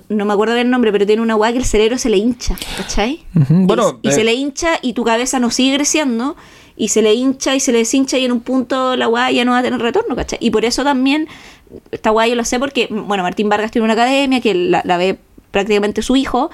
no 0.08 0.24
me 0.26 0.32
acuerdo 0.32 0.54
bien 0.54 0.66
el 0.66 0.70
nombre, 0.70 0.92
pero 0.92 1.06
tiene 1.06 1.22
una 1.22 1.34
weá 1.36 1.50
que 1.52 1.58
el 1.58 1.64
cerebro 1.64 1.96
se 1.96 2.10
le 2.10 2.18
hincha, 2.18 2.56
¿cachai? 2.76 3.24
Y- 3.34 3.64
bueno, 3.64 4.00
y, 4.02 4.08
eh, 4.08 4.12
se 4.12 4.22
le 4.24 4.34
hincha 4.34 4.72
y 4.82 4.92
tu 4.92 5.02
cabeza 5.04 5.38
no 5.40 5.50
sigue 5.50 5.76
creciendo 5.76 6.36
y 6.76 6.88
se 6.88 7.00
le 7.00 7.14
hincha 7.14 7.54
y 7.54 7.60
se 7.60 7.72
le 7.72 7.78
deshincha 7.78 8.18
y 8.18 8.24
en 8.26 8.32
un 8.32 8.40
punto 8.40 8.96
la 8.96 9.08
weá 9.08 9.30
ya 9.30 9.44
no 9.46 9.52
va 9.52 9.58
a 9.58 9.62
tener 9.62 9.80
retorno, 9.80 10.14
¿cachai? 10.14 10.38
Y 10.42 10.50
por 10.50 10.64
eso 10.66 10.84
también, 10.84 11.26
esta 11.90 12.10
weá 12.12 12.26
yo 12.26 12.34
lo 12.34 12.44
sé 12.44 12.58
porque, 12.58 12.88
bueno, 12.90 13.22
Martín 13.22 13.48
Vargas 13.48 13.70
tiene 13.70 13.84
una 13.84 13.94
academia 13.94 14.40
que 14.42 14.54
la, 14.54 14.82
la 14.84 14.96
ve 14.98 15.18
prácticamente 15.50 16.02
su 16.02 16.16
hijo, 16.16 16.50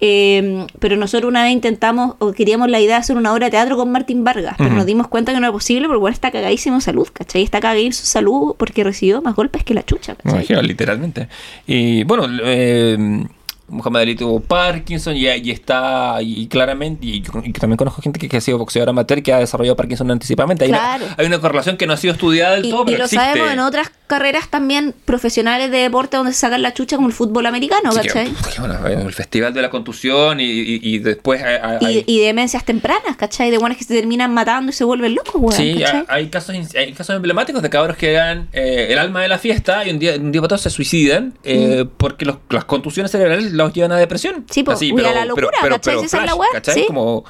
eh, 0.00 0.66
pero 0.78 0.96
nosotros 0.96 1.28
una 1.28 1.42
vez 1.44 1.52
intentamos 1.52 2.16
o 2.18 2.32
queríamos 2.32 2.68
la 2.68 2.80
idea 2.80 2.96
de 2.96 3.00
hacer 3.00 3.16
una 3.16 3.32
obra 3.32 3.46
de 3.46 3.52
teatro 3.52 3.76
con 3.78 3.90
Martín 3.90 4.24
Vargas, 4.24 4.54
pero 4.58 4.70
nos 4.70 4.84
dimos 4.84 5.08
cuenta 5.08 5.32
que 5.32 5.40
no 5.40 5.46
era 5.46 5.52
posible 5.52 5.86
porque 5.88 6.00
bueno, 6.00 6.12
está 6.12 6.30
cagadísimo 6.30 6.76
en 6.76 6.82
salud, 6.82 7.08
¿cachai? 7.12 7.42
Está 7.42 7.60
cagadísimo 7.60 7.88
en 7.88 7.92
su 7.94 8.06
salud 8.06 8.54
porque 8.58 8.84
recibió 8.84 9.22
más 9.22 9.34
golpes 9.34 9.64
que 9.64 9.72
la 9.72 9.84
chucha, 9.84 10.14
¿cachai? 10.14 10.32
imagino, 10.40 10.60
literalmente. 10.62 11.28
Y 11.66 12.04
bueno, 12.04 12.26
eh, 12.44 13.24
Muhammad 13.68 14.02
Ali 14.02 14.14
tuvo 14.14 14.38
Parkinson 14.40 15.16
y, 15.16 15.26
y 15.28 15.50
está, 15.50 16.18
y 16.20 16.46
claramente, 16.46 17.04
y, 17.06 17.20
yo- 17.22 17.32
y 17.42 17.52
también 17.52 17.76
conozco 17.76 18.00
gente 18.02 18.20
que, 18.20 18.28
que 18.28 18.36
ha 18.36 18.40
sido 18.40 18.58
boxeador 18.58 18.90
amateur 18.90 19.22
que 19.24 19.32
ha 19.32 19.38
desarrollado 19.38 19.74
Parkinson 19.76 20.08
anticipadamente. 20.10 20.64
Hay, 20.66 20.70
Claro. 20.70 21.04
una, 21.06 21.14
hay 21.18 21.26
una 21.26 21.40
correlación 21.40 21.76
que 21.78 21.86
no 21.86 21.94
ha 21.94 21.96
sido 21.96 22.12
estudiada 22.12 22.54
del 22.56 22.66
Y, 22.66 22.70
todo, 22.70 22.82
y 22.82 22.86
pero 22.86 22.98
lo 22.98 23.04
existe. 23.06 23.24
sabemos 23.24 23.50
en 23.50 23.58
otras 23.60 23.90
carreras 24.06 24.48
también 24.48 24.94
profesionales 25.04 25.70
de 25.70 25.78
deporte 25.78 26.16
donde 26.16 26.32
se 26.32 26.38
sacan 26.40 26.62
la 26.62 26.72
chucha 26.72 26.96
como 26.96 27.08
el 27.08 27.14
fútbol 27.14 27.46
americano, 27.46 27.90
Así 27.90 28.00
que, 28.02 28.08
¿cachai? 28.08 28.28
puf, 28.28 28.54
que 28.54 28.60
bueno, 28.60 28.78
el 29.08 29.12
festival 29.12 29.52
de 29.52 29.62
la 29.62 29.70
contusión 29.70 30.38
y, 30.40 30.44
y- 30.44 30.80
y 30.82 30.98
después 30.98 31.42
hay, 31.42 32.04
Y, 32.06 32.16
y 32.16 32.20
demencias 32.24 32.64
tempranas, 32.64 33.16
¿cachai? 33.16 33.50
De 33.50 33.58
buenas 33.58 33.78
que 33.78 33.84
se 33.84 33.94
terminan 33.94 34.32
matando 34.32 34.70
y 34.70 34.72
se 34.72 34.84
vuelven 34.84 35.14
locos, 35.14 35.34
weón. 35.34 35.52
sí, 35.52 35.76
¿cachai? 35.80 36.04
hay, 36.08 36.24
hay 36.24 36.28
casos 36.28 36.54
hay 36.76 36.92
casos 36.92 37.16
emblemáticos 37.16 37.62
de 37.62 37.70
cabros 37.70 37.96
que 37.96 38.12
eran 38.12 38.48
eh, 38.52 38.88
el 38.90 38.98
alma 38.98 39.22
de 39.22 39.28
la 39.28 39.38
fiesta 39.38 39.84
y 39.86 39.90
un 39.90 39.98
día, 39.98 40.14
un 40.16 40.30
día 40.32 40.40
para 40.40 40.48
todos 40.50 40.62
se 40.62 40.70
suicidan 40.70 41.34
eh, 41.44 41.84
porque 41.96 42.24
los- 42.24 42.38
las 42.50 42.64
contusiones 42.64 43.10
cerebrales 43.10 43.52
los 43.52 43.72
llevan 43.72 43.92
a 43.92 43.96
depresión. 43.96 44.40
Mm. 44.40 44.44
Sí, 44.50 44.62
po, 44.62 44.74
y 44.80 44.90
a 45.04 45.12
la 45.12 45.24
locura, 45.24 45.48
¿cachai? 45.68 45.98
Si 45.98 46.04
esa 46.06 46.18
es 46.20 46.26
la 46.26 46.34
weá, 46.34 46.48
¿cachai? 46.52 46.74
sí. 46.74 46.84
Como, 46.86 47.24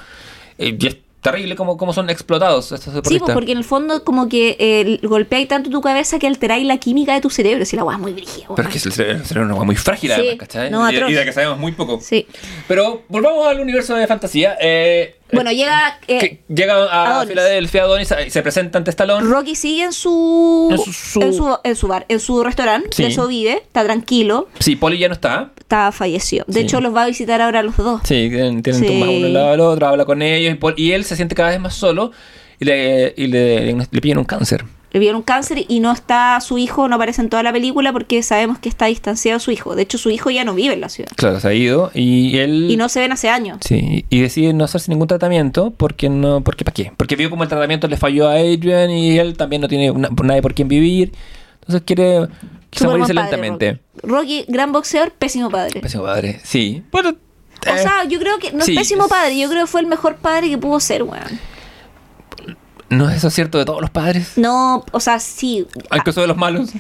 eh, 0.58 0.76
terrible 1.30 1.56
como, 1.56 1.76
como 1.76 1.92
son 1.92 2.08
explotados 2.10 2.66
estos 2.72 2.84
Sí, 2.84 2.90
deportistas. 2.90 3.24
pues 3.26 3.34
porque 3.34 3.52
en 3.52 3.58
el 3.58 3.64
fondo 3.64 4.04
como 4.04 4.28
que 4.28 4.56
eh, 4.58 4.98
golpeáis 5.06 5.48
tanto 5.48 5.68
tu 5.70 5.80
cabeza 5.80 6.18
que 6.18 6.26
alteráis 6.26 6.66
la 6.66 6.78
química 6.78 7.14
de 7.14 7.20
tu 7.20 7.30
cerebro. 7.30 7.64
Si 7.64 7.76
la 7.76 7.84
weá 7.84 7.96
es 7.96 8.00
muy 8.02 8.12
brígida, 8.12 8.46
Pero 8.54 8.68
es 8.68 8.82
que 8.82 8.88
el 8.88 8.94
cerebro, 8.94 9.18
el 9.20 9.26
cerebro 9.26 9.46
es 9.46 9.50
una 9.50 9.54
hueá 9.58 9.66
muy 9.66 9.76
frágil, 9.76 10.10
Sí, 10.10 10.14
además, 10.20 10.36
¿cachai? 10.38 10.70
no, 10.70 10.90
y, 10.90 10.94
y 10.96 11.14
de 11.14 11.24
que 11.24 11.32
sabemos 11.32 11.58
muy 11.58 11.72
poco. 11.72 11.98
Sí. 12.00 12.26
Pero 12.68 13.02
volvamos 13.08 13.46
al 13.46 13.60
universo 13.60 13.94
de 13.96 14.06
fantasía. 14.06 14.56
eh, 14.60 15.15
Bueno, 15.32 15.50
llega... 15.50 15.98
eh, 16.08 16.40
llega 16.48 16.74
a 16.84 17.10
Adonis. 17.16 17.30
Filadelfia 17.30 17.82
Adonis 17.82 18.14
y 18.26 18.30
se 18.30 18.42
presenta 18.42 18.78
ante 18.78 18.90
Stallone. 18.90 19.26
Rocky 19.28 19.54
sigue 19.56 19.82
en 19.84 19.92
su, 19.92 20.68
En 20.70 20.78
su- 20.78 20.92
su- 20.92 21.20
en 21.20 21.34
su 21.34 21.58
en 21.64 21.76
su 21.76 21.88
bar, 21.88 22.06
en 22.08 22.20
su 22.20 22.44
restaurante, 22.44 22.90
Sí. 22.92 23.02
de 23.02 23.08
eso 23.08 23.26
vive, 23.26 23.54
está 23.56 23.82
tranquilo, 23.84 24.48
Sí, 24.60 24.76
Poli 24.76 24.98
ya 24.98 25.08
no 25.08 25.14
está. 25.14 25.50
está 25.58 25.90
fallecido. 25.92 26.44
De 26.46 26.54
Sí. 26.54 26.60
hecho, 26.60 26.80
los 26.80 26.94
va 26.94 27.02
a 27.02 27.06
visitar 27.06 27.42
ahora 27.42 27.62
los 27.62 27.76
dos. 27.76 28.00
Sí, 28.04 28.28
tienen, 28.30 28.62
tienen 28.62 28.80
Sí. 28.82 28.86
tumbados 28.86 29.14
uno 29.16 29.26
al 29.26 29.32
lado 29.34 29.50
del 29.50 29.60
otro, 29.60 29.86
habla 29.88 30.04
con 30.04 30.22
ellos 30.22 30.52
y, 30.52 30.56
Paul- 30.56 30.74
y 30.76 30.92
él 30.92 31.04
se 31.04 31.16
siente 31.16 31.34
cada 31.34 31.50
vez 31.50 31.58
más 31.60 31.74
solo 31.74 32.12
y 32.60 32.64
le, 32.64 33.12
y 33.16 33.26
le, 33.26 33.72
le 33.72 34.00
piden 34.00 34.18
un 34.18 34.24
cáncer. 34.24 34.64
Le 34.96 35.00
vieron 35.00 35.20
cáncer 35.20 35.66
y 35.68 35.80
no 35.80 35.92
está 35.92 36.40
su 36.40 36.56
hijo, 36.56 36.88
no 36.88 36.94
aparece 36.94 37.20
en 37.20 37.28
toda 37.28 37.42
la 37.42 37.52
película 37.52 37.92
porque 37.92 38.22
sabemos 38.22 38.58
que 38.58 38.70
está 38.70 38.86
distanciado 38.86 39.38
su 39.40 39.50
hijo. 39.50 39.74
De 39.76 39.82
hecho, 39.82 39.98
su 39.98 40.08
hijo 40.08 40.30
ya 40.30 40.42
no 40.42 40.54
vive 40.54 40.72
en 40.72 40.80
la 40.80 40.88
ciudad. 40.88 41.10
Claro, 41.16 41.38
se 41.38 41.48
ha 41.48 41.52
ido 41.52 41.90
y 41.92 42.38
él... 42.38 42.70
Y 42.70 42.78
no 42.78 42.88
se 42.88 43.00
ven 43.00 43.12
hace 43.12 43.28
años. 43.28 43.58
Sí, 43.60 44.06
y 44.08 44.22
decide 44.22 44.54
no 44.54 44.64
hacerse 44.64 44.90
ningún 44.90 45.06
tratamiento 45.06 45.70
porque 45.76 46.08
no, 46.08 46.40
porque 46.40 46.64
¿para 46.64 46.72
qué? 46.72 46.92
Porque 46.96 47.14
vio 47.14 47.28
como 47.28 47.42
el 47.42 47.50
tratamiento 47.50 47.88
le 47.88 47.98
falló 47.98 48.26
a 48.26 48.36
Adrian 48.36 48.90
y 48.90 49.18
él 49.18 49.36
también 49.36 49.60
no 49.60 49.68
tiene 49.68 49.90
una- 49.90 50.08
nadie 50.22 50.40
por 50.40 50.54
quien 50.54 50.68
vivir. 50.68 51.12
Entonces 51.60 51.82
quiere 51.84 52.28
quizá 52.70 52.88
morirse 52.88 53.12
padre, 53.12 53.30
lentamente. 53.32 53.80
Rocky. 54.02 54.08
Rocky, 54.08 54.44
gran 54.48 54.72
boxeador, 54.72 55.12
pésimo 55.12 55.50
padre. 55.50 55.78
Pésimo 55.82 56.04
padre, 56.04 56.40
sí. 56.42 56.82
Bueno, 56.90 57.10
O 57.10 57.70
eh, 57.70 57.78
sea, 57.82 58.04
yo 58.08 58.18
creo 58.18 58.38
que 58.38 58.50
no 58.52 58.64
sí. 58.64 58.72
es 58.72 58.78
pésimo 58.78 59.08
padre, 59.08 59.38
yo 59.38 59.50
creo 59.50 59.66
que 59.66 59.70
fue 59.70 59.82
el 59.82 59.88
mejor 59.88 60.16
padre 60.16 60.48
que 60.48 60.56
pudo 60.56 60.80
ser, 60.80 61.02
weón. 61.02 61.38
¿No 62.88 63.10
es 63.10 63.16
eso 63.16 63.30
cierto 63.30 63.58
de 63.58 63.64
todos 63.64 63.80
los 63.80 63.90
padres? 63.90 64.32
No, 64.36 64.84
o 64.92 65.00
sea, 65.00 65.18
sí. 65.20 65.66
Incluso 65.94 66.20
de 66.20 66.26
los 66.26 66.36
malos. 66.36 66.70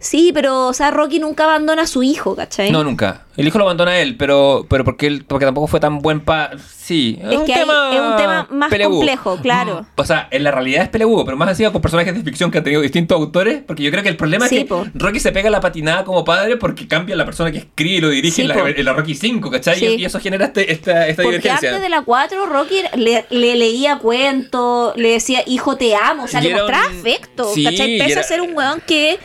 Sí, 0.00 0.30
pero, 0.32 0.68
o 0.68 0.72
sea, 0.74 0.92
Rocky 0.92 1.18
nunca 1.18 1.44
abandona 1.44 1.82
a 1.82 1.86
su 1.88 2.04
hijo, 2.04 2.36
¿cachai? 2.36 2.70
No, 2.70 2.84
nunca. 2.84 3.22
El 3.36 3.46
hijo 3.48 3.58
lo 3.58 3.64
abandona 3.64 3.92
a 3.92 3.98
él, 4.00 4.16
pero, 4.16 4.64
pero 4.68 4.84
porque 4.84 5.06
él, 5.08 5.24
porque 5.26 5.44
tampoco 5.44 5.66
fue 5.66 5.80
tan 5.80 5.98
buen 6.00 6.20
pa. 6.20 6.50
Sí. 6.76 7.18
Es 7.20 7.40
que 7.40 7.54
ahí 7.54 7.62
es 7.94 8.00
un 8.00 8.16
tema 8.16 8.46
más 8.50 8.72
complejo, 8.72 9.38
claro. 9.42 9.82
Mm, 9.82 9.86
O 10.00 10.04
sea, 10.04 10.26
en 10.30 10.42
la 10.44 10.50
realidad 10.50 10.82
es 10.84 10.88
pelebugo, 10.88 11.24
pero 11.24 11.36
más 11.36 11.48
así 11.48 11.64
con 11.64 11.80
personajes 11.82 12.14
de 12.14 12.22
ficción 12.22 12.50
que 12.50 12.58
han 12.58 12.64
tenido 12.64 12.80
distintos 12.82 13.16
autores. 13.16 13.60
Porque 13.66 13.82
yo 13.82 13.90
creo 13.90 14.02
que 14.02 14.08
el 14.08 14.16
problema 14.16 14.48
Sí, 14.48 14.56
es 14.58 14.62
que 14.62 14.68
po. 14.68 14.86
Rocky 14.94 15.20
se 15.20 15.30
pega 15.32 15.50
la 15.50 15.60
patinada 15.60 16.04
como 16.04 16.24
padre 16.24 16.56
porque 16.56 16.86
cambia 16.88 17.14
la 17.16 17.24
persona 17.24 17.50
que 17.52 17.58
escribe 17.58 17.96
y 17.96 18.00
lo 18.00 18.08
dirige 18.08 18.34
Sí, 18.36 18.42
en, 18.42 18.48
la, 18.48 18.54
po. 18.54 18.66
en 18.66 18.84
la 18.84 18.92
Rocky 18.92 19.14
5, 19.14 19.50
¿cachai? 19.50 19.78
Sí. 19.78 19.86
Y, 19.86 19.94
y 20.02 20.04
eso 20.04 20.18
genera 20.20 20.46
este- 20.46 20.72
esta, 20.72 21.06
esta 21.08 21.22
Porque 21.22 21.38
divergencia. 21.38 21.68
antes 21.70 21.82
de 21.82 21.88
la 21.88 22.02
4, 22.02 22.46
Rocky 22.46 22.82
le, 22.96 23.24
le 23.30 23.56
leía 23.56 23.98
cuentos, 23.98 24.96
le 24.96 25.10
decía, 25.10 25.42
hijo, 25.46 25.76
te 25.76 25.94
amo, 25.94 26.24
o 26.24 26.28
sea, 26.28 26.40
Y 26.40 26.44
le 26.48 26.54
mostraba 26.54 26.86
un- 26.88 26.98
afecto, 27.00 27.44
¿cachai? 27.48 27.98
Pese 27.98 28.12
era- 28.12 28.20
a 28.20 28.24
ser 28.24 28.40
un 28.40 28.56
weón 28.56 28.80
que 28.86 29.18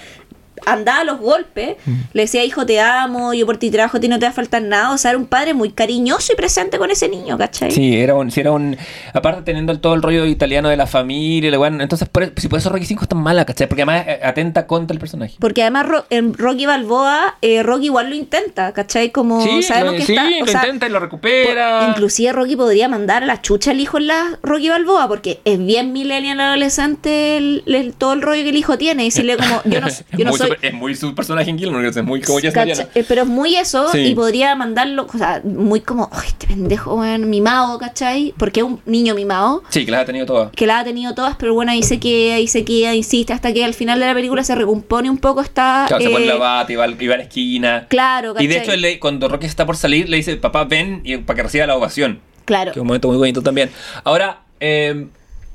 andaba 0.66 1.00
a 1.02 1.04
los 1.04 1.20
golpes, 1.20 1.78
Mm. 1.86 1.92
le 2.14 2.22
decía, 2.24 2.44
hijo, 2.44 2.66
te 2.66 2.80
amo, 2.80 3.34
yo 3.34 3.46
por 3.46 3.58
ti 3.58 3.70
trabajo, 3.72 3.98
a 3.98 4.00
ti 4.00 4.08
no 4.08 4.20
te 4.20 4.26
va 4.26 4.32
a 4.32 4.34
faltar 4.34 4.62
nada, 4.62 4.92
o 4.92 4.98
sea, 4.98 5.12
era 5.12 5.18
un 5.18 5.26
padre 5.28 5.54
muy 5.54 5.72
cariñoso 5.72 6.34
y 6.34 6.36
presente 6.36 6.78
con 6.78 6.92
ese 6.92 7.10
niño, 7.10 7.38
¿cachai? 7.38 7.72
Sí, 7.72 7.96
era 7.96 8.16
un, 8.16 8.32
sí, 8.32 8.40
era 8.40 8.52
un. 8.52 8.78
Aparte 9.14 9.42
teniendo 9.44 9.78
todo 9.80 9.94
el 9.94 10.02
rollo 10.02 10.26
italiano 10.26 10.70
de 10.70 10.78
la 10.78 10.88
familia, 10.88 11.58
bueno, 11.58 11.82
entonces 11.82 12.08
por, 12.10 12.32
si 12.38 12.48
por 12.48 12.60
eso 12.60 12.70
Rocky 12.70 12.86
5 12.86 13.04
es 13.04 13.10
tan 13.10 13.20
mala, 13.20 13.46
¿cachai? 13.46 13.68
Porque 13.68 13.82
además 13.84 14.06
eh, 14.08 14.20
atenta 14.24 14.66
contra 14.68 14.94
el 14.94 15.00
personaje. 15.00 15.36
Porque 15.40 15.62
además 15.62 15.86
Ro- 15.88 16.06
en 16.10 16.34
Rocky 16.34 16.66
Balboa, 16.66 17.36
eh, 17.42 17.64
Rocky 17.64 17.86
igual 17.86 18.10
lo 18.10 18.16
intenta, 18.16 18.72
¿cachai? 18.74 19.12
Como 19.12 19.42
Sí, 19.44 19.62
sabemos 19.64 19.94
lo, 19.94 20.00
que 20.00 20.06
sí, 20.06 20.14
está... 20.16 20.30
lo 20.30 20.44
o 20.44 20.48
sea, 20.48 20.62
intenta 20.62 20.88
y 20.88 20.90
lo 20.90 21.00
recupera. 21.00 21.88
Inclusive 21.90 22.32
Rocky 22.34 22.56
podría 22.56 22.88
mandar 22.88 23.24
a 23.24 23.26
la 23.26 23.42
chucha 23.42 23.72
al 23.72 23.80
hijo 23.80 23.98
en 23.98 24.08
la 24.08 24.40
Rocky 24.44 24.70
Balboa, 24.70 25.08
porque 25.08 25.40
es 25.46 25.58
bien 25.64 25.94
millennial 25.94 26.40
adolescente 26.40 27.38
el- 27.38 27.64
el- 27.68 27.94
todo 27.94 28.14
el 28.14 28.22
rollo 28.22 28.44
que 28.44 28.50
el 28.50 28.58
hijo 28.58 28.78
tiene. 28.78 29.04
Y 29.04 29.08
decirle 29.08 29.38
como, 29.38 29.62
yo 29.66 29.82
no, 29.82 29.88
yo 30.18 30.34
soy... 30.34 30.53
super- 30.56 30.68
es 30.70 30.74
muy 30.74 30.96
su 30.96 31.14
personaje 31.16 31.50
en 31.50 31.58
Gilmore, 31.58 31.88
es 31.88 32.04
muy 32.04 32.22
como 32.22 32.40
ya 32.40 32.52
¿cachai? 32.52 32.88
Eh, 32.96 33.06
Pero 33.08 33.22
es 33.24 33.28
muy 33.28 33.56
eso, 33.56 33.90
Sí. 33.92 34.00
y 34.00 34.16
podría 34.16 34.56
mandarlo, 34.56 35.08
o 35.14 35.18
sea, 35.18 35.42
muy 35.44 35.82
como, 35.82 36.10
ay, 36.12 36.28
este 36.28 36.48
pendejo, 36.48 36.96
weón, 36.96 37.30
mimado, 37.30 37.78
¿cachai? 37.80 38.34
Porque 38.38 38.62
es 38.62 38.66
un 38.66 38.80
niño 38.86 39.16
mimado, 39.16 39.64
Sí, 39.70 39.86
que 39.86 39.92
las 39.92 40.02
ha 40.02 40.06
tenido 40.06 40.26
todas. 40.26 40.52
que 40.52 40.68
la 40.68 40.80
ha 40.80 40.84
tenido 40.84 41.14
todas, 41.16 41.36
pero 41.38 41.54
bueno, 41.54 41.72
ahí 41.72 41.84
se 41.84 42.00
queda, 42.00 42.36
ahí 42.36 42.48
se 42.48 42.64
queda, 42.66 42.94
insiste, 42.96 43.34
hasta 43.34 43.54
que 43.54 43.64
al 43.66 43.74
final 43.74 44.00
de 44.00 44.06
la 44.06 44.14
película 44.14 44.44
se 44.44 44.56
recompone 44.56 45.10
un 45.10 45.18
poco 45.18 45.42
esta... 45.42 45.86
Claro, 45.88 46.04
se 46.04 46.10
pone 46.10 46.26
eh, 46.26 46.30
la 46.30 46.36
bata 46.36 46.72
y 46.72 46.76
va, 46.76 46.84
al- 46.86 47.02
y 47.02 47.08
va 47.08 47.16
a 47.16 47.18
la 47.18 47.24
esquina. 47.24 47.88
Claro, 47.90 48.34
Y 48.40 48.48
de 48.48 48.56
¿cachai? 48.58 48.70
hecho, 48.76 48.82
le- 48.82 49.00
cuando 49.00 49.28
Rocky 49.28 49.46
está 49.46 49.66
por 49.66 49.78
salir, 49.78 50.10
le 50.10 50.18
dice, 50.18 50.36
papá, 50.38 50.64
ven 50.66 51.02
y, 51.04 51.18
para 51.18 51.36
que 51.38 51.44
reciba 51.44 51.66
la 51.68 51.76
ovación. 51.76 52.20
Claro. 52.46 52.72
Que 52.74 52.80
es 52.80 52.82
un 52.82 52.88
momento 52.88 53.08
muy 53.08 53.18
bonito 53.18 53.42
también. 53.42 53.70
Ahora, 54.04 54.42
eh, 54.60 55.08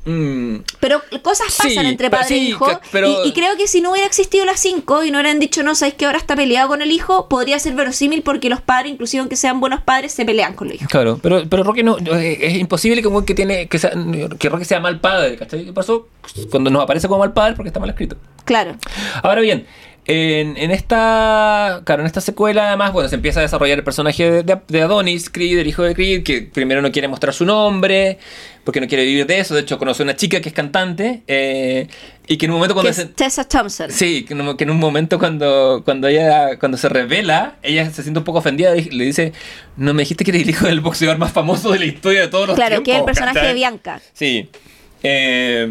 Pero 0.04 1.02
cosas 1.22 1.54
pasan 1.56 1.70
Sí, 1.70 1.78
entre 1.78 2.08
padre 2.10 2.34
e 2.36 2.38
hijo. 2.38 2.66
pero- 2.92 3.24
Y, 3.24 3.28
y 3.28 3.32
creo 3.32 3.56
que 3.56 3.66
si 3.68 3.80
no 3.80 3.90
hubiera 3.92 4.06
existido 4.06 4.44
las 4.46 4.58
5 4.60 5.04
y 5.04 5.10
no 5.10 5.18
hubieran 5.18 5.38
dicho, 5.38 5.62
no, 5.62 5.74
sabes 5.74 5.94
que 5.94 6.06
ahora 6.06 6.16
está 6.18 6.34
peleado 6.34 6.68
con 6.68 6.80
el 6.82 6.90
hijo, 6.92 7.28
podría 7.28 7.58
ser 7.58 7.74
verosímil 7.74 8.22
porque 8.22 8.48
los 8.48 8.60
padres, 8.62 8.92
inclusive 8.92 9.20
aunque 9.20 9.36
sean 9.36 9.60
buenos 9.60 9.82
padres, 9.82 10.12
se 10.12 10.24
pelean 10.24 10.54
con 10.54 10.68
los 10.68 10.76
hijos. 10.76 10.88
Claro, 10.88 11.18
pero, 11.22 11.42
pero 11.48 11.62
Rocky 11.62 11.82
no, 11.82 11.98
eh, 11.98 12.38
es 12.40 12.54
imposible 12.54 13.02
que, 13.02 13.08
que 13.26 13.34
tiene 13.34 13.68
que, 13.68 13.78
sea- 13.78 13.92
que 14.38 14.48
Rocky 14.48 14.64
sea 14.64 14.80
mal 14.80 14.98
padre, 15.00 15.36
¿cachai? 15.36 15.64
¿Qué 15.66 15.72
pasó? 15.72 16.08
Cuando 16.50 16.70
nos 16.70 16.82
aparece 16.82 17.06
como 17.08 17.20
mal 17.20 17.32
padre 17.32 17.54
porque 17.56 17.68
está 17.68 17.80
mal 17.80 17.90
escrito. 17.90 18.16
Claro. 18.44 18.76
Ahora 19.22 19.40
bien, 19.42 19.66
en, 20.08 20.56
en 20.56 20.70
esta 20.70 21.82
claro, 21.84 22.02
en 22.02 22.06
esta 22.06 22.20
secuela 22.22 22.68
además, 22.68 22.92
bueno, 22.92 23.08
se 23.10 23.14
empieza 23.16 23.40
a 23.40 23.42
desarrollar 23.42 23.78
el 23.78 23.84
personaje 23.84 24.30
de, 24.30 24.42
de- 24.42 24.58
de 24.66 24.82
Adonis, 24.82 25.28
Creed, 25.30 25.58
el 25.58 25.66
hijo 25.66 25.82
de 25.82 25.94
Creed, 25.94 26.22
que 26.24 26.42
primero 26.42 26.80
no 26.82 26.90
quiere 26.90 27.08
mostrar 27.08 27.34
su 27.34 27.44
nombre, 27.44 28.18
porque 28.64 28.80
no 28.80 28.88
quiere 28.88 29.04
vivir 29.04 29.26
de 29.26 29.38
eso, 29.38 29.54
de 29.54 29.60
hecho 29.60 29.78
conoce 29.78 30.02
a 30.02 30.04
una 30.04 30.16
chica 30.16 30.40
que 30.40 30.48
es 30.48 30.54
cantante, 30.54 31.22
eh, 31.26 31.86
y 32.26 32.38
que 32.38 32.46
en 32.46 32.52
un 32.52 32.56
momento 32.56 32.74
Que 32.74 32.80
cuando... 32.80 32.90
es 32.90 32.96
se- 32.96 33.06
Tessa 33.06 33.44
Thompson. 33.46 33.90
Sí, 33.90 34.24
que 34.24 34.32
en, 34.32 34.40
un, 34.40 34.56
que 34.56 34.64
en 34.64 34.70
un 34.70 34.78
momento 34.78 35.18
cuando, 35.18 35.82
cuando 35.84 36.08
ella 36.08 36.58
cuando 36.58 36.78
se 36.78 36.88
revela, 36.88 37.56
ella 37.62 37.90
se 37.90 38.02
siente 38.02 38.18
un 38.18 38.24
poco 38.24 38.38
ofendida 38.38 38.74
y 38.76 38.84
le 38.90 39.04
dice, 39.04 39.32
no 39.76 39.92
me 39.94 40.02
dijiste 40.02 40.24
que 40.24 40.30
eres 40.30 40.42
el 40.42 40.50
hijo 40.50 40.66
del 40.66 40.80
boxeador 40.80 41.18
más 41.18 41.32
famoso 41.32 41.70
de 41.70 41.80
la 41.80 41.84
historia 41.84 42.22
de 42.22 42.28
todos 42.28 42.46
los 42.48 42.56
Claro, 42.56 42.82
tiempos. 42.82 42.84
que 42.86 42.92
es 42.92 42.98
el 42.98 43.04
personaje 43.04 43.34
¿cachai? 43.34 43.48
de 43.48 43.54
Bianca. 43.60 44.00
Sí. 44.14 44.48
Eh, 45.02 45.68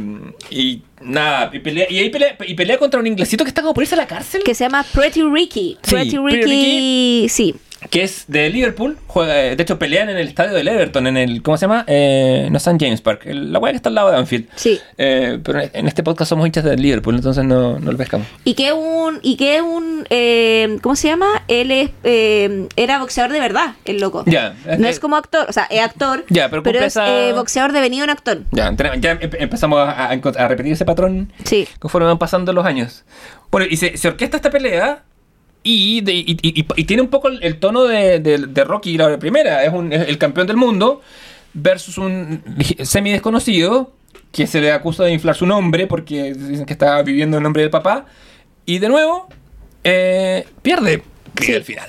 y 0.52 0.82
nada, 1.02 1.50
y 1.54 1.60
pelea, 1.60 1.88
y 1.90 2.00
ahí 2.00 2.10
pelea, 2.10 2.36
y 2.46 2.54
pelea 2.54 2.78
contra 2.78 3.00
un 3.00 3.08
inglesito 3.08 3.44
que 3.44 3.50
está 3.50 3.62
como 3.62 3.74
por 3.74 3.84
irse 3.84 3.96
a 3.96 3.98
la 3.98 4.08
cárcel. 4.08 4.44
Que 4.44 4.56
se 4.56 4.64
llama 4.64 4.86
Pretty 4.94 5.24
Ricky. 5.24 5.78
Sí, 5.84 5.92
Pretty 5.92 6.18
Pretty 6.18 6.42
Ricky, 6.44 7.30
sí. 7.30 7.56
Que 7.90 8.04
es 8.04 8.26
de 8.28 8.50
Liverpool. 8.50 8.98
Juega, 9.08 9.42
eh, 9.46 9.56
de 9.56 9.64
hecho, 9.64 9.78
pelean 9.80 10.10
en 10.10 10.18
el 10.18 10.28
estadio 10.28 10.54
del 10.54 10.68
Everton, 10.68 11.08
en 11.08 11.18
el. 11.18 11.42
¿Cómo 11.44 11.58
se 11.58 11.66
llama? 11.66 11.84
Eh, 11.88 12.48
no 12.52 12.58
St. 12.58 12.78
James 12.80 13.02
Park. 13.02 13.22
el- 13.26 13.52
la 13.54 13.60
weá 13.60 13.72
que 13.72 13.78
está 13.78 13.90
al 13.90 13.96
lado 13.96 14.12
de 14.12 14.18
Anfield. 14.18 14.48
Sí. 14.56 14.80
Eh, 14.98 15.40
pero 15.44 15.62
en 15.74 15.88
este 15.88 16.04
podcast 16.04 16.30
somos 16.30 16.46
hinchas 16.46 16.64
de 16.64 16.76
Liverpool, 16.76 17.16
entonces 17.16 17.44
no, 17.46 17.80
no 17.80 17.92
lo 17.92 17.98
pescamos. 17.98 18.28
Y 18.44 18.54
que 18.56 18.74
un, 18.74 19.20
y 19.22 19.38
que 19.38 19.62
un, 19.62 20.06
eh, 20.10 20.78
¿cómo 20.82 20.96
se 20.96 21.08
llama? 21.08 21.44
Él 21.48 21.72
es, 21.72 21.90
era 22.76 23.00
boxeador 23.00 23.32
de 23.32 23.40
verdad, 23.40 23.76
el 23.86 24.00
loco. 24.00 24.24
Ya, 24.26 24.56
No 24.78 24.88
es 24.88 25.00
como 25.00 25.16
actor, 25.16 25.46
o 25.50 25.54
sea, 25.54 25.66
es 25.70 25.82
actor, 25.82 26.26
Ya, 26.30 26.50
pero 26.50 26.64
cumple 26.64 26.80
es 26.80 26.88
esa- 26.98 27.34
boxeador 27.34 27.72
devenido 27.74 28.04
en 28.04 28.10
actor. 28.10 28.40
Ya, 28.52 28.74
ya 28.76 29.20
empe- 29.20 29.38
empezamos 29.40 29.80
a, 29.80 30.08
a 30.08 30.12
a 30.12 30.48
repetir 30.48 30.74
ese 30.74 30.86
patrón 30.86 31.32
Sí. 31.44 31.68
conforme 31.80 32.08
van 32.08 32.18
pasando 32.18 32.54
los 32.54 32.66
años. 32.66 33.04
Bueno, 33.52 33.68
y 33.70 33.78
se, 33.78 33.98
se 33.98 34.08
orquesta 34.10 34.38
esta 34.38 34.50
pelea. 34.52 35.04
Y, 35.70 36.02
de- 36.02 36.14
y- 36.14 36.38
y- 36.42 36.62
y- 36.62 36.66
y 36.76 36.84
tiene 36.86 37.02
un 37.02 37.10
poco 37.10 37.28
el, 37.28 37.44
el 37.44 37.60
tono 37.60 37.84
de, 37.84 38.20
de- 38.20 38.38
de 38.48 38.64
Rocky, 38.64 38.98
la 38.98 39.18
primera. 39.20 39.64
Es, 39.66 39.74
un, 39.74 39.92
es 39.92 40.08
el 40.08 40.18
campeón 40.18 40.48
del 40.48 40.56
mundo 40.58 41.02
versus 41.54 41.98
un 41.98 42.44
semi 42.84 43.12
desconocido 43.12 43.92
que 44.32 44.48
se 44.48 44.62
le 44.62 44.72
acusa 44.72 45.04
de 45.04 45.12
inflar 45.14 45.36
su 45.36 45.46
nombre 45.46 45.88
porque 45.88 46.34
dicen 46.34 46.66
que 46.66 46.74
está 46.74 47.02
viviendo 47.02 47.38
el 47.38 47.44
nombre 47.44 47.62
del 47.64 47.72
papá. 47.72 48.06
Y 48.66 48.80
de 48.80 48.88
nuevo, 48.90 49.28
eh, 49.84 50.46
pierde 50.62 51.04
Sí. 51.42 51.54
al 51.54 51.64
final. 51.64 51.88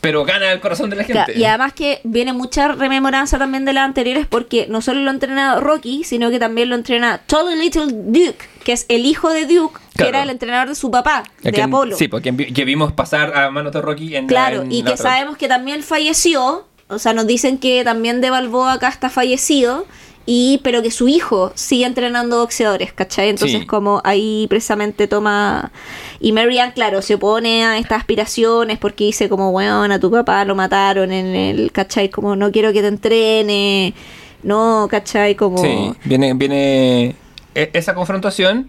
Pero 0.00 0.24
gana 0.24 0.52
el 0.52 0.60
corazón 0.60 0.90
de 0.90 0.96
la 0.96 1.02
gente. 1.04 1.24
Claro, 1.24 1.32
y 1.38 1.44
además 1.44 1.72
que 1.72 2.00
viene 2.04 2.32
mucha 2.32 2.68
rememoranza 2.68 3.38
también 3.38 3.64
de 3.64 3.72
las 3.72 3.84
anteriores 3.84 4.26
porque 4.26 4.66
no 4.68 4.80
solo 4.80 5.00
lo 5.00 5.10
entrena 5.10 5.58
Rocky, 5.58 6.04
sino 6.04 6.30
que 6.30 6.38
también 6.38 6.68
lo 6.68 6.76
entrena 6.76 7.22
Tolly 7.26 7.56
Little 7.58 7.86
Duke, 7.88 8.44
que 8.62 8.72
es 8.72 8.86
el 8.88 9.04
hijo 9.06 9.30
de 9.30 9.46
Duke, 9.46 9.80
que 9.96 10.08
era 10.08 10.22
el 10.22 10.30
entrenador 10.30 10.68
de 10.68 10.74
su 10.74 10.90
papá, 10.90 11.24
de 11.42 11.62
Apolo. 11.62 11.96
Sí, 11.96 12.08
porque 12.08 12.34
que 12.36 12.64
vimos 12.64 12.92
pasar 12.92 13.36
a 13.36 13.50
manos 13.50 13.72
de 13.72 13.80
Rocky 13.80 14.16
en 14.16 14.26
Claro, 14.26 14.62
en 14.62 14.72
y 14.72 14.82
que 14.82 14.92
otra. 14.92 14.96
sabemos 15.10 15.36
que 15.36 15.48
también 15.48 15.82
falleció, 15.82 16.66
o 16.88 16.98
sea, 16.98 17.12
nos 17.14 17.26
dicen 17.26 17.58
que 17.58 17.82
también 17.84 18.20
de 18.20 18.30
Balboa 18.30 18.74
acá 18.74 18.88
está 18.88 19.10
fallecido, 19.10 19.86
y 20.28 20.60
pero 20.64 20.82
que 20.82 20.90
su 20.90 21.06
hijo 21.06 21.52
sigue 21.54 21.84
entrenando 21.86 22.40
boxeadores, 22.40 22.92
¿cachai? 22.92 23.28
Entonces 23.28 23.60
Sí. 23.60 23.66
como 23.66 24.00
ahí 24.04 24.46
precisamente 24.48 25.06
toma... 25.06 25.70
Y 26.18 26.32
Marianne, 26.32 26.72
claro, 26.72 27.00
se 27.00 27.14
opone 27.14 27.64
a 27.64 27.78
estas 27.78 27.98
aspiraciones 28.00 28.76
porque 28.78 29.04
dice 29.04 29.28
como, 29.28 29.50
weón, 29.50 29.92
a 29.92 30.00
tu 30.00 30.10
papá 30.10 30.44
lo 30.44 30.56
mataron 30.56 31.12
en 31.12 31.26
el, 31.36 31.70
¿cachai? 31.70 32.08
Como 32.10 32.34
no 32.34 32.50
quiero 32.50 32.72
que 32.72 32.80
te 32.80 32.88
entrene, 32.88 33.94
no, 34.42 34.88
¿cachai? 34.90 35.36
Como... 35.36 35.58
Sí, 35.58 35.92
viene, 36.04 36.34
viene 36.34 37.14
e- 37.54 37.70
esa 37.72 37.94
confrontación 37.94 38.68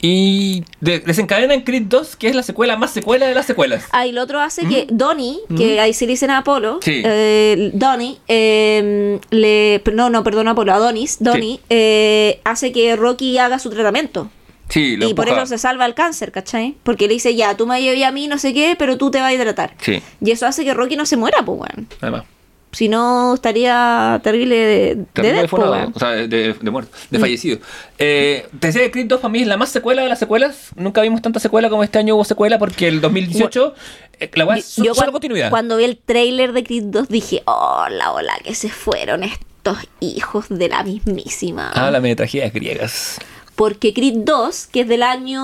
y 0.00 0.64
de- 0.80 1.00
desencadena 1.00 1.54
en 1.54 1.62
Creed 1.62 1.82
2, 1.86 2.16
que 2.16 2.28
es 2.28 2.34
la 2.36 2.42
secuela 2.42 2.76
más 2.76 2.90
secuela 2.92 3.26
de 3.26 3.34
las 3.34 3.46
secuelas. 3.46 3.84
Ah, 3.90 4.06
y 4.06 4.12
lo 4.12 4.22
otro 4.22 4.40
hace 4.40 4.66
que 4.68 4.86
Donnie, 4.90 5.38
que 5.56 5.80
ahí 5.80 5.92
se 5.92 6.06
le 6.06 6.12
dicen 6.12 6.30
a 6.30 6.38
Apolo. 6.38 6.78
Sí. 6.82 7.02
eh, 7.04 7.70
Donnie, 7.74 8.18
eh, 8.28 9.18
le, 9.30 9.82
no, 9.92 10.10
no, 10.10 10.22
perdón, 10.24 10.48
Apolo, 10.48 10.72
Adonis, 10.72 11.16
Donnie, 11.20 11.60
eh, 11.70 12.40
hace 12.44 12.72
que 12.72 12.94
Rocky 12.96 13.38
haga 13.38 13.58
su 13.58 13.70
tratamiento. 13.70 14.30
Sí, 14.68 14.96
lo 14.96 15.08
y 15.08 15.14
por 15.14 15.28
eso 15.28 15.46
se 15.46 15.56
salva 15.56 15.86
el 15.86 15.94
cáncer, 15.94 16.30
¿cachai? 16.30 16.74
Porque 16.82 17.08
le 17.08 17.14
dice, 17.14 17.34
ya, 17.34 17.56
tú 17.56 17.66
me 17.66 17.80
llevas 17.80 18.02
a 18.08 18.12
mí, 18.12 18.28
no 18.28 18.36
sé 18.36 18.52
qué, 18.52 18.76
pero 18.78 18.98
tú 18.98 19.10
te 19.10 19.18
vas 19.18 19.28
a 19.30 19.32
hidratar. 19.32 19.74
Sí, 19.80 20.02
Y 20.20 20.30
eso 20.30 20.46
hace 20.46 20.62
que 20.64 20.74
Rocky 20.74 20.94
no 20.96 21.06
se 21.06 21.16
muera, 21.16 21.38
pues, 21.44 21.58
weón. 21.58 21.88
además. 22.02 22.24
Si 22.70 22.88
no, 22.88 23.34
estaría 23.34 24.20
terrible 24.22 24.56
de, 24.56 25.04
Terrible 25.14 25.48
o 25.94 25.98
sea, 25.98 26.10
de, 26.10 26.26
de 26.60 26.70
muerto, 26.70 26.94
de 27.10 27.18
Mm. 27.18 27.20
fallecido. 27.20 27.58
Eh, 27.98 28.46
te 28.60 28.66
decía 28.66 28.82
que 28.82 28.90
Creed 28.90 29.06
2 29.06 29.20
para 29.20 29.32
mí 29.32 29.40
es 29.40 29.46
la 29.46 29.56
más 29.56 29.70
secuela 29.70 30.02
de 30.02 30.08
las 30.08 30.18
secuelas. 30.18 30.68
Nunca 30.76 31.00
vimos 31.00 31.22
tanta 31.22 31.40
secuela 31.40 31.70
como 31.70 31.82
este 31.82 31.98
año 31.98 32.14
hubo 32.14 32.24
secuela 32.24 32.58
porque 32.58 32.86
el 32.88 33.00
2018 33.00 33.74
eh, 34.20 34.30
la 34.34 34.44
weá 34.44 34.58
es 34.58 34.66
solo 34.66 34.94
cuan- 34.94 35.12
continuidad. 35.12 35.50
Cuando 35.50 35.78
vi 35.78 35.84
el 35.84 35.96
trailer 35.96 36.52
de 36.52 36.62
Creed 36.64 36.84
2 36.84 37.08
dije, 37.08 37.42
hola, 37.46 38.12
hola, 38.12 38.34
que 38.44 38.54
se 38.54 38.68
fueron 38.68 39.22
estos 39.24 39.78
hijos 40.00 40.46
de 40.50 40.68
la 40.68 40.82
mismísima. 40.82 41.70
Háblame 41.70 42.10
de 42.10 42.16
tragedias 42.16 42.52
griegas. 42.52 43.18
Porque 43.56 43.92
Creed 43.94 44.18
2, 44.18 44.66
que 44.68 44.82
es 44.82 44.88
del 44.88 45.02
año 45.02 45.42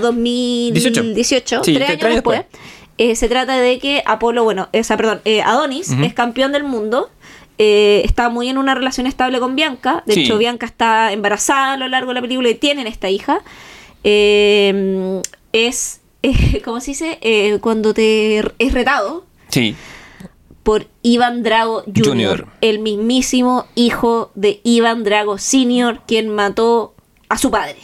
2018, 0.00 1.02
18. 1.14 1.64
Sí, 1.64 1.74
tres 1.74 1.86
tres 1.86 1.90
años 1.90 2.04
años 2.04 2.14
después, 2.16 2.38
después. 2.40 2.62
Eh, 2.98 3.14
se 3.16 3.28
trata 3.28 3.56
de 3.58 3.78
que 3.78 4.02
Apolo, 4.04 4.44
bueno, 4.44 4.68
esa, 4.72 4.96
perdón, 4.96 5.20
eh, 5.24 5.40
Adonis 5.42 5.90
es 5.92 6.12
campeón 6.14 6.52
del 6.52 6.64
mundo. 6.64 7.10
eh, 7.60 8.02
está 8.04 8.28
muy 8.28 8.48
en 8.48 8.56
una 8.56 8.74
relación 8.76 9.08
estable 9.08 9.40
con 9.40 9.56
Bianca. 9.56 10.04
De 10.06 10.14
Sí. 10.14 10.22
hecho, 10.24 10.38
Bianca 10.38 10.64
está 10.64 11.12
embarazada 11.12 11.72
a 11.72 11.76
lo 11.76 11.88
largo 11.88 12.10
de 12.10 12.14
la 12.14 12.20
película 12.20 12.48
y 12.50 12.54
tienen 12.54 12.86
esta 12.86 13.10
hija. 13.10 13.40
Eh, 14.04 15.20
es, 15.52 16.00
eh, 16.22 16.62
¿cómo 16.64 16.80
se 16.80 16.92
dice? 16.92 17.18
Eh, 17.20 17.58
cuando 17.60 17.94
te 17.94 18.38
es 18.58 18.72
retado 18.72 19.24
Sí, 19.48 19.74
por 20.62 20.86
Iván 21.02 21.42
Drago 21.42 21.82
Jr., 21.86 22.04
Junior. 22.06 22.46
el 22.60 22.78
mismísimo 22.78 23.66
hijo 23.74 24.30
de 24.34 24.60
Iván 24.64 25.02
Drago 25.04 25.38
Sr., 25.38 26.00
quien 26.06 26.28
mató 26.28 26.94
a 27.28 27.38
su 27.38 27.50
padre. 27.50 27.76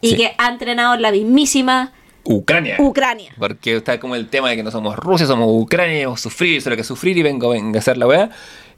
Y 0.00 0.10
Sí. 0.10 0.16
que 0.16 0.34
ha 0.36 0.48
entrenado 0.48 0.94
en 0.94 1.02
la 1.02 1.12
mismísima 1.12 1.92
Ucrania. 2.24 2.76
Ucrania. 2.78 3.32
Porque 3.38 3.76
está 3.76 3.98
como 4.00 4.14
el 4.14 4.28
tema 4.28 4.50
de 4.50 4.56
que 4.56 4.62
no 4.62 4.70
somos 4.70 4.96
Rusia, 4.96 5.26
somos 5.26 5.48
Ucrania, 5.50 6.08
y 6.08 6.16
sufrir, 6.16 6.58
eso 6.58 6.68
es 6.68 6.70
lo 6.72 6.76
que 6.76 6.84
sufrir 6.84 7.16
y 7.18 7.22
vengo, 7.22 7.48
venga 7.50 7.78
a 7.78 7.80
hacer 7.80 7.96
la 7.96 8.06
weá. 8.06 8.30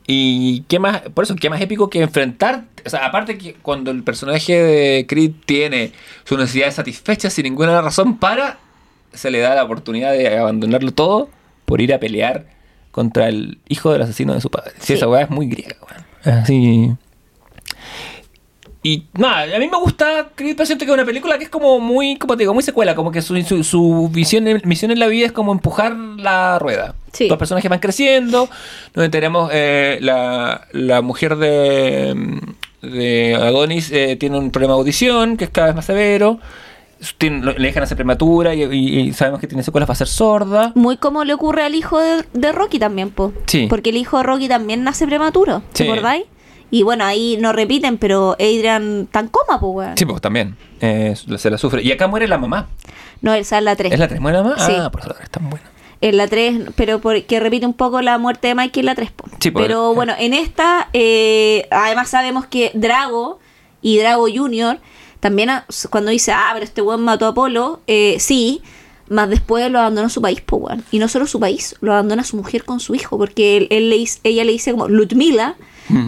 Y 0.06 0.62
qué 0.68 0.78
más, 0.78 1.00
por 1.14 1.24
eso, 1.24 1.34
qué 1.36 1.48
más 1.48 1.60
épico 1.62 1.88
que 1.88 2.02
enfrentar, 2.02 2.64
o 2.84 2.90
sea, 2.90 3.06
aparte 3.06 3.38
que 3.38 3.54
cuando 3.54 3.90
el 3.90 4.02
personaje 4.02 4.52
de 4.62 5.06
Creed 5.06 5.32
tiene 5.46 5.92
sus 6.24 6.38
necesidades 6.38 6.74
satisfechas 6.74 7.32
sin 7.32 7.44
ninguna 7.44 7.80
razón 7.80 8.18
para, 8.18 8.58
se 9.14 9.30
le 9.30 9.38
da 9.38 9.54
la 9.54 9.64
oportunidad 9.64 10.12
de 10.12 10.36
abandonarlo 10.36 10.92
todo 10.92 11.30
por 11.64 11.80
ir 11.80 11.94
a 11.94 12.00
pelear 12.00 12.46
contra 12.90 13.28
el 13.28 13.58
hijo 13.68 13.92
del 13.92 14.02
asesino 14.02 14.34
de 14.34 14.40
su 14.42 14.50
padre. 14.50 14.72
Sí, 14.78 14.88
Sí. 14.88 14.92
esa 14.94 15.08
weá 15.08 15.22
es 15.22 15.30
muy 15.30 15.46
griega, 15.48 15.76
weón. 15.88 16.38
Así. 16.42 16.90
Y 18.86 19.04
nada, 19.14 19.56
a 19.56 19.58
mí 19.58 19.66
me 19.66 19.78
gusta 19.78 20.28
Creed, 20.34 20.56
pero 20.56 20.66
siento 20.66 20.84
que 20.84 20.90
es 20.90 20.94
una 20.94 21.06
película 21.06 21.38
que 21.38 21.44
es 21.44 21.50
como 21.50 21.80
muy, 21.80 22.16
como 22.18 22.36
te 22.36 22.42
digo, 22.42 22.52
muy 22.52 22.62
secuela, 22.62 22.94
como 22.94 23.10
que 23.10 23.22
su, 23.22 23.34
su, 23.42 23.64
su 23.64 24.10
visión, 24.12 24.44
misión 24.64 24.90
en 24.90 24.98
la 24.98 25.06
vida 25.06 25.24
es 25.24 25.32
como 25.32 25.52
empujar 25.52 25.92
la 25.96 26.58
rueda. 26.58 26.94
Sí. 27.12 27.26
Los 27.28 27.38
personajes 27.38 27.70
van 27.70 27.78
creciendo, 27.78 28.46
nos 28.94 29.04
enteramos, 29.06 29.50
eh, 29.54 29.98
la, 30.02 30.66
la 30.72 31.00
mujer 31.00 31.36
de, 31.36 32.14
de 32.82 33.34
Adonis 33.36 33.90
eh, 33.90 34.16
tiene 34.20 34.36
un 34.38 34.50
problema 34.50 34.74
de 34.74 34.80
audición 34.80 35.36
que 35.38 35.44
es 35.44 35.50
cada 35.50 35.68
vez 35.68 35.76
más 35.76 35.86
severo, 35.86 36.38
Tiene- 37.18 37.54
le 37.58 37.66
dejan 37.68 37.82
hacer 37.82 37.96
prematura 37.96 38.54
y, 38.54 38.62
y- 38.64 39.00
y 39.00 39.12
sabemos 39.14 39.40
que 39.40 39.46
tiene 39.46 39.62
secuelas 39.62 39.86
para 39.86 39.96
ser 39.96 40.06
sorda. 40.08 40.72
Muy 40.74 40.96
como 40.96 41.24
le 41.24 41.34
ocurre 41.34 41.62
al 41.62 41.74
hijo 41.74 41.98
de, 42.00 42.24
de 42.32 42.52
Rocky 42.52 42.78
también, 42.78 43.10
po. 43.10 43.32
Sí. 43.46 43.66
Porque 43.68 43.90
el 43.90 43.96
hijo 43.96 44.16
de 44.18 44.22
Rocky 44.24 44.48
también 44.48 44.84
nace 44.84 45.06
prematuro, 45.06 45.62
¿te 45.72 45.84
Sí. 45.84 45.90
acordáis? 45.90 46.24
Y 46.74 46.82
bueno, 46.82 47.04
ahí 47.04 47.36
no 47.40 47.52
repiten, 47.52 47.98
pero 47.98 48.32
Adrian 48.32 49.06
tan 49.08 49.28
coma, 49.28 49.60
pues, 49.60 49.72
weón. 49.72 49.96
Sí, 49.96 50.04
pues 50.06 50.20
también, 50.20 50.56
eh, 50.80 51.14
se 51.36 51.48
la 51.48 51.56
sufre. 51.56 51.82
Y 51.84 51.92
acá 51.92 52.08
muere 52.08 52.26
la 52.26 52.36
mamá. 52.36 52.66
No, 53.20 53.32
esa 53.32 53.58
es 53.58 53.62
la 53.64 53.76
3. 53.76 53.92
¿Es 53.92 53.98
la 54.00 54.08
3? 54.08 54.20
¿Muere 54.20 54.38
la 54.38 54.42
mamá? 54.42 54.56
Sí. 54.58 54.72
Ah, 54.76 54.90
por 54.90 55.00
eso 55.00 55.10
la 55.10 55.14
3 55.14 55.24
es 55.26 55.30
tan 55.30 55.48
buena. 55.50 55.64
En 56.00 56.16
la 56.16 56.26
3, 56.26 56.62
pero 56.74 56.98
por- 57.00 57.22
que 57.26 57.38
repite 57.38 57.64
un 57.64 57.74
poco 57.74 58.02
la 58.02 58.18
muerte 58.18 58.48
de 58.48 58.56
Mikey 58.56 58.80
en 58.80 58.86
la 58.86 58.96
3. 58.96 59.12
po. 59.12 59.26
Sí, 59.38 59.52
pues, 59.52 59.64
pero 59.64 59.92
eh. 59.92 59.94
bueno, 59.94 60.14
en 60.18 60.34
esta, 60.34 60.88
eh, 60.92 61.68
además 61.70 62.08
sabemos 62.10 62.46
que 62.46 62.72
Drago 62.74 63.38
y 63.80 63.98
Drago 63.98 64.26
Jr. 64.34 64.80
también, 65.20 65.50
a- 65.50 65.66
cuando 65.90 66.10
dice, 66.10 66.32
ah, 66.32 66.50
pero 66.54 66.64
este 66.64 66.82
weón 66.82 67.02
mató 67.04 67.26
a 67.26 67.28
Apolo, 67.28 67.82
eh, 67.86 68.16
sí, 68.18 68.62
más 69.08 69.30
después 69.30 69.70
lo 69.70 69.78
abandonó 69.78 70.08
su 70.08 70.20
país, 70.20 70.40
po, 70.40 70.56
weón. 70.56 70.82
Y 70.90 70.98
no 70.98 71.06
solo 71.06 71.28
su 71.28 71.38
país, 71.38 71.76
lo 71.80 71.92
abandona 71.92 72.24
su 72.24 72.36
mujer 72.36 72.64
con 72.64 72.80
su 72.80 72.96
hijo, 72.96 73.16
porque 73.16 73.58
él, 73.58 73.68
él 73.70 73.90
le 73.90 74.04
ella 74.24 74.42
le 74.42 74.50
dice 74.50 74.72
como, 74.72 74.88
Ludmila, 74.88 75.54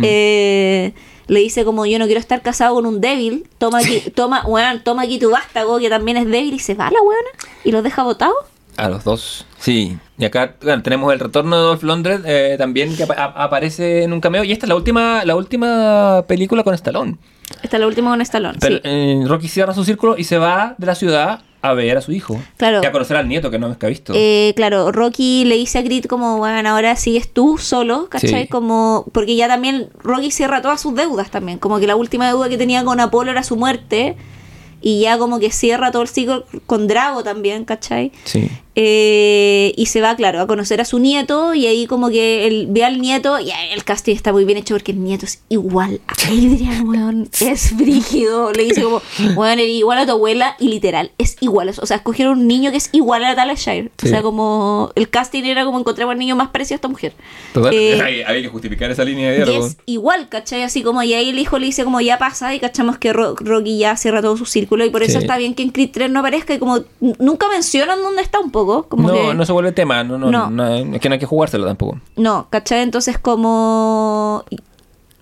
eh, 0.03 0.93
le 1.29 1.41
dice 1.41 1.65
como, 1.65 1.87
yo 1.87 1.99
no 1.99 2.07
quiero 2.07 2.21
estar 2.21 2.41
casado 2.43 2.75
con 2.77 2.87
un 2.87 3.01
débil, 3.01 3.47
toma 3.59 3.79
aquí, 3.79 4.01
toma, 4.15 4.45
weón, 4.47 4.81
toma 4.85 5.03
aquí 5.03 5.19
tu 5.19 5.31
vástago, 5.31 5.79
que 5.79 5.89
también 5.89 6.17
es 6.17 6.27
débil, 6.27 6.55
y 6.55 6.59
se 6.59 6.75
va 6.75 6.91
la 6.91 7.01
weona, 7.01 7.29
y 7.65 7.73
los 7.73 7.83
deja 7.83 8.03
botados. 8.05 8.37
A 8.77 8.89
los 8.91 9.05
dos. 9.05 9.47
Sí. 9.59 9.97
Y 10.19 10.25
acá 10.27 10.55
bueno, 10.63 10.83
tenemos 10.83 11.11
el 11.13 11.19
retorno 11.19 11.57
de 11.57 11.63
Dolph 11.63 11.83
Lundgren 11.83 12.23
eh, 12.27 12.57
también 12.59 12.95
que 12.95 13.05
apa- 13.05 13.15
a- 13.15 13.45
aparece 13.45 14.03
en 14.03 14.13
un 14.13 14.21
cameo. 14.21 14.45
Y 14.45 14.53
esta 14.53 14.67
es 14.67 14.69
la 14.69 14.75
última, 14.77 15.25
la 15.25 15.35
última 15.35 16.23
película 16.29 16.63
con 16.63 16.75
Stallone. 16.75 17.17
Esta 17.63 17.77
es 17.79 17.81
la 17.81 17.87
última 17.87 18.11
con 18.11 18.21
Stallone, 18.21 18.59
Pero 18.61 18.77
sí. 18.77 18.83
eh, 18.85 19.25
Rocky 19.27 19.49
cierra 19.49 19.73
su 19.73 19.83
círculo 19.85 20.17
y 20.19 20.25
se 20.25 20.37
va 20.37 20.75
de 20.77 20.87
la 20.87 20.95
ciudad 20.95 21.41
a 21.67 21.75
ver 21.75 21.97
a 21.97 22.01
su 22.01 22.13
hijo. 22.13 22.41
Claro. 22.57 22.81
Y 22.83 22.87
a 22.87 22.93
conocer 22.93 23.17
al 23.17 23.29
nieto 23.29 23.51
que 23.51 23.59
no 23.59 23.77
ha 23.79 23.87
visto. 23.87 24.13
Eh, 24.17 24.53
claro, 24.57 24.93
Rocky 24.93 25.45
le 25.45 25.57
dice 25.57 25.79
a 25.79 25.85
Creed 25.85 26.05
como, 26.05 26.39
bueno, 26.39 26.69
ahora 26.69 26.97
sigues 26.97 27.33
tú 27.33 27.59
solo, 27.59 28.09
¿cachai? 28.09 28.45
Sí. 28.45 28.49
Como, 28.49 29.07
porque 29.13 29.37
ya 29.37 29.49
también 29.49 29.91
Rocky 30.03 30.31
cierra 30.31 30.63
todas 30.63 30.81
sus 30.81 30.95
deudas 30.95 31.31
también, 31.31 31.59
como 31.59 31.79
que 31.79 31.87
la 31.87 31.97
última 31.97 32.27
deuda 32.27 32.49
que 32.49 32.59
tenía 32.59 32.85
con 32.85 33.01
Apolo 33.01 33.31
era 33.31 33.43
su 33.43 33.57
muerte, 33.57 34.17
y 34.81 35.01
ya 35.01 35.19
como 35.19 35.39
que 35.39 35.51
cierra 35.51 35.91
todo 35.91 36.03
el 36.03 36.09
ciclo 36.09 36.45
con 36.67 36.87
Drago 36.87 37.23
también, 37.23 37.65
¿cachai? 37.65 38.13
sí. 38.25 38.51
Eh, 38.79 39.73
y 39.77 39.87
se 39.87 40.03
va, 40.03 40.15
claro, 40.17 40.41
a 40.43 40.47
conocer 40.47 40.83
a 40.83 40.85
su 40.85 40.99
nieto 40.99 41.55
y 41.55 41.67
ahí 41.67 41.87
como 41.87 42.11
que 42.11 42.47
él 42.47 42.67
ve 42.69 42.85
al 42.85 43.01
nieto 43.01 43.41
y 43.41 43.51
el 43.73 43.85
casting 43.85 44.15
está 44.15 44.33
muy 44.33 44.45
bien 44.45 44.59
hecho 44.59 44.75
porque 44.75 44.93
el 44.93 45.03
nieto 45.03 45.25
es 45.25 45.41
igual 45.49 46.01
a 46.07 46.13
Adrian, 46.27 46.87
weón. 46.87 47.29
Es 47.41 47.75
brígido. 47.75 48.53
Le 48.53 48.65
dice 48.65 48.83
como, 48.83 49.01
weón, 49.35 49.59
eres 49.59 49.73
igual 49.73 49.97
a 49.99 50.05
tu 50.05 50.13
abuela 50.13 50.57
y 50.61 50.69
literal, 50.69 51.11
es 51.17 51.37
igual. 51.41 51.71
O 51.81 51.87
sea, 51.87 51.97
escogieron 51.97 52.39
un 52.41 52.47
niño 52.47 52.71
que 52.71 52.77
es 52.77 52.91
igual 52.93 53.25
a 53.25 53.29
Natalia 53.31 53.55
Shire. 53.55 53.91
Sí. 53.97 54.07
O 54.09 54.11
sea, 54.11 54.21
como 54.23 54.93
el 54.95 55.09
casting 55.09 55.45
era 55.45 55.65
como 55.65 55.79
encontramos 55.79 56.13
al 56.13 56.19
niño 56.19 56.37
más 56.37 56.49
parecido 56.49 56.75
a 56.75 56.77
esta 56.77 56.89
mujer. 56.89 57.15
Total, 57.55 57.73
Eh, 57.75 58.25
había 58.27 58.43
que 58.43 58.49
justificar 58.49 58.91
esa 58.91 59.05
línea 59.05 59.31
de 59.31 59.37
y 59.39 59.43
diálogo. 59.45 59.67
es 59.69 59.77
igual, 59.87 60.29
¿cachai? 60.29 60.63
Así 60.65 60.83
como 60.83 61.03
y 61.03 61.15
ahí 61.15 61.31
el 61.31 61.39
hijo 61.39 61.59
le 61.59 61.65
dice 61.67 61.83
como 61.85 62.03
ya 62.03 62.19
pasa 62.19 62.55
y 62.55 62.61
cachamos 62.61 62.99
que 62.99 63.15
Ro- 63.15 63.37
Rocky 63.41 63.79
ya 63.79 63.97
cierra 63.97 64.21
todo 64.21 64.37
su 64.37 64.45
círculo 64.45 64.85
y 64.85 64.91
por 64.91 65.03
eso 65.03 65.13
Sí. 65.19 65.25
está 65.25 65.39
bien 65.39 65.55
que 65.55 65.63
en 65.63 65.71
Creed 65.71 65.91
3 65.93 66.11
no 66.11 66.21
aparezca 66.21 66.53
y 66.53 66.59
como 66.59 66.81
nunca 67.19 67.49
mencionan 67.49 68.03
dónde 68.03 68.21
está 68.21 68.39
un 68.39 68.51
poco. 68.51 68.66
Como 68.89 69.09
No, 69.09 69.15
que, 69.15 69.35
no 69.35 69.47
se 69.47 69.53
vuelve 69.53 69.73
tema. 69.73 70.05
No, 70.05 70.19
no, 70.19 70.31
No. 70.31 70.51
no, 70.51 70.75
es 70.95 71.01
que 71.01 71.09
no 71.09 71.15
hay 71.15 71.19
que 71.19 71.27
jugárselo 71.27 71.67
tampoco. 71.67 72.01
No, 72.17 72.49
¿cachai? 72.51 72.83
Entonces 72.83 73.19
como... 73.19 74.45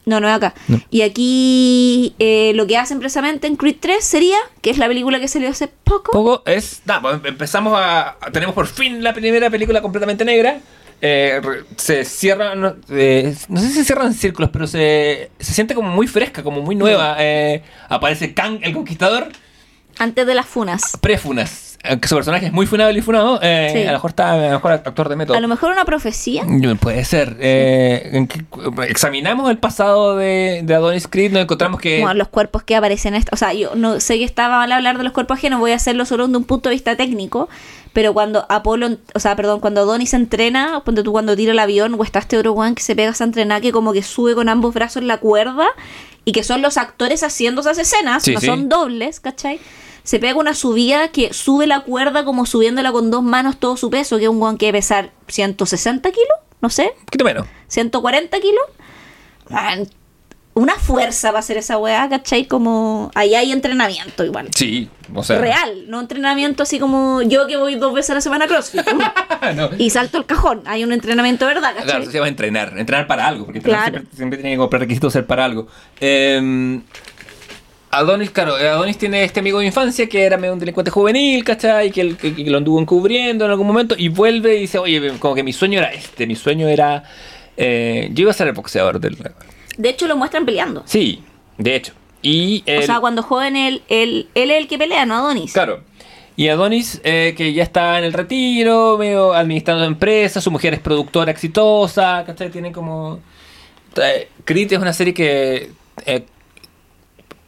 No, 0.06 0.20
no 0.20 0.28
es 0.28 0.34
acá. 0.34 0.52
No. 0.68 0.78
Y 0.90 1.00
aquí 1.00 2.14
eh, 2.18 2.52
lo 2.54 2.66
que 2.66 2.76
hacen 2.76 2.98
precisamente 2.98 3.46
en 3.46 3.56
Creed 3.56 3.76
3 3.80 4.04
sería, 4.04 4.36
que 4.60 4.68
es 4.68 4.76
la 4.76 4.86
película 4.86 5.18
que 5.18 5.28
salió 5.28 5.48
hace 5.48 5.66
poco. 5.68 6.12
Poco 6.12 6.42
es. 6.44 6.82
nah, 6.84 7.00
pues 7.00 7.20
empezamos 7.24 7.72
a. 7.78 8.10
a- 8.20 8.30
Tenemos 8.30 8.54
por 8.54 8.66
fin 8.66 9.02
la 9.02 9.14
primera 9.14 9.48
película 9.48 9.80
completamente 9.80 10.22
negra. 10.26 10.60
Eh, 11.00 11.40
se 11.76 12.04
cierran. 12.04 12.60
No, 12.60 12.74
eh, 12.90 13.34
no 13.48 13.58
sé 13.60 13.68
si 13.68 13.72
se 13.76 13.84
cierran 13.86 14.12
círculos, 14.12 14.50
pero 14.52 14.66
se, 14.66 15.30
se 15.38 15.54
siente 15.54 15.74
como 15.74 15.88
muy 15.88 16.06
fresca, 16.06 16.42
como 16.42 16.60
muy 16.60 16.74
nueva. 16.76 17.16
Eh, 17.20 17.62
aparece 17.88 18.34
Kang 18.34 18.58
el 18.62 18.74
Conquistador, 18.74 19.28
Antes 19.98 20.26
de 20.26 20.34
las 20.34 20.44
funas. 20.44 20.98
prefunas. 21.00 21.73
Aunque 21.88 22.08
su 22.08 22.14
personaje 22.14 22.46
es 22.46 22.52
muy 22.52 22.66
funable 22.66 22.98
y 22.98 23.02
funado. 23.02 23.38
eh, 23.42 23.70
Sí. 23.72 23.82
A 23.82 23.86
lo 23.86 23.92
mejor 23.92 24.10
está 24.10 24.32
a 24.32 24.36
lo 24.36 24.50
mejor 24.50 24.72
actor 24.72 25.08
de 25.08 25.16
método. 25.16 25.36
A 25.36 25.40
lo 25.40 25.48
mejor 25.48 25.70
una 25.72 25.84
profecía. 25.84 26.42
Mm, 26.44 26.76
Puede 26.76 27.04
ser. 27.04 27.36
Eh, 27.40 28.26
que- 28.28 28.44
examinamos 28.88 29.50
el 29.50 29.58
pasado 29.58 30.16
de, 30.16 30.62
de 30.64 30.74
Adonis 30.74 31.06
Creed, 31.08 31.32
nos 31.32 31.42
encontramos 31.42 31.80
que. 31.80 32.00
Como 32.00 32.14
los 32.14 32.28
cuerpos 32.28 32.62
que 32.62 32.74
aparecen. 32.76 33.14
O 33.32 33.36
sea, 33.36 33.52
yo 33.52 33.74
no 33.74 34.00
sé 34.00 34.18
que 34.18 34.24
estaba 34.24 34.56
mal 34.58 34.72
hablar 34.72 34.98
de 34.98 35.04
los 35.04 35.12
cuerpos 35.12 35.38
ajenos, 35.38 35.60
voy 35.60 35.72
a 35.72 35.76
hacerlo 35.76 36.04
solo 36.06 36.26
de 36.26 36.36
un 36.36 36.44
punto 36.44 36.68
de 36.68 36.74
vista 36.74 36.96
técnico. 36.96 37.48
Pero 37.92 38.12
cuando 38.12 38.44
Apolo, 38.48 38.96
o 39.14 39.20
sea, 39.20 39.36
perdón, 39.36 39.60
cuando 39.60 39.82
Adonis 39.82 40.14
entrena, 40.14 40.82
ponte 40.84 41.04
tú 41.04 41.12
cuando 41.12 41.36
tira 41.36 41.52
el 41.52 41.58
avión, 41.60 41.94
o 41.96 42.02
está 42.02 42.18
este 42.18 42.36
otro 42.36 42.56
que 42.74 42.82
se 42.82 42.96
pega 42.96 43.12
a 43.18 43.24
entrenar 43.24 43.60
que 43.62 43.70
como 43.70 43.92
que 43.92 44.02
sube 44.02 44.34
con 44.34 44.48
ambos 44.48 44.74
brazos 44.74 45.04
la 45.04 45.18
cuerda 45.18 45.66
y 46.24 46.32
que 46.32 46.42
son 46.42 46.60
los 46.60 46.76
actores 46.76 47.22
haciendo 47.22 47.60
esas 47.60 47.78
escenas, 47.78 48.24
Sí, 48.24 48.34
no 48.34 48.40
son 48.40 48.68
dobles, 48.68 49.20
¿cachai? 49.20 49.60
Se 50.04 50.18
pega 50.20 50.38
una 50.38 50.54
subida 50.54 51.08
que 51.08 51.32
sube 51.32 51.66
la 51.66 51.80
cuerda 51.80 52.24
como 52.24 52.46
subiéndola 52.46 52.92
con 52.92 53.10
dos 53.10 53.22
manos 53.24 53.58
todo 53.58 53.76
su 53.76 53.90
peso, 53.90 54.18
que 54.18 54.24
es 54.24 54.30
un 54.30 54.40
one 54.42 54.56
que 54.58 54.66
debe 54.66 54.78
pesar 54.78 55.10
160 55.28 56.10
kilos, 56.12 56.28
no 56.60 56.70
sé, 56.70 56.92
Un 57.00 57.04
poquito 57.06 57.24
menos. 57.24 57.46
140 57.68 58.38
kilos. 58.40 58.62
Man, 59.50 59.88
una 60.54 60.74
fuerza 60.76 61.32
va 61.32 61.40
a 61.40 61.42
ser 61.42 61.56
esa 61.56 61.78
weá, 61.78 62.08
¿cachai? 62.08 62.46
Como 62.46 63.10
ahí 63.14 63.34
hay 63.34 63.50
entrenamiento 63.50 64.24
igual. 64.24 64.50
Sí, 64.54 64.88
o 65.14 65.24
sea. 65.24 65.38
Real, 65.38 65.86
no 65.88 66.00
entrenamiento 66.00 66.62
así 66.62 66.78
como 66.78 67.22
yo 67.22 67.46
que 67.46 67.56
voy 67.56 67.74
dos 67.74 67.92
veces 67.92 68.10
a 68.10 68.14
la 68.14 68.20
semana 68.20 68.44
a 68.44 68.48
CrossFit 68.48 68.82
no. 69.56 69.70
y 69.78 69.90
salto 69.90 70.18
el 70.18 70.26
cajón. 70.26 70.62
Hay 70.66 70.84
un 70.84 70.92
entrenamiento 70.92 71.46
verdad, 71.46 71.70
¿cachai? 71.70 71.84
Claro, 71.86 72.02
eso 72.02 72.12
se 72.12 72.18
llama 72.18 72.28
entrenar. 72.28 72.78
Entrenar 72.78 73.06
para 73.06 73.26
algo, 73.26 73.46
porque 73.46 73.58
entrenar 73.58 73.80
Claro. 73.84 73.96
siempre, 73.98 74.16
siempre 74.16 74.38
tiene 74.38 74.52
que 74.52 74.58
comprar 74.58 74.80
requisitos 74.80 75.12
ser 75.14 75.26
para 75.26 75.44
algo. 75.46 75.66
Eh, 76.00 76.80
Adonis, 77.98 78.30
claro, 78.30 78.58
eh, 78.58 78.68
Adonis 78.68 78.98
tiene 78.98 79.24
este 79.24 79.40
amigo 79.40 79.58
de 79.60 79.66
infancia 79.66 80.08
que 80.08 80.22
era 80.24 80.36
medio 80.36 80.52
un 80.52 80.58
delincuente 80.58 80.90
juvenil, 80.90 81.42
¿cachai? 81.44 81.90
Que, 81.90 82.00
él- 82.00 82.16
que- 82.16 82.34
que 82.34 82.50
lo 82.50 82.58
anduvo 82.58 82.80
encubriendo 82.80 83.44
en 83.44 83.50
algún 83.50 83.66
momento 83.66 83.94
y 83.96 84.08
vuelve 84.08 84.56
y 84.56 84.60
dice, 84.62 84.78
oye, 84.78 85.12
como 85.18 85.34
que 85.34 85.42
mi 85.42 85.52
sueño 85.52 85.78
era 85.78 85.92
este, 85.92 86.26
mi 86.26 86.34
sueño 86.36 86.68
era... 86.68 87.04
eh, 87.56 88.08
yo 88.12 88.22
iba 88.22 88.30
a 88.30 88.34
ser 88.34 88.48
el 88.48 88.52
boxeador 88.54 88.98
del... 89.00 89.16
De 89.76 89.88
hecho, 89.88 90.06
lo 90.06 90.16
muestran 90.16 90.44
peleando. 90.44 90.82
Sí, 90.86 91.22
de 91.58 91.76
hecho. 91.76 91.92
Y 92.22 92.62
O 92.78 92.82
sea, 92.82 93.00
cuando 93.00 93.22
joven 93.22 93.54
él, 93.56 93.82
él, 93.88 94.28
él 94.34 94.50
es 94.50 94.58
el 94.58 94.66
que 94.68 94.78
pelea, 94.78 95.04
no 95.06 95.14
Adonis. 95.16 95.52
Claro. 95.52 95.80
Y 96.36 96.48
Adonis, 96.48 97.00
eh, 97.04 97.34
que 97.36 97.52
ya 97.52 97.62
está 97.62 97.98
en 97.98 98.04
el 98.04 98.12
retiro, 98.12 98.96
medio 98.98 99.34
administrando 99.34 99.84
empresas, 99.84 100.42
su 100.42 100.50
mujer 100.50 100.74
es 100.74 100.80
productora 100.80 101.30
exitosa, 101.30 102.24
¿cachai? 102.26 102.50
Tiene 102.50 102.72
como... 102.72 103.20
Eh, 104.02 104.28
Creed 104.44 104.72
es 104.72 104.78
una 104.80 104.92
serie 104.92 105.14
que, 105.14 105.70
eh, 106.06 106.24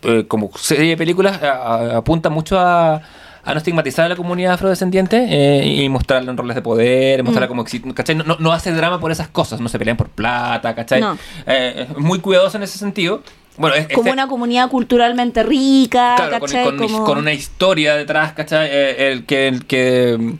eh, 0.06 0.24
como 0.26 0.50
serie 0.56 0.90
de 0.90 0.96
películas, 0.96 1.42
a- 1.42 1.50
a- 1.52 1.96
apunta 1.98 2.30
mucho 2.30 2.58
a, 2.58 2.94
a 2.96 3.52
no 3.52 3.58
estigmatizar 3.58 4.06
a 4.06 4.08
la 4.08 4.16
comunidad 4.16 4.54
afrodescendiente 4.54 5.26
eh, 5.28 5.64
y 5.66 5.88
mostrarla 5.88 6.30
en 6.30 6.36
roles 6.36 6.54
de 6.56 6.62
poder, 6.62 7.22
mostrarla 7.22 7.46
Mm. 7.46 7.64
como 7.82 7.94
¿cachai? 7.94 8.14
No, 8.16 8.24
no- 8.24 8.36
no 8.40 8.52
hace 8.52 8.72
drama 8.72 8.98
por 9.00 9.12
esas 9.12 9.28
cosas, 9.28 9.60
no 9.60 9.68
se 9.68 9.78
pelean 9.78 9.96
por 9.96 10.08
plata, 10.08 10.74
¿cachai? 10.74 11.00
No. 11.00 11.16
Eh, 11.46 11.86
muy 11.98 12.18
cuidadoso 12.20 12.56
en 12.56 12.62
ese 12.64 12.78
sentido. 12.78 13.22
Bueno, 13.58 13.74
es, 13.76 13.86
Como 13.88 14.00
este- 14.08 14.12
una 14.12 14.28
comunidad 14.28 14.68
culturalmente 14.68 15.42
rica, 15.42 16.14
Claro, 16.16 16.40
con, 16.40 16.40
¿cachai? 16.40 16.64
con- 16.64 16.76
Como- 16.78 17.04
con 17.04 17.18
una 17.18 17.32
historia 17.32 17.96
detrás, 17.96 18.32
¿cachai? 18.32 18.68
Eh, 18.70 19.12
el 19.12 19.24
que, 19.24 19.48
el 19.48 19.64
que 19.66 20.16
mm, 20.18 20.32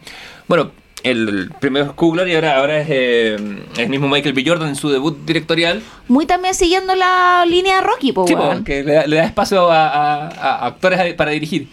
bueno, 0.49 0.71
el 1.07 1.51
primero 1.61 1.87
es 1.87 1.93
Kugler 1.93 2.27
y 2.29 2.35
ahora, 2.35 2.59
ahora 2.59 2.81
es 2.81 2.87
eh, 2.91 3.37
el 3.79 3.89
mismo 3.89 4.09
Michael 4.09 4.35
B. 4.35 4.45
Jordan 4.47 4.69
en 4.69 4.77
su 4.77 4.89
debut 4.91 5.19
directorial. 5.27 5.83
Muy 6.09 6.27
también 6.27 6.55
siguiendo 6.55 6.95
la 6.95 7.45
línea 7.49 7.77
de 7.77 7.81
Rocky, 7.83 8.13
po, 8.13 8.27
Sí, 8.27 8.35
weón. 8.35 8.59
po, 8.59 8.65
que 8.65 8.83
le, 8.83 8.93
da- 8.95 9.07
le 9.07 9.17
da 9.17 9.25
espacio 9.25 9.71
a, 9.71 9.87
a- 9.89 10.29
a 10.29 10.67
actores 10.67 11.15
para 11.15 11.31
dirigir. 11.33 11.69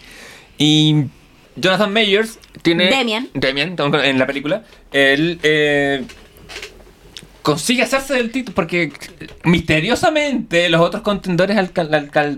Y 0.58 1.04
Jonathan 1.56 1.92
Mayers 1.92 2.38
tiene. 2.62 2.86
Demian. 2.86 3.28
Demian, 3.34 3.76
en 3.78 4.18
la 4.18 4.26
película. 4.26 4.62
Él. 4.92 5.38
eh, 5.42 6.04
consigue 7.42 7.82
hacerse 7.82 8.14
del 8.14 8.30
título 8.30 8.54
porque 8.54 8.90
misteriosamente 9.44 10.68
los 10.70 10.80
otros 10.80 11.02
contendores 11.02 11.56
al, 11.58 11.70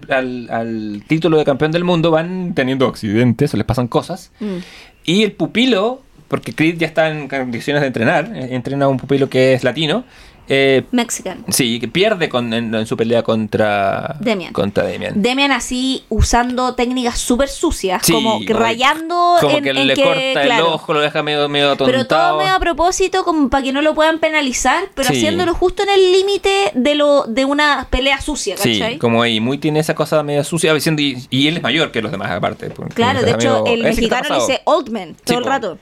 al- 0.09 0.49
al 0.51 1.05
título 1.07 1.39
de 1.39 1.45
campeón 1.45 1.71
del 1.73 1.85
mundo 1.85 2.11
van 2.11 2.55
teniendo 2.55 2.87
accidentes 2.87 3.53
o 3.55 3.57
les 3.57 3.67
pasan 3.67 3.89
cosas. 3.89 4.33
Mm. 4.41 4.57
Y 5.05 5.23
el 5.23 5.33
pupilo, 5.33 6.03
porque 6.29 6.53
Creed 6.55 6.79
ya 6.79 6.87
está 6.87 7.09
en 7.11 7.29
condiciones 7.29 7.81
de 7.83 7.87
entrenar, 7.89 8.31
eh, 8.35 8.49
entrena 8.55 8.87
a 8.87 8.89
un 8.89 8.97
pupilo 8.99 9.29
que 9.29 9.55
es 9.55 9.65
latino. 9.65 10.05
eh, 10.49 10.85
Mexican. 10.93 11.45
sí, 11.49 11.81
que 11.81 11.89
pierde 11.89 12.29
con- 12.29 12.55
en, 12.55 12.73
en 12.73 12.87
su 12.87 12.97
pelea 12.97 13.25
contra 13.25 14.15
Demian. 14.21 14.53
Contra 14.53 14.85
Demian. 14.85 15.21
Demian 15.21 15.51
así 15.51 16.05
usando 16.09 16.75
técnicas 16.77 17.19
súper 17.19 17.49
sucias, 17.49 18.03
Sí, 18.05 18.13
como 18.13 18.39
que 18.45 18.53
rayando 18.53 19.39
Como 19.41 19.57
en, 19.59 19.65
que 19.65 19.71
en 19.71 19.87
le 19.89 19.95
que, 19.95 20.05
corta 20.05 20.43
el 20.45 20.61
ojo, 20.63 20.93
lo 20.93 21.01
deja 21.01 21.25
medio, 21.25 21.49
medio 21.49 21.73
atontado. 21.73 21.91
Pero 21.91 22.07
todo 22.07 22.39
medio 22.39 22.55
a 22.55 22.61
propósito, 22.61 23.25
como 23.25 23.49
para 23.49 23.65
que 23.65 23.73
no 23.73 23.83
lo 23.83 23.97
puedan 23.97 24.21
penalizar, 24.21 24.85
pero 24.95 25.09
Sí. 25.09 25.17
haciéndolo 25.17 25.53
justo 25.53 25.83
en 25.83 25.89
el 25.89 26.13
límite 26.13 26.71
de 26.75 26.95
lo 26.95 27.25
de 27.25 27.45
una 27.45 27.89
pelea 27.91 28.21
sucia, 28.21 28.57
Sí, 28.57 28.79
¿cachai? 28.79 28.99
como 28.99 29.23
ahí, 29.23 29.41
muy 29.41 29.59
tiene 29.59 29.81
esa 29.81 29.97
cosa 29.97 30.23
medio 30.23 30.45
sucia, 30.45 30.73
diciendo, 30.73 31.03
y, 31.03 31.27
y 31.29 31.49
él 31.49 31.57
es 31.57 31.63
mayor 31.65 31.91
que 31.91 32.01
los 32.03 32.13
demás 32.13 32.31
aparte. 32.31 32.71
Claro, 32.95 33.21
de 33.21 33.33
hecho, 33.33 33.57
amigo- 33.65 33.67
el 33.67 33.83
mexicano 33.83 34.29
le 34.29 34.35
dice 34.37 34.61
old 34.63 34.91
man 34.91 35.17
todo 35.25 35.39
el 35.39 35.45
rato. 35.45 35.79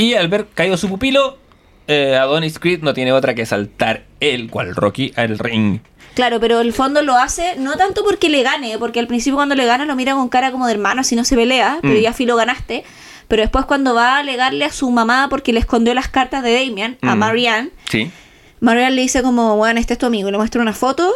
Y 0.00 0.14
al 0.14 0.28
ver 0.28 0.46
caído 0.54 0.76
su 0.76 0.88
pupilo, 0.88 1.36
eh, 1.88 2.16
Adonis 2.16 2.58
Creed 2.58 2.80
no 2.82 2.94
tiene 2.94 3.12
otra 3.12 3.34
que 3.34 3.44
saltar 3.46 4.04
él, 4.20 4.48
cual 4.50 4.74
Rocky, 4.74 5.12
al 5.16 5.38
ring. 5.38 5.80
Claro, 6.14 6.40
pero 6.40 6.60
el 6.60 6.72
fondo 6.72 7.02
lo 7.02 7.16
hace 7.16 7.56
no 7.58 7.76
tanto 7.76 8.02
porque 8.04 8.28
le 8.28 8.42
gane, 8.42 8.78
porque 8.78 8.98
al 9.00 9.06
principio 9.06 9.36
cuando 9.36 9.54
le 9.54 9.64
gana 9.66 9.84
lo 9.84 9.94
mira 9.96 10.12
con 10.14 10.28
cara 10.28 10.50
como 10.52 10.66
de 10.66 10.72
hermano 10.72 11.04
si 11.04 11.16
no 11.16 11.24
se 11.24 11.36
pelea, 11.36 11.78
pero 11.82 11.94
Mm. 11.94 12.02
ya 12.02 12.12
filo 12.12 12.34
ganaste. 12.36 12.84
Pero 13.28 13.42
después 13.42 13.64
cuando 13.64 13.94
va 13.94 14.16
a 14.16 14.18
alegarle 14.18 14.64
a 14.64 14.72
su 14.72 14.90
mamá 14.90 15.28
porque 15.30 15.52
le 15.52 15.60
escondió 15.60 15.94
las 15.94 16.08
cartas 16.08 16.42
de 16.42 16.52
Damian 16.64 16.98
a 17.02 17.14
Mm. 17.14 17.18
Marianne, 17.18 17.70
Sí. 17.88 18.10
Marianne 18.60 18.96
le 18.96 19.02
dice 19.02 19.22
como, 19.22 19.56
bueno, 19.56 19.78
este 19.80 19.92
es 19.94 19.98
tu 19.98 20.06
amigo, 20.06 20.28
y 20.28 20.32
le 20.32 20.38
muestra 20.38 20.60
una 20.60 20.72
foto. 20.72 21.12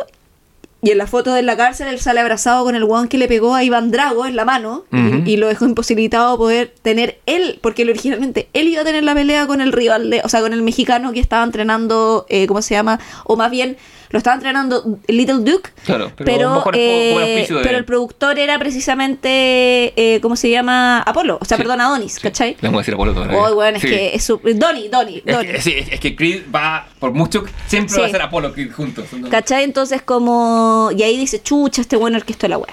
Y 0.85 0.91
en 0.91 0.99
la 0.99 1.07
foto 1.07 1.33
de 1.33 1.43
la 1.43 1.57
cárcel 1.57 1.89
él 1.89 1.99
sale 1.99 2.21
abrazado 2.21 2.65
con 2.65 2.75
el 2.75 2.85
guan 2.85 3.09
que 3.09 3.17
le 3.17 3.27
pegó 3.27 3.55
a 3.55 3.65
Iván 3.65 3.91
Drago 3.91 4.27
en 4.27 4.37
la 4.37 4.45
mano 4.45 4.85
y- 5.25 5.37
lo 5.39 5.49
dejó 5.49 5.65
imposibilitado 5.65 6.37
poder 6.37 6.75
tener 6.83 7.19
él, 7.27 7.59
porque 7.63 7.83
originalmente 7.85 8.49
él 8.53 8.69
iba 8.69 8.83
a 8.83 8.85
tener 8.85 9.03
la 9.03 9.15
pelea 9.15 9.47
con 9.47 9.61
el 9.61 9.73
rival, 9.73 10.11
de, 10.11 10.21
o 10.23 10.29
sea, 10.29 10.41
con 10.41 10.53
el 10.53 10.63
mexicano 10.63 11.13
que 11.13 11.21
estaba 11.21 11.43
entrenando, 11.43 12.27
eh, 12.29 12.47
¿cómo 12.47 12.61
se 12.63 12.75
llama? 12.75 13.01
O 13.25 13.37
más 13.37 13.51
bien, 13.51 13.77
lo 14.11 14.19
estaba 14.19 14.35
entrenando 14.35 14.99
Little 15.09 15.39
Duke. 15.41 15.71
Claro, 15.87 16.13
pero 16.19 16.55
mejor 16.55 16.77
es 16.77 16.81
eh, 16.81 17.47
de- 17.53 17.61
pero 17.63 17.79
el 17.79 17.85
productor 17.85 18.39
era 18.39 18.59
precisamente, 18.59 19.93
eh, 19.97 20.21
¿cómo 20.21 20.37
se 20.37 20.51
llama? 20.51 21.01
Apolo, 21.01 21.39
o 21.41 21.45
sea, 21.45 21.57
Sí. 21.57 21.63
perdón, 21.63 21.81
Adonis, 21.81 22.15
Sí. 22.15 22.21
¿cachai? 22.21 22.51
Le 22.61 22.69
vamos 22.69 22.79
a 22.79 22.83
decir 22.83 22.95
a 22.95 22.97
Polo 22.97 23.13
todavía. 23.15 23.39
Oh, 23.39 23.55
bueno, 23.55 23.77
es 23.77 23.83
Sí. 23.83 23.89
que 23.89 24.15
es 24.15 24.23
su... 24.25 24.39
Donnie, 24.55 24.89
Donnie, 24.89 25.23
Es 25.25 25.35
Donnie. 25.35 25.53
que, 25.53 25.61
sí, 25.63 25.75
es 25.91 25.99
que 25.99 26.15
Creed 26.15 26.43
va, 26.55 26.87
por 27.01 27.13
mucho, 27.13 27.45
siempre 27.67 27.99
va 28.01 28.07
a 28.07 28.11
ser 28.11 28.23
Apolo 28.23 28.53
Creed 28.53 28.73
juntos. 28.73 29.07
¿Cachai? 29.31 29.65
Entonces 29.65 30.03
como... 30.03 30.74
Y 30.97 31.03
ahí 31.03 31.17
dice, 31.17 31.43
chucha, 31.43 31.81
este 31.83 31.97
bueno 31.97 32.17
orquestó 32.17 32.49
la 32.49 32.59
wea. 32.59 32.73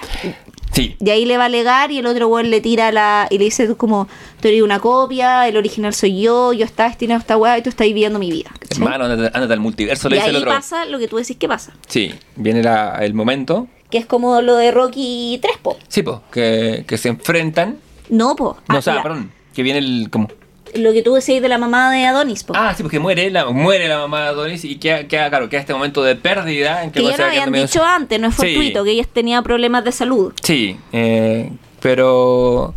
Sí. 0.72 0.96
Y 1.00 1.10
ahí 1.10 1.26
le 1.26 1.36
va 1.36 1.42
a 1.42 1.46
alegar 1.46 1.90
y 1.92 1.98
el 1.98 2.06
otro 2.06 2.28
weón 2.28 2.50
le 2.50 2.60
tira 2.62 2.90
la... 2.92 3.26
Y 3.30 3.36
le 3.38 3.44
dice 3.44 3.66
tú 3.66 3.76
como, 3.76 4.08
tú 4.40 4.48
eres 4.48 4.62
una 4.62 4.78
copia, 4.80 5.46
el 5.46 5.56
original 5.58 5.92
soy 5.92 6.22
yo, 6.22 6.54
yo 6.54 6.64
estaba 6.64 6.88
destinado 6.88 7.18
a 7.18 7.20
esta 7.20 7.36
wea 7.36 7.58
y 7.58 7.62
tú 7.62 7.68
estás 7.68 7.86
viviendo 7.86 8.18
mi 8.18 8.30
vida. 8.30 8.50
¿cachai? 8.58 8.78
Hermano, 8.82 9.04
ándate, 9.04 9.52
al 9.52 9.60
multiverso, 9.60 10.08
le 10.08 10.16
y 10.16 10.18
dice 10.20 10.30
ahí 10.30 10.36
el 10.36 10.42
otro. 10.42 10.54
pasa 10.54 10.86
lo 10.86 10.98
que 10.98 11.08
tú 11.08 11.16
decís 11.16 11.36
que 11.36 11.46
pasa. 11.46 11.74
Sí, 11.88 12.14
viene 12.36 12.62
la- 12.62 12.96
el 13.02 13.12
momento. 13.12 13.68
Que 13.90 13.98
es 13.98 14.06
como 14.06 14.40
lo 14.40 14.56
de 14.56 14.70
Rocky 14.70 15.38
3, 15.42 15.58
po. 15.62 15.76
Sí, 15.88 16.02
pues, 16.02 16.16
que, 16.32 16.84
que 16.88 16.96
se 16.96 17.10
enfrentan. 17.10 17.76
No, 18.08 18.34
po. 18.34 18.56
No, 18.68 18.76
Ah, 18.76 18.78
o 18.78 18.82
sea, 18.82 18.94
la- 18.94 19.02
perdón, 19.02 19.30
que 19.54 19.62
viene 19.62 19.80
el. 19.80 20.08
Como, 20.10 20.28
Lo 20.74 20.92
que 20.92 21.02
tú 21.02 21.14
decís 21.14 21.42
de 21.42 21.48
la 21.48 21.58
mamá 21.58 21.90
de 21.92 22.04
Adonis, 22.06 22.44
po. 22.44 22.54
ah, 22.56 22.72
sí, 22.74 22.82
porque 22.82 22.98
muere 22.98 23.30
la, 23.30 23.46
muere 23.50 23.88
la 23.88 23.98
mamá 23.98 24.22
de 24.22 24.28
Adonis 24.28 24.64
y 24.64 24.76
queda, 24.76 25.06
queda, 25.06 25.28
claro, 25.28 25.48
queda 25.48 25.60
este 25.60 25.74
momento 25.74 26.02
de 26.02 26.16
pérdida 26.16 26.82
en 26.84 26.90
que, 26.92 27.00
que 27.02 27.08
ya 27.10 27.16
va 27.16 27.26
habían 27.28 27.50
medio- 27.50 27.66
dicho 27.66 27.84
antes, 27.84 28.18
no 28.18 28.28
es 28.28 28.34
Sí. 28.34 28.40
fortuito, 28.54 28.82
que 28.84 28.90
ella 28.92 29.04
tenía 29.12 29.42
problemas 29.42 29.84
de 29.84 29.92
salud. 29.92 30.32
Sí, 30.42 30.76
eh, 30.92 31.50
pero 31.80 32.74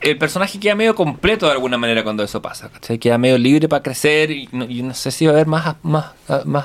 el 0.00 0.18
personaje 0.18 0.58
queda 0.60 0.74
medio 0.74 0.94
completo 0.94 1.46
de 1.46 1.52
alguna 1.52 1.76
manera 1.78 2.02
cuando 2.04 2.22
eso 2.22 2.40
pasa, 2.40 2.68
¿cachai? 2.70 2.98
Queda 2.98 3.18
medio 3.18 3.38
libre 3.38 3.68
para 3.68 3.82
crecer 3.82 4.30
y 4.30 4.48
no, 4.52 4.64
y 4.64 4.82
no 4.82 4.94
sé 4.94 5.10
si 5.10 5.26
va 5.26 5.32
a 5.32 5.34
haber 5.34 5.46
más, 5.46 5.76
más, 5.82 6.12
más 6.44 6.64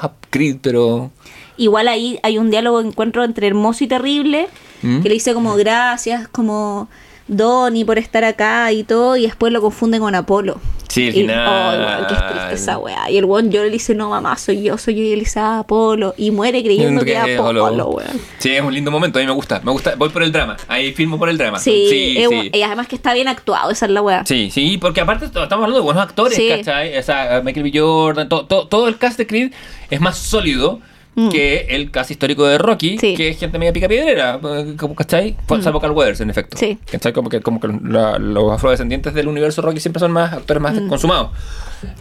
pero... 0.62 1.12
Igual 1.58 1.88
ahí 1.88 2.20
hay 2.24 2.38
un 2.38 2.49
diálogo, 2.49 2.80
encuentro 2.82 3.24
entre 3.24 3.48
hermoso 3.48 3.84
y 3.84 3.88
terrible, 3.88 4.48
¿Mm? 4.82 5.02
que 5.02 5.10
le 5.10 5.14
dice 5.16 5.34
como 5.34 5.56
gracias, 5.56 6.28
como 6.28 6.88
Donny 7.36 7.86
por 7.86 7.98
estar 7.98 8.24
acá 8.26 8.72
y 8.74 8.84
todo, 8.84 9.16
y 9.16 9.22
después 9.24 9.53
lo 9.53 9.62
confunde 9.62 9.99
con 9.99 10.14
Apolo. 10.16 10.60
Sí, 10.90 11.08
el 11.08 11.16
Y- 11.16 11.22
final. 11.22 11.48
Oh, 11.80 12.02
es 12.02 12.08
triste 12.28 12.53
esa 12.56 12.78
weá. 12.78 13.10
Y 13.10 13.16
el 13.18 13.24
weón 13.24 13.49
yo 13.49 13.64
le 13.64 13.70
dice, 13.70 13.95
no 13.95 14.10
mamá, 14.10 14.38
soy 14.38 14.62
yo, 14.64 14.78
soy 14.78 14.95
yo, 14.95 15.02
y 15.03 15.14
él 15.14 15.20
dice, 15.22 15.40
ah, 15.40 15.60
Apolo. 15.60 16.14
Y 16.18 16.32
muere 16.32 16.62
creyendo 16.62 17.06
que 17.06 17.18
Apolo, 17.18 17.66
Apolo. 17.66 17.88
weón. 17.91 18.20
Sí, 18.40 18.52
es 18.52 18.62
un 18.62 18.74
lindo 18.74 18.91
momento, 18.91 19.18
a 19.18 19.22
mí 19.22 19.26
me 19.26 19.32
gusta, 19.32 19.62
me 19.64 19.72
gusta, 19.72 19.95
voy 19.95 20.10
por 20.10 20.22
el 20.24 20.34
drama, 20.34 20.58
ahí 20.68 20.91
filmo 20.91 21.18
por 21.18 21.30
el 21.30 21.38
drama. 21.38 21.60
Sí, 21.60 21.88
sí, 21.90 22.16
es- 22.18 22.30
sí. 22.30 22.49
y 22.53 22.62
además 22.64 22.88
que 22.88 22.98
está 22.98 23.14
bien 23.14 23.30
actuado, 23.30 23.72
esa 23.72 23.86
es 23.86 23.91
la 23.94 24.02
weá. 24.02 24.26
Sí, 24.26 24.52
sí, 24.52 24.78
porque 24.78 24.99
aparte 24.99 25.24
estamos 25.26 25.49
hablando 25.53 25.78
de 25.78 25.82
buenos 25.84 26.03
actores, 26.03 26.36
Sí. 26.36 26.49
¿cachai? 26.49 26.98
O 26.98 27.03
sea, 27.03 27.41
Michael 27.45 27.64
B. 27.72 27.80
Jordan, 27.80 28.28
to- 28.28 28.45
to- 28.45 28.68
todo 28.68 28.90
el 28.90 28.98
cast 28.98 29.18
de 29.18 29.26
Creed 29.26 29.53
es 29.90 30.02
más 30.02 30.18
sólido 30.18 30.82
Mm. 31.14 31.30
que 31.30 31.66
el 31.70 31.92
cast 31.92 32.10
histórico 32.12 32.46
de 32.46 32.58
Rocky, 32.58 32.98
Sí. 32.98 33.16
que 33.16 33.30
es 33.30 33.38
gente 33.38 33.60
media 33.60 33.74
pica 33.74 33.88
piedrera, 33.90 34.40
eh, 34.42 34.76
¿cachai? 34.96 35.36
Fue- 35.46 35.62
Salvo 35.62 35.82
Carl 35.82 35.94
Weathers, 35.94 36.22
en 36.22 36.30
efecto. 36.30 36.56
Sí. 36.58 36.78
¿Cachai? 36.90 37.12
Como 37.12 37.28
que, 37.30 37.42
como 37.42 37.60
que 37.60 37.68
la- 37.84 38.18
los 38.18 38.52
afrodescendientes 38.52 39.14
del 39.14 39.28
universo 39.28 39.62
Rocky 39.62 39.82
siempre 39.82 40.00
son 40.00 40.12
más 40.14 40.32
actores 40.32 40.62
más 40.64 40.80
consumados. 40.88 41.32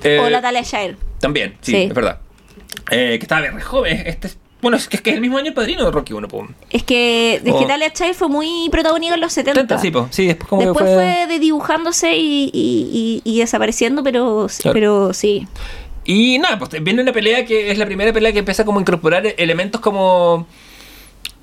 Eh, 0.04 0.18
Mm. 0.20 0.24
O 0.26 0.30
la 0.30 0.40
Talia 0.40 0.62
Shire. 0.62 0.96
También, 1.18 1.56
sí, 1.60 1.72
Sí. 1.72 1.76
es 1.82 1.94
verdad. 1.94 2.18
Eh, 2.90 3.16
que 3.18 3.24
estaba 3.24 3.40
bien 3.40 3.54
re 3.54 3.62
joven. 3.62 4.02
Este 4.06 4.28
es- 4.28 4.38
bueno, 4.62 4.76
es 4.76 4.86
que, 4.88 4.96
es 4.96 5.02
que 5.02 5.10
es 5.10 5.16
el 5.16 5.22
mismo 5.22 5.38
año 5.38 5.48
el 5.48 5.54
padrino 5.54 5.84
de 5.84 5.90
Rocky 5.90 6.12
1, 6.12 6.28
pum. 6.28 6.46
Es 6.70 6.82
que, 6.84 7.34
es 7.36 7.42
que 7.42 7.50
Oh. 7.50 7.66
Talia 7.66 7.88
Shire 7.94 8.14
fue 8.14 8.28
muy 8.28 8.68
protagónica 8.70 9.14
en 9.14 9.20
los 9.20 9.32
70. 9.32 9.60
70, 9.62 9.78
sí, 9.80 9.90
po. 9.90 10.08
Sí, 10.10 10.26
después 10.28 10.48
como 10.48 10.62
Después 10.62 10.84
que 10.86 10.94
fue... 10.94 11.02
fue... 11.16 11.26
de 11.26 11.38
dibujándose 11.40 12.16
y, 12.16 12.50
y- 12.52 13.22
y- 13.24 13.36
y 13.36 13.40
desapareciendo, 13.40 14.04
pero, 14.04 14.46
Claro. 14.60 14.74
pero 14.74 15.12
sí. 15.14 15.48
Y 16.04 16.38
nada, 16.38 16.58
pues 16.58 16.70
viene 16.82 17.02
una 17.02 17.12
pelea 17.12 17.44
que 17.44 17.70
es 17.70 17.78
la 17.78 17.86
primera 17.86 18.12
pelea 18.12 18.32
que 18.32 18.38
empieza 18.40 18.64
como 18.64 18.78
a 18.78 18.82
incorporar 18.82 19.24
elementos 19.36 19.80
como... 19.80 20.46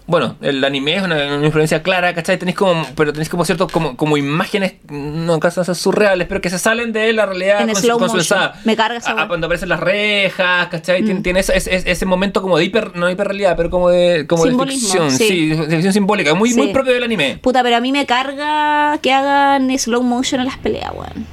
Bueno, 0.09 0.37
el 0.41 0.63
anime 0.63 0.95
es 0.95 1.03
una, 1.03 1.35
una 1.35 1.45
influencia 1.45 1.83
clara, 1.83 2.13
¿cachai? 2.13 2.39
Tenéis 2.39 2.55
como, 2.55 2.87
pero 2.95 3.11
tenéis 3.11 3.27
como 3.27 3.43
ciertos 3.43 3.69
como, 3.69 3.97
como 3.97 4.15
imágenes, 4.15 4.75
no 4.89 5.37
casi 5.41 5.59
surreales, 5.75 6.29
pero 6.29 6.39
que 6.39 6.49
se 6.49 6.57
salen 6.57 6.93
de 6.93 7.11
la 7.11 7.25
realidad 7.25 7.59
En 7.59 7.67
con, 7.73 7.75
slow 7.81 7.99
con 7.99 8.09
su. 8.23 8.35
Me 8.63 8.77
carga 8.77 8.99
esa 8.99 9.11
A-. 9.11 9.25
Mm. 9.25 9.27
Cuando 9.27 9.47
aparecen 9.47 9.67
las 9.67 9.81
rejas, 9.81 10.67
¿cachai? 10.69 11.03
Tiene, 11.03 11.19
tiene 11.19 11.41
ese, 11.41 11.57
ese- 11.57 11.83
ese 11.91 12.05
momento 12.05 12.41
como 12.41 12.57
de 12.57 12.63
hiper, 12.63 12.95
no 12.95 13.09
hiperrealidad, 13.09 13.57
pero 13.57 13.69
como 13.69 13.89
de, 13.89 14.25
como 14.27 14.45
de 14.45 14.55
ficción, 14.71 15.11
sí. 15.11 15.27
sí, 15.27 15.47
de 15.49 15.67
ficción 15.67 15.91
simbólica, 15.91 16.33
muy, 16.35 16.51
Sí. 16.51 16.57
muy 16.57 16.67
propio 16.71 16.93
del 16.93 17.03
anime. 17.03 17.39
Puta, 17.43 17.61
pero 17.61 17.75
a 17.75 17.81
mí 17.81 17.91
me 17.91 18.05
carga 18.05 18.97
que 19.01 19.11
hagan 19.11 19.77
slow 19.77 20.03
motion 20.03 20.39
en 20.39 20.47
las 20.47 20.57
peleas, 20.57 20.93
weón. 20.95 21.27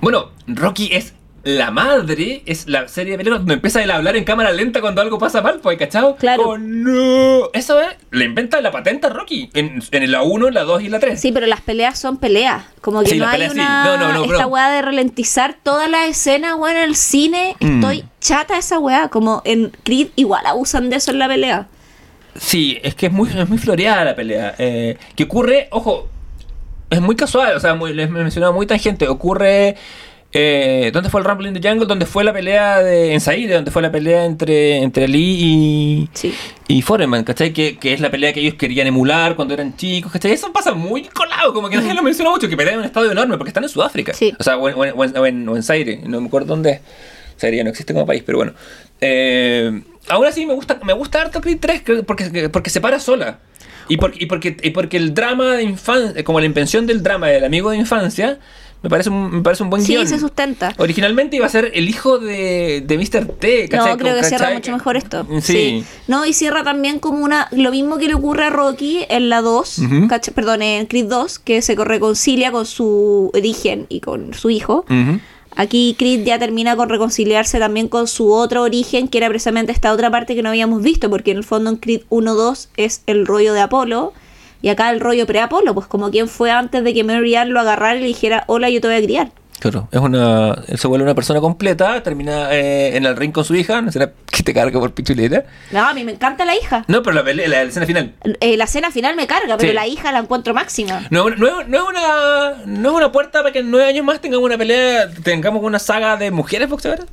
Bueno, 0.00 0.30
Rocky 0.46 0.90
es 0.92 1.14
la 1.44 1.70
madre, 1.70 2.42
es 2.46 2.66
la 2.68 2.88
serie 2.88 3.16
de 3.16 3.24
donde 3.24 3.54
empieza 3.54 3.80
a 3.80 3.96
hablar 3.96 4.16
en 4.16 4.24
cámara 4.24 4.52
lenta 4.52 4.80
cuando 4.80 5.00
algo 5.00 5.18
pasa 5.18 5.40
mal, 5.40 5.60
pues, 5.62 5.78
¿cachao? 5.78 6.16
Claro. 6.16 6.42
Como, 6.42 6.58
no. 6.58 7.50
Eso 7.52 7.80
es, 7.80 7.88
le 8.10 8.24
inventa 8.24 8.60
la 8.60 8.70
patente 8.70 9.06
a 9.06 9.10
Rocky 9.10 9.48
en, 9.54 9.82
en 9.90 10.12
la 10.12 10.22
1, 10.22 10.50
la 10.50 10.64
2 10.64 10.82
y 10.82 10.88
la 10.88 10.98
3. 10.98 11.18
Sí, 11.20 11.32
pero 11.32 11.46
las 11.46 11.60
peleas 11.60 11.98
son 11.98 12.18
peleas. 12.18 12.64
Como 12.80 13.02
que 13.02 13.10
Sí, 13.10 13.18
no 13.18 13.26
hay 13.26 13.32
peleas 13.32 13.52
sí. 13.52 13.58
una. 13.60 13.84
No, 13.84 13.96
no, 13.96 14.12
no, 14.12 14.24
esta 14.24 14.36
bro. 14.38 14.48
weá 14.48 14.70
de 14.70 14.82
ralentizar 14.82 15.56
todas 15.62 15.88
las 15.88 16.08
escenas, 16.08 16.54
weón, 16.58 16.76
en 16.76 16.82
el 16.82 16.96
cine. 16.96 17.56
Mm. 17.60 17.76
Estoy 17.76 18.04
chata 18.20 18.54
de 18.54 18.60
esa 18.60 18.78
weá. 18.78 19.08
Como 19.08 19.40
en 19.44 19.70
Creed, 19.84 20.08
igual 20.16 20.44
abusan 20.44 20.90
de 20.90 20.96
eso 20.96 21.12
en 21.12 21.18
la 21.20 21.28
pelea. 21.28 21.68
Sí, 22.34 22.78
es 22.82 22.94
que 22.94 23.06
es 23.06 23.12
muy, 23.12 23.28
es 23.30 23.48
muy 23.48 23.58
floreada 23.58 24.04
la 24.04 24.14
pelea. 24.16 24.54
Eh, 24.58 24.98
que 25.16 25.24
ocurre, 25.24 25.68
ojo, 25.70 26.08
es 26.90 27.00
muy 27.00 27.16
casual, 27.16 27.56
o 27.56 27.60
sea, 27.60 27.74
muy, 27.74 27.92
les 27.92 28.08
he 28.08 28.10
mencionado 28.10 28.52
muy 28.52 28.66
tangente. 28.66 29.08
Ocurre. 29.08 29.76
Eh, 30.30 30.90
¿Dónde 30.92 31.08
fue 31.08 31.20
el 31.22 31.26
Rumble 31.26 31.48
in 31.48 31.54
the 31.58 31.66
Jungle? 31.66 31.86
¿Dónde 31.86 32.04
fue 32.04 32.22
la 32.22 32.34
pelea 32.34 32.80
de 32.82 33.14
en 33.14 33.20
Zaire? 33.20 33.54
¿Dónde 33.54 33.70
fue 33.70 33.80
la 33.80 33.90
pelea 33.90 34.26
entre, 34.26 34.76
entre 34.76 35.08
Lee 35.08 35.38
y, 35.40 36.08
Sí. 36.12 36.34
y 36.68 36.82
Foreman? 36.82 37.24
¿Cachai? 37.24 37.52
Que, 37.54 37.78
que 37.78 37.94
es 37.94 38.00
la 38.00 38.10
pelea 38.10 38.34
que 38.34 38.40
ellos 38.40 38.54
querían 38.54 38.86
emular 38.86 39.36
cuando 39.36 39.54
eran 39.54 39.74
chicos, 39.76 40.12
¿cachai? 40.12 40.32
Eso 40.32 40.52
pasa 40.52 40.74
muy 40.74 41.04
colado, 41.04 41.54
como 41.54 41.70
que 41.70 41.76
nadie 41.76 41.94
lo 41.94 42.02
menciona 42.02 42.30
mucho, 42.30 42.46
que 42.46 42.56
pelean 42.58 42.74
en 42.74 42.80
un 42.80 42.86
estadio 42.86 43.10
enorme 43.10 43.38
porque 43.38 43.48
están 43.48 43.64
en 43.64 43.70
Sudáfrica. 43.70 44.12
Sí. 44.12 44.34
O 44.38 44.42
sea, 44.42 44.58
o 44.58 44.68
en, 44.68 44.74
o 44.76 44.84
en- 44.84 44.92
o 44.96 45.04
en- 45.04 45.16
o 45.16 45.26
en- 45.26 45.48
o 45.48 45.56
en 45.56 45.62
Zaire, 45.62 46.00
no 46.06 46.20
me 46.20 46.26
acuerdo 46.26 46.48
dónde 46.48 46.72
es. 46.72 46.80
Zaire 47.40 47.56
ya 47.56 47.64
no 47.64 47.70
existe 47.70 47.94
como 47.94 48.04
país, 48.04 48.22
pero 48.26 48.36
bueno. 48.38 48.52
Eh, 49.00 49.80
aún 50.08 50.26
así 50.26 50.44
me 50.44 50.52
gusta, 50.52 50.78
me 50.84 50.92
gusta 50.92 51.22
harto 51.22 51.40
Creed 51.40 51.58
3 51.58 51.80
creo, 51.82 52.02
porque, 52.02 52.48
porque 52.50 52.68
se 52.68 52.82
para 52.82 53.00
sola. 53.00 53.38
Y, 53.88 53.96
por- 53.96 54.12
y 54.20 54.26
porque, 54.26 54.56
y 54.62 54.70
porque 54.70 54.98
el 54.98 55.14
drama 55.14 55.54
de 55.56 55.62
infancia, 55.62 56.22
como 56.22 56.38
la 56.40 56.44
invención 56.46 56.86
del 56.86 57.02
drama 57.02 57.28
del 57.28 57.44
amigo 57.44 57.70
de 57.70 57.78
infancia, 57.78 58.38
Me 58.82 58.88
parece 58.90 59.10
un, 59.10 59.30
me 59.36 59.42
parece 59.42 59.62
un 59.64 59.70
buen 59.70 59.82
Sí, 59.82 59.94
guion. 59.94 60.06
se 60.06 60.18
sustenta. 60.20 60.72
Originalmente 60.78 61.34
iba 61.36 61.46
a 61.46 61.48
ser 61.48 61.72
el 61.74 61.88
hijo 61.88 62.18
de, 62.18 62.82
de 62.86 62.96
Mr. 62.96 63.26
T, 63.26 63.68
¿cachai? 63.68 63.90
No, 63.92 63.96
creo 63.98 64.14
que 64.14 64.20
¿Cachai? 64.20 64.38
cierra 64.38 64.54
mucho 64.54 64.70
mejor 64.72 64.96
esto. 64.96 65.26
Sí. 65.42 65.84
No, 66.06 66.24
y 66.24 66.32
cierra 66.32 66.62
también 66.62 67.00
como 67.00 67.18
una. 67.24 67.48
Lo 67.50 67.70
mismo 67.72 67.98
que 67.98 68.06
le 68.06 68.14
ocurre 68.14 68.44
a 68.44 68.50
Rocky 68.50 69.04
en 69.08 69.28
la 69.30 69.40
2, 69.42 69.78
Ujú. 69.78 70.08
¿cachai? 70.08 70.32
perdón, 70.32 70.62
en 70.62 70.86
Creed 70.86 71.06
2, 71.06 71.38
que 71.40 71.60
se 71.60 71.74
reconcilia 71.74 72.52
con 72.52 72.66
su 72.66 73.30
origen 73.34 73.86
y 73.88 73.98
con 74.00 74.32
su 74.34 74.50
hijo. 74.50 74.84
Aquí 75.56 75.96
Creed 75.98 76.24
ya 76.24 76.38
termina 76.38 76.76
con 76.76 76.88
reconciliarse 76.88 77.58
también 77.58 77.88
con 77.88 78.06
su 78.06 78.32
otro 78.32 78.62
origen, 78.62 79.08
que 79.08 79.18
era 79.18 79.28
precisamente 79.28 79.72
esta 79.72 79.92
otra 79.92 80.08
parte 80.08 80.36
que 80.36 80.42
no 80.42 80.50
habíamos 80.50 80.82
visto, 80.82 81.10
porque 81.10 81.32
en 81.32 81.38
el 81.38 81.44
fondo 81.44 81.70
en 81.70 81.76
Creed 81.78 82.02
1-2 82.10 82.68
es 82.76 83.02
el 83.06 83.26
rollo 83.26 83.52
de 83.54 83.60
Apolo, 83.60 84.12
y 84.62 84.68
acá 84.70 84.90
el 84.90 85.00
rollo 85.00 85.26
pre-Apolo, 85.26 85.74
pues 85.74 85.86
como 85.86 86.10
quien 86.10 86.28
fue 86.28 86.50
antes 86.50 86.82
de 86.84 86.94
que 86.94 87.04
Mary 87.04 87.34
Ann 87.36 87.50
lo 87.52 87.60
agarrara 87.60 87.96
y 87.96 88.00
le 88.00 88.06
dijera, 88.06 88.44
hola, 88.46 88.70
yo 88.70 88.80
te 88.80 88.88
voy 88.88 88.96
a 88.96 89.02
criar. 89.02 89.30
Claro, 89.60 89.88
es 89.90 89.98
una, 89.98 90.56
él 90.68 90.78
se 90.78 90.86
vuelve 90.86 91.02
una 91.02 91.16
persona 91.16 91.40
completa, 91.40 92.00
termina 92.04 92.52
eh, 92.54 92.96
en 92.96 93.04
el 93.04 93.16
ring 93.16 93.32
con 93.32 93.44
su 93.44 93.56
hija, 93.56 93.82
no 93.82 93.90
será 93.90 94.12
que 94.30 94.44
te 94.44 94.54
carga 94.54 94.78
por 94.78 94.92
pichuleta. 94.92 95.46
No, 95.72 95.84
a 95.88 95.92
mí 95.94 96.04
me 96.04 96.12
encanta 96.12 96.44
la 96.44 96.54
hija. 96.54 96.84
No, 96.86 97.02
pero 97.02 97.14
la, 97.16 97.24
pelea- 97.24 97.48
la, 97.48 97.62
escena 97.62 97.84
final. 97.84 98.14
Eh, 98.40 98.56
la 98.56 98.64
escena 98.64 98.92
final 98.92 99.16
me 99.16 99.26
carga, 99.26 99.56
pero 99.56 99.70
Sí. 99.70 99.74
la 99.74 99.84
hija 99.88 100.12
la 100.12 100.20
encuentro 100.20 100.54
máxima. 100.54 101.08
No, 101.10 101.28
no, 101.30 101.64
no 101.64 101.76
es 101.76 101.82
una, 101.88 102.54
no 102.66 102.88
es 102.90 102.94
una 102.94 103.10
puerta 103.10 103.40
para 103.40 103.52
que 103.52 103.58
en 103.58 103.70
nueve 103.72 103.88
años 103.88 104.04
más 104.04 104.20
tengamos 104.20 104.44
una 104.46 104.56
pelea, 104.56 105.10
tengamos 105.24 105.60
una 105.64 105.80
saga 105.80 106.16
de 106.16 106.30
mujeres 106.30 106.68
boxeadoras. 106.68 107.06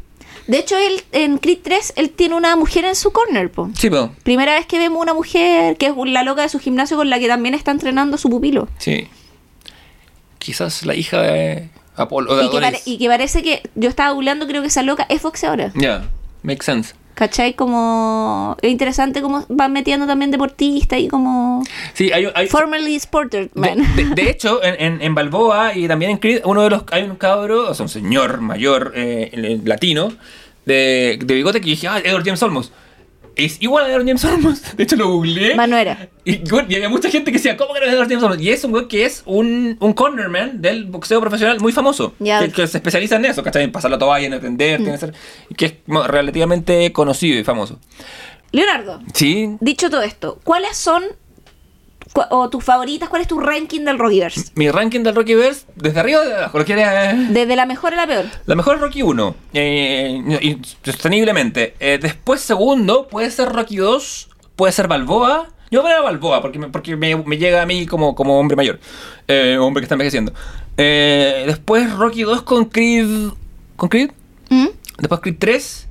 De 0.47 0.59
hecho, 0.59 0.77
él 0.77 1.03
en 1.11 1.37
Creed 1.37 1.59
3, 1.63 1.93
él 1.95 2.11
tiene 2.11 2.35
una 2.35 2.55
mujer 2.55 2.85
en 2.85 2.95
su 2.95 3.11
corner, 3.11 3.51
po. 3.51 3.69
Sí, 3.75 3.89
pero, 3.89 4.11
Primera 4.23 4.53
vez 4.53 4.65
que 4.67 4.77
vemos 4.77 5.01
una 5.01 5.13
mujer 5.13 5.77
que 5.77 5.87
es 5.87 5.93
la 5.95 6.23
loca 6.23 6.43
de 6.43 6.49
su 6.49 6.59
gimnasio 6.59 6.97
con 6.97 7.09
la 7.09 7.19
que 7.19 7.27
también 7.27 7.55
está 7.55 7.71
entrenando 7.71 8.17
su 8.17 8.29
pupilo. 8.29 8.67
sí. 8.77 9.07
Quizás 10.37 10.85
la 10.85 10.93
hija 10.93 11.23
de 11.23 11.69
Apolo, 11.95 12.35
de 12.35 12.45
Y 12.45 12.49
que, 12.51 13.03
y 13.03 13.07
parece 13.07 13.41
que 13.41 13.63
yo 13.73 13.89
estaba 13.89 14.11
googleando, 14.11 14.45
creo 14.45 14.61
que 14.61 14.67
esa 14.67 14.83
loca 14.83 15.07
es 15.09 15.23
boxeadora. 15.23 15.71
Ya, 15.73 16.07
makes 16.43 16.65
sense. 16.65 16.93
¿Cachai? 17.15 17.53
Como 17.53 18.55
es 18.61 18.69
interesante 18.69 19.21
cómo 19.21 19.45
van 19.49 19.73
metiendo 19.73 20.05
también 20.05 20.31
deportistas 20.31 20.99
y 20.99 21.07
como 21.07 21.63
Sí, 21.93 22.11
hay, 22.11 22.27
hay, 22.35 22.47
formerly 22.47 22.95
sported 22.99 23.49
De, 23.53 23.59
man. 23.59 23.95
de- 23.95 24.03
de 24.21 24.29
hecho, 24.29 24.63
en, 24.63 24.75
en, 24.79 25.01
en 25.01 25.15
Balboa 25.15 25.75
y 25.75 25.87
también 25.87 26.11
en 26.11 26.17
Creed, 26.17 26.41
uno 26.45 26.61
de 26.63 26.69
los 26.69 26.83
hay 26.91 27.03
un 27.03 27.15
cabro, 27.15 27.69
o 27.69 27.73
sea, 27.73 27.83
un 27.85 27.89
señor 27.89 28.41
mayor 28.41 28.91
eh, 28.95 29.29
eh, 29.33 29.61
latino 29.63 30.11
de, 30.65 31.17
de 31.23 31.33
bigote 31.33 31.61
que 31.61 31.67
dije, 31.69 31.87
ah, 31.87 31.99
Edward 32.03 32.23
James 32.25 32.43
Olmos. 32.43 32.71
Es 33.35 33.57
igual 33.61 33.85
a 33.85 33.89
Edward 33.89 34.05
James 34.05 34.23
Olmos. 34.25 34.61
De 34.77 34.83
hecho, 34.83 34.95
lo 34.95 35.09
googleé. 35.09 35.55
Más 35.55 35.67
no 35.67 35.77
era. 35.77 36.09
Y, 36.23 36.39
había 36.53 36.87
mucha 36.89 37.09
gente 37.09 37.31
que 37.31 37.37
decía, 37.37 37.57
¿cómo 37.57 37.73
que 37.73 37.81
no 37.81 37.85
es 37.85 37.93
Edward 37.93 38.07
James 38.07 38.23
Olmos? 38.23 38.41
Y 38.41 38.49
es 38.49 38.63
un 38.63 38.71
güey 38.71 38.87
que 38.87 39.05
es 39.05 39.23
un, 39.25 39.77
un 39.79 39.93
cornerman 39.93 40.61
del 40.61 40.85
boxeo 40.85 41.19
profesional 41.19 41.59
muy 41.59 41.71
famoso. 41.73 42.13
Que, 42.17 42.51
que 42.51 42.67
se 42.67 42.77
especializa 42.77 43.17
en 43.17 43.25
eso, 43.25 43.43
¿cachai? 43.43 43.63
En 43.63 43.71
pasar 43.71 43.91
la 43.91 43.97
toalla, 43.97 44.25
en 44.25 44.33
atender, 44.33 44.79
Mm. 44.79 44.83
tiene 44.83 44.97
que 44.97 45.05
ser- 45.05 45.13
que 45.57 45.65
es 45.65 45.73
relativamente 46.07 46.91
conocido 46.93 47.37
y 47.39 47.43
famoso. 47.43 47.79
Leonardo, 48.51 49.01
Sí. 49.13 49.57
dicho 49.59 49.89
todo 49.89 50.01
esto, 50.01 50.39
¿cuáles 50.43 50.77
son 50.77 51.03
o 52.29 52.49
tus 52.49 52.63
favoritas? 52.63 53.09
¿Cuál 53.09 53.21
es 53.21 53.27
tu 53.27 53.39
ranking 53.39 53.81
del 53.81 53.97
Rockyverse? 53.99 54.51
Mi 54.55 54.69
ranking 54.71 55.01
del 55.01 55.15
Rockyverse, 55.15 55.65
desde 55.75 55.99
arriba 55.99 56.21
o 56.21 56.25
de 56.25 56.35
abajo, 56.35 56.59
lo 56.59 56.65
quieres... 56.65 56.87
Desde 57.33 57.55
la 57.55 57.65
mejor 57.65 57.93
a 57.93 57.97
la 57.97 58.07
peor. 58.07 58.25
La 58.45 58.55
mejor 58.55 58.75
es 58.75 58.81
Rocky 58.81 59.01
1, 59.01 59.35
eh, 59.53 60.39
y 60.41 60.57
sosteniblemente. 60.83 61.75
Eh, 61.79 61.99
después, 62.01 62.41
segundo, 62.41 63.07
puede 63.07 63.29
ser 63.31 63.49
Rocky 63.49 63.77
2, 63.77 64.29
puede 64.55 64.71
ser 64.73 64.87
Balboa. 64.87 65.47
Yo 65.71 65.81
voy 65.81 65.91
a 65.91 66.01
Balboa 66.01 66.41
porque, 66.41 66.59
me, 66.59 66.69
porque 66.69 66.95
me, 66.95 67.15
me 67.15 67.37
llega 67.37 67.61
a 67.61 67.65
mí 67.65 67.85
como, 67.85 68.15
como 68.15 68.39
hombre 68.39 68.55
mayor, 68.55 68.79
eh, 69.27 69.57
hombre 69.59 69.81
que 69.81 69.85
está 69.85 69.95
envejeciendo. 69.95 70.33
Eh, 70.77 71.43
después 71.47 71.91
Rocky 71.93 72.21
2 72.23 72.41
con 72.43 72.65
Creed. 72.65 73.29
¿Con 73.75 73.89
Creed? 73.89 74.11
¿Mm? 74.49 74.67
Después 74.99 75.21
Creed 75.21 75.35
3. 75.39 75.87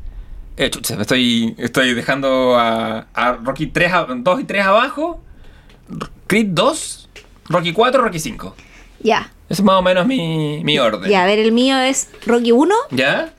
Eh, 0.57 0.71
chucha, 0.71 0.95
estoy, 1.01 1.55
estoy 1.59 1.95
dejando 1.95 2.57
a, 2.57 3.09
a 3.13 3.33
Rocky 3.33 3.67
3, 3.67 3.93
a- 3.93 4.07
2 4.09 4.41
y 4.41 4.45
3 4.45 4.65
abajo. 4.65 5.21
Creed 6.27 6.49
2, 6.51 7.09
Rocky 7.49 7.73
4, 7.73 8.03
Rocky 8.03 8.19
5. 8.19 8.55
Ya. 9.01 9.31
Ese 9.49 9.61
es 9.61 9.63
más 9.63 9.77
o 9.77 9.83
menos 9.83 10.07
mi, 10.07 10.63
mi 10.65 10.79
orden. 10.79 11.11
Ya, 11.11 11.23
a 11.25 11.27
ver, 11.27 11.39
el 11.39 11.53
mío 11.53 11.79
es 11.79 12.09
Rocky 12.27 12.53
1, 12.53 12.75
¿Ya? 12.91 13.35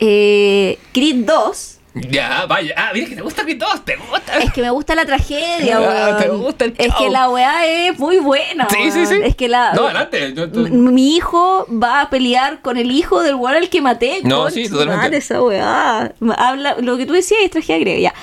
eh, 0.00 0.78
Creed 0.92 1.24
2. 1.24 1.70
Ya, 2.10 2.44
vaya. 2.46 2.74
Ah, 2.76 2.90
mira 2.92 3.06
que 3.08 3.14
te 3.14 3.22
gusta 3.22 3.44
Creed 3.44 3.58
2, 3.60 3.84
te 3.84 3.94
gusta. 3.96 4.38
Es 4.38 4.52
que 4.52 4.60
me 4.60 4.70
gusta 4.70 4.96
la 4.96 5.06
tragedia, 5.06 5.76
Ah, 5.78 6.08
weón. 6.10 6.22
te 6.22 6.28
gusta 6.28 6.64
el 6.64 6.74
Es 6.76 6.88
show. 6.88 6.98
que 6.98 7.10
la 7.10 7.30
weá 7.30 7.66
es 7.66 7.96
muy 8.00 8.18
buena. 8.18 8.68
Sí, 8.68 8.90
sí, 8.90 8.98
weón. 8.98 9.06
sí. 9.06 9.14
Es 9.22 9.36
que 9.36 9.48
la. 9.48 9.72
No, 9.74 9.84
adelante. 9.86 10.34
yo- 10.34 10.50
tú- 10.50 10.66
Mi 10.68 11.14
hijo 11.14 11.66
va 11.70 12.00
a 12.00 12.10
pelear 12.10 12.60
con 12.62 12.76
el 12.78 12.90
hijo 12.90 13.22
del 13.22 13.36
weón 13.36 13.56
al 13.56 13.68
que 13.68 13.80
maté. 13.80 14.20
No, 14.24 14.50
sí, 14.50 14.68
totalmente. 14.68 15.02
madre, 15.04 15.16
esa 15.18 15.40
weá. 15.40 16.12
Habla, 16.36 16.76
lo 16.80 16.96
que 16.96 17.06
tú 17.06 17.12
decías 17.12 17.40
es 17.44 17.50
tragedia 17.52 17.78
griega. 17.78 18.00
Ya. 18.12 18.14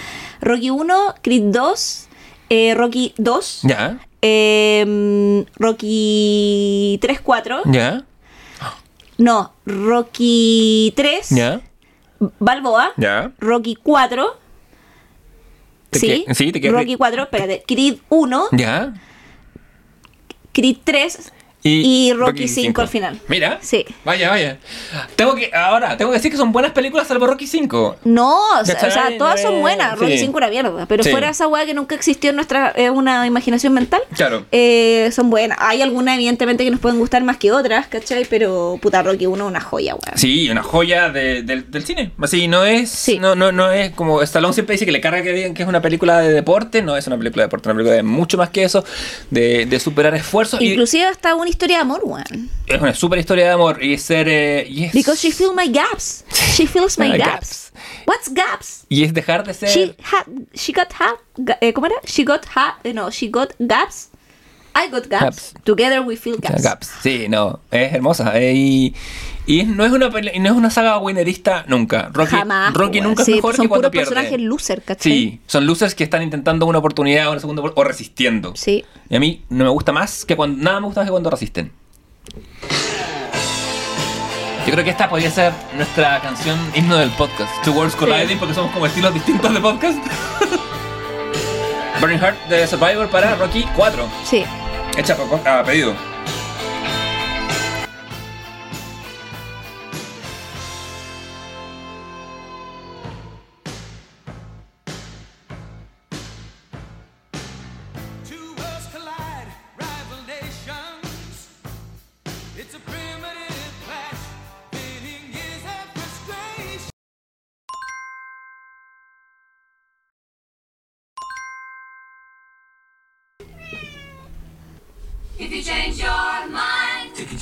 Rocky 0.41 0.69
1, 0.69 1.15
Creed 1.21 1.43
2, 1.43 2.07
eh, 2.51 2.73
Rocky 2.75 3.13
2, 3.17 3.61
Ya, 3.63 3.99
eh, 4.21 4.83
Rocky 5.55 6.97
3, 7.01 7.21
4. 7.21 7.61
ya, 7.71 8.03
No, 9.17 9.53
Rocky 9.65 10.91
3, 10.95 11.29
ya, 11.31 11.61
Balboa, 12.39 12.91
ya. 12.97 13.31
Rocky 13.39 13.75
4. 13.75 14.37
Te 15.91 15.99
Sí, 15.99 16.25
sí, 16.33 16.51
te 16.51 16.59
Rocky 16.69 16.95
4, 16.95 17.23
espérate, 17.23 17.63
Creed 17.65 17.99
1, 18.09 18.49
Ya. 18.51 18.93
Creed 20.51 20.77
3 20.83 21.31
y, 21.63 22.13
Rocky 22.13 22.47
5 22.47 22.81
al 22.81 22.87
final. 22.87 23.19
Mira. 23.27 23.59
Sí. 23.61 23.85
Vaya, 24.03 24.29
vaya. 24.29 24.57
Tengo 25.15 25.35
que, 25.35 25.51
ahora, 25.53 25.95
tengo 25.97 26.11
que 26.11 26.17
decir 26.17 26.31
que 26.31 26.37
son 26.37 26.51
buenas 26.51 26.71
películas 26.71 27.07
salvo 27.07 27.27
Rocky 27.27 27.45
5. 27.47 27.97
No, 28.03 28.35
o 28.59 28.65
sea, 28.65 28.75
o 28.75 28.91
sea, 28.91 29.17
todas 29.17 29.41
son 29.41 29.61
buenas. 29.61 29.97
Rocky 29.97 30.13
sí. 30.17 30.25
5 30.25 30.37
era 30.39 30.49
mierda. 30.49 30.85
Pero 30.87 31.03
Sí. 31.03 31.11
fuera 31.11 31.29
esa 31.29 31.47
weá 31.47 31.65
que 31.65 31.73
nunca 31.73 31.95
existió 31.95 32.29
en 32.31 32.35
nuestra 32.37 32.73
eh, 32.75 32.89
una 32.89 33.27
imaginación 33.27 33.73
mental. 33.73 34.01
Claro. 34.15 34.45
eh, 34.51 35.09
son 35.13 35.29
buenas. 35.29 35.57
Hay 35.61 35.81
algunas, 35.81 36.15
evidentemente, 36.15 36.63
que 36.63 36.71
nos 36.71 36.79
pueden 36.79 36.97
gustar 36.99 37.23
más 37.23 37.37
que 37.37 37.51
otras, 37.51 37.87
¿cachai? 37.87 38.25
Pero 38.25 38.79
puta, 38.81 39.03
Rocky 39.03 39.25
1 39.27 39.43
es 39.45 39.49
una 39.49 39.61
joya, 39.61 39.93
weón. 39.95 40.17
Sí, 40.17 40.49
una 40.49 40.63
joya 40.63 41.09
de- 41.09 41.43
del- 41.43 41.69
del 41.69 41.83
cine. 41.85 42.11
Así, 42.21 42.47
no 42.47 42.65
es, 42.65 42.89
Sí. 42.89 43.19
no, 43.19 43.35
no, 43.35 43.51
no 43.51 43.71
es 43.71 43.91
como 43.91 44.21
Stallone 44.23 44.53
siempre 44.53 44.73
dice 44.73 44.85
que 44.85 44.91
le 44.91 45.01
carga 45.01 45.21
que 45.21 45.31
digan 45.33 45.53
que 45.53 45.63
es 45.63 45.69
una 45.69 45.81
película 45.81 46.19
de 46.19 46.31
deporte. 46.33 46.81
No 46.81 46.97
es 46.97 47.05
una 47.07 47.17
película 47.17 47.43
de 47.43 47.47
deporte, 47.47 47.63
es 47.63 47.67
una 47.67 47.75
película 47.75 47.95
de 47.97 48.03
mucho 48.03 48.37
más 48.37 48.49
que 48.49 48.63
eso, 48.63 48.83
de, 49.29 49.65
de 49.67 49.79
superar 49.79 50.15
esfuerzos. 50.15 50.59
y 50.61 50.71
Inclusive 50.71 51.05
hasta 51.05 51.35
una 51.35 51.50
historia 51.51 51.77
de 51.77 51.81
amor, 51.81 52.01
weón. 52.03 52.49
es 52.67 52.81
una 52.81 52.93
super 52.95 53.19
historia 53.19 53.45
de 53.45 53.51
amor 53.51 53.83
y 53.83 53.97
ser... 53.97 54.27
eh, 54.27 54.61
es- 54.85 54.93
Because 54.93 55.17
she 55.21 55.31
feels 55.31 55.53
my 55.55 55.67
gaps. 55.71 56.23
She 56.55 56.65
feels 56.65 56.97
my 56.97 57.09
gaps. 57.17 57.71
gaps. 57.71 57.71
What's 58.07 58.33
gaps? 58.33 58.85
y 58.89 59.03
es 59.03 59.13
dejar 59.13 59.45
de 59.45 59.53
ser... 59.53 59.69
She 59.69 59.95
had, 60.01 60.25
she 60.53 60.73
got 60.73 60.91
ha, 60.99 61.15
eh, 61.61 61.71
¿cómo 61.73 61.85
era? 61.87 61.95
She 62.05 62.23
got 62.23 62.45
ha, 62.55 62.79
eh, 62.83 62.93
no, 62.93 63.09
she 63.11 63.29
got 63.29 63.53
gaps. 63.59 64.09
I 64.73 64.87
got 64.89 65.07
gaps. 65.09 65.51
Gaps. 65.53 65.53
Together 65.65 66.01
we 66.01 66.15
feel 66.15 66.37
gaps. 66.39 66.63
Gaps. 66.63 66.87
Sí, 67.03 67.27
no, 67.29 67.59
es 67.71 67.93
hermosa. 67.93 68.31
eh, 68.39 68.53
y 68.55 68.95
y 69.47 69.63
no, 69.63 69.85
es 69.85 69.91
una, 69.91 70.09
no 70.09 70.17
es 70.19 70.51
una 70.51 70.69
saga 70.69 70.97
winnerista 70.99 71.65
nunca. 71.67 72.09
Rocky, 72.13 72.35
Jamás. 72.35 72.73
Rocky 72.73 72.99
weón. 72.99 73.09
nunca 73.09 73.25
Sí, 73.25 73.31
es 73.31 73.37
mejor 73.37 73.55
son 73.55 73.65
que 73.65 73.69
cuando 73.69 73.91
pierde. 73.91 74.07
personajes 74.09 74.39
loser, 74.39 74.83
¿cachai? 74.83 75.11
Sí, 75.11 75.39
son 75.47 75.65
losers 75.65 75.95
que 75.95 76.03
están 76.03 76.21
intentando 76.21 76.65
una 76.65 76.77
oportunidad 76.77 77.27
o 77.27 77.31
una 77.31 77.39
segunda 77.39 77.63
o 77.63 77.83
resistiendo. 77.83 78.53
Sí. 78.55 78.85
Y 79.09 79.15
a 79.15 79.19
mí 79.19 79.43
no 79.49 79.63
me 79.63 79.69
gusta 79.71 79.91
más 79.91 80.25
que 80.25 80.35
cuando. 80.35 80.63
Nada 80.63 80.79
me 80.79 80.85
gusta 80.85 81.01
más 81.01 81.07
que 81.07 81.11
cuando 81.11 81.29
resisten. 81.29 81.71
Yo 84.65 84.71
creo 84.73 84.83
que 84.83 84.91
esta 84.91 85.09
podría 85.09 85.31
ser 85.31 85.53
nuestra 85.75 86.21
canción 86.21 86.57
himno 86.75 86.95
del 86.97 87.09
podcast. 87.11 87.51
Two 87.63 87.73
Worlds 87.73 87.95
Colliding, 87.95 88.37
porque 88.37 88.53
somos 88.53 88.71
como 88.71 88.85
estilos 88.85 89.13
distintos 89.13 89.51
de 89.51 89.59
podcast. 89.59 89.97
Burning 91.99 92.19
Heart 92.19 92.47
de 92.47 92.67
Survivor 92.67 93.09
para 93.09 93.35
Rocky 93.35 93.65
4. 93.75 94.07
Sí. 94.23 94.43
Hecha 94.97 95.17
a 95.45 95.63
pedido. 95.63 96.10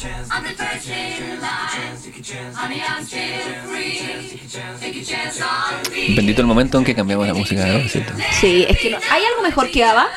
Mind 0.10 0.31
on 0.31 0.44
the 0.44 0.53
touching 0.56 1.40
line, 1.41 2.53
honey, 2.56 2.81
I'm 2.81 3.03
still 3.06 3.19
free. 3.68 4.40
Take 4.80 5.02
a 5.02 5.06
chance 5.06 5.41
on 5.41 5.91
me. 5.94 6.15
Bendito 6.15 6.41
el 6.41 6.48
momento 6.48 6.77
en 6.77 6.84
que 6.84 6.95
cambiamos 6.95 7.27
la 7.27 7.34
música, 7.34 7.65
¿no? 7.65 7.77
¿Es 7.80 7.91
cierto? 7.91 8.14
Sí, 8.40 8.65
es 8.68 8.77
que 8.80 8.90
no. 8.91 8.98
¿Hay 9.11 9.23
algo 9.23 9.41
mejor 9.44 9.69
que 9.72 9.84
ABBA? 9.84 10.07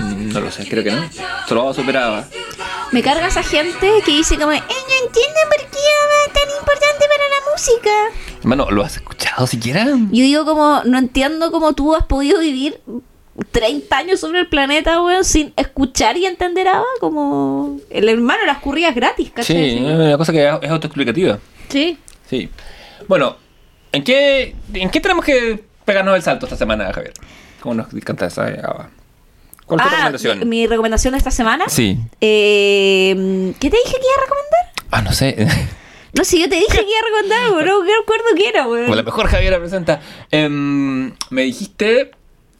Mm, 0.00 0.32
No 0.32 0.40
lo 0.40 0.50
sé, 0.50 0.66
creo 0.68 0.82
que 0.84 0.90
no. 0.90 1.08
Solo 1.48 1.72
superaba. 1.74 2.26
Me 2.92 3.02
carga 3.02 3.26
esa 3.28 3.42
gente 3.42 3.88
que 4.04 4.12
dice 4.12 4.36
como, 4.36 4.52
eh, 4.52 4.60
no 4.60 5.06
entiendo 5.06 5.40
por 5.48 5.58
qué 5.70 5.78
es 6.26 6.32
tan 6.32 6.48
importante 6.58 7.04
para 7.08 7.28
la 7.28 7.52
música. 7.52 7.90
Hermano, 8.40 8.70
¿lo 8.70 8.84
has 8.84 8.96
escuchado 8.96 9.46
siquiera? 9.46 9.84
Yo 9.86 10.22
digo 10.22 10.44
como, 10.44 10.82
no 10.84 10.98
entiendo 10.98 11.50
cómo 11.50 11.72
tú 11.72 11.94
has 11.94 12.04
podido 12.06 12.40
vivir 12.40 12.80
30 13.50 13.96
años 13.96 14.20
sobre 14.20 14.40
el 14.40 14.48
planeta, 14.48 15.02
weón, 15.02 15.24
sin 15.24 15.52
escuchar 15.56 16.16
y 16.16 16.26
entender 16.26 16.66
nada. 16.66 16.84
Como 17.00 17.78
el 17.90 18.08
hermano, 18.08 18.44
las 18.46 18.58
currías 18.58 18.94
gratis, 18.94 19.26
Sí, 19.26 19.32
¿cachai? 19.34 19.74
es 19.76 19.80
una 19.80 20.16
cosa 20.18 20.32
que 20.32 20.44
es 20.62 20.70
autoexplicativa. 20.70 21.38
Sí. 21.68 21.98
Sí. 22.28 22.48
Bueno, 23.08 23.36
¿en 23.92 24.04
qué, 24.04 24.54
¿en 24.72 24.90
qué 24.90 25.00
tenemos 25.00 25.24
que 25.24 25.64
pegarnos 25.84 26.16
el 26.16 26.22
salto 26.22 26.46
esta 26.46 26.56
semana, 26.56 26.92
Javier? 26.92 27.12
¿Cómo 27.60 27.74
nos 27.74 27.92
encanta 27.92 28.26
esa 28.26 28.44
Ava? 28.46 28.90
¿Cuál 29.66 29.80
es 29.80 29.86
tu 29.86 29.88
Ah, 29.88 29.96
recomendación? 29.96 30.38
mi, 30.40 30.44
mi 30.44 30.66
recomendación 30.66 31.12
de 31.12 31.18
esta 31.18 31.30
semana. 31.30 31.64
Sí. 31.68 31.98
Eh, 32.20 33.52
¿Qué 33.58 33.70
te 33.70 33.76
dije 33.76 33.92
que 33.96 34.06
iba 34.06 34.16
a 34.16 34.22
recomendar? 34.22 34.88
Ah, 34.90 35.02
no 35.02 35.12
sé. 35.12 35.46
No 36.16 36.22
sé, 36.24 36.38
yo 36.38 36.48
te 36.48 36.54
dije 36.54 36.68
que 36.68 36.74
iba 36.76 37.00
a 37.00 37.06
recomendar, 37.10 37.50
weón. 37.54 37.66
No 37.66 37.82
me 37.82 37.90
acuerdo 38.00 38.24
qué 38.36 38.48
era, 38.48 38.68
weón. 38.68 38.84
Como 38.84 38.94
la 38.94 39.02
mejor 39.02 39.26
Javier 39.26 39.50
la 39.50 39.58
presenta. 39.58 40.00
Em, 40.30 41.12
me 41.30 41.42
dijiste 41.42 42.12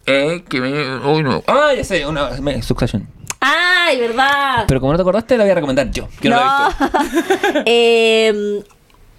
eh, 0.07 0.45
que 0.49 0.61
me. 0.61 0.97
Uy, 1.07 1.23
no. 1.23 1.43
Ah, 1.47 1.71
ya 1.77 1.85
sé, 1.85 2.07
una. 2.07 2.31
me- 2.41 2.63
Succession. 2.63 3.07
Ay, 3.41 3.99
verdad. 4.01 4.65
Pero 4.67 4.81
como 4.81 4.93
no 4.93 4.99
te 4.99 5.03
acordaste, 5.03 5.37
la 5.37 5.45
voy 5.45 5.51
a 5.51 5.55
recomendar 5.55 5.91
yo. 5.91 6.09
Que 6.21 6.29
no, 6.31 6.37
la 6.37 6.71
he 6.81 6.87
visto. 6.87 7.63
Eh, 7.67 8.63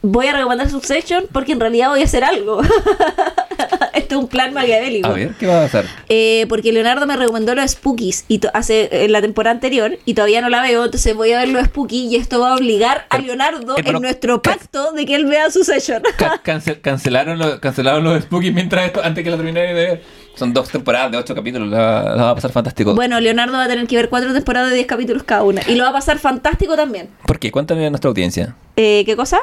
voy 0.02 0.28
a 0.28 0.34
recomendar 0.34 0.70
Succession 0.70 1.26
porque 1.32 1.52
en 1.52 1.60
realidad 1.60 1.90
voy 1.90 2.02
a 2.02 2.06
hacer 2.06 2.24
algo. 2.24 2.62
Esto 3.94 4.16
es 4.16 4.22
un 4.22 4.28
plan 4.28 4.54
maquiavélico. 4.54 5.08
A 5.08 5.14
ver, 5.14 5.30
¿qué 5.40 5.48
va 5.48 5.60
a 5.60 5.64
pasar? 5.64 5.86
Eh, 6.10 6.46
porque 6.50 6.72
Leonardo 6.72 7.06
me 7.08 7.16
recomendó 7.16 7.56
los 7.56 7.72
Spookies 7.72 8.26
y 8.28 8.42
hace 8.54 8.90
en 9.06 9.12
la 9.12 9.22
temporada 9.22 9.54
anterior 9.54 9.98
y 10.06 10.14
todavía 10.14 10.42
no 10.42 10.50
la 10.50 10.62
veo, 10.62 10.86
entonces 10.86 11.16
voy 11.16 11.32
a 11.32 11.40
ver 11.40 11.50
los 11.50 11.64
Spookies 11.66 12.12
y 12.12 12.16
esto 12.18 12.40
va 12.42 12.52
a 12.52 12.56
obligar 12.56 13.06
a 13.10 13.18
Leonardo 13.20 13.78
eh, 13.78 13.82
pero- 13.86 13.98
en 13.98 14.02
nuestro 14.04 14.42
pacto 14.42 14.92
de 14.92 15.06
que 15.06 15.16
él 15.16 15.26
vea 15.26 15.50
Succession. 15.50 16.04
Ca- 16.18 16.42
cancel- 16.44 16.82
cancelaron, 16.82 17.40
los, 17.40 17.60
cancelaron 17.60 18.04
los 18.04 18.24
Spooky 18.24 18.52
mientras 18.52 18.86
esto, 18.86 19.02
antes 19.04 19.24
que 19.24 19.30
la 19.32 19.38
terminé 19.38 19.62
de 19.62 19.74
ver. 19.74 20.04
Son 20.36 20.54
dos 20.54 20.70
temporadas 20.70 21.12
de 21.12 21.18
ocho 21.18 21.34
capítulos, 21.34 21.70
la, 21.70 22.16
la 22.16 22.24
va 22.26 22.30
a 22.32 22.36
pasar 22.36 22.52
fantástico. 22.52 22.94
Bueno, 22.96 23.20
Leonardo 23.20 23.54
va 23.54 23.64
a 23.64 23.68
tener 23.68 23.88
que 23.88 23.96
ver 23.96 24.10
cuatro 24.10 24.34
temporadas 24.34 24.70
de 24.70 24.76
10 24.76 24.88
capítulos 24.88 25.24
cada 25.24 25.44
una 25.44 25.62
y 25.68 25.76
lo 25.76 25.84
va 25.84 25.90
a 25.92 25.94
pasar 25.94 26.20
fantástico 26.20 26.76
también. 26.76 27.10
¿Por 27.26 27.40
qué? 27.40 27.52
Cuéntame 27.52 27.86
a 27.86 27.90
nuestra 27.90 28.10
audiencia. 28.10 28.56
Eh, 28.76 29.04
¿Qué 29.06 29.16
cosa? 29.16 29.40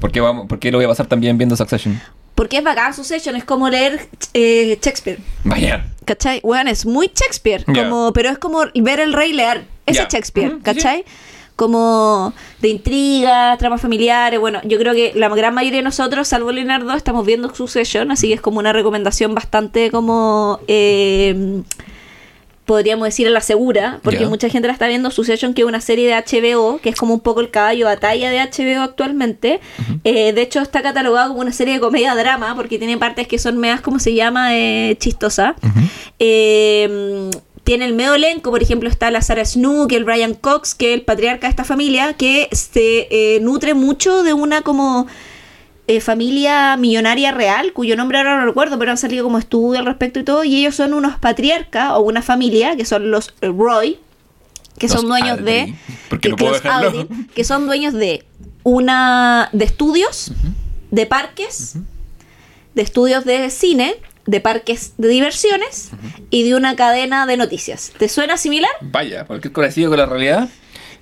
¿Por 0.00 0.12
qué, 0.12 0.20
vamos, 0.20 0.46
por 0.48 0.58
qué 0.58 0.70
lo 0.70 0.78
voy 0.78 0.84
a 0.84 0.88
pasar 0.88 1.06
también 1.06 1.38
viendo 1.38 1.56
Succession? 1.56 2.00
Porque 2.34 2.58
es 2.58 2.64
bacán 2.64 2.94
Succession, 2.94 3.36
es 3.36 3.44
como 3.44 3.68
leer 3.68 4.08
eh, 4.34 4.78
Shakespeare. 4.82 5.18
Vaya. 5.44 5.86
¿Cachai? 6.04 6.40
Bueno, 6.42 6.70
es 6.70 6.84
muy 6.86 7.08
Shakespeare, 7.14 7.64
Ya. 7.68 7.84
como, 7.84 8.12
pero 8.12 8.30
es 8.30 8.38
como 8.38 8.62
ver 8.74 9.00
el 9.00 9.12
rey 9.12 9.32
leer. 9.32 9.64
Ese 9.86 10.02
es 10.02 10.08
Shakespeare, 10.08 10.48
Ujú, 10.48 10.56
sí, 10.58 10.62
¿cachai? 10.62 11.04
Como 11.62 12.34
de 12.60 12.68
intrigas, 12.70 13.56
tramas 13.56 13.80
familiares. 13.80 14.40
Bueno, 14.40 14.60
yo 14.64 14.80
creo 14.80 14.94
que 14.94 15.12
la 15.14 15.28
gran 15.28 15.54
mayoría 15.54 15.78
de 15.78 15.84
nosotros, 15.84 16.26
salvo 16.26 16.50
Leonardo, 16.50 16.92
estamos 16.94 17.24
viendo 17.24 17.54
Succession, 17.54 18.10
así 18.10 18.26
que 18.26 18.34
es 18.34 18.40
como 18.40 18.58
una 18.58 18.72
recomendación 18.72 19.32
bastante 19.32 19.92
como. 19.92 20.58
eh, 20.66 21.62
podríamos 22.64 23.04
decir 23.06 23.28
a 23.28 23.30
la 23.30 23.40
segura, 23.40 24.00
porque 24.02 24.26
mucha 24.26 24.48
gente 24.48 24.66
la 24.66 24.72
está 24.72 24.88
viendo 24.88 25.10
Succession, 25.12 25.54
que 25.54 25.62
es 25.62 25.68
una 25.68 25.80
serie 25.80 26.08
de 26.08 26.14
HBO, 26.14 26.78
que 26.78 26.88
es 26.88 26.96
como 26.96 27.14
un 27.14 27.20
poco 27.20 27.40
el 27.40 27.50
caballo 27.50 27.86
batalla 27.86 28.30
de 28.30 28.38
HBO 28.38 28.82
actualmente. 28.82 29.60
Eh, 30.02 30.32
de 30.32 30.42
hecho, 30.42 30.60
está 30.60 30.82
catalogado 30.82 31.28
como 31.28 31.42
una 31.42 31.52
serie 31.52 31.74
de 31.74 31.80
comedia-drama, 31.80 32.56
porque 32.56 32.78
tiene 32.78 32.98
partes 32.98 33.28
que 33.28 33.38
son 33.38 33.58
medias, 33.58 33.82
como 33.82 34.00
se 34.00 34.14
llama, 34.14 34.56
eh, 34.56 34.96
chistosa. 34.98 35.54
Eh, 36.18 37.30
tiene 37.64 37.84
el 37.84 37.94
medio 37.94 38.14
elenco, 38.14 38.50
por 38.50 38.62
ejemplo, 38.62 38.88
está 38.88 39.10
la 39.10 39.22
Sarah 39.22 39.44
Snook, 39.44 39.92
el 39.92 40.04
Brian 40.04 40.34
Cox, 40.34 40.74
que 40.74 40.92
es 40.92 40.98
el 40.98 41.04
patriarca 41.04 41.46
de 41.46 41.50
esta 41.50 41.64
familia, 41.64 42.14
que 42.14 42.48
se 42.52 43.08
eh, 43.10 43.40
nutre 43.40 43.74
mucho 43.74 44.22
de 44.22 44.32
una 44.32 44.62
como 44.62 45.06
eh, 45.86 46.00
familia 46.00 46.76
millonaria 46.76 47.30
real, 47.30 47.72
cuyo 47.72 47.96
nombre 47.96 48.18
ahora 48.18 48.38
no 48.38 48.46
recuerdo, 48.46 48.78
pero 48.78 48.90
han 48.90 48.98
salido 48.98 49.24
como 49.24 49.38
estudios 49.38 49.78
al 49.78 49.86
respecto 49.86 50.18
y 50.18 50.24
todo, 50.24 50.44
y 50.44 50.56
ellos 50.56 50.74
son 50.74 50.92
unos 50.92 51.16
patriarcas 51.18 51.92
o 51.92 52.00
una 52.00 52.22
familia, 52.22 52.76
que 52.76 52.84
son 52.84 53.10
los 53.10 53.34
eh, 53.40 53.48
Roy, 53.48 53.98
que 54.78 54.88
Los 54.88 54.96
son 54.96 55.08
dueños 55.08 55.44
de... 55.44 55.74
porque 56.08 56.22
que, 56.22 56.28
no 56.30 56.36
puedo 56.36 57.06
que 57.34 57.44
son 57.44 57.66
dueños 57.66 57.94
de 57.94 58.24
una... 58.64 59.50
de 59.52 59.64
estudios, 59.64 60.32
de 60.90 61.06
parques, 61.06 61.76
de 62.74 62.82
estudios 62.82 63.24
de 63.24 63.50
cine, 63.50 63.96
de 64.26 64.40
parques 64.40 64.92
de 64.98 65.08
diversiones 65.08 65.90
y 66.30 66.44
de 66.44 66.54
una 66.54 66.76
cadena 66.76 67.26
de 67.26 67.36
noticias. 67.36 67.92
¿Te 67.98 68.08
suena 68.08 68.36
similar? 68.36 68.70
Vaya, 68.80 69.24
cualquier 69.24 69.52
parecido 69.52 69.90
con 69.90 69.98
la 69.98 70.06
realidad. 70.06 70.48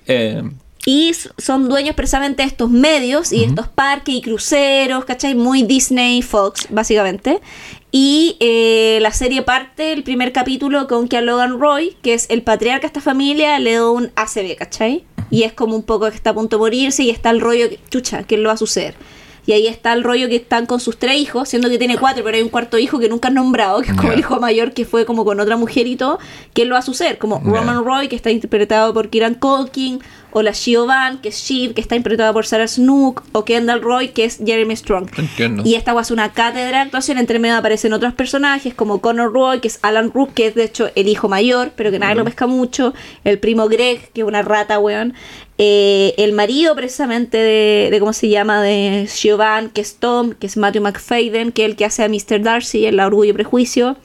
Eh, 0.07 0.41
Y 0.85 1.13
son 1.37 1.69
dueños 1.69 1.95
precisamente 1.95 2.41
de 2.41 2.47
estos 2.47 2.71
medios 2.71 3.31
y 3.31 3.43
estos 3.43 3.67
parques 3.67 4.15
y 4.15 4.21
cruceros, 4.21 5.05
¿cachai? 5.05 5.35
Muy 5.35 5.61
Disney, 5.61 6.23
Fox, 6.23 6.67
básicamente. 6.71 7.39
Y 7.91 8.37
eh, 8.39 8.97
la 9.01 9.11
serie 9.11 9.43
parte, 9.43 9.93
el 9.93 10.01
primer 10.01 10.31
capítulo, 10.31 10.87
con 10.87 11.07
que 11.07 11.17
a 11.17 11.21
Logan 11.21 11.59
Roy, 11.59 11.95
que 12.01 12.15
es 12.15 12.25
el 12.31 12.41
patriarca 12.41 12.81
de 12.81 12.87
esta 12.87 13.01
familia, 13.01 13.59
le 13.59 13.75
da 13.75 13.91
un 13.91 14.11
ACB, 14.15 14.55
¿cachai? 14.57 15.03
Y 15.29 15.43
es 15.43 15.53
como 15.53 15.75
un 15.75 15.83
poco 15.83 16.09
que 16.09 16.15
está 16.15 16.31
a 16.31 16.33
punto 16.33 16.55
de 16.55 16.61
morirse 16.61 17.03
y 17.03 17.11
está 17.11 17.29
el 17.29 17.41
rollo, 17.41 17.69
que, 17.69 17.79
chucha, 17.91 18.23
¿qué 18.23 18.37
le 18.37 18.47
va 18.47 18.53
a 18.53 18.57
suceder? 18.57 18.95
Y 19.45 19.53
ahí 19.53 19.67
está 19.67 19.93
el 19.93 20.03
rollo 20.03 20.27
que 20.29 20.35
están 20.35 20.65
con 20.65 20.79
sus 20.79 20.97
tres 20.97 21.17
hijos, 21.17 21.49
siendo 21.49 21.69
que 21.69 21.77
tiene 21.77 21.97
cuatro, 21.97 22.23
pero 22.23 22.37
hay 22.37 22.43
un 22.43 22.49
cuarto 22.49 22.77
hijo 22.77 22.99
que 22.99 23.09
nunca 23.09 23.29
han 23.29 23.33
nombrado, 23.33 23.81
que 23.81 23.91
es 23.91 23.97
como 23.97 24.11
el 24.11 24.19
hijo 24.19 24.39
mayor 24.39 24.73
que 24.73 24.85
fue 24.85 25.05
como 25.05 25.25
con 25.25 25.39
otra 25.39 25.57
mujer 25.57 25.87
y 25.87 25.95
todo, 25.95 26.19
que 26.53 26.65
lo 26.65 26.73
va 26.73 26.79
a 26.79 26.83
suceder, 26.83 27.17
como. 27.17 27.39
Roman 27.39 27.83
Roy, 27.83 28.07
que 28.07 28.15
está 28.15 28.29
interpretado 28.29 28.93
por 28.93 29.09
Kieran 29.09 29.35
Culkin, 29.35 30.01
o 30.31 30.41
la 30.41 30.53
Siobhan, 30.53 31.19
que 31.19 31.29
es 31.29 31.37
Shiv, 31.37 31.73
que 31.73 31.81
está 31.81 31.95
interpretada 31.95 32.33
por 32.33 32.45
Sarah 32.45 32.67
Snook, 32.67 33.23
o 33.31 33.45
Kendall 33.45 33.81
Roy, 33.81 34.09
que 34.09 34.25
es 34.25 34.39
Jeremy 34.43 34.75
Strong. 34.75 35.09
Entiendo. 35.17 35.63
Y 35.65 35.75
esta 35.75 36.01
ser 36.03 36.13
una 36.13 36.33
cátedra 36.33 36.77
de 36.79 36.83
actuación, 36.85 37.17
entre 37.17 37.39
medio 37.39 37.57
aparecen 37.57 37.93
otros 37.93 38.13
personajes, 38.13 38.73
como 38.73 39.01
Connor 39.01 39.31
Roy, 39.31 39.59
que 39.59 39.67
es 39.67 39.79
Alan 39.81 40.11
Rook, 40.11 40.33
que 40.33 40.47
es 40.47 40.55
de 40.55 40.63
hecho 40.63 40.89
el 40.95 41.07
hijo 41.07 41.29
mayor, 41.29 41.71
pero 41.75 41.91
que 41.91 41.99
nadie 41.99 42.15
lo 42.15 42.25
pesca 42.25 42.47
mucho, 42.47 42.93
el 43.23 43.39
primo 43.39 43.67
Greg, 43.67 44.09
que 44.13 44.21
es 44.21 44.27
una 44.27 44.41
rata, 44.41 44.79
weón, 44.79 45.13
eh, 45.57 46.15
el 46.17 46.33
marido 46.33 46.75
precisamente 46.75 47.37
de, 47.37 47.89
de, 47.91 47.99
¿cómo 47.99 48.13
se 48.13 48.29
llama?, 48.29 48.63
de 48.63 49.05
Siobhan, 49.07 49.69
que 49.69 49.81
es 49.81 49.97
Tom, 49.97 50.31
que 50.31 50.47
es 50.47 50.57
Matthew 50.57 50.81
McFadden, 50.81 51.51
que 51.51 51.65
es 51.65 51.69
el 51.69 51.75
que 51.75 51.85
hace 51.85 52.03
a 52.03 52.09
Mr. 52.09 52.41
Darcy 52.41 52.85
en 52.87 52.95
La 52.95 53.05
Orgullo 53.05 53.31
y 53.31 53.33
Prejuicio. 53.33 53.97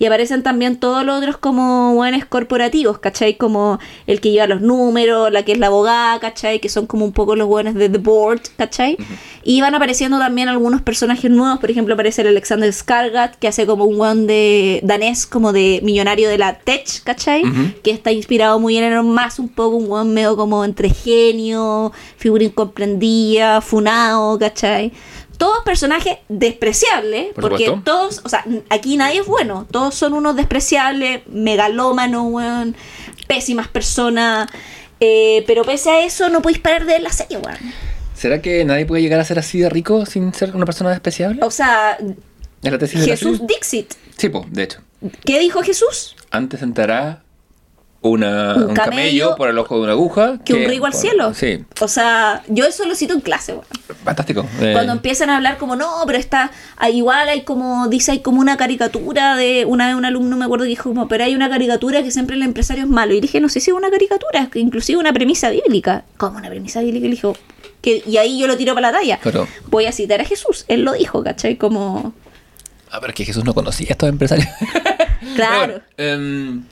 Y 0.00 0.06
aparecen 0.06 0.42
también 0.42 0.78
todos 0.78 1.04
los 1.04 1.18
otros 1.18 1.36
como 1.36 1.92
buenos 1.92 2.24
corporativos, 2.24 2.98
¿cachai? 3.00 3.36
Como 3.36 3.78
el 4.06 4.22
que 4.22 4.30
lleva 4.30 4.46
los 4.46 4.62
números, 4.62 5.30
la 5.30 5.44
que 5.44 5.52
es 5.52 5.58
la 5.58 5.66
abogada, 5.66 6.18
¿cachai? 6.18 6.58
Que 6.58 6.70
son 6.70 6.86
como 6.86 7.04
un 7.04 7.12
poco 7.12 7.36
los 7.36 7.46
buenos 7.46 7.74
de 7.74 7.90
The 7.90 7.98
Board, 7.98 8.40
¿cachai? 8.56 8.96
Y 9.44 9.60
van 9.60 9.74
apareciendo 9.74 10.18
también 10.18 10.48
algunos 10.48 10.80
personajes 10.80 11.30
nuevos, 11.30 11.60
por 11.60 11.70
ejemplo 11.70 11.92
aparece 11.92 12.22
el 12.22 12.28
Alexander 12.28 12.72
Skargat, 12.72 13.36
que 13.36 13.46
hace 13.46 13.66
como 13.66 13.84
un 13.84 13.98
buen 13.98 14.26
de 14.26 14.80
danés, 14.82 15.26
como 15.26 15.52
de 15.52 15.80
millonario 15.82 16.30
de 16.30 16.38
la 16.38 16.54
tech, 16.58 17.02
¿cachai? 17.04 17.42
Que 17.82 17.90
está 17.90 18.10
inspirado 18.10 18.58
muy 18.58 18.78
en 18.78 18.84
Elon 18.84 19.14
Musk, 19.14 19.38
un 19.38 19.48
poco 19.50 19.76
un 19.76 19.88
buen 19.88 20.14
medio 20.14 20.34
como 20.34 20.64
entre 20.64 20.88
genio, 20.88 21.92
figura 22.16 22.44
incomprendida, 22.44 23.60
funao, 23.60 24.38
¿cachai? 24.38 24.92
Todos 25.40 25.64
personajes 25.64 26.18
despreciables, 26.28 27.32
Por 27.32 27.48
porque 27.48 27.64
supuesto. 27.64 27.90
todos, 27.90 28.20
o 28.24 28.28
sea, 28.28 28.44
aquí 28.68 28.98
nadie 28.98 29.20
es 29.20 29.26
bueno, 29.26 29.66
todos 29.70 29.94
son 29.94 30.12
unos 30.12 30.36
despreciables, 30.36 31.22
megalómanos, 31.28 32.24
weón, 32.28 32.76
pésimas 33.26 33.66
personas, 33.68 34.50
eh, 35.00 35.42
pero 35.46 35.64
pese 35.64 35.88
a 35.88 36.04
eso 36.04 36.28
no 36.28 36.42
podéis 36.42 36.58
parar 36.60 36.84
de 36.84 36.92
ver 36.92 37.02
la 37.02 37.10
serie, 37.10 37.38
weón. 37.38 37.56
¿Será 38.14 38.42
que 38.42 38.66
nadie 38.66 38.84
puede 38.84 39.00
llegar 39.00 39.18
a 39.18 39.24
ser 39.24 39.38
así 39.38 39.58
de 39.60 39.70
rico 39.70 40.04
sin 40.04 40.34
ser 40.34 40.54
una 40.54 40.66
persona 40.66 40.90
despreciable? 40.90 41.40
O 41.42 41.50
sea, 41.50 41.96
¿Es 42.62 42.70
la 42.70 42.76
tesis 42.76 43.00
de 43.00 43.06
la 43.06 43.12
Jesús? 43.16 43.40
Dixit, 43.46 43.94
Sí, 44.18 44.28
po, 44.28 44.44
de 44.50 44.64
hecho. 44.64 44.80
¿qué 45.24 45.38
dijo 45.38 45.62
Jesús? 45.62 46.16
Antes 46.30 46.60
entrará 46.60 47.22
una, 48.02 48.54
Un 48.54 48.62
un, 48.62 48.74
camello 48.74 48.76
camello, 48.76 49.36
por 49.36 49.50
el 49.50 49.58
ojo 49.58 49.76
de 49.76 49.82
una 49.82 49.92
aguja. 49.92 50.38
Que 50.42 50.54
un 50.54 50.64
rico 50.64 50.86
al 50.86 50.92
por- 50.92 51.00
cielo. 51.00 51.34
Sí, 51.34 51.64
O 51.80 51.88
sea, 51.88 52.42
yo 52.48 52.64
eso 52.64 52.86
lo 52.86 52.94
cito 52.94 53.12
en 53.12 53.20
clase, 53.20 53.52
weón. 53.52 53.64
fantástico. 54.04 54.46
Eh, 54.60 54.70
Cuando 54.72 54.92
empiezan 54.92 55.28
a 55.28 55.36
hablar 55.36 55.58
como, 55.58 55.76
no, 55.76 55.88
pero 56.06 56.18
está, 56.18 56.50
igual 56.90 57.28
hay 57.28 57.42
como, 57.42 57.88
dice, 57.88 58.12
hay 58.12 58.20
como 58.20 58.40
una 58.40 58.56
caricatura 58.56 59.36
de, 59.36 59.66
una 59.66 59.86
vez 59.88 59.96
un 59.96 60.06
alumno 60.06 60.36
me 60.38 60.46
acuerdo 60.46 60.64
que 60.64 60.70
dijo 60.70 60.88
como, 60.88 61.08
pero 61.08 61.24
hay 61.24 61.34
una 61.34 61.50
caricatura 61.50 62.02
que 62.02 62.10
siempre 62.10 62.36
el 62.36 62.42
empresario 62.42 62.84
es 62.84 62.88
malo. 62.90 63.12
Y 63.12 63.20
dije, 63.20 63.38
no 63.40 63.50
sé 63.50 63.60
si 63.60 63.70
es 63.70 63.76
una 63.76 63.90
caricatura, 63.90 64.40
es 64.44 64.48
que 64.48 64.60
inclusive 64.60 64.98
una 64.98 65.12
premisa 65.12 65.50
bíblica. 65.50 66.04
¿Cómo 66.16 66.38
una 66.38 66.48
premisa 66.48 66.80
bíblica? 66.80 67.06
Y 67.06 67.10
dijo, 67.10 67.36
que, 67.82 68.02
y 68.06 68.16
ahí 68.16 68.38
yo 68.38 68.46
lo 68.46 68.56
tiro 68.56 68.72
para 68.74 68.92
la 68.92 68.98
talla. 68.98 69.20
Pero- 69.22 69.46
Voy 69.66 69.84
a 69.84 69.92
citar 69.92 70.22
a 70.22 70.24
Jesús, 70.24 70.64
él 70.68 70.82
lo 70.84 70.94
dijo, 70.94 71.22
¿cachai? 71.22 71.56
Como, 71.56 72.14
Ah, 72.92 72.98
pero 73.00 73.10
es 73.10 73.14
que 73.16 73.24
Jesús 73.26 73.44
no 73.44 73.52
conocía 73.54 73.88
a 73.90 73.92
estos 73.92 74.08
empresarios. 74.08 74.48
claro. 75.36 75.66
Bueno, 75.74 75.82
em, 75.96 76.64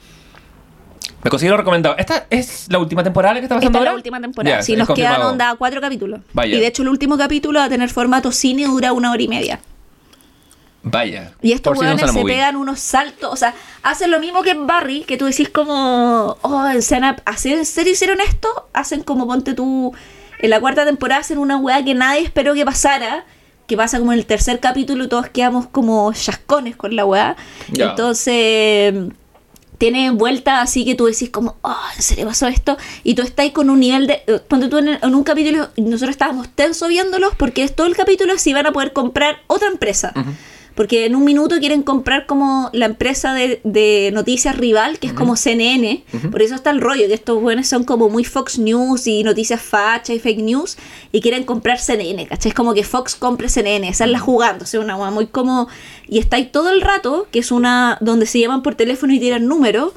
me 1.23 1.29
considero 1.29 1.57
recomendado. 1.57 1.97
¿Esta 1.97 2.27
es 2.29 2.67
la 2.69 2.79
última 2.79 3.03
temporada 3.03 3.35
que 3.35 3.41
está 3.41 3.55
pasando 3.55 3.77
Esta 3.77 3.79
es 3.79 3.91
la 3.91 3.95
última 3.95 4.21
temporada. 4.21 4.57
Ya, 4.57 4.63
sí, 4.63 4.75
nos 4.75 4.89
quedan 4.89 5.21
onda 5.21 5.55
cuatro 5.57 5.81
capítulos. 5.81 6.21
Vaya. 6.33 6.55
Y 6.55 6.59
de 6.59 6.67
hecho 6.67 6.81
el 6.83 6.89
último 6.89 7.17
capítulo 7.17 7.59
va 7.59 7.65
a 7.65 7.69
tener 7.69 7.89
formato 7.89 8.31
cine 8.31 8.65
dura 8.65 8.93
una 8.93 9.11
hora 9.11 9.21
y 9.21 9.27
media. 9.27 9.59
Vaya. 10.81 11.33
Y 11.41 11.51
estos 11.51 11.77
si 11.77 11.83
la 11.83 11.97
se 11.97 12.23
pegan 12.23 12.55
unos 12.55 12.79
saltos, 12.79 13.33
o 13.33 13.35
sea, 13.35 13.53
hacen 13.83 14.11
lo 14.11 14.19
mismo 14.21 14.43
que 14.43 14.51
en 14.51 14.65
Barry, 14.65 15.01
que 15.01 15.17
tú 15.17 15.25
decís 15.25 15.49
como, 15.49 16.37
oh, 16.41 16.69
¿se 16.79 16.95
han 16.95 17.03
ap- 17.03 17.19
¿así 17.25 17.51
en 17.51 17.65
serio 17.65 17.91
hicieron 17.91 18.21
esto? 18.21 18.47
Hacen 18.71 19.03
como, 19.03 19.27
ponte 19.27 19.53
tú, 19.53 19.93
en 20.39 20.49
la 20.49 20.61
cuarta 20.61 20.85
temporada 20.85 21.19
hacen 21.19 21.37
una 21.37 21.57
weá 21.57 21.83
que 21.83 21.95
nadie 21.95 22.21
esperó 22.21 22.53
que 22.53 22.63
pasara, 22.63 23.25
que 23.67 23.75
pasa 23.75 23.99
como 23.99 24.13
en 24.13 24.19
el 24.19 24.25
tercer 24.25 24.61
capítulo 24.61 25.03
y 25.03 25.09
todos 25.09 25.27
quedamos 25.27 25.67
como 25.67 26.13
chascones 26.13 26.77
con 26.77 26.95
la 26.95 27.03
weá. 27.05 27.35
Entonces, 27.77 28.93
tiene 29.79 30.11
vuelta 30.11 30.61
así 30.61 30.85
que 30.85 30.93
tú 30.93 31.05
decís 31.05 31.31
como, 31.31 31.55
oh, 31.63 31.75
¿en 31.95 32.01
serio 32.03 32.27
pasó 32.27 32.47
esto? 32.47 32.77
Y 33.03 33.15
tú 33.15 33.23
estás 33.23 33.49
con 33.51 33.71
un 33.71 33.79
nivel 33.79 34.05
de... 34.05 34.21
eh, 34.27 34.39
Ponte 34.47 34.67
tú 34.67 34.77
en, 34.77 34.99
un 35.01 35.23
capítulo, 35.23 35.69
nosotros 35.77 36.11
estábamos 36.11 36.49
tenso 36.49 36.87
viéndolos 36.87 37.33
porque 37.35 37.67
todo 37.69 37.87
el 37.87 37.95
capítulo 37.95 38.37
si 38.37 38.53
van 38.53 38.67
a 38.67 38.71
poder 38.71 38.93
comprar 38.93 39.39
otra 39.47 39.69
empresa. 39.69 40.13
Porque 40.79 41.05
en 41.05 41.13
un 41.13 41.25
minuto 41.25 41.57
quieren 41.59 41.83
comprar 41.83 42.25
como 42.25 42.69
la 42.71 42.85
empresa 42.85 43.33
de, 43.33 43.59
de 43.65 44.11
noticias 44.13 44.55
rival, 44.55 44.97
que 44.97 45.07
es 45.07 45.13
como 45.13 45.35
CNN. 45.35 46.05
Por 46.31 46.41
eso 46.41 46.55
está 46.55 46.69
el 46.69 46.79
rollo, 46.79 47.05
que 47.07 47.15
estos 47.15 47.41
buenos 47.41 47.67
son 47.67 47.83
como 47.83 48.07
muy 48.07 48.23
Fox 48.23 48.57
News 48.57 49.05
y 49.05 49.23
noticias 49.23 49.61
facha 49.61 50.13
y 50.13 50.19
fake 50.19 50.39
news. 50.39 50.77
Y 51.11 51.19
quieren 51.19 51.43
comprar 51.43 51.79
CNN, 51.79 52.25
¿cachai? 52.27 52.51
Es 52.51 52.55
como 52.55 52.73
que 52.73 52.85
Fox 52.85 53.15
compre 53.15 53.49
CNN, 53.49 53.89
esa 53.89 54.05
es 54.05 54.09
la 54.11 54.19
jugando. 54.19 54.63
O 54.63 54.65
sea, 54.65 54.79
una 54.79 54.95
muy 55.11 55.27
como... 55.27 55.67
Y 56.07 56.17
está 56.17 56.37
ahí 56.37 56.45
todo 56.45 56.69
el 56.69 56.79
rato, 56.79 57.27
que 57.29 57.39
es 57.39 57.51
una... 57.51 57.97
donde 57.99 58.25
se 58.25 58.39
llaman 58.39 58.63
por 58.63 58.75
teléfono 58.75 59.11
y 59.11 59.19
tiran 59.19 59.47
números. 59.47 59.91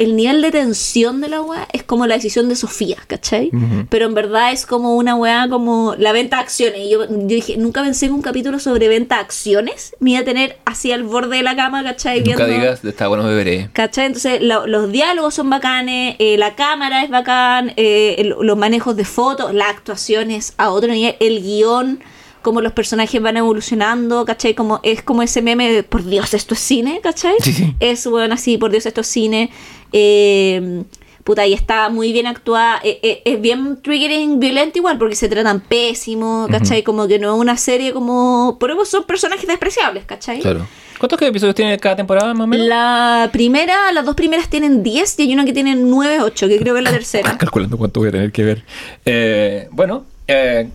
El 0.00 0.16
nivel 0.16 0.40
de 0.40 0.50
tensión 0.50 1.20
de 1.20 1.28
la 1.28 1.42
weá 1.42 1.68
es 1.74 1.82
como 1.82 2.06
la 2.06 2.14
decisión 2.14 2.48
de 2.48 2.56
Sofía, 2.56 2.96
¿cachai? 3.06 3.50
Pero 3.90 4.06
en 4.06 4.14
verdad 4.14 4.50
es 4.50 4.64
como 4.64 4.96
una 4.96 5.14
weá 5.14 5.46
como 5.50 5.94
la 5.98 6.12
venta 6.12 6.36
de 6.36 6.42
acciones. 6.42 6.80
Y 6.86 6.90
yo, 6.90 7.04
yo 7.06 7.16
dije, 7.26 7.58
nunca 7.58 7.82
pensé 7.82 8.06
en 8.06 8.14
un 8.14 8.22
capítulo 8.22 8.58
sobre 8.58 8.88
venta 8.88 9.16
de 9.16 9.20
acciones. 9.20 9.94
Me 10.00 10.12
iba 10.12 10.20
a 10.20 10.24
tener 10.24 10.58
así 10.64 10.90
al 10.90 11.02
borde 11.02 11.36
de 11.36 11.42
la 11.42 11.54
cama, 11.54 11.84
¿cachai? 11.84 12.20
Nunca 12.22 12.46
Viendo- 12.46 12.62
digas, 12.62 12.82
está 12.82 13.08
bueno, 13.08 13.24
beberé. 13.24 13.68
¿Cachai? 13.74 14.06
Entonces 14.06 14.40
lo- 14.40 14.66
los 14.66 14.90
diálogos 14.90 15.34
son 15.34 15.50
bacanes, 15.50 16.16
eh, 16.18 16.38
la 16.38 16.54
cámara 16.54 17.04
es 17.04 17.10
bacán, 17.10 17.74
eh, 17.76 18.14
el- 18.18 18.34
los 18.40 18.56
manejos 18.56 18.96
de 18.96 19.04
fotos, 19.04 19.52
las 19.52 19.68
actuaciones 19.68 20.54
a 20.56 20.70
otro 20.70 20.90
nivel, 20.92 21.16
el 21.20 21.42
guion, 21.42 22.00
como 22.42 22.62
los 22.62 22.72
personajes 22.72 23.20
van 23.20 23.36
evolucionando, 23.36 24.24
¿cachai? 24.24 24.54
Como, 24.54 24.80
es 24.82 25.02
como 25.02 25.20
ese 25.22 25.42
meme 25.42 25.70
de, 25.70 25.82
por 25.82 26.02
Dios, 26.06 26.32
esto 26.32 26.54
es 26.54 26.60
cine, 26.60 27.00
¿cachai? 27.02 27.34
Sí, 27.42 27.52
sí. 27.52 27.74
Es 27.80 28.06
bueno 28.06 28.32
así, 28.32 28.56
por 28.56 28.70
Dios, 28.70 28.86
esto 28.86 29.02
es 29.02 29.08
cine. 29.08 29.50
Eh, 29.92 30.82
puta, 31.24 31.46
y 31.46 31.52
está 31.52 31.88
muy 31.88 32.12
bien 32.12 32.26
actuada. 32.26 32.80
eh, 32.82 32.98
eh, 33.02 33.22
es 33.24 33.40
bien 33.40 33.80
triggering 33.82 34.40
violenta 34.40 34.78
igual, 34.78 34.98
porque 34.98 35.14
se 35.14 35.28
tratan 35.28 35.60
pésimo, 35.60 36.46
¿cachai? 36.50 36.82
Como 36.82 37.06
que 37.06 37.18
no 37.18 37.34
es 37.34 37.40
una 37.40 37.56
serie 37.56 37.92
como... 37.92 38.56
Por 38.58 38.70
eso 38.70 38.84
son 38.84 39.04
personajes 39.04 39.46
despreciables, 39.46 40.04
¿cachai? 40.04 40.40
Claro. 40.40 40.66
¿Cuántos 40.98 41.22
episodios 41.22 41.54
tiene 41.54 41.78
cada 41.78 41.96
temporada 41.96 42.34
más 42.34 42.44
o 42.44 42.46
menos? 42.46 42.66
La 42.66 43.30
primera, 43.32 43.90
las 43.90 44.04
dos 44.04 44.14
primeras 44.14 44.50
tienen 44.50 44.82
10 44.82 45.18
y 45.18 45.22
hay 45.22 45.32
una 45.32 45.46
que 45.46 45.54
tiene 45.54 45.74
9, 45.74 46.20
8, 46.20 46.48
que 46.48 46.58
creo 46.58 46.74
que 46.74 46.80
es 46.80 46.84
la 46.84 46.90
tercera. 46.90 47.36
Calculando 47.38 47.78
cuánto 47.78 48.00
voy 48.00 48.10
a 48.10 48.12
tener 48.12 48.30
que 48.32 48.44
ver. 48.44 48.64
Eh, 49.06 49.68
bueno, 49.70 50.04
eh, 50.28 50.68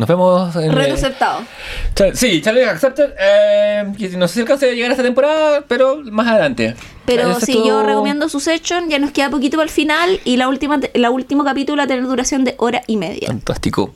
nos 0.00 0.08
vemos 0.08 0.56
en... 0.56 0.76
Eh, 0.76 0.92
aceptado. 0.92 1.42
Chal- 1.94 2.14
Sí, 2.14 2.40
Challenge 2.40 2.70
Accepted. 2.70 3.10
Eh, 3.20 3.84
no 4.16 4.26
sé 4.26 4.34
si 4.34 4.40
alcance 4.40 4.68
a 4.68 4.72
llegar 4.72 4.90
a 4.90 4.94
esta 4.94 5.02
temporada, 5.02 5.62
pero 5.68 6.00
más 6.10 6.26
adelante. 6.26 6.74
Pero 7.04 7.38
sí, 7.38 7.52
yo 7.66 7.82
recomiendo 7.82 8.28
Succession, 8.30 8.88
ya 8.88 8.98
nos 8.98 9.10
queda 9.10 9.28
poquito 9.28 9.58
para 9.58 9.64
el 9.64 9.70
final 9.70 10.18
y 10.24 10.38
la 10.38 10.48
última 10.48 10.80
la 10.94 11.10
último 11.10 11.44
capítulo 11.44 11.76
va 11.80 11.84
a 11.84 11.86
tener 11.86 12.04
duración 12.04 12.44
de 12.44 12.54
hora 12.56 12.82
y 12.86 12.96
media. 12.96 13.28
Fantástico. 13.28 13.94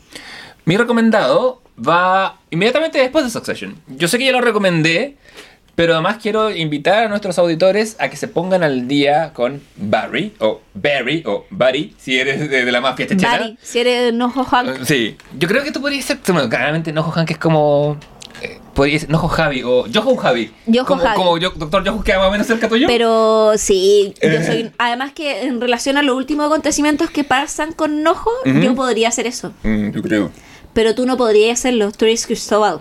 Mi 0.66 0.76
recomendado 0.76 1.62
va 1.76 2.36
inmediatamente 2.50 2.98
después 2.98 3.24
de 3.24 3.30
Succession. 3.30 3.74
Yo 3.88 4.06
sé 4.06 4.18
que 4.18 4.26
ya 4.26 4.32
lo 4.32 4.42
recomendé, 4.42 5.16
pero 5.74 5.94
además 5.94 6.18
quiero 6.22 6.50
invitar 6.50 7.04
a 7.04 7.08
nuestros 7.08 7.38
auditores 7.38 7.96
a 7.98 8.08
que 8.08 8.16
se 8.16 8.28
pongan 8.28 8.62
al 8.62 8.86
día 8.88 9.32
con 9.32 9.60
Barry, 9.76 10.32
o 10.40 10.60
Barry, 10.74 11.22
o 11.26 11.44
Barry, 11.50 11.94
si 11.98 12.18
eres 12.18 12.48
de, 12.48 12.64
de 12.64 12.72
la 12.72 12.80
mafia 12.80 13.06
chechena. 13.06 13.30
Barry, 13.30 13.58
si 13.62 13.78
eres 13.80 14.12
Nojo 14.14 14.44
Hank, 14.44 14.68
Eh, 14.68 14.84
Sí, 14.84 15.16
yo 15.38 15.48
creo 15.48 15.62
que 15.64 15.72
tú 15.72 15.80
podrías 15.80 16.04
ser, 16.04 16.18
bueno, 16.28 16.48
claramente 16.48 16.92
Nojo 16.92 17.10
Hank 17.10 17.30
es 17.32 17.38
como... 17.38 17.96
eh, 18.42 18.58
podría 18.74 18.98
ser 18.98 19.10
Nojo 19.10 19.28
Javi 19.28 19.62
o 19.64 19.86
Jojo 19.92 20.16
Javi. 20.16 20.50
Como, 20.86 21.02
Javi. 21.02 21.16
Como 21.16 21.38
yo, 21.38 21.50
Doctor 21.56 21.86
Jojo 21.88 22.02
que 22.04 22.16
más 22.16 22.26
o 22.26 22.30
menos 22.30 22.46
cerca 22.46 22.68
tuyo. 22.68 22.86
pero 22.88 23.52
sí, 23.56 24.14
yo 24.22 24.28
Eh. 24.28 24.44
soy. 24.44 24.70
Además 24.78 25.12
que 25.12 25.42
en 25.42 25.60
relación 25.60 25.96
a 25.96 26.02
los 26.02 26.16
últimos 26.16 26.46
acontecimientos 26.46 27.10
que 27.10 27.24
pasan 27.24 27.72
con 27.72 28.02
Nojo, 28.02 28.30
yo 28.44 28.74
podría 28.74 29.08
hacer 29.08 29.26
eso. 29.26 29.52
Mm, 29.62 29.90
yo 29.90 30.02
creo. 30.02 30.30
Pero 30.72 30.94
tú 30.96 31.06
no 31.06 31.16
podrías 31.16 31.58
hacerlo, 31.60 31.92
tú 31.92 32.04
eres 32.04 32.26
Cristóbal. 32.26 32.80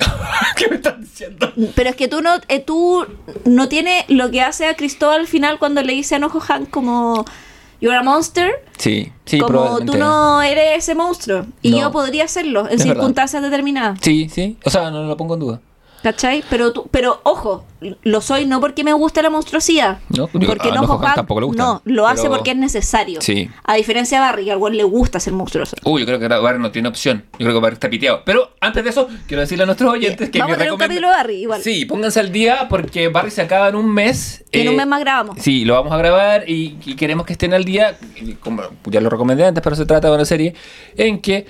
¿Qué 0.56 0.68
me 0.68 0.76
estás 0.76 1.00
diciendo? 1.00 1.52
Pero 1.74 1.90
es 1.90 1.96
que 1.96 2.08
tú 2.08 2.20
no, 2.22 2.34
eh, 2.48 2.60
tú 2.60 3.06
no 3.44 3.68
tienes 3.68 4.04
lo 4.08 4.30
que 4.30 4.40
hace 4.42 4.66
a 4.66 4.74
Cristóbal 4.74 5.20
al 5.20 5.26
final 5.26 5.58
cuando 5.58 5.82
le 5.82 5.92
dice 5.92 6.14
a 6.14 6.18
Nojo 6.18 6.40
Hank 6.40 6.70
como 6.70 7.24
You're 7.80 7.96
a 7.96 8.02
monster. 8.02 8.50
Sí, 8.78 9.10
sí, 9.24 9.38
como 9.38 9.80
tú 9.80 9.96
no 9.96 10.42
eres 10.42 10.78
ese 10.78 10.94
monstruo. 10.94 11.46
Y 11.62 11.70
No. 11.70 11.78
yo 11.78 11.92
podría 11.92 12.24
hacerlo 12.24 12.60
en 12.68 12.74
Es 12.74 12.78
verdad. 12.80 12.94
circunstancias 12.94 13.42
determinadas. 13.42 13.98
Sí, 14.02 14.28
sí. 14.32 14.58
O 14.64 14.70
sea, 14.70 14.90
no 14.90 15.02
lo 15.04 15.16
pongo 15.16 15.34
en 15.34 15.40
duda. 15.40 15.60
¿Cachai? 16.02 16.42
Pero 16.48 16.72
tú, 16.72 16.88
pero 16.90 17.20
ojo, 17.24 17.64
lo 18.02 18.20
soy 18.22 18.46
no 18.46 18.58
porque 18.60 18.84
me 18.84 18.92
gusta 18.94 19.20
la 19.20 19.28
monstruosidad. 19.30 19.98
No, 20.08 20.28
porque 20.28 20.68
no 20.70 20.82
Nojo 20.82 21.00
tampoco 21.14 21.40
le 21.40 21.46
gusta, 21.46 21.62
No, 21.62 21.82
lo 21.84 22.06
hace 22.06 22.28
porque 22.28 22.52
es 22.52 22.56
necesario. 22.56 23.20
Sí. 23.20 23.50
A 23.64 23.74
diferencia 23.74 24.18
de 24.18 24.24
Barry, 24.26 24.44
que 24.44 24.52
al 24.52 24.58
güey 24.58 24.74
le 24.76 24.84
gusta 24.84 25.20
ser 25.20 25.34
monstruoso. 25.34 25.76
Uy, 25.84 26.00
yo 26.00 26.06
creo 26.06 26.18
que 26.18 26.26
Barry 26.28 26.58
no 26.58 26.70
tiene 26.70 26.88
opción. 26.88 27.24
Yo 27.32 27.44
creo 27.44 27.54
que 27.54 27.60
Barry 27.60 27.74
está 27.74 27.90
piteado. 27.90 28.22
Pero 28.24 28.50
antes 28.60 28.82
de 28.82 28.90
eso, 28.90 29.08
quiero 29.26 29.42
decirle 29.42 29.64
a 29.64 29.66
nuestros 29.66 29.92
oyentes 29.92 30.30
que 30.30 30.38
Vamos 30.38 30.54
a 30.54 30.58
tener 30.58 30.72
un 30.72 30.78
capítulo 30.78 31.08
de 31.08 31.14
Barry, 31.14 31.34
igual. 31.42 31.62
Sí, 31.62 31.84
pónganse 31.84 32.20
al 32.20 32.32
día 32.32 32.66
porque 32.70 33.08
Barry 33.08 33.30
se 33.30 33.42
acaba 33.42 33.68
en 33.68 33.74
un 33.74 33.92
mes. 33.92 34.44
En 34.52 34.68
un 34.68 34.74
Eh, 34.74 34.76
mes 34.78 34.86
más 34.86 35.00
grabamos. 35.00 35.36
Sí, 35.38 35.64
lo 35.66 35.74
vamos 35.74 35.92
a 35.92 35.98
grabar 35.98 36.48
y, 36.48 36.78
y 36.86 36.96
queremos 36.96 37.26
que 37.26 37.32
estén 37.34 37.52
al 37.52 37.64
día, 37.64 37.98
como 38.40 38.62
ya 38.86 39.00
lo 39.02 39.10
recomendé 39.10 39.44
antes, 39.44 39.62
pero 39.62 39.76
se 39.76 39.84
trata 39.84 40.08
de 40.08 40.14
una 40.14 40.24
serie 40.24 40.54
en 40.96 41.20
que 41.20 41.46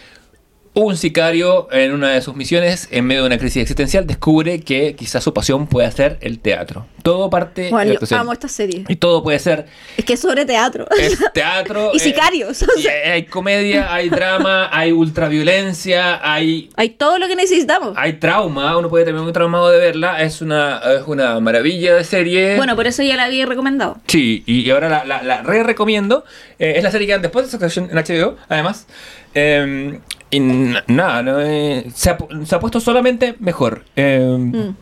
un 0.72 0.96
sicario 0.96 1.66
en 1.72 1.92
una 1.92 2.10
de 2.10 2.22
sus 2.22 2.36
misiones, 2.36 2.86
en 2.92 3.04
medio 3.04 3.22
de 3.22 3.26
una 3.26 3.38
crisis 3.38 3.62
existencial, 3.62 4.06
descubre 4.06 4.60
que 4.60 4.94
quizás 4.94 5.24
su 5.24 5.34
pasión 5.34 5.66
puede 5.66 5.90
ser 5.90 6.16
el 6.20 6.38
teatro. 6.38 6.86
Todo 7.02 7.28
parte 7.28 7.62
de 7.62 7.70
Bueno, 7.70 7.94
la 7.94 8.06
yo 8.06 8.16
amo 8.16 8.32
esta 8.32 8.46
serie. 8.46 8.84
Y 8.88 8.96
todo 8.96 9.22
puede 9.24 9.38
ser 9.40 9.66
Es 9.96 10.04
que 10.04 10.12
es 10.12 10.20
sobre 10.20 10.44
teatro. 10.44 10.86
es 10.96 11.18
teatro. 11.34 11.90
Y 11.92 11.96
eh, 11.96 12.00
sicarios, 12.00 12.62
o 12.62 12.66
y 12.78 12.82
sea. 12.82 13.12
hay 13.14 13.24
comedia, 13.24 13.92
hay 13.92 14.10
drama, 14.10 14.68
hay 14.72 14.92
ultraviolencia, 14.92 16.20
hay 16.22 16.70
Hay 16.76 16.90
todo 16.90 17.18
lo 17.18 17.26
que 17.26 17.34
necesitamos. 17.34 17.94
hay 17.96 18.14
trauma, 18.14 18.76
uno 18.76 18.88
puede 18.88 19.04
terminar 19.04 19.24
muy 19.24 19.32
traumado 19.32 19.70
de 19.70 19.78
verla, 19.78 20.22
es 20.22 20.40
una, 20.40 20.80
es 21.00 21.02
una 21.06 21.40
maravilla 21.40 21.94
de 21.96 22.04
serie. 22.04 22.56
Bueno, 22.56 22.76
por 22.76 22.86
eso 22.86 23.02
ya 23.02 23.16
la 23.16 23.24
había 23.24 23.44
recomendado. 23.46 23.98
Sí, 24.06 24.44
y 24.46 24.70
ahora 24.70 24.88
la, 24.88 25.04
la, 25.04 25.22
la 25.22 25.42
re 25.42 25.64
recomiendo. 25.64 26.24
Eh, 26.60 26.74
es 26.76 26.84
la 26.84 26.90
serie 26.92 27.06
que 27.08 27.12
dan 27.14 27.22
después 27.22 27.44
de 27.46 27.50
Succession 27.50 27.88
en 27.90 27.96
HBO, 27.96 28.36
además. 28.48 28.86
Eh, 29.34 29.98
y 30.30 30.40
nada, 30.40 31.22
no, 31.22 31.40
eh, 31.40 31.86
se, 31.94 32.10
ha, 32.10 32.18
pu- 32.18 32.44
se 32.44 32.54
ha 32.54 32.60
puesto 32.60 32.80
solamente 32.80 33.34
mejor. 33.40 33.84
Eh, 33.96 34.36
Mm. 34.38 34.74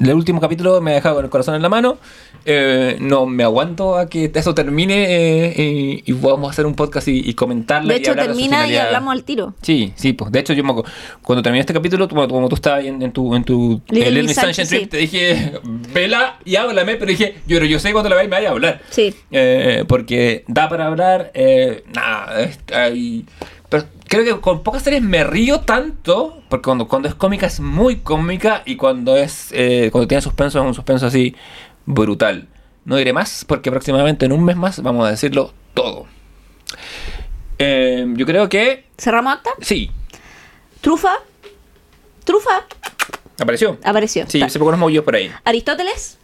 El 0.00 0.12
último 0.12 0.40
capítulo 0.40 0.80
me 0.80 0.90
ha 0.90 0.94
dejado 0.94 1.14
con 1.14 1.24
el 1.24 1.30
corazón 1.30 1.54
en 1.54 1.62
la 1.62 1.68
mano. 1.68 1.98
Eh, 2.44 2.96
no 3.00 3.26
me 3.26 3.44
aguanto 3.44 3.96
a 3.96 4.08
que 4.08 4.30
eso 4.34 4.52
termine 4.54 5.04
eh, 5.56 6.02
y, 6.04 6.12
podamos 6.14 6.50
hacer 6.50 6.66
un 6.66 6.74
podcast 6.74 7.06
y, 7.08 7.20
y. 7.20 7.32
De 7.32 7.94
hecho, 7.96 8.14
termina 8.14 8.66
y 8.66 8.76
hablamos 8.76 9.12
al 9.12 9.22
tiro. 9.22 9.54
Sí, 9.62 9.92
sí, 9.94 10.12
pues 10.12 10.32
de 10.32 10.40
hecho 10.40 10.52
yo 10.52 10.64
me 10.64 10.74
cuando 11.22 11.42
terminé 11.42 11.60
este 11.60 11.72
capítulo, 11.72 12.08
como, 12.08 12.26
como 12.28 12.48
tú 12.48 12.56
estabas 12.56 12.80
ahí 12.80 12.88
en, 12.88 13.00
en 13.00 13.12
tu, 13.12 13.34
en 13.36 13.44
tu 13.44 13.80
Little 13.88 14.20
eh, 14.20 14.34
Sunshine 14.34 14.66
Trip, 14.66 14.90
te 14.90 14.96
dije, 14.98 15.52
vela 15.94 16.38
y 16.44 16.56
háblame, 16.56 16.96
pero 16.96 17.10
dije, 17.10 17.36
yo, 17.46 17.56
pero 17.56 17.64
yo 17.64 17.78
sé 17.78 17.92
cuando 17.92 18.10
la 18.10 18.16
veáis 18.16 18.28
me 18.28 18.36
vaya 18.36 18.48
a 18.48 18.52
hablar. 18.52 18.80
Sí. 18.90 19.14
Eh, 19.30 19.84
porque 19.86 20.44
da 20.48 20.68
para 20.68 20.86
hablar, 20.88 21.30
eh, 21.34 21.84
nada, 21.94 22.50
hay- 22.74 23.24
pero 23.70 23.84
creo 24.14 24.36
que 24.36 24.40
con 24.40 24.62
pocas 24.62 24.82
series 24.82 25.02
me 25.02 25.24
río 25.24 25.60
tanto, 25.60 26.42
porque 26.48 26.64
cuando, 26.64 26.88
cuando 26.88 27.08
es 27.08 27.14
cómica 27.14 27.46
es 27.46 27.60
muy 27.60 27.96
cómica 27.96 28.62
y 28.64 28.76
cuando 28.76 29.16
es 29.16 29.48
eh, 29.52 29.88
cuando 29.92 30.08
tiene 30.08 30.22
suspenso 30.22 30.60
es 30.60 30.66
un 30.66 30.74
suspenso 30.74 31.06
así 31.06 31.34
brutal. 31.86 32.48
No 32.84 32.96
diré 32.96 33.12
más 33.12 33.44
porque 33.46 33.70
próximamente 33.70 34.26
en 34.26 34.32
un 34.32 34.44
mes 34.44 34.56
más 34.56 34.82
vamos 34.82 35.06
a 35.06 35.10
decirlo 35.10 35.52
todo. 35.74 36.06
Eh, 37.58 38.06
yo 38.16 38.26
creo 38.26 38.48
que 38.48 38.86
¿Cerramos 38.98 39.34
acta? 39.34 39.50
sí, 39.60 39.90
Trufa. 40.80 41.14
Trufa. 42.24 42.66
apareció. 43.38 43.78
Apareció. 43.84 44.26
Sí, 44.28 44.42
se 44.48 44.58
poco 44.58 44.70
nos 44.72 44.80
movió 44.80 45.04
por 45.04 45.14
ahí. 45.14 45.30
Aristóteles. 45.44 46.18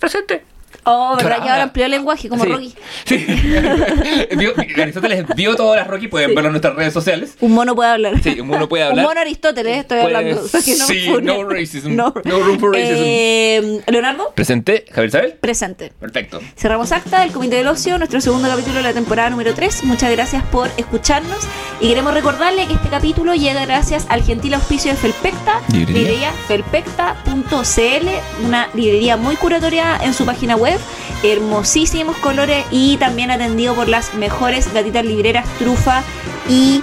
Presente. 0.00 0.44
Oh, 0.84 1.16
¿verdad? 1.16 1.42
Que 1.42 1.48
ahora 1.48 1.62
amplió 1.64 1.84
el 1.86 1.90
lenguaje 1.90 2.28
como 2.28 2.44
Sí. 2.44 2.50
Rocky. 2.50 2.74
Sí. 3.04 3.16
Vio- 4.36 4.54
Aristóteles 4.82 5.24
vio 5.34 5.54
todas 5.56 5.78
las 5.78 5.86
Rocky, 5.86 6.08
pueden 6.08 6.34
verlo 6.34 6.46
en 6.48 6.52
nuestras 6.52 6.74
redes 6.76 6.92
sociales. 6.92 7.36
Un 7.40 7.52
mono 7.52 7.74
puede 7.74 7.90
hablar. 7.90 8.20
Sí, 8.22 8.38
un 8.40 8.48
mono 8.48 8.68
puede 8.68 8.84
Un 8.86 8.90
hablar. 8.90 9.06
mono 9.06 9.20
Aristóteles, 9.20 9.78
estoy 9.78 10.00
Puede- 10.00 10.16
hablando. 10.16 10.42
o 10.42 10.48
sea 10.48 10.60
que 10.62 10.76
no 10.76 10.86
sí, 10.86 11.08
no 11.22 11.44
racism. 11.48 11.94
No 11.96 12.12
room 12.12 12.58
for 12.58 12.72
racism. 12.72 12.94
Eh, 12.98 13.80
Leonardo, 13.88 14.32
Presente, 14.34 14.84
Javier 14.90 15.08
Isabel. 15.08 15.32
presente. 15.40 15.92
Perfecto. 15.98 16.40
Cerramos 16.56 16.92
acta 16.92 17.20
del 17.20 17.32
Comité 17.32 17.56
del 17.56 17.68
Ocio, 17.68 17.98
nuestro 17.98 18.20
segundo 18.20 18.48
capítulo 18.48 18.76
de 18.76 18.82
la 18.82 18.92
temporada 18.92 19.30
número 19.30 19.54
3. 19.54 19.84
Muchas 19.84 20.10
gracias 20.10 20.42
por 20.44 20.70
escucharnos 20.76 21.38
y 21.80 21.88
queremos 21.88 22.14
recordarle 22.14 22.66
que 22.66 22.74
este 22.74 22.88
capítulo 22.88 23.34
llega 23.34 23.64
gracias 23.66 24.06
al 24.08 24.22
gentil 24.22 24.54
auspicio 24.54 24.90
de 24.92 24.96
Felpecta, 24.96 25.60
Librería. 25.72 26.00
librería 26.00 26.32
felpecta.cl, 26.48 28.08
una 28.46 28.68
librería 28.74 29.16
muy 29.16 29.36
curatoria 29.36 29.98
en 30.02 30.14
su 30.14 30.24
página 30.24 30.56
web, 30.56 30.65
hermosísimos 31.22 32.16
colores 32.18 32.64
y 32.70 32.96
también 32.98 33.30
atendido 33.30 33.74
por 33.74 33.88
las 33.88 34.14
mejores 34.14 34.72
gatitas 34.72 35.04
libreras 35.04 35.46
Trufa 35.58 36.02
y 36.48 36.82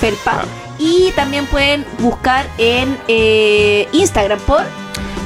Felpa. 0.00 0.44
Y 0.78 1.12
también 1.12 1.46
pueden 1.46 1.84
buscar 2.00 2.46
en 2.58 2.98
eh, 3.08 3.86
Instagram 3.92 4.40
por 4.40 4.62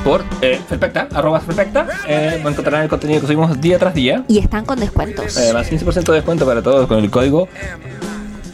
Por 0.04 0.24
eh, 0.42 0.60
Felpecta, 0.68 1.08
arroba 1.14 1.40
Felpecta. 1.40 1.86
Eh, 2.06 2.40
van 2.42 2.48
a 2.48 2.50
encontrar 2.50 2.82
el 2.82 2.88
contenido 2.88 3.20
que 3.20 3.26
subimos 3.26 3.60
día 3.60 3.78
tras 3.78 3.94
día. 3.94 4.24
y 4.28 4.38
están 4.38 4.64
con 4.64 4.78
descuentos. 4.78 5.36
Eh, 5.36 5.52
más 5.52 5.70
15% 5.70 6.04
de 6.04 6.12
descuento 6.12 6.44
para 6.44 6.62
todos 6.62 6.86
con 6.86 6.98
el 6.98 7.10
código 7.10 7.48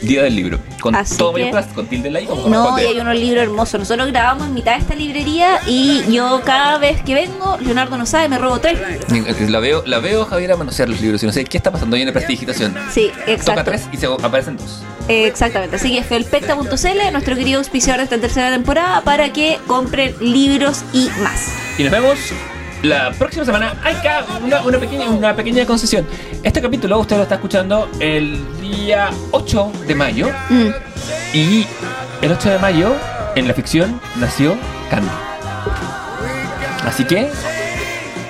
Día 0.03 0.23
del 0.25 0.35
Libro. 0.37 0.59
Con 0.81 0.95
Así 0.95 1.17
todo 1.17 1.33
que- 1.33 1.41
mayúsculas, 1.45 1.67
con 1.75 1.87
tilde 1.87 2.25
como 2.27 2.49
No, 2.49 2.79
y 2.79 2.83
hay 2.87 2.99
unos 3.01 3.15
libros 3.17 3.43
hermosos. 3.45 3.81
Nosotros 3.81 4.09
grabamos 4.09 4.47
en 4.49 4.55
mitad 4.55 4.73
de 4.75 4.79
esta 4.79 4.95
librería 4.95 5.61
y 5.67 6.03
yo 6.13 6.41
cada 6.45 6.79
vez 6.79 7.03
que 7.03 7.15
vengo, 7.15 7.57
Leonardo 7.61 7.97
no 7.97 8.05
sabe, 8.07 8.29
me 8.29 8.39
robo 8.39 8.59
tres. 8.59 8.79
La 9.51 9.61
veo, 9.61 9.83
la 9.87 9.99
veo 10.01 10.25
Javier 10.25 10.53
a 10.53 10.57
manosear 10.57 10.89
los 10.89 11.01
libros 11.01 11.23
y 11.23 11.27
no 11.27 11.33
sé 11.33 11.45
qué 11.45 11.57
está 11.57 11.71
pasando 11.71 11.97
ahí 11.97 12.03
en 12.03 12.09
la 12.09 12.13
prestidigitación. 12.13 12.75
Sí, 12.93 13.11
Toca 13.21 13.31
exacto. 13.33 13.65
tres 13.65 13.89
y 13.93 13.97
se 13.97 14.07
aparecen 14.07 14.57
dos. 14.57 14.83
Eh, 15.09 15.27
exactamente. 15.27 15.77
Así 15.77 15.93
que 15.95 16.03
felpecta.cl, 16.03 17.13
nuestro 17.13 17.37
querido 17.37 17.59
auspiciador 17.59 17.99
de 17.99 18.05
esta 18.05 18.19
tercera 18.19 18.51
temporada, 18.51 19.01
para 19.03 19.33
que 19.33 19.59
compren 19.67 20.15
libros 20.21 20.83
y 20.93 21.09
más. 21.23 21.49
Y 21.79 21.83
nos 21.85 21.93
vemos 21.93 22.19
la 22.83 23.11
próxima 23.13 23.45
semana. 23.45 23.75
Hay 23.85 23.95
acá 23.97 24.25
una, 24.43 24.61
una 24.63 24.79
pequeña, 24.79 25.09
una 25.11 25.35
pequeña 25.37 25.65
concesión. 25.67 26.07
Este 26.43 26.61
capítulo 26.61 26.99
usted 26.99 27.17
lo 27.17 27.23
está 27.23 27.37
escuchando 27.37 27.89
el 28.01 28.61
día 28.61 29.11
8 29.31 29.73
de 29.87 29.95
mayo. 29.95 30.29
Mm. 30.49 30.69
Y 31.35 31.67
el 32.21 32.33
8 32.33 32.51
de 32.51 32.59
mayo, 32.59 32.95
en 33.37 33.49
la 33.49 33.55
ficción, 33.55 34.01
nació 34.17 34.57
Candy. 34.91 35.09
Así 36.87 37.05
que, 37.05 37.31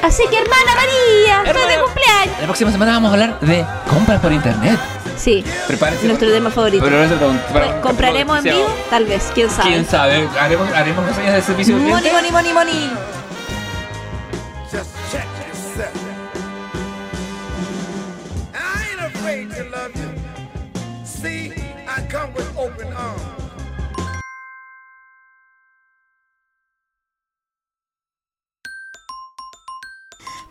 Así 0.02 0.24
que, 0.30 0.36
hermana 0.36 0.74
María, 0.74 1.42
Hermana- 1.50 1.82
cumpleaños. 1.84 2.40
la 2.40 2.44
próxima 2.46 2.72
semana 2.72 2.92
vamos 2.92 3.10
a 3.10 3.12
hablar 3.14 3.40
de 3.40 3.64
compras 3.88 4.20
por 4.20 4.32
internet. 4.32 4.78
Sí, 5.16 5.44
Prepárese. 5.68 6.06
nuestro 6.06 6.30
tema 6.30 6.50
favorito. 6.50 6.84
Pero 6.84 7.18
con- 7.20 7.38
para- 7.52 7.66
Pues, 7.70 7.80
¿Compraremos 7.82 8.38
en 8.38 8.44
vivo? 8.44 8.66
Tal 8.90 9.04
vez, 9.06 9.30
quién 9.32 9.48
sabe. 9.48 9.68
¿Quién 9.70 9.86
sabe? 9.86 10.28
Haremos, 10.40 10.68
haremos 10.72 11.06
reseñas 11.06 11.34
de 11.34 11.42
servicio. 11.42 11.76
al 11.76 11.82
Money, 11.82 12.10
cliente? 12.10 12.52
money, 12.52 12.90
See, 21.22 21.52
I 21.86 22.02
come 22.10 22.34
with 22.34 22.50
open 22.58 22.92
arms. 22.94 23.22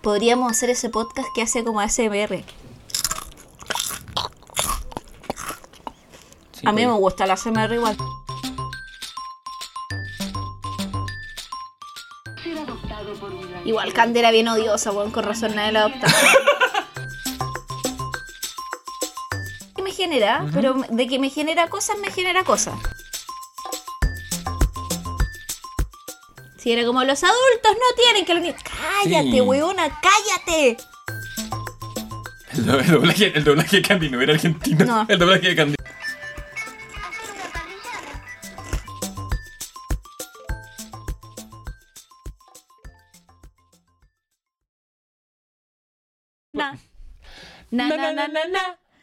Podríamos 0.02 0.50
hacer 0.50 0.70
ese 0.70 0.90
podcast 0.90 1.28
que 1.36 1.42
hace 1.42 1.66
como 1.66 1.82
ASMR. 1.82 2.46
Sí, 6.54 6.66
A 6.66 6.72
mí 6.72 6.86
me 6.88 6.94
gusta 6.94 7.26
la 7.28 7.34
ASMR 7.34 7.74
igual. 7.74 7.98
Igual 13.66 13.92
Candy 13.92 14.20
era 14.20 14.32
bien 14.32 14.48
odiosa, 14.48 14.94
weón, 14.94 15.12
con 15.12 15.26
razón 15.26 15.54
nadie 15.54 15.74
la 15.74 15.82
adoptaba. 15.82 16.14
Pero 20.54 20.74
de 20.90 21.08
que 21.08 21.20
me 21.20 21.30
genera 21.30 21.68
cosas, 21.70 21.98
me 22.00 22.12
genera 22.12 22.44
cosas. 22.44 22.76
Si 26.58 26.72
era 26.72 26.86
como 26.86 27.04
los 27.04 27.24
adultos 27.24 27.72
no 27.74 27.96
tienen 27.96 28.26
que... 28.26 28.34
lo- 28.36 28.42
Cállate, 29.04 29.32
Sí. 29.32 29.42
weona, 29.42 29.84
cállate. 30.02 30.78
El 32.54 32.66
doblaje, 32.92 33.36
el 33.38 33.44
doblaje 33.44 33.78
de 33.78 33.82
Candy 33.82 34.10
no 34.10 34.22
era 34.22 34.34
argentino. 34.34 34.86
No. 34.86 35.06
El 35.08 35.18
doblaje 35.18 35.48
de 35.48 35.56
Candy. 35.56 35.76
Na. 46.54 46.76
Na 47.72 47.88
na 47.88 48.12
na 48.12 48.28
na 48.28 48.44
na. 48.52 48.64